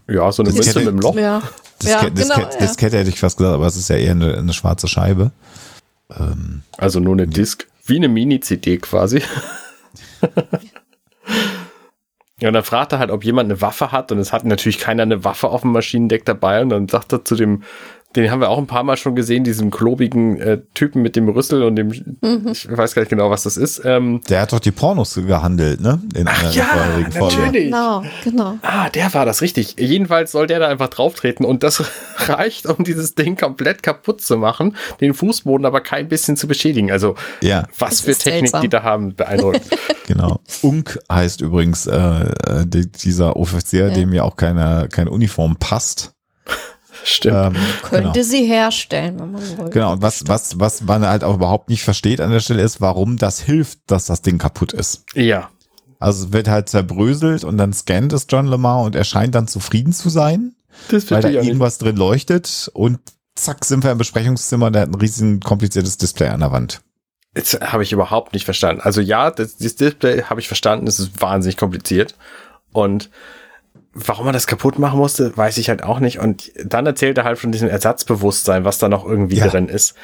Ja, 0.07 0.31
so 0.31 0.43
eine 0.43 0.53
Münze 0.53 0.79
mit 0.79 0.87
dem 0.87 0.99
Loch. 0.99 1.15
Ja, 1.15 1.41
Das, 1.79 1.89
ja 1.89 2.01
genau. 2.09 2.35
Ke- 2.35 2.41
ja. 2.53 2.57
Diskette 2.59 2.97
hätte 2.97 3.09
ich 3.09 3.19
fast 3.19 3.37
gesagt, 3.37 3.55
aber 3.55 3.65
es 3.67 3.75
ist 3.75 3.89
ja 3.89 3.95
eher 3.97 4.11
eine, 4.11 4.37
eine 4.37 4.53
schwarze 4.53 4.87
Scheibe. 4.87 5.31
Ähm, 6.17 6.61
Also 6.77 6.99
nur 6.99 7.13
eine 7.13 7.27
Disk. 7.27 7.67
Wie 7.85 7.95
eine 7.97 8.07
Mini-CD 8.09 8.77
quasi. 8.77 9.21
ja, 12.39 12.49
und 12.49 12.53
dann 12.53 12.63
fragt 12.63 12.91
er 12.91 12.99
halt, 12.99 13.09
ob 13.09 13.23
jemand 13.23 13.49
eine 13.49 13.61
Waffe 13.61 13.91
hat. 13.91 14.11
Und 14.11 14.19
es 14.19 14.31
hat 14.31 14.43
natürlich 14.45 14.77
keiner 14.77 15.03
eine 15.03 15.23
Waffe 15.23 15.47
auf 15.49 15.61
dem 15.61 15.71
Maschinendeck 15.71 16.23
dabei. 16.25 16.61
Und 16.61 16.69
dann 16.69 16.87
sagt 16.87 17.11
er 17.11 17.25
zu 17.25 17.35
dem, 17.35 17.63
den 18.17 18.29
haben 18.31 18.41
wir 18.41 18.49
auch 18.49 18.57
ein 18.57 18.67
paar 18.67 18.83
Mal 18.83 18.97
schon 18.97 19.15
gesehen, 19.15 19.43
diesem 19.45 19.71
klobigen 19.71 20.39
äh, 20.41 20.59
Typen 20.73 21.01
mit 21.01 21.15
dem 21.15 21.29
Rüssel 21.29 21.63
und 21.63 21.75
dem, 21.77 21.87
Mhm. 21.87 22.49
ich 22.51 22.67
weiß 22.69 22.95
gar 22.95 23.03
nicht 23.03 23.09
genau, 23.09 23.29
was 23.29 23.43
das 23.43 23.55
ist. 23.57 23.81
Ähm, 23.85 24.21
der 24.27 24.41
hat 24.41 24.51
doch 24.51 24.59
die 24.59 24.71
Pornos 24.71 25.15
gehandelt, 25.15 25.79
ne? 25.79 26.01
In 26.15 26.27
Ach 26.27 26.41
einer 26.43 26.51
ja, 26.51 26.63
vorherigen 26.65 27.19
natürlich. 27.19 27.63
Genau, 27.65 28.03
genau. 28.23 28.57
Ah, 28.63 28.89
der 28.89 29.13
war 29.13 29.25
das, 29.25 29.41
richtig. 29.41 29.75
Jedenfalls 29.79 30.31
soll 30.31 30.47
der 30.47 30.59
da 30.59 30.67
einfach 30.67 30.89
drauftreten 30.89 31.45
und 31.45 31.63
das 31.63 31.83
reicht, 32.27 32.65
um 32.65 32.83
dieses 32.83 33.15
Ding 33.15 33.37
komplett 33.37 33.83
kaputt 33.83 34.21
zu 34.21 34.37
machen, 34.37 34.75
den 34.99 35.13
Fußboden 35.13 35.65
aber 35.65 35.81
kein 35.81 36.09
bisschen 36.09 36.35
zu 36.37 36.47
beschädigen. 36.47 36.91
Also, 36.91 37.15
Ja, 37.41 37.67
was 37.77 37.89
Das 37.91 38.01
für 38.01 38.11
Technik 38.13 38.41
seltsam. 38.49 38.61
die 38.61 38.69
da 38.69 38.83
haben, 38.83 39.15
beeindruckend. 39.15 39.63
genau. 40.07 40.39
Unk 40.63 40.97
heißt 41.11 41.41
übrigens 41.41 41.85
äh, 41.85 41.95
äh, 41.95 42.65
die, 42.65 42.89
dieser 42.91 43.35
Offizier, 43.37 43.89
Ja. 43.89 43.93
dem 43.93 44.13
ja 44.13 44.23
auch 44.23 44.35
keine, 44.35 44.89
keine 44.91 45.11
Uniform 45.11 45.55
passt. 45.57 46.13
Stimmt. 47.03 47.55
Ähm, 47.55 47.55
Könnte 47.83 48.11
genau. 48.11 48.25
sie 48.25 48.45
herstellen, 48.45 49.19
wenn 49.19 49.31
man 49.31 49.57
wollte. 49.57 49.71
Genau, 49.71 49.93
und 49.93 50.01
was, 50.01 50.23
was, 50.27 50.59
was 50.59 50.81
man 50.81 51.05
halt 51.05 51.23
auch 51.23 51.35
überhaupt 51.35 51.69
nicht 51.69 51.83
versteht 51.83 52.21
an 52.21 52.31
der 52.31 52.39
Stelle 52.39 52.61
ist, 52.61 52.81
warum 52.81 53.17
das 53.17 53.39
hilft, 53.39 53.79
dass 53.87 54.05
das 54.05 54.21
Ding 54.21 54.37
kaputt 54.37 54.73
ist. 54.73 55.05
Ja. 55.13 55.49
Also 55.99 56.27
es 56.27 56.33
wird 56.33 56.47
halt 56.47 56.69
zerbröselt 56.69 57.43
und 57.43 57.57
dann 57.57 57.73
scannt 57.73 58.13
es 58.13 58.27
John 58.29 58.45
Lamar 58.47 58.81
und 58.83 58.95
er 58.95 59.03
scheint 59.03 59.33
dann 59.35 59.47
zufrieden 59.47 59.93
zu 59.93 60.09
sein, 60.09 60.55
Das 60.89 61.09
weil 61.09 61.21
da 61.21 61.27
auch 61.29 61.31
nicht. 61.33 61.45
irgendwas 61.47 61.77
drin 61.79 61.95
leuchtet 61.95 62.69
und 62.73 62.99
zack 63.35 63.65
sind 63.65 63.83
wir 63.83 63.91
im 63.91 63.97
Besprechungszimmer 63.97 64.67
und 64.67 64.73
der 64.73 64.83
hat 64.83 64.89
ein 64.89 64.95
riesen 64.95 65.39
kompliziertes 65.39 65.97
Display 65.97 66.27
an 66.27 66.41
der 66.41 66.51
Wand. 66.51 66.81
Das 67.33 67.53
habe 67.61 67.83
ich 67.83 67.91
überhaupt 67.91 68.33
nicht 68.33 68.45
verstanden. 68.45 68.81
Also 68.81 69.01
ja, 69.01 69.29
das, 69.31 69.57
das 69.57 69.75
Display 69.75 70.23
habe 70.23 70.39
ich 70.39 70.47
verstanden, 70.47 70.87
es 70.87 70.99
ist 70.99 71.21
wahnsinnig 71.21 71.57
kompliziert. 71.57 72.15
Und 72.73 73.09
warum 73.99 74.25
man 74.25 74.33
das 74.33 74.45
kaputt 74.47 74.77
machen 74.77 74.99
musste, 74.99 75.35
weiß 75.35 75.57
ich 75.57 75.69
halt 75.69 75.83
auch 75.83 75.99
nicht. 75.99 76.19
Und 76.19 76.51
dann 76.63 76.85
erzählt 76.85 77.17
er 77.17 77.23
halt 77.23 77.39
von 77.39 77.51
diesem 77.51 77.67
Ersatzbewusstsein, 77.69 78.63
was 78.63 78.77
da 78.77 78.89
noch 78.89 79.05
irgendwie 79.05 79.37
Ja. 79.37 79.47
drin 79.47 79.69
ist. 79.69 79.95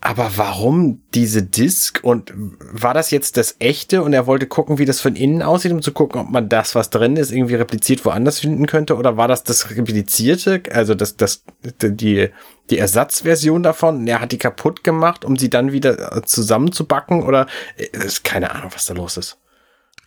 Aber 0.00 0.32
warum 0.36 1.00
diese 1.14 1.42
Disk 1.42 2.00
und 2.02 2.30
war 2.36 2.92
das 2.92 3.10
jetzt 3.10 3.38
das 3.38 3.56
echte 3.58 4.02
und 4.02 4.12
er 4.12 4.26
wollte 4.26 4.46
gucken, 4.46 4.76
wie 4.78 4.84
das 4.84 5.00
von 5.00 5.16
innen 5.16 5.40
aussieht, 5.40 5.72
um 5.72 5.80
zu 5.80 5.92
gucken, 5.92 6.20
ob 6.20 6.28
man 6.30 6.50
das, 6.50 6.74
was 6.74 6.90
drin 6.90 7.16
ist, 7.16 7.32
irgendwie 7.32 7.54
repliziert 7.54 8.04
woanders 8.04 8.38
finden 8.40 8.66
könnte? 8.66 8.96
Oder 8.96 9.16
war 9.16 9.28
das 9.28 9.44
das 9.44 9.70
replizierte, 9.70 10.62
also 10.72 10.94
das, 10.94 11.16
das, 11.16 11.42
die, 11.82 12.28
die 12.68 12.78
Ersatzversion 12.78 13.62
davon? 13.62 13.96
und 14.00 14.06
Er 14.06 14.20
hat 14.20 14.32
die 14.32 14.38
kaputt 14.38 14.84
gemacht, 14.84 15.24
um 15.24 15.36
sie 15.36 15.48
dann 15.48 15.72
wieder 15.72 16.14
äh, 16.14 16.22
zusammenzubacken 16.22 17.22
oder 17.22 17.46
äh, 17.78 17.86
ist 17.96 18.24
keine 18.24 18.54
Ahnung, 18.54 18.72
was 18.74 18.84
da 18.84 18.92
los 18.92 19.16
ist. 19.16 19.38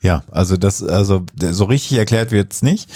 Ja, 0.01 0.23
also 0.31 0.57
das, 0.57 0.83
also 0.83 1.25
so 1.39 1.65
richtig 1.65 1.97
erklärt 1.97 2.31
wird's 2.31 2.61
nicht. 2.61 2.89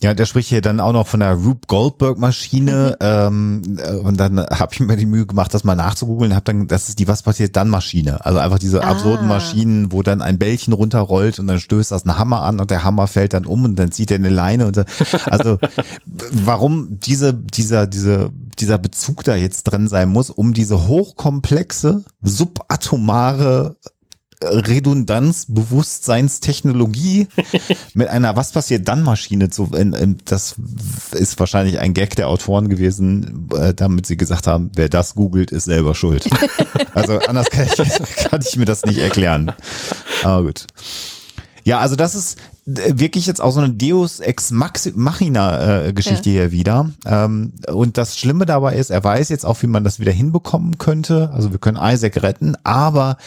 Ja, 0.00 0.12
der 0.12 0.26
spricht 0.26 0.48
hier 0.48 0.60
dann 0.60 0.80
auch 0.80 0.92
noch 0.92 1.06
von 1.06 1.20
der 1.20 1.32
Rube 1.32 1.60
Goldberg 1.66 2.18
Maschine 2.18 2.96
ähm, 3.00 3.62
äh, 3.78 3.94
und 3.94 4.18
dann 4.20 4.38
habe 4.38 4.74
ich 4.74 4.80
mir 4.80 4.96
die 4.96 5.06
Mühe 5.06 5.24
gemacht, 5.24 5.54
das 5.54 5.64
mal 5.64 5.76
nachzugoogeln, 5.76 6.34
habe 6.34 6.44
dann, 6.44 6.66
das 6.68 6.90
ist 6.90 6.98
die 6.98 7.08
was 7.08 7.22
passiert 7.22 7.56
dann 7.56 7.70
Maschine, 7.70 8.22
also 8.26 8.38
einfach 8.38 8.58
diese 8.58 8.82
Ah. 8.84 8.90
absurden 8.90 9.26
Maschinen, 9.26 9.92
wo 9.92 10.02
dann 10.02 10.20
ein 10.20 10.38
Bällchen 10.38 10.74
runterrollt 10.74 11.38
und 11.38 11.46
dann 11.46 11.58
stößt 11.58 11.90
das 11.90 12.04
ein 12.04 12.18
Hammer 12.18 12.42
an 12.42 12.60
und 12.60 12.70
der 12.70 12.84
Hammer 12.84 13.06
fällt 13.06 13.32
dann 13.32 13.46
um 13.46 13.64
und 13.64 13.76
dann 13.76 13.92
zieht 13.92 14.10
er 14.10 14.16
eine 14.16 14.28
Leine 14.28 14.66
und 14.66 14.76
so. 14.76 14.82
also 15.24 15.58
warum 16.32 16.98
diese 17.00 17.32
dieser 17.32 17.86
diese 17.86 18.30
dieser 18.58 18.78
Bezug 18.78 19.24
da 19.24 19.36
jetzt 19.36 19.62
drin 19.64 19.88
sein 19.88 20.10
muss, 20.10 20.28
um 20.28 20.52
diese 20.52 20.86
hochkomplexe 20.86 22.04
subatomare 22.20 23.76
Redundanzbewusstseinstechnologie 24.44 27.28
mit 27.94 28.08
einer 28.08 28.36
Was 28.36 28.52
passiert 28.52 28.86
dann 28.88 29.02
Maschine 29.02 29.50
zu, 29.50 29.70
das 30.24 30.54
ist 31.12 31.38
wahrscheinlich 31.38 31.78
ein 31.78 31.92
Gag 31.94 32.16
der 32.16 32.28
Autoren 32.28 32.68
gewesen, 32.68 33.48
äh, 33.56 33.72
damit 33.74 34.06
sie 34.06 34.16
gesagt 34.16 34.46
haben, 34.46 34.70
wer 34.74 34.88
das 34.88 35.14
googelt, 35.14 35.52
ist 35.52 35.64
selber 35.64 35.94
schuld. 35.94 36.28
also 36.94 37.18
anders 37.20 37.50
kann 37.50 37.66
ich, 37.66 37.74
kann 38.30 38.40
ich 38.44 38.56
mir 38.56 38.66
das 38.66 38.84
nicht 38.84 38.98
erklären. 38.98 39.52
Aber 40.22 40.44
gut. 40.44 40.66
Ja, 41.64 41.80
also 41.80 41.96
das 41.96 42.14
ist 42.14 42.38
wirklich 42.66 43.26
jetzt 43.26 43.40
auch 43.40 43.50
so 43.50 43.60
eine 43.60 43.72
Deus 43.74 44.20
Ex 44.20 44.50
Machina 44.50 45.86
äh, 45.86 45.92
Geschichte 45.92 46.30
ja. 46.30 46.42
hier 46.42 46.52
wieder. 46.52 46.90
Ähm, 47.04 47.52
und 47.68 47.98
das 47.98 48.18
Schlimme 48.18 48.46
dabei 48.46 48.76
ist, 48.76 48.90
er 48.90 49.04
weiß 49.04 49.28
jetzt 49.28 49.44
auch, 49.44 49.62
wie 49.62 49.66
man 49.66 49.84
das 49.84 50.00
wieder 50.00 50.12
hinbekommen 50.12 50.78
könnte. 50.78 51.30
Also 51.32 51.52
wir 51.52 51.58
können 51.58 51.78
Isaac 51.80 52.22
retten, 52.22 52.56
aber 52.64 53.18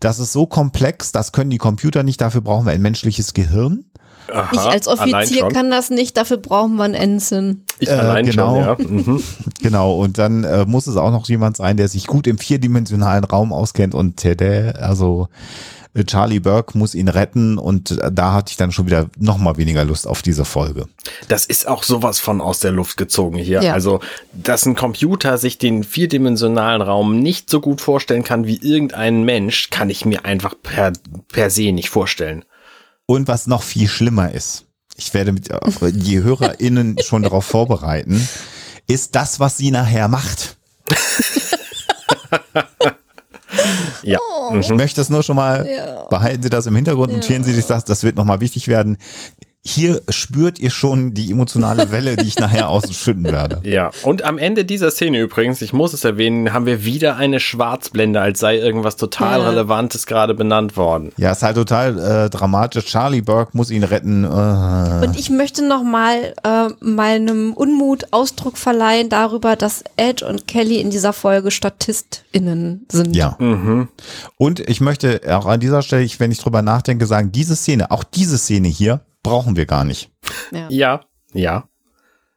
das 0.00 0.20
ist 0.20 0.32
so 0.32 0.46
komplex, 0.46 1.10
das 1.10 1.32
können 1.32 1.50
die 1.50 1.58
Computer 1.58 2.02
nicht. 2.02 2.20
Dafür 2.20 2.40
brauchen 2.40 2.66
wir 2.66 2.72
ein 2.72 2.82
menschliches 2.82 3.34
Gehirn. 3.34 3.84
Aha, 4.32 4.50
ich 4.52 4.60
als 4.60 4.88
Offizier 4.88 5.48
kann 5.48 5.70
das 5.70 5.90
nicht, 5.90 6.16
dafür 6.16 6.38
brauchen 6.38 6.76
wir 6.76 6.84
einen 6.84 6.94
Ensign. 6.94 7.62
Ich 7.78 7.90
allein 7.90 8.26
äh, 8.26 8.30
genau. 8.30 8.76
schon, 8.76 8.86
ja. 8.86 8.88
Mhm. 8.94 9.22
genau, 9.62 9.96
und 9.96 10.18
dann 10.18 10.44
äh, 10.44 10.64
muss 10.66 10.86
es 10.86 10.96
auch 10.96 11.10
noch 11.10 11.28
jemand 11.28 11.56
sein, 11.56 11.76
der 11.76 11.88
sich 11.88 12.06
gut 12.06 12.26
im 12.26 12.38
vierdimensionalen 12.38 13.24
Raum 13.24 13.52
auskennt 13.52 13.94
und 13.94 14.18
tada, 14.18 14.72
also 14.72 15.28
Charlie 16.02 16.40
Burke 16.40 16.76
muss 16.76 16.94
ihn 16.94 17.06
retten 17.06 17.56
und 17.56 18.00
da 18.10 18.32
hatte 18.32 18.50
ich 18.50 18.56
dann 18.56 18.72
schon 18.72 18.86
wieder 18.86 19.08
noch 19.16 19.38
mal 19.38 19.56
weniger 19.56 19.84
Lust 19.84 20.08
auf 20.08 20.22
diese 20.22 20.44
Folge. 20.44 20.86
Das 21.28 21.46
ist 21.46 21.68
auch 21.68 21.84
sowas 21.84 22.18
von 22.18 22.40
aus 22.40 22.58
der 22.58 22.72
Luft 22.72 22.96
gezogen 22.96 23.38
hier. 23.38 23.62
Ja. 23.62 23.74
Also, 23.74 24.00
dass 24.32 24.66
ein 24.66 24.74
Computer 24.74 25.38
sich 25.38 25.56
den 25.56 25.84
vierdimensionalen 25.84 26.82
Raum 26.82 27.20
nicht 27.20 27.48
so 27.48 27.60
gut 27.60 27.80
vorstellen 27.80 28.24
kann 28.24 28.46
wie 28.46 28.56
irgendein 28.56 29.22
Mensch, 29.24 29.70
kann 29.70 29.88
ich 29.88 30.04
mir 30.04 30.24
einfach 30.24 30.54
per, 30.60 30.92
per 31.28 31.50
se 31.50 31.70
nicht 31.70 31.90
vorstellen. 31.90 32.44
Und 33.06 33.28
was 33.28 33.46
noch 33.46 33.62
viel 33.62 33.88
schlimmer 33.88 34.32
ist, 34.32 34.66
ich 34.96 35.12
werde 35.12 35.32
mit 35.32 35.48
die 35.48 36.22
HörerInnen 36.22 36.98
schon 37.02 37.22
darauf 37.22 37.44
vorbereiten, 37.44 38.26
ist 38.86 39.14
das, 39.14 39.40
was 39.40 39.56
sie 39.56 39.70
nachher 39.70 40.08
macht. 40.08 40.56
Ja. 44.04 44.18
Oh. 44.20 44.56
Ich 44.56 44.68
möchte 44.68 45.00
das 45.00 45.08
nur 45.08 45.22
schon 45.22 45.36
mal, 45.36 45.66
ja. 45.66 46.04
behalten 46.10 46.42
Sie 46.42 46.50
das 46.50 46.66
im 46.66 46.76
Hintergrund, 46.76 47.10
ja. 47.10 47.16
notieren 47.16 47.42
Sie 47.42 47.52
sich 47.52 47.66
das, 47.66 47.84
das 47.84 48.02
wird 48.02 48.16
nochmal 48.16 48.40
wichtig 48.40 48.68
werden 48.68 48.98
hier 49.66 50.02
spürt 50.10 50.58
ihr 50.58 50.70
schon 50.70 51.14
die 51.14 51.30
emotionale 51.30 51.90
Welle, 51.90 52.16
die 52.16 52.26
ich 52.26 52.38
nachher 52.38 52.68
ausschütten 52.68 53.24
werde. 53.24 53.62
Ja, 53.64 53.90
und 54.02 54.22
am 54.22 54.36
Ende 54.36 54.66
dieser 54.66 54.90
Szene 54.90 55.20
übrigens, 55.20 55.62
ich 55.62 55.72
muss 55.72 55.94
es 55.94 56.04
erwähnen, 56.04 56.52
haben 56.52 56.66
wir 56.66 56.84
wieder 56.84 57.16
eine 57.16 57.40
Schwarzblende, 57.40 58.20
als 58.20 58.40
sei 58.40 58.58
irgendwas 58.58 58.96
total 58.96 59.40
ja. 59.40 59.48
Relevantes 59.48 60.04
gerade 60.04 60.34
benannt 60.34 60.76
worden. 60.76 61.12
Ja, 61.16 61.32
ist 61.32 61.42
halt 61.42 61.56
total 61.56 61.98
äh, 61.98 62.30
dramatisch. 62.30 62.84
Charlie 62.84 63.22
Burke 63.22 63.56
muss 63.56 63.70
ihn 63.70 63.84
retten. 63.84 64.24
Äh. 64.24 65.06
Und 65.06 65.18
ich 65.18 65.30
möchte 65.30 65.66
nochmal 65.66 66.34
äh, 66.44 66.68
meinem 66.80 67.54
Unmut 67.54 68.08
Ausdruck 68.10 68.58
verleihen 68.58 69.08
darüber, 69.08 69.56
dass 69.56 69.82
Edge 69.96 70.26
und 70.26 70.46
Kelly 70.46 70.78
in 70.78 70.90
dieser 70.90 71.14
Folge 71.14 71.50
StatistInnen 71.50 72.86
sind. 72.92 73.16
Ja. 73.16 73.36
Mhm. 73.38 73.88
Und 74.36 74.60
ich 74.60 74.82
möchte 74.82 75.22
auch 75.30 75.46
an 75.46 75.60
dieser 75.60 75.80
Stelle, 75.80 76.06
wenn 76.18 76.32
ich 76.32 76.38
drüber 76.38 76.60
nachdenke, 76.60 77.06
sagen, 77.06 77.32
diese 77.32 77.56
Szene, 77.56 77.90
auch 77.90 78.04
diese 78.04 78.36
Szene 78.36 78.68
hier, 78.68 79.00
brauchen 79.24 79.56
wir 79.56 79.66
gar 79.66 79.82
nicht. 79.82 80.12
Ja, 80.52 80.68
ja. 80.70 81.00
ja. 81.32 81.68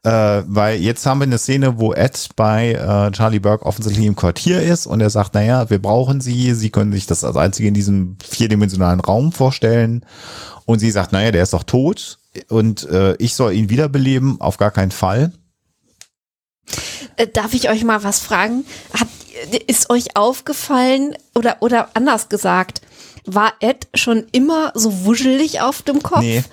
Äh, 0.04 0.44
weil 0.48 0.80
jetzt 0.80 1.06
haben 1.06 1.20
wir 1.20 1.24
eine 1.26 1.38
Szene, 1.38 1.80
wo 1.80 1.94
Ed 1.94 2.30
bei 2.36 2.72
äh, 2.72 3.12
Charlie 3.12 3.40
Burke 3.40 3.66
offensichtlich 3.66 4.06
im 4.06 4.16
Quartier 4.16 4.62
ist 4.62 4.88
und 4.88 5.02
er 5.02 5.10
sagt, 5.10 5.34
naja, 5.34 5.70
wir 5.70 5.82
brauchen 5.82 6.22
sie, 6.22 6.54
sie 6.54 6.70
können 6.70 6.94
sich 6.94 7.08
das 7.08 7.24
als 7.24 7.36
einzige 7.36 7.68
in 7.68 7.74
diesem 7.74 8.18
vierdimensionalen 8.24 9.02
Raum 9.02 9.32
vorstellen. 9.32 10.06
Und 10.66 10.80
sie 10.80 10.92
sagt, 10.92 11.12
naja, 11.12 11.32
der 11.32 11.44
ist 11.44 11.54
doch 11.54 11.64
tot 11.64 12.20
und 12.50 12.88
äh, 12.90 13.16
ich 13.18 13.36
soll 13.36 13.54
ihn 13.54 13.70
wiederbeleben, 13.70 14.40
auf 14.40 14.58
gar 14.58 14.72
keinen 14.72 14.92
Fall. 14.92 15.34
Äh, 17.18 17.28
darf 17.28 17.54
ich 17.54 17.70
euch 17.70 17.84
mal 17.84 18.04
was 18.04 18.20
fragen? 18.20 18.66
Habt, 18.98 19.12
ist 19.68 19.90
euch 19.90 20.16
aufgefallen 20.16 21.16
oder, 21.36 21.58
oder 21.60 21.90
anders 21.96 22.30
gesagt, 22.30 22.82
war 23.28 23.54
Ed 23.60 23.88
schon 23.94 24.26
immer 24.32 24.72
so 24.74 25.06
wuschelig 25.06 25.62
auf 25.62 25.82
dem 25.82 26.02
Kopf. 26.02 26.22
Nee. 26.22 26.44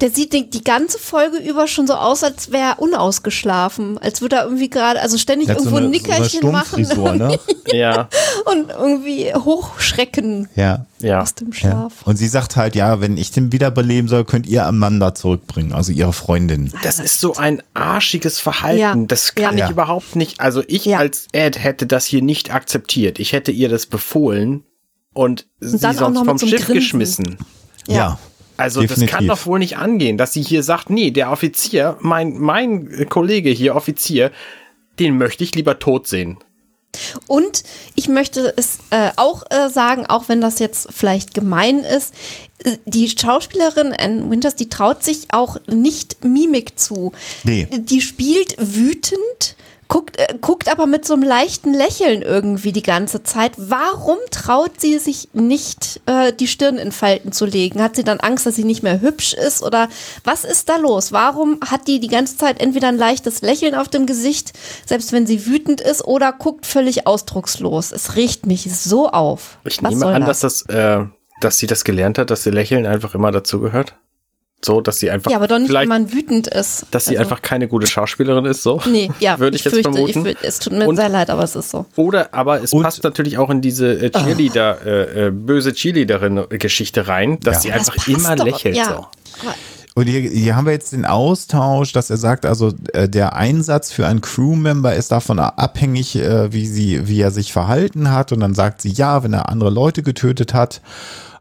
Der 0.00 0.10
sieht 0.10 0.32
die, 0.32 0.48
die, 0.48 0.62
ganze 0.62 0.98
Folge 0.98 1.38
über 1.38 1.66
schon 1.66 1.86
so 1.86 1.94
aus, 1.94 2.22
als 2.22 2.52
wäre 2.52 2.74
er 2.74 2.78
unausgeschlafen. 2.78 3.98
Als 3.98 4.20
würde 4.20 4.36
er 4.36 4.44
irgendwie 4.44 4.70
gerade, 4.70 5.00
also 5.00 5.18
ständig 5.18 5.48
irgendwo 5.48 5.70
so 5.70 5.76
eine, 5.76 5.86
ein 5.86 5.90
Nickerchen 5.90 6.42
so 6.42 6.52
machen. 6.52 6.82
Ne? 7.18 7.40
ja. 7.72 8.08
Und 8.44 8.70
irgendwie 8.70 9.34
hochschrecken 9.34 10.48
ja. 10.54 10.86
Ja. 11.00 11.22
aus 11.22 11.34
dem 11.34 11.52
Schlaf. 11.52 11.94
Ja. 12.00 12.06
Und 12.06 12.16
sie 12.16 12.28
sagt 12.28 12.56
halt, 12.56 12.76
ja, 12.76 13.00
wenn 13.00 13.16
ich 13.16 13.32
den 13.32 13.50
wiederbeleben 13.50 14.08
soll, 14.08 14.24
könnt 14.24 14.46
ihr 14.46 14.66
Amanda 14.66 15.14
zurückbringen, 15.14 15.72
also 15.72 15.90
ihre 15.90 16.12
Freundin. 16.12 16.72
Das 16.82 17.00
ist 17.00 17.18
so 17.18 17.34
ein 17.34 17.62
arschiges 17.74 18.38
Verhalten. 18.38 18.78
Ja. 18.78 18.94
Das 18.94 19.34
kann 19.34 19.58
ja. 19.58 19.64
ich 19.64 19.70
überhaupt 19.72 20.14
nicht. 20.14 20.40
Also 20.40 20.62
ich 20.68 20.96
als 20.96 21.26
Ed 21.32 21.62
hätte 21.62 21.86
das 21.86 22.04
hier 22.04 22.22
nicht 22.22 22.54
akzeptiert. 22.54 23.18
Ich 23.18 23.32
hätte 23.32 23.50
ihr 23.50 23.68
das 23.68 23.86
befohlen 23.86 24.62
und, 25.18 25.46
und 25.60 25.68
sie 25.68 25.78
sonst 25.78 25.98
vom 25.98 26.38
Schiff 26.38 26.66
Grinsen. 26.66 26.74
geschmissen. 26.74 27.38
Ja. 27.88 27.94
ja. 27.94 28.18
Also 28.56 28.80
Definitiv. 28.80 29.10
das 29.10 29.16
kann 29.16 29.26
doch 29.26 29.46
wohl 29.46 29.58
nicht 29.58 29.76
angehen, 29.76 30.16
dass 30.16 30.32
sie 30.32 30.42
hier 30.42 30.62
sagt, 30.62 30.90
nee, 30.90 31.10
der 31.10 31.32
Offizier, 31.32 31.96
mein, 32.00 32.38
mein 32.38 33.08
Kollege 33.08 33.50
hier, 33.50 33.74
Offizier, 33.74 34.30
den 35.00 35.18
möchte 35.18 35.42
ich 35.42 35.56
lieber 35.56 35.80
tot 35.80 36.06
sehen. 36.06 36.38
Und 37.26 37.64
ich 37.96 38.08
möchte 38.08 38.54
es 38.56 38.78
äh, 38.90 39.10
auch 39.16 39.42
äh, 39.50 39.68
sagen, 39.68 40.06
auch 40.06 40.28
wenn 40.28 40.40
das 40.40 40.60
jetzt 40.60 40.88
vielleicht 40.92 41.34
gemein 41.34 41.80
ist, 41.80 42.14
äh, 42.64 42.78
die 42.86 43.08
Schauspielerin 43.08 43.92
Anne 43.92 44.30
Winters, 44.30 44.54
die 44.54 44.68
traut 44.68 45.02
sich 45.02 45.26
auch 45.30 45.56
nicht 45.66 46.24
Mimik 46.24 46.78
zu. 46.78 47.12
Nee. 47.42 47.66
Die 47.70 48.00
spielt 48.00 48.56
wütend 48.58 49.56
guckt, 49.88 50.18
äh, 50.18 50.34
guckt 50.40 50.70
aber 50.70 50.86
mit 50.86 51.04
so 51.04 51.14
einem 51.14 51.22
leichten 51.22 51.72
Lächeln 51.72 52.22
irgendwie 52.22 52.72
die 52.72 52.82
ganze 52.82 53.22
Zeit. 53.22 53.52
Warum 53.56 54.18
traut 54.30 54.80
sie 54.80 54.98
sich 54.98 55.30
nicht, 55.32 56.00
äh, 56.06 56.32
die 56.32 56.46
Stirn 56.46 56.76
in 56.76 56.92
Falten 56.92 57.32
zu 57.32 57.46
legen? 57.46 57.82
Hat 57.82 57.96
sie 57.96 58.04
dann 58.04 58.20
Angst, 58.20 58.46
dass 58.46 58.54
sie 58.54 58.64
nicht 58.64 58.82
mehr 58.82 59.00
hübsch 59.00 59.32
ist? 59.32 59.62
Oder 59.62 59.88
was 60.24 60.44
ist 60.44 60.68
da 60.68 60.76
los? 60.76 61.12
Warum 61.12 61.58
hat 61.68 61.88
die 61.88 62.00
die 62.00 62.08
ganze 62.08 62.36
Zeit 62.36 62.60
entweder 62.60 62.88
ein 62.88 62.98
leichtes 62.98 63.40
Lächeln 63.40 63.74
auf 63.74 63.88
dem 63.88 64.06
Gesicht, 64.06 64.52
selbst 64.86 65.12
wenn 65.12 65.26
sie 65.26 65.46
wütend 65.46 65.80
ist, 65.80 66.04
oder 66.04 66.32
guckt 66.32 66.66
völlig 66.66 67.06
ausdruckslos? 67.06 67.92
Es 67.92 68.16
riecht 68.16 68.46
mich 68.46 68.72
so 68.72 69.08
auf. 69.08 69.58
Ich 69.64 69.82
was 69.82 69.90
nehme 69.90 70.06
an, 70.06 70.24
das? 70.24 70.40
dass 70.40 70.64
das, 70.66 70.74
äh, 70.74 71.04
dass 71.40 71.58
sie 71.58 71.66
das 71.66 71.84
gelernt 71.84 72.18
hat, 72.18 72.30
dass 72.30 72.42
sie 72.42 72.50
Lächeln 72.50 72.86
einfach 72.86 73.14
immer 73.14 73.32
dazugehört. 73.32 73.94
So, 74.64 74.80
dass 74.80 74.98
sie 74.98 75.08
einfach. 75.08 75.30
Ja, 75.30 75.36
aber 75.36 75.46
doch 75.46 75.60
nicht, 75.60 75.72
wenn 75.72 75.88
man 75.88 76.12
wütend 76.12 76.48
ist. 76.48 76.86
Dass 76.90 77.04
sie 77.04 77.16
also. 77.16 77.30
einfach 77.30 77.42
keine 77.42 77.68
gute 77.68 77.86
Schauspielerin 77.86 78.44
ist, 78.44 78.64
so. 78.64 78.80
Nee, 78.90 79.08
ja. 79.20 79.38
Würde 79.38 79.54
ich, 79.54 79.60
ich, 79.60 79.64
jetzt 79.66 79.74
fürchte, 79.74 79.92
vermuten. 79.92 80.26
Ich, 80.26 80.36
es 80.42 80.58
tut 80.58 80.72
mir 80.72 80.88
und, 80.88 80.96
sehr 80.96 81.08
leid, 81.08 81.30
aber 81.30 81.44
es 81.44 81.54
ist 81.54 81.70
so. 81.70 81.86
Oder, 81.94 82.34
aber 82.34 82.62
es 82.62 82.72
und, 82.72 82.82
passt 82.82 83.04
natürlich 83.04 83.38
auch 83.38 83.50
in 83.50 83.60
diese 83.60 83.92
äh, 83.92 84.10
Cheerleader, 84.10 84.78
oh. 84.84 84.88
äh, 84.88 85.30
böse 85.30 85.72
Cheerleaderin-Geschichte 85.72 87.06
rein, 87.06 87.38
dass 87.40 87.56
ja. 87.56 87.60
sie 87.60 87.72
einfach 87.72 88.08
immer 88.08 88.34
doch, 88.34 88.46
lächelt, 88.46 88.76
ja. 88.76 88.88
so. 88.96 89.06
Und 89.94 90.06
hier, 90.06 90.20
hier 90.20 90.56
haben 90.56 90.66
wir 90.66 90.72
jetzt 90.72 90.92
den 90.92 91.04
Austausch, 91.04 91.92
dass 91.92 92.10
er 92.10 92.16
sagt, 92.16 92.44
also 92.44 92.72
äh, 92.92 93.08
der 93.08 93.36
Einsatz 93.36 93.92
für 93.92 94.06
einen 94.06 94.20
Crewmember 94.20 94.94
ist 94.94 95.12
davon 95.12 95.38
abhängig, 95.38 96.16
äh, 96.16 96.52
wie 96.52 96.66
sie, 96.66 97.06
wie 97.08 97.20
er 97.20 97.30
sich 97.30 97.52
verhalten 97.52 98.10
hat. 98.10 98.32
Und 98.32 98.40
dann 98.40 98.54
sagt 98.54 98.82
sie, 98.82 98.90
ja, 98.90 99.22
wenn 99.22 99.32
er 99.32 99.48
andere 99.48 99.70
Leute 99.70 100.02
getötet 100.02 100.52
hat 100.54 100.80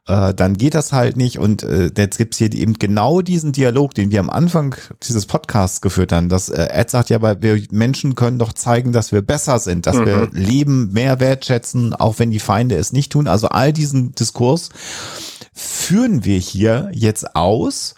äh, 0.07 0.33
dann 0.33 0.55
geht 0.55 0.73
das 0.73 0.93
halt 0.93 1.17
nicht. 1.17 1.37
Und 1.37 1.63
äh, 1.63 1.91
jetzt 1.95 2.17
gibt's 2.17 2.37
hier 2.37 2.53
eben 2.53 2.73
genau 2.73 3.21
diesen 3.21 3.51
Dialog, 3.51 3.93
den 3.93 4.11
wir 4.11 4.19
am 4.19 4.29
Anfang 4.29 4.75
dieses 5.03 5.25
Podcasts 5.25 5.81
geführt 5.81 6.11
haben. 6.11 6.29
Dass 6.29 6.49
äh, 6.49 6.67
Ed 6.71 6.89
sagt 6.89 7.09
ja, 7.09 7.21
weil 7.21 7.41
wir 7.41 7.61
Menschen 7.71 8.15
können 8.15 8.39
doch 8.39 8.53
zeigen, 8.53 8.93
dass 8.93 9.11
wir 9.11 9.21
besser 9.21 9.59
sind, 9.59 9.85
dass 9.85 9.97
mhm. 9.97 10.05
wir 10.05 10.29
Leben 10.31 10.93
mehr 10.93 11.19
wertschätzen, 11.19 11.93
auch 11.93 12.19
wenn 12.19 12.31
die 12.31 12.39
Feinde 12.39 12.75
es 12.75 12.93
nicht 12.93 13.11
tun. 13.11 13.27
Also 13.27 13.49
all 13.49 13.73
diesen 13.73 14.13
Diskurs 14.13 14.69
führen 15.53 16.23
wir 16.23 16.39
hier 16.39 16.89
jetzt 16.93 17.35
aus. 17.35 17.95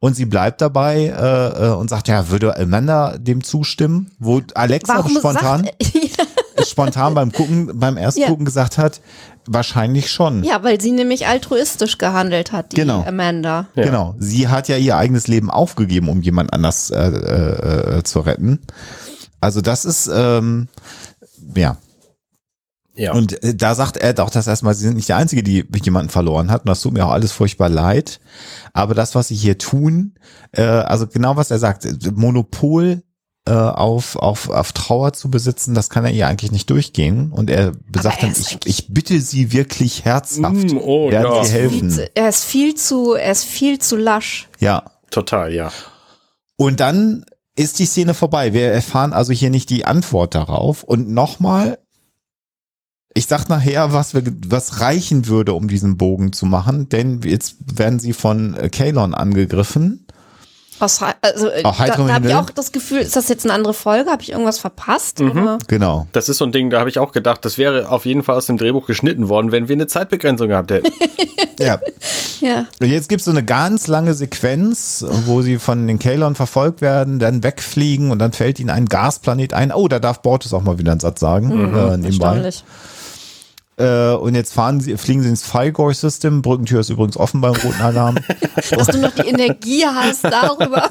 Und 0.00 0.16
sie 0.16 0.24
bleibt 0.24 0.60
dabei 0.60 1.14
äh, 1.16 1.66
äh 1.68 1.74
und 1.74 1.88
sagt, 1.88 2.08
ja, 2.08 2.28
würde 2.28 2.58
Amanda 2.58 3.16
dem 3.18 3.44
zustimmen? 3.44 4.10
Wo 4.18 4.42
Alexa 4.54 4.96
Warum 4.96 5.16
spontan, 5.16 5.68
spontan 6.66 7.14
beim 7.14 7.30
Gucken, 7.30 7.78
beim 7.78 7.96
ersten 7.96 8.22
ja. 8.22 8.26
Gucken 8.26 8.44
gesagt 8.44 8.78
hat, 8.78 9.00
Wahrscheinlich 9.46 10.10
schon. 10.10 10.44
Ja, 10.44 10.62
weil 10.62 10.80
sie 10.80 10.92
nämlich 10.92 11.26
altruistisch 11.26 11.98
gehandelt 11.98 12.52
hat, 12.52 12.72
die 12.72 12.76
genau. 12.76 13.02
Amanda. 13.04 13.66
Ja. 13.74 13.84
Genau. 13.84 14.14
Sie 14.18 14.48
hat 14.48 14.68
ja 14.68 14.76
ihr 14.76 14.96
eigenes 14.96 15.26
Leben 15.26 15.50
aufgegeben, 15.50 16.08
um 16.08 16.22
jemand 16.22 16.52
anders 16.52 16.90
äh, 16.90 16.98
äh, 16.98 17.98
äh, 17.98 18.02
zu 18.04 18.20
retten. 18.20 18.60
Also 19.40 19.60
das 19.60 19.84
ist, 19.84 20.08
ähm, 20.14 20.68
ja. 21.56 21.76
Ja. 22.94 23.14
Und 23.14 23.42
äh, 23.42 23.54
da 23.54 23.74
sagt 23.74 23.96
Ed 23.96 24.20
auch 24.20 24.30
das 24.30 24.46
erstmal, 24.46 24.74
sie 24.74 24.84
sind 24.84 24.96
nicht 24.96 25.08
der 25.08 25.16
Einzige, 25.16 25.42
die 25.42 25.66
jemanden 25.82 26.10
verloren 26.10 26.50
hat. 26.50 26.62
Und 26.62 26.68
das 26.68 26.82
tut 26.82 26.92
mir 26.92 27.04
auch 27.04 27.12
alles 27.12 27.32
furchtbar 27.32 27.68
leid. 27.68 28.20
Aber 28.74 28.94
das, 28.94 29.14
was 29.14 29.28
sie 29.28 29.34
hier 29.34 29.58
tun, 29.58 30.14
äh, 30.52 30.62
also 30.62 31.06
genau 31.08 31.36
was 31.36 31.50
er 31.50 31.58
sagt, 31.58 31.88
Monopol 32.16 33.02
äh, 33.44 33.52
auf, 33.52 34.16
auf, 34.16 34.48
auf 34.50 34.72
Trauer 34.72 35.12
zu 35.14 35.30
besitzen, 35.30 35.74
das 35.74 35.90
kann 35.90 36.04
er 36.04 36.12
ihr 36.12 36.28
eigentlich 36.28 36.52
nicht 36.52 36.70
durchgehen. 36.70 37.32
Und 37.32 37.50
er 37.50 37.72
besagt 37.90 38.22
er 38.22 38.28
dann, 38.28 38.40
ich, 38.40 38.58
ich 38.64 38.94
bitte 38.94 39.20
sie 39.20 39.52
wirklich 39.52 40.04
herzhaft, 40.04 40.72
Mm, 40.72 40.78
oh, 40.78 41.10
werden 41.10 41.32
ja. 41.32 41.44
sie 41.44 41.52
helfen. 41.52 41.90
zu, 41.90 42.16
er 42.16 42.28
ist 42.28 42.44
viel 42.44 42.74
zu, 42.76 43.14
er 43.14 43.32
ist 43.32 43.44
viel 43.44 43.78
zu 43.78 43.96
lasch. 43.96 44.48
Ja. 44.60 44.84
Total, 45.10 45.52
ja. 45.52 45.72
Und 46.56 46.80
dann 46.80 47.24
ist 47.56 47.78
die 47.80 47.86
Szene 47.86 48.14
vorbei. 48.14 48.52
Wir 48.54 48.70
erfahren 48.72 49.12
also 49.12 49.32
hier 49.32 49.50
nicht 49.50 49.70
die 49.70 49.84
Antwort 49.84 50.34
darauf. 50.34 50.84
Und 50.84 51.10
nochmal, 51.10 51.78
ich 53.14 53.26
sag 53.26 53.48
nachher, 53.48 53.92
was, 53.92 54.14
wir, 54.14 54.22
was 54.46 54.80
reichen 54.80 55.26
würde, 55.26 55.52
um 55.52 55.68
diesen 55.68 55.98
Bogen 55.98 56.32
zu 56.32 56.46
machen, 56.46 56.88
denn 56.88 57.20
jetzt 57.22 57.56
werden 57.76 57.98
sie 57.98 58.12
von 58.12 58.56
Kalon 58.70 59.14
angegriffen. 59.14 60.06
Aus, 60.78 61.00
also, 61.20 61.48
äh, 61.48 61.62
Auch 61.64 61.76
da, 61.76 61.96
da 61.96 62.14
habe 62.14 62.28
ich 62.28 62.34
auch 62.34 62.50
das 62.50 62.72
Gefühl, 62.72 62.98
ist 62.98 63.14
das 63.14 63.28
jetzt 63.28 63.44
eine 63.44 63.54
andere 63.54 63.74
Folge? 63.74 64.10
Habe 64.10 64.22
ich 64.22 64.32
irgendwas 64.32 64.58
verpasst? 64.58 65.20
Mhm. 65.20 65.30
Oder? 65.30 65.58
Genau. 65.68 66.08
Das 66.12 66.28
ist 66.28 66.38
so 66.38 66.44
ein 66.44 66.50
Ding, 66.52 66.70
da 66.70 66.80
habe 66.80 66.90
ich 66.90 66.98
auch 66.98 67.12
gedacht, 67.12 67.44
das 67.44 67.56
wäre 67.56 67.88
auf 67.90 68.04
jeden 68.04 68.22
Fall 68.22 68.36
aus 68.36 68.46
dem 68.46 68.58
Drehbuch 68.58 68.86
geschnitten 68.86 69.28
worden, 69.28 69.52
wenn 69.52 69.68
wir 69.68 69.76
eine 69.76 69.86
Zeitbegrenzung 69.86 70.48
gehabt 70.48 70.70
hätten. 70.70 70.92
Ja. 71.60 71.78
Ja. 72.40 72.66
Und 72.80 72.88
jetzt 72.88 73.08
gibt's 73.08 73.26
so 73.26 73.30
eine 73.30 73.44
ganz 73.44 73.86
lange 73.86 74.14
Sequenz, 74.14 75.04
wo 75.26 75.42
sie 75.42 75.58
von 75.58 75.86
den 75.86 76.00
Kalon 76.00 76.34
verfolgt 76.34 76.80
werden, 76.80 77.20
dann 77.20 77.44
wegfliegen 77.44 78.10
und 78.10 78.18
dann 78.18 78.32
fällt 78.32 78.58
ihnen 78.58 78.70
ein 78.70 78.86
Gasplanet 78.86 79.54
ein. 79.54 79.70
Oh, 79.70 79.86
da 79.86 80.00
darf 80.00 80.22
Bortus 80.22 80.52
auch 80.54 80.62
mal 80.62 80.78
wieder 80.78 80.90
einen 80.90 81.00
Satz 81.00 81.20
sagen. 81.20 81.50
äh, 81.50 81.96
nebenbei. 81.98 82.08
Erstaunlich. 82.08 82.64
Äh, 83.82 84.14
und 84.14 84.36
jetzt 84.36 84.54
fahren 84.54 84.80
sie, 84.80 84.96
fliegen 84.96 85.22
sie 85.22 85.28
ins 85.28 85.42
Figor-System. 85.42 86.40
Brückentür 86.40 86.80
ist 86.80 86.90
übrigens 86.90 87.16
offen 87.16 87.40
beim 87.40 87.54
roten 87.54 87.80
Alarm. 87.80 88.16
Dass 88.70 88.86
du 88.86 88.98
noch 88.98 89.10
die 89.10 89.26
Energie 89.26 89.84
hast 89.84 90.22
darüber. 90.22 90.88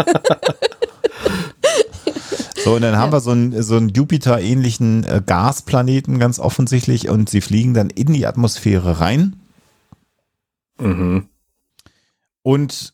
So, 2.64 2.76
und 2.76 2.82
dann 2.82 2.98
haben 2.98 3.14
wir 3.14 3.22
so 3.22 3.32
einen, 3.32 3.64
so 3.64 3.78
einen 3.78 3.90
Jupiter-ähnlichen 3.90 5.06
äh, 5.06 5.22
Gasplaneten 5.26 6.20
ganz 6.20 6.38
offensichtlich 6.38 7.10
und 7.10 7.30
sie 7.30 7.42
fliegen 7.42 7.74
dann 7.74 7.90
in 7.90 8.14
die 8.14 8.28
Atmosphäre 8.28 9.00
rein 9.00 9.38
mhm. 10.78 11.28
und 12.44 12.94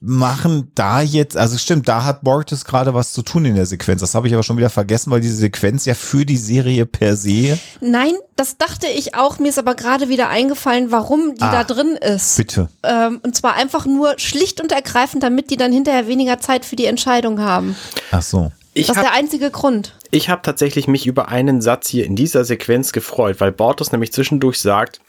machen 0.00 0.70
da 0.74 1.00
jetzt, 1.00 1.36
also 1.36 1.58
stimmt, 1.58 1.88
da 1.88 2.04
hat 2.04 2.22
Bortus 2.22 2.64
gerade 2.64 2.94
was 2.94 3.12
zu 3.12 3.22
tun 3.22 3.44
in 3.44 3.54
der 3.54 3.66
Sequenz. 3.66 4.00
Das 4.00 4.14
habe 4.14 4.26
ich 4.28 4.34
aber 4.34 4.42
schon 4.42 4.56
wieder 4.56 4.70
vergessen, 4.70 5.10
weil 5.10 5.20
diese 5.20 5.36
Sequenz 5.36 5.84
ja 5.84 5.94
für 5.94 6.24
die 6.26 6.36
Serie 6.36 6.86
per 6.86 7.16
se, 7.16 7.58
Nein, 7.80 8.12
das 8.36 8.56
dachte 8.56 8.86
ich 8.86 9.14
auch. 9.14 9.38
Mir 9.38 9.48
ist 9.48 9.58
aber 9.58 9.74
gerade 9.74 10.08
wieder 10.08 10.28
eingefallen, 10.28 10.90
warum 10.90 11.34
die 11.34 11.42
Ah. 11.42 11.52
da 11.52 11.64
drin 11.64 11.96
ist. 12.00 12.36
bitte. 12.36 12.68
Ähm, 12.82 13.20
und 13.22 13.34
zwar 13.36 13.54
einfach 13.54 13.86
nur 13.86 14.14
schlicht 14.18 14.60
und 14.60 14.72
ergreifend, 14.72 15.22
damit 15.22 15.50
die 15.50 15.56
dann 15.56 15.72
hinterher 15.72 16.06
weniger 16.06 16.38
Zeit 16.38 16.64
für 16.64 16.76
die 16.76 16.86
Entscheidung 16.86 17.40
haben. 17.40 17.76
Ach 18.10 18.22
so. 18.22 18.52
Ich 18.74 18.86
Das 18.86 18.96
ist 18.96 19.02
habe 19.02 19.08
der 19.08 19.16
einzige 19.18 19.50
Grund. 19.50 19.94
ich 20.12 20.28
hab 20.30 20.42
tatsächlich 20.44 20.86
mich 20.86 21.06
über 21.06 21.28
einen 21.28 21.60
Satz 21.60 21.88
hier 21.88 22.04
in 22.06 22.14
dieser 22.14 22.44
Sequenz 22.44 22.92
gefreut, 22.92 23.40
weil 23.40 23.50
Bortus 23.50 23.90
nämlich 23.90 24.12
zwischendurch 24.12 24.60
sagt, 24.60 25.00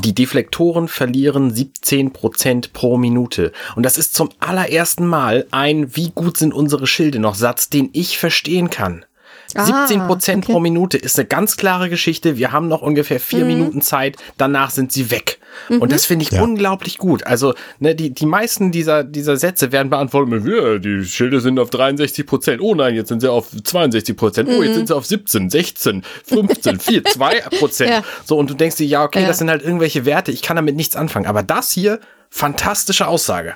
die 0.00 0.14
Deflektoren 0.14 0.88
verlieren 0.88 1.52
17% 1.52 2.72
pro 2.72 2.96
Minute. 2.96 3.52
Und 3.76 3.84
das 3.84 3.98
ist 3.98 4.14
zum 4.14 4.30
allerersten 4.40 5.06
Mal 5.06 5.46
ein, 5.50 5.94
wie 5.94 6.10
gut 6.10 6.38
sind 6.38 6.54
unsere 6.54 6.86
Schilde 6.86 7.18
noch 7.18 7.34
Satz, 7.34 7.68
den 7.68 7.90
ich 7.92 8.18
verstehen 8.18 8.70
kann. 8.70 9.04
Ah, 9.54 9.64
17 9.86 10.06
Prozent 10.06 10.44
okay. 10.44 10.52
pro 10.52 10.60
Minute 10.60 10.96
ist 10.98 11.18
eine 11.18 11.26
ganz 11.28 11.56
klare 11.56 11.88
Geschichte. 11.90 12.36
Wir 12.38 12.52
haben 12.52 12.68
noch 12.68 12.82
ungefähr 12.82 13.20
vier 13.20 13.40
Mhm. 13.40 13.46
Minuten 13.46 13.82
Zeit. 13.82 14.16
Danach 14.38 14.70
sind 14.70 14.92
sie 14.92 15.10
weg. 15.10 15.38
Und 15.68 15.92
das 15.92 16.06
finde 16.06 16.24
ich 16.24 16.30
Ja. 16.30 16.42
unglaublich 16.42 16.96
gut. 16.96 17.26
Also, 17.26 17.52
ne, 17.78 17.94
die, 17.94 18.10
die 18.10 18.24
meisten 18.24 18.72
dieser, 18.72 19.04
dieser 19.04 19.36
Sätze 19.36 19.70
werden 19.70 19.90
beantwortet 19.90 20.30
mit, 20.44 20.46
ja, 20.54 20.78
die 20.78 21.04
Schilde 21.04 21.40
sind 21.42 21.58
auf 21.58 21.68
63 21.68 22.24
Prozent. 22.26 22.62
Oh 22.62 22.74
nein, 22.74 22.94
jetzt 22.94 23.08
sind 23.08 23.20
sie 23.20 23.30
auf 23.30 23.48
62 23.62 24.16
Prozent. 24.16 24.48
Oh, 24.50 24.56
Mhm. 24.58 24.62
jetzt 24.64 24.74
sind 24.76 24.88
sie 24.88 24.96
auf 24.96 25.04
17, 25.04 25.50
16, 25.50 26.02
15, 26.24 26.80
4, 26.80 27.04
2 27.04 27.40
Prozent. 27.58 27.90
Ja. 27.90 28.02
So, 28.24 28.38
und 28.38 28.48
du 28.48 28.54
denkst 28.54 28.76
dir, 28.76 28.86
ja, 28.86 29.04
okay, 29.04 29.20
Ja. 29.22 29.28
das 29.28 29.38
sind 29.38 29.50
halt 29.50 29.62
irgendwelche 29.62 30.06
Werte. 30.06 30.32
Ich 30.32 30.40
kann 30.40 30.56
damit 30.56 30.74
nichts 30.76 30.96
anfangen. 30.96 31.26
Aber 31.26 31.42
das 31.42 31.70
hier, 31.70 32.00
fantastische 32.30 33.06
Aussage. 33.06 33.54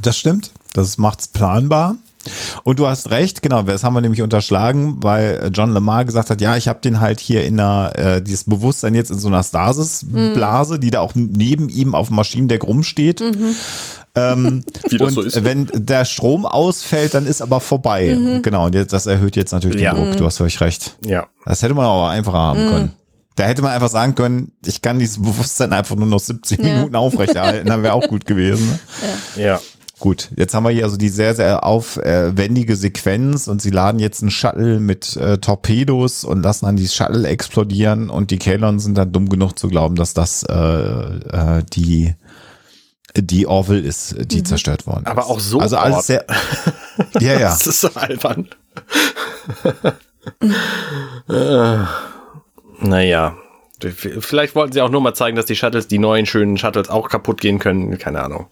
Das 0.00 0.16
stimmt. 0.16 0.52
Das 0.72 0.98
macht's 0.98 1.26
planbar. 1.28 1.96
Und 2.64 2.78
du 2.78 2.86
hast 2.86 3.10
recht, 3.10 3.42
genau, 3.42 3.62
das 3.62 3.84
haben 3.84 3.94
wir 3.94 4.00
nämlich 4.00 4.22
unterschlagen, 4.22 4.96
weil 5.02 5.50
John 5.54 5.70
Lamar 5.72 6.04
gesagt 6.04 6.30
hat, 6.30 6.40
ja, 6.40 6.56
ich 6.56 6.68
habe 6.68 6.80
den 6.80 7.00
halt 7.00 7.20
hier 7.20 7.44
in 7.44 7.58
einer, 7.58 7.92
äh, 7.96 8.22
dieses 8.22 8.44
Bewusstsein 8.44 8.94
jetzt 8.94 9.10
in 9.10 9.18
so 9.18 9.28
einer 9.28 9.42
Stasis-Blase, 9.42 10.78
die 10.78 10.90
da 10.90 11.00
auch 11.00 11.12
neben 11.14 11.68
ihm 11.68 11.94
auf 11.94 12.08
dem 12.08 12.16
Maschinendeck 12.16 12.64
rumsteht. 12.64 13.22
Ähm, 14.14 14.64
Wie 14.88 14.98
das 14.98 15.08
und 15.08 15.14
so 15.14 15.20
ist. 15.22 15.44
wenn 15.44 15.68
der 15.72 16.04
Strom 16.04 16.44
ausfällt, 16.44 17.14
dann 17.14 17.26
ist 17.26 17.40
aber 17.40 17.60
vorbei. 17.60 18.16
Genau, 18.42 18.66
und 18.66 18.74
jetzt, 18.74 18.92
das 18.92 19.06
erhöht 19.06 19.36
jetzt 19.36 19.52
natürlich 19.52 19.80
Ja. 19.82 19.94
den 19.94 20.04
Druck. 20.08 20.16
Du 20.16 20.24
hast 20.26 20.38
völlig 20.38 20.60
recht. 20.60 20.96
Ja. 21.06 21.26
Das 21.44 21.62
hätte 21.62 21.74
man 21.74 21.86
aber 21.86 22.10
einfacher 22.10 22.38
haben 22.38 22.68
können. 22.68 22.92
Da 23.36 23.44
hätte 23.44 23.62
man 23.62 23.70
einfach 23.70 23.88
sagen 23.88 24.16
können, 24.16 24.50
ich 24.66 24.82
kann 24.82 24.98
dieses 24.98 25.22
Bewusstsein 25.22 25.72
einfach 25.72 25.94
nur 25.94 26.08
noch 26.08 26.18
70 26.18 26.58
Ja. 26.58 26.74
Minuten 26.74 26.96
aufrechterhalten, 26.96 27.68
dann 27.68 27.84
wäre 27.84 27.94
auch 27.94 28.08
gut 28.08 28.26
gewesen. 28.26 28.80
Ne? 29.36 29.44
Ja. 29.44 29.60
Gut, 29.98 30.30
jetzt 30.36 30.54
haben 30.54 30.62
wir 30.62 30.70
hier 30.70 30.84
also 30.84 30.96
die 30.96 31.08
sehr, 31.08 31.34
sehr 31.34 31.64
aufwendige 31.64 32.76
Sequenz 32.76 33.48
und 33.48 33.60
sie 33.60 33.70
laden 33.70 33.98
jetzt 33.98 34.22
einen 34.22 34.30
Shuttle 34.30 34.78
mit 34.78 35.16
äh, 35.16 35.38
Torpedos 35.38 36.22
und 36.24 36.42
lassen 36.42 36.66
dann 36.66 36.76
die 36.76 36.86
Shuttle 36.86 37.26
explodieren 37.26 38.08
und 38.08 38.30
die 38.30 38.38
Kalon 38.38 38.78
sind 38.78 38.96
dann 38.96 39.10
dumm 39.10 39.28
genug 39.28 39.58
zu 39.58 39.68
glauben, 39.68 39.96
dass 39.96 40.14
das 40.14 40.44
äh, 40.44 40.54
äh, 40.54 41.64
die 41.72 42.14
die 43.16 43.46
Orville 43.46 43.80
ist, 43.80 44.14
die 44.30 44.42
zerstört 44.44 44.86
worden 44.86 45.04
ist. 45.04 45.10
Aber 45.10 45.26
auch 45.26 45.40
so 45.40 45.58
Also 45.58 45.76
alles 45.76 46.06
sehr, 46.06 46.24
ja, 47.20 47.32
ja. 47.32 47.48
Das 47.50 47.66
ist 47.66 47.80
so 47.80 47.88
albern. 47.94 48.48
Äh, 51.28 51.78
naja. 52.86 53.36
Vielleicht 53.80 54.56
wollten 54.56 54.72
sie 54.72 54.80
auch 54.80 54.90
nur 54.90 55.00
mal 55.00 55.14
zeigen, 55.14 55.36
dass 55.36 55.46
die 55.46 55.54
Shuttles, 55.54 55.86
die 55.86 55.98
neuen 55.98 56.26
schönen 56.26 56.58
Shuttles 56.58 56.88
auch 56.88 57.08
kaputt 57.08 57.40
gehen 57.40 57.60
können. 57.60 57.96
Keine 57.98 58.22
Ahnung. 58.22 58.48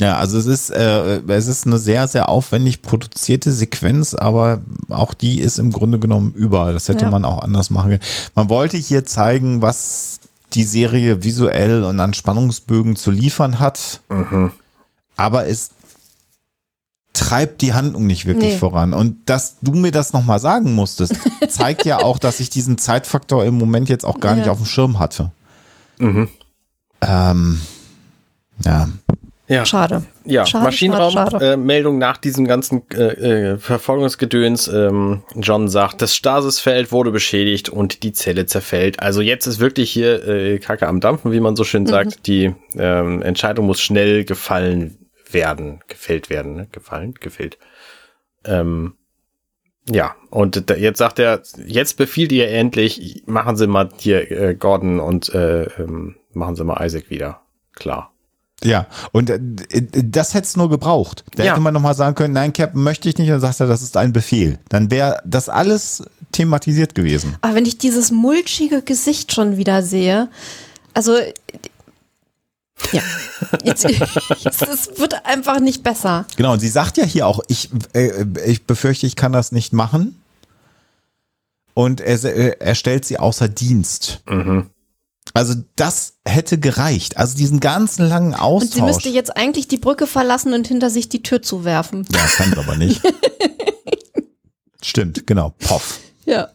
Ja, 0.00 0.16
also 0.16 0.38
es 0.38 0.46
ist, 0.46 0.70
äh, 0.70 1.18
es 1.28 1.46
ist 1.46 1.66
eine 1.66 1.78
sehr, 1.78 2.08
sehr 2.08 2.28
aufwendig 2.30 2.80
produzierte 2.82 3.52
Sequenz, 3.52 4.14
aber 4.14 4.62
auch 4.88 5.12
die 5.14 5.40
ist 5.40 5.58
im 5.58 5.70
Grunde 5.72 5.98
genommen 5.98 6.32
überall. 6.34 6.72
Das 6.72 6.88
hätte 6.88 7.04
Ja. 7.04 7.10
man 7.10 7.24
auch 7.24 7.42
anders 7.42 7.68
machen 7.70 7.90
können. 7.90 8.02
Man 8.34 8.48
wollte 8.48 8.76
hier 8.78 9.04
zeigen, 9.04 9.60
was 9.62 10.20
die 10.54 10.64
Serie 10.64 11.22
visuell 11.22 11.84
und 11.84 12.00
an 12.00 12.14
Spannungsbögen 12.14 12.96
zu 12.96 13.10
liefern 13.10 13.60
hat, 13.60 14.00
Mhm. 14.08 14.52
aber 15.16 15.46
es 15.46 15.70
treibt 17.12 17.60
die 17.60 17.74
Handlung 17.74 18.06
nicht 18.06 18.24
wirklich 18.24 18.54
Nee. 18.54 18.58
voran. 18.58 18.94
Und 18.94 19.28
dass 19.28 19.56
du 19.60 19.72
mir 19.72 19.90
das 19.92 20.12
nochmal 20.12 20.38
sagen 20.40 20.74
musstest, 20.74 21.14
zeigt 21.48 21.84
ja 21.84 21.98
auch, 21.98 22.18
dass 22.18 22.40
ich 22.40 22.48
diesen 22.50 22.78
Zeitfaktor 22.78 23.44
im 23.44 23.58
Moment 23.58 23.88
jetzt 23.88 24.04
auch 24.06 24.18
gar 24.20 24.32
Ja. 24.32 24.38
nicht 24.38 24.48
auf 24.48 24.56
dem 24.58 24.66
Schirm 24.66 24.98
hatte. 24.98 25.30
Mhm. 25.98 26.28
Ähm, 27.02 27.60
ja. 28.64 28.88
Ja. 29.50 29.66
Schade. 29.66 30.04
Ja, 30.24 30.46
Schade, 30.46 30.64
Maschinenraum, 30.64 31.10
schade, 31.10 31.32
schade. 31.32 31.52
Äh, 31.52 31.56
Meldung 31.56 31.98
nach 31.98 32.18
diesem 32.18 32.46
ganzen 32.46 32.88
äh, 32.92 33.54
äh, 33.54 33.58
Verfolgungsgedöns. 33.58 34.68
Ähm, 34.68 35.24
John 35.34 35.68
sagt, 35.68 36.00
das 36.02 36.14
Stasisfeld 36.14 36.92
wurde 36.92 37.10
beschädigt 37.10 37.68
und 37.68 38.04
die 38.04 38.12
Zelle 38.12 38.46
zerfällt. 38.46 39.00
Also 39.00 39.22
jetzt 39.22 39.48
ist 39.48 39.58
wirklich 39.58 39.90
hier 39.90 40.24
äh, 40.26 40.60
Kacke 40.60 40.86
am 40.86 41.00
Dampfen, 41.00 41.32
wie 41.32 41.40
man 41.40 41.56
so 41.56 41.64
schön 41.64 41.84
sagt. 41.84 42.28
Die 42.28 42.54
ähm, 42.76 43.22
Entscheidung 43.22 43.66
muss 43.66 43.80
schnell 43.80 44.24
gefallen 44.24 45.08
werden, 45.28 45.80
gefällt 45.88 46.30
werden, 46.30 46.54
ne? 46.54 46.68
gefallen, 46.70 47.14
gefällt. 47.14 47.58
Ähm, 48.44 48.94
ja, 49.88 50.14
und 50.30 50.70
da, 50.70 50.76
jetzt 50.76 50.98
sagt 50.98 51.18
er, 51.18 51.42
jetzt 51.66 51.96
befiehlt 51.96 52.30
ihr 52.30 52.48
endlich, 52.50 53.24
machen 53.26 53.56
Sie 53.56 53.66
mal 53.66 53.88
hier 53.98 54.30
äh, 54.30 54.54
Gordon 54.54 55.00
und 55.00 55.34
äh, 55.34 55.64
ähm, 55.64 56.14
machen 56.32 56.54
Sie 56.54 56.62
mal 56.62 56.86
Isaac 56.86 57.10
wieder. 57.10 57.40
Klar. 57.74 58.09
Ja, 58.62 58.86
und 59.12 59.30
äh, 59.30 59.38
das 59.40 60.34
hätte 60.34 60.46
es 60.46 60.56
nur 60.56 60.68
gebraucht. 60.68 61.24
Da 61.34 61.44
Ja. 61.44 61.52
hätte 61.52 61.60
man 61.62 61.72
nochmal 61.74 61.94
sagen 61.94 62.14
können, 62.14 62.34
nein, 62.34 62.52
Captain, 62.52 62.82
möchte 62.82 63.08
ich 63.08 63.16
nicht. 63.16 63.28
Und 63.28 63.32
dann 63.34 63.40
sagt 63.40 63.60
er, 63.60 63.66
das 63.66 63.82
ist 63.82 63.96
ein 63.96 64.12
Befehl. 64.12 64.58
Dann 64.68 64.90
wäre 64.90 65.20
das 65.24 65.48
alles 65.48 66.02
thematisiert 66.32 66.94
gewesen. 66.94 67.36
Aber 67.40 67.54
wenn 67.54 67.64
ich 67.66 67.78
dieses 67.78 68.10
mulchige 68.10 68.82
Gesicht 68.82 69.32
schon 69.32 69.56
wieder 69.56 69.82
sehe, 69.82 70.28
also 70.94 71.16
ja, 72.92 73.02
jetzt, 73.64 73.84
es 73.84 74.98
wird 74.98 75.24
einfach 75.26 75.60
nicht 75.60 75.82
besser. 75.82 76.26
Genau, 76.36 76.52
und 76.52 76.60
sie 76.60 76.68
sagt 76.68 76.96
ja 76.96 77.04
hier 77.04 77.26
auch, 77.26 77.40
ich, 77.48 77.70
äh, 77.94 78.24
ich 78.46 78.64
befürchte, 78.66 79.06
ich 79.06 79.16
kann 79.16 79.32
das 79.32 79.52
nicht 79.52 79.72
machen. 79.72 80.20
Und 81.74 82.00
er, 82.00 82.22
äh, 82.24 82.56
er 82.58 82.74
stellt 82.74 83.04
sie 83.04 83.18
außer 83.18 83.48
Dienst. 83.48 84.20
Mhm. 84.28 84.66
Also 85.34 85.54
das 85.76 86.14
hätte 86.24 86.58
gereicht. 86.58 87.16
Also 87.16 87.36
diesen 87.36 87.60
ganzen 87.60 88.08
langen 88.08 88.32
Und 88.32 88.36
sie 88.36 88.40
Austausch. 88.42 88.82
müsste 88.82 89.08
jetzt 89.10 89.36
eigentlich 89.36 89.68
die 89.68 89.78
Brücke 89.78 90.06
verlassen 90.06 90.52
und 90.54 90.66
hinter 90.66 90.90
sich 90.90 91.08
die 91.08 91.22
Tür 91.22 91.40
zuwerfen. 91.42 92.06
ja, 92.12 92.20
kann 92.36 92.52
aber 92.58 92.76
nicht. 92.76 93.00
Stimmt, 94.82 95.26
genau. 95.26 95.54
Poff. 95.60 96.00
Ja. 96.24 96.48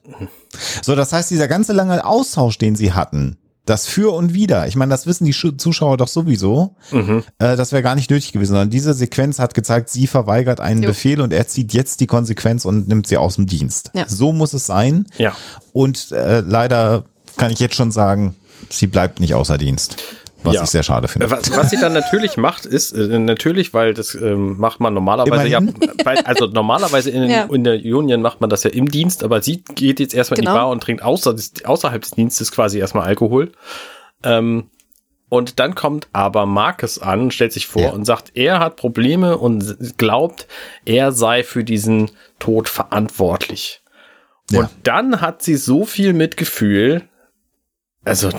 So, 0.81 0.95
das 0.95 1.13
heißt, 1.13 1.29
dieser 1.31 1.47
ganze 1.47 1.73
lange 1.73 2.05
Austausch, 2.05 2.57
den 2.57 2.75
sie 2.75 2.93
hatten, 2.93 3.37
Das 3.65 3.87
für 3.87 4.13
und 4.13 4.33
wieder. 4.33 4.67
Ich 4.67 4.75
meine, 4.75 4.91
das 4.91 5.05
wissen 5.07 5.25
die 5.25 5.33
Zuschauer 5.57 5.97
doch 5.97 6.07
sowieso. 6.07 6.75
Mhm. 6.91 7.23
Äh, 7.39 7.55
das 7.55 7.71
wäre 7.71 7.81
gar 7.83 7.95
nicht 7.95 8.09
nötig 8.11 8.31
gewesen, 8.31 8.51
sondern 8.51 8.69
diese 8.69 8.93
Sequenz 8.93 9.39
hat 9.39 9.53
gezeigt, 9.53 9.89
sie 9.89 10.07
verweigert 10.07 10.59
einen 10.59 10.83
Jo. 10.83 10.89
Befehl 10.89 11.19
und 11.21 11.33
er 11.33 11.47
zieht 11.47 11.73
jetzt 11.73 11.99
die 11.99 12.07
Konsequenz 12.07 12.65
und 12.65 12.87
nimmt 12.87 13.07
sie 13.07 13.17
aus 13.17 13.35
dem 13.35 13.47
Dienst. 13.47 13.91
Ja. 13.93 14.05
So 14.07 14.33
muss 14.33 14.53
es 14.53 14.65
sein. 14.65 15.07
Ja. 15.17 15.35
Und 15.73 16.11
äh, 16.11 16.41
leider 16.41 17.05
kann 17.37 17.51
ich 17.51 17.59
jetzt 17.59 17.75
schon 17.75 17.91
sagen, 17.91 18.35
sie 18.69 18.87
bleibt 18.87 19.19
nicht 19.19 19.33
außer 19.33 19.57
Dienst. 19.57 19.97
Was 20.43 20.53
Ja. 20.55 20.63
ich 20.63 20.69
sehr 20.69 20.83
schade 20.83 21.07
finde. 21.07 21.31
Was, 21.31 21.49
was 21.57 21.71
sie 21.71 21.77
dann 21.79 21.93
natürlich 21.93 22.37
macht, 22.37 22.67
ist 22.67 22.91
äh, 22.91 23.17
natürlich, 23.17 23.73
weil 23.73 23.95
das 23.95 24.13
ähm, 24.13 24.57
macht 24.59 24.79
man 24.79 24.93
normalerweise 24.93 25.47
ja, 25.47 25.59
bei, 26.03 26.23
also 26.23 26.45
normalerweise 26.45 27.09
in, 27.09 27.23
Ja. 27.31 27.45
in 27.51 27.63
der 27.63 27.75
Union 27.83 28.21
macht 28.21 28.41
man 28.41 28.49
das 28.51 28.63
ja 28.63 28.69
im 28.69 28.87
Dienst, 28.91 29.23
aber 29.23 29.41
sie 29.41 29.63
geht 29.73 29.99
jetzt 29.99 30.13
erstmal 30.13 30.37
in 30.37 30.45
Genau. 30.45 30.53
die 30.53 30.59
Bar 30.59 30.69
und 30.69 30.83
trinkt 30.83 31.01
außer, 31.01 31.33
des- 31.33 31.65
außerhalb 31.65 31.99
des 31.99 32.11
Dienstes 32.11 32.51
quasi 32.51 32.77
erstmal 32.77 33.07
Alkohol. 33.07 33.53
Ähm, 34.23 34.69
und 35.29 35.59
dann 35.59 35.73
kommt 35.73 36.07
aber 36.13 36.45
Marcus 36.45 36.99
an 36.99 37.21
und 37.21 37.33
stellt 37.33 37.51
sich 37.51 37.65
vor 37.65 37.81
Ja. 37.81 37.89
und 37.89 38.05
sagt, 38.05 38.31
er 38.35 38.59
hat 38.59 38.75
Probleme 38.75 39.39
und 39.39 39.97
glaubt, 39.97 40.45
er 40.85 41.11
sei 41.11 41.41
für 41.43 41.63
diesen 41.63 42.11
Tod 42.37 42.69
verantwortlich. 42.69 43.81
Ja. 44.51 44.59
Und 44.59 44.69
dann 44.83 45.21
hat 45.21 45.41
sie 45.41 45.55
so 45.55 45.85
viel 45.85 46.13
Mitgefühl, 46.13 47.01
also 48.05 48.29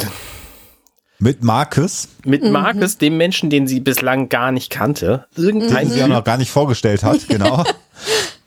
Mit 1.19 1.43
Marcus, 1.43 2.09
mit 2.25 2.43
Marcus, 2.45 2.99
dem 2.99 3.17
Menschen, 3.17 3.51
den 3.51 3.67
sie 3.67 3.81
bislang 3.81 4.29
gar 4.29 4.53
nicht 4.53 4.71
kannte, 4.71 5.27
den 5.37 5.45
irgendein 5.45 5.91
sie 5.91 6.03
auch 6.03 6.09
noch 6.09 6.25
gar 6.25 6.37
nicht 6.39 6.51
vorgestellt 6.51 7.03
hat, 7.03 7.27
genau. 7.29 7.65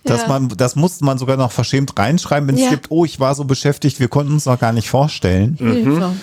Dass 0.06 0.22
Ja. 0.22 0.28
man, 0.28 0.50
das 0.50 0.76
musste 0.76 1.04
man 1.04 1.18
sogar 1.18 1.36
noch 1.38 1.52
verschämt 1.52 1.98
reinschreiben, 1.98 2.48
wenn 2.48 2.56
es 2.56 2.62
Ja. 2.62 2.70
gibt, 2.70 2.88
oh, 2.90 3.06
ich 3.06 3.20
war 3.20 3.36
so 3.36 3.44
beschäftigt, 3.46 4.00
wir 4.00 4.08
konnten 4.08 4.34
uns 4.34 4.46
noch 4.46 4.60
gar 4.60 4.72
nicht 4.72 4.90
vorstellen. 4.90 5.56
Hilfe. 5.58 6.14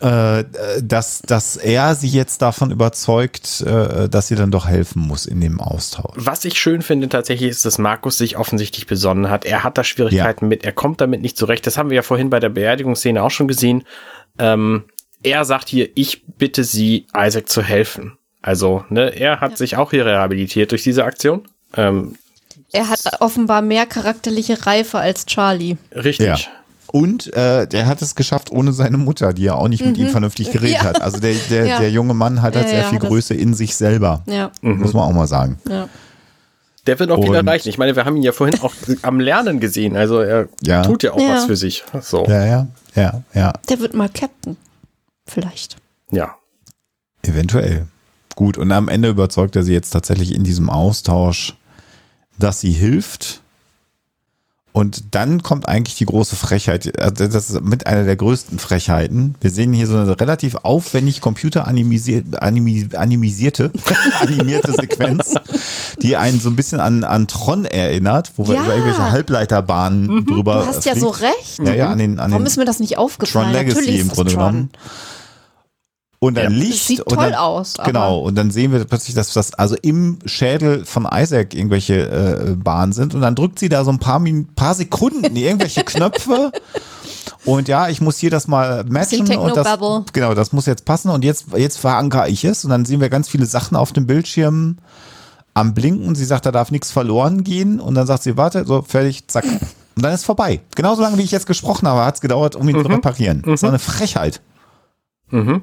Äh, 0.00 0.44
dass, 0.82 1.22
dass 1.22 1.56
er 1.56 1.94
sie 1.94 2.08
jetzt 2.08 2.42
davon 2.42 2.70
überzeugt, 2.72 3.60
äh, 3.60 4.08
dass 4.08 4.28
sie 4.28 4.34
dann 4.34 4.50
doch 4.50 4.66
helfen 4.66 5.00
muss 5.02 5.24
in 5.26 5.40
dem 5.40 5.60
Austausch. 5.60 6.14
Was 6.16 6.44
ich 6.44 6.58
schön 6.58 6.82
finde 6.82 7.08
tatsächlich 7.08 7.50
ist, 7.50 7.64
dass 7.64 7.78
Markus 7.78 8.18
sich 8.18 8.36
offensichtlich 8.36 8.86
besonnen 8.86 9.30
hat. 9.30 9.44
Er 9.44 9.62
hat 9.62 9.78
da 9.78 9.84
Schwierigkeiten 9.84 10.48
mit, 10.48 10.64
er 10.64 10.72
kommt 10.72 11.00
damit 11.00 11.22
nicht 11.22 11.36
zurecht. 11.36 11.66
Das 11.66 11.78
haben 11.78 11.90
wir 11.90 11.96
ja 11.96 12.02
vorhin 12.02 12.28
bei 12.30 12.40
der 12.40 12.48
Beerdigungsszene 12.48 13.22
auch 13.22 13.30
schon 13.30 13.46
gesehen. 13.48 13.84
Ähm, 14.38 14.84
er 15.22 15.44
sagt 15.44 15.68
hier, 15.68 15.88
ich 15.94 16.24
bitte 16.26 16.64
Sie, 16.64 17.06
Isaac 17.16 17.48
zu 17.48 17.62
helfen. 17.62 18.18
Also, 18.42 18.84
ne, 18.90 19.08
er 19.16 19.40
hat 19.40 19.56
sich 19.56 19.76
auch 19.76 19.90
hier 19.92 20.04
rehabilitiert 20.04 20.72
durch 20.72 20.82
diese 20.82 21.04
Aktion. 21.04 21.48
Ähm, 21.76 22.16
Er 22.72 22.90
hat 22.90 23.00
offenbar 23.20 23.62
mehr 23.62 23.86
charakterliche 23.86 24.66
Reife 24.66 24.98
als 24.98 25.24
Charlie. 25.24 25.76
richtig. 25.94 26.26
Ja. 26.26 26.36
Und 26.94 27.32
äh, 27.34 27.66
der 27.66 27.86
hat 27.86 28.02
es 28.02 28.14
geschafft 28.14 28.52
ohne 28.52 28.72
seine 28.72 28.98
Mutter, 28.98 29.32
die 29.32 29.42
ja 29.42 29.54
auch 29.54 29.66
nicht 29.66 29.84
mit 29.84 29.98
ihm 29.98 30.06
vernünftig 30.10 30.52
geredet 30.52 30.76
Ja. 30.76 30.84
hat. 30.84 31.02
Also 31.02 31.18
der, 31.18 31.34
der, 31.50 31.66
Ja. 31.66 31.78
der 31.80 31.90
junge 31.90 32.14
Mann 32.14 32.40
hat 32.40 32.54
halt 32.54 32.66
Ja, 32.66 32.70
sehr 32.70 32.80
ja, 32.82 32.88
viel 32.90 33.00
Größe 33.00 33.34
in 33.34 33.52
sich 33.52 33.74
selber. 33.74 34.22
Ja, 34.26 34.52
Muss 34.62 34.92
man 34.92 35.02
auch 35.02 35.12
mal 35.12 35.26
sagen. 35.26 35.58
ja. 35.68 35.88
Der 36.86 36.98
wird 37.00 37.10
auch 37.10 37.20
viel 37.20 37.30
Und- 37.30 37.34
erreichen. 37.48 37.68
Ich 37.68 37.78
meine, 37.78 37.96
wir 37.96 38.04
haben 38.04 38.14
ihn 38.16 38.22
ja 38.22 38.30
vorhin 38.30 38.60
auch 38.60 38.72
am 39.02 39.18
Lernen 39.18 39.58
gesehen. 39.58 39.96
Also 39.96 40.20
er 40.20 40.48
Ja. 40.62 40.82
tut 40.84 41.02
ja 41.02 41.14
auch 41.14 41.18
Ja. 41.20 41.30
was 41.34 41.46
für 41.46 41.56
sich. 41.56 41.82
So, 42.00 42.26
Ja, 42.26 42.44
ja, 42.46 42.66
ja, 42.94 43.22
ja, 43.34 43.52
Der 43.68 43.80
wird 43.80 43.94
mal 43.94 44.08
Captain. 44.08 44.56
Vielleicht. 45.26 45.76
ja. 46.12 46.36
eventuell. 47.22 47.86
Gut, 48.36 48.56
und 48.58 48.70
am 48.70 48.88
Ende 48.88 49.08
überzeugt 49.08 49.56
er 49.56 49.62
sie 49.64 49.72
jetzt 49.72 49.90
tatsächlich 49.90 50.32
in 50.34 50.44
diesem 50.44 50.68
Austausch, 50.70 51.54
dass 52.38 52.60
sie 52.60 52.70
hilft. 52.72 53.40
Und 54.76 55.14
dann 55.14 55.44
kommt 55.44 55.68
eigentlich 55.68 55.94
die 55.94 56.04
große 56.04 56.34
Frechheit. 56.34 57.00
Also 57.00 57.28
Das 57.28 57.48
ist 57.48 57.60
mit 57.62 57.86
einer 57.86 58.02
der 58.02 58.16
größten 58.16 58.58
Frechheiten. 58.58 59.36
Wir 59.40 59.52
sehen 59.52 59.72
hier 59.72 59.86
so 59.86 59.96
eine 59.96 60.18
relativ 60.20 60.56
aufwendig 60.64 61.20
computeranimisierte, 61.20 62.42
animi, 62.42 62.88
animisierte, 62.96 63.70
animierte 64.20 64.72
Sequenz, 64.72 65.34
die 66.02 66.16
einen 66.16 66.40
so 66.40 66.48
ein 66.50 66.56
bisschen 66.56 66.80
an, 66.80 67.04
an 67.04 67.28
Tron 67.28 67.66
erinnert, 67.66 68.32
wo 68.36 68.48
wir 68.48 68.56
Ja. 68.56 68.64
über 68.64 68.72
irgendwelche 68.74 69.12
Halbleiterbahnen 69.12 70.26
drüber 70.26 70.62
Du 70.62 70.66
hast 70.66 70.84
ja 70.86 70.96
so 70.96 71.10
recht. 71.10 71.60
Ja, 71.64 71.72
ja, 71.72 71.90
an 71.90 71.98
den, 71.98 72.18
an 72.18 72.32
Warum 72.32 72.42
den 72.42 72.48
ist 72.48 72.56
mir 72.56 72.64
das 72.64 72.80
nicht 72.80 72.94
Tron 72.94 73.04
aufgefallen? 73.04 73.52
Legacy 73.52 73.76
Natürlich 73.78 74.00
im 74.00 74.08
Grunde 74.08 74.32
Tron. 74.32 74.40
genommen. 74.44 74.70
Und 76.24 76.36
dann 76.36 76.44
Ja. 76.52 76.58
Licht. 76.58 76.72
Das 76.80 76.86
sieht 76.86 77.00
und 77.00 77.14
toll 77.14 77.30
dann, 77.30 77.34
aus, 77.34 77.78
aber- 77.78 77.86
Genau. 77.86 78.18
Und 78.20 78.34
dann 78.36 78.50
sehen 78.50 78.72
wir 78.72 78.84
plötzlich, 78.84 79.14
dass 79.14 79.32
das 79.32 79.54
also 79.54 79.76
im 79.82 80.18
Schädel 80.24 80.84
von 80.84 81.06
Isaac 81.12 81.54
irgendwelche 81.54 82.08
äh, 82.08 82.54
Bahnen 82.56 82.92
sind. 82.92 83.14
Und 83.14 83.20
dann 83.20 83.34
drückt 83.34 83.58
sie 83.58 83.68
da 83.68 83.84
so 83.84 83.90
ein 83.90 83.98
paar, 83.98 84.18
Min 84.18 84.46
paar 84.54 84.74
Sekunden 84.74 85.36
irgendwelche 85.36 85.84
Knöpfe. 85.84 86.52
Und 87.44 87.68
ja, 87.68 87.88
ich 87.88 88.00
muss 88.00 88.16
hier 88.18 88.30
das 88.30 88.48
mal 88.48 88.84
matchen. 88.84 89.26
Und 89.42 89.56
das, 89.56 89.64
genau, 90.12 90.34
das 90.34 90.52
muss 90.52 90.66
jetzt 90.66 90.84
passen. 90.84 91.10
Und 91.10 91.24
jetzt, 91.24 91.46
jetzt 91.56 91.78
verankere 91.78 92.28
ich 92.28 92.44
es. 92.44 92.64
Und 92.64 92.70
dann 92.70 92.84
sehen 92.86 93.00
wir 93.00 93.10
ganz 93.10 93.28
viele 93.28 93.44
Sachen 93.46 93.76
auf 93.76 93.92
dem 93.92 94.06
Bildschirm 94.06 94.78
am 95.52 95.74
Blinken. 95.74 96.14
Sie 96.14 96.24
sagt, 96.24 96.46
da 96.46 96.52
darf 96.52 96.70
nichts 96.70 96.90
verloren 96.90 97.44
gehen. 97.44 97.80
Und 97.80 97.94
dann 97.96 98.06
sagt 98.06 98.22
sie, 98.22 98.36
warte, 98.36 98.64
so 98.64 98.82
fertig, 98.82 99.28
zack. 99.28 99.44
Und 99.96 100.02
dann 100.02 100.12
ist 100.14 100.24
vorbei. 100.24 100.60
Genauso 100.74 101.02
lange, 101.02 101.18
wie 101.18 101.22
ich 101.22 101.30
jetzt 101.30 101.46
gesprochen 101.46 101.86
habe, 101.86 102.04
hat 102.04 102.14
es 102.16 102.20
gedauert, 102.20 102.56
um 102.56 102.68
ihn 102.68 102.74
zu 102.82 102.88
reparieren. 102.96 103.42
Das 103.46 103.62
war 103.62 103.68
eine 103.68 103.78
Frechheit. 103.78 104.40
Mhm. 105.30 105.62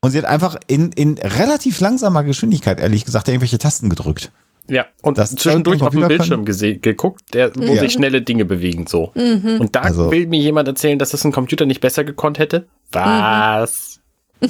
Und 0.00 0.12
sie 0.12 0.18
hat 0.18 0.24
einfach 0.26 0.56
in, 0.68 0.92
in 0.92 1.18
relativ 1.18 1.80
langsamer 1.80 2.22
Geschwindigkeit, 2.24 2.78
ehrlich 2.80 3.04
gesagt, 3.04 3.28
irgendwelche 3.28 3.58
Tasten 3.58 3.88
gedrückt. 3.90 4.30
Ja, 4.70 4.84
und 5.02 5.16
Das 5.18 5.30
zwischendurch 5.34 5.80
auf 5.82 5.90
dem 5.94 6.06
Bildschirm 6.06 6.44
geguckt, 6.44 7.22
der, 7.32 7.56
wo 7.56 7.62
Ja. 7.72 7.80
sich 7.80 7.94
schnelle 7.94 8.20
Dinge 8.22 8.44
bewegen 8.44 8.86
so. 8.86 9.12
Mhm. 9.14 9.58
Und 9.60 9.74
da 9.74 9.80
Also- 9.80 10.10
will 10.10 10.26
mir 10.26 10.38
jemand 10.40 10.68
erzählen, 10.68 10.98
dass 10.98 11.10
das 11.10 11.24
ein 11.24 11.32
Computer 11.32 11.64
nicht 11.64 11.80
besser 11.80 12.04
gekonnt 12.04 12.38
hätte? 12.38 12.66
Was? 12.92 14.00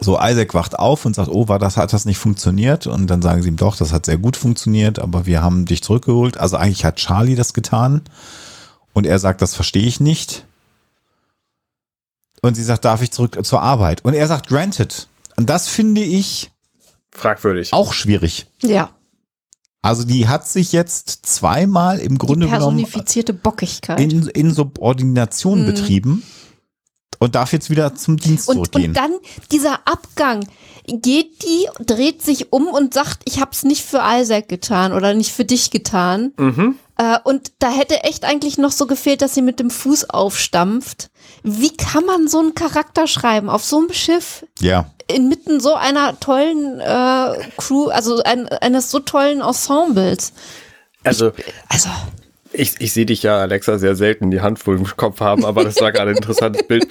So, 0.00 0.16
Isaac 0.22 0.54
wacht 0.54 0.78
auf 0.78 1.04
und 1.06 1.14
sagt, 1.16 1.28
oh, 1.28 1.48
war 1.48 1.58
das, 1.58 1.76
hat 1.76 1.92
das 1.92 2.04
nicht 2.04 2.18
funktioniert? 2.18 2.86
Und 2.86 3.08
dann 3.08 3.20
sagen 3.20 3.42
sie 3.42 3.48
ihm 3.48 3.56
doch, 3.56 3.74
das 3.76 3.92
hat 3.92 4.06
sehr 4.06 4.16
gut 4.16 4.36
funktioniert, 4.36 5.00
aber 5.00 5.26
wir 5.26 5.42
haben 5.42 5.64
dich 5.66 5.82
zurückgeholt. 5.82 6.38
Also 6.38 6.56
eigentlich 6.56 6.84
hat 6.84 6.96
Charlie 6.96 7.34
das 7.34 7.52
getan. 7.52 8.02
Und 8.92 9.06
er 9.06 9.18
sagt, 9.18 9.42
das 9.42 9.56
verstehe 9.56 9.82
ich 9.86 9.98
nicht. 9.98 10.46
Und 12.42 12.54
sie 12.54 12.62
sagt, 12.64 12.84
darf 12.84 13.02
ich 13.02 13.10
zurück 13.10 13.38
zur 13.44 13.62
Arbeit? 13.62 14.04
Und 14.04 14.14
er 14.14 14.26
sagt, 14.28 14.48
granted. 14.48 15.08
Und 15.36 15.48
das 15.50 15.68
finde 15.68 16.02
ich 16.02 16.50
Fragwürdig. 17.10 17.72
auch 17.72 17.92
schwierig. 17.92 18.46
Ja, 18.62 18.90
Also 19.82 20.04
die 20.04 20.28
hat 20.28 20.46
sich 20.48 20.72
jetzt 20.72 21.26
zweimal 21.26 21.98
im 21.98 22.12
die 22.12 22.18
Grunde 22.18 22.46
genommen 22.46 22.76
personifizierte 22.84 23.32
Bockigkeit. 23.32 24.00
in, 24.00 24.26
in 24.28 24.52
Subordination 24.52 25.64
betrieben 25.66 26.22
und 27.18 27.34
darf 27.34 27.52
jetzt 27.52 27.70
wieder 27.70 27.94
zum 27.94 28.16
Dienst 28.16 28.48
und, 28.48 28.56
zurückgehen. 28.56 28.90
und 28.90 28.96
dann 28.96 29.12
dieser 29.50 29.80
Abgang. 29.86 30.46
Geht 30.90 31.42
die, 31.42 31.68
dreht 31.84 32.22
sich 32.22 32.50
um 32.50 32.66
und 32.68 32.94
sagt, 32.94 33.20
ich 33.26 33.42
hab's 33.42 33.62
nicht 33.62 33.84
für 33.84 34.00
Isaac 34.02 34.48
getan 34.48 34.94
oder 34.94 35.12
nicht 35.12 35.32
für 35.32 35.44
dich 35.44 35.70
getan. 35.70 36.32
Mhm. 36.38 36.76
Äh, 36.96 37.18
und 37.24 37.52
da 37.58 37.70
hätte 37.70 38.04
echt 38.04 38.24
eigentlich 38.24 38.56
noch 38.56 38.72
so 38.72 38.86
gefehlt, 38.86 39.20
dass 39.20 39.34
sie 39.34 39.42
mit 39.42 39.60
dem 39.60 39.68
Fuß 39.68 40.08
aufstampft. 40.08 41.10
Wie 41.42 41.76
kann 41.76 42.04
man 42.04 42.28
so 42.28 42.38
einen 42.38 42.54
Charakter 42.54 43.06
schreiben 43.06 43.48
auf 43.48 43.64
so 43.64 43.78
einem 43.78 43.92
Schiff 43.92 44.44
ja, 44.60 44.90
inmitten 45.06 45.60
so 45.60 45.74
einer 45.74 46.18
tollen 46.20 46.80
äh, 46.80 47.38
Crew, 47.56 47.88
also 47.88 48.22
ein, 48.22 48.48
eines 48.48 48.90
so 48.90 48.98
tollen 49.00 49.40
Ensembles? 49.40 50.32
Also, 51.04 51.32
Also, 51.68 51.88
ich, 52.52 52.74
ich 52.80 52.92
sehe 52.92 53.06
dich 53.06 53.22
ja, 53.22 53.38
Alexa, 53.38 53.78
sehr 53.78 53.94
selten 53.94 54.30
die 54.30 54.40
Hand 54.40 54.58
vor 54.58 54.74
dem 54.74 54.84
Kopf 54.96 55.20
haben, 55.20 55.44
aber 55.44 55.64
das 55.64 55.80
war 55.80 55.92
gerade 55.92 56.10
ein 56.10 56.16
interessantes 56.16 56.62
Bild. 56.66 56.88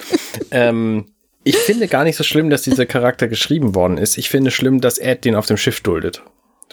Ähm, 0.50 1.06
ich 1.44 1.56
finde 1.56 1.88
gar 1.88 2.04
nicht 2.04 2.16
so 2.16 2.24
schlimm, 2.24 2.50
dass 2.50 2.62
dieser 2.62 2.86
Charakter 2.86 3.28
geschrieben 3.28 3.74
worden 3.74 3.98
ist. 3.98 4.18
Ich 4.18 4.28
finde 4.28 4.50
schlimm, 4.50 4.80
dass 4.80 4.98
Ed 4.98 5.24
den 5.24 5.34
auf 5.34 5.46
dem 5.46 5.56
Schiff 5.56 5.80
duldet. 5.80 6.22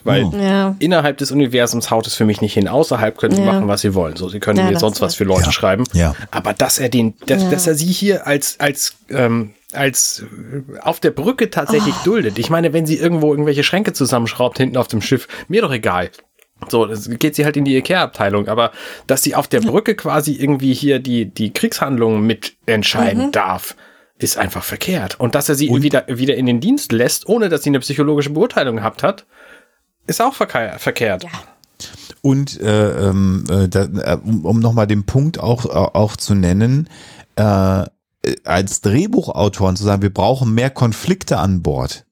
Weil 0.04 0.24
Oh. 0.26 0.34
ja. 0.38 0.76
innerhalb 0.80 1.18
des 1.18 1.32
Universums 1.32 1.90
haut 1.90 2.06
es 2.08 2.16
für 2.16 2.26
mich 2.26 2.42
nicht 2.42 2.54
hin. 2.54 2.68
Außerhalb 2.68 3.18
können 3.18 3.36
sie 3.36 3.42
Ja. 3.42 3.54
machen, 3.54 3.68
was 3.68 3.82
sie 3.82 3.94
wollen. 3.96 4.16
So, 4.16 4.30
sie 4.30 4.40
können 4.40 4.60
Ja, 4.60 4.66
jetzt 4.66 4.76
das 4.76 4.82
sonst 4.82 5.02
was 5.02 5.16
für 5.16 5.24
Leute 5.24 5.46
Ja. 5.46 5.52
schreiben. 5.52 5.84
Ja. 5.94 6.16
Aber 6.32 6.54
dass 6.54 6.78
er 6.80 6.90
den, 6.90 7.14
dass, 7.26 7.44
Ja. 7.44 7.50
dass 7.50 7.66
er 7.68 7.76
sie 7.76 7.88
hier 7.88 8.28
als, 8.28 8.60
als, 8.60 8.96
ähm, 9.10 9.54
als 9.74 10.24
äh, 10.24 10.80
auf 10.80 11.00
der 11.00 11.12
Brücke 11.12 11.50
tatsächlich 11.50 11.96
Ah. 11.96 12.02
duldet. 12.06 12.38
Ich 12.40 12.50
meine, 12.50 12.72
wenn 12.74 12.86
sie 12.86 12.98
irgendwo 12.98 13.32
irgendwelche 13.32 13.64
Schränke 13.64 13.94
zusammenschraubt 13.94 14.58
hinten 14.58 14.78
auf 14.78 14.88
dem 14.88 15.02
Schiff, 15.02 15.28
mir 15.48 15.62
doch 15.62 15.72
egal. 15.74 16.12
So, 16.70 16.86
das 16.86 17.10
geht 17.10 17.36
sie 17.36 17.44
halt 17.44 17.58
in 17.58 17.66
die 17.66 17.76
Ikea-Abteilung. 17.76 18.48
Aber 18.48 18.72
dass 19.08 19.24
sie 19.24 19.36
auf 19.36 19.48
der 19.48 19.60
Brücke 19.60 19.96
quasi 19.96 20.34
irgendwie 20.34 20.74
hier 20.74 21.00
die, 21.00 21.26
die 21.26 21.52
Kriegshandlungen 21.52 22.26
mitentscheiden 22.26 23.28
Mhm. 23.28 23.32
darf, 23.32 23.76
ist 24.18 24.38
einfach 24.38 24.64
verkehrt. 24.64 25.20
Und 25.20 25.36
dass 25.36 25.50
er 25.50 25.56
sie 25.56 25.68
Und- 25.68 25.82
wieder, 25.84 26.06
wieder 26.08 26.36
in 26.36 26.46
den 26.46 26.62
Dienst 26.62 26.94
lässt, 26.94 27.28
ohne 27.28 27.50
dass 27.50 27.64
sie 27.64 27.70
eine 27.70 27.80
psychologische 27.82 28.30
Beurteilung 28.30 28.78
gehabt 28.78 29.04
hat, 29.04 29.26
ist 30.08 30.22
auch 30.22 30.34
verke 30.34 30.76
verkehrt. 30.78 31.24
Ja. 31.24 31.30
Und 32.22 32.60
äh, 32.60 33.10
ähm, 33.10 33.44
äh, 33.50 33.68
da, 33.68 33.84
äh, 33.84 34.18
um, 34.24 34.46
um 34.46 34.60
nochmal 34.60 34.88
den 34.88 35.06
Punkt 35.06 35.40
auch, 35.40 35.66
äh, 35.66 35.70
auch 35.70 36.16
zu 36.16 36.34
nennen, 36.34 36.90
äh, 37.36 37.86
als 38.44 38.82
Drehbuchautoren 38.82 39.76
zu 39.76 39.84
sagen, 39.84 40.02
wir 40.02 40.14
brauchen 40.14 40.54
mehr 40.54 40.72
Konflikte 40.72 41.38
an 41.38 41.62
Bord. 41.62 42.06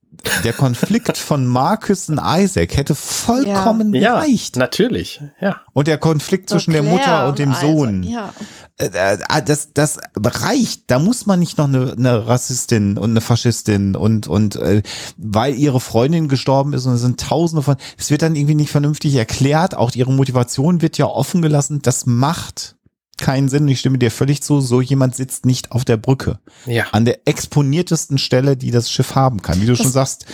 Der 0.44 0.54
Konflikt 0.54 1.18
von 1.18 1.46
Marcus 1.46 2.10
und 2.10 2.20
Isaac 2.24 2.76
hätte 2.78 2.96
vollkommen 2.96 3.94
Ja, 3.94 4.22
gereicht. 4.22 4.56
natürlich. 4.56 5.22
Ja. 5.40 5.62
Und 5.74 5.88
der 5.88 5.98
Konflikt 5.98 6.50
zwischen 6.50 6.72
der 6.72 6.82
Claire 6.82 6.98
Mutter 6.98 7.28
und 7.28 7.40
dem 7.40 7.52
Isaac, 7.52 7.62
Sohn. 7.62 8.04
Ja. 8.04 8.34
Äh, 8.78 8.88
äh, 8.88 9.44
das, 9.44 9.74
das 9.74 10.00
reicht. 10.18 10.90
Da 10.90 11.00
muss 11.00 11.26
man 11.26 11.40
nicht 11.40 11.58
noch 11.58 11.68
eine, 11.68 11.92
eine 11.92 12.28
Rassistin 12.28 12.98
und 12.98 13.12
eine 13.12 13.22
Faschistin 13.22 13.96
und, 13.96 14.28
und 14.28 14.56
äh, 14.56 14.82
weil 15.18 15.56
ihre 15.56 15.80
Freundin 15.80 16.28
gestorben 16.28 16.74
ist 16.74 16.86
und 16.86 16.94
es 16.94 17.02
sind 17.02 17.20
tausende 17.20 17.62
von. 17.62 17.76
Es 17.98 18.10
wird 18.10 18.22
dann 18.22 18.36
irgendwie 18.36 18.56
nicht 18.56 18.72
vernünftig 18.72 19.16
erklärt. 19.16 19.76
Auch 19.76 19.92
ihre 19.94 20.12
Motivation 20.12 20.82
wird 20.82 20.98
ja 20.98 21.06
offen 21.06 21.42
gelassen. 21.42 21.82
Das 21.82 22.06
macht 22.06 22.76
keinen 23.24 23.48
Sinn. 23.48 23.68
Ich 23.70 23.80
stimme 23.80 23.98
dir 23.98 24.12
völlig 24.12 24.44
zu. 24.44 24.60
So 24.60 24.82
jemand 24.82 25.16
sitzt 25.16 25.46
nicht 25.46 25.72
auf 25.72 25.86
der 25.86 25.98
Brücke. 25.98 26.40
Ja. 26.66 26.88
An 26.92 27.06
der 27.06 27.26
exponiertesten 27.26 28.18
Stelle, 28.18 28.58
die 28.58 28.70
das 28.70 28.92
Schiff 28.92 29.16
haben 29.16 29.42
kann. 29.42 29.62
Wie 29.62 29.66
du 29.66 29.76
schon 29.76 29.92
sagst, 29.92 30.26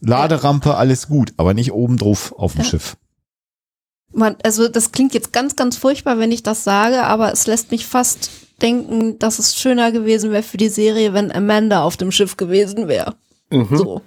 Laderampe, 0.00 0.76
alles 0.76 1.08
gut, 1.08 1.34
aber 1.36 1.54
nicht 1.54 1.72
oben 1.72 1.98
drauf 1.98 2.32
auf 2.38 2.52
dem 2.52 2.62
Ja. 2.62 2.68
Schiff. 2.68 2.96
Man, 4.12 4.36
also 4.44 4.68
das 4.68 4.92
klingt 4.92 5.12
jetzt 5.12 5.32
ganz, 5.32 5.56
ganz 5.56 5.76
furchtbar, 5.76 6.18
wenn 6.20 6.30
ich 6.30 6.44
das 6.44 6.62
sage, 6.62 7.02
aber 7.02 7.32
es 7.32 7.48
lässt 7.48 7.72
mich 7.72 7.84
fast 7.84 8.30
denken, 8.62 9.18
dass 9.18 9.40
es 9.40 9.56
schöner 9.58 9.90
gewesen 9.90 10.30
wäre 10.30 10.44
für 10.44 10.56
die 10.56 10.68
Serie, 10.68 11.14
wenn 11.14 11.32
Amanda 11.32 11.82
auf 11.82 11.96
dem 11.96 12.12
Schiff 12.12 12.36
gewesen 12.36 12.86
wäre. 12.86 13.16
Mhm. 13.50 13.76
So. 13.76 14.02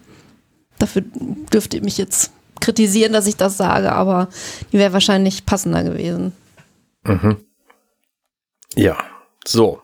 Dafür 0.79 1.03
dürft 1.51 1.73
ihr 1.73 1.83
mich 1.83 1.97
jetzt 1.97 2.31
kritisieren, 2.61 3.11
dass 3.11 3.27
ich 3.27 3.35
das 3.35 3.57
sage, 3.57 3.91
aber 3.91 4.29
die 4.71 4.77
wäre 4.77 4.93
wahrscheinlich 4.93 5.45
passender 5.45 5.83
gewesen. 5.83 6.31
Ja, 8.75 8.97
so. 9.45 9.81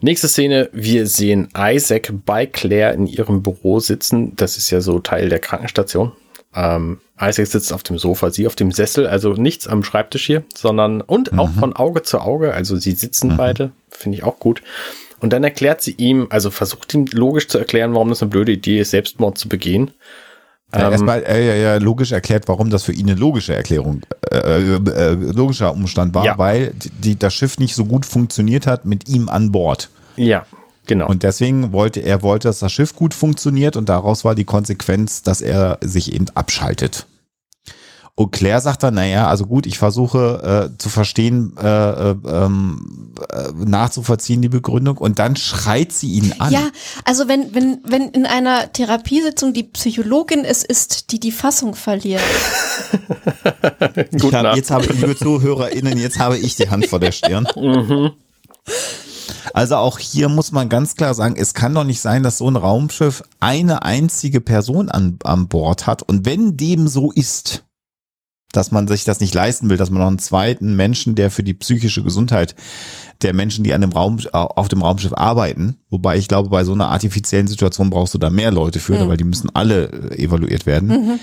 Nächste 0.00 0.28
Szene, 0.28 0.68
wir 0.72 1.06
sehen 1.06 1.48
Isaac 1.56 2.12
bei 2.26 2.46
Claire 2.46 2.92
in 2.92 3.06
ihrem 3.06 3.42
Büro 3.42 3.80
sitzen. 3.80 4.36
Das 4.36 4.56
ist 4.56 4.70
ja 4.70 4.80
so 4.80 4.98
Teil 4.98 5.30
der 5.30 5.38
Krankenstation. 5.38 6.12
Ähm, 6.54 7.00
Isaac 7.20 7.46
sitzt 7.46 7.72
auf 7.72 7.82
dem 7.82 7.98
Sofa, 7.98 8.30
sie 8.30 8.46
auf 8.46 8.54
dem 8.54 8.70
Sessel, 8.70 9.06
also 9.06 9.32
nichts 9.32 9.66
am 9.66 9.82
Schreibtisch 9.82 10.26
hier, 10.26 10.44
sondern 10.54 11.00
und 11.00 11.36
auch 11.38 11.50
von 11.50 11.74
Auge 11.74 12.02
zu 12.02 12.20
Auge, 12.20 12.54
also 12.54 12.76
sie 12.76 12.92
sitzen 12.92 13.36
beide, 13.36 13.72
finde 13.88 14.18
ich 14.18 14.24
auch 14.24 14.38
gut. 14.38 14.62
Und 15.20 15.32
dann 15.32 15.42
erklärt 15.42 15.80
sie 15.80 15.92
ihm, 15.92 16.26
also 16.30 16.50
versucht 16.50 16.92
ihm 16.92 17.06
logisch 17.12 17.48
zu 17.48 17.58
erklären, 17.58 17.94
warum 17.94 18.10
das 18.10 18.20
eine 18.20 18.30
blöde 18.30 18.52
Idee 18.52 18.80
ist, 18.80 18.90
Selbstmord 18.90 19.38
zu 19.38 19.48
begehen. 19.48 19.92
Ja, 20.72 20.86
Ähm, 20.86 20.92
erstmal 20.92 21.22
äh, 21.24 21.62
ja, 21.62 21.76
logisch 21.76 22.12
erklärt, 22.12 22.48
warum 22.48 22.70
das 22.70 22.82
für 22.82 22.92
ihn 22.92 23.08
eine 23.08 23.18
logische 23.18 23.54
Erklärung, 23.54 24.02
äh, 24.30 24.36
äh, 24.36 24.74
äh, 24.76 25.12
logischer 25.12 25.72
Umstand 25.72 26.14
war, 26.14 26.24
Ja. 26.24 26.38
weil 26.38 26.74
die, 26.98 27.16
das 27.18 27.34
Schiff 27.34 27.58
nicht 27.58 27.74
so 27.74 27.84
gut 27.84 28.06
funktioniert 28.06 28.66
hat 28.66 28.84
mit 28.84 29.08
ihm 29.08 29.28
an 29.28 29.52
Bord. 29.52 29.90
Ja, 30.16 30.46
genau. 30.86 31.08
Und 31.08 31.22
deswegen 31.22 31.72
wollte 31.72 32.00
er 32.00 32.22
wollte, 32.22 32.48
dass 32.48 32.58
das 32.60 32.72
Schiff 32.72 32.94
gut 32.94 33.14
funktioniert 33.14 33.76
und 33.76 33.88
daraus 33.88 34.24
war 34.24 34.34
die 34.34 34.44
Konsequenz, 34.44 35.22
dass 35.22 35.40
er 35.42 35.78
sich 35.80 36.12
eben 36.12 36.26
abschaltet. 36.34 37.06
Und 38.16 38.30
Claire 38.30 38.60
sagt 38.60 38.84
dann, 38.84 38.94
naja, 38.94 39.26
also 39.26 39.44
gut, 39.44 39.66
ich 39.66 39.76
versuche 39.76 40.70
äh, 40.72 40.78
zu 40.78 40.88
verstehen, 40.88 41.56
äh, 41.60 42.10
äh, 42.10 42.14
ähm, 42.26 43.12
äh, 43.28 43.50
nachzuvollziehen 43.56 44.40
die 44.40 44.48
Begründung 44.48 44.98
und 44.98 45.18
dann 45.18 45.34
schreit 45.34 45.90
sie 45.90 46.12
ihn 46.12 46.32
an. 46.38 46.52
Ja, 46.52 46.68
also 47.04 47.26
wenn, 47.26 47.52
wenn, 47.56 47.80
wenn 47.82 48.10
in 48.10 48.24
einer 48.24 48.72
Therapiesitzung 48.72 49.52
die 49.52 49.64
Psychologin 49.64 50.44
es 50.44 50.62
ist, 50.62 51.10
die 51.10 51.18
die 51.18 51.32
Fassung 51.32 51.74
verliert. 51.74 52.22
Ich 54.10 54.22
Guten 54.22 54.36
hab, 54.36 54.56
jetzt 54.56 54.70
habe, 54.70 54.92
liebe 54.92 55.16
ZuhörerInnen, 55.16 55.98
jetzt 55.98 56.18
habe 56.18 56.38
ich 56.38 56.56
die 56.56 56.70
Hand 56.70 56.86
vor 56.86 57.00
der 57.00 57.12
Stirn. 57.12 57.46
Also 59.52 59.76
auch 59.76 59.98
hier 59.98 60.28
muss 60.28 60.52
man 60.52 60.68
ganz 60.68 60.96
klar 60.96 61.14
sagen, 61.14 61.36
es 61.36 61.54
kann 61.54 61.74
doch 61.74 61.84
nicht 61.84 62.00
sein, 62.00 62.22
dass 62.22 62.38
so 62.38 62.50
ein 62.50 62.56
Raumschiff 62.56 63.22
eine 63.40 63.82
einzige 63.82 64.40
Person 64.40 64.88
an, 64.88 65.18
an 65.22 65.48
Bord 65.48 65.86
hat. 65.86 66.02
Und 66.02 66.26
wenn 66.26 66.56
dem 66.56 66.88
so 66.88 67.12
ist, 67.12 67.64
dass 68.56 68.70
man 68.70 68.88
sich 68.88 69.04
das 69.04 69.20
nicht 69.20 69.34
leisten 69.34 69.68
will, 69.70 69.76
dass 69.76 69.90
man 69.90 70.00
noch 70.00 70.08
einen 70.08 70.18
zweiten 70.18 70.76
Menschen, 70.76 71.14
der 71.14 71.30
für 71.30 71.42
die 71.42 71.54
psychische 71.54 72.02
Gesundheit 72.02 72.54
der 73.22 73.34
Menschen, 73.34 73.64
die 73.64 73.74
an 73.74 73.80
dem 73.80 73.92
Raum, 73.92 74.18
auf 74.32 74.68
dem 74.68 74.82
Raumschiff 74.82 75.12
arbeiten, 75.14 75.78
wobei 75.90 76.16
ich 76.16 76.28
glaube, 76.28 76.48
bei 76.48 76.64
so 76.64 76.72
einer 76.72 76.88
artifiziellen 76.88 77.46
Situation 77.46 77.90
brauchst 77.90 78.14
du 78.14 78.18
da 78.18 78.30
mehr 78.30 78.50
Leute 78.50 78.80
für, 78.80 79.04
Mhm. 79.04 79.08
weil 79.08 79.16
die 79.16 79.24
müssen 79.24 79.50
alle 79.54 79.86
äh, 79.86 80.22
evaluiert 80.22 80.66
werden 80.66 81.20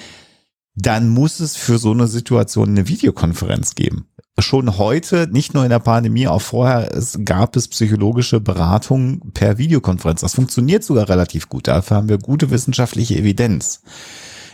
dann 0.76 1.10
muss 1.10 1.40
es 1.40 1.58
für 1.58 1.78
so 1.78 1.92
eine 1.92 2.08
Situation 2.08 2.70
eine 2.70 2.88
Videokonferenz 2.88 3.76
geben. 3.76 4.08
Schon 4.40 4.78
heute, 4.78 5.28
nicht 5.32 5.54
nur 5.54 5.64
in 5.64 5.70
der 5.70 5.80
Pandemie, 5.80 6.28
auch 6.28 6.42
vorher, 6.42 6.96
es 6.96 7.20
gab 7.26 7.56
es 7.56 7.68
psychologische 7.68 8.40
Beratungen 8.40 9.34
per 9.34 9.58
Videokonferenz. 9.58 10.22
Das 10.22 10.36
funktioniert 10.36 10.84
sogar 10.84 11.10
relativ 11.10 11.50
gut. 11.50 11.68
Dafür 11.68 11.98
haben 11.98 12.10
wir 12.10 12.18
gute 12.18 12.50
wissenschaftliche 12.50 13.16
Evidenz. 13.18 13.82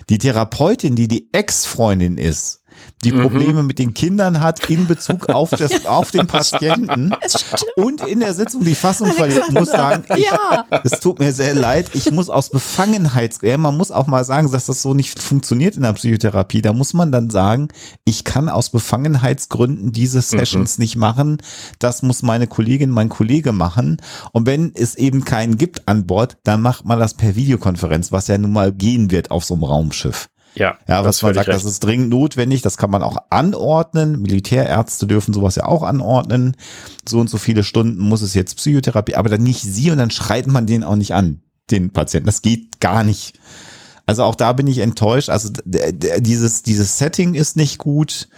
Die 0.09 0.17
Therapeutin, 0.17 0.95
die 0.95 1.07
die 1.07 1.29
Ex-Freundin 1.31 2.17
ist, 2.17 2.63
die 3.03 3.11
Probleme 3.11 3.63
mit 3.63 3.79
den 3.79 3.93
Kindern 3.93 4.41
hat 4.41 4.69
in 4.69 4.87
Bezug 4.87 5.29
auf, 5.29 5.51
das, 5.51 5.85
auf 5.85 6.11
den 6.11 6.27
Patienten 6.27 7.13
und 7.75 8.05
in 8.07 8.19
der 8.19 8.33
Sitzung 8.33 8.63
die 8.63 8.75
Fassung 8.75 9.11
verliert, 9.11 9.51
muss 9.51 9.69
sagen, 9.69 10.03
ich, 10.15 10.25
Ja. 10.25 10.65
es 10.83 10.99
tut 10.99 11.19
mir 11.19 11.31
sehr 11.31 11.53
leid. 11.53 11.91
Ich 11.93 12.11
muss 12.11 12.29
aus 12.29 12.49
Befangenheits, 12.49 13.39
ja, 13.43 13.57
man 13.57 13.77
muss 13.77 13.91
auch 13.91 14.07
mal 14.07 14.23
sagen, 14.23 14.51
dass 14.51 14.65
das 14.65 14.81
so 14.81 14.93
nicht 14.93 15.21
funktioniert 15.21 15.75
in 15.75 15.83
der 15.83 15.93
Psychotherapie. 15.93 16.61
Da 16.61 16.73
muss 16.73 16.93
man 16.93 17.11
dann 17.11 17.29
sagen, 17.29 17.67
ich 18.03 18.23
kann 18.23 18.49
aus 18.49 18.69
Befangenheitsgründen 18.71 19.91
diese 19.91 20.21
Sessions 20.21 20.77
nicht 20.77 20.95
machen. 20.95 21.37
Das 21.79 22.01
muss 22.01 22.23
meine 22.23 22.47
Kollegin, 22.47 22.89
mein 22.89 23.09
Kollege 23.09 23.51
machen. 23.51 24.01
Und 24.31 24.45
wenn 24.45 24.71
es 24.75 24.95
eben 24.95 25.23
keinen 25.23 25.57
gibt 25.57 25.87
an 25.87 26.07
Bord, 26.07 26.37
dann 26.43 26.61
macht 26.61 26.85
man 26.85 26.99
das 26.99 27.13
per 27.13 27.35
Videokonferenz, 27.35 28.11
was 28.11 28.27
ja 28.27 28.37
nun 28.37 28.53
mal 28.53 28.71
gehen 28.71 29.11
wird 29.11 29.31
auf 29.31 29.45
so 29.45 29.53
einem 29.53 29.63
Raumschiff. 29.63 30.29
Ja, 30.59 30.77
Ja, 30.87 31.03
was 31.05 31.21
man 31.21 31.33
sagt, 31.33 31.47
das 31.47 31.57
recht. 31.57 31.65
ist 31.65 31.83
dringend 31.83 32.09
notwendig, 32.09 32.61
das 32.61 32.77
kann 32.77 32.89
man 32.91 33.03
auch 33.03 33.17
anordnen. 33.29 34.21
Militärärzte 34.21 35.07
dürfen 35.07 35.33
sowas 35.33 35.55
ja 35.55 35.65
auch 35.65 35.83
anordnen. 35.83 36.55
So 37.07 37.19
und 37.19 37.29
so 37.29 37.37
viele 37.37 37.63
Stunden 37.63 38.01
muss 38.01 38.21
es 38.21 38.33
jetzt 38.33 38.55
Psychotherapie, 38.57 39.15
aber 39.15 39.29
dann 39.29 39.43
nicht 39.43 39.61
sie 39.61 39.91
und 39.91 39.97
dann 39.97 40.11
schreit 40.11 40.47
man 40.47 40.65
den 40.65 40.83
auch 40.83 40.95
nicht 40.95 41.13
an, 41.13 41.41
den 41.71 41.91
Patienten. 41.91 42.27
Das 42.27 42.41
geht 42.41 42.79
gar 42.79 43.03
nicht. 43.03 43.39
Also 44.05 44.23
auch 44.23 44.35
da 44.35 44.53
bin 44.53 44.67
ich 44.67 44.79
enttäuscht. 44.79 45.29
Also 45.29 45.49
dieses, 45.65 46.63
dieses 46.63 46.97
Setting 46.97 47.33
ist 47.33 47.57
nicht 47.57 47.77
gut. 47.77 48.29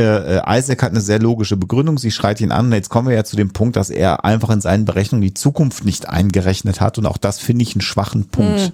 Äh, 0.00 0.38
äh, 0.38 0.58
Isaac 0.58 0.82
hat 0.82 0.90
eine 0.90 1.00
sehr 1.00 1.18
logische 1.20 1.56
Begründung. 1.56 1.98
Sie 1.98 2.10
schreit 2.10 2.40
ihn 2.40 2.52
an. 2.52 2.66
Und 2.66 2.72
jetzt 2.72 2.88
kommen 2.88 3.08
wir 3.08 3.14
ja 3.14 3.24
zu 3.24 3.36
dem 3.36 3.52
Punkt, 3.52 3.76
dass 3.76 3.90
er 3.90 4.24
einfach 4.24 4.50
in 4.50 4.60
seinen 4.60 4.84
Berechnungen 4.84 5.22
die 5.22 5.34
Zukunft 5.34 5.84
nicht 5.84 6.08
eingerechnet 6.08 6.80
hat. 6.80 6.98
Und 6.98 7.06
auch 7.06 7.16
das 7.16 7.38
finde 7.38 7.62
ich 7.62 7.74
einen 7.74 7.80
schwachen 7.80 8.26
Punkt. 8.28 8.72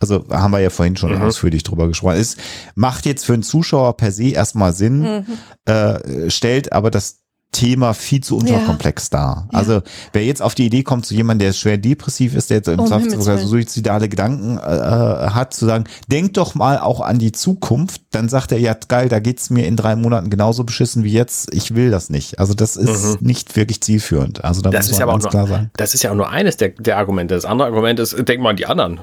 Also 0.00 0.24
haben 0.30 0.52
wir 0.52 0.60
ja 0.60 0.70
vorhin 0.70 0.96
schon 0.96 1.20
ausführlich 1.20 1.62
drüber 1.64 1.88
gesprochen. 1.88 2.16
Es 2.16 2.36
macht 2.74 3.04
jetzt 3.06 3.24
für 3.26 3.34
einen 3.34 3.42
Zuschauer 3.42 3.96
per 3.96 4.12
se 4.12 4.28
erstmal 4.28 4.72
Sinn, 4.72 5.26
äh, 5.64 6.30
stellt 6.30 6.72
aber 6.72 6.90
das 6.90 7.18
Thema 7.50 7.94
viel 7.94 8.22
zu 8.22 8.36
unterkomplex 8.36 9.08
dar. 9.08 9.48
Also 9.54 9.80
wer 10.12 10.22
jetzt 10.22 10.42
auf 10.42 10.54
die 10.54 10.66
Idee 10.66 10.82
kommt, 10.82 11.06
zu 11.06 11.14
jemandem, 11.14 11.46
der 11.46 11.52
schwer 11.54 11.78
depressiv 11.78 12.34
ist, 12.34 12.50
der 12.50 12.58
jetzt 12.58 12.68
im 12.68 12.78
Um 12.78 12.86
Himmels 12.92 13.14
sogar 13.14 13.38
Willen. 13.38 13.48
suizidale 13.48 14.10
Gedanken 14.10 14.58
äh, 14.58 14.60
hat, 14.60 15.54
zu 15.54 15.64
sagen, 15.64 15.84
denk 16.08 16.34
doch 16.34 16.54
mal 16.54 16.78
auch 16.78 17.00
an 17.00 17.18
die 17.18 17.32
Zukunft, 17.32 18.02
dann 18.10 18.28
sagt 18.28 18.52
er, 18.52 18.58
ja 18.58 18.76
geil, 18.88 19.08
da 19.08 19.18
geht's 19.18 19.48
mir 19.48 19.66
in 19.66 19.76
drei 19.76 19.96
Monaten 19.96 20.28
genauso 20.28 20.64
beschissen 20.64 21.04
wie 21.04 21.12
jetzt, 21.12 21.52
ich 21.54 21.74
will 21.74 21.90
das 21.90 22.10
nicht. 22.10 22.38
Also 22.38 22.52
das 22.52 22.76
ist 22.76 23.22
nicht 23.22 23.56
wirklich 23.56 23.80
zielführend. 23.80 24.44
Also 24.44 24.60
da 24.60 24.68
Das 24.68 24.86
muss 24.86 24.90
ist 24.90 24.92
man 24.92 25.00
ja 25.00 25.04
aber 25.06 25.12
auch 25.12 25.14
ganz 25.16 25.24
nur, 25.24 25.30
klar 25.30 25.46
sagen. 25.46 25.70
das 25.78 25.94
ist 25.94 26.02
ja 26.02 26.10
auch 26.10 26.16
nur 26.16 26.28
eines 26.28 26.58
der, 26.58 26.68
der 26.68 26.98
Argumente. 26.98 27.34
Das 27.34 27.46
andere 27.46 27.68
Argument 27.68 27.98
ist, 27.98 28.14
denk 28.28 28.42
mal 28.42 28.50
an 28.50 28.56
die 28.56 28.66
anderen. 28.66 29.00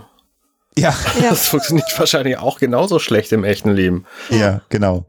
Ja, 0.77 0.93
Ja. 1.21 1.29
Das 1.29 1.47
funktioniert 1.47 1.87
wahrscheinlich 1.97 2.37
auch 2.37 2.59
genauso 2.59 2.99
schlecht 2.99 3.31
im 3.31 3.43
echten 3.43 3.71
Leben. 3.71 4.05
ja, 4.29 4.61
genau. 4.69 5.05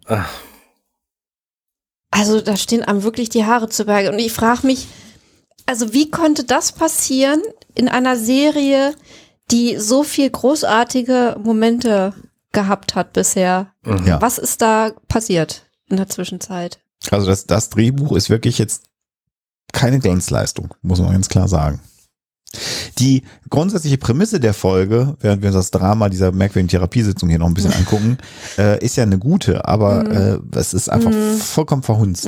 Also 2.11 2.41
da 2.41 2.57
stehen 2.57 2.83
einem 2.83 3.03
wirklich 3.03 3.29
die 3.29 3.45
Haare 3.45 3.69
zu 3.69 3.85
Berge. 3.85 4.11
Und 4.11 4.19
ich 4.19 4.33
frage 4.33 4.67
mich, 4.67 4.87
also 5.67 5.93
wie 5.93 6.11
konnte 6.11 6.45
das 6.45 6.73
passieren 6.73 7.43
in 7.75 7.89
einer 7.89 8.17
Serie, 8.17 8.95
die 9.51 9.77
so 9.79 10.03
viel 10.03 10.31
großartige 10.31 11.37
Momente 11.43 12.15
gehabt 12.53 12.95
hat 12.95 13.13
bisher? 13.13 13.73
Ja. 13.85 14.21
Was 14.23 14.39
ist 14.39 14.63
da 14.63 14.93
passiert 15.09 15.67
in 15.89 15.97
der 15.97 16.09
Zwischenzeit? 16.09 16.79
Also 17.11 17.27
das, 17.27 17.47
das 17.47 17.69
Drehbuch 17.71 18.17
ist 18.17 18.31
wirklich 18.31 18.59
jetzt 18.59 18.85
keine 19.73 19.99
Glanzleistung, 19.99 20.75
muss 20.83 21.01
man 21.01 21.13
ganz 21.13 21.29
klar 21.29 21.49
sagen. 21.49 21.81
Die 22.99 23.23
grundsätzliche 23.51 23.99
Prämisse 23.99 24.41
der 24.41 24.55
Folge, 24.55 25.17
während 25.21 25.43
wir 25.43 25.49
uns 25.49 25.57
das 25.57 25.71
Drama 25.71 26.09
dieser 26.09 26.33
merkwürdigen 26.33 26.69
Therapiesitzung 26.69 27.29
hier 27.29 27.39
noch 27.39 27.47
ein 27.47 27.55
bisschen 27.55 27.73
angucken, 27.73 28.17
äh, 28.57 28.83
ist 28.83 28.97
ja 28.97 29.03
eine 29.03 29.19
gute, 29.19 29.67
aber 29.67 30.11
äh, 30.11 30.39
es 30.59 30.73
ist 30.73 30.89
einfach 30.89 31.13
vollkommen 31.39 31.83
verhunzt 31.83 32.27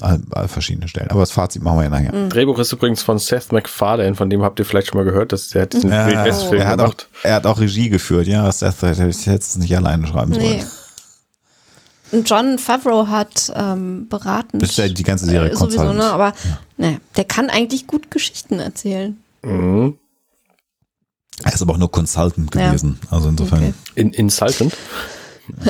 an, 0.00 0.26
an 0.30 0.48
verschiedenen 0.48 0.88
Stellen. 0.88 1.10
Aber 1.10 1.20
das 1.20 1.30
Fazit 1.32 1.62
machen 1.62 1.78
wir 1.78 1.84
ja 1.84 1.90
nachher. 1.90 2.28
Drehbuch 2.28 2.58
ist 2.58 2.72
übrigens 2.72 3.02
von 3.02 3.18
Seth 3.18 3.52
MacFarlane, 3.52 4.14
von 4.14 4.30
dem 4.30 4.42
habt 4.42 4.58
ihr 4.58 4.64
vielleicht 4.64 4.88
schon 4.88 4.98
mal 4.98 5.04
gehört, 5.04 5.32
dass 5.32 5.48
der 5.48 5.62
hat 5.62 5.74
diesen 5.74 5.90
Ja, 5.90 6.06
Wild 6.06 6.24
West 6.24 6.44
Film 6.44 6.62
er, 6.62 6.68
hat 6.68 6.80
auch, 6.80 6.96
gemacht. 6.96 7.08
er 7.22 7.34
hat 7.34 7.46
auch 7.46 7.60
Regie 7.60 7.90
geführt, 7.90 8.26
ja, 8.26 8.50
Seth 8.50 8.80
hätte 8.82 9.08
ich 9.08 9.26
hätte 9.26 9.40
es 9.40 9.56
nicht 9.56 9.76
alleine 9.76 10.06
schreiben 10.06 10.32
sollen. 10.32 10.46
Nee. 10.46 10.64
Und 12.12 12.30
John 12.30 12.58
Favreau 12.58 13.08
hat 13.08 13.52
ähm, 13.54 14.06
beraten. 14.08 14.58
Bis 14.58 14.76
der 14.76 14.88
die 14.88 15.02
ganze 15.02 15.26
Serie 15.26 15.50
äh, 15.50 15.56
sowieso, 15.56 15.92
ne? 15.92 16.04
Aber 16.04 16.32
ne, 16.76 17.00
der 17.16 17.24
kann 17.24 17.50
eigentlich 17.50 17.86
gut 17.88 18.10
Geschichten 18.12 18.60
erzählen. 18.60 19.18
Mhm. 19.42 19.98
Er 21.44 21.52
ist 21.52 21.62
aber 21.62 21.74
auch 21.74 21.78
nur 21.78 21.90
Consultant 21.90 22.54
Ja. 22.54 22.68
gewesen. 22.68 22.98
Also 23.10 23.28
insofern. 23.28 23.58
Okay. 23.60 23.74
In, 23.94 24.10
Insultant? 24.12 24.74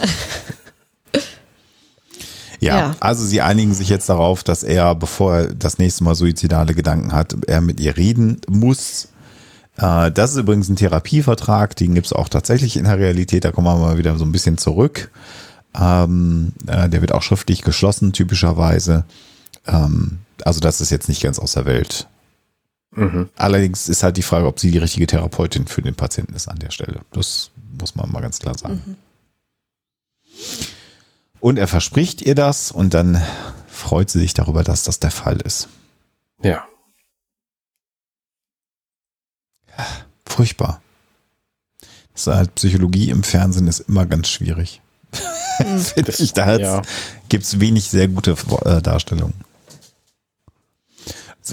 Ja, 2.61 2.77
Ja. 2.79 2.97
also 3.01 3.25
sie 3.25 3.43
einigen 3.43 3.75
sich 3.75 3.89
jetzt 3.91 4.09
darauf, 4.09 4.43
dass 4.43 4.63
er, 4.63 4.95
bevor 4.95 5.35
er 5.37 5.55
das 5.55 5.79
nächste 5.79 6.05
Mal 6.05 6.15
suizidale 6.15 6.75
Gedanken 6.75 7.13
hat, 7.13 7.37
er 7.47 7.61
mit 7.61 7.81
ihr 7.81 7.97
reden 7.99 8.41
muss. 8.49 9.09
Äh, 9.77 10.11
Das 10.11 10.31
ist 10.33 10.39
übrigens 10.39 10.69
ein 10.71 10.77
Therapievertrag, 10.77 11.77
den 11.77 11.95
gibt 11.95 12.07
es 12.07 12.13
auch 12.15 12.31
tatsächlich 12.31 12.77
in 12.79 12.85
der 12.85 12.99
Realität, 12.99 13.45
da 13.45 13.53
kommen 13.53 13.67
wir 13.67 13.77
mal 13.77 13.99
wieder 13.99 14.17
so 14.17 14.25
ein 14.25 14.33
bisschen 14.33 14.57
zurück. 14.57 15.11
Ähm, 15.79 16.53
äh, 16.67 16.89
Der 16.89 17.03
wird 17.03 17.13
auch 17.13 17.23
schriftlich 17.23 17.61
geschlossen, 17.63 18.13
typischerweise. 18.15 19.05
Ähm, 19.67 20.21
Also 20.45 20.61
das 20.61 20.81
ist 20.81 20.91
jetzt 20.91 21.09
nicht 21.11 21.23
ganz 21.23 21.39
aus 21.39 21.53
der 21.53 21.67
Welt. 21.67 22.09
Mhm. 22.97 23.29
Allerdings 23.37 23.89
ist 23.89 24.03
halt 24.03 24.17
die 24.17 24.23
Frage, 24.23 24.47
ob 24.47 24.59
sie 24.59 24.71
die 24.71 24.79
richtige 24.79 25.07
Therapeutin 25.07 25.67
für 25.67 25.83
den 25.83 25.95
Patienten 25.95 26.35
ist 26.35 26.49
an 26.49 26.59
der 26.59 26.71
Stelle. 26.71 27.01
Das 27.13 27.51
muss 27.79 27.95
man 27.95 28.11
mal 28.11 28.23
ganz 28.23 28.39
klar 28.39 28.57
sagen. 28.59 28.97
Und 31.41 31.59
er 31.59 31.69
verspricht 31.69 32.23
ihr 32.23 32.35
das 32.35 32.73
und 32.73 32.95
dann 32.95 33.23
freut 33.69 34.11
sie 34.11 34.19
sich 34.19 34.35
darüber, 34.35 34.65
dass 34.65 34.83
das 34.83 34.99
der 34.99 35.11
Fall 35.11 35.37
ist. 35.43 35.69
Ja. 36.43 36.67
Furchtbar. 40.25 40.83
Das 42.13 42.27
ist 42.27 42.35
halt 42.35 42.55
Psychologie 42.55 43.11
im 43.11 43.23
Fernsehen 43.23 43.69
ist 43.69 43.81
immer 43.81 44.07
ganz 44.07 44.29
schwierig. 44.29 44.81
Finde 45.59 46.13
ich, 46.19 46.33
da 46.33 46.57
ja. 46.57 46.83
gibt 47.29 47.45
es 47.45 47.61
wenig 47.61 47.89
sehr 47.91 48.09
gute 48.09 48.37
äh, 48.65 48.81
Darstellungen. 48.81 49.35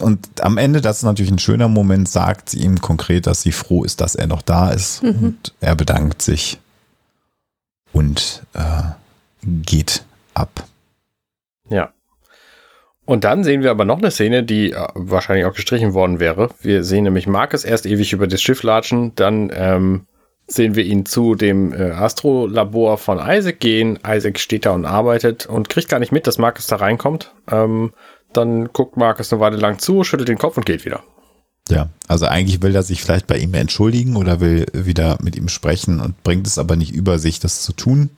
Und 0.02 0.42
am 0.42 0.58
Ende, 0.58 0.82
das 0.82 0.98
ist 0.98 1.04
natürlich 1.04 1.32
ein 1.32 1.40
schöner 1.40 1.68
Moment, 1.68 2.10
sagt 2.10 2.50
sie 2.50 2.60
ihm 2.60 2.82
konkret, 2.82 3.28
dass 3.28 3.42
sie 3.42 3.52
froh 3.52 3.84
ist, 3.84 4.02
dass 4.02 4.16
er 4.16 4.28
noch 4.28 4.42
da 4.42 4.72
ist. 4.72 5.04
Und 5.04 5.54
er 5.62 5.76
bedankt 5.76 6.22
sich 6.22 6.60
und 7.92 8.44
äh, 8.54 8.84
geht 9.44 10.04
ab. 10.34 10.66
Ja. 11.70 11.94
Und 13.06 13.24
dann 13.26 13.44
sehen 13.44 13.64
wir 13.64 13.72
aber 13.72 13.86
noch 13.86 13.98
eine 13.98 14.12
Szene, 14.12 14.44
die 14.44 14.72
äh, 14.72 14.88
wahrscheinlich 14.94 15.46
auch 15.46 15.54
gestrichen 15.54 15.94
worden 15.94 16.20
wäre. 16.20 16.50
Wir 16.62 16.84
sehen 16.84 17.04
nämlich 17.04 17.28
Marcus 17.28 17.66
erst 17.66 17.86
ewig 17.86 18.14
über 18.14 18.28
das 18.28 18.42
Schiff 18.42 18.64
latschen, 18.64 19.14
dann 19.16 19.52
ähm, 19.54 20.08
sehen 20.48 20.76
wir 20.76 20.84
ihn 20.84 21.06
zu 21.06 21.36
dem 21.36 21.74
äh, 21.74 21.92
Astrolabor 21.92 22.98
von 22.98 23.20
Isaac 23.20 23.60
gehen. 23.60 24.00
Isaac 24.06 24.40
steht 24.40 24.66
da 24.66 24.72
und 24.72 24.86
arbeitet 24.86 25.46
und 25.46 25.70
kriegt 25.70 25.90
gar 25.90 26.00
nicht 26.00 26.12
mit, 26.12 26.28
dass 26.28 26.38
Marcus 26.38 26.68
da 26.68 26.78
reinkommt. 26.78 27.34
Ähm, 27.52 27.94
dann 28.38 28.72
guckt 28.74 28.98
Marcus 28.98 29.32
eine 29.32 29.40
Weile 29.40 29.58
lang 29.58 29.80
zu, 29.80 30.04
schüttelt 30.04 30.30
den 30.30 30.38
Kopf 30.38 30.58
und 30.58 30.66
geht 30.66 30.86
wieder. 30.86 31.04
Ja, 31.70 31.90
also 32.08 32.26
eigentlich 32.26 32.62
will 32.62 32.76
er 32.76 32.84
sich 32.84 33.02
vielleicht 33.02 33.26
bei 33.28 33.38
ihm 33.38 33.54
entschuldigen 33.54 34.16
oder 34.18 34.40
will 34.42 34.66
wieder 34.74 35.18
mit 35.22 35.36
ihm 35.38 35.48
sprechen 35.48 36.02
und 36.02 36.22
bringt 36.24 36.46
es 36.46 36.58
aber 36.58 36.76
nicht 36.76 36.92
über 36.92 37.20
sich, 37.20 37.40
das 37.40 37.62
zu 37.62 37.72
tun. 37.74 38.10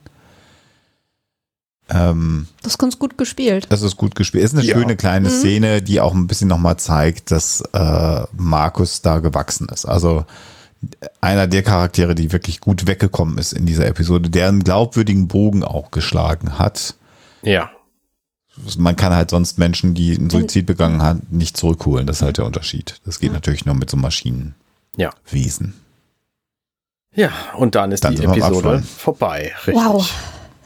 Ähm, 1.88 2.48
Das 2.62 2.72
ist 2.72 2.78
ganz 2.78 2.98
gut 2.98 3.16
gespielt. 3.16 3.66
das 3.70 3.82
ist 3.82 3.96
gut 3.96 4.16
gespielt. 4.16 4.42
Ist 4.42 4.54
eine 4.54 4.64
Ja. 4.64 4.74
schöne 4.76 4.96
kleine 4.96 5.30
Szene, 5.30 5.82
die 5.82 6.00
auch 6.00 6.14
ein 6.14 6.26
bisschen 6.26 6.48
nochmal 6.48 6.76
zeigt, 6.78 7.30
dass 7.30 7.60
äh, 7.72 8.22
Markus 8.36 9.02
da 9.02 9.20
gewachsen 9.20 9.68
ist. 9.72 9.84
Also 9.84 10.24
einer 11.20 11.46
der 11.46 11.62
Charaktere, 11.62 12.14
die 12.16 12.32
wirklich 12.32 12.60
gut 12.60 12.86
weggekommen 12.88 13.38
ist 13.38 13.52
in 13.52 13.66
dieser 13.66 13.86
Episode, 13.86 14.28
der 14.30 14.48
einen 14.48 14.64
glaubwürdigen 14.64 15.28
Bogen 15.28 15.62
auch 15.62 15.92
geschlagen 15.92 16.58
hat. 16.58 16.94
Ja. 17.42 17.70
Man 18.78 18.96
kann 18.96 19.14
halt 19.14 19.30
sonst 19.30 19.58
Menschen, 19.58 19.94
die 19.94 20.16
einen 20.16 20.30
Suizid 20.30 20.66
begangen 20.66 21.02
haben, 21.02 21.26
nicht 21.30 21.56
zurückholen. 21.56 22.06
Das 22.06 22.16
ist 22.16 22.22
halt 22.22 22.38
der 22.38 22.46
Unterschied. 22.46 23.00
Das 23.04 23.20
geht 23.20 23.32
natürlich 23.32 23.66
nur 23.66 23.74
mit 23.74 23.90
so 23.90 23.96
Maschinenwesen. 23.96 24.54
Ja. 24.96 25.10
Ja, 27.14 27.30
und 27.56 27.74
dann 27.74 27.92
ist 27.92 28.04
Dann 28.04 28.14
die 28.14 28.24
Episode 28.24 28.82
vorbei. 28.82 29.52
Richtig. 29.66 29.74
Wow. 29.74 30.10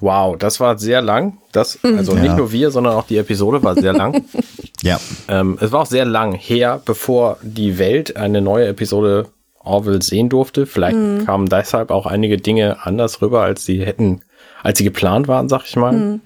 Wow, 0.01 0.37
das 0.39 0.59
war 0.61 0.79
sehr 0.79 1.03
lang. 1.03 1.39
Das, 1.53 1.79
also 1.85 2.17
Ja. 2.17 2.23
nicht 2.23 2.37
nur 2.37 2.51
wir, 2.51 2.71
sondern 2.71 2.95
auch 2.95 3.07
die 3.07 3.19
Episode 3.19 3.63
war 3.63 3.75
sehr 3.75 3.93
lang. 3.93 4.25
Ja, 4.83 4.99
ähm, 5.29 5.59
es 5.61 5.73
war 5.73 5.83
auch 5.83 5.87
sehr 5.87 6.07
lang 6.07 6.33
her, 6.33 6.81
bevor 6.83 7.37
die 7.43 7.77
Welt 7.77 8.17
eine 8.17 8.41
neue 8.41 8.67
Episode 8.67 9.29
Orville 9.59 10.01
sehen 10.01 10.31
durfte. 10.31 10.65
Vielleicht 10.65 10.97
kamen 11.27 11.51
deshalb 11.51 11.91
auch 11.91 12.07
einige 12.07 12.39
Dinge 12.39 12.79
anders 12.87 13.21
rüber, 13.21 13.43
als 13.43 13.67
sie 13.67 13.85
hätten, 13.85 14.23
als 14.63 14.79
sie 14.79 14.85
geplant 14.85 15.29
waren, 15.29 15.51
sag 15.51 15.67
ich 15.67 15.77
mal. 15.77 16.21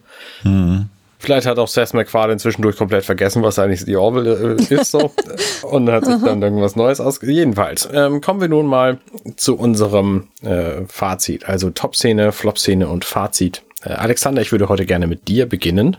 Vielleicht 1.25 1.47
hat 1.47 1.59
auch 1.59 1.69
Seth 1.69 1.95
MacFarlane 1.95 2.37
zwischendurch 2.39 2.77
komplett 2.77 3.03
vergessen, 3.07 3.43
was 3.43 3.59
eigentlich 3.59 3.87
die 3.87 3.97
Orville 3.97 4.57
äh, 4.59 4.75
ist, 4.75 4.91
so. 4.91 5.11
Und 5.63 5.91
hat 5.91 6.05
sich 6.05 6.17
dann 6.23 6.43
irgendwas 6.43 6.77
Neues 6.77 7.01
aus. 7.01 7.19
Jedenfalls, 7.23 7.89
ähm, 7.91 8.21
kommen 8.21 8.43
wir 8.43 8.49
nun 8.49 8.67
mal 8.67 8.99
zu 9.37 9.57
unserem 9.57 10.29
äh, 10.43 10.83
Fazit. 10.87 11.49
Also 11.49 11.71
Top-Szene, 11.71 12.31
Flop-Szene 12.33 12.89
und 12.89 13.07
Fazit. 13.07 13.63
Äh, 13.83 13.95
Alexander, 13.95 14.43
ich 14.43 14.53
würde 14.53 14.69
heute 14.69 14.85
gerne 14.85 15.07
mit 15.07 15.27
dir 15.27 15.47
beginnen. 15.47 15.97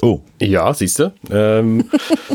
Oh, 0.00 0.20
Ja, 0.40 0.74
siehst 0.74 0.98
du. 0.98 1.12
Ähm, 1.30 1.88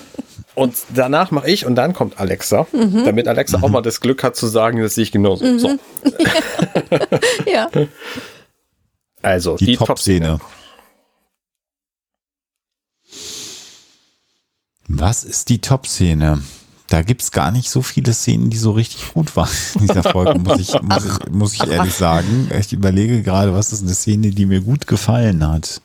und 0.55 0.75
danach 0.95 1.31
mache 1.31 1.49
ich 1.49 1.65
und 1.65 1.75
dann 1.75 1.91
kommt 1.93 2.21
Alexa, 2.21 2.67
damit 2.71 3.27
Alexa 3.27 3.59
auch 3.61 3.69
mal 3.69 3.81
das 3.81 3.99
Glück 3.99 4.23
hat 4.23 4.37
zu 4.37 4.47
sagen, 4.47 4.81
das 4.81 4.95
sehe 4.95 5.03
ich 5.03 5.11
genauso. 5.11 5.57
So, 5.57 5.71
Ja. 7.51 7.69
also 9.21 9.57
die, 9.57 9.65
die, 9.65 9.75
Top-Szene. 9.75 10.39
Was 14.87 15.23
ist 15.23 15.49
die 15.49 15.59
Top-Szene? 15.59 16.41
Da 16.87 17.01
gibt's 17.01 17.31
gar 17.31 17.51
nicht 17.51 17.69
so 17.69 17.81
viele 17.81 18.13
Szenen, 18.13 18.49
die 18.49 18.57
so 18.57 18.71
richtig 18.71 19.13
gut 19.13 19.35
waren 19.35 19.49
in 19.75 19.87
dieser 19.87 20.03
Folge, 20.03 20.39
muss 20.39 20.59
ich, 20.59 20.81
muss 20.81 21.05
ich, 21.05 21.29
muss 21.29 21.53
ich 21.53 21.67
ehrlich 21.67 21.93
sagen. 21.93 22.49
Ich 22.57 22.71
überlege 22.71 23.21
gerade, 23.23 23.53
was 23.53 23.73
ist 23.73 23.83
eine 23.83 23.93
Szene, 23.93 24.31
die 24.31 24.45
mir 24.45 24.61
gut 24.61 24.87
gefallen 24.87 25.45
hat. 25.45 25.81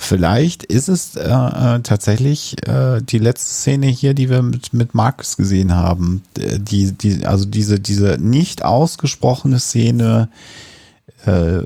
Vielleicht 0.00 0.64
ist 0.64 0.88
es 0.88 1.16
äh, 1.16 1.28
äh, 1.28 1.80
tatsächlich 1.80 2.56
äh, 2.68 3.00
die 3.02 3.18
letzte 3.18 3.50
Szene 3.50 3.86
hier, 3.86 4.14
die 4.14 4.30
wir 4.30 4.42
mit, 4.42 4.72
mit 4.72 4.94
Markus 4.94 5.36
gesehen 5.36 5.74
haben. 5.74 6.22
Äh, 6.38 6.60
Die, 6.60 6.92
die, 6.92 7.26
also 7.26 7.46
diese, 7.46 7.80
diese 7.80 8.16
nicht 8.18 8.64
ausgesprochene 8.64 9.58
Szene, 9.58 10.28
äh, 11.26 11.62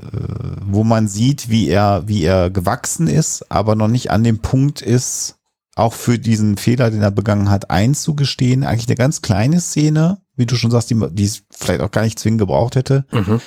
wo 0.65 0.83
man 0.83 1.07
sieht, 1.07 1.49
wie 1.49 1.67
er, 1.67 2.07
wie 2.07 2.23
er 2.23 2.49
gewachsen 2.49 3.07
ist, 3.07 3.51
aber 3.51 3.75
noch 3.75 3.87
nicht 3.87 4.11
an 4.11 4.23
dem 4.23 4.39
Punkt 4.39 4.81
ist, 4.81 5.37
auch 5.75 5.93
für 5.93 6.19
diesen 6.19 6.57
Fehler, 6.57 6.91
den 6.91 7.01
er 7.01 7.11
begangen 7.11 7.49
hat, 7.49 7.71
einzugestehen. 7.71 8.63
Eigentlich 8.63 8.87
eine 8.87 8.95
ganz 8.95 9.21
kleine 9.21 9.59
Szene, 9.59 10.19
wie 10.35 10.45
du 10.45 10.55
schon 10.55 10.71
sagst, 10.71 10.89
die, 10.89 11.07
die 11.11 11.25
es 11.25 11.43
vielleicht 11.51 11.81
auch 11.81 11.91
gar 11.91 12.03
nicht 12.03 12.19
zwingend 12.19 12.39
gebraucht 12.39 12.75
hätte. 12.75 13.05
Mhm. 13.11 13.41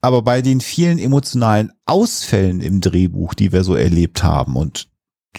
Aber 0.00 0.22
bei 0.22 0.42
den 0.42 0.60
vielen 0.60 0.98
emotionalen 0.98 1.72
Ausfällen 1.86 2.60
im 2.60 2.80
Drehbuch, 2.80 3.34
die 3.34 3.52
wir 3.52 3.64
so 3.64 3.74
erlebt 3.74 4.22
haben 4.22 4.54
und 4.54 4.88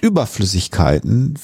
Überflüssigkeiten, 0.01 1.39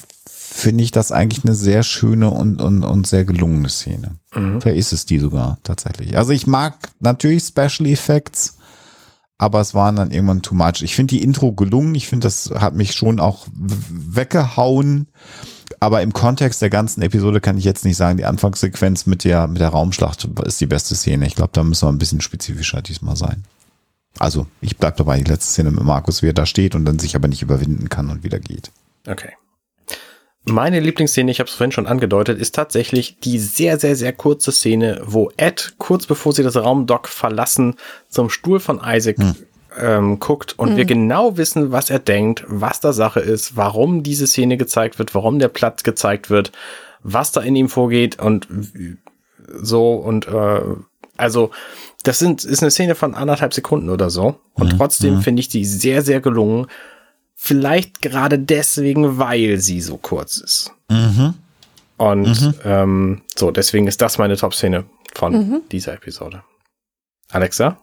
finde 0.54 0.84
ich 0.84 0.92
das 0.92 1.12
eigentlich 1.14 1.46
eine 1.46 1.56
sehr 1.56 1.82
schöne 1.82 2.30
und, 2.30 2.62
und, 2.62 2.84
und 2.84 3.08
sehr 3.08 3.24
gelungene 3.24 3.70
Szene. 3.70 4.16
Mhm. 4.36 4.60
Vielleicht 4.62 4.80
ist 4.80 4.92
es 4.92 5.06
die 5.06 5.18
sogar 5.18 5.58
tatsächlich. 5.64 6.18
Also 6.18 6.34
ich 6.34 6.46
mag 6.46 6.90
natürlich 7.00 7.44
Special 7.44 7.88
Effects, 7.88 8.58
aber 9.38 9.62
es 9.62 9.74
waren 9.74 9.96
dann 9.96 10.12
irgendwann 10.12 10.42
too 10.42 10.54
much. 10.54 10.82
Ich 10.82 10.94
finde 10.94 11.16
die 11.16 11.24
Intro 11.24 11.54
gelungen. 11.54 11.96
Ich 11.96 12.08
finde, 12.08 12.26
das 12.26 12.52
hat 12.54 12.76
mich 12.76 12.94
schon 12.94 13.22
auch 13.22 13.48
weggehauen. 13.54 15.08
Aber 15.80 16.02
im 16.02 16.12
Kontext 16.12 16.62
der 16.62 16.70
ganzen 16.70 17.02
Episode 17.02 17.40
kann 17.40 17.58
ich 17.58 17.64
jetzt 17.64 17.86
nicht 17.86 17.98
sagen, 17.98 18.18
die 18.18 18.26
Anfangssequenz 18.26 19.06
mit 19.06 19.24
der, 19.24 19.48
mit 19.48 19.62
der 19.62 19.70
Raumschlacht 19.70 20.26
ist 20.46 20.60
die 20.60 20.68
beste 20.68 20.96
Szene. 20.96 21.26
Ich 21.26 21.36
glaube, 21.36 21.52
da 21.54 21.64
müssen 21.64 21.88
wir 21.88 21.92
ein 21.92 21.98
bisschen 21.98 22.22
spezifischer 22.22 22.82
diesmal 22.82 23.16
sein. 23.16 23.46
Also, 24.20 24.48
ich 24.60 24.78
bleib 24.78 24.98
dabei, 24.98 25.18
die 25.18 25.32
letzte 25.32 25.54
Szene 25.54 25.72
mit 25.72 25.86
Markus, 25.86 26.22
wie 26.22 26.28
er 26.28 26.34
da 26.34 26.46
steht 26.46 26.76
und 26.76 26.84
dann 26.84 27.00
sich 27.00 27.16
aber 27.16 27.30
nicht 27.30 27.42
überwinden 27.42 27.88
kann 27.88 28.10
und 28.10 28.26
wieder 28.26 28.40
geht. 28.40 28.72
Okay. 29.08 29.32
Meine 30.46 30.80
Lieblingsszene, 30.80 31.30
ich 31.30 31.40
habe 31.40 31.50
es 31.50 31.56
vorhin 31.56 31.72
schon 31.72 31.86
angedeutet, 31.86 32.40
ist 32.40 32.56
tatsächlich 32.56 33.18
die 33.20 33.38
sehr, 33.38 33.80
sehr, 33.80 33.96
sehr 33.96 34.12
kurze 34.12 34.52
Szene, 34.52 35.02
wo 35.06 35.32
Ed 35.38 35.76
kurz 35.78 36.08
bevor 36.08 36.34
sie 36.34 36.44
das 36.44 36.56
Raumdock 36.56 37.08
verlassen, 37.08 37.76
zum 38.10 38.30
Stuhl 38.30 38.60
von 38.60 38.82
Isaac 38.84 39.18
ähm, 39.80 40.20
guckt 40.20 40.58
und 40.58 40.76
wir 40.76 40.86
genau 40.86 41.38
wissen, 41.38 41.72
was 41.72 41.90
er 41.90 42.00
denkt, 42.00 42.44
was 42.48 42.80
da 42.80 42.92
Sache 42.92 43.20
ist, 43.20 43.56
warum 43.56 44.04
diese 44.04 44.28
Szene 44.28 44.58
gezeigt 44.58 45.00
wird, 45.00 45.14
warum 45.14 45.38
der 45.38 45.48
Platz 45.48 45.84
gezeigt 45.84 46.30
wird, 46.30 46.52
was 47.04 47.32
da 47.32 47.42
in 47.42 47.56
ihm 47.56 47.70
vorgeht 47.70 48.20
und 48.20 48.48
so 49.62 49.94
und 49.94 50.28
äh, 50.28 50.62
also 51.18 51.52
das 52.04 52.18
sind, 52.18 52.44
ist 52.44 52.64
eine 52.64 52.72
Szene 52.72 52.96
von 52.96 53.14
anderthalb 53.14 53.54
Sekunden 53.54 53.90
oder 53.90 54.10
so. 54.10 54.40
Und 54.54 54.78
trotzdem 54.78 55.22
finde 55.22 55.42
ich 55.42 55.50
die 55.50 55.66
sehr, 55.66 56.02
sehr 56.02 56.20
gelungen. 56.20 56.66
Vielleicht 57.44 58.04
gerade 58.04 58.38
deswegen, 58.38 59.18
weil 59.18 59.58
sie 59.58 59.82
so 59.82 59.98
kurz 59.98 60.38
ist. 60.38 60.74
Und 61.98 62.54
ähm, 62.64 63.24
so, 63.36 63.50
deswegen 63.50 63.88
ist 63.88 64.00
das 64.00 64.20
meine 64.20 64.38
Top-Szene 64.38 64.86
von 65.16 65.64
dieser 65.72 65.94
Episode. 65.94 66.44
Alexa? 67.32 67.80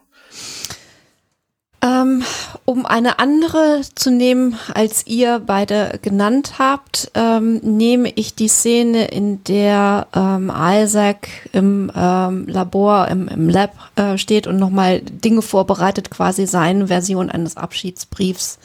Ähm, 1.82 2.22
um 2.66 2.86
eine 2.86 3.18
andere 3.18 3.80
zu 3.96 4.12
nehmen, 4.12 4.56
als 4.74 5.04
ihr 5.08 5.42
beide 5.44 5.98
genannt 6.02 6.54
habt, 6.60 7.10
ähm, 7.14 7.56
nehme 7.56 8.12
ich 8.14 8.36
die 8.36 8.48
Szene, 8.48 9.06
in 9.06 9.42
der 9.42 10.06
ähm, 10.14 10.52
Isaac 10.54 11.48
im 11.52 11.90
ähm, 11.96 12.46
Labor, 12.46 13.08
im, 13.08 13.26
im 13.26 13.48
Lab 13.48 13.72
äh, 13.96 14.18
steht 14.18 14.46
und 14.46 14.56
nochmal 14.56 15.00
Dinge 15.00 15.42
vorbereitet, 15.42 16.10
quasi 16.12 16.46
seine 16.46 16.86
Version 16.86 17.28
eines 17.28 17.56
Abschiedsbriefs 17.56 18.60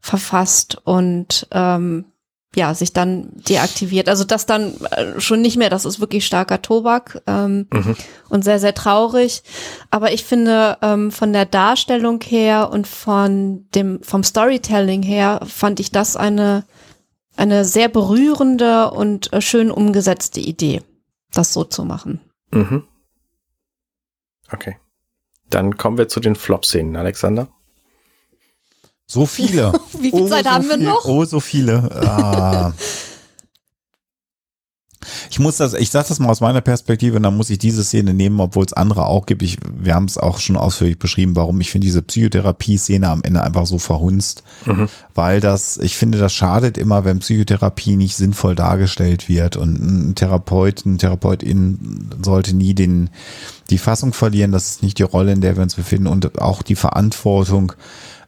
verfasst 0.00 0.78
und 0.84 1.46
ähm, 1.52 2.06
ja, 2.56 2.74
sich 2.74 2.92
dann 2.92 3.30
deaktiviert. 3.48 4.08
Also 4.08 4.24
das 4.24 4.44
dann 4.44 4.74
äh, 4.90 5.20
schon 5.20 5.40
nicht 5.40 5.56
mehr, 5.56 5.70
das 5.70 5.84
ist 5.84 6.00
wirklich 6.00 6.26
starker 6.26 6.62
Tobak 6.62 7.22
ähm, 7.26 7.68
mhm. 7.72 7.96
und 8.28 8.42
sehr, 8.42 8.58
sehr 8.58 8.74
traurig. 8.74 9.42
Aber 9.90 10.12
ich 10.12 10.24
finde, 10.24 10.76
ähm, 10.82 11.12
von 11.12 11.32
der 11.32 11.46
Darstellung 11.46 12.20
her 12.22 12.70
und 12.72 12.88
von 12.88 13.68
dem, 13.74 14.02
vom 14.02 14.24
Storytelling 14.24 15.02
her 15.02 15.40
fand 15.46 15.78
ich 15.78 15.92
das 15.92 16.16
eine, 16.16 16.64
eine 17.36 17.64
sehr 17.64 17.88
berührende 17.88 18.90
und 18.90 19.32
äh, 19.32 19.40
schön 19.40 19.70
umgesetzte 19.70 20.40
Idee, 20.40 20.82
das 21.30 21.52
so 21.52 21.62
zu 21.62 21.84
machen. 21.84 22.20
Mhm. 22.50 22.82
Okay. 24.50 24.76
Dann 25.50 25.76
kommen 25.76 25.98
wir 25.98 26.08
zu 26.08 26.18
den 26.18 26.34
Flop-Szenen, 26.34 26.96
Alexander. 26.96 27.48
So 29.10 29.26
viele. 29.26 29.72
Wie 29.98 30.10
viel 30.10 30.22
oh, 30.22 30.28
Zeit 30.28 30.44
so 30.44 30.50
haben 30.50 30.68
wir 30.68 30.76
noch? 30.76 31.04
Oh, 31.04 31.24
so 31.24 31.40
viele. 31.40 31.90
Ah. 32.06 32.72
Ich 35.28 35.40
muss 35.40 35.56
das, 35.56 35.74
ich 35.74 35.90
sage 35.90 36.06
das 36.08 36.20
mal 36.20 36.28
aus 36.28 36.40
meiner 36.40 36.60
Perspektive, 36.60 37.16
und 37.16 37.24
dann 37.24 37.36
muss 37.36 37.50
ich 37.50 37.58
diese 37.58 37.82
Szene 37.82 38.14
nehmen, 38.14 38.38
obwohl 38.38 38.64
es 38.64 38.72
andere 38.72 39.06
auch 39.06 39.26
gibt. 39.26 39.42
Ich, 39.42 39.58
wir 39.68 39.96
haben 39.96 40.04
es 40.04 40.16
auch 40.16 40.38
schon 40.38 40.56
ausführlich 40.56 41.00
beschrieben, 41.00 41.34
warum 41.34 41.60
ich 41.60 41.72
finde 41.72 41.86
diese 41.86 42.02
Psychotherapie-Szene 42.02 43.08
am 43.08 43.22
Ende 43.24 43.42
einfach 43.42 43.66
so 43.66 43.78
verhunzt, 43.78 44.44
mhm. 44.64 44.88
weil 45.16 45.40
das, 45.40 45.76
ich 45.78 45.96
finde, 45.96 46.18
das 46.18 46.32
schadet 46.32 46.78
immer, 46.78 47.04
wenn 47.04 47.18
Psychotherapie 47.18 47.96
nicht 47.96 48.14
sinnvoll 48.14 48.54
dargestellt 48.54 49.28
wird 49.28 49.56
und 49.56 49.74
ein 49.74 50.14
Therapeut, 50.14 50.86
ein 50.86 50.98
Therapeutin 50.98 52.10
sollte 52.22 52.54
nie 52.54 52.74
den, 52.74 53.10
die 53.70 53.78
Fassung 53.78 54.12
verlieren. 54.12 54.52
Das 54.52 54.68
ist 54.68 54.82
nicht 54.84 54.98
die 54.98 55.04
Rolle, 55.04 55.32
in 55.32 55.40
der 55.40 55.56
wir 55.56 55.64
uns 55.64 55.74
befinden 55.74 56.06
und 56.06 56.40
auch 56.40 56.62
die 56.62 56.76
Verantwortung, 56.76 57.72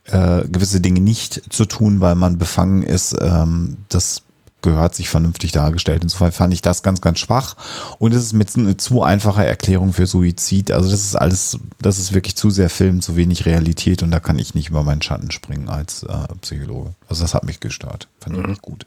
äh, 0.04 0.46
gewisse 0.48 0.80
Dinge 0.80 1.00
nicht 1.00 1.52
zu 1.52 1.64
tun, 1.64 2.00
weil 2.00 2.14
man 2.14 2.38
befangen 2.38 2.82
ist. 2.82 3.16
Ähm, 3.20 3.78
das 3.88 4.22
gehört 4.62 4.94
sich 4.94 5.08
vernünftig 5.08 5.52
dargestellt. 5.52 6.02
Insofern 6.02 6.32
fand 6.32 6.54
ich 6.54 6.62
das 6.62 6.82
ganz, 6.82 7.00
ganz 7.00 7.18
schwach. 7.18 7.56
Und 7.98 8.14
es 8.14 8.22
ist 8.22 8.32
mit 8.32 8.56
eine 8.56 8.76
zu 8.76 9.02
einfache 9.02 9.44
Erklärung 9.44 9.92
für 9.92 10.06
Suizid. 10.06 10.70
Also 10.70 10.90
das 10.90 11.02
ist 11.02 11.16
alles, 11.16 11.58
das 11.80 11.98
ist 11.98 12.14
wirklich 12.14 12.36
zu 12.36 12.50
sehr 12.50 12.70
Film, 12.70 13.02
zu 13.02 13.16
wenig 13.16 13.44
Realität 13.44 14.02
und 14.02 14.10
da 14.10 14.20
kann 14.20 14.38
ich 14.38 14.54
nicht 14.54 14.70
über 14.70 14.84
meinen 14.84 15.02
Schatten 15.02 15.30
springen 15.30 15.68
als 15.68 16.04
äh, 16.04 16.28
Psychologe. 16.40 16.94
Also 17.08 17.22
das 17.22 17.34
hat 17.34 17.44
mich 17.44 17.60
gestört. 17.60 18.08
Fand 18.20 18.36
ich 18.36 18.42
mhm. 18.42 18.50
nicht 18.50 18.62
gut. 18.62 18.86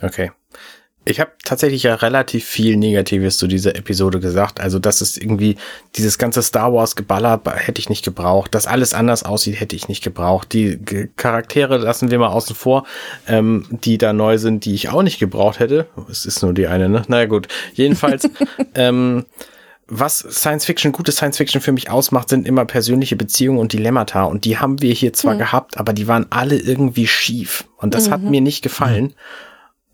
Okay. 0.00 0.30
Ich 1.04 1.20
habe 1.20 1.30
tatsächlich 1.42 1.84
ja 1.84 1.94
relativ 1.94 2.44
viel 2.44 2.76
Negatives 2.76 3.38
zu 3.38 3.46
dieser 3.46 3.74
Episode 3.76 4.20
gesagt. 4.20 4.60
Also, 4.60 4.78
dass 4.78 5.00
es 5.00 5.16
irgendwie 5.16 5.56
dieses 5.96 6.18
ganze 6.18 6.42
Star 6.42 6.72
Wars 6.74 6.96
Geballer 6.96 7.40
hätte 7.56 7.80
ich 7.80 7.88
nicht 7.88 8.04
gebraucht. 8.04 8.54
Dass 8.54 8.66
alles 8.66 8.92
anders 8.92 9.22
aussieht, 9.22 9.58
hätte 9.58 9.74
ich 9.74 9.88
nicht 9.88 10.04
gebraucht. 10.04 10.52
Die 10.52 10.78
Charaktere 11.16 11.78
lassen 11.78 12.10
wir 12.10 12.18
mal 12.18 12.28
außen 12.28 12.54
vor, 12.54 12.84
ähm, 13.26 13.64
die 13.70 13.96
da 13.96 14.12
neu 14.12 14.36
sind, 14.36 14.66
die 14.66 14.74
ich 14.74 14.90
auch 14.90 15.02
nicht 15.02 15.18
gebraucht 15.18 15.60
hätte. 15.60 15.86
Es 16.10 16.26
ist 16.26 16.42
nur 16.42 16.52
die 16.52 16.66
eine, 16.66 16.90
ne? 16.90 17.02
Naja, 17.08 17.24
gut. 17.24 17.48
Jedenfalls, 17.72 18.28
ähm, 18.74 19.24
was 19.86 20.18
Science 20.18 20.66
Fiction, 20.66 20.92
gute 20.92 21.12
Science 21.12 21.38
Fiction 21.38 21.62
für 21.62 21.72
mich 21.72 21.90
ausmacht, 21.90 22.28
sind 22.28 22.46
immer 22.46 22.66
persönliche 22.66 23.16
Beziehungen 23.16 23.58
und 23.58 23.72
Dilemmata. 23.72 24.24
Und 24.24 24.44
die 24.44 24.58
haben 24.58 24.82
wir 24.82 24.92
hier 24.92 25.14
zwar 25.14 25.34
mhm. 25.34 25.38
gehabt, 25.38 25.78
aber 25.78 25.94
die 25.94 26.06
waren 26.06 26.26
alle 26.28 26.58
irgendwie 26.58 27.06
schief. 27.06 27.64
Und 27.78 27.94
das 27.94 28.08
mhm. 28.08 28.12
hat 28.12 28.22
mir 28.22 28.42
nicht 28.42 28.62
gefallen. 28.62 29.04
Mhm. 29.04 29.14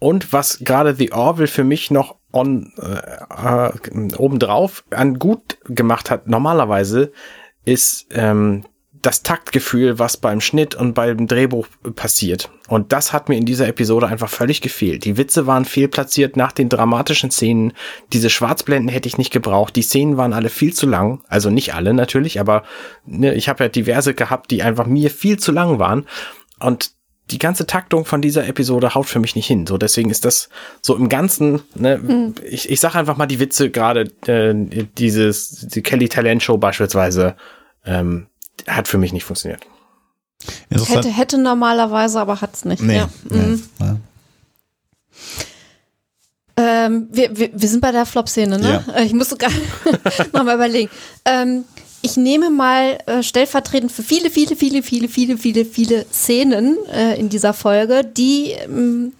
Und 0.04 0.34
was 0.34 0.58
gerade 0.58 0.94
The 0.94 1.12
Orville 1.12 1.48
für 1.48 1.64
mich 1.64 1.90
noch 1.90 2.16
on, 2.30 2.74
äh, 2.76 3.70
äh, 3.70 4.14
obendrauf 4.18 4.84
an 4.90 5.18
gut 5.18 5.56
gemacht 5.64 6.10
hat, 6.10 6.26
normalerweise, 6.28 7.10
ist 7.64 8.08
ähm, 8.10 8.66
das 8.92 9.22
Taktgefühl, 9.22 9.98
was 9.98 10.18
beim 10.18 10.42
Schnitt 10.42 10.74
und 10.74 10.92
beim 10.92 11.26
Drehbuch 11.26 11.68
passiert. 11.96 12.50
Und 12.68 12.92
das 12.92 13.14
hat 13.14 13.30
mir 13.30 13.38
in 13.38 13.46
dieser 13.46 13.66
Episode 13.66 14.06
einfach 14.06 14.28
völlig 14.28 14.60
gefehlt. 14.60 15.06
Die 15.06 15.16
Witze 15.16 15.46
waren 15.46 15.64
fehlplatziert 15.64 16.36
nach 16.36 16.52
den 16.52 16.68
dramatischen 16.68 17.30
Szenen. 17.30 17.72
Diese 18.12 18.28
Schwarzblenden 18.28 18.90
hätte 18.90 19.08
ich 19.08 19.16
nicht 19.16 19.32
gebraucht. 19.32 19.74
Die 19.74 19.80
Szenen 19.80 20.18
waren 20.18 20.34
alle 20.34 20.50
viel 20.50 20.74
zu 20.74 20.86
lang. 20.86 21.22
Also 21.28 21.48
nicht 21.48 21.72
alle 21.72 21.94
natürlich, 21.94 22.38
aber 22.38 22.64
ne, 23.06 23.32
ich 23.32 23.48
habe 23.48 23.64
ja 23.64 23.68
diverse 23.70 24.12
gehabt, 24.12 24.50
die 24.50 24.62
einfach 24.62 24.84
mir 24.84 25.08
viel 25.08 25.38
zu 25.38 25.50
lang 25.50 25.78
waren. 25.78 26.04
Und 26.60 26.92
die 27.30 27.38
ganze 27.38 27.66
Taktung 27.66 28.04
von 28.04 28.20
dieser 28.20 28.46
Episode 28.46 28.94
haut 28.94 29.06
für 29.06 29.18
mich 29.18 29.34
nicht 29.34 29.46
hin. 29.46 29.66
So, 29.66 29.78
deswegen 29.78 30.10
ist 30.10 30.24
das 30.24 30.50
so 30.82 30.94
im 30.94 31.08
Ganzen, 31.08 31.62
ne, 31.74 31.98
mhm. 31.98 32.34
ich, 32.44 32.68
ich 32.68 32.80
sage 32.80 32.98
einfach 32.98 33.16
mal 33.16 33.26
die 33.26 33.40
Witze, 33.40 33.70
gerade 33.70 34.10
äh, 34.26 34.54
dieses, 34.98 35.66
die 35.68 35.82
Kelly 35.82 36.08
Talent 36.08 36.42
Show 36.42 36.58
beispielsweise, 36.58 37.36
ähm, 37.86 38.26
hat 38.66 38.88
für 38.88 38.98
mich 38.98 39.12
nicht 39.12 39.24
funktioniert. 39.24 39.62
Hätte, 40.70 41.08
hätte 41.08 41.38
normalerweise, 41.38 42.20
aber 42.20 42.42
hat's 42.42 42.66
nicht. 42.66 42.82
Nee, 42.82 42.96
ja. 42.96 43.08
Nee, 43.30 43.38
mhm. 43.38 43.62
ja. 43.80 43.96
Ähm, 46.56 47.08
wir, 47.10 47.36
wir, 47.36 47.50
wir 47.52 47.68
sind 47.68 47.80
bei 47.80 47.90
der 47.90 48.06
Flop-Szene, 48.06 48.58
ne? 48.58 48.84
Ja. 48.86 49.00
Ich 49.02 49.12
muss 49.12 49.30
sogar 49.30 49.50
noch 50.32 50.44
mal 50.44 50.54
überlegen. 50.54 50.90
Ähm, 51.24 51.64
ich 52.04 52.18
nehme 52.18 52.50
mal 52.50 52.98
äh, 53.06 53.22
stellvertretend 53.22 53.90
für 53.90 54.02
viele, 54.02 54.28
viele, 54.28 54.56
viele, 54.56 54.82
viele, 54.82 55.08
viele, 55.08 55.38
viele, 55.38 55.64
viele 55.64 56.04
Szenen 56.12 56.76
äh, 56.92 57.18
in 57.18 57.30
dieser 57.30 57.54
Folge, 57.54 58.02
die, 58.04 58.50
ähm, 58.50 59.14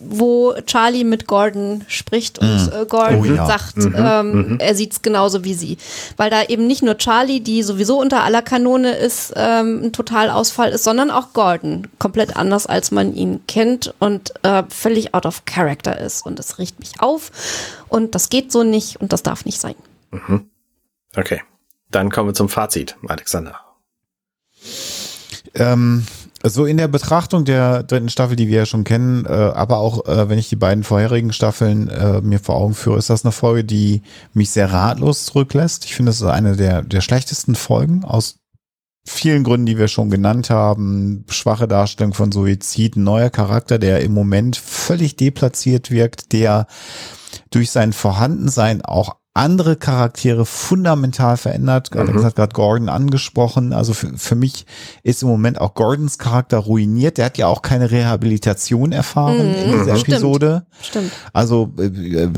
wo 0.00 0.54
Charlie 0.64 1.04
mit 1.04 1.26
Gordon 1.26 1.84
spricht 1.86 2.38
und 2.38 2.48
mm. 2.48 2.72
äh, 2.72 2.86
Gordon 2.86 3.20
oh, 3.20 3.24
ja. 3.34 3.46
sagt, 3.46 3.76
mhm. 3.76 3.94
Ähm, 3.94 4.32
mhm. 4.32 4.58
er 4.58 4.74
sieht 4.74 4.92
es 4.92 5.02
genauso 5.02 5.44
wie 5.44 5.52
sie. 5.52 5.76
Weil 6.16 6.30
da 6.30 6.44
eben 6.44 6.66
nicht 6.66 6.82
nur 6.82 6.96
Charlie, 6.96 7.40
die 7.40 7.62
sowieso 7.62 8.00
unter 8.00 8.24
aller 8.24 8.40
Kanone 8.40 8.92
ist, 8.94 9.34
ähm, 9.36 9.82
ein 9.84 9.92
Totalausfall 9.92 10.70
ist, 10.70 10.84
sondern 10.84 11.10
auch 11.10 11.34
Gordon. 11.34 11.88
Komplett 11.98 12.36
anders, 12.36 12.66
als 12.66 12.90
man 12.90 13.14
ihn 13.14 13.40
kennt 13.46 13.92
und 13.98 14.32
äh, 14.44 14.62
völlig 14.70 15.12
out 15.12 15.26
of 15.26 15.44
character 15.44 16.00
ist. 16.00 16.24
Und 16.24 16.38
das 16.38 16.58
riecht 16.58 16.80
mich 16.80 17.00
auf. 17.00 17.30
Und 17.90 18.14
das 18.14 18.30
geht 18.30 18.50
so 18.50 18.62
nicht 18.62 18.98
und 18.98 19.12
das 19.12 19.22
darf 19.22 19.44
nicht 19.44 19.60
sein. 19.60 19.74
Mhm. 20.10 20.48
Okay. 21.14 21.42
Dann 21.94 22.10
kommen 22.10 22.30
wir 22.30 22.34
zum 22.34 22.48
Fazit, 22.48 22.96
Alexander. 23.06 23.60
Ähm, 25.54 26.04
so 26.42 26.66
in 26.66 26.76
der 26.76 26.88
Betrachtung 26.88 27.44
der 27.44 27.84
dritten 27.84 28.08
Staffel, 28.08 28.34
die 28.34 28.48
wir 28.48 28.58
ja 28.58 28.66
schon 28.66 28.82
kennen, 28.82 29.24
äh, 29.26 29.28
aber 29.28 29.78
auch 29.78 30.04
äh, 30.06 30.28
wenn 30.28 30.38
ich 30.38 30.48
die 30.48 30.56
beiden 30.56 30.82
vorherigen 30.82 31.32
Staffeln 31.32 31.88
äh, 31.88 32.20
mir 32.20 32.40
vor 32.40 32.56
Augen 32.56 32.74
führe, 32.74 32.98
ist 32.98 33.10
das 33.10 33.24
eine 33.24 33.30
Folge, 33.30 33.62
die 33.62 34.02
mich 34.32 34.50
sehr 34.50 34.72
ratlos 34.72 35.26
zurücklässt. 35.26 35.84
Ich 35.84 35.94
finde, 35.94 36.10
es 36.10 36.20
ist 36.20 36.26
eine 36.26 36.56
der, 36.56 36.82
der 36.82 37.00
schlechtesten 37.00 37.54
Folgen 37.54 38.04
aus 38.04 38.40
vielen 39.06 39.44
Gründen, 39.44 39.66
die 39.66 39.78
wir 39.78 39.86
schon 39.86 40.10
genannt 40.10 40.50
haben. 40.50 41.24
Schwache 41.28 41.68
Darstellung 41.68 42.12
von 42.12 42.32
Suizid, 42.32 42.96
neuer 42.96 43.30
Charakter, 43.30 43.78
der 43.78 44.00
im 44.00 44.12
Moment 44.14 44.56
völlig 44.56 45.14
deplatziert 45.14 45.92
wirkt, 45.92 46.32
der 46.32 46.66
durch 47.50 47.70
sein 47.70 47.92
Vorhandensein 47.92 48.82
auch 48.82 49.14
andere 49.34 49.74
Charaktere 49.74 50.46
fundamental 50.46 51.36
verändert. 51.36 51.92
Mhm. 51.92 52.00
Alex 52.00 52.22
hat 52.22 52.36
gerade 52.36 52.54
Gordon 52.54 52.88
angesprochen. 52.88 53.72
Also 53.72 53.92
für, 53.92 54.16
für 54.16 54.36
mich 54.36 54.64
ist 55.02 55.22
im 55.22 55.28
Moment 55.28 55.60
auch 55.60 55.74
Gordons 55.74 56.18
Charakter 56.18 56.58
ruiniert. 56.58 57.18
Der 57.18 57.26
hat 57.26 57.36
ja 57.36 57.48
auch 57.48 57.60
keine 57.60 57.90
Rehabilitation 57.90 58.92
erfahren 58.92 59.48
mhm. 59.48 59.54
in 59.54 59.72
dieser 59.72 59.96
Stimmt. 59.96 60.08
Episode. 60.08 60.66
Stimmt. 60.80 61.10
Also 61.32 61.72
äh, 61.78 62.28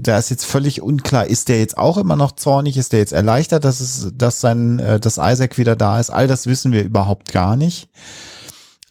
da 0.00 0.18
ist 0.18 0.30
jetzt 0.30 0.44
völlig 0.44 0.82
unklar, 0.82 1.28
ist 1.28 1.48
der 1.48 1.60
jetzt 1.60 1.78
auch 1.78 1.98
immer 1.98 2.16
noch 2.16 2.32
zornig? 2.32 2.76
Ist 2.76 2.92
der 2.92 2.98
jetzt 2.98 3.12
erleichtert, 3.12 3.64
dass 3.64 3.80
es, 3.80 4.10
dass 4.16 4.40
sein, 4.40 4.80
äh, 4.80 4.98
dass 4.98 5.18
Isaac 5.18 5.56
wieder 5.56 5.76
da 5.76 6.00
ist? 6.00 6.10
All 6.10 6.26
das 6.26 6.48
wissen 6.48 6.72
wir 6.72 6.82
überhaupt 6.82 7.32
gar 7.32 7.54
nicht. 7.54 7.88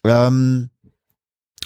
Ähm, 0.06 0.70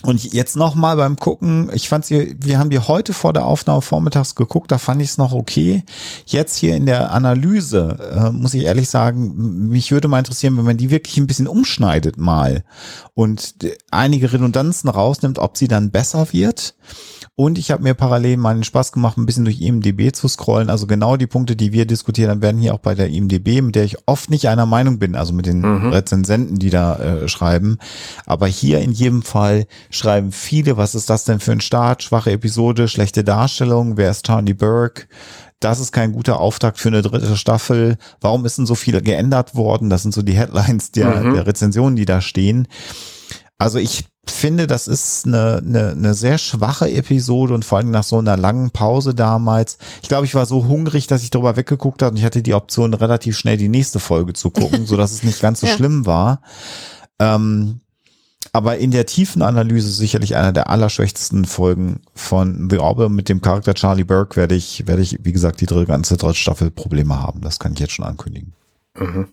und 0.07 0.23
jetzt 0.33 0.55
nochmal 0.55 0.95
beim 0.95 1.17
Gucken, 1.17 1.69
ich 1.73 1.89
fand 1.89 2.05
sie, 2.05 2.37
wir 2.39 2.59
haben 2.59 2.69
die 2.69 2.79
heute 2.79 3.11
vor 3.11 3.33
der 3.33 3.45
Aufnahme 3.45 3.81
vormittags 3.81 4.35
geguckt, 4.35 4.71
da 4.71 4.77
fand 4.77 5.01
ich 5.01 5.09
es 5.09 5.17
noch 5.17 5.33
okay. 5.33 5.83
Jetzt 6.25 6.55
hier 6.55 6.77
in 6.77 6.85
der 6.85 7.11
Analyse, 7.11 7.97
äh, 8.15 8.31
muss 8.31 8.53
ich 8.53 8.63
ehrlich 8.63 8.87
sagen, 8.87 9.67
mich 9.67 9.91
würde 9.91 10.07
mal 10.07 10.19
interessieren, 10.19 10.55
wenn 10.55 10.63
man 10.63 10.77
die 10.77 10.91
wirklich 10.91 11.17
ein 11.17 11.27
bisschen 11.27 11.49
umschneidet 11.49 12.15
mal 12.15 12.63
und 13.15 13.55
einige 13.91 14.31
Redundanzen 14.31 14.89
rausnimmt, 14.89 15.39
ob 15.39 15.57
sie 15.57 15.67
dann 15.67 15.91
besser 15.91 16.31
wird. 16.31 16.75
Und 17.39 17.59
ich 17.59 17.69
habe 17.69 17.83
mir 17.83 17.93
parallel 17.93 18.37
mal 18.37 18.55
den 18.55 18.63
Spaß 18.63 18.91
gemacht, 18.91 19.15
ein 19.15 19.27
bisschen 19.27 19.45
durch 19.45 19.61
IMDB 19.61 20.11
zu 20.11 20.27
scrollen. 20.27 20.71
Also 20.71 20.87
genau 20.87 21.17
die 21.17 21.27
Punkte, 21.27 21.55
die 21.55 21.71
wir 21.71 21.85
diskutieren, 21.85 22.41
werden 22.41 22.59
hier 22.59 22.73
auch 22.73 22.79
bei 22.79 22.95
der 22.95 23.09
IMDB, 23.09 23.61
mit 23.61 23.75
der 23.75 23.83
ich 23.83 23.97
oft 24.07 24.31
nicht 24.31 24.49
einer 24.49 24.65
Meinung 24.65 24.97
bin, 24.97 25.13
also 25.13 25.33
mit 25.33 25.45
den 25.45 25.61
mhm. 25.61 25.89
Rezensenten, 25.89 26.57
die 26.57 26.71
da 26.71 26.95
äh, 26.95 27.27
schreiben. 27.27 27.77
Aber 28.25 28.47
hier 28.47 28.79
in 28.79 28.91
jedem 28.91 29.21
Fall 29.21 29.67
schreiben 29.91 30.31
viele, 30.31 30.77
was 30.77 30.95
ist 30.95 31.11
das 31.11 31.25
denn 31.25 31.39
für 31.39 31.51
ein 31.51 31.61
Start? 31.61 32.01
Schwache 32.01 32.31
Episode, 32.31 32.87
schlechte 32.87 33.23
Darstellung, 33.23 33.97
wer 33.97 34.09
ist 34.09 34.25
Tony 34.25 34.55
Burke? 34.55 35.03
das 35.59 35.79
ist 35.79 35.91
kein 35.91 36.13
guter 36.13 36.39
Auftakt 36.39 36.77
für 36.77 36.89
eine 36.89 37.01
dritte 37.01 37.35
Staffel. 37.35 37.97
Warum 38.21 38.45
ist 38.45 38.59
denn 38.59 38.67
so 38.67 38.75
viel 38.75 39.01
geändert 39.01 39.55
worden? 39.55 39.89
Das 39.89 40.03
sind 40.03 40.13
so 40.13 40.21
die 40.21 40.37
Headlines 40.37 40.91
der, 40.91 41.23
mhm. 41.23 41.33
der 41.33 41.47
Rezensionen, 41.47 41.95
die 41.95 42.05
da 42.05 42.21
stehen. 42.21 42.67
Also 43.57 43.79
ich 43.79 44.05
finde, 44.31 44.67
das 44.67 44.87
ist 44.87 45.25
eine, 45.25 45.61
eine, 45.65 45.91
eine 45.91 46.13
sehr 46.13 46.37
schwache 46.37 46.89
Episode 46.89 47.53
und 47.53 47.65
vor 47.65 47.77
allem 47.77 47.91
nach 47.91 48.03
so 48.03 48.17
einer 48.17 48.37
langen 48.37 48.71
Pause 48.71 49.13
damals. 49.13 49.77
Ich 50.01 50.09
glaube, 50.09 50.25
ich 50.25 50.35
war 50.35 50.45
so 50.45 50.65
hungrig, 50.67 51.07
dass 51.07 51.23
ich 51.23 51.29
darüber 51.29 51.55
weggeguckt 51.55 52.01
habe 52.01 52.11
und 52.11 52.17
ich 52.17 52.25
hatte 52.25 52.43
die 52.43 52.53
Option, 52.53 52.93
relativ 52.93 53.37
schnell 53.37 53.57
die 53.57 53.69
nächste 53.69 53.99
Folge 53.99 54.33
zu 54.33 54.49
gucken, 54.49 54.85
so 54.87 54.97
dass 54.97 55.11
es 55.11 55.23
nicht 55.23 55.41
ganz 55.41 55.59
so 55.61 55.67
ja. 55.67 55.73
schlimm 55.73 56.05
war. 56.05 56.41
Ähm, 57.19 57.81
aber 58.53 58.77
in 58.77 58.91
der 58.91 59.05
tiefen 59.05 59.41
Analyse 59.41 59.89
sicherlich 59.89 60.35
einer 60.35 60.51
der 60.51 60.69
allerschwächsten 60.69 61.45
Folgen 61.45 62.01
von 62.15 62.69
The 62.69 62.79
Orbe 62.79 63.09
mit 63.09 63.29
dem 63.29 63.41
Charakter 63.41 63.73
Charlie 63.73 64.03
Burke 64.03 64.35
werde 64.35 64.55
ich, 64.55 64.87
werde 64.87 65.01
ich, 65.01 65.19
wie 65.23 65.31
gesagt, 65.31 65.61
die 65.61 65.65
dritte 65.65 65.85
ganze 65.85 66.17
dritte 66.17 66.35
Staffel 66.35 66.71
Probleme 66.71 67.21
haben. 67.21 67.41
Das 67.41 67.59
kann 67.59 67.73
ich 67.73 67.79
jetzt 67.79 67.93
schon 67.93 68.05
ankündigen. 68.05 68.53
Mhm. 68.97 69.27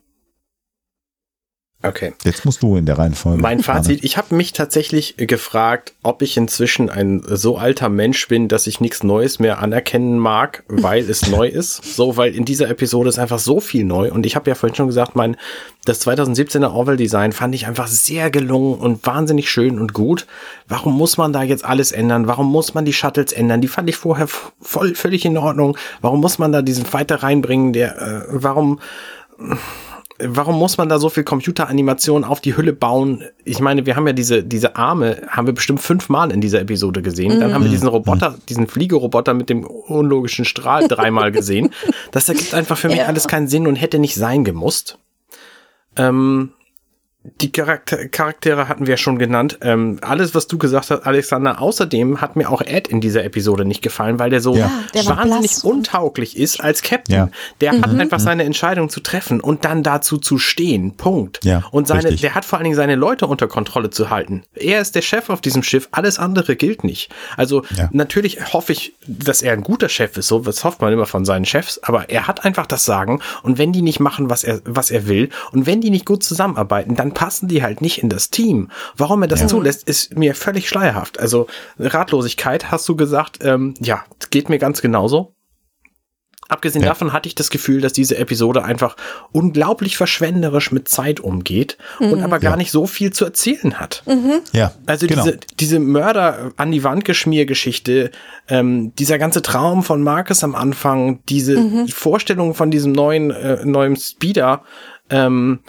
Okay. 1.84 2.14
Jetzt 2.24 2.46
musst 2.46 2.62
du 2.62 2.76
in 2.76 2.86
der 2.86 2.96
Reihenfolge. 2.96 3.42
Mein 3.42 3.62
Fazit, 3.62 4.04
ich 4.04 4.16
habe 4.16 4.34
mich 4.34 4.54
tatsächlich 4.54 5.16
gefragt, 5.18 5.92
ob 6.02 6.22
ich 6.22 6.36
inzwischen 6.38 6.88
ein 6.88 7.22
so 7.26 7.58
alter 7.58 7.90
Mensch 7.90 8.26
bin, 8.26 8.48
dass 8.48 8.66
ich 8.66 8.80
nichts 8.80 9.02
Neues 9.02 9.38
mehr 9.38 9.58
anerkennen 9.58 10.18
mag, 10.18 10.64
weil 10.68 11.08
es 11.08 11.28
neu 11.30 11.46
ist. 11.46 11.84
So, 11.84 12.16
weil 12.16 12.34
in 12.34 12.46
dieser 12.46 12.70
Episode 12.70 13.10
ist 13.10 13.18
einfach 13.18 13.38
so 13.38 13.60
viel 13.60 13.84
neu. 13.84 14.10
Und 14.10 14.24
ich 14.24 14.34
habe 14.34 14.48
ja 14.48 14.54
vorhin 14.54 14.74
schon 14.74 14.86
gesagt, 14.86 15.14
mein, 15.14 15.36
das 15.84 16.06
2017er 16.06 16.72
Orwell-Design 16.72 17.32
fand 17.32 17.54
ich 17.54 17.66
einfach 17.66 17.86
sehr 17.86 18.30
gelungen 18.30 18.78
und 18.78 19.04
wahnsinnig 19.06 19.50
schön 19.50 19.78
und 19.78 19.92
gut. 19.92 20.26
Warum 20.66 20.96
muss 20.96 21.18
man 21.18 21.34
da 21.34 21.42
jetzt 21.42 21.66
alles 21.66 21.92
ändern? 21.92 22.26
Warum 22.26 22.50
muss 22.50 22.72
man 22.72 22.86
die 22.86 22.94
Shuttles 22.94 23.32
ändern? 23.32 23.60
Die 23.60 23.68
fand 23.68 23.90
ich 23.90 23.96
vorher 23.96 24.26
voll, 24.26 24.94
völlig 24.94 25.26
in 25.26 25.36
Ordnung. 25.36 25.76
Warum 26.00 26.20
muss 26.20 26.38
man 26.38 26.50
da 26.50 26.62
diesen 26.62 26.86
Fighter 26.86 27.22
reinbringen? 27.22 27.74
Der, 27.74 28.00
äh, 28.00 28.22
warum 28.30 28.80
warum 30.20 30.58
muss 30.58 30.78
man 30.78 30.88
da 30.88 30.98
so 30.98 31.08
viel 31.08 31.24
Computeranimation 31.24 32.24
auf 32.24 32.40
die 32.40 32.56
Hülle 32.56 32.72
bauen? 32.72 33.24
Ich 33.44 33.60
meine, 33.60 33.84
wir 33.86 33.96
haben 33.96 34.06
ja 34.06 34.12
diese, 34.12 34.44
diese 34.44 34.76
Arme, 34.76 35.22
haben 35.28 35.46
wir 35.46 35.54
bestimmt 35.54 35.80
fünfmal 35.80 36.30
in 36.30 36.40
dieser 36.40 36.60
Episode 36.60 37.02
gesehen. 37.02 37.40
Dann 37.40 37.52
haben 37.52 37.62
wir 37.62 37.68
mhm. 37.68 37.72
diesen 37.72 37.88
Roboter, 37.88 38.30
mhm. 38.30 38.46
diesen 38.48 38.66
Fliegeroboter 38.66 39.34
mit 39.34 39.50
dem 39.50 39.64
unlogischen 39.64 40.44
Strahl 40.44 40.86
dreimal 40.88 41.32
gesehen. 41.32 41.70
Das 42.12 42.28
ergibt 42.28 42.54
einfach 42.54 42.78
für 42.78 42.88
mich 42.88 42.98
ja. 42.98 43.06
alles 43.06 43.26
keinen 43.26 43.48
Sinn 43.48 43.66
und 43.66 43.76
hätte 43.76 43.98
nicht 43.98 44.14
sein 44.14 44.44
gemusst. 44.44 44.98
Ähm, 45.96 46.52
die 47.40 47.50
Charakter 47.50 48.06
Charaktere 48.08 48.68
hatten 48.68 48.86
wir 48.86 48.98
schon 48.98 49.18
genannt. 49.18 49.58
Ähm, 49.62 49.98
alles, 50.02 50.34
was 50.34 50.46
du 50.46 50.58
gesagt 50.58 50.90
hast, 50.90 51.06
Alexander. 51.06 51.60
Außerdem 51.60 52.20
hat 52.20 52.36
mir 52.36 52.50
auch 52.50 52.60
Ed 52.60 52.86
in 52.88 53.00
dieser 53.00 53.24
Episode 53.24 53.64
nicht 53.64 53.80
gefallen, 53.80 54.18
weil 54.18 54.28
der 54.28 54.40
so 54.40 54.54
ja, 54.54 54.70
der 54.92 55.06
wahnsinnig 55.06 55.64
untauglich 55.64 56.36
ist 56.36 56.60
als 56.60 56.82
Captain. 56.82 57.16
Ja. 57.16 57.28
Der 57.62 57.72
mhm. 57.72 57.82
hat 57.82 57.98
einfach 57.98 58.20
seine 58.20 58.44
Entscheidung 58.44 58.90
zu 58.90 59.00
treffen 59.00 59.40
und 59.40 59.64
dann 59.64 59.82
dazu 59.82 60.18
zu 60.18 60.36
stehen. 60.36 60.96
Punkt. 60.96 61.42
Ja, 61.44 61.64
und 61.70 61.88
seine, 61.88 62.04
richtig. 62.04 62.20
der 62.20 62.34
hat 62.34 62.44
vor 62.44 62.58
allen 62.58 62.64
Dingen 62.64 62.76
seine 62.76 62.94
Leute 62.94 63.26
unter 63.26 63.48
Kontrolle 63.48 63.88
zu 63.88 64.10
halten. 64.10 64.42
Er 64.54 64.82
ist 64.82 64.94
der 64.94 65.02
Chef 65.02 65.30
auf 65.30 65.40
diesem 65.40 65.62
Schiff. 65.62 65.88
Alles 65.92 66.18
andere 66.18 66.56
gilt 66.56 66.84
nicht. 66.84 67.10
Also 67.38 67.62
ja. 67.74 67.88
natürlich 67.92 68.52
hoffe 68.52 68.72
ich, 68.72 68.94
dass 69.06 69.40
er 69.40 69.54
ein 69.54 69.62
guter 69.62 69.88
Chef 69.88 70.14
ist. 70.18 70.28
So 70.28 70.40
das 70.40 70.62
hofft 70.62 70.82
man 70.82 70.92
immer 70.92 71.06
von 71.06 71.24
seinen 71.24 71.46
Chefs. 71.46 71.82
Aber 71.82 72.10
er 72.10 72.26
hat 72.26 72.44
einfach 72.44 72.66
das 72.66 72.84
Sagen. 72.84 73.20
Und 73.42 73.56
wenn 73.56 73.72
die 73.72 73.82
nicht 73.82 73.98
machen, 73.98 74.28
was 74.28 74.44
er, 74.44 74.60
was 74.66 74.90
er 74.90 75.06
will, 75.08 75.30
und 75.52 75.66
wenn 75.66 75.80
die 75.80 75.90
nicht 75.90 76.04
gut 76.04 76.22
zusammenarbeiten, 76.22 76.94
dann 76.96 77.13
passen 77.14 77.48
die 77.48 77.62
halt 77.62 77.80
nicht 77.80 78.02
in 78.02 78.08
das 78.08 78.30
Team. 78.30 78.70
Warum 78.96 79.22
er 79.22 79.28
das 79.28 79.40
ja. 79.40 79.48
zulässt, 79.48 79.88
ist 79.88 80.16
mir 80.16 80.34
völlig 80.34 80.68
schleierhaft. 80.68 81.18
Also 81.18 81.46
Ratlosigkeit, 81.78 82.70
hast 82.70 82.88
du 82.88 82.96
gesagt, 82.96 83.38
ähm, 83.42 83.74
ja, 83.80 84.04
geht 84.30 84.48
mir 84.48 84.58
ganz 84.58 84.82
genauso. 84.82 85.34
Abgesehen 86.48 86.82
ja. 86.82 86.88
davon 86.88 87.14
hatte 87.14 87.26
ich 87.26 87.34
das 87.34 87.48
Gefühl, 87.48 87.80
dass 87.80 87.94
diese 87.94 88.18
Episode 88.18 88.64
einfach 88.64 88.96
unglaublich 89.32 89.96
verschwenderisch 89.96 90.72
mit 90.72 90.88
Zeit 90.88 91.18
umgeht 91.18 91.78
mhm. 91.98 92.12
und 92.12 92.22
aber 92.22 92.38
gar 92.38 92.52
ja. 92.52 92.56
nicht 92.58 92.70
so 92.70 92.86
viel 92.86 93.12
zu 93.12 93.24
erzählen 93.24 93.80
hat. 93.80 94.02
Mhm. 94.06 94.40
Ja. 94.52 94.72
Also 94.84 95.06
genau. 95.06 95.24
diese, 95.24 95.38
diese 95.58 95.78
Mörder 95.78 96.52
an 96.56 96.70
die 96.70 96.84
Wand 96.84 97.06
geschmier-Geschichte, 97.06 98.10
ähm, 98.48 98.94
dieser 98.96 99.18
ganze 99.18 99.40
Traum 99.40 99.82
von 99.82 100.02
Marcus 100.02 100.44
am 100.44 100.54
Anfang, 100.54 101.20
diese 101.30 101.58
mhm. 101.58 101.88
Vorstellung 101.88 102.54
von 102.54 102.70
diesem 102.70 102.92
neuen, 102.92 103.30
äh, 103.30 103.64
neuen 103.64 103.96
Speeder, 103.96 104.64
ähm, 105.08 105.60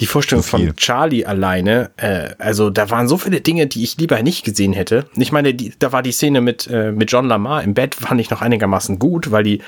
die 0.00 0.06
Vorstellung 0.06 0.42
so 0.42 0.50
von 0.50 0.76
Charlie 0.76 1.24
alleine, 1.24 1.90
äh, 1.96 2.30
also 2.38 2.70
da 2.70 2.90
waren 2.90 3.06
so 3.06 3.16
viele 3.16 3.40
Dinge, 3.40 3.66
die 3.66 3.84
ich 3.84 3.96
lieber 3.96 4.20
nicht 4.22 4.44
gesehen 4.44 4.72
hätte. 4.72 5.06
Ich 5.16 5.30
meine, 5.30 5.54
die, 5.54 5.72
da 5.78 5.92
war 5.92 6.02
die 6.02 6.12
Szene 6.12 6.40
mit, 6.40 6.66
äh, 6.66 6.90
mit 6.90 7.12
John 7.12 7.26
Lamar 7.26 7.62
im 7.62 7.74
Bett, 7.74 7.94
fand 7.94 8.20
ich 8.20 8.30
noch 8.30 8.42
einigermaßen 8.42 8.98
gut, 8.98 9.30
weil 9.30 9.44
die 9.44 9.60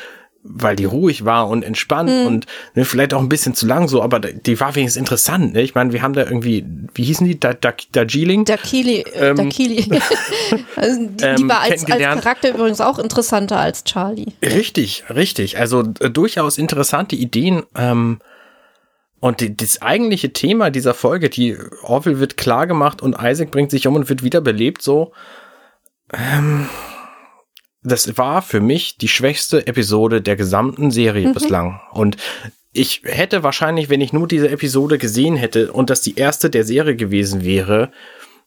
weil 0.48 0.76
die 0.76 0.84
ruhig 0.84 1.24
war 1.24 1.48
und 1.48 1.64
entspannt 1.64 2.10
mhm. 2.10 2.26
und 2.26 2.46
ne, 2.74 2.84
vielleicht 2.84 3.14
auch 3.14 3.20
ein 3.20 3.28
bisschen 3.28 3.54
zu 3.54 3.66
lang 3.66 3.88
so, 3.88 4.02
aber 4.02 4.20
die 4.20 4.60
war 4.60 4.74
wenigstens 4.74 5.00
interessant. 5.00 5.54
Ne? 5.54 5.62
Ich 5.62 5.74
meine, 5.74 5.92
wir 5.92 6.02
haben 6.02 6.12
da 6.12 6.22
irgendwie, 6.22 6.64
wie 6.94 7.04
hießen 7.04 7.26
die? 7.26 7.38
Da, 7.38 7.52
da, 7.54 7.72
Darjeeling? 7.92 8.44
Dakili. 8.44 9.00
Äh, 9.00 9.30
ähm, 9.30 9.36
Dakili. 9.36 9.84
also 10.76 11.00
die, 11.00 11.16
die 11.16 11.24
ähm, 11.24 11.48
war 11.48 11.62
als, 11.62 11.84
als 11.90 12.00
Charakter 12.00 12.50
übrigens 12.50 12.80
auch 12.80 12.98
interessanter 12.98 13.58
als 13.58 13.84
Charlie. 13.84 14.34
Richtig, 14.42 15.04
richtig. 15.12 15.58
Also 15.58 15.82
äh, 16.00 16.10
durchaus 16.10 16.58
interessante 16.58 17.16
Ideen. 17.16 17.64
Ähm, 17.76 18.18
und 19.20 19.40
die, 19.40 19.56
das 19.56 19.82
eigentliche 19.82 20.32
Thema 20.32 20.70
dieser 20.70 20.94
Folge, 20.94 21.30
die 21.30 21.56
Orville 21.82 22.20
wird 22.20 22.36
klar 22.36 22.66
gemacht 22.66 23.02
und 23.02 23.16
Isaac 23.20 23.50
bringt 23.50 23.70
sich 23.70 23.86
um 23.86 23.94
und 23.94 24.08
wird 24.08 24.22
wiederbelebt, 24.22 24.82
so. 24.82 25.12
Ähm, 26.12 26.68
das 27.82 28.18
war 28.18 28.42
für 28.42 28.60
mich 28.60 28.98
die 28.98 29.08
schwächste 29.08 29.66
Episode 29.66 30.20
der 30.20 30.36
gesamten 30.36 30.90
Serie 30.90 31.28
mhm. 31.28 31.34
bislang. 31.34 31.80
Und 31.92 32.16
ich 32.72 33.02
hätte 33.04 33.42
wahrscheinlich, 33.42 33.88
wenn 33.88 34.00
ich 34.00 34.12
nur 34.12 34.28
diese 34.28 34.50
Episode 34.50 34.98
gesehen 34.98 35.36
hätte 35.36 35.72
und 35.72 35.88
das 35.88 36.02
die 36.02 36.16
erste 36.16 36.50
der 36.50 36.64
Serie 36.64 36.96
gewesen 36.96 37.44
wäre, 37.44 37.90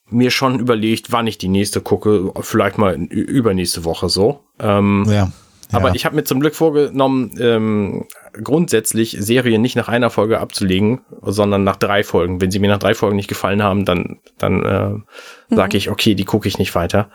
mir 0.09 0.31
schon 0.31 0.59
überlegt, 0.59 1.11
wann 1.11 1.27
ich 1.27 1.37
die 1.37 1.47
nächste 1.47 1.81
gucke, 1.81 2.31
vielleicht 2.41 2.77
mal 2.77 2.95
übernächste 2.95 3.85
Woche 3.85 4.09
so. 4.09 4.43
Ähm, 4.59 5.05
ja. 5.09 5.31
Aber 5.71 5.95
ich 5.95 6.05
habe 6.05 6.15
mir 6.15 6.23
zum 6.23 6.39
Glück 6.39 6.55
vorgenommen, 6.55 7.31
ähm, 7.39 8.05
grundsätzlich 8.33 9.15
Serien 9.19 9.61
nicht 9.61 9.75
nach 9.75 9.87
einer 9.87 10.09
Folge 10.09 10.39
abzulegen, 10.39 11.01
sondern 11.21 11.63
nach 11.63 11.75
drei 11.75 12.03
Folgen. 12.03 12.41
Wenn 12.41 12.49
sie 12.49 12.59
mir 12.59 12.69
nach 12.69 12.79
drei 12.79 12.95
Folgen 12.95 13.15
nicht 13.15 13.27
gefallen 13.27 13.61
haben, 13.61 13.85
dann, 13.85 14.19
dann 14.37 14.63
äh, 14.63 15.55
sage 15.55 15.75
mhm. 15.75 15.77
ich, 15.77 15.89
okay, 15.89 16.15
die 16.15 16.25
gucke 16.25 16.47
ich 16.47 16.57
nicht 16.57 16.73
weiter. 16.73 17.09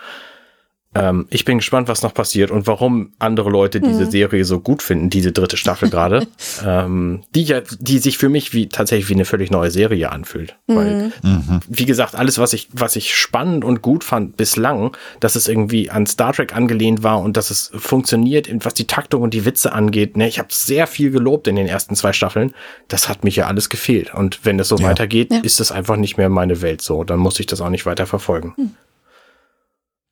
Ähm, 0.95 1.27
ich 1.31 1.45
bin 1.45 1.59
gespannt, 1.59 1.89
was 1.89 2.03
noch 2.03 2.15
passiert 2.15 2.51
und 2.51 2.67
warum 2.67 3.13
andere 3.19 3.51
Leute 3.51 3.81
diese 3.81 4.05
mhm. 4.05 4.11
Serie 4.11 4.45
so 4.45 4.61
gut 4.61 4.83
finden, 4.83 5.11
diese 5.11 5.33
dritte 5.33 5.57
Staffel 5.57 5.91
gerade, 5.91 6.27
ähm, 6.65 7.23
die 7.35 7.43
ja, 7.43 7.63
die 7.79 7.99
sich 7.99 8.19
für 8.19 8.29
mich 8.29 8.53
wie 8.53 8.69
tatsächlich 8.69 9.09
wie 9.09 9.15
eine 9.15 9.25
völlig 9.25 9.51
neue 9.51 9.71
Serie 9.71 10.11
anfühlt. 10.11 10.57
Mhm. 10.67 10.77
Weil, 10.77 11.13
mhm. 11.23 11.61
wie 11.69 11.85
gesagt, 11.85 12.15
alles, 12.15 12.39
was 12.39 12.53
ich, 12.53 12.69
was 12.73 12.97
ich 12.97 13.15
spannend 13.15 13.65
und 13.65 13.83
gut 13.83 14.05
fand 14.05 14.37
bislang, 14.37 14.97
dass 15.21 15.37
es 15.37 15.49
irgendwie 15.49 15.91
an 15.91 16.07
Star 16.07 16.33
Trek 16.33 16.55
angelehnt 16.55 17.03
war 17.03 17.21
und 17.21 17.37
dass 17.37 17.51
es 17.51 17.71
funktioniert, 17.75 18.49
was 18.65 18.75
die 18.75 18.87
Taktung 18.87 19.23
und 19.23 19.35
die 19.35 19.45
Witze 19.45 19.73
angeht. 19.73 20.17
Ne, 20.17 20.29
ich 20.29 20.39
habe 20.39 20.49
sehr 20.51 20.87
viel 20.87 21.11
gelobt 21.11 21.49
in 21.49 21.57
den 21.57 21.67
ersten 21.67 21.97
zwei 21.97 22.13
Staffeln. 22.13 22.55
Das 22.89 23.09
hat 23.09 23.25
mich 23.25 23.37
ja 23.37 23.47
alles 23.47 23.69
gefehlt. 23.69 24.15
Und 24.15 24.41
wenn 24.45 24.59
es 24.61 24.69
so 24.69 24.77
ja. 24.77 24.89
weitergeht, 24.89 25.33
ja. 25.33 25.41
ist 25.41 25.61
es 25.61 25.73
einfach 25.73 25.97
nicht 25.97 26.17
mehr 26.17 26.29
meine 26.29 26.63
Welt 26.63 26.83
so. 26.83 27.05
Dann 27.05 27.19
muss 27.19 27.41
ich 27.41 27.47
das 27.47 27.61
auch 27.61 27.71
nicht 27.71 27.87
weiter 27.87 28.07
verfolgen. 28.07 28.55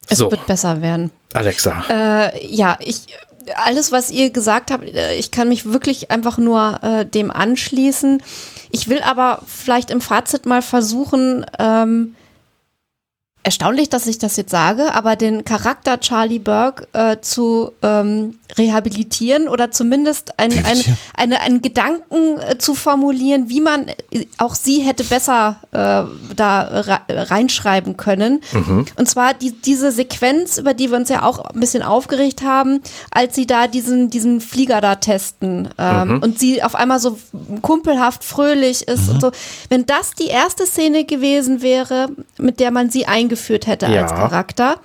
Es 0.08 0.18
so. 0.18 0.30
wird 0.30 0.46
besser 0.46 0.82
werden. 0.82 1.10
Alexa. 1.32 1.84
Äh, 1.88 2.46
ja, 2.46 2.76
ich 2.80 3.06
alles, 3.56 3.92
was 3.92 4.10
ihr 4.10 4.30
gesagt 4.30 4.70
habt, 4.70 4.84
äh, 4.84 5.14
ich 5.14 5.30
kann 5.30 5.48
mich 5.48 5.66
wirklich 5.66 6.10
einfach 6.10 6.38
nur 6.38 6.78
äh, 6.82 7.06
dem 7.06 7.30
anschließen. 7.30 8.22
Ich 8.70 8.88
will 8.88 9.02
aber 9.02 9.42
vielleicht 9.46 9.90
im 9.90 10.00
Fazit 10.00 10.46
mal 10.46 10.62
versuchen, 10.62 11.46
ähm, 11.58 12.14
erstaunlich, 13.44 13.88
dass 13.88 14.06
ich 14.06 14.18
das 14.18 14.36
jetzt 14.36 14.50
sage, 14.50 14.94
aber 14.94 15.16
den 15.16 15.44
Charakter 15.44 15.98
Charlie 15.98 16.38
Burke 16.38 16.86
äh, 16.92 17.16
zu 17.20 17.72
ähm, 17.82 18.38
rehabilitieren 18.56 19.48
oder 19.48 19.70
zumindest 19.70 20.38
ein, 20.38 20.52
ein, 20.64 20.78
eine, 21.14 21.40
einen 21.40 21.60
Gedanken 21.60 22.38
äh, 22.38 22.58
zu 22.58 22.74
formulieren, 22.74 23.48
wie 23.48 23.60
man 23.60 23.88
äh, 23.88 24.26
auch 24.38 24.54
sie 24.54 24.80
hätte 24.80 25.02
besser 25.02 25.56
äh, 25.72 26.34
da 26.36 26.84
reinschreiben 27.08 27.96
können. 27.96 28.42
Mhm. 28.52 28.86
Und 28.96 29.08
zwar 29.08 29.34
die, 29.34 29.50
diese 29.52 29.90
Sequenz, 29.90 30.58
über 30.58 30.72
die 30.74 30.90
wir 30.90 30.98
uns 30.98 31.08
ja 31.08 31.24
auch 31.24 31.44
ein 31.44 31.60
bisschen 31.60 31.82
aufgeregt 31.82 32.42
haben, 32.42 32.80
als 33.10 33.34
sie 33.34 33.46
da 33.46 33.66
diesen, 33.66 34.08
diesen 34.10 34.40
Flieger 34.40 34.80
da 34.80 34.96
testen 34.96 35.68
ähm, 35.78 36.08
mhm. 36.08 36.22
und 36.22 36.38
sie 36.38 36.62
auf 36.62 36.76
einmal 36.76 37.00
so 37.00 37.18
kumpelhaft 37.60 38.22
fröhlich 38.22 38.86
ist 38.86 39.08
mhm. 39.08 39.14
und 39.14 39.20
so. 39.20 39.32
Wenn 39.68 39.84
das 39.86 40.12
die 40.12 40.28
erste 40.28 40.64
Szene 40.64 41.04
gewesen 41.04 41.60
wäre, 41.60 42.08
mit 42.38 42.60
der 42.60 42.70
man 42.70 42.90
sie 42.90 43.06
eingeführt 43.06 43.31
eingeführt 43.32 43.66
hätte 43.66 43.86
ja. 43.86 44.02
als 44.02 44.12
Charakter. 44.12 44.76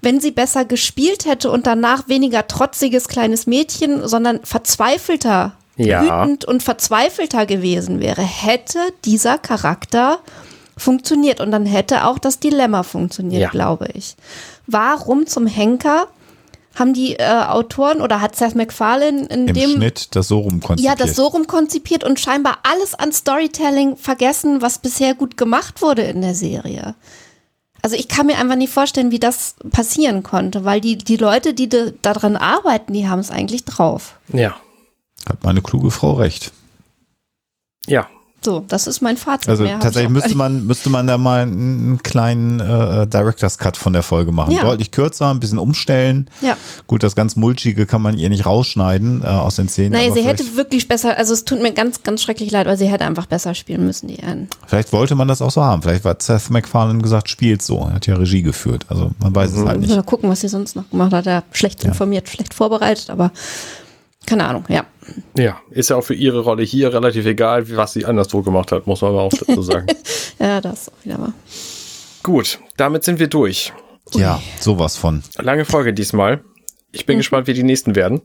Wenn 0.00 0.20
sie 0.20 0.30
besser 0.30 0.64
gespielt 0.64 1.26
hätte 1.26 1.50
und 1.50 1.66
danach 1.66 2.08
weniger 2.08 2.46
trotziges 2.46 3.08
kleines 3.08 3.46
Mädchen, 3.46 4.06
sondern 4.06 4.40
verzweifelter, 4.44 5.52
ja. 5.76 6.02
wütend 6.02 6.44
und 6.44 6.62
verzweifelter 6.62 7.46
gewesen 7.46 8.00
wäre, 8.00 8.22
hätte 8.22 8.78
dieser 9.04 9.38
Charakter 9.38 10.20
funktioniert 10.76 11.40
und 11.40 11.50
dann 11.50 11.66
hätte 11.66 12.04
auch 12.04 12.18
das 12.18 12.38
Dilemma 12.38 12.84
funktioniert, 12.84 13.42
ja. 13.42 13.48
glaube 13.48 13.88
ich. 13.94 14.14
Warum 14.68 15.26
zum 15.26 15.48
Henker 15.48 16.06
haben 16.76 16.94
die 16.94 17.16
äh, 17.16 17.24
Autoren 17.24 18.00
oder 18.00 18.20
hat 18.20 18.36
Seth 18.36 18.54
MacFarlane 18.54 19.26
in 19.26 19.48
Im 19.48 19.54
dem 19.54 19.70
Schnitt 19.72 20.14
das 20.14 20.28
so 20.28 20.38
rum 20.38 20.60
ja 20.76 20.94
das 20.94 21.16
so 21.16 21.26
rum 21.26 21.48
konzipiert 21.48 22.04
und 22.04 22.20
scheinbar 22.20 22.58
alles 22.62 22.94
an 22.94 23.10
Storytelling 23.10 23.96
vergessen, 23.96 24.62
was 24.62 24.78
bisher 24.78 25.14
gut 25.14 25.36
gemacht 25.36 25.82
wurde 25.82 26.02
in 26.02 26.20
der 26.20 26.36
Serie. 26.36 26.94
Also 27.82 27.96
ich 27.96 28.08
kann 28.08 28.26
mir 28.26 28.38
einfach 28.38 28.56
nicht 28.56 28.72
vorstellen, 28.72 29.10
wie 29.10 29.20
das 29.20 29.54
passieren 29.70 30.22
konnte, 30.22 30.64
weil 30.64 30.80
die, 30.80 30.98
die 30.98 31.16
Leute, 31.16 31.54
die 31.54 31.68
da 31.68 31.90
daran 32.02 32.36
arbeiten, 32.36 32.92
die 32.92 33.08
haben 33.08 33.20
es 33.20 33.30
eigentlich 33.30 33.64
drauf. 33.64 34.18
Ja. 34.32 34.56
Hat 35.28 35.44
meine 35.44 35.62
kluge 35.62 35.90
Frau 35.90 36.14
recht. 36.14 36.52
Ja. 37.86 38.08
So, 38.40 38.64
das 38.68 38.86
ist 38.86 39.00
mein 39.00 39.16
Fazit. 39.16 39.48
Also 39.48 39.64
Mehr 39.64 39.80
tatsächlich 39.80 40.10
müsste 40.10 40.36
man, 40.36 40.64
müsste 40.66 40.90
man 40.90 41.06
da 41.08 41.18
mal 41.18 41.42
einen, 41.42 41.52
einen 41.58 42.02
kleinen 42.02 42.60
äh, 42.60 43.06
Director's 43.06 43.58
Cut 43.58 43.76
von 43.76 43.92
der 43.92 44.04
Folge 44.04 44.30
machen. 44.30 44.52
Ja. 44.52 44.62
Deutlich 44.62 44.92
kürzer, 44.92 45.30
ein 45.30 45.40
bisschen 45.40 45.58
umstellen. 45.58 46.30
Ja. 46.40 46.56
Gut, 46.86 47.02
das 47.02 47.16
ganz 47.16 47.34
Mulchige 47.34 47.84
kann 47.84 48.00
man 48.00 48.16
ihr 48.16 48.28
nicht 48.28 48.46
rausschneiden 48.46 49.22
äh, 49.22 49.26
aus 49.26 49.56
den 49.56 49.68
Szenen. 49.68 49.92
Nein, 49.92 50.12
sie 50.14 50.22
hätte 50.22 50.44
wirklich 50.56 50.86
besser, 50.86 51.18
also 51.18 51.34
es 51.34 51.44
tut 51.44 51.60
mir 51.60 51.72
ganz, 51.72 52.04
ganz 52.04 52.22
schrecklich 52.22 52.52
leid, 52.52 52.66
weil 52.68 52.78
sie 52.78 52.86
hätte 52.86 53.04
einfach 53.04 53.26
besser 53.26 53.54
spielen 53.54 53.84
müssen, 53.84 54.06
die 54.06 54.22
Anne. 54.22 54.46
vielleicht 54.66 54.92
wollte 54.92 55.16
man 55.16 55.26
das 55.26 55.42
auch 55.42 55.50
so 55.50 55.64
haben. 55.64 55.82
Vielleicht 55.82 56.04
war 56.04 56.16
Seth 56.18 56.50
MacFarlane 56.50 57.02
gesagt, 57.02 57.28
spielt 57.28 57.62
so. 57.62 57.78
Er 57.88 57.94
hat 57.94 58.06
ja 58.06 58.14
Regie 58.14 58.42
geführt. 58.42 58.86
Also 58.88 59.10
man 59.18 59.34
weiß 59.34 59.52
es 59.52 59.66
halt 59.66 59.80
nicht. 59.80 59.90
Mal 59.90 60.02
gucken, 60.04 60.30
was 60.30 60.40
sie 60.40 60.48
sonst 60.48 60.76
noch 60.76 60.88
gemacht 60.90 61.12
hat. 61.12 61.26
Er 61.26 61.42
schlecht 61.50 61.82
Ja. 61.82 61.88
informiert, 61.90 62.28
schlecht 62.28 62.54
vorbereitet, 62.54 63.10
aber 63.10 63.32
keine 64.28 64.46
Ahnung, 64.46 64.64
ja. 64.68 64.84
Ja. 65.36 65.60
Ist 65.70 65.90
ja 65.90 65.96
auch 65.96 66.02
für 66.04 66.14
ihre 66.14 66.40
Rolle 66.40 66.62
hier 66.62 66.92
relativ 66.92 67.24
egal, 67.26 67.68
wie- 67.68 67.76
was 67.76 67.92
sie 67.94 68.04
anderswo 68.04 68.42
gemacht 68.42 68.72
hat, 68.72 68.86
muss 68.86 69.00
man 69.00 69.10
aber 69.12 69.22
auch 69.22 69.32
dazu 69.32 69.62
sagen. 69.62 69.86
Ja, 70.40 70.60
das 70.60 70.82
ist 70.82 70.88
auch 70.92 71.04
wieder 71.04 71.18
mal. 71.18 71.32
Gut, 72.22 72.60
damit 72.76 73.02
sind 73.02 73.18
wir 73.18 73.26
durch. 73.26 73.72
Ja, 74.14 74.40
sowas 74.60 74.96
von. 74.96 75.22
Lange 75.38 75.64
Folge 75.64 75.92
diesmal. 75.92 76.44
Ich 76.92 77.02
Mhm. 77.02 77.06
bin 77.06 77.16
gespannt, 77.18 77.46
wie 77.48 77.54
die 77.54 77.64
nächsten 77.64 77.96
werden. 77.96 78.20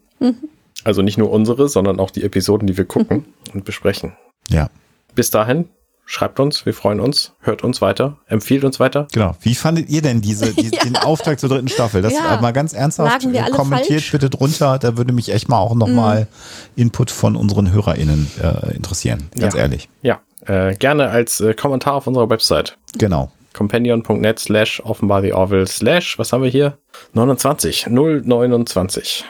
Also 0.84 1.02
nicht 1.02 1.18
nur 1.18 1.32
unsere, 1.32 1.68
sondern 1.70 2.00
auch 2.00 2.12
die 2.12 2.24
Episoden, 2.24 2.68
die 2.68 2.78
wir 2.78 2.86
gucken 2.86 3.26
und 3.54 3.66
besprechen. 3.66 4.14
Ja, 4.50 4.70
Bis 5.16 5.30
dahin, 5.32 5.70
schreibt 6.06 6.40
uns, 6.40 6.66
wir 6.66 6.74
freuen 6.74 7.00
uns, 7.00 7.34
hört 7.40 7.64
uns 7.64 7.82
weiter, 7.82 8.18
empfiehlt 8.28 8.64
uns 8.64 8.80
weiter. 8.80 9.08
genau. 9.12 9.36
Wie 9.42 9.56
fandet 9.56 9.90
ihr 9.90 10.02
denn 10.02 10.22
diese, 10.22 10.54
diese 10.54 10.72
den 10.84 10.96
Auftakt 10.98 11.40
zur 11.40 11.50
dritten 11.50 11.68
Staffel? 11.70 12.02
Das 12.02 12.14
Ja. 12.14 12.40
mal 12.42 12.52
ganz 12.54 12.74
ernsthaft 12.74 13.24
kommentiert 13.52 13.88
falsch? 14.02 14.12
bitte 14.12 14.30
drunter. 14.30 14.78
Da 14.80 14.98
würde 14.98 15.14
mich 15.14 15.32
echt 15.32 15.50
mal 15.50 15.58
auch 15.60 15.76
noch 15.76 15.88
mal 15.88 16.28
Input 16.76 17.10
von 17.12 17.36
unseren 17.36 17.72
HörerInnen 17.72 18.30
äh, 18.42 18.76
interessieren. 18.76 19.30
Ganz 19.40 19.54
Ja. 19.54 19.62
ehrlich. 19.62 19.90
Ja, 20.02 20.20
äh, 20.46 20.76
gerne 20.76 21.10
als 21.10 21.40
äh, 21.42 21.54
Kommentar 21.54 21.94
auf 21.96 22.08
unserer 22.08 22.30
Website. 22.30 22.78
Genau. 22.98 23.32
companion.net 23.54 24.40
slash 24.40 24.82
offenbar 24.84 25.22
the 25.22 25.32
Orville 25.34 25.68
slash, 25.68 26.18
was 26.20 26.34
haben 26.34 26.44
wir 26.44 26.50
hier? 26.50 26.78
29, 27.14 27.88
029. 27.88 29.26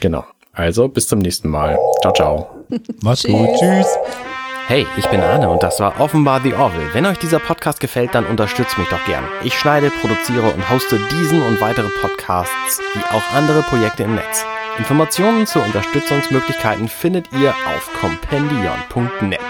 Genau. 0.00 0.24
Also, 0.52 0.86
bis 0.88 1.08
zum 1.08 1.18
nächsten 1.18 1.48
Mal. 1.48 1.76
Ciao, 2.02 2.12
ciao. 2.12 2.50
Macht's 3.02 3.24
gut. 3.24 3.48
Tschüss. 3.58 3.86
Hey, 4.66 4.86
ich 4.96 5.06
bin 5.10 5.20
Arne 5.20 5.50
und 5.50 5.62
das 5.62 5.78
war 5.78 6.00
offenbar 6.00 6.40
The 6.40 6.54
Orville. 6.54 6.94
Wenn 6.94 7.04
euch 7.04 7.18
dieser 7.18 7.38
Podcast 7.38 7.80
gefällt, 7.80 8.14
dann 8.14 8.24
unterstützt 8.24 8.78
mich 8.78 8.88
doch 8.88 9.04
gern. 9.04 9.24
Ich 9.42 9.58
schneide, 9.58 9.90
produziere 9.90 10.48
und 10.48 10.70
hoste 10.70 10.98
diesen 11.10 11.42
und 11.42 11.60
weitere 11.60 11.88
Podcasts, 12.00 12.80
wie 12.94 13.14
auch 13.14 13.32
andere 13.34 13.62
Projekte 13.62 14.04
im 14.04 14.14
Netz. 14.14 14.46
Informationen 14.78 15.46
zu 15.46 15.60
Unterstützungsmöglichkeiten 15.60 16.88
findet 16.88 17.30
ihr 17.32 17.50
auf 17.50 17.90
compendion.net. 18.00 19.40